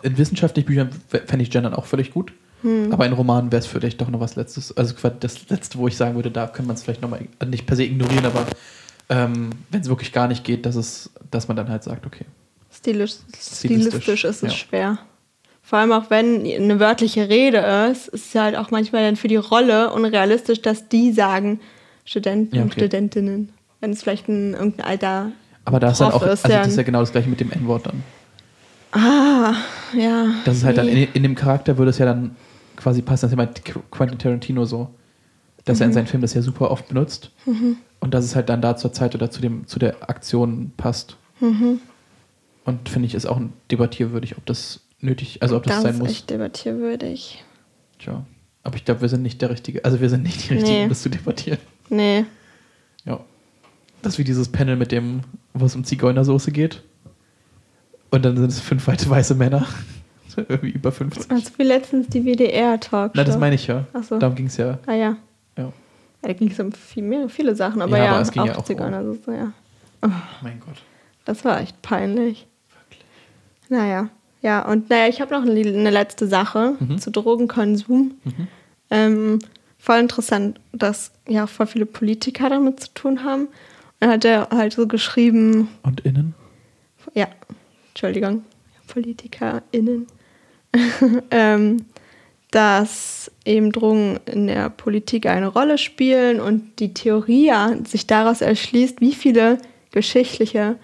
in 0.03 0.19
wissenschaftlichen 0.19 0.67
Büchern 0.67 0.91
fände 1.09 1.43
ich 1.43 1.51
Gendern 1.51 1.75
auch 1.75 1.87
völlig 1.87 2.13
gut. 2.13 2.33
Hm. 2.63 2.93
Aber 2.93 3.07
in 3.07 3.13
Romanen 3.13 3.53
wäre 3.53 3.61
es 3.61 3.67
vielleicht 3.67 4.01
doch 4.01 4.09
noch 4.09 4.21
was 4.21 4.37
Letztes. 4.37 4.77
Also 4.77 4.95
das 5.21 5.49
Letzte, 5.49 5.79
wo 5.79 5.89
ich 5.89 5.97
sagen 5.97 6.15
würde, 6.15 6.31
da 6.31 6.47
könnte 6.47 6.69
man 6.69 6.77
es 6.77 6.83
vielleicht 6.83 7.03
nochmal, 7.03 7.27
also 7.39 7.51
nicht 7.51 7.67
per 7.67 7.77
se 7.77 7.85
ignorieren, 7.85 8.27
aber 8.27 8.47
ähm, 9.09 9.51
wenn 9.71 9.81
es 9.81 9.89
wirklich 9.89 10.13
gar 10.13 10.29
nicht 10.29 10.45
geht, 10.45 10.67
dass, 10.67 10.75
es, 10.75 11.11
dass 11.31 11.49
man 11.49 11.57
dann 11.57 11.69
halt 11.69 11.83
sagt, 11.83 12.07
okay. 12.07 12.25
Stilisch, 12.71 13.15
stilistisch, 13.39 13.59
stilistisch 13.59 14.25
ist 14.25 14.43
es 14.43 14.53
ja. 14.53 14.59
schwer. 14.59 14.99
Vor 15.63 15.79
allem 15.81 15.93
auch 15.93 16.11
wenn 16.11 16.47
eine 16.47 16.79
wörtliche 16.79 17.29
Rede 17.29 17.59
ist, 17.91 18.09
ist 18.09 18.27
es 18.27 18.41
halt 18.41 18.57
auch 18.57 18.71
manchmal 18.71 19.03
dann 19.03 19.17
für 19.17 19.29
die 19.29 19.37
Rolle 19.37 19.93
unrealistisch, 19.93 20.63
dass 20.63 20.89
die 20.89 21.13
sagen 21.13 21.61
Studenten 22.05 22.55
ja, 22.55 22.63
okay. 22.63 22.67
und 22.67 22.73
Studentinnen. 22.73 23.49
Wenn 23.81 23.91
es 23.91 24.03
vielleicht 24.03 24.29
ein 24.29 24.55
irgendein 24.55 24.87
alter. 24.87 25.33
Aber 25.65 25.81
da 25.81 25.91
ist 25.91 26.01
dann 26.01 26.13
auch, 26.13 26.23
ist, 26.23 26.45
also 26.45 26.57
das 26.57 26.69
ist 26.69 26.77
ja 26.77 26.83
genau 26.85 27.01
das 27.01 27.11
gleiche 27.11 27.29
mit 27.29 27.41
dem 27.41 27.51
N-Wort 27.51 27.87
dann. 27.87 28.03
Ah, 28.97 29.55
ja. 29.95 30.35
Das 30.45 30.57
ist 30.57 30.65
halt 30.65 30.79
dann 30.79 30.89
in, 30.89 31.09
in, 31.13 31.23
dem 31.23 31.35
Charakter 31.35 31.77
würde 31.77 31.91
es 31.91 31.99
ja 31.99 32.07
dann 32.07 32.35
quasi 32.77 33.03
passen, 33.03 33.31
das 33.31 33.33
ist 33.33 33.67
ja 33.67 33.75
Quentin 33.91 34.19
Tarantino 34.19 34.65
so, 34.65 34.89
dass 35.65 35.79
mhm. 35.79 35.83
er 35.83 35.85
in 35.85 35.91
mhm. 35.91 35.95
seinen 35.95 36.07
Filmen 36.07 36.23
das 36.23 36.35
ja 36.35 36.43
super 36.43 36.71
oft 36.71 36.89
benutzt. 36.89 37.31
Mhm. 37.45 37.77
Und 38.01 38.15
dass 38.15 38.25
es 38.25 38.37
halt 38.37 38.49
dann 38.49 38.63
da 38.63 38.77
zur 38.77 38.93
Zeit 38.93 39.15
oder 39.15 39.31
zu, 39.31 39.41
dem, 39.41 39.67
zu 39.67 39.79
der 39.79 40.09
Aktion 40.09 40.73
passt. 40.77 41.17
Mhm. 41.41 41.81
Und 42.65 42.89
finde 42.89 43.07
ich, 43.07 43.15
ist 43.15 43.27
auch 43.27 43.41
debattierwürdig, 43.71 44.37
ob 44.39 44.47
das 44.47 44.81
nötig, 45.01 45.43
also 45.43 45.57
ob 45.57 45.65
das, 45.65 45.77
das 45.77 45.83
sein 45.83 45.99
muss. 45.99 46.09
Das 46.09 46.13
ist 46.13 46.19
echt 46.19 46.31
debattierwürdig. 46.31 47.45
Tja, 47.99 48.25
aber 48.63 48.77
ich 48.77 48.85
glaube, 48.85 49.03
wir 49.03 49.09
sind 49.09 49.23
nicht 49.23 49.43
der 49.43 49.51
Richtige, 49.51 49.85
also 49.85 50.01
wir 50.01 50.11
sind 50.11 50.23
nicht 50.23 50.49
die 50.49 50.55
Richtigen, 50.55 50.77
nee. 50.77 50.83
um 50.85 50.89
das 50.89 51.03
zu 51.03 51.11
debattieren. 51.11 51.59
Nee. 51.89 52.25
Ja. 53.05 53.21
Das 54.03 54.15
ist 54.15 54.19
wie 54.19 54.25
dieses 54.25 54.49
Panel 54.49 54.77
mit 54.77 54.93
dem, 54.93 55.21
wo 55.55 55.67
es 55.67 55.75
um 55.75 55.85
Zigeunersoße 55.85 56.51
geht. 56.51 56.83
Und 58.17 58.25
dann 58.25 58.37
sind 58.39 58.47
es 58.47 58.61
fünf 58.61 58.87
weite 58.87 59.11
weiße 59.11 59.35
Männer. 59.35 59.67
Irgendwie 60.37 60.71
über 60.71 60.91
50. 60.91 61.31
Also 61.31 61.51
wie 61.59 61.65
letztens 61.65 62.09
die 62.09 62.25
WDR-Talk. 62.25 63.13
Na, 63.15 63.25
das 63.25 63.39
meine 63.39 63.55
ich 63.55 63.67
ja. 63.67 63.85
Ach 63.93 64.03
so. 64.03 64.19
Darum 64.19 64.35
ging 64.35 64.47
es 64.47 64.57
ja. 64.57 64.79
Ah 64.87 64.95
ja. 64.95 65.17
Ja. 65.57 65.65
ja 65.65 65.73
da 66.23 66.33
ging 66.33 66.51
es 66.51 66.59
um 66.59 66.73
viel 66.73 67.03
mehr, 67.03 67.29
viele 67.29 67.55
Sachen, 67.55 67.83
aber 67.83 67.99
ja, 67.99 68.05
ja 68.05 68.11
aber 68.13 68.23
es 68.23 68.33
ging 68.33 68.43
auch 68.43 68.47
ja 68.47 68.57
auch 68.57 68.69
um. 68.69 69.35
ja. 69.35 69.53
Oh. 70.03 70.09
Mein 70.43 70.61
Gott. 70.61 70.77
Das 71.27 71.45
war 71.45 71.61
echt 71.61 71.81
peinlich. 71.83 72.47
Wirklich. 72.71 73.05
Naja. 73.69 74.09
Ja, 74.41 74.67
und 74.67 74.89
naja, 74.89 75.09
ich 75.09 75.21
habe 75.21 75.35
noch 75.35 75.43
eine 75.43 75.91
letzte 75.91 76.27
Sache 76.27 76.77
mhm. 76.79 76.99
zu 76.99 77.11
Drogenkonsum. 77.11 78.13
Mhm. 78.25 78.49
Ähm, 78.91 79.39
voll 79.79 79.99
interessant, 79.99 80.59
dass 80.73 81.13
ja 81.29 81.47
voll 81.47 81.67
viele 81.67 81.87
Politiker 81.87 82.49
damit 82.49 82.81
zu 82.81 82.95
tun 82.95 83.25
haben. 83.25 83.49
Und 84.01 84.09
hat 84.09 84.25
er 84.25 84.49
halt 84.51 84.73
so 84.73 84.87
geschrieben. 84.87 85.69
Und 85.83 86.01
innen? 86.01 86.35
Ja, 87.15 87.29
Entschuldigung, 87.97 88.45
PolitikerInnen. 88.89 90.07
ähm, 91.31 91.87
dass 92.51 93.31
eben 93.47 93.73
Drogen 93.73 94.21
in 94.27 94.49
der 94.49 94.69
Politik 94.69 95.25
eine 95.25 95.49
Rolle 95.49 95.79
spielen 95.79 96.39
und 96.39 96.79
die 96.79 96.93
Theorie 96.93 97.51
sich 97.85 98.07
daraus 98.07 98.43
erschließt, 98.43 99.01
wie 99.01 99.15
viele 99.15 99.57
geschichtliche 99.93 100.77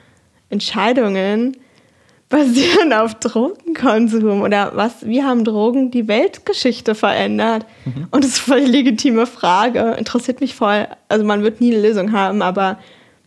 Entscheidungen 0.48 1.58
basieren 2.30 2.94
auf 2.94 3.16
Drogenkonsum 3.16 4.40
oder 4.40 4.72
was, 4.74 5.06
wie 5.06 5.22
haben 5.22 5.44
Drogen 5.44 5.90
die 5.90 6.08
Weltgeschichte 6.08 6.94
verändert? 6.94 7.66
Mhm. 7.84 8.08
Und 8.10 8.24
das 8.24 8.32
ist 8.32 8.38
voll 8.38 8.60
legitime 8.60 9.26
Frage, 9.26 9.96
interessiert 9.98 10.40
mich 10.40 10.54
voll. 10.54 10.88
Also 11.08 11.26
man 11.26 11.42
wird 11.42 11.60
nie 11.60 11.74
eine 11.74 11.86
Lösung 11.86 12.12
haben, 12.12 12.40
aber 12.40 12.78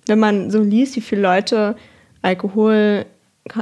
wenn 0.07 0.17
man 0.17 0.49
so 0.49 0.59
liest, 0.59 0.95
wie 0.95 1.01
viele 1.01 1.21
Leute 1.21 1.75
Alkohol 2.23 3.05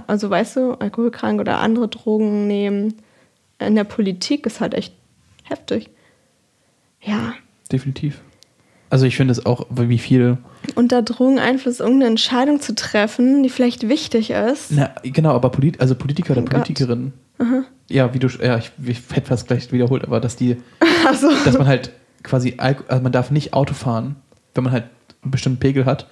also 0.07 0.29
weißt 0.29 0.55
du, 0.55 0.73
alkoholkrank 0.73 1.39
oder 1.39 1.59
andere 1.59 1.87
Drogen 1.87 2.47
nehmen. 2.47 2.95
In 3.59 3.75
der 3.75 3.83
Politik 3.83 4.45
ist 4.45 4.61
halt 4.61 4.73
echt 4.73 4.93
heftig. 5.43 5.89
Ja. 7.01 7.33
Definitiv. 7.71 8.21
Also 8.89 9.05
ich 9.05 9.17
finde 9.17 9.31
es 9.31 9.45
auch, 9.45 9.65
wie 9.71 9.97
viel. 9.97 10.37
Unter 10.75 11.01
Drogeneinfluss 11.01 11.79
irgendeine 11.79 12.11
Entscheidung 12.11 12.61
zu 12.61 12.75
treffen, 12.75 13.41
die 13.41 13.49
vielleicht 13.49 13.89
wichtig 13.89 14.29
ist. 14.29 14.71
Na, 14.71 14.93
genau, 15.01 15.31
aber 15.31 15.49
Polit 15.49 15.81
also 15.81 15.95
Politiker 15.95 16.33
oder 16.33 16.43
oh 16.43 16.45
Politikerinnen. 16.45 17.13
Ja, 17.89 18.13
wie 18.13 18.19
du, 18.19 18.27
ja, 18.27 18.57
ich, 18.57 18.71
ich 18.85 19.01
hätte 19.11 19.27
fast 19.27 19.47
gleich 19.47 19.71
wiederholt, 19.71 20.03
aber 20.03 20.19
dass 20.19 20.35
die, 20.35 20.57
so. 21.19 21.29
dass 21.43 21.57
man 21.57 21.67
halt 21.67 21.91
quasi, 22.21 22.55
also 22.57 23.01
man 23.01 23.11
darf 23.11 23.31
nicht 23.31 23.53
Auto 23.53 23.73
fahren, 23.73 24.15
wenn 24.53 24.63
man 24.63 24.71
halt 24.71 24.85
einen 25.23 25.31
bestimmten 25.31 25.59
Pegel 25.59 25.85
hat, 25.85 26.07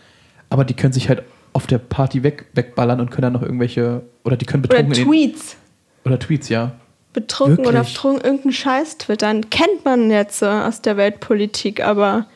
aber 0.49 0.65
die 0.65 0.73
können 0.73 0.91
sich 0.91 1.07
halt 1.07 1.23
auf 1.53 1.67
der 1.67 1.77
Party 1.79 2.23
weg, 2.23 2.45
wegballern 2.53 2.99
und 2.99 3.11
können 3.11 3.23
dann 3.23 3.33
noch 3.33 3.41
irgendwelche, 3.41 4.03
oder 4.23 4.37
die 4.37 4.45
können 4.45 4.61
betrunken 4.61 4.91
Oder 4.91 5.03
Tweets. 5.03 5.57
oder 6.05 6.19
Tweets, 6.19 6.49
ja. 6.49 6.73
Betrunken 7.13 7.57
Wirklich? 7.57 7.75
oder 7.75 7.83
betrunken 7.83 8.23
irgendeinen 8.23 8.53
Scheiß 8.53 8.97
twittern. 8.99 9.49
Kennt 9.49 9.83
man 9.83 10.09
jetzt 10.09 10.41
äh, 10.41 10.45
aus 10.45 10.81
der 10.81 10.95
Weltpolitik, 10.95 11.83
aber 11.83 12.27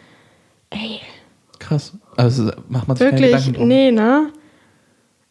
ey. 0.70 1.00
Krass. 1.60 1.94
Also 2.18 2.52
macht 2.68 2.88
man 2.88 2.98
sich 2.98 3.06
Wirklich? 3.06 3.32
keine 3.32 3.38
Gedanken 3.38 3.54
drum. 3.54 3.68
Nee, 3.68 3.92
ne? 3.92 4.32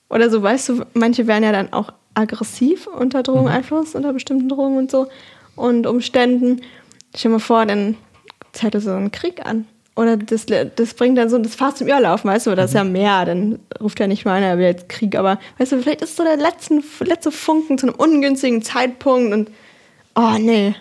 Oder 0.09 0.31
so, 0.31 0.43
weißt 0.43 0.69
du, 0.71 0.87
manche 0.95 1.27
werden 1.27 1.45
ja 1.45 1.53
dann 1.53 1.73
auch 1.73 1.93
aggressiv 2.15 2.87
unter 2.87 3.23
Drogeneinfluss, 3.23 3.93
mhm. 3.93 3.99
unter 3.99 4.13
bestimmten 4.13 4.49
Drogen 4.49 4.79
und 4.79 4.91
so 4.91 5.09
und 5.57 5.87
Umständen. 5.87 6.63
Stell 7.15 7.31
dir 7.31 7.35
mal 7.35 7.41
vor, 7.41 7.67
dann 7.67 7.97
zettelt 8.53 8.85
so 8.85 8.93
einen 8.93 9.11
Krieg 9.11 9.45
an. 9.45 9.67
Oder 9.97 10.17
das, 10.17 10.47
das 10.47 10.95
bringt 10.95 11.17
dann 11.19 11.31
so 11.31 11.39
das 11.39 11.55
Fass 11.55 11.77
zum 11.77 11.87
Überlaufen, 11.87 12.29
weißt 12.29 12.49
du, 12.49 12.55
das 12.57 12.71
ist 12.71 12.75
ja 12.75 12.83
mhm. 12.83 12.93
mehr, 12.93 13.25
dann 13.25 13.61
ruft 13.81 14.01
ja 14.01 14.09
nicht 14.09 14.25
mal 14.25 14.33
einer, 14.33 14.47
er 14.47 14.59
will 14.59 14.65
jetzt 14.65 14.89
Krieg, 14.89 15.17
aber 15.17 15.39
weißt 15.59 15.73
du, 15.73 15.83
vielleicht 15.83 16.03
ist 16.03 16.17
so 16.17 16.25
der 16.25 16.37
letzten, 16.37 16.83
letzte 17.01 17.31
Funken 17.31 17.79
zu 17.79 17.87
einem 17.87 17.95
ungünstigen 17.95 18.63
Zeitpunkt 18.63 19.33
und 19.33 19.51
oh 20.17 20.37
nee. 20.41 20.75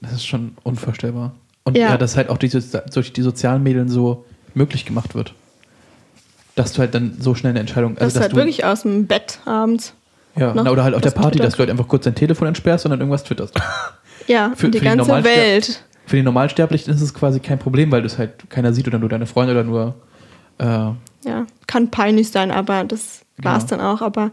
Das 0.00 0.12
ist 0.12 0.26
schon 0.26 0.56
unvorstellbar. 0.62 1.34
Und 1.64 1.76
ja, 1.76 1.90
ja 1.90 1.96
dass 1.98 2.16
halt 2.16 2.30
auch 2.30 2.38
die, 2.38 2.48
durch 2.48 3.12
die 3.12 3.22
sozialen 3.22 3.62
Medien 3.62 3.88
so 3.88 4.24
möglich 4.54 4.86
gemacht 4.86 5.14
wird. 5.14 5.34
Dass 6.54 6.72
du 6.72 6.78
halt 6.78 6.94
dann 6.94 7.16
so 7.20 7.34
schnell 7.34 7.50
eine 7.50 7.60
Entscheidung. 7.60 7.98
Also, 7.98 8.04
dass, 8.04 8.14
dass 8.14 8.20
du 8.20 8.22
halt 8.22 8.36
wirklich 8.36 8.64
aus 8.64 8.82
dem 8.82 9.06
Bett 9.06 9.40
abends. 9.44 9.92
Ja, 10.36 10.52
na, 10.54 10.70
oder 10.70 10.84
halt 10.84 10.94
auf 10.94 11.02
der 11.02 11.10
Party, 11.10 11.38
dass 11.38 11.54
du 11.54 11.60
halt 11.60 11.70
einfach 11.70 11.88
kurz 11.88 12.04
dein 12.04 12.14
Telefon 12.14 12.48
entsperrst 12.48 12.84
und 12.86 12.90
dann 12.90 13.00
irgendwas 13.00 13.24
twitterst. 13.24 13.54
Ja, 14.26 14.52
für, 14.56 14.68
die 14.68 14.78
für 14.78 14.84
ganze 14.84 15.24
Welt. 15.24 15.84
Für 16.06 16.16
die 16.16 16.22
Normalsterblichen 16.22 16.94
ist 16.94 17.02
es 17.02 17.12
quasi 17.12 17.40
kein 17.40 17.58
Problem, 17.58 17.90
weil 17.90 18.02
das 18.02 18.16
halt 18.16 18.48
keiner 18.48 18.72
sieht 18.72 18.86
oder 18.86 18.98
nur 18.98 19.08
deine 19.08 19.26
Freunde 19.26 19.52
oder 19.52 19.64
nur. 19.64 19.94
Äh 20.58 20.92
ja, 21.28 21.46
kann 21.66 21.90
peinlich 21.90 22.30
sein, 22.30 22.52
aber 22.52 22.84
das 22.84 23.24
war 23.38 23.58
es 23.58 23.66
genau. 23.66 23.82
dann 23.82 23.86
auch. 23.86 24.02
Aber 24.02 24.30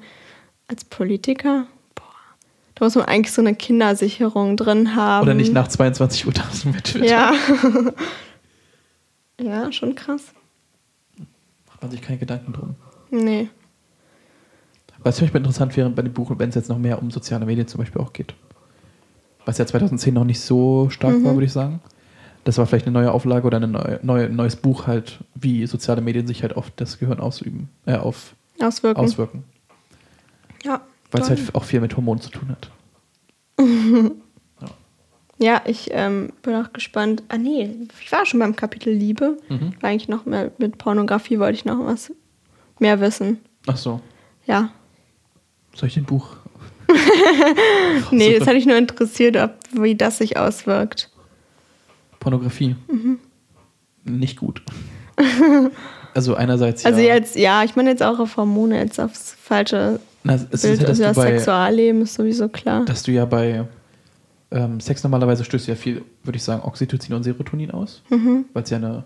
als 0.67 0.85
Politiker, 0.85 1.65
boah, 1.95 2.05
da 2.75 2.85
muss 2.85 2.93
man 2.93 3.05
eigentlich 3.05 3.33
so 3.33 3.41
eine 3.41 3.55
Kindersicherung 3.55 4.55
drin 4.55 4.95
haben. 4.95 5.23
Oder 5.23 5.33
nicht 5.33 5.51
nach 5.51 5.67
22 5.67 6.27
Uhr 6.27 6.33
darfst 6.33 6.63
du 6.63 6.69
mit 6.69 6.83
Twitter. 6.83 7.05
Ja. 7.07 7.33
ja, 9.41 9.71
schon 9.71 9.95
krass. 9.95 10.31
Macht 11.67 11.81
man 11.81 11.89
sich 11.89 12.03
keine 12.03 12.19
Gedanken 12.19 12.53
drum. 12.53 12.75
Nee. 13.09 13.49
Was 14.99 15.17
für 15.17 15.25
mich 15.25 15.33
interessant 15.33 15.75
wäre 15.75 15.89
bei 15.89 16.03
dem 16.03 16.13
Buch, 16.13 16.31
wenn 16.37 16.49
es 16.49 16.55
jetzt 16.55 16.69
noch 16.69 16.77
mehr 16.77 17.01
um 17.01 17.09
soziale 17.09 17.45
Medien 17.47 17.67
zum 17.67 17.79
Beispiel 17.79 17.99
auch 17.99 18.13
geht. 18.13 18.35
Was 19.45 19.57
ja 19.57 19.65
2010 19.65 20.13
noch 20.13 20.23
nicht 20.23 20.39
so 20.39 20.89
stark 20.89 21.17
mhm. 21.17 21.25
war, 21.25 21.33
würde 21.33 21.45
ich 21.45 21.53
sagen. 21.53 21.81
Das 22.43 22.57
war 22.57 22.65
vielleicht 22.65 22.87
eine 22.87 22.93
neue 22.93 23.11
Auflage 23.11 23.47
oder 23.47 23.59
ein 23.59 23.71
neue, 23.71 23.99
neue, 24.03 24.29
neues 24.29 24.55
Buch 24.55 24.87
halt, 24.87 25.19
wie 25.35 25.65
soziale 25.65 26.01
Medien 26.01 26.27
sich 26.27 26.43
halt 26.43 26.57
auf 26.57 26.71
das 26.75 26.99
Gehirn 26.99 27.19
ausüben, 27.19 27.69
äh, 27.85 27.95
auf 27.95 28.35
auswirken. 28.59 28.99
auswirken. 28.99 29.43
Ja. 30.63 30.81
Weil 31.11 31.21
es 31.21 31.29
halt 31.29 31.55
auch 31.55 31.63
viel 31.63 31.79
mit 31.79 31.95
Hormonen 31.95 32.21
zu 32.21 32.31
tun 32.31 32.49
hat. 32.49 32.71
ja. 34.61 34.67
ja. 35.37 35.61
ich 35.65 35.89
ähm, 35.91 36.33
bin 36.41 36.55
auch 36.55 36.73
gespannt. 36.73 37.23
Ah 37.29 37.37
nee, 37.37 37.69
ich 38.01 38.11
war 38.11 38.25
schon 38.25 38.39
beim 38.39 38.55
Kapitel 38.55 38.93
Liebe. 38.93 39.37
Mhm. 39.47 39.73
War 39.79 39.89
eigentlich 39.89 40.09
noch 40.09 40.25
mehr 40.25 40.51
mit 40.57 40.77
Pornografie 40.77 41.39
wollte 41.39 41.55
ich 41.55 41.65
noch 41.65 41.85
was 41.85 42.11
mehr 42.79 42.99
wissen. 42.99 43.39
Ach 43.67 43.77
so. 43.77 44.01
Ja. 44.45 44.69
Soll 45.75 45.87
ich 45.87 45.97
ein 45.97 46.05
Buch? 46.05 46.35
nee, 48.11 48.37
das 48.37 48.47
hat 48.47 48.55
mich 48.55 48.65
nur 48.65 48.77
interessiert, 48.77 49.37
ob, 49.37 49.51
wie 49.71 49.95
das 49.95 50.17
sich 50.17 50.37
auswirkt. 50.37 51.09
Pornografie. 52.19 52.75
Mhm. 52.87 53.19
Nicht 54.05 54.39
gut. 54.39 54.61
also 56.13 56.35
einerseits 56.35 56.83
ja. 56.83 56.89
Also 56.89 57.01
jetzt, 57.01 57.35
ja, 57.35 57.63
ich 57.63 57.75
meine 57.75 57.89
jetzt 57.89 58.03
auch 58.03 58.19
auf 58.19 58.37
Hormone, 58.37 58.79
jetzt 58.79 58.99
aufs 58.99 59.35
falsche 59.41 59.99
Na, 60.23 60.35
es 60.35 60.61
Bild. 60.61 60.73
Ist 60.73 60.81
ja, 60.81 60.87
also 60.87 61.03
das 61.03 61.15
bei, 61.15 61.31
Sexualleben 61.31 62.01
ist 62.01 62.15
sowieso 62.15 62.49
klar. 62.49 62.85
Dass 62.85 63.03
du 63.03 63.11
ja 63.11 63.25
bei 63.25 63.65
ähm, 64.51 64.79
Sex 64.79 65.03
normalerweise 65.03 65.43
stößt 65.43 65.67
ja 65.67 65.75
viel, 65.75 66.03
würde 66.23 66.37
ich 66.37 66.43
sagen, 66.43 66.63
Oxytocin 66.63 67.15
und 67.15 67.23
Serotonin 67.23 67.71
aus, 67.71 68.01
mhm. 68.09 68.45
weil 68.53 68.63
es 68.63 68.69
ja 68.69 68.77
eine 68.77 69.03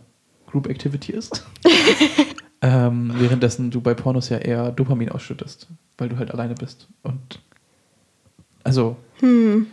Group 0.48 0.68
Activity 0.68 1.14
ist. 1.14 1.46
ähm, 2.62 3.14
währenddessen 3.18 3.72
du 3.72 3.82
bei 3.82 3.94
Pornos 3.94 4.30
ja 4.30 4.38
eher 4.38 4.72
Dopamin 4.72 5.10
ausschüttest 5.10 5.68
weil 5.98 6.10
du 6.10 6.18
halt 6.18 6.32
alleine 6.32 6.56
bist. 6.56 6.88
Und 7.04 7.40
also. 8.68 8.98
Hm. 9.22 9.68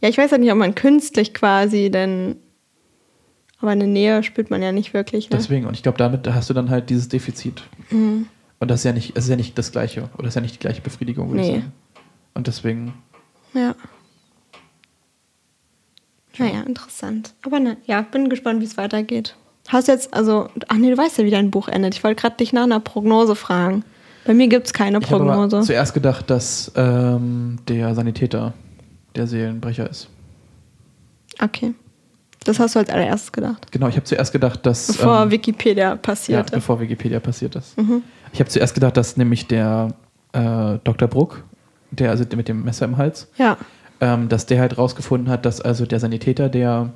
Ja, 0.00 0.08
ich 0.08 0.18
weiß 0.18 0.32
halt 0.32 0.40
nicht, 0.40 0.50
ob 0.50 0.58
man 0.58 0.74
künstlich 0.74 1.34
quasi, 1.34 1.90
denn 1.90 2.36
aber 3.60 3.70
eine 3.70 3.86
Nähe 3.86 4.22
spürt 4.22 4.50
man 4.50 4.62
ja 4.62 4.72
nicht 4.72 4.92
wirklich. 4.92 5.30
Ne? 5.30 5.36
Deswegen, 5.36 5.66
und 5.66 5.74
ich 5.74 5.82
glaube, 5.82 5.98
damit 5.98 6.26
hast 6.26 6.50
du 6.50 6.54
dann 6.54 6.70
halt 6.70 6.90
dieses 6.90 7.08
Defizit. 7.08 7.62
Mhm. 7.90 8.26
Und 8.60 8.70
das 8.70 8.80
ist 8.80 8.84
ja 8.84 8.92
nicht, 8.92 9.16
das 9.16 9.24
ist 9.24 9.30
ja 9.30 9.36
nicht 9.36 9.56
das 9.56 9.72
Gleiche. 9.72 10.10
Oder 10.14 10.24
das 10.24 10.28
ist 10.28 10.34
ja 10.34 10.40
nicht 10.40 10.54
die 10.54 10.58
gleiche 10.58 10.80
Befriedigung, 10.82 11.28
würde 11.28 11.40
nee. 11.40 11.48
ich 11.48 11.54
sagen. 11.56 11.72
Und 12.34 12.46
deswegen. 12.46 12.94
Ja. 13.54 13.74
Naja, 16.36 16.62
interessant. 16.62 17.34
Aber 17.42 17.60
ne, 17.60 17.76
ja, 17.86 18.02
bin 18.02 18.28
gespannt, 18.28 18.60
wie 18.60 18.64
es 18.64 18.76
weitergeht. 18.76 19.36
Hast 19.68 19.88
jetzt, 19.88 20.12
also, 20.12 20.48
ach 20.68 20.76
nee, 20.76 20.90
du 20.90 20.98
weißt 20.98 21.18
ja, 21.18 21.24
wie 21.24 21.30
dein 21.30 21.50
Buch 21.50 21.68
endet. 21.68 21.94
Ich 21.94 22.04
wollte 22.04 22.20
gerade 22.20 22.36
dich 22.36 22.52
nach 22.52 22.64
einer 22.64 22.80
Prognose 22.80 23.34
fragen. 23.34 23.84
Bei 24.24 24.34
mir 24.34 24.48
gibt 24.48 24.66
es 24.66 24.72
keine 24.72 24.98
ich 24.98 25.06
Prognose. 25.06 25.48
Ich 25.48 25.54
habe 25.54 25.66
zuerst 25.66 25.94
gedacht, 25.94 26.30
dass 26.30 26.72
ähm, 26.76 27.58
der 27.68 27.94
Sanitäter 27.94 28.54
der 29.14 29.26
Seelenbrecher 29.26 29.88
ist. 29.88 30.08
Okay. 31.40 31.74
Das 32.44 32.58
hast 32.58 32.74
du 32.74 32.78
als 32.78 32.90
allererstes 32.90 33.32
gedacht. 33.32 33.70
Genau, 33.72 33.88
ich 33.88 33.96
habe 33.96 34.04
zuerst 34.04 34.32
gedacht, 34.32 34.66
dass. 34.66 34.88
Bevor 34.88 35.22
ähm, 35.22 35.30
Wikipedia 35.30 35.96
passiert 35.96 36.50
ja, 36.50 36.56
bevor 36.56 36.80
Wikipedia 36.80 37.20
passiert 37.20 37.56
ist. 37.56 37.76
Mhm. 37.78 38.02
Ich 38.32 38.40
habe 38.40 38.50
zuerst 38.50 38.74
gedacht, 38.74 38.96
dass 38.96 39.16
nämlich 39.16 39.46
der 39.46 39.88
äh, 40.32 40.78
Dr. 40.84 41.08
Bruck, 41.08 41.44
der 41.90 42.10
also 42.10 42.24
mit 42.36 42.48
dem 42.48 42.64
Messer 42.64 42.84
im 42.84 42.96
Hals, 42.96 43.28
ja. 43.38 43.56
ähm, 44.00 44.28
dass 44.28 44.46
der 44.46 44.60
halt 44.60 44.76
rausgefunden 44.76 45.30
hat, 45.30 45.46
dass 45.46 45.60
also 45.60 45.86
der 45.86 46.00
Sanitäter 46.00 46.48
der 46.48 46.92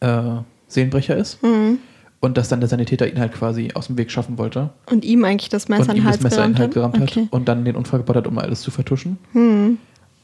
äh, 0.00 0.22
Seelenbrecher 0.66 1.16
ist. 1.16 1.42
Mhm 1.42 1.78
und 2.22 2.38
dass 2.38 2.48
dann 2.48 2.60
der 2.60 2.68
Sanitäter 2.68 3.08
ihn 3.08 3.18
halt 3.18 3.32
quasi 3.32 3.70
aus 3.74 3.88
dem 3.88 3.98
Weg 3.98 4.10
schaffen 4.10 4.38
wollte. 4.38 4.70
Und 4.86 5.04
ihm 5.04 5.24
eigentlich 5.24 5.48
das 5.48 5.68
Messer 5.68 5.90
in 5.90 5.96
den 5.96 6.04
Hals 6.04 6.18
das 6.18 6.22
Messer 6.22 6.44
in 6.44 6.52
den 6.52 6.58
Hals 6.60 6.72
gerammt 6.72 7.02
okay. 7.02 7.22
hat 7.22 7.32
und 7.32 7.48
dann 7.48 7.64
den 7.64 7.74
Unfall 7.74 7.98
gebaut 7.98 8.16
hat, 8.16 8.26
um 8.28 8.38
alles 8.38 8.62
zu 8.62 8.70
vertuschen. 8.70 9.18
Hm. 9.32 9.76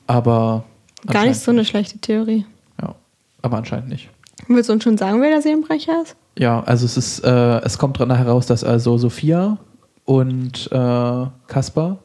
Aber. 0.07 0.65
Gar 1.07 1.27
nicht 1.27 1.41
so 1.41 1.51
eine 1.51 1.65
schlechte 1.65 1.99
Theorie. 1.99 2.47
Ja, 2.81 2.95
aber 3.43 3.57
anscheinend 3.57 3.89
nicht. 3.89 4.09
Willst 4.47 4.69
du 4.69 4.75
uns 4.75 4.85
schon 4.85 4.97
sagen, 4.97 5.21
wer 5.21 5.31
der 5.31 5.43
Seelenbrecher 5.43 6.03
ist? 6.03 6.15
Ja, 6.39 6.63
also 6.63 6.87
es 6.87 6.97
ist, 6.97 7.25
äh, 7.25 7.59
es 7.63 7.79
kommt 7.79 7.99
dran 7.99 8.15
heraus, 8.15 8.47
dass 8.47 8.63
also 8.63 8.97
Sophia 8.97 9.59
und 10.05 10.71
äh, 10.71 11.27
Kaspar, 11.49 11.99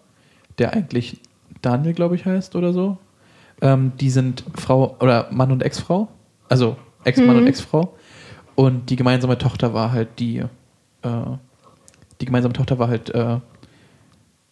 der 0.58 0.74
eigentlich 0.74 1.20
Daniel, 1.62 1.94
glaube 1.94 2.16
ich, 2.16 2.26
heißt 2.26 2.56
oder 2.56 2.74
so, 2.74 2.98
ähm, 3.62 3.92
die 4.00 4.10
sind 4.10 4.44
Frau 4.56 4.96
oder 5.00 5.28
Mann 5.32 5.52
und 5.52 5.62
Ex-Frau. 5.62 6.08
Also 6.50 6.78
Ex-Mann 7.04 7.36
mhm. 7.36 7.42
und 7.44 7.48
Ex-Frau. 7.48 7.94
Und 8.56 8.90
die 8.90 8.96
gemeinsame 8.96 9.38
Tochter 9.38 9.74
war 9.74 9.92
halt 9.92 10.20
die, 10.20 10.38
äh, 11.02 11.10
die 12.22 12.26
gemeinsame 12.26 12.54
Tochter 12.54 12.80
war 12.80 12.88
halt, 12.88 13.10
äh, 13.10 13.40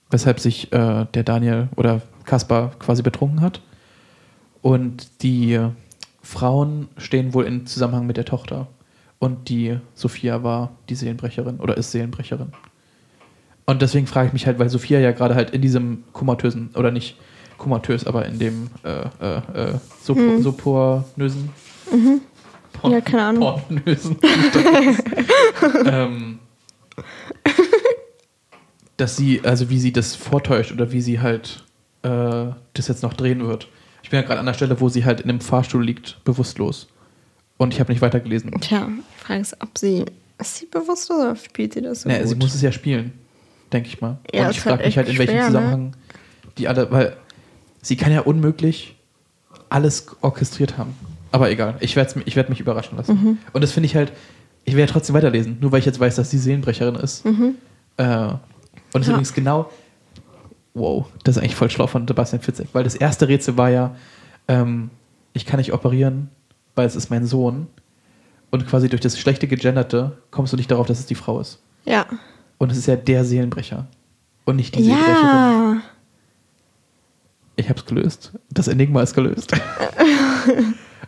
weshalb 0.10 0.40
sich 0.40 0.72
äh, 0.74 1.06
der 1.14 1.24
Daniel 1.24 1.70
oder 1.76 2.02
Kaspar 2.26 2.72
quasi 2.80 3.02
betrunken 3.02 3.42
hat. 3.42 3.62
Und 4.62 5.24
die 5.24 5.60
Frauen 6.22 6.88
stehen 6.98 7.34
wohl 7.34 7.46
in 7.46 7.66
Zusammenhang 7.66 8.06
mit 8.06 8.18
der 8.18 8.26
Tochter. 8.26 8.68
Und 9.20 9.50
die 9.50 9.78
Sophia 9.94 10.44
war 10.44 10.72
die 10.90 10.96
Seelenbrecherin 10.96 11.60
oder 11.60 11.78
ist 11.78 11.92
Seelenbrecherin. 11.92 12.54
Und 13.66 13.82
deswegen 13.82 14.08
frage 14.08 14.28
ich 14.28 14.34
mich 14.34 14.48
halt, 14.48 14.60
weil 14.60 14.70
Sophia 14.70 15.00
ja 15.00 15.12
gerade 15.12 15.36
halt 15.36 15.52
in 15.52 15.62
diesem 15.62 16.04
komatösen, 16.14 16.72
oder 16.76 16.92
nicht 16.92 17.18
komatös, 17.58 18.08
aber 18.08 18.26
in 18.26 18.40
dem 18.40 18.70
äh, 18.84 19.04
äh, 19.22 19.38
äh 19.54 19.80
Sop 20.02 20.18
hm. 20.18 20.42
Mhm. 21.92 22.22
Porn, 22.82 22.94
ja, 22.94 23.02
keine 23.02 23.24
Ahnung. 23.24 23.62
Pornösen. 23.68 24.18
ähm, 25.86 26.40
dass 28.98 29.18
sie, 29.18 29.42
also 29.44 29.70
wie 29.70 29.80
sie 29.80 29.92
das 29.92 30.16
vortäuscht 30.16 30.72
oder 30.72 30.92
wie 30.92 31.02
sie 31.02 31.20
halt 31.20 31.64
äh, 32.04 32.48
das 32.74 32.88
jetzt 32.88 33.04
noch 33.04 33.14
drehen 33.14 33.48
wird. 33.48 33.68
Ich 34.04 34.10
bin 34.10 34.20
ja 34.20 34.26
gerade 34.26 34.40
an 34.40 34.46
der 34.46 34.54
Stelle, 34.54 34.82
wo 34.82 34.90
sie 34.90 35.06
halt 35.06 35.22
in 35.22 35.30
einem 35.30 35.42
Fahrstuhl 35.42 35.84
liegt, 35.84 36.24
bewusstlos. 36.24 36.88
Und 37.58 37.74
ich 37.74 37.80
habe 37.80 37.92
nicht 37.92 38.02
weitergelesen. 38.02 38.52
Tja, 38.62 38.88
die 38.88 39.24
Frage 39.24 39.42
ist, 39.42 39.56
ob 39.62 39.78
sie. 39.78 40.06
Ist 40.40 40.58
sie 40.58 40.66
bewusstlos 40.66 41.20
oder 41.20 41.36
spielt 41.36 41.74
sie 41.74 41.82
das 41.84 42.02
so? 42.02 42.10
Nee, 42.10 42.26
sie 42.26 42.34
muss 42.34 42.56
es 42.56 42.64
ja 42.64 42.72
spielen. 42.72 43.14
denke 43.72 43.90
ich 43.90 44.02
mal. 44.02 44.18
Ja, 44.34 44.46
und 44.46 44.52
ich 44.52 44.66
halt 44.66 44.78
frage 44.78 44.86
mich 44.86 44.98
halt, 44.98 45.08
in 45.08 45.12
echt 45.12 45.20
welchem 45.20 45.34
schwer, 45.34 45.44
ne? 45.44 45.48
Zusammenhang 45.48 45.94
die 46.58 46.68
alle, 46.68 46.92
weil 46.92 47.16
sie 47.82 47.96
kann 47.96 48.12
ja 48.12 48.22
unmöglich 48.22 48.96
alles 49.70 50.08
orchestriert 50.22 50.78
haben. 50.78 50.96
Aber 51.32 51.50
egal, 51.50 51.76
ich 51.80 51.96
werde 51.96 52.22
ich 52.26 52.36
werd 52.36 52.50
mich 52.50 52.60
überraschen 52.60 52.98
lassen. 52.98 53.14
Mhm. 53.24 53.38
Und 53.54 53.62
das 53.64 53.72
finde 53.72 53.86
ich 53.88 53.96
halt, 53.96 54.12
ich 54.66 54.76
werde 54.76 54.90
ja 54.90 54.94
trotzdem 54.94 55.16
weiterlesen, 55.16 55.58
nur 55.62 55.72
weil 55.72 55.80
ich 55.80 55.86
jetzt 55.86 56.00
weiß, 56.00 56.16
dass 56.16 56.30
sie 56.30 56.38
Seelenbrecherin 56.38 56.96
ist. 56.96 57.26
Mhm. 57.26 57.56
Äh, 57.98 58.04
und 58.28 58.40
das 58.94 59.02
ist 59.02 59.08
Ja. 59.08 59.14
übrigens 59.14 59.34
genau, 59.34 59.70
wow, 60.74 61.06
das 61.24 61.38
ist 61.38 61.42
eigentlich 61.44 61.56
voll 61.56 61.70
schlau 61.70 61.88
von 61.88 62.08
Sebastian 62.08 62.42
Fitzek, 62.42 62.68
weil 62.74 62.84
das 62.84 62.96
erste 62.96 63.28
Rätsel 63.28 63.58
war 63.58 63.70
ja, 63.70 63.96
ähm, 64.48 64.90
ich 65.34 65.46
kann 65.46 65.58
nicht 65.58 65.74
operieren, 65.74 66.30
weil 66.76 66.86
es 66.86 66.96
ist 66.96 67.10
mein 67.10 67.26
Sohn. 67.26 67.68
Und 68.50 68.68
quasi 68.68 68.90
durch 68.90 69.02
das 69.02 69.18
schlechte 69.18 69.48
Gegenderte 69.48 70.18
kommst 70.30 70.52
du 70.52 70.58
nicht 70.58 70.70
darauf, 70.70 70.86
dass 70.88 71.00
es 71.00 71.06
die 71.06 71.16
Frau 71.16 71.40
ist. 71.40 71.62
Ja. 71.86 72.06
Und 72.58 72.70
es 72.72 72.78
ist 72.78 72.86
ja 72.88 72.98
der 72.98 73.24
Seelenbrecher. 73.24 73.88
Und 74.44 74.58
nicht 74.58 74.76
die 74.76 74.84
Seelenbrecherin. 74.84 75.24
Ja. 75.26 75.82
Ich 77.56 77.70
hab's 77.70 77.86
gelöst. 77.86 78.34
Das 78.50 78.68
Enigma 78.68 79.02
ist 79.04 79.14
gelöst. 79.14 79.54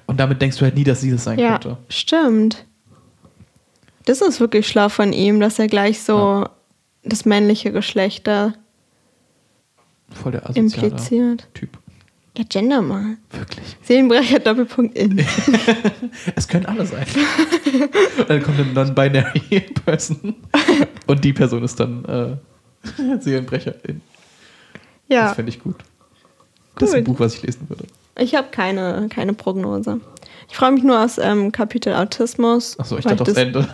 und 0.07 0.19
damit 0.19 0.41
denkst 0.41 0.57
du 0.57 0.63
halt 0.63 0.75
nie, 0.75 0.83
dass 0.83 1.01
sie 1.01 1.11
das 1.11 1.23
sein 1.23 1.39
Ja, 1.39 1.51
könnte. 1.59 1.77
stimmt. 1.89 2.65
Das 4.05 4.21
ist 4.21 4.39
wirklich 4.39 4.67
schlau 4.67 4.89
von 4.89 5.13
ihm, 5.13 5.39
dass 5.39 5.59
er 5.59 5.67
gleich 5.67 6.01
so 6.01 6.45
das 7.03 7.25
männliche 7.25 7.71
Geschlecht 7.71 8.27
da 8.27 8.53
Voll 10.11 10.33
der 10.33 10.55
impliziert. 10.55 11.47
Typ. 11.53 11.77
Ja, 12.37 12.43
Gender 12.49 12.81
mal. 12.81 13.17
Wirklich. 13.31 13.77
Seelenbrecher 13.83 14.39
Doppelpunkt 14.39 14.97
in. 14.97 15.19
Es 16.35 16.47
können 16.47 16.65
alle 16.65 16.85
sein. 16.85 17.05
dann 18.27 18.41
kommt 18.43 18.59
eine 18.59 18.73
non-binary 18.73 19.59
Person. 19.85 20.35
Und 21.07 21.23
die 21.23 21.33
Person 21.33 21.63
ist 21.63 21.79
dann 21.79 22.05
äh, 22.05 23.19
Seelenbrecherin. 23.21 24.01
Das 24.73 24.81
Ja, 25.07 25.33
fände 25.33 25.49
ich 25.49 25.59
gut. 25.61 25.77
Das 26.77 26.89
ist 26.89 26.95
ein 26.95 27.03
Gut. 27.03 27.17
Buch, 27.17 27.19
was 27.25 27.35
ich 27.35 27.43
lesen 27.43 27.69
würde. 27.69 27.85
Ich 28.17 28.35
habe 28.35 28.47
keine, 28.51 29.07
keine 29.13 29.33
Prognose. 29.33 29.99
Ich 30.49 30.55
freue 30.55 30.71
mich 30.71 30.83
nur 30.83 30.99
aus 31.01 31.17
ähm, 31.17 31.51
Kapitel 31.51 31.93
Autismus. 31.93 32.77
Achso, 32.79 32.97
ich 32.97 33.05
dachte 33.05 33.21
aufs 33.23 33.33
das- 33.33 33.41
Ende. 33.43 33.67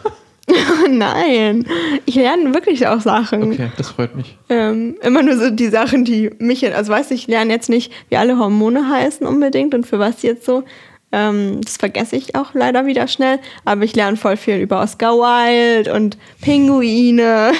Nein, 0.90 1.68
ich 2.06 2.16
lerne 2.16 2.54
wirklich 2.56 2.88
auch 2.88 3.02
Sachen. 3.02 3.44
Okay, 3.54 3.70
das 3.78 3.90
freut 3.90 4.16
mich. 4.16 4.36
Ähm, 4.50 4.96
immer 5.02 5.22
nur 5.22 5.38
so 5.38 5.50
die 5.52 5.68
Sachen, 5.68 6.06
die 6.06 6.32
mich, 6.40 6.66
also 6.76 6.92
weißt 6.92 7.12
du, 7.12 7.16
ich 7.16 7.28
lerne 7.28 7.54
jetzt 7.54 7.70
nicht, 7.70 7.92
wie 8.10 8.18
alle 8.18 8.40
Hormone 8.40 8.90
heißen 8.90 9.28
unbedingt 9.28 9.76
und 9.76 9.86
für 9.86 10.00
was 10.00 10.22
jetzt 10.24 10.46
so. 10.46 10.64
Ähm, 11.12 11.60
das 11.64 11.78
vergesse 11.78 12.16
ich 12.16 12.36
auch 12.36 12.54
leider 12.54 12.86
wieder 12.86 13.08
schnell, 13.08 13.40
aber 13.66 13.84
ich 13.84 13.96
lerne 13.96 14.18
voll 14.18 14.38
viel 14.38 14.58
über 14.58 14.82
Oscar 14.82 15.14
Wilde 15.14 15.94
und 15.94 16.18
Pinguine. 16.42 17.52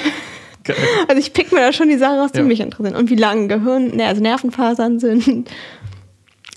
Geil. 0.64 0.76
Also 1.08 1.18
ich 1.20 1.32
pick 1.32 1.52
mir 1.52 1.60
da 1.60 1.72
schon 1.72 1.88
die 1.88 1.96
Sachen 1.96 2.18
raus, 2.18 2.32
die 2.32 2.38
Ja. 2.38 2.44
mich 2.44 2.60
interessieren. 2.60 2.94
Und 2.94 3.08
wie 3.10 3.16
lang 3.16 3.48
Gehirn, 3.48 3.96
ne, 3.96 4.06
also 4.06 4.20
Nervenfasern 4.20 4.98
sind. 5.00 5.48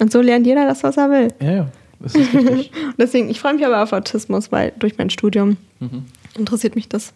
Und 0.04 0.12
so 0.12 0.20
lernt 0.20 0.46
jeder 0.46 0.66
das, 0.68 0.84
was 0.84 0.98
er 0.98 1.10
will. 1.10 1.30
Ja, 1.42 1.52
ja, 1.52 1.68
das 2.02 2.14
ist 2.16 2.34
richtig. 2.34 2.72
Und 2.76 2.96
deswegen, 2.98 3.30
ich 3.30 3.40
freue 3.40 3.54
mich 3.54 3.66
aber 3.66 3.82
auf 3.82 3.94
Autismus, 3.94 4.52
weil 4.52 4.74
durch 4.78 4.98
mein 4.98 5.10
Studium 5.10 5.56
Mhm. 5.80 6.06
interessiert 6.36 6.76
mich 6.76 6.90
das. 6.90 7.14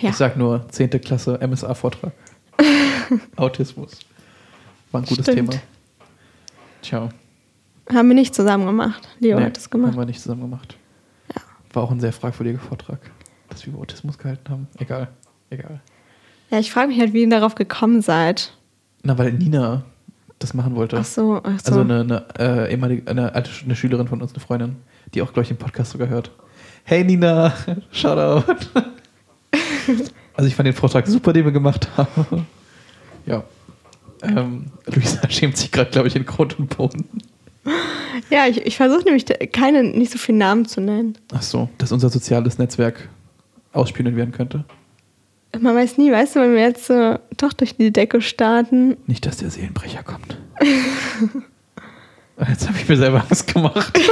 Ja. 0.00 0.08
Ich 0.10 0.16
sag 0.16 0.36
nur 0.38 0.66
10. 0.70 0.88
Klasse 1.02 1.38
MSA-Vortrag. 1.46 2.12
Autismus. 3.36 3.98
War 4.92 5.02
ein 5.02 5.04
gutes 5.04 5.24
Stimmt. 5.26 5.50
Thema. 5.52 5.62
Tja. 6.82 7.08
Haben 7.92 8.08
wir 8.08 8.14
nicht 8.14 8.34
zusammen 8.34 8.64
gemacht. 8.64 9.06
Leo 9.20 9.38
nee, 9.38 9.44
hat 9.44 9.56
das 9.58 9.68
gemacht. 9.68 9.92
Haben 9.92 9.98
wir 10.00 10.06
nicht 10.06 10.20
zusammen 10.22 10.40
gemacht. 10.40 10.76
Ja. 11.34 11.42
War 11.74 11.82
auch 11.82 11.90
ein 11.90 12.00
sehr 12.00 12.12
fragwürdiger 12.14 12.58
Vortrag, 12.60 12.98
dass 13.50 13.66
wir 13.66 13.72
über 13.74 13.82
Autismus 13.82 14.16
gehalten 14.16 14.48
haben. 14.50 14.68
Egal. 14.78 15.08
Egal. 15.50 15.80
Ja, 16.50 16.58
ich 16.58 16.72
frage 16.72 16.88
mich 16.88 16.98
halt, 17.00 17.12
wie 17.12 17.20
ihr 17.22 17.28
darauf 17.28 17.54
gekommen 17.54 18.00
seid. 18.00 18.52
Na, 19.02 19.18
weil 19.18 19.32
Nina 19.34 19.84
das 20.44 20.54
machen 20.54 20.76
wollte. 20.76 20.98
Ach 20.98 21.04
so, 21.04 21.40
ach 21.42 21.58
so. 21.60 21.72
Also 21.72 21.80
eine, 21.80 22.00
eine, 22.00 22.24
äh, 22.38 22.70
ehemalige, 22.70 23.10
eine, 23.10 23.34
alte, 23.34 23.50
eine 23.64 23.74
Schülerin 23.74 24.06
von 24.06 24.20
uns, 24.20 24.32
eine 24.32 24.40
Freundin, 24.40 24.76
die 25.14 25.22
auch 25.22 25.32
gleich 25.32 25.48
den 25.48 25.56
Podcast 25.56 25.92
sogar 25.92 26.08
hört. 26.08 26.30
Hey 26.84 27.02
Nina, 27.02 27.54
Shoutout. 27.90 28.52
also 30.34 30.48
ich 30.48 30.54
fand 30.54 30.66
den 30.66 30.74
Vortrag 30.74 31.06
super, 31.06 31.32
den 31.32 31.44
wir 31.44 31.52
gemacht 31.52 31.88
haben. 31.96 32.46
ja. 33.26 33.42
Ähm, 34.22 34.66
Luisa 34.86 35.28
schämt 35.30 35.56
sich 35.56 35.70
gerade, 35.70 35.90
glaube 35.90 36.08
ich, 36.08 36.16
in 36.16 36.24
Grund 36.24 36.58
und 36.58 36.76
Boden. 36.76 37.04
ja, 38.30 38.46
ich, 38.46 38.64
ich 38.64 38.76
versuche 38.76 39.04
nämlich 39.04 39.24
keine, 39.52 39.82
nicht 39.82 40.12
so 40.12 40.18
viele 40.18 40.38
Namen 40.38 40.66
zu 40.66 40.80
nennen. 40.80 41.16
Ach 41.32 41.42
so, 41.42 41.68
dass 41.78 41.92
unser 41.92 42.10
soziales 42.10 42.58
Netzwerk 42.58 43.08
ausspioniert 43.72 44.16
werden 44.16 44.32
könnte. 44.32 44.64
Man 45.60 45.76
weiß 45.76 45.98
nie, 45.98 46.10
weißt 46.10 46.36
du, 46.36 46.40
wenn 46.40 46.54
wir 46.54 46.62
jetzt 46.62 46.90
äh, 46.90 47.18
doch 47.36 47.52
durch 47.52 47.76
die 47.76 47.92
Decke 47.92 48.20
starten. 48.20 48.96
Nicht, 49.06 49.26
dass 49.26 49.36
der 49.38 49.50
Seelenbrecher 49.50 50.02
kommt. 50.02 50.38
Jetzt 52.48 52.66
habe 52.68 52.78
ich 52.78 52.88
mir 52.88 52.96
selber 52.96 53.20
Angst 53.20 53.52
gemacht. 53.52 53.98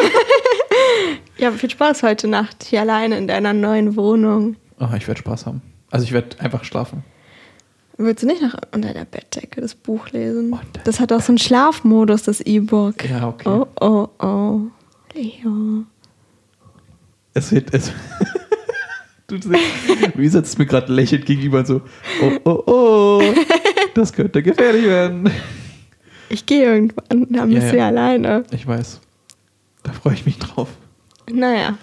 Ja, 1.39 1.51
viel 1.51 1.71
Spaß 1.71 2.05
heute 2.05 2.29
Nacht 2.29 2.63
hier 2.63 2.83
alleine 2.83 3.19
in 3.19 3.27
deiner 3.27 3.53
neuen 3.53 3.97
Wohnung. 3.97 4.55
Oh, 4.79 4.87
ich 4.97 5.09
werde 5.09 5.19
Spaß 5.19 5.47
haben. 5.47 5.61
Also 5.91 6.05
ich 6.05 6.13
werde 6.13 6.39
einfach 6.39 6.63
schlafen. 6.63 7.03
Willst 7.97 8.23
du 8.23 8.29
nicht 8.29 8.41
noch 8.41 8.55
unter 8.73 8.93
der 8.93 9.05
Bettdecke 9.05 9.61
das 9.61 9.75
Buch 9.75 10.11
lesen? 10.11 10.53
Unter 10.53 10.81
Das 10.85 11.01
hat 11.01 11.13
auch 11.13 11.21
so 11.21 11.33
einen 11.33 11.39
Schlafmodus, 11.39 12.23
das 12.23 12.41
E-Book. 12.43 13.09
Ja, 13.09 13.27
okay. 13.29 13.49
Oh, 13.49 13.67
oh, 13.81 14.09
oh. 14.25 14.61
Leo. 15.15 15.85
Es 17.35 17.51
wird. 17.51 17.75
Es 17.75 17.91
Luisa 20.15 20.39
sitzt 20.39 20.59
mir 20.59 20.67
gerade 20.67 20.93
lächelnd 20.93 21.27
gegenüber 21.27 21.61
und 21.61 21.67
so: 21.67 21.81
Oh, 22.23 22.33
oh, 22.45 22.63
oh, 22.67 23.23
das 23.95 24.13
könnte 24.13 24.43
gefährlich 24.43 24.85
werden. 24.85 25.31
Ich 26.29 26.47
gehe 26.47 26.65
irgendwann, 26.65 27.27
dann 27.31 27.51
bist 27.51 27.67
ja. 27.67 27.71
du 27.73 27.79
ja 27.79 27.87
alleine. 27.89 28.45
Ich 28.53 28.67
weiß. 28.67 29.01
Da 29.83 29.93
freue 29.93 30.15
ich 30.15 30.27
mich 30.27 30.39
drauf. 30.39 30.69
Naja. 31.31 31.77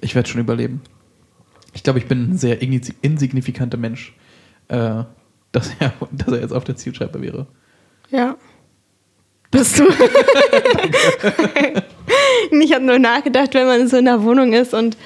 Ich 0.00 0.14
werde 0.14 0.28
schon 0.28 0.40
überleben. 0.40 0.80
Ich 1.74 1.82
glaube, 1.82 1.98
ich 1.98 2.06
bin 2.06 2.30
ein 2.30 2.38
sehr 2.38 2.62
igni- 2.62 2.94
insignifikanter 3.02 3.76
Mensch, 3.76 4.14
äh, 4.68 5.02
dass, 5.52 5.70
er, 5.78 5.92
dass 6.12 6.28
er 6.28 6.40
jetzt 6.40 6.52
auf 6.52 6.64
der 6.64 6.76
Zielscheibe 6.76 7.20
wäre. 7.20 7.46
Ja. 8.10 8.36
Bist 9.50 9.78
du? 9.78 9.84
ich 12.50 12.72
habe 12.72 12.84
nur 12.84 12.98
nachgedacht, 12.98 13.54
wenn 13.54 13.66
man 13.66 13.88
so 13.88 13.96
in 13.96 14.04
der 14.06 14.22
Wohnung 14.22 14.52
ist 14.52 14.74
und 14.74 14.96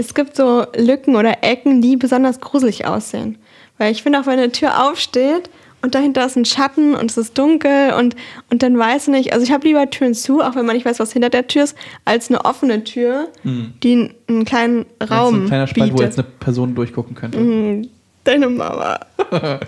es 0.00 0.14
gibt 0.14 0.36
so 0.36 0.64
Lücken 0.76 1.16
oder 1.16 1.42
Ecken, 1.42 1.80
die 1.82 1.96
besonders 1.96 2.40
gruselig 2.40 2.86
aussehen. 2.86 3.38
Weil 3.78 3.92
ich 3.92 4.02
finde 4.02 4.20
auch, 4.20 4.26
wenn 4.26 4.38
eine 4.38 4.52
Tür 4.52 4.88
aufsteht 4.88 5.50
und 5.82 5.94
dahinter 5.94 6.26
ist 6.26 6.36
ein 6.36 6.44
Schatten 6.44 6.94
und 6.94 7.10
es 7.10 7.16
ist 7.16 7.38
dunkel 7.38 7.92
und, 7.94 8.14
und 8.50 8.62
dann 8.62 8.76
weiß 8.78 9.08
ich 9.08 9.12
nicht, 9.14 9.32
also 9.32 9.44
ich 9.44 9.52
habe 9.52 9.66
lieber 9.66 9.88
Türen 9.88 10.14
zu, 10.14 10.40
auch 10.42 10.54
wenn 10.54 10.66
man 10.66 10.76
nicht 10.76 10.84
weiß, 10.84 10.98
was 11.00 11.12
hinter 11.12 11.30
der 11.30 11.46
Tür 11.46 11.64
ist, 11.64 11.76
als 12.04 12.28
eine 12.28 12.44
offene 12.44 12.84
Tür, 12.84 13.28
die 13.44 13.92
einen, 13.92 14.14
einen 14.28 14.44
kleinen 14.44 14.86
Das 14.98 15.08
ist 15.10 15.16
Raum 15.16 15.44
ein 15.44 15.46
kleiner 15.46 15.66
Spalt, 15.66 15.92
wo 15.92 15.96
bietet. 15.96 16.06
jetzt 16.16 16.18
eine 16.18 16.28
Person 16.38 16.74
durchgucken 16.74 17.14
könnte. 17.14 17.38
Mhm, 17.38 17.88
Deine 18.24 18.48
Mama. 18.50 19.00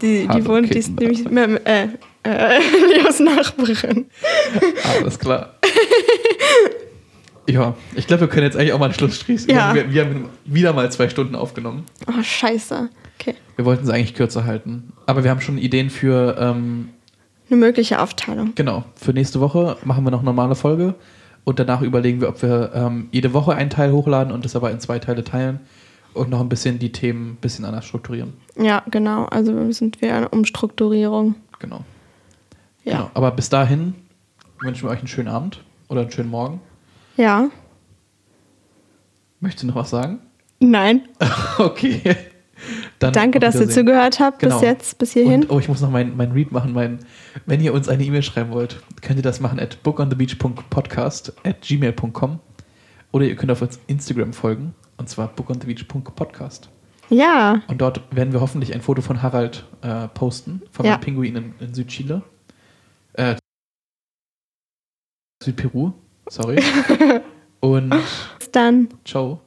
Die, 0.00 0.26
die 0.26 0.46
wohnt, 0.48 0.74
die 0.74 0.78
ist 0.78 0.98
nämlich 0.98 1.22
mit, 1.30 1.64
äh, 1.64 1.84
äh, 2.24 2.58
Leos 2.98 3.20
Nachbarin. 3.20 4.06
Alles 4.98 5.16
klar. 5.16 5.54
Ja, 7.52 7.74
ich 7.94 8.06
glaube, 8.06 8.22
wir 8.22 8.28
können 8.28 8.46
jetzt 8.46 8.56
eigentlich 8.56 8.72
auch 8.72 8.78
mal 8.78 8.86
einen 8.86 8.94
Schluss 8.94 9.18
schließen. 9.18 9.50
Ja. 9.50 9.74
Wir, 9.74 9.92
wir 9.92 10.04
haben 10.04 10.28
wieder 10.44 10.72
mal 10.72 10.90
zwei 10.90 11.08
Stunden 11.08 11.34
aufgenommen. 11.34 11.84
Oh, 12.06 12.22
scheiße. 12.22 12.88
Okay. 13.20 13.34
Wir 13.56 13.64
wollten 13.64 13.84
es 13.84 13.90
eigentlich 13.90 14.14
kürzer 14.14 14.44
halten. 14.44 14.92
Aber 15.06 15.22
wir 15.22 15.30
haben 15.30 15.40
schon 15.40 15.58
Ideen 15.58 15.90
für, 15.90 16.36
ähm, 16.38 16.88
Eine 17.50 17.58
mögliche 17.58 18.00
Aufteilung. 18.00 18.52
genau, 18.54 18.84
für 18.96 19.12
nächste 19.12 19.40
Woche 19.40 19.76
machen 19.84 20.04
wir 20.04 20.10
noch 20.10 20.20
eine 20.20 20.26
normale 20.26 20.54
Folge. 20.54 20.94
Und 21.44 21.58
danach 21.58 21.82
überlegen 21.82 22.20
wir, 22.20 22.28
ob 22.28 22.40
wir 22.42 22.70
ähm, 22.74 23.08
jede 23.10 23.32
Woche 23.32 23.54
einen 23.54 23.68
Teil 23.68 23.92
hochladen 23.92 24.32
und 24.32 24.44
das 24.44 24.54
aber 24.56 24.70
in 24.70 24.80
zwei 24.80 24.98
Teile 24.98 25.24
teilen. 25.24 25.60
Und 26.14 26.30
noch 26.30 26.40
ein 26.40 26.48
bisschen 26.48 26.78
die 26.78 26.92
Themen 26.92 27.32
ein 27.32 27.36
bisschen 27.36 27.64
anders 27.64 27.84
strukturieren. 27.84 28.34
Ja, 28.56 28.82
genau. 28.90 29.24
Also 29.26 29.72
sind 29.72 30.00
wir 30.00 30.14
eine 30.14 30.28
Umstrukturierung. 30.28 31.34
Genau. 31.58 31.84
Ja. 32.84 32.92
genau. 32.92 33.10
Aber 33.14 33.30
bis 33.32 33.48
dahin 33.48 33.94
wünschen 34.60 34.84
wir 34.84 34.90
euch 34.90 34.98
einen 34.98 35.08
schönen 35.08 35.28
Abend 35.28 35.62
oder 35.88 36.02
einen 36.02 36.10
schönen 36.12 36.30
Morgen. 36.30 36.60
Ja. 37.16 37.50
Möchtest 39.40 39.64
du 39.64 39.66
noch 39.68 39.74
was 39.76 39.90
sagen? 39.90 40.20
Nein. 40.60 41.08
okay. 41.58 42.16
Dann 43.00 43.12
Danke, 43.12 43.40
dass 43.40 43.56
ihr 43.56 43.68
zugehört 43.68 44.20
habt 44.20 44.38
Genau. 44.38 44.54
bis 44.60 44.62
jetzt, 44.62 44.98
bis 44.98 45.12
hierhin. 45.12 45.42
Und, 45.42 45.50
oh, 45.50 45.58
ich 45.58 45.66
muss 45.68 45.80
noch 45.80 45.90
mein, 45.90 46.16
mein 46.16 46.30
Read 46.30 46.52
machen. 46.52 46.72
Mein, 46.72 47.00
wenn 47.46 47.60
ihr 47.60 47.74
uns 47.74 47.88
eine 47.88 48.04
E-Mail 48.04 48.22
schreiben 48.22 48.52
wollt, 48.52 48.80
könnt 49.00 49.18
ihr 49.18 49.22
das 49.24 49.40
machen 49.40 49.58
at 49.58 49.82
bookonthebeach.podcast 49.82 51.32
at 51.44 51.60
gmail.com 51.62 52.38
oder 53.10 53.24
ihr 53.24 53.34
könnt 53.34 53.50
auf 53.50 53.60
uns 53.62 53.80
Instagram 53.88 54.32
folgen 54.32 54.74
und 54.96 55.08
zwar 55.08 55.28
bookonthebeach.podcast. 55.34 56.68
ja. 57.08 57.60
Und 57.66 57.80
dort 57.80 58.00
werden 58.14 58.32
wir 58.32 58.40
hoffentlich 58.40 58.72
ein 58.72 58.80
Foto 58.82 59.02
von 59.02 59.20
Harald 59.22 59.64
äh, 59.82 60.06
posten, 60.08 60.62
von 60.70 60.86
Ja. 60.86 60.92
einem 60.92 61.00
Pinguin 61.00 61.34
in, 61.34 61.54
in 61.58 61.74
Südchile. 61.74 62.22
Äh, 63.14 63.34
Südperu, 65.42 65.92
sorry. 66.28 66.62
und 67.60 67.90
Bis 68.38 68.50
dann. 68.50 68.88
ciao. 69.04 69.40